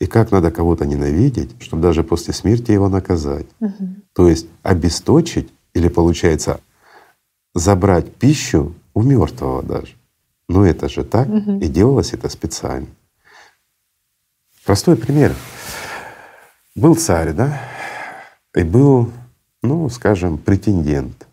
и 0.00 0.06
как 0.06 0.30
надо 0.30 0.50
кого-то 0.50 0.84
ненавидеть, 0.84 1.56
чтобы 1.60 1.80
даже 1.80 2.04
после 2.04 2.34
смерти 2.34 2.72
его 2.72 2.90
наказать. 2.90 3.46
Угу. 3.58 3.88
То 4.12 4.28
есть 4.28 4.48
обесточить 4.62 5.48
или, 5.72 5.88
получается, 5.88 6.60
забрать 7.54 8.14
пищу 8.14 8.74
у 8.92 9.00
мертвого 9.00 9.62
даже. 9.62 9.94
Но 10.46 10.66
это 10.66 10.90
же 10.90 11.04
так, 11.04 11.26
угу. 11.28 11.58
и 11.58 11.68
делалось 11.68 12.12
это 12.12 12.28
специально. 12.28 12.88
Простой 14.66 14.96
пример. 14.96 15.34
Был 16.74 16.96
царь, 16.96 17.32
да, 17.32 17.62
и 18.54 18.62
был, 18.62 19.10
ну, 19.62 19.88
скажем, 19.88 20.36
претендент. 20.36 21.27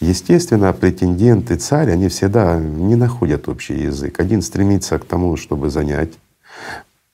Естественно, 0.00 0.72
претендент 0.72 1.50
и 1.50 1.56
царь, 1.56 1.90
они 1.90 2.08
всегда 2.08 2.58
не 2.58 2.94
находят 2.94 3.48
общий 3.48 3.74
язык. 3.74 4.20
Один 4.20 4.42
стремится 4.42 4.98
к 4.98 5.04
тому, 5.04 5.36
чтобы 5.36 5.70
занять 5.70 6.12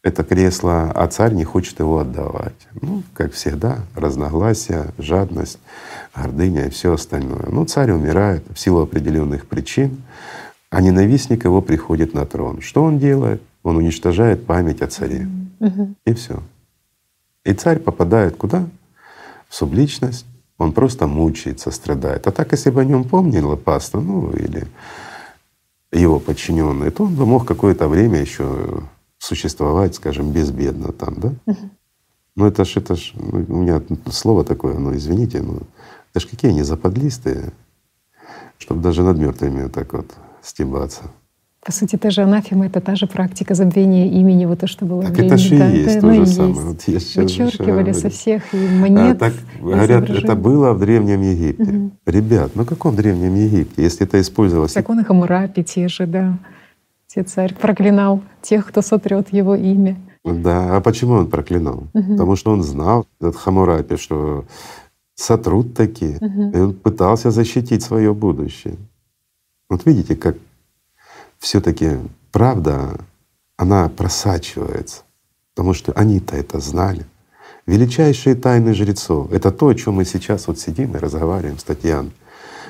это 0.03 0.23
кресло, 0.23 0.93
а 0.95 1.07
царь 1.09 1.33
не 1.33 1.45
хочет 1.45 1.79
его 1.79 1.99
отдавать. 1.99 2.69
Ну, 2.83 3.03
как 3.15 3.33
всегда, 3.33 3.79
разногласия, 3.95 4.93
жадность, 4.99 5.59
гордыня 6.15 6.67
и 6.67 6.71
все 6.71 6.93
остальное. 6.93 7.47
Ну, 7.49 7.65
царь 7.65 7.91
умирает 7.91 8.45
в 8.55 8.59
силу 8.59 8.83
определенных 8.83 9.47
причин, 9.47 10.03
а 10.69 10.83
ненавистник 10.83 11.45
его 11.45 11.63
приходит 11.63 12.13
на 12.13 12.27
трон. 12.27 12.61
Что 12.61 12.85
он 12.85 12.99
делает? 12.99 13.41
Он 13.63 13.79
уничтожает 13.79 14.45
память 14.45 14.83
о 14.83 14.89
царе. 14.89 15.27
Угу. 15.61 15.95
И 16.05 16.13
все. 16.13 16.43
И 17.47 17.55
царь 17.55 17.79
попадает 17.79 18.37
куда? 18.37 18.67
В 19.49 19.55
субличность. 19.55 20.27
Он 20.59 20.73
просто 20.73 21.07
мучается, 21.07 21.71
страдает. 21.71 22.27
А 22.27 22.31
так, 22.31 22.53
если 22.53 22.71
бы 22.71 22.81
о 22.81 22.85
нем 22.85 23.05
помнила 23.05 23.57
паста, 23.57 24.01
ну 24.01 24.31
или 24.31 24.67
его 25.93 26.19
подчиненные, 26.21 26.91
то 26.91 27.05
он 27.05 27.15
бы 27.15 27.27
мог 27.27 27.47
какое-то 27.47 27.89
время 27.89 28.21
еще 28.21 28.83
существовать, 29.19 29.95
скажем, 29.95 30.33
безбедно 30.33 30.93
там, 30.93 31.15
да? 31.17 31.33
Угу. 31.47 31.71
Ну 32.37 32.47
это 32.47 32.65
ж, 32.65 32.77
это 32.77 32.97
ж, 32.97 33.13
ну, 33.15 33.45
у 33.49 33.63
меня 33.63 33.83
слово 34.11 34.45
такое, 34.45 34.79
ну 34.79 34.95
извините, 34.95 35.41
ну 35.41 35.61
это 36.13 36.21
ж 36.21 36.29
какие 36.29 36.51
они 36.51 36.63
западлистые, 36.63 37.53
чтобы 38.59 38.81
даже 38.81 39.03
над 39.03 39.19
мертвыми 39.19 39.65
вот 39.65 39.73
так 39.73 39.93
вот 39.93 40.07
стебаться. 40.43 41.03
По 41.65 41.73
сути, 41.73 41.97
та 41.97 42.11
же 42.11 42.23
анафема— 42.23 42.67
это 42.67 42.81
та 42.81 42.95
же 42.95 43.07
практика 43.07 43.55
забвения 43.55 44.07
имени, 44.21 44.45
вот 44.45 44.59
то, 44.59 44.67
что 44.67 44.85
было 44.85 45.03
так 45.03 45.19
это 45.19 45.39
же 45.39 45.55
и 45.55 45.79
есть 45.79 46.01
то 46.01 46.13
же 46.13 46.27
самое. 46.27 46.53
Вот 46.53 46.83
я 46.87 46.99
Вычеркивали 47.23 47.93
со 47.93 48.11
всех 48.11 48.55
и 48.55 48.57
монет. 48.57 49.17
А, 49.17 49.31
так 49.31 49.33
говорят, 49.63 50.11
это 50.11 50.35
было 50.35 50.75
в 50.75 50.81
Древнем 50.81 51.23
Египте. 51.23 51.63
Угу. 51.63 51.91
Ребят, 52.07 52.51
ну 52.55 52.67
каком 52.67 52.95
Древнем 52.95 53.35
Египте, 53.35 53.83
если 53.83 54.07
это 54.07 54.21
использовалось? 54.21 54.75
Законы 54.75 55.05
Хамурапи 55.05 55.65
те 55.65 55.89
же, 55.89 56.07
да. 56.07 56.39
Те 57.07 57.23
царь 57.23 57.55
проклинал 57.55 58.21
тех, 58.43 58.67
кто 58.67 58.83
сотрет 58.83 59.33
его 59.33 59.55
имя. 59.55 59.97
Да, 60.23 60.77
а 60.77 60.81
почему 60.81 61.15
он 61.15 61.31
проклинал? 61.31 61.85
Угу. 61.95 62.13
Потому 62.13 62.37
что 62.37 62.53
он 62.53 62.63
знал, 62.63 63.07
этот 63.21 63.37
Хамурапи, 63.37 63.97
что 63.97 64.45
сотрут 65.15 65.73
такие. 65.73 66.19
Угу. 66.21 66.51
И 66.57 66.61
он 66.61 66.75
пытался 66.75 67.31
защитить 67.31 67.83
свое 67.83 68.13
будущее. 68.13 68.75
Вот 69.71 69.87
видите, 69.87 70.15
как 70.15 70.37
все-таки 71.45 71.99
правда, 72.33 72.99
она 73.59 73.91
просачивается, 73.91 75.03
потому 75.55 75.75
что 75.75 75.93
они-то 75.93 76.37
это 76.37 76.59
знали. 76.59 77.05
Величайшие 77.67 78.35
тайны 78.35 78.73
жрецов— 78.73 79.31
это 79.33 79.51
то, 79.51 79.69
о 79.69 79.75
чем 79.75 79.95
мы 79.95 80.07
сейчас 80.07 80.49
вот 80.49 80.59
сидим 80.59 80.97
и 80.97 80.99
разговариваем 80.99 81.59
с 81.59 81.65
Татьяной. 81.65 82.13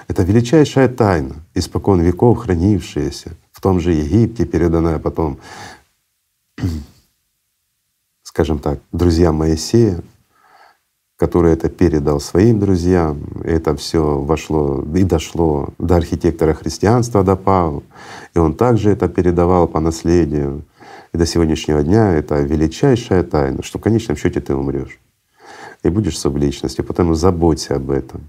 Это 0.09 0.25
величайшая 0.25 0.89
тайна, 0.89 1.37
испокон 1.55 2.01
веков 2.01 2.39
хранившаяся 2.39 3.31
в 3.53 3.61
том 3.61 3.81
же 3.81 3.93
Египте, 3.93 4.45
переданная 4.45 4.99
потом, 4.99 5.39
скажем 8.25 8.59
так, 8.59 8.81
друзьям 8.91 9.37
Моисея. 9.37 10.03
Который 11.17 11.53
это 11.53 11.69
передал 11.69 12.21
своим 12.21 12.59
друзьям. 12.59 13.21
Это 13.45 13.77
все 13.77 14.19
вошло 14.21 14.85
и 14.95 15.05
дошло 15.05 15.69
до 15.79 15.97
архитектора 15.97 16.55
христианства, 16.55 17.23
до 17.23 17.37
Павла. 17.37 17.83
И 18.35 18.39
он 18.39 18.55
также 18.55 18.91
это 18.91 19.09
передавал 19.09 19.69
по 19.69 19.81
наследию. 19.81 20.65
И 21.13 21.19
до 21.19 21.27
сегодняшнего 21.27 21.83
дня 21.83 22.13
это 22.13 22.41
величайшая 22.41 23.23
тайна, 23.23 23.63
что 23.63 23.79
в 23.79 23.83
конечном 23.83 24.17
счете 24.17 24.41
ты 24.41 24.55
умрешь 24.55 24.99
и 25.85 25.89
будешь 25.89 26.19
субличностью, 26.19 26.85
потому 26.85 27.15
заботься 27.15 27.77
об 27.77 27.91
этом. 27.91 28.29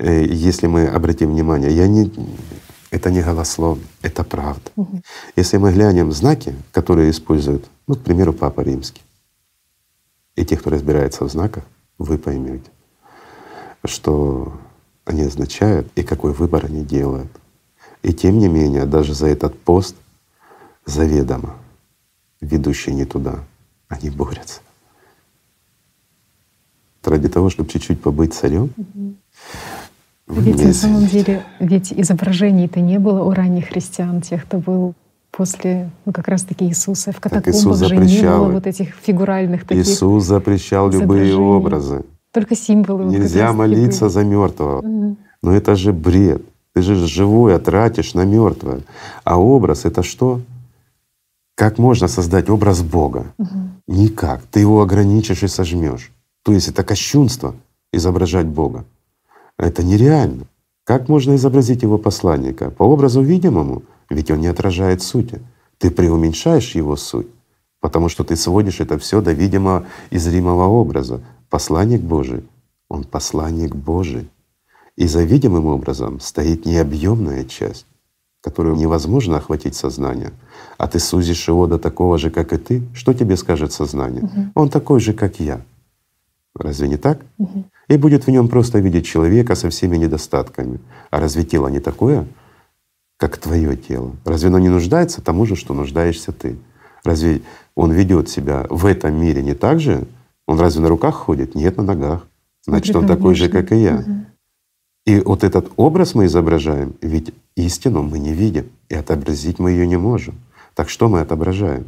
Если 0.00 0.66
мы 0.66 0.86
обратим 0.86 1.30
внимание, 1.30 1.70
я 1.70 1.86
не, 1.86 2.10
это 2.90 3.10
не 3.10 3.22
голословно, 3.22 3.84
это 4.02 4.24
правда. 4.24 4.70
Угу. 4.76 5.02
Если 5.36 5.58
мы 5.58 5.72
глянем 5.72 6.12
знаки, 6.12 6.54
которые 6.72 7.10
используют, 7.10 7.66
ну, 7.86 7.94
к 7.94 8.00
примеру, 8.00 8.32
Папа 8.32 8.62
Римский, 8.62 9.02
и 10.34 10.44
те, 10.44 10.56
кто 10.56 10.70
разбирается 10.70 11.24
в 11.24 11.30
знаках, 11.30 11.64
вы 11.98 12.18
поймете, 12.18 12.70
что 13.84 14.52
они 15.04 15.22
означают 15.22 15.90
и 15.94 16.02
какой 16.02 16.32
выбор 16.32 16.66
они 16.66 16.84
делают. 16.84 17.30
И 18.02 18.12
тем 18.12 18.38
не 18.38 18.48
менее, 18.48 18.86
даже 18.86 19.14
за 19.14 19.26
этот 19.26 19.58
пост 19.60 19.96
заведомо, 20.86 21.54
ведущий 22.40 22.94
не 22.94 23.04
туда, 23.04 23.40
они 23.88 24.10
борются. 24.10 24.60
Ради 27.04 27.28
того, 27.28 27.48
чтобы 27.48 27.70
чуть-чуть 27.70 28.02
побыть 28.02 28.34
царем, 28.34 28.70
угу. 28.76 29.14
Ведь 30.28 30.62
на 30.62 30.74
самом 30.74 31.06
деле, 31.06 31.42
ведь 31.58 31.90
изображений-то 31.90 32.80
не 32.80 32.98
было 32.98 33.22
у 33.22 33.32
ранних 33.32 33.68
христиан, 33.68 34.20
тех, 34.20 34.44
кто 34.44 34.58
был 34.58 34.94
после 35.30 35.90
ну, 36.04 36.12
как 36.12 36.28
раз-таки 36.28 36.64
Иисуса. 36.64 37.12
В 37.12 37.20
катакомбах 37.20 37.76
же 37.76 37.96
не 37.96 38.22
было 38.22 38.50
вот 38.50 38.66
этих 38.66 38.94
фигуральных 38.94 39.64
таких 39.66 39.84
Иисус 39.84 40.24
запрещал 40.24 40.90
любые 40.90 41.36
образы. 41.36 42.04
Только 42.32 42.54
символы. 42.56 43.04
Нельзя 43.04 43.52
молиться 43.52 44.04
были. 44.04 44.12
за 44.12 44.24
мертвого. 44.24 44.78
Угу. 44.80 45.16
Но 45.42 45.52
это 45.52 45.76
же 45.76 45.92
бред. 45.92 46.42
Ты 46.74 46.82
же 46.82 46.94
живое 47.06 47.58
тратишь 47.58 48.14
на 48.14 48.24
мертвое. 48.24 48.80
А 49.24 49.40
образ 49.40 49.84
это 49.84 50.02
что? 50.02 50.40
Как 51.54 51.78
можно 51.78 52.06
создать 52.08 52.50
образ 52.50 52.82
Бога? 52.82 53.26
Угу. 53.38 53.58
Никак. 53.88 54.42
Ты 54.50 54.60
его 54.60 54.82
ограничишь 54.82 55.42
и 55.42 55.48
сожмешь. 55.48 56.12
То 56.44 56.52
есть 56.52 56.68
это 56.68 56.84
кощунство 56.84 57.54
изображать 57.92 58.46
Бога. 58.46 58.84
Это 59.58 59.82
нереально. 59.82 60.44
Как 60.84 61.08
можно 61.08 61.34
изобразить 61.34 61.82
его 61.82 61.98
посланника? 61.98 62.70
По 62.70 62.84
образу 62.84 63.20
видимому, 63.20 63.82
ведь 64.10 64.30
он 64.30 64.40
не 64.40 64.48
отражает 64.48 65.02
сути. 65.02 65.40
Ты 65.78 65.90
преуменьшаешь 65.90 66.74
его 66.74 66.96
суть, 66.96 67.28
потому 67.80 68.08
что 68.08 68.24
ты 68.24 68.36
сводишь 68.36 68.80
это 68.80 68.98
все 68.98 69.20
до 69.20 69.32
видимого 69.32 69.86
и 70.10 70.18
зримого 70.18 70.64
образа. 70.64 71.20
Посланник 71.50 72.00
Божий, 72.00 72.44
он 72.88 73.04
посланник 73.04 73.74
Божий. 73.74 74.28
И 74.96 75.06
за 75.06 75.22
видимым 75.22 75.66
образом 75.66 76.18
стоит 76.20 76.66
необъемная 76.66 77.44
часть, 77.44 77.86
которую 78.40 78.76
невозможно 78.76 79.36
охватить 79.36 79.76
сознание, 79.76 80.32
а 80.76 80.88
ты 80.88 80.98
сузишь 80.98 81.48
его 81.48 81.66
до 81.66 81.78
такого 81.78 82.18
же, 82.18 82.30
как 82.30 82.52
и 82.52 82.56
ты, 82.56 82.82
что 82.94 83.14
тебе 83.14 83.36
скажет 83.36 83.72
сознание? 83.72 84.24
Угу. 84.24 84.40
Он 84.54 84.70
такой 84.70 85.00
же, 85.00 85.12
как 85.12 85.38
я. 85.38 85.60
Разве 86.56 86.88
не 86.88 86.96
так? 86.96 87.20
Угу. 87.38 87.64
И 87.88 87.96
будет 87.96 88.26
в 88.26 88.30
нем 88.30 88.48
просто 88.48 88.80
видеть 88.80 89.06
человека 89.06 89.54
со 89.54 89.70
всеми 89.70 89.96
недостатками. 89.96 90.80
А 91.10 91.20
разве 91.20 91.44
тело 91.44 91.68
не 91.68 91.80
такое, 91.80 92.26
как 93.18 93.36
твое 93.36 93.76
тело? 93.76 94.16
Разве 94.24 94.48
оно 94.48 94.58
не 94.58 94.68
нуждается 94.70 95.20
тому 95.20 95.44
же, 95.44 95.56
что 95.56 95.74
нуждаешься 95.74 96.32
ты? 96.32 96.56
Разве 97.04 97.42
он 97.74 97.92
ведет 97.92 98.28
себя 98.28 98.66
в 98.70 98.86
этом 98.86 99.20
мире 99.20 99.42
не 99.42 99.54
так 99.54 99.80
же? 99.80 100.06
Он 100.46 100.58
разве 100.58 100.80
на 100.80 100.88
руках 100.88 101.14
ходит? 101.16 101.54
Нет, 101.54 101.76
на 101.76 101.82
ногах. 101.82 102.26
Значит, 102.64 102.94
он 102.96 103.06
такой 103.06 103.34
же, 103.34 103.48
как 103.48 103.72
и 103.72 103.76
я. 103.76 103.96
Угу. 103.96 104.26
И 105.06 105.20
вот 105.20 105.42
этот 105.42 105.72
образ 105.76 106.14
мы 106.14 106.26
изображаем, 106.26 106.94
ведь 107.00 107.34
истину 107.56 108.02
мы 108.02 108.18
не 108.18 108.32
видим, 108.32 108.70
и 108.88 108.94
отобразить 108.94 109.58
мы 109.58 109.72
ее 109.72 109.86
не 109.86 109.96
можем. 109.96 110.36
Так 110.74 110.88
что 110.88 111.08
мы 111.08 111.20
отображаем? 111.20 111.86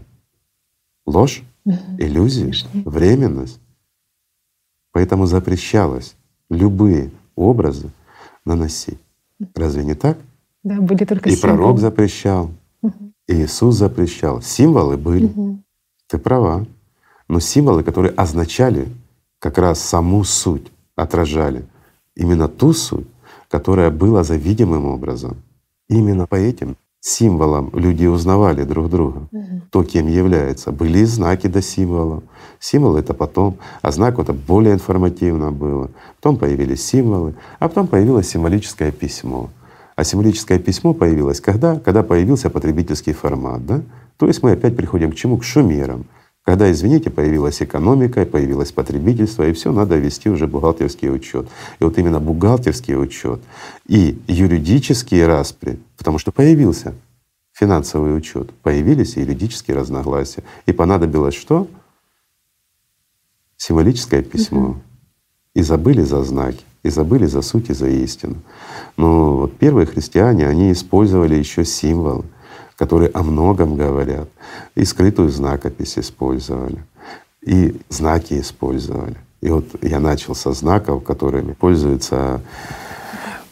Ложь, 1.06 1.42
угу. 1.64 1.76
иллюзию, 1.98 2.52
временность. 2.72 3.60
Поэтому 4.92 5.26
запрещалось 5.26 6.16
любые 6.48 7.12
образы 7.36 7.90
наносить. 8.44 8.98
Разве 9.54 9.84
не 9.84 9.94
так? 9.94 10.18
Да, 10.62 10.80
были 10.80 11.04
только 11.04 11.30
И 11.30 11.36
символы. 11.36 11.58
пророк 11.58 11.78
запрещал, 11.78 12.50
угу. 12.82 13.12
и 13.26 13.34
Иисус 13.42 13.76
запрещал. 13.76 14.42
Символы 14.42 14.96
были. 14.96 15.26
Угу. 15.26 15.62
Ты 16.08 16.18
права. 16.18 16.66
Но 17.28 17.40
символы, 17.40 17.82
которые 17.82 18.12
означали 18.12 18.88
как 19.38 19.58
раз 19.58 19.80
саму 19.80 20.24
суть, 20.24 20.70
отражали 20.96 21.64
именно 22.14 22.48
ту 22.48 22.72
суть, 22.72 23.06
которая 23.48 23.90
была 23.90 24.22
за 24.24 24.36
видимым 24.36 24.86
образом. 24.86 25.36
Именно 25.88 26.26
по 26.26 26.34
этим 26.34 26.76
символам 27.00 27.70
люди 27.72 28.04
узнавали 28.06 28.64
друг 28.64 28.90
друга, 28.90 29.28
угу. 29.32 29.62
кто 29.68 29.84
кем 29.84 30.08
является. 30.08 30.70
Были 30.72 31.04
знаки 31.04 31.46
до 31.46 31.62
символов. 31.62 32.22
Символ 32.58 32.96
это 32.96 33.14
потом, 33.14 33.56
а 33.80 33.90
знак 33.90 34.18
это 34.18 34.34
более 34.34 34.74
информативно 34.74 35.50
было. 35.50 35.90
Потом 36.16 36.36
появились 36.36 36.84
символы, 36.84 37.34
а 37.58 37.68
потом 37.68 37.86
появилось 37.86 38.28
символическое 38.28 38.92
письмо. 38.92 39.48
А 40.00 40.04
символическое 40.04 40.58
письмо 40.58 40.94
появилось 40.94 41.42
когда? 41.42 41.78
Когда 41.78 42.02
появился 42.02 42.48
потребительский 42.48 43.12
формат. 43.12 43.66
Да? 43.66 43.82
То 44.16 44.28
есть 44.28 44.42
мы 44.42 44.52
опять 44.52 44.74
приходим 44.74 45.12
к 45.12 45.14
чему? 45.14 45.36
К 45.36 45.44
шумерам. 45.44 46.06
Когда, 46.42 46.72
извините, 46.72 47.10
появилась 47.10 47.60
экономика, 47.60 48.24
появилось 48.24 48.72
потребительство, 48.72 49.46
и 49.46 49.52
все 49.52 49.72
надо 49.72 49.96
вести 49.98 50.30
уже 50.30 50.46
бухгалтерский 50.46 51.14
учет. 51.14 51.50
И 51.80 51.84
вот 51.84 51.98
именно 51.98 52.18
бухгалтерский 52.18 52.96
учет 52.96 53.42
и 53.88 54.18
юридические 54.26 55.26
распри, 55.26 55.78
потому 55.98 56.16
что 56.16 56.32
появился 56.32 56.94
финансовый 57.52 58.16
учет, 58.16 58.54
появились 58.62 59.18
и 59.18 59.20
юридические 59.20 59.76
разногласия. 59.76 60.44
И 60.64 60.72
понадобилось 60.72 61.34
что? 61.34 61.68
Символическое 63.58 64.22
письмо. 64.22 64.62
Угу. 64.62 64.76
И 65.56 65.60
забыли 65.60 66.00
за 66.00 66.24
знаки, 66.24 66.64
и 66.82 66.90
забыли 66.90 67.26
за 67.26 67.42
суть 67.42 67.70
и 67.70 67.74
за 67.74 67.88
истину. 67.88 68.36
Но 68.96 69.36
вот 69.36 69.58
первые 69.58 69.86
христиане, 69.86 70.46
они 70.46 70.72
использовали 70.72 71.34
еще 71.34 71.64
символы 71.64 72.24
которые 72.80 73.10
о 73.12 73.22
многом 73.22 73.76
говорят. 73.76 74.30
И 74.74 74.86
скрытую 74.86 75.28
знакопись 75.28 75.98
использовали, 75.98 76.82
и 77.42 77.78
знаки 77.90 78.40
использовали. 78.40 79.18
И 79.42 79.50
вот 79.50 79.66
я 79.82 80.00
начал 80.00 80.34
со 80.34 80.52
знаков, 80.52 81.04
которыми 81.04 81.52
пользуются 81.52 82.40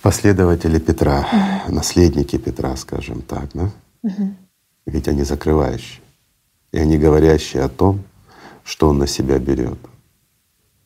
последователи 0.00 0.78
Петра, 0.78 1.26
наследники 1.68 2.38
Петра, 2.38 2.74
скажем 2.76 3.20
так, 3.20 3.50
да? 3.52 3.70
Ведь 4.86 5.08
они 5.08 5.24
закрывающие, 5.24 6.00
и 6.72 6.78
они 6.78 6.96
говорящие 6.96 7.64
о 7.64 7.68
том, 7.68 8.00
что 8.64 8.88
он 8.88 8.96
на 8.96 9.06
себя 9.06 9.38
берет. 9.38 9.78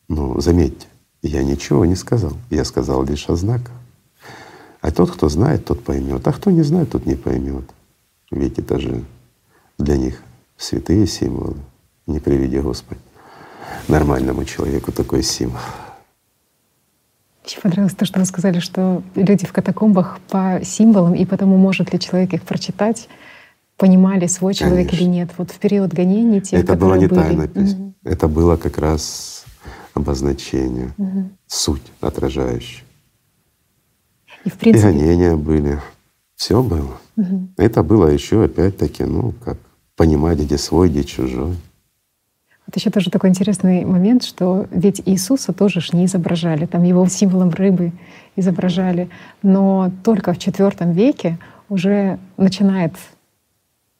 Ну, 0.09 0.41
заметьте, 0.41 0.87
я 1.23 1.43
ничего 1.43 1.85
не 1.85 1.95
сказал, 1.95 2.33
я 2.49 2.65
сказал 2.65 3.03
лишь 3.03 3.29
о 3.29 3.35
знаках. 3.35 3.71
А 4.81 4.91
тот, 4.91 5.11
кто 5.11 5.29
знает, 5.29 5.65
тот 5.65 5.83
поймет, 5.83 6.27
а 6.27 6.33
кто 6.33 6.51
не 6.51 6.61
знает, 6.61 6.91
тот 6.91 7.05
не 7.05 7.15
поймет. 7.15 7.63
Ведь 8.29 8.59
это 8.59 8.79
же 8.79 9.03
для 9.77 9.97
них 9.97 10.21
святые 10.57 11.07
символы. 11.07 11.55
Не 12.05 12.19
приведи 12.19 12.59
Господь 12.59 12.97
нормальному 13.87 14.43
человеку 14.43 14.91
такой 14.91 15.23
символ. 15.23 15.59
Еще 17.45 17.59
понравилось 17.59 17.95
то, 17.95 18.05
что 18.05 18.19
вы 18.19 18.25
сказали, 18.25 18.59
что 18.59 19.03
люди 19.15 19.45
в 19.45 19.51
катакомбах 19.51 20.19
по 20.29 20.61
символам 20.63 21.13
и 21.13 21.25
потому, 21.25 21.57
может 21.57 21.91
ли 21.91 21.99
человек 21.99 22.33
их 22.33 22.43
прочитать, 22.43 23.09
понимали, 23.77 24.27
свой 24.27 24.53
человек 24.53 24.89
Конечно. 24.89 25.05
или 25.05 25.09
нет. 25.11 25.29
Вот 25.37 25.51
в 25.51 25.59
период 25.59 25.93
гонений 25.93 26.39
те, 26.41 26.57
Это 26.57 26.75
было 26.75 26.95
не 26.95 27.07
были. 27.07 27.19
тайнопись. 27.19 27.73
Угу. 27.73 27.93
Это 28.03 28.27
было 28.27 28.55
как 28.55 28.77
раз 28.77 29.32
обозначение, 29.93 30.93
угу. 30.97 31.29
суть 31.47 31.83
отражающая. 32.01 32.83
И, 34.45 34.49
в 34.49 34.57
принципе... 34.57 34.89
и 34.89 34.91
гонения 34.91 35.35
были. 35.35 35.79
Все 36.35 36.61
было. 36.61 36.97
Угу. 37.15 37.49
Это 37.57 37.83
было 37.83 38.07
еще 38.07 38.43
опять-таки, 38.43 39.03
ну, 39.03 39.33
как 39.43 39.57
понимать, 39.95 40.39
где 40.39 40.57
свой, 40.57 40.89
где 40.89 41.03
чужой. 41.03 41.55
Вот 42.65 42.75
еще 42.75 42.89
тоже 42.89 43.11
такой 43.11 43.29
интересный 43.29 43.85
момент, 43.85 44.23
что 44.23 44.67
ведь 44.71 45.01
Иисуса 45.05 45.53
тоже 45.53 45.81
ж 45.81 45.93
не 45.93 46.05
изображали, 46.05 46.65
там 46.65 46.83
его 46.83 47.05
символом 47.07 47.49
рыбы 47.49 47.91
изображали, 48.35 49.09
но 49.41 49.91
только 50.03 50.33
в 50.33 50.37
IV 50.37 50.93
веке 50.93 51.37
уже 51.69 52.19
начинает, 52.37 52.93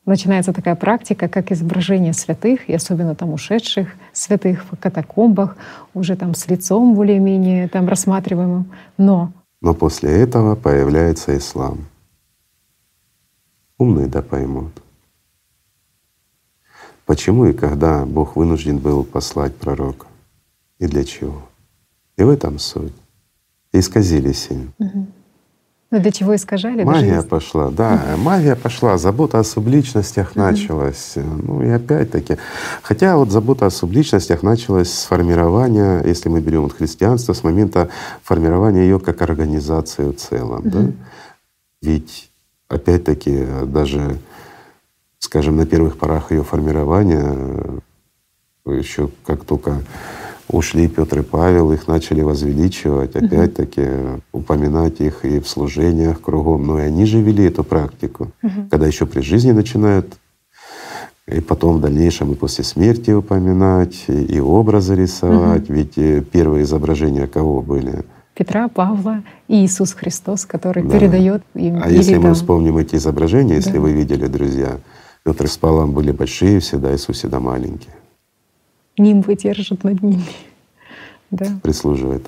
начинается 0.06 0.54
такая 0.54 0.76
практика, 0.76 1.28
как 1.28 1.52
изображение 1.52 2.14
святых, 2.14 2.70
и 2.70 2.74
особенно 2.74 3.16
там 3.16 3.34
ушедших 3.34 3.90
святых 4.12 4.66
в 4.72 4.78
катакомбах, 4.78 5.56
уже 5.94 6.16
там 6.16 6.36
с 6.36 6.48
лицом 6.48 6.96
более-менее 6.96 7.68
там 7.68 7.88
рассматриваемым. 7.88 8.72
Но 8.98 9.32
но 9.64 9.74
после 9.74 10.12
этого 10.12 10.56
появляется 10.56 11.38
ислам. 11.38 11.86
Умные 13.78 14.08
да 14.08 14.22
поймут. 14.22 14.74
Почему 17.06 17.46
и 17.46 17.54
когда 17.54 18.06
Бог 18.06 18.36
вынужден 18.36 18.78
был 18.78 19.06
послать 19.06 19.56
пророка? 19.56 20.08
И 20.80 20.88
для 20.88 21.06
чего? 21.06 21.44
И 22.18 22.24
в 22.24 22.30
этом 22.30 22.60
суть. 22.60 22.94
Исказились 23.72 24.50
им. 24.50 24.74
Угу. 24.80 25.08
Ну 25.94 26.00
для 26.00 26.12
чего 26.12 26.36
искажали? 26.36 26.84
Магия 26.84 27.18
Даже 27.18 27.28
пошла, 27.28 27.70
да, 27.70 28.16
магия 28.18 28.56
пошла, 28.56 28.98
забота 28.98 29.38
о 29.38 29.44
субличностях 29.44 30.36
началась. 30.36 31.14
Ну 31.16 31.62
и 31.62 31.70
опять-таки, 31.70 32.38
хотя 32.82 33.16
вот 33.16 33.30
забота 33.30 33.68
о 33.68 33.70
субличностях 33.70 34.42
началась 34.42 34.92
с 34.92 35.04
формирования, 35.04 36.02
если 36.04 36.30
мы 36.30 36.42
берем 36.42 36.64
вот 36.64 36.74
христианство, 36.74 37.34
с 37.34 37.44
момента 37.44 37.90
формирования 38.24 38.82
ее 38.82 39.00
как 39.00 39.22
организации 39.22 40.10
в 40.10 40.16
целом, 40.16 40.64
да. 40.66 40.92
Ведь 41.84 42.32
опять-таки 42.70 43.46
даже, 43.68 44.18
скажем, 45.20 45.58
на 45.58 45.68
первых 45.68 46.00
порах 46.00 46.32
ее 46.32 46.44
формирования 46.44 47.36
еще 48.66 49.12
как 49.28 49.44
только 49.44 49.84
ушли 50.50 50.88
Петр 50.88 51.20
и 51.20 51.24
Павел, 51.24 51.72
их 51.72 51.88
начали 51.88 52.22
возвеличивать, 52.22 53.16
опять-таки 53.16 53.88
упоминать 54.32 55.00
их 55.00 55.26
и 55.26 55.40
в 55.40 55.48
служениях 55.48 56.22
кругом. 56.22 56.66
Но 56.66 56.80
и 56.80 56.84
они 56.84 57.06
же 57.06 57.22
вели 57.22 57.46
эту 57.46 57.64
практику, 57.64 58.32
когда 58.70 58.88
еще 58.88 59.06
при 59.06 59.22
жизни 59.22 59.52
начинают 59.52 60.18
и 61.26 61.40
потом 61.40 61.78
в 61.78 61.82
дальнейшем 61.82 62.34
и 62.34 62.36
после 62.36 62.66
смерти 62.66 63.12
упоминать, 63.12 64.06
и 64.10 64.42
образы 64.42 64.96
рисовать. 64.96 65.70
Угу. 65.70 65.74
Ведь 65.74 65.98
э, 65.98 66.22
первые 66.22 66.64
изображения 66.64 67.28
кого 67.28 67.62
были? 67.62 68.04
Петра, 68.36 68.68
Павла 68.68 69.24
и 69.48 69.64
Иисус 69.64 69.94
Христос, 69.94 70.46
который 70.46 70.84
да. 70.84 70.90
передает 70.90 71.42
им. 71.54 71.82
А 71.82 71.90
если 71.90 72.18
мы 72.18 72.34
вспомним 72.34 72.78
эти 72.78 72.96
изображения, 72.96 73.56
если 73.56 73.74
да. 73.74 73.80
вы 73.80 73.94
видели, 73.94 74.28
друзья, 74.28 74.80
Петр 75.24 75.48
с 75.48 75.56
Павлом 75.56 75.94
были 75.94 76.12
большие 76.12 76.60
всегда, 76.60 76.94
Иисус 76.94 77.16
всегда 77.16 77.40
маленький 77.40 77.90
нимбы 78.98 79.36
держит 79.36 79.84
над 79.84 80.02
ними. 80.02 80.24
Да. 81.32 81.46
Прислуживает 81.64 82.28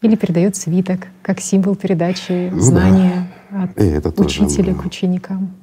Или 0.00 0.16
передает 0.16 0.56
свиток, 0.56 1.06
как 1.22 1.40
символ 1.40 1.76
передачи 1.76 2.50
ну, 2.50 2.60
знания 2.60 3.30
да. 3.50 3.64
от 3.64 3.78
это 3.78 4.08
учителя 4.20 4.72
тоже, 4.72 4.78
к 4.78 4.86
ученикам. 4.86 5.54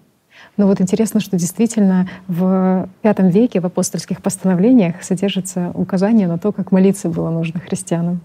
Но 0.55 0.67
вот 0.67 0.79
интересно, 0.79 1.19
что 1.19 1.37
действительно 1.37 2.09
в 2.27 2.89
V 3.03 3.31
веке 3.31 3.59
в 3.59 3.65
апостольских 3.65 4.21
постановлениях 4.21 5.03
содержится 5.03 5.71
указание 5.73 6.27
на 6.27 6.37
то, 6.37 6.51
как 6.51 6.71
молиться 6.71 7.09
было 7.09 7.29
нужно 7.29 7.59
христианам. 7.59 8.21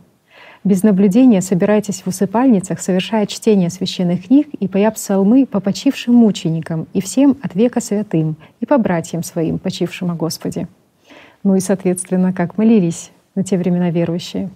Без 0.63 0.83
наблюдения 0.83 1.43
собирайтесь 1.43 2.03
в 2.03 2.07
усыпальницах, 2.07 2.81
совершая 2.81 3.27
чтение 3.27 3.69
священных 3.69 4.27
книг 4.27 4.49
и 4.59 4.67
поя 4.67 4.91
псалмы 4.91 5.47
по 5.47 5.61
почившим 5.61 6.15
мученикам 6.15 6.87
и 6.95 7.03
всем 7.03 7.37
от 7.43 7.55
века 7.55 7.81
святым 7.81 8.37
и 8.61 8.67
по 8.67 8.79
братьям 8.79 9.23
своим, 9.23 9.59
почившим 9.59 10.11
о 10.11 10.15
Господе 10.15 10.69
ну 11.45 11.55
и, 11.55 11.61
соответственно, 11.61 12.33
как 12.33 12.59
молились 12.59 13.13
на 13.35 13.45
те 13.45 13.57
времена 13.57 13.91
верующие. 13.91 14.51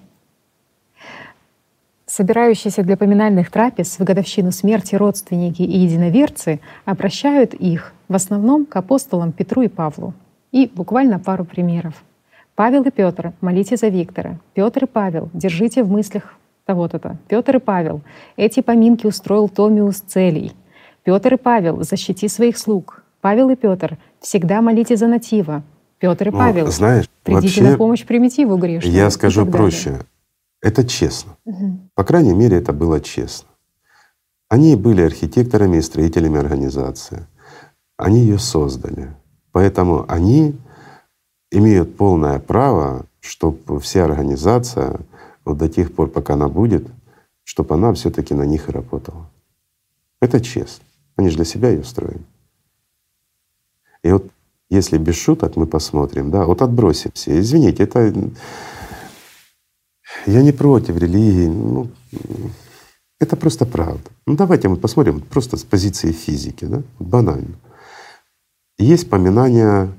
Собирающиеся 2.06 2.82
для 2.82 2.96
поминальных 2.96 3.50
трапез 3.50 3.98
в 3.98 4.04
годовщину 4.04 4.50
смерти 4.50 4.94
родственники 4.94 5.62
и 5.62 5.78
единоверцы 5.78 6.60
обращают 6.86 7.52
их 7.52 7.92
в 8.08 8.14
основном 8.14 8.64
к 8.64 8.74
апостолам 8.76 9.30
Петру 9.30 9.62
и 9.62 9.68
Павлу. 9.68 10.14
И 10.50 10.70
буквально 10.74 11.18
пару 11.18 11.44
примеров. 11.44 12.02
Павел 12.54 12.82
и 12.82 12.90
Петр, 12.90 13.34
молите 13.42 13.76
за 13.76 13.88
Виктора. 13.88 14.38
Петр 14.54 14.84
и 14.84 14.86
Павел, 14.86 15.28
держите 15.34 15.82
в 15.82 15.90
мыслях 15.90 16.38
того-то-то. 16.64 17.18
Петр 17.28 17.56
и 17.56 17.60
Павел, 17.60 18.00
эти 18.36 18.60
поминки 18.60 19.06
устроил 19.06 19.48
Томиус 19.48 20.00
целей. 20.00 20.54
Петр 21.04 21.34
и 21.34 21.36
Павел, 21.36 21.82
защити 21.82 22.26
своих 22.28 22.56
слуг. 22.56 23.04
Павел 23.20 23.50
и 23.50 23.54
Петр, 23.54 23.98
всегда 24.20 24.62
молите 24.62 24.96
за 24.96 25.06
натива. 25.08 25.62
Петр 25.98 26.28
и 26.28 26.30
ну, 26.30 26.38
Павел. 26.38 26.70
Знаешь, 26.70 27.08
придите 27.22 27.60
вообще, 27.60 27.62
на 27.62 27.76
помощь 27.76 28.04
примитиву 28.04 28.56
грешному. 28.56 28.96
Я 28.96 29.10
скажу 29.10 29.46
проще. 29.46 30.00
Это 30.60 30.84
честно. 30.84 31.36
Угу. 31.44 31.78
По 31.94 32.04
крайней 32.04 32.34
мере, 32.34 32.56
это 32.56 32.72
было 32.72 33.00
честно. 33.00 33.48
Они 34.48 34.76
были 34.76 35.02
архитекторами 35.02 35.76
и 35.76 35.82
строителями 35.82 36.38
организации. 36.38 37.26
Они 37.96 38.20
ее 38.20 38.38
создали. 38.38 39.12
Поэтому 39.52 40.04
они 40.08 40.56
имеют 41.50 41.96
полное 41.96 42.38
право, 42.38 43.06
чтобы 43.20 43.80
вся 43.80 44.04
организация 44.04 45.00
вот 45.44 45.58
до 45.58 45.68
тех 45.68 45.94
пор, 45.94 46.08
пока 46.08 46.34
она 46.34 46.48
будет, 46.48 46.86
чтобы 47.44 47.74
она 47.74 47.92
все-таки 47.92 48.34
на 48.34 48.42
них 48.42 48.68
и 48.68 48.72
работала. 48.72 49.30
Это 50.20 50.40
честно. 50.40 50.84
Они 51.16 51.30
же 51.30 51.36
для 51.36 51.44
себя 51.44 51.70
ее 51.70 51.84
строили. 51.84 52.22
И 54.02 54.12
вот 54.12 54.30
если 54.70 54.98
без 54.98 55.16
шуток 55.16 55.56
мы 55.56 55.66
посмотрим, 55.66 56.30
да, 56.30 56.44
вот 56.44 56.62
отбросим 56.62 57.10
все. 57.14 57.38
Извините, 57.40 57.84
это 57.84 58.12
я 60.26 60.42
не 60.42 60.52
против 60.52 60.96
религии, 60.96 61.46
ну, 61.46 61.88
это 63.20 63.36
просто 63.36 63.66
правда. 63.66 64.10
Ну 64.26 64.36
давайте 64.36 64.68
мы 64.68 64.76
посмотрим 64.76 65.20
просто 65.20 65.56
с 65.56 65.64
позиции 65.64 66.12
физики, 66.12 66.64
да, 66.64 66.82
банально. 66.98 67.56
Есть 68.78 69.10
поминание 69.10 69.90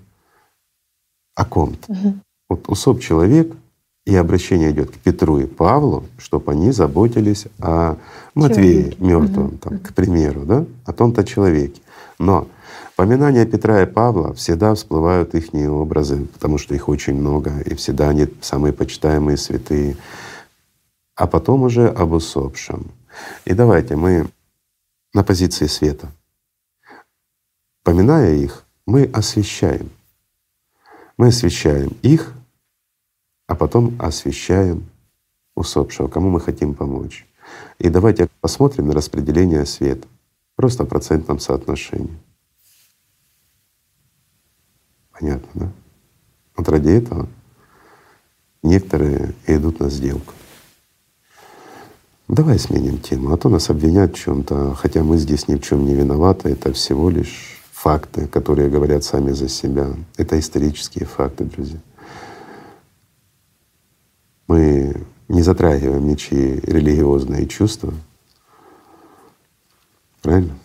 о 1.36 1.46
ком-то. 1.46 1.92
Угу. 1.92 2.14
Вот 2.50 2.70
усоп 2.70 3.02
человек, 3.02 3.56
и 4.06 4.16
обращение 4.16 4.72
идет 4.72 4.92
к 4.92 4.98
Петру 4.98 5.40
и 5.40 5.46
Павлу, 5.46 6.06
чтобы 6.18 6.52
они 6.52 6.72
заботились 6.72 7.46
о 7.60 7.98
Матвее 8.34 8.96
мертвом, 8.98 9.48
угу. 9.48 9.58
там, 9.58 9.80
к 9.80 9.94
примеру, 9.94 10.46
да, 10.46 10.66
о 10.86 10.94
том-то 10.94 11.24
человеке. 11.24 11.82
Но 12.18 12.48
Поминания 13.00 13.46
Петра 13.46 13.84
и 13.84 13.86
Павла 13.86 14.34
всегда 14.34 14.76
всплывают 14.76 15.34
их 15.34 15.54
образы, 15.54 16.26
потому 16.26 16.58
что 16.58 16.76
их 16.76 16.90
очень 16.90 17.14
много, 17.14 17.62
и 17.62 17.74
всегда 17.76 18.10
они 18.10 18.28
самые 18.42 18.74
почитаемые 18.74 19.38
святые. 19.38 19.96
А 21.16 21.26
потом 21.26 21.64
уже 21.64 21.88
об 21.88 22.12
усопшем. 22.12 22.92
И 23.46 23.54
давайте 23.54 23.96
мы 23.96 24.28
на 25.14 25.24
позиции 25.24 25.68
света. 25.68 26.12
Поминая 27.86 28.34
их, 28.34 28.66
мы 28.86 29.06
освещаем. 29.06 29.92
Мы 31.16 31.28
освещаем 31.28 31.96
их, 32.02 32.34
а 33.48 33.56
потом 33.56 33.96
освещаем 33.98 34.90
усопшего, 35.56 36.10
кому 36.10 36.30
мы 36.30 36.42
хотим 36.42 36.74
помочь. 36.74 37.26
И 37.78 37.88
давайте 37.88 38.28
посмотрим 38.42 38.88
на 38.88 38.94
распределение 38.94 39.66
света 39.66 40.06
просто 40.58 40.84
в 40.84 40.90
процентном 40.90 41.40
соотношении. 41.40 42.20
Понятно, 45.20 45.50
да? 45.54 45.72
Вот 46.56 46.70
ради 46.70 46.90
этого 46.90 47.28
некоторые 48.64 49.34
идут 49.48 49.80
на 49.80 49.90
сделку. 49.90 50.34
Давай 52.28 52.60
сменим 52.60 53.00
тему, 53.00 53.34
а 53.34 53.38
то 53.38 53.50
нас 53.50 53.70
обвинят 53.70 54.16
в 54.16 54.20
чем-то, 54.20 54.76
хотя 54.76 55.04
мы 55.04 55.18
здесь 55.18 55.48
ни 55.48 55.56
в 55.56 55.62
чем 55.62 55.86
не 55.86 55.94
виноваты, 55.94 56.50
это 56.50 56.72
всего 56.74 57.10
лишь 57.10 57.60
факты, 57.72 58.28
которые 58.28 58.70
говорят 58.70 59.04
сами 59.04 59.32
за 59.32 59.50
себя. 59.50 59.90
Это 60.16 60.40
исторические 60.40 61.06
факты, 61.06 61.46
друзья. 61.46 61.80
Мы 64.48 64.96
не 65.28 65.42
затрагиваем 65.42 66.08
ничьи 66.08 66.60
религиозные 66.62 67.48
чувства. 67.48 67.94
Правильно? 70.22 70.56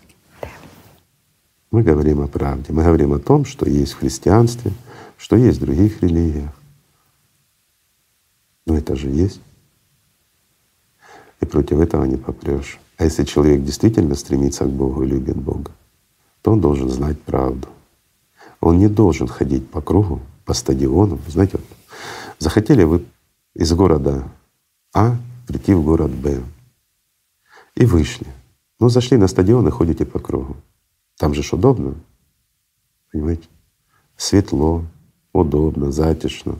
Мы 1.75 1.83
говорим 1.83 2.21
о 2.21 2.29
правде, 2.29 2.73
мы 2.73 2.85
говорим 2.85 3.15
о 3.15 3.19
том, 3.19 3.45
что 3.45 3.69
есть 3.69 3.95
в 3.95 3.99
христианстве, 3.99 4.71
что 5.17 5.35
есть 5.35 5.59
в 5.59 5.63
других 5.63 6.05
религиях. 6.05 6.53
Но 8.65 8.77
это 8.77 8.95
же 8.95 9.09
есть. 9.09 9.41
И 11.41 11.45
против 11.47 11.81
этого 11.81 12.05
не 12.05 12.17
попрешь. 12.17 12.79
А 12.97 13.03
если 13.03 13.25
человек 13.25 13.65
действительно 13.65 14.15
стремится 14.15 14.67
к 14.67 14.71
Богу 14.71 15.03
и 15.03 15.09
любит 15.09 15.37
Бога, 15.37 15.73
то 16.43 16.53
он 16.53 16.61
должен 16.61 16.89
знать 16.89 17.21
правду. 17.21 17.67
Он 18.61 18.79
не 18.79 18.87
должен 18.87 19.27
ходить 19.27 19.69
по 19.69 19.81
кругу, 19.81 20.21
по 20.45 20.55
стадионам. 20.55 21.19
Знаете, 21.27 21.57
вот 21.57 21.67
захотели 22.39 22.85
вы 22.85 23.05
из 23.53 23.73
города 23.73 24.23
А 24.93 25.17
прийти 25.49 25.75
в 25.75 25.83
город 25.83 26.13
Б 26.13 26.41
и 27.75 27.85
вышли. 27.85 28.29
Ну, 28.79 28.89
зашли 28.91 29.17
на 29.17 29.27
стадион 29.27 29.67
и 29.67 29.73
ходите 29.73 30.07
по 30.07 30.21
кругу. 30.21 30.57
Там 31.19 31.35
же 31.35 31.43
ж 31.43 31.53
удобно, 31.53 31.95
понимаете? 33.13 33.49
Светло, 34.17 34.85
удобно, 35.33 35.93
затишно. 35.93 36.59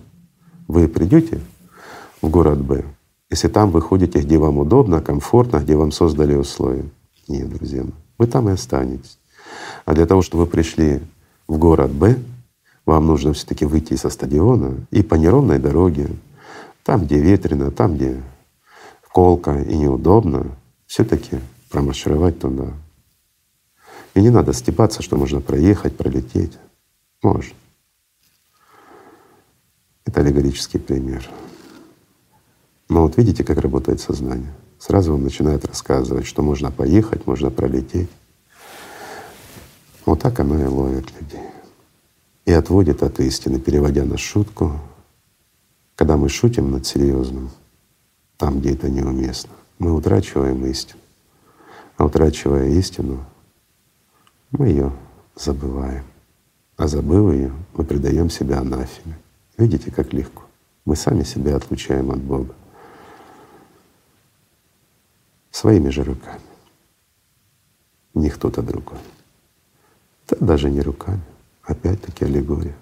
Вы 0.69 0.89
придете 0.89 1.41
в 2.23 2.29
город 2.29 2.61
Б, 2.65 2.85
если 3.31 3.49
там 3.49 3.71
вы 3.71 3.81
ходите, 3.81 4.21
где 4.21 4.39
вам 4.39 4.59
удобно, 4.59 5.01
комфортно, 5.01 5.59
где 5.59 5.77
вам 5.77 5.93
создали 5.93 6.35
условия. 6.35 6.89
Нет, 7.29 7.49
друзья 7.49 7.83
мои, 7.83 7.93
вы 8.19 8.27
там 8.27 8.49
и 8.49 8.53
останетесь. 8.53 9.19
А 9.85 9.95
для 9.95 10.07
того, 10.07 10.23
чтобы 10.23 10.45
вы 10.45 10.51
пришли 10.51 11.01
в 11.49 11.59
город 11.59 11.91
Б, 11.91 12.17
вам 12.87 13.07
нужно 13.07 13.33
все 13.33 13.47
таки 13.47 13.65
выйти 13.65 13.97
со 13.97 14.11
стадиона 14.11 14.87
и 14.91 15.03
по 15.03 15.15
неровной 15.15 15.59
дороге, 15.59 16.09
там, 16.83 17.05
где 17.05 17.19
ветрено, 17.19 17.71
там, 17.71 17.97
где 17.97 18.23
колко 19.13 19.61
и 19.63 19.77
неудобно, 19.77 20.47
все 20.87 21.05
таки 21.05 21.39
промаршировать 21.71 22.39
туда. 22.39 22.73
И 24.15 24.21
не 24.21 24.31
надо 24.31 24.53
степаться, 24.53 25.03
что 25.03 25.17
можно 25.17 25.41
проехать, 25.41 25.97
пролететь. 25.97 26.53
Можно. 27.23 27.55
Это 30.05 30.21
аллегорический 30.21 30.79
пример. 30.79 31.29
Но 32.89 33.03
вот 33.03 33.17
видите, 33.17 33.43
как 33.43 33.59
работает 33.59 34.01
сознание. 34.01 34.53
Сразу 34.79 35.15
он 35.15 35.23
начинает 35.23 35.65
рассказывать, 35.65 36.27
что 36.27 36.43
можно 36.43 36.71
поехать, 36.71 37.27
можно 37.27 37.51
пролететь. 37.51 38.11
Вот 40.05 40.21
так 40.21 40.39
оно 40.39 40.61
и 40.61 40.67
ловит 40.67 41.11
людей. 41.19 41.41
И 42.45 42.53
отводит 42.53 43.03
от 43.03 43.19
истины, 43.21 43.59
переводя 43.59 44.05
на 44.05 44.19
шутку. 44.19 44.79
Когда 45.97 46.17
мы 46.17 46.29
шутим 46.29 46.71
над 46.71 46.87
серьезным, 46.87 47.51
там, 48.37 48.61
где 48.61 48.75
это 48.75 48.91
неуместно, 48.91 49.55
мы 49.79 49.95
утрачиваем 49.95 50.65
истину. 50.67 51.01
А 51.97 52.05
утрачивая 52.05 52.69
истину, 52.71 53.25
мы 54.59 54.69
ее 54.69 54.93
забываем. 55.35 56.05
А 56.77 56.89
забыв 56.89 57.33
ее, 57.33 57.53
мы 57.75 57.85
предаем 57.85 58.31
себя 58.31 58.59
анафеме. 58.59 59.17
Видите, 59.57 59.91
как 59.91 60.13
легко. 60.13 60.43
Мы 60.85 60.97
сами 60.97 61.23
себя 61.23 61.57
отлучаем 61.57 62.11
от 62.11 62.19
Бога. 62.19 62.55
Своими 65.51 65.89
же 65.91 66.03
руками. 66.03 66.41
Не 68.15 68.29
кто-то 68.29 68.63
другой. 68.63 68.99
Да 70.29 70.37
даже 70.41 70.71
не 70.71 70.81
руками. 70.81 71.23
Опять-таки 71.63 72.25
аллегория. 72.25 72.75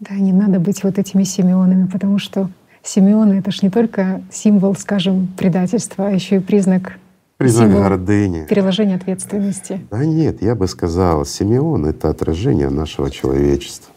Да, 0.00 0.14
не 0.14 0.32
надо 0.32 0.58
быть 0.58 0.82
вот 0.82 0.98
этими 0.98 1.22
Симеонами, 1.22 1.86
потому 1.86 2.18
что 2.18 2.50
Симеоны— 2.82 3.34
это 3.38 3.50
ж 3.50 3.62
не 3.62 3.70
только 3.70 4.22
символ, 4.30 4.74
скажем, 4.74 5.28
предательства, 5.38 6.08
а 6.08 6.10
еще 6.10 6.36
и 6.36 6.40
признак 6.40 6.98
Признак 7.36 7.72
гордыни. 7.72 8.46
Переложение 8.46 8.96
ответственности. 8.96 9.86
Да 9.90 10.04
нет, 10.04 10.40
я 10.40 10.54
бы 10.54 10.68
сказал, 10.68 11.24
Симеон— 11.24 11.86
это 11.86 12.08
отражение 12.08 12.70
нашего 12.70 13.10
человечества. 13.10 13.92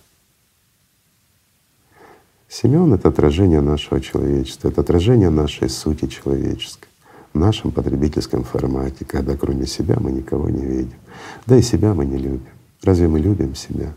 Симеон— 2.49 2.93
это 2.95 3.09
отражение 3.09 3.61
нашего 3.61 4.01
человечества, 4.01 4.69
это 4.69 4.81
отражение 4.81 5.29
нашей 5.29 5.69
сути 5.69 6.07
человеческой 6.07 6.87
в 7.33 7.37
нашем 7.39 7.71
потребительском 7.71 8.43
формате, 8.43 9.05
когда 9.05 9.37
кроме 9.37 9.67
себя 9.67 9.97
мы 9.99 10.11
никого 10.11 10.49
не 10.49 10.65
видим. 10.65 10.97
Да 11.45 11.55
и 11.55 11.61
себя 11.61 11.93
мы 11.93 12.05
не 12.05 12.17
любим. 12.17 12.49
Разве 12.81 13.07
мы 13.07 13.19
любим 13.19 13.53
себя? 13.53 13.93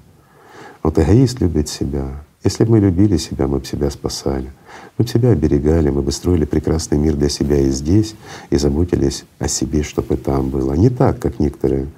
Вот 0.83 0.99
эгоист 0.99 1.41
любит 1.41 1.69
себя, 1.69 2.25
если 2.43 2.65
бы 2.65 2.73
мы 2.73 2.81
любили 2.81 3.19
себя, 3.19 3.47
мы 3.47 3.59
бы 3.59 3.67
себя 3.67 3.91
спасали, 3.91 4.51
мы 4.97 5.05
бы 5.05 5.11
себя 5.11 5.31
оберегали, 5.31 5.91
мы 5.91 6.03
бы 6.03 6.11
строили 6.11 6.47
прекрасный 6.47 6.99
мир 6.99 7.15
для 7.15 7.29
себя 7.29 7.59
и 7.59 7.71
здесь, 7.71 8.15
и 8.49 8.57
заботились 8.57 9.25
о 9.39 9.49
себе, 9.49 9.83
чтобы 9.83 10.17
там 10.17 10.49
было. 10.49 10.73
Не 10.73 10.89
так, 10.89 11.19
как 11.19 11.39
некоторые 11.39 11.89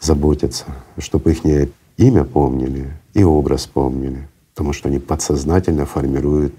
заботятся, 0.00 0.64
чтобы 0.98 1.32
их 1.32 1.70
имя 1.96 2.24
помнили 2.24 2.90
и 3.14 3.22
образ 3.22 3.66
помнили, 3.66 4.28
потому 4.54 4.72
что 4.72 4.88
они 4.88 4.98
подсознательно 4.98 5.86
формируют 5.86 6.54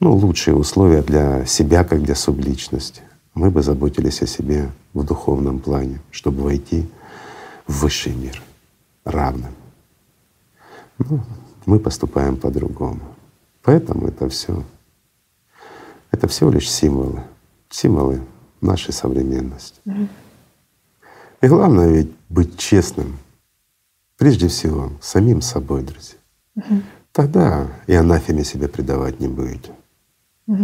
ну, 0.00 0.14
лучшие 0.14 0.54
условия 0.54 1.02
для 1.02 1.46
себя, 1.46 1.84
как 1.84 2.02
для 2.02 2.14
субличности. 2.14 3.02
Мы 3.34 3.50
бы 3.50 3.62
заботились 3.62 4.22
о 4.22 4.26
себе 4.26 4.70
в 4.92 5.04
духовном 5.04 5.60
плане, 5.60 6.00
чтобы 6.10 6.42
войти 6.42 6.86
в 7.66 7.82
высший 7.82 8.14
мир 8.14 8.42
равным. 9.04 9.54
Ну, 10.98 11.20
мы 11.66 11.78
поступаем 11.78 12.36
по-другому. 12.36 13.00
Поэтому 13.62 14.08
это 14.08 14.28
все, 14.28 14.64
это 16.10 16.28
всего 16.28 16.50
лишь 16.50 16.70
символы, 16.70 17.22
символы 17.68 18.22
нашей 18.60 18.92
современности. 18.92 19.80
И 21.40 21.46
главное 21.46 21.88
ведь 21.88 22.12
быть 22.28 22.58
честным, 22.58 23.18
прежде 24.16 24.48
всего, 24.48 24.92
самим 25.00 25.40
собой, 25.40 25.82
друзья. 25.82 26.18
Тогда 27.12 27.66
и 27.86 27.94
анафеме 27.94 28.44
себе 28.44 28.68
предавать 28.68 29.20
не 29.20 29.28
будете. 29.28 29.72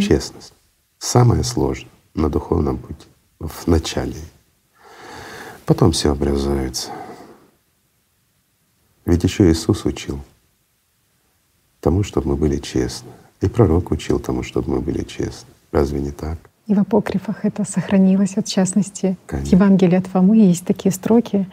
Честность. 0.01 0.53
Самое 0.99 1.45
сложное 1.45 1.91
на 2.15 2.31
духовном 2.31 2.79
пути, 2.79 3.07
в 3.39 3.67
начале. 3.67 4.17
Потом 5.67 5.93
все 5.93 6.13
образуется. 6.13 6.91
Ведь 9.05 9.23
еще 9.23 9.51
Иисус 9.51 9.85
учил— 9.85 10.19
тому, 11.87 12.03
чтобы 12.03 12.31
мы 12.31 12.37
были 12.37 12.59
честны. 12.59 13.11
И 13.41 13.49
пророк 13.49 13.93
учил 13.93 14.19
тому, 14.19 14.43
чтобы 14.43 14.71
мы 14.71 14.81
были 14.81 15.05
честны. 15.05 15.51
Разве 15.71 16.01
не 16.01 16.11
так? 16.11 16.37
И 16.67 16.75
в 16.75 16.81
апокрифах 16.81 17.45
это 17.45 17.65
сохранилось, 17.65 18.35
вот 18.35 18.49
в 18.49 18.53
частности, 18.53 19.17
Конечно. 19.27 19.51
в 19.51 19.53
Евангелии 19.53 19.99
от 19.99 20.07
Фомы 20.09 20.37
есть 20.37 20.67
такие 20.67 20.93
строки. 20.93 21.47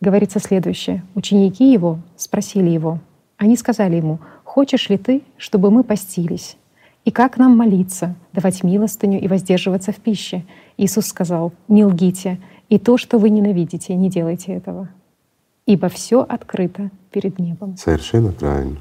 Говорится 0.00 0.40
следующее. 0.40 1.04
Ученики 1.14 1.72
его 1.72 2.00
спросили 2.16 2.70
его, 2.70 2.98
они 3.36 3.56
сказали 3.56 3.96
ему, 3.96 4.18
«Хочешь 4.42 4.88
ли 4.88 4.98
ты, 4.98 5.22
чтобы 5.36 5.70
мы 5.70 5.84
постились? 5.84 6.56
И 7.04 7.12
как 7.12 7.38
нам 7.38 7.56
молиться, 7.56 8.16
давать 8.32 8.64
милостыню 8.64 9.20
и 9.20 9.28
воздерживаться 9.28 9.92
в 9.92 9.96
пище?» 9.96 10.44
Иисус 10.76 11.06
сказал, 11.06 11.52
«Не 11.68 11.84
лгите, 11.84 12.40
и 12.68 12.80
то, 12.80 12.96
что 12.96 13.18
вы 13.18 13.30
ненавидите, 13.30 13.94
не 13.94 14.10
делайте 14.10 14.54
этого, 14.54 14.88
ибо 15.66 15.88
все 15.88 16.22
открыто 16.22 16.90
перед 17.12 17.38
небом». 17.38 17.76
Совершенно 17.76 18.32
правильно. 18.32 18.78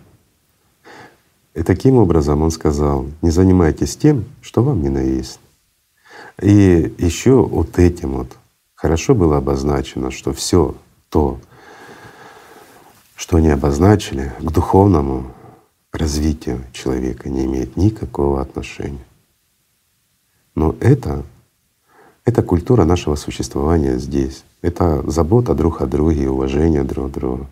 И 1.53 1.63
таким 1.63 1.95
образом 1.95 2.41
он 2.41 2.51
сказал, 2.51 3.05
не 3.21 3.29
занимайтесь 3.29 3.97
тем, 3.97 4.25
что 4.41 4.63
вам 4.63 4.81
ненавистно. 4.81 5.41
И 6.41 6.93
еще 6.97 7.43
вот 7.43 7.77
этим 7.77 8.13
вот 8.13 8.37
хорошо 8.75 9.13
было 9.15 9.37
обозначено, 9.37 10.11
что 10.11 10.31
все 10.31 10.75
то, 11.09 11.39
что 13.15 13.37
они 13.37 13.49
обозначили, 13.49 14.31
к 14.39 14.51
духовному 14.51 15.25
развитию 15.91 16.63
человека 16.71 17.29
не 17.29 17.45
имеет 17.45 17.75
никакого 17.75 18.41
отношения. 18.41 19.05
Но 20.55 20.75
это, 20.79 21.23
это 22.23 22.43
культура 22.43 22.85
нашего 22.85 23.15
существования 23.15 23.97
здесь. 23.97 24.43
Это 24.61 25.03
забота 25.09 25.53
друг 25.53 25.81
о 25.81 25.85
друге, 25.85 26.29
уважение 26.29 26.83
друг 26.83 27.11
к 27.11 27.13
другу 27.13 27.47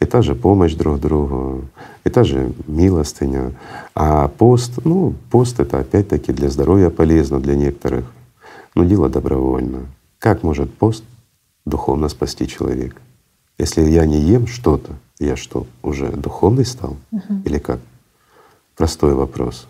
и 0.00 0.06
та 0.06 0.22
же 0.22 0.34
помощь 0.34 0.74
друг 0.74 1.00
другу, 1.00 1.64
и 2.04 2.10
та 2.10 2.24
же 2.24 2.52
милостыня. 2.66 3.52
А 3.94 4.28
пост, 4.28 4.78
ну, 4.84 5.14
пост 5.30 5.60
это 5.60 5.80
опять-таки 5.80 6.32
для 6.32 6.48
здоровья 6.48 6.90
полезно 6.90 7.40
для 7.40 7.56
некоторых, 7.56 8.04
но 8.74 8.84
дело 8.84 9.08
добровольно. 9.08 9.86
Как 10.18 10.42
может 10.42 10.72
пост 10.72 11.04
духовно 11.64 12.08
спасти 12.08 12.46
человека? 12.46 13.00
Если 13.58 13.82
я 13.82 14.06
не 14.06 14.20
ем 14.20 14.46
что-то, 14.46 14.92
я 15.18 15.36
что, 15.36 15.66
уже 15.82 16.10
духовный 16.12 16.64
стал? 16.64 16.96
Угу. 17.10 17.42
Или 17.44 17.58
как? 17.58 17.80
Простой 18.76 19.14
вопрос. 19.14 19.66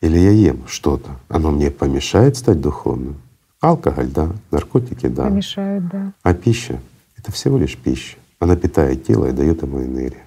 Или 0.00 0.18
я 0.18 0.30
ем 0.30 0.66
что-то, 0.66 1.10
оно 1.28 1.52
мне 1.52 1.70
помешает 1.70 2.36
стать 2.36 2.60
духовным? 2.60 3.16
Алкоголь, 3.60 4.08
да, 4.08 4.30
наркотики, 4.50 5.06
да. 5.06 5.24
Помешают, 5.24 5.88
да. 5.88 6.12
А 6.22 6.34
пища— 6.34 6.80
это 7.16 7.32
всего 7.32 7.58
лишь 7.58 7.76
пища. 7.76 8.16
Она 8.38 8.56
питает 8.56 9.04
тело 9.04 9.26
и 9.26 9.32
дает 9.32 9.62
ему 9.62 9.82
энергию. 9.82 10.22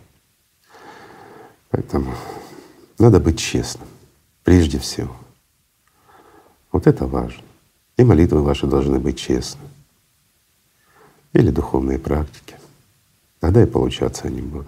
Поэтому 1.70 2.14
надо 3.00 3.20
быть 3.20 3.40
честным 3.40 3.88
прежде 4.44 4.80
всего. 4.80 5.16
Вот 6.72 6.88
это 6.88 7.06
важно. 7.06 7.44
И 7.98 8.04
молитвы 8.04 8.42
ваши 8.42 8.68
должны 8.68 9.00
быть 9.00 9.18
честны. 9.18 9.62
Или 11.34 11.52
духовные 11.52 12.00
практики. 12.00 12.56
Тогда 13.40 13.64
и 13.64 13.66
получаться 13.66 14.28
они 14.28 14.42
будут. 14.42 14.68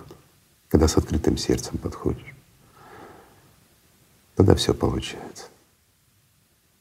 Когда 0.69 0.87
с 0.87 0.97
открытым 0.97 1.37
сердцем 1.37 1.77
подходишь. 1.77 2.33
Тогда 4.35 4.55
все 4.55 4.73
получается. 4.73 5.45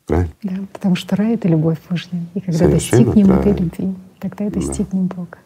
Правильно? 0.07 0.33
Да, 0.43 0.57
потому 0.73 0.95
что 0.95 1.17
рай— 1.17 1.35
это 1.35 1.49
любовь 1.49 1.79
Божья. 1.89 2.11
И 2.35 2.41
когда 2.41 2.59
Совершенно 2.59 3.05
достигнем 3.05 3.27
правильно. 3.27 3.51
этой 3.51 3.63
любви, 3.65 3.95
тогда 4.21 4.47
и 4.47 4.51
достигнем 4.51 5.07
да. 5.09 5.17
Бога. 5.17 5.39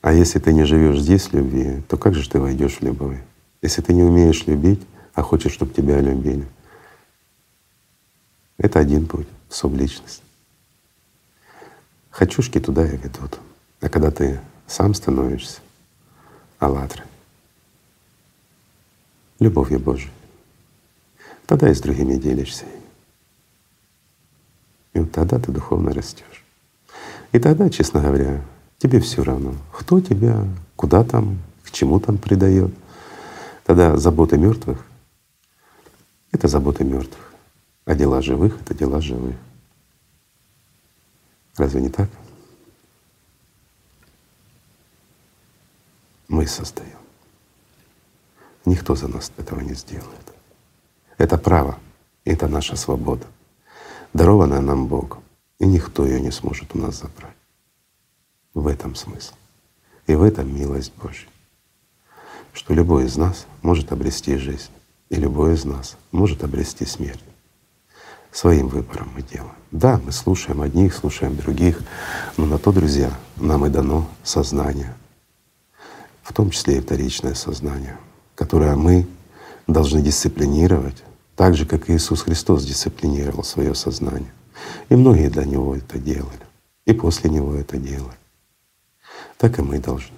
А 0.00 0.12
если 0.12 0.38
ты 0.38 0.52
не 0.52 0.64
живешь 0.64 1.00
здесь 1.00 1.26
в 1.26 1.32
любви, 1.34 1.82
то 1.88 1.96
как 1.96 2.14
же 2.14 2.28
ты 2.28 2.40
войдешь 2.40 2.78
в 2.78 2.82
любовь? 2.82 3.18
Если 3.62 3.82
ты 3.82 3.92
не 3.92 4.02
умеешь 4.02 4.46
любить, 4.46 4.80
а 5.14 5.22
хочешь, 5.22 5.52
чтобы 5.52 5.74
тебя 5.74 6.00
любили, 6.00 6.46
это 8.56 8.78
один 8.78 9.06
путь— 9.06 9.26
субличность. 9.48 10.22
Хочушки 12.10 12.60
туда 12.60 12.86
и 12.86 12.96
ведут. 12.96 13.38
А 13.80 13.88
когда 13.88 14.10
ты 14.10 14.40
сам 14.66 14.94
становишься 14.94 15.60
аллатрой, 16.58 17.06
любовью 19.38 19.78
Божией, 19.78 20.12
тогда 21.46 21.70
и 21.70 21.74
с 21.74 21.80
другими 21.80 22.14
делишься. 22.14 22.64
И 24.94 25.00
вот 25.00 25.12
тогда 25.12 25.38
ты 25.38 25.52
духовно 25.52 25.92
растешь. 25.92 26.44
И 27.32 27.38
тогда, 27.38 27.70
честно 27.70 28.00
говоря, 28.00 28.42
тебе 28.78 29.00
все 29.00 29.22
равно, 29.22 29.54
кто 29.72 30.00
тебя, 30.00 30.44
куда 30.76 31.04
там, 31.04 31.38
к 31.64 31.70
чему 31.70 32.00
там 32.00 32.16
предает. 32.16 32.72
Тогда 33.64 33.96
заботы 33.96 34.38
мертвых— 34.38 34.84
это 36.32 36.48
заботы 36.48 36.84
мертвых, 36.84 37.34
а 37.84 37.94
дела 37.94 38.22
живых— 38.22 38.60
это 38.62 38.74
дела 38.74 39.00
живых. 39.00 39.36
Разве 41.56 41.82
не 41.82 41.88
так? 41.88 42.08
Мы 46.28 46.46
создаем. 46.46 46.98
Никто 48.64 48.94
за 48.94 49.08
нас 49.08 49.32
этого 49.36 49.60
не 49.60 49.74
сделает. 49.74 50.34
Это 51.16 51.36
право, 51.36 51.78
это 52.24 52.46
наша 52.46 52.76
свобода, 52.76 53.26
дарованная 54.12 54.60
нам 54.60 54.86
Богом, 54.86 55.22
и 55.58 55.66
никто 55.66 56.06
ее 56.06 56.20
не 56.20 56.30
сможет 56.30 56.74
у 56.74 56.78
нас 56.78 57.00
забрать. 57.00 57.37
В 58.58 58.66
этом 58.66 58.96
смысл. 58.96 59.34
И 60.08 60.16
в 60.16 60.22
этом 60.24 60.52
милость 60.52 60.92
Божья, 61.00 61.28
что 62.52 62.74
любой 62.74 63.04
из 63.04 63.16
нас 63.16 63.46
может 63.62 63.92
обрести 63.92 64.36
жизнь, 64.36 64.72
и 65.10 65.14
любой 65.14 65.54
из 65.54 65.64
нас 65.64 65.96
может 66.10 66.42
обрести 66.42 66.84
смерть. 66.84 67.22
Своим 68.32 68.66
выбором 68.66 69.12
мы 69.14 69.22
делаем. 69.22 69.54
Да, 69.70 70.00
мы 70.04 70.10
слушаем 70.10 70.60
одних, 70.60 70.92
слушаем 70.92 71.36
других, 71.36 71.78
но 72.36 72.46
на 72.46 72.58
то, 72.58 72.72
друзья, 72.72 73.12
нам 73.36 73.64
и 73.64 73.68
дано 73.68 74.08
сознание, 74.24 74.92
в 76.24 76.32
том 76.32 76.50
числе 76.50 76.78
и 76.78 76.80
вторичное 76.80 77.34
сознание, 77.34 77.96
которое 78.34 78.74
мы 78.74 79.06
должны 79.68 80.02
дисциплинировать, 80.02 81.04
так 81.36 81.54
же, 81.54 81.64
как 81.64 81.88
Иисус 81.90 82.22
Христос 82.22 82.64
дисциплинировал 82.64 83.44
свое 83.44 83.76
сознание. 83.76 84.32
И 84.88 84.96
многие 84.96 85.28
для 85.28 85.44
Него 85.44 85.76
это 85.76 85.96
делали, 85.98 86.42
и 86.86 86.92
после 86.92 87.30
Него 87.30 87.54
это 87.54 87.76
делали. 87.76 88.18
Так 89.38 89.58
и 89.58 89.62
мы 89.62 89.78
должны 89.78 90.16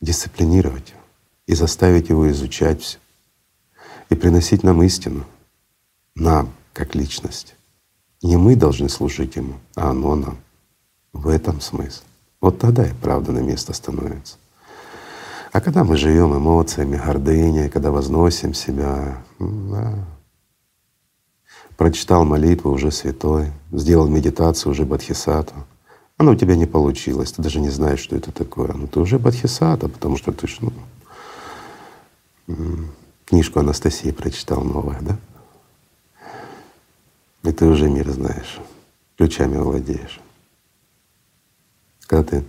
дисциплинировать 0.00 0.90
его 0.90 1.00
и 1.46 1.54
заставить 1.54 2.08
его 2.08 2.30
изучать 2.30 2.82
все 2.82 2.98
и 4.10 4.14
приносить 4.14 4.62
нам 4.62 4.82
истину, 4.82 5.24
нам, 6.14 6.52
как 6.74 6.94
личность. 6.94 7.54
Не 8.20 8.36
мы 8.36 8.56
должны 8.56 8.88
служить 8.88 9.36
Ему, 9.36 9.54
а 9.74 9.90
оно 9.90 10.14
нам. 10.14 10.36
В 11.12 11.28
этом 11.28 11.60
смысл. 11.60 12.02
Вот 12.40 12.58
тогда 12.58 12.86
и 12.86 12.92
правда 12.92 13.32
на 13.32 13.38
место 13.38 13.72
становится. 13.72 14.36
А 15.52 15.60
когда 15.60 15.84
мы 15.84 15.96
живем 15.96 16.36
эмоциями, 16.36 16.96
гордыней, 16.96 17.68
когда 17.68 17.90
возносим 17.90 18.54
себя, 18.54 19.18
да. 19.38 19.94
прочитал 21.76 22.24
молитву 22.24 22.70
уже 22.70 22.90
святой, 22.90 23.52
сделал 23.70 24.08
медитацию 24.08 24.72
уже 24.72 24.84
бодхисаттва, 24.84 25.66
оно 26.16 26.32
у 26.32 26.36
тебя 26.36 26.56
не 26.56 26.66
получилось, 26.66 27.32
ты 27.32 27.42
даже 27.42 27.60
не 27.60 27.70
знаешь, 27.70 28.00
что 28.00 28.16
это 28.16 28.32
такое. 28.32 28.72
Ну 28.72 28.86
ты 28.86 29.00
уже 29.00 29.18
бодхисаттва, 29.18 29.88
потому 29.88 30.16
что 30.16 30.32
ты 30.32 30.46
ж, 30.46 30.58
ну, 30.60 30.72
книжку 33.26 33.60
Анастасии 33.60 34.10
прочитал 34.10 34.62
новое, 34.62 35.00
да? 35.00 35.18
И 37.44 37.52
ты 37.52 37.66
уже 37.66 37.88
мир 37.88 38.08
знаешь, 38.10 38.58
ключами 39.16 39.56
владеешь. 39.56 40.20
Когда 42.06 42.24
ты 42.24 42.44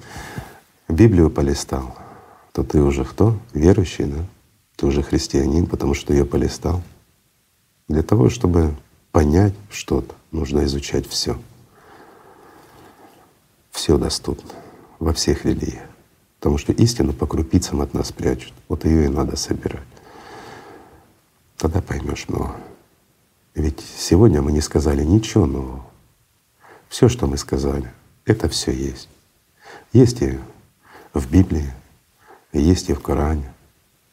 Библию 0.87 1.29
полистал, 1.29 1.95
то 2.51 2.63
ты 2.63 2.81
уже 2.81 3.05
кто? 3.05 3.37
Верующий, 3.53 4.05
да? 4.05 4.25
Ты 4.75 4.85
уже 4.85 5.01
христианин, 5.01 5.65
потому 5.65 5.93
что 5.93 6.13
ее 6.13 6.25
полистал. 6.25 6.81
Для 7.87 8.03
того, 8.03 8.29
чтобы 8.29 8.75
понять 9.11 9.53
что-то, 9.71 10.13
нужно 10.31 10.63
изучать 10.65 11.07
все. 11.07 11.39
Все 13.73 13.97
доступно 13.97 14.51
во 14.99 15.13
всех 15.13 15.45
религиях. 15.45 15.89
Потому 16.39 16.57
что 16.57 16.71
истину 16.71 17.11
по 17.11 17.27
крупицам 17.27 17.81
от 17.81 17.93
нас 17.93 18.11
прячут. 18.11 18.53
Вот 18.69 18.85
ее 18.85 19.05
и 19.05 19.09
надо 19.09 19.35
собирать. 19.35 19.83
Тогда 21.57 21.81
поймешь 21.81 22.29
много. 22.29 22.55
Ведь 23.55 23.81
сегодня 23.97 24.41
мы 24.41 24.51
не 24.51 24.61
сказали 24.61 25.03
ничего 25.03 25.45
нового. 25.45 25.85
Все, 26.87 27.09
что 27.09 27.27
мы 27.27 27.37
сказали, 27.37 27.91
это 28.25 28.47
все 28.47 28.71
есть. 28.71 29.09
Есть 29.91 30.21
и 30.21 30.39
в 31.13 31.29
Библии, 31.31 31.71
есть 32.51 32.89
и 32.89 32.93
в 32.93 33.01
Коране, 33.01 33.51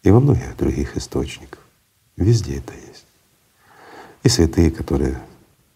и 0.02 0.10
во 0.10 0.20
многих 0.20 0.56
других 0.56 0.96
источниках. 0.96 1.60
Везде 2.16 2.58
это 2.58 2.72
есть. 2.74 3.06
И 4.22 4.28
святые, 4.28 4.70
которые 4.70 5.20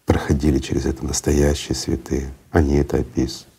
проходили 0.05 0.59
через 0.59 0.85
это, 0.85 1.05
настоящие 1.05 1.75
святые, 1.75 2.33
они 2.51 2.75
это 2.75 2.97
описывают. 2.97 3.54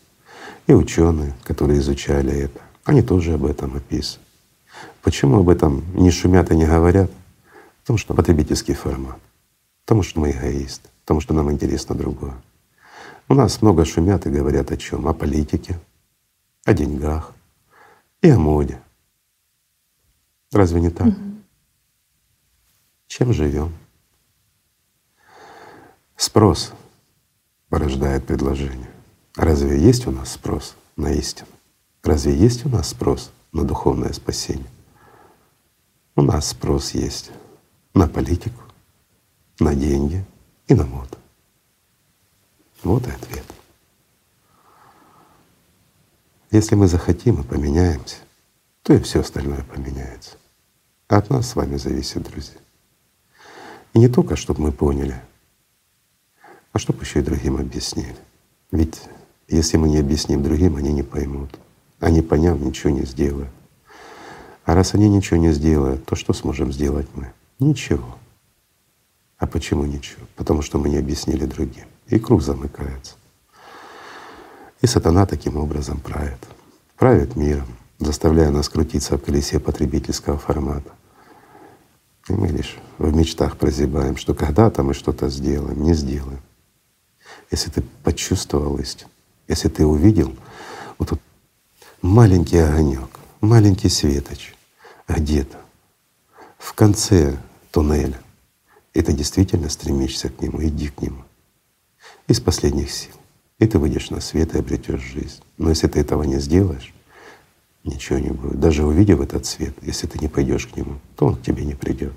И 0.67 0.73
ученые, 0.73 1.33
которые 1.43 1.79
изучали 1.79 2.33
это, 2.33 2.61
они 2.83 3.01
тоже 3.01 3.33
об 3.33 3.45
этом 3.45 3.75
описывают. 3.75 4.27
Почему 5.01 5.39
об 5.39 5.49
этом 5.49 5.83
не 5.93 6.11
шумят 6.11 6.51
и 6.51 6.55
не 6.55 6.65
говорят? 6.65 7.09
Потому 7.81 7.97
что 7.97 8.13
потребительский 8.13 8.73
формат. 8.73 9.17
Потому 9.85 10.03
что 10.03 10.19
мы 10.19 10.31
эгоисты, 10.31 10.89
потому 11.01 11.21
что 11.21 11.33
нам 11.33 11.49
интересно 11.51 11.95
другое. 11.95 12.33
У 13.29 13.33
нас 13.33 13.61
много 13.61 13.85
шумят 13.85 14.25
и 14.25 14.29
говорят 14.29 14.71
о 14.71 14.77
чем? 14.77 15.07
О 15.07 15.13
политике, 15.13 15.79
о 16.65 16.73
деньгах 16.73 17.33
и 18.21 18.29
о 18.29 18.37
моде. 18.37 18.81
Разве 20.51 20.81
не 20.81 20.89
так? 20.89 21.07
Угу. 21.07 21.15
Чем 23.07 23.33
живем? 23.33 23.73
Спрос 26.17 26.73
порождает 27.69 28.25
предложение. 28.25 28.96
Разве 29.37 29.79
есть 29.79 30.07
у 30.07 30.11
нас 30.11 30.31
спрос 30.31 30.75
на 30.95 31.11
истину? 31.11 31.49
Разве 32.01 32.35
есть 32.35 32.65
у 32.65 32.69
нас 32.69 32.89
спрос 32.89 33.31
на 33.51 33.63
духовное 33.63 34.11
спасение? 34.11 34.69
У 36.15 36.23
нас 36.23 36.47
спрос 36.47 36.95
есть 36.95 37.29
на 37.93 38.07
политику, 38.07 38.63
на 39.59 39.75
деньги 39.75 40.25
и 40.67 40.73
на 40.73 40.87
моду. 40.87 41.17
Вот 42.83 43.07
и 43.07 43.11
ответ. 43.11 43.45
Если 46.49 46.73
мы 46.73 46.87
захотим 46.87 47.39
и 47.39 47.43
поменяемся, 47.43 48.17
то 48.81 48.93
и 48.93 49.01
все 49.01 49.19
остальное 49.19 49.63
поменяется. 49.63 50.37
От 51.07 51.29
нас 51.29 51.49
с 51.49 51.55
вами 51.55 51.77
зависит, 51.77 52.23
друзья. 52.23 52.57
И 53.93 53.99
не 53.99 54.07
только, 54.07 54.35
чтобы 54.35 54.61
мы 54.61 54.71
поняли, 54.71 55.21
а 56.73 56.79
чтобы 56.79 57.03
еще 57.03 57.19
и 57.19 57.23
другим 57.23 57.57
объяснили. 57.57 58.17
Ведь 58.71 58.99
если 59.47 59.77
мы 59.77 59.89
не 59.89 59.97
объясним 59.97 60.43
другим, 60.43 60.75
они 60.75 60.91
не 60.91 61.03
поймут. 61.03 61.57
Они, 61.99 62.21
поняв, 62.21 62.59
ничего 62.59 62.91
не 62.91 63.05
сделают. 63.05 63.49
А 64.65 64.75
раз 64.75 64.93
они 64.93 65.07
ничего 65.07 65.39
не 65.39 65.53
сделают, 65.53 66.05
то 66.05 66.15
что 66.15 66.33
сможем 66.33 66.73
сделать 66.73 67.07
мы? 67.15 67.31
Ничего. 67.59 68.17
А 69.37 69.47
почему 69.47 69.85
ничего? 69.85 70.25
Потому 70.35 70.61
что 70.61 70.77
мы 70.77 70.89
не 70.89 70.97
объяснили 70.97 71.45
другим. 71.45 71.85
И 72.07 72.19
круг 72.19 72.41
замыкается. 72.41 73.15
И 74.81 74.87
сатана 74.87 75.25
таким 75.25 75.57
образом 75.57 75.99
правит. 75.99 76.39
Правит 76.97 77.35
миром, 77.35 77.67
заставляя 77.99 78.51
нас 78.51 78.67
крутиться 78.67 79.17
в 79.17 79.21
колесе 79.21 79.59
потребительского 79.59 80.37
формата. 80.37 80.91
И 82.27 82.33
мы 82.33 82.47
лишь 82.47 82.77
в 82.97 83.15
мечтах 83.15 83.57
прозябаем, 83.57 84.17
что 84.17 84.33
когда-то 84.33 84.83
мы 84.83 84.93
что-то 84.93 85.29
сделаем, 85.29 85.81
не 85.81 85.93
сделаем. 85.93 86.41
Если 87.49 87.69
ты 87.69 87.83
почувствовал 88.03 88.77
истину, 88.77 89.09
если 89.47 89.69
ты 89.69 89.85
увидел 89.85 90.35
вот 90.97 91.09
тут 91.09 91.21
маленький 92.01 92.57
огонек, 92.57 93.09
маленький 93.41 93.89
светоч 93.89 94.53
где-то 95.07 95.57
в 96.57 96.73
конце 96.73 97.37
туннеля, 97.71 98.19
и 98.93 99.01
ты 99.01 99.13
действительно 99.13 99.69
стремишься 99.69 100.29
к 100.29 100.41
нему, 100.41 100.63
иди 100.63 100.89
к 100.89 101.01
нему 101.01 101.23
из 102.27 102.39
последних 102.39 102.91
сил. 102.91 103.13
И 103.59 103.65
ты 103.65 103.79
выйдешь 103.79 104.09
на 104.09 104.21
свет 104.21 104.53
и 104.53 104.59
обретешь 104.59 105.01
жизнь. 105.01 105.41
Но 105.57 105.69
если 105.69 105.87
ты 105.87 105.99
этого 105.99 106.23
не 106.23 106.39
сделаешь, 106.39 106.93
ничего 107.83 108.19
не 108.19 108.29
будет. 108.29 108.59
Даже 108.59 108.85
увидев 108.85 109.21
этот 109.21 109.45
свет, 109.45 109.73
если 109.81 110.07
ты 110.07 110.19
не 110.19 110.27
пойдешь 110.27 110.67
к 110.67 110.75
нему, 110.75 110.99
то 111.15 111.27
он 111.27 111.35
к 111.35 111.41
тебе 111.41 111.65
не 111.65 111.73
придет. 111.73 112.13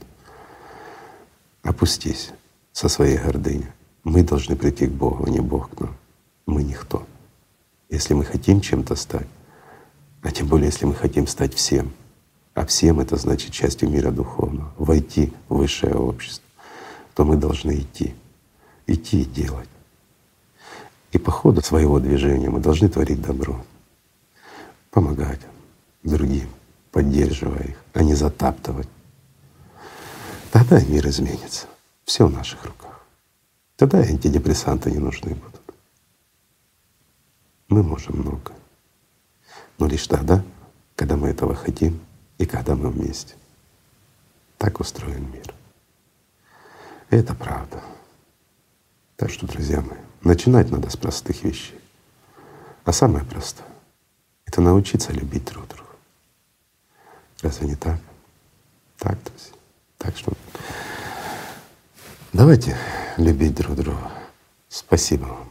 Опустись 1.62 2.32
со 2.72 2.88
своей 2.88 3.18
гордыней. 3.18 3.68
Мы 4.04 4.22
должны 4.22 4.56
прийти 4.56 4.86
к 4.86 4.92
Богу, 4.92 5.24
а 5.26 5.30
не 5.30 5.40
Бог 5.40 5.70
к 5.70 5.80
нам. 5.80 5.96
Мы 6.46 6.62
никто. 6.62 7.06
Если 7.90 8.14
мы 8.14 8.24
хотим 8.24 8.60
чем-то 8.60 8.94
стать, 8.94 9.26
а 10.22 10.30
тем 10.30 10.46
более, 10.46 10.66
если 10.66 10.86
мы 10.86 10.94
хотим 10.94 11.26
стать 11.26 11.54
всем, 11.54 11.92
а 12.54 12.64
всем 12.64 13.00
это 13.00 13.16
значит 13.16 13.52
частью 13.52 13.90
мира 13.90 14.10
духовного, 14.10 14.72
войти 14.78 15.32
в 15.48 15.56
высшее 15.56 15.94
общество, 15.94 16.44
то 17.14 17.24
мы 17.24 17.36
должны 17.36 17.80
идти, 17.80 18.14
идти 18.86 19.22
и 19.22 19.24
делать. 19.24 19.68
И 21.12 21.18
по 21.18 21.32
ходу 21.32 21.62
своего 21.62 21.98
движения 21.98 22.48
мы 22.48 22.60
должны 22.60 22.88
творить 22.88 23.20
добро, 23.20 23.64
помогать 24.92 25.40
другим, 26.04 26.48
поддерживая 26.92 27.64
их, 27.64 27.76
а 27.92 28.02
не 28.04 28.14
затаптывать. 28.14 28.88
Тогда 30.52 30.80
мир 30.84 31.08
изменится. 31.08 31.66
Все 32.04 32.26
в 32.26 32.32
наших 32.32 32.64
руках. 32.64 33.04
Тогда 33.76 33.98
антидепрессанты 33.98 34.90
не 34.90 34.98
нужны 34.98 35.34
будут. 35.34 35.49
Мы 37.70 37.84
можем 37.84 38.18
много. 38.18 38.52
Но 39.78 39.86
лишь 39.86 40.06
тогда, 40.06 40.44
когда 40.96 41.16
мы 41.16 41.28
этого 41.28 41.54
хотим 41.54 42.00
и 42.36 42.44
когда 42.44 42.74
мы 42.74 42.90
вместе. 42.90 43.34
Так 44.58 44.80
устроен 44.80 45.30
мир. 45.32 45.54
Это 47.08 47.34
правда. 47.34 47.80
Так 49.16 49.30
что, 49.30 49.46
друзья 49.46 49.80
мои, 49.80 49.98
начинать 50.22 50.70
надо 50.70 50.90
с 50.90 50.96
простых 50.96 51.44
вещей. 51.44 51.78
А 52.84 52.92
самое 52.92 53.24
простое— 53.24 53.66
это 54.46 54.60
научиться 54.60 55.12
любить 55.12 55.44
друг 55.44 55.68
друга. 55.68 55.90
Разве 57.40 57.68
не 57.68 57.76
так? 57.76 58.00
Так, 58.98 59.16
друзья. 59.22 59.54
Так 59.96 60.16
что 60.16 60.32
давайте 62.32 62.76
любить 63.16 63.54
друг 63.54 63.76
друга. 63.76 64.10
Спасибо 64.68 65.26
вам. 65.26 65.49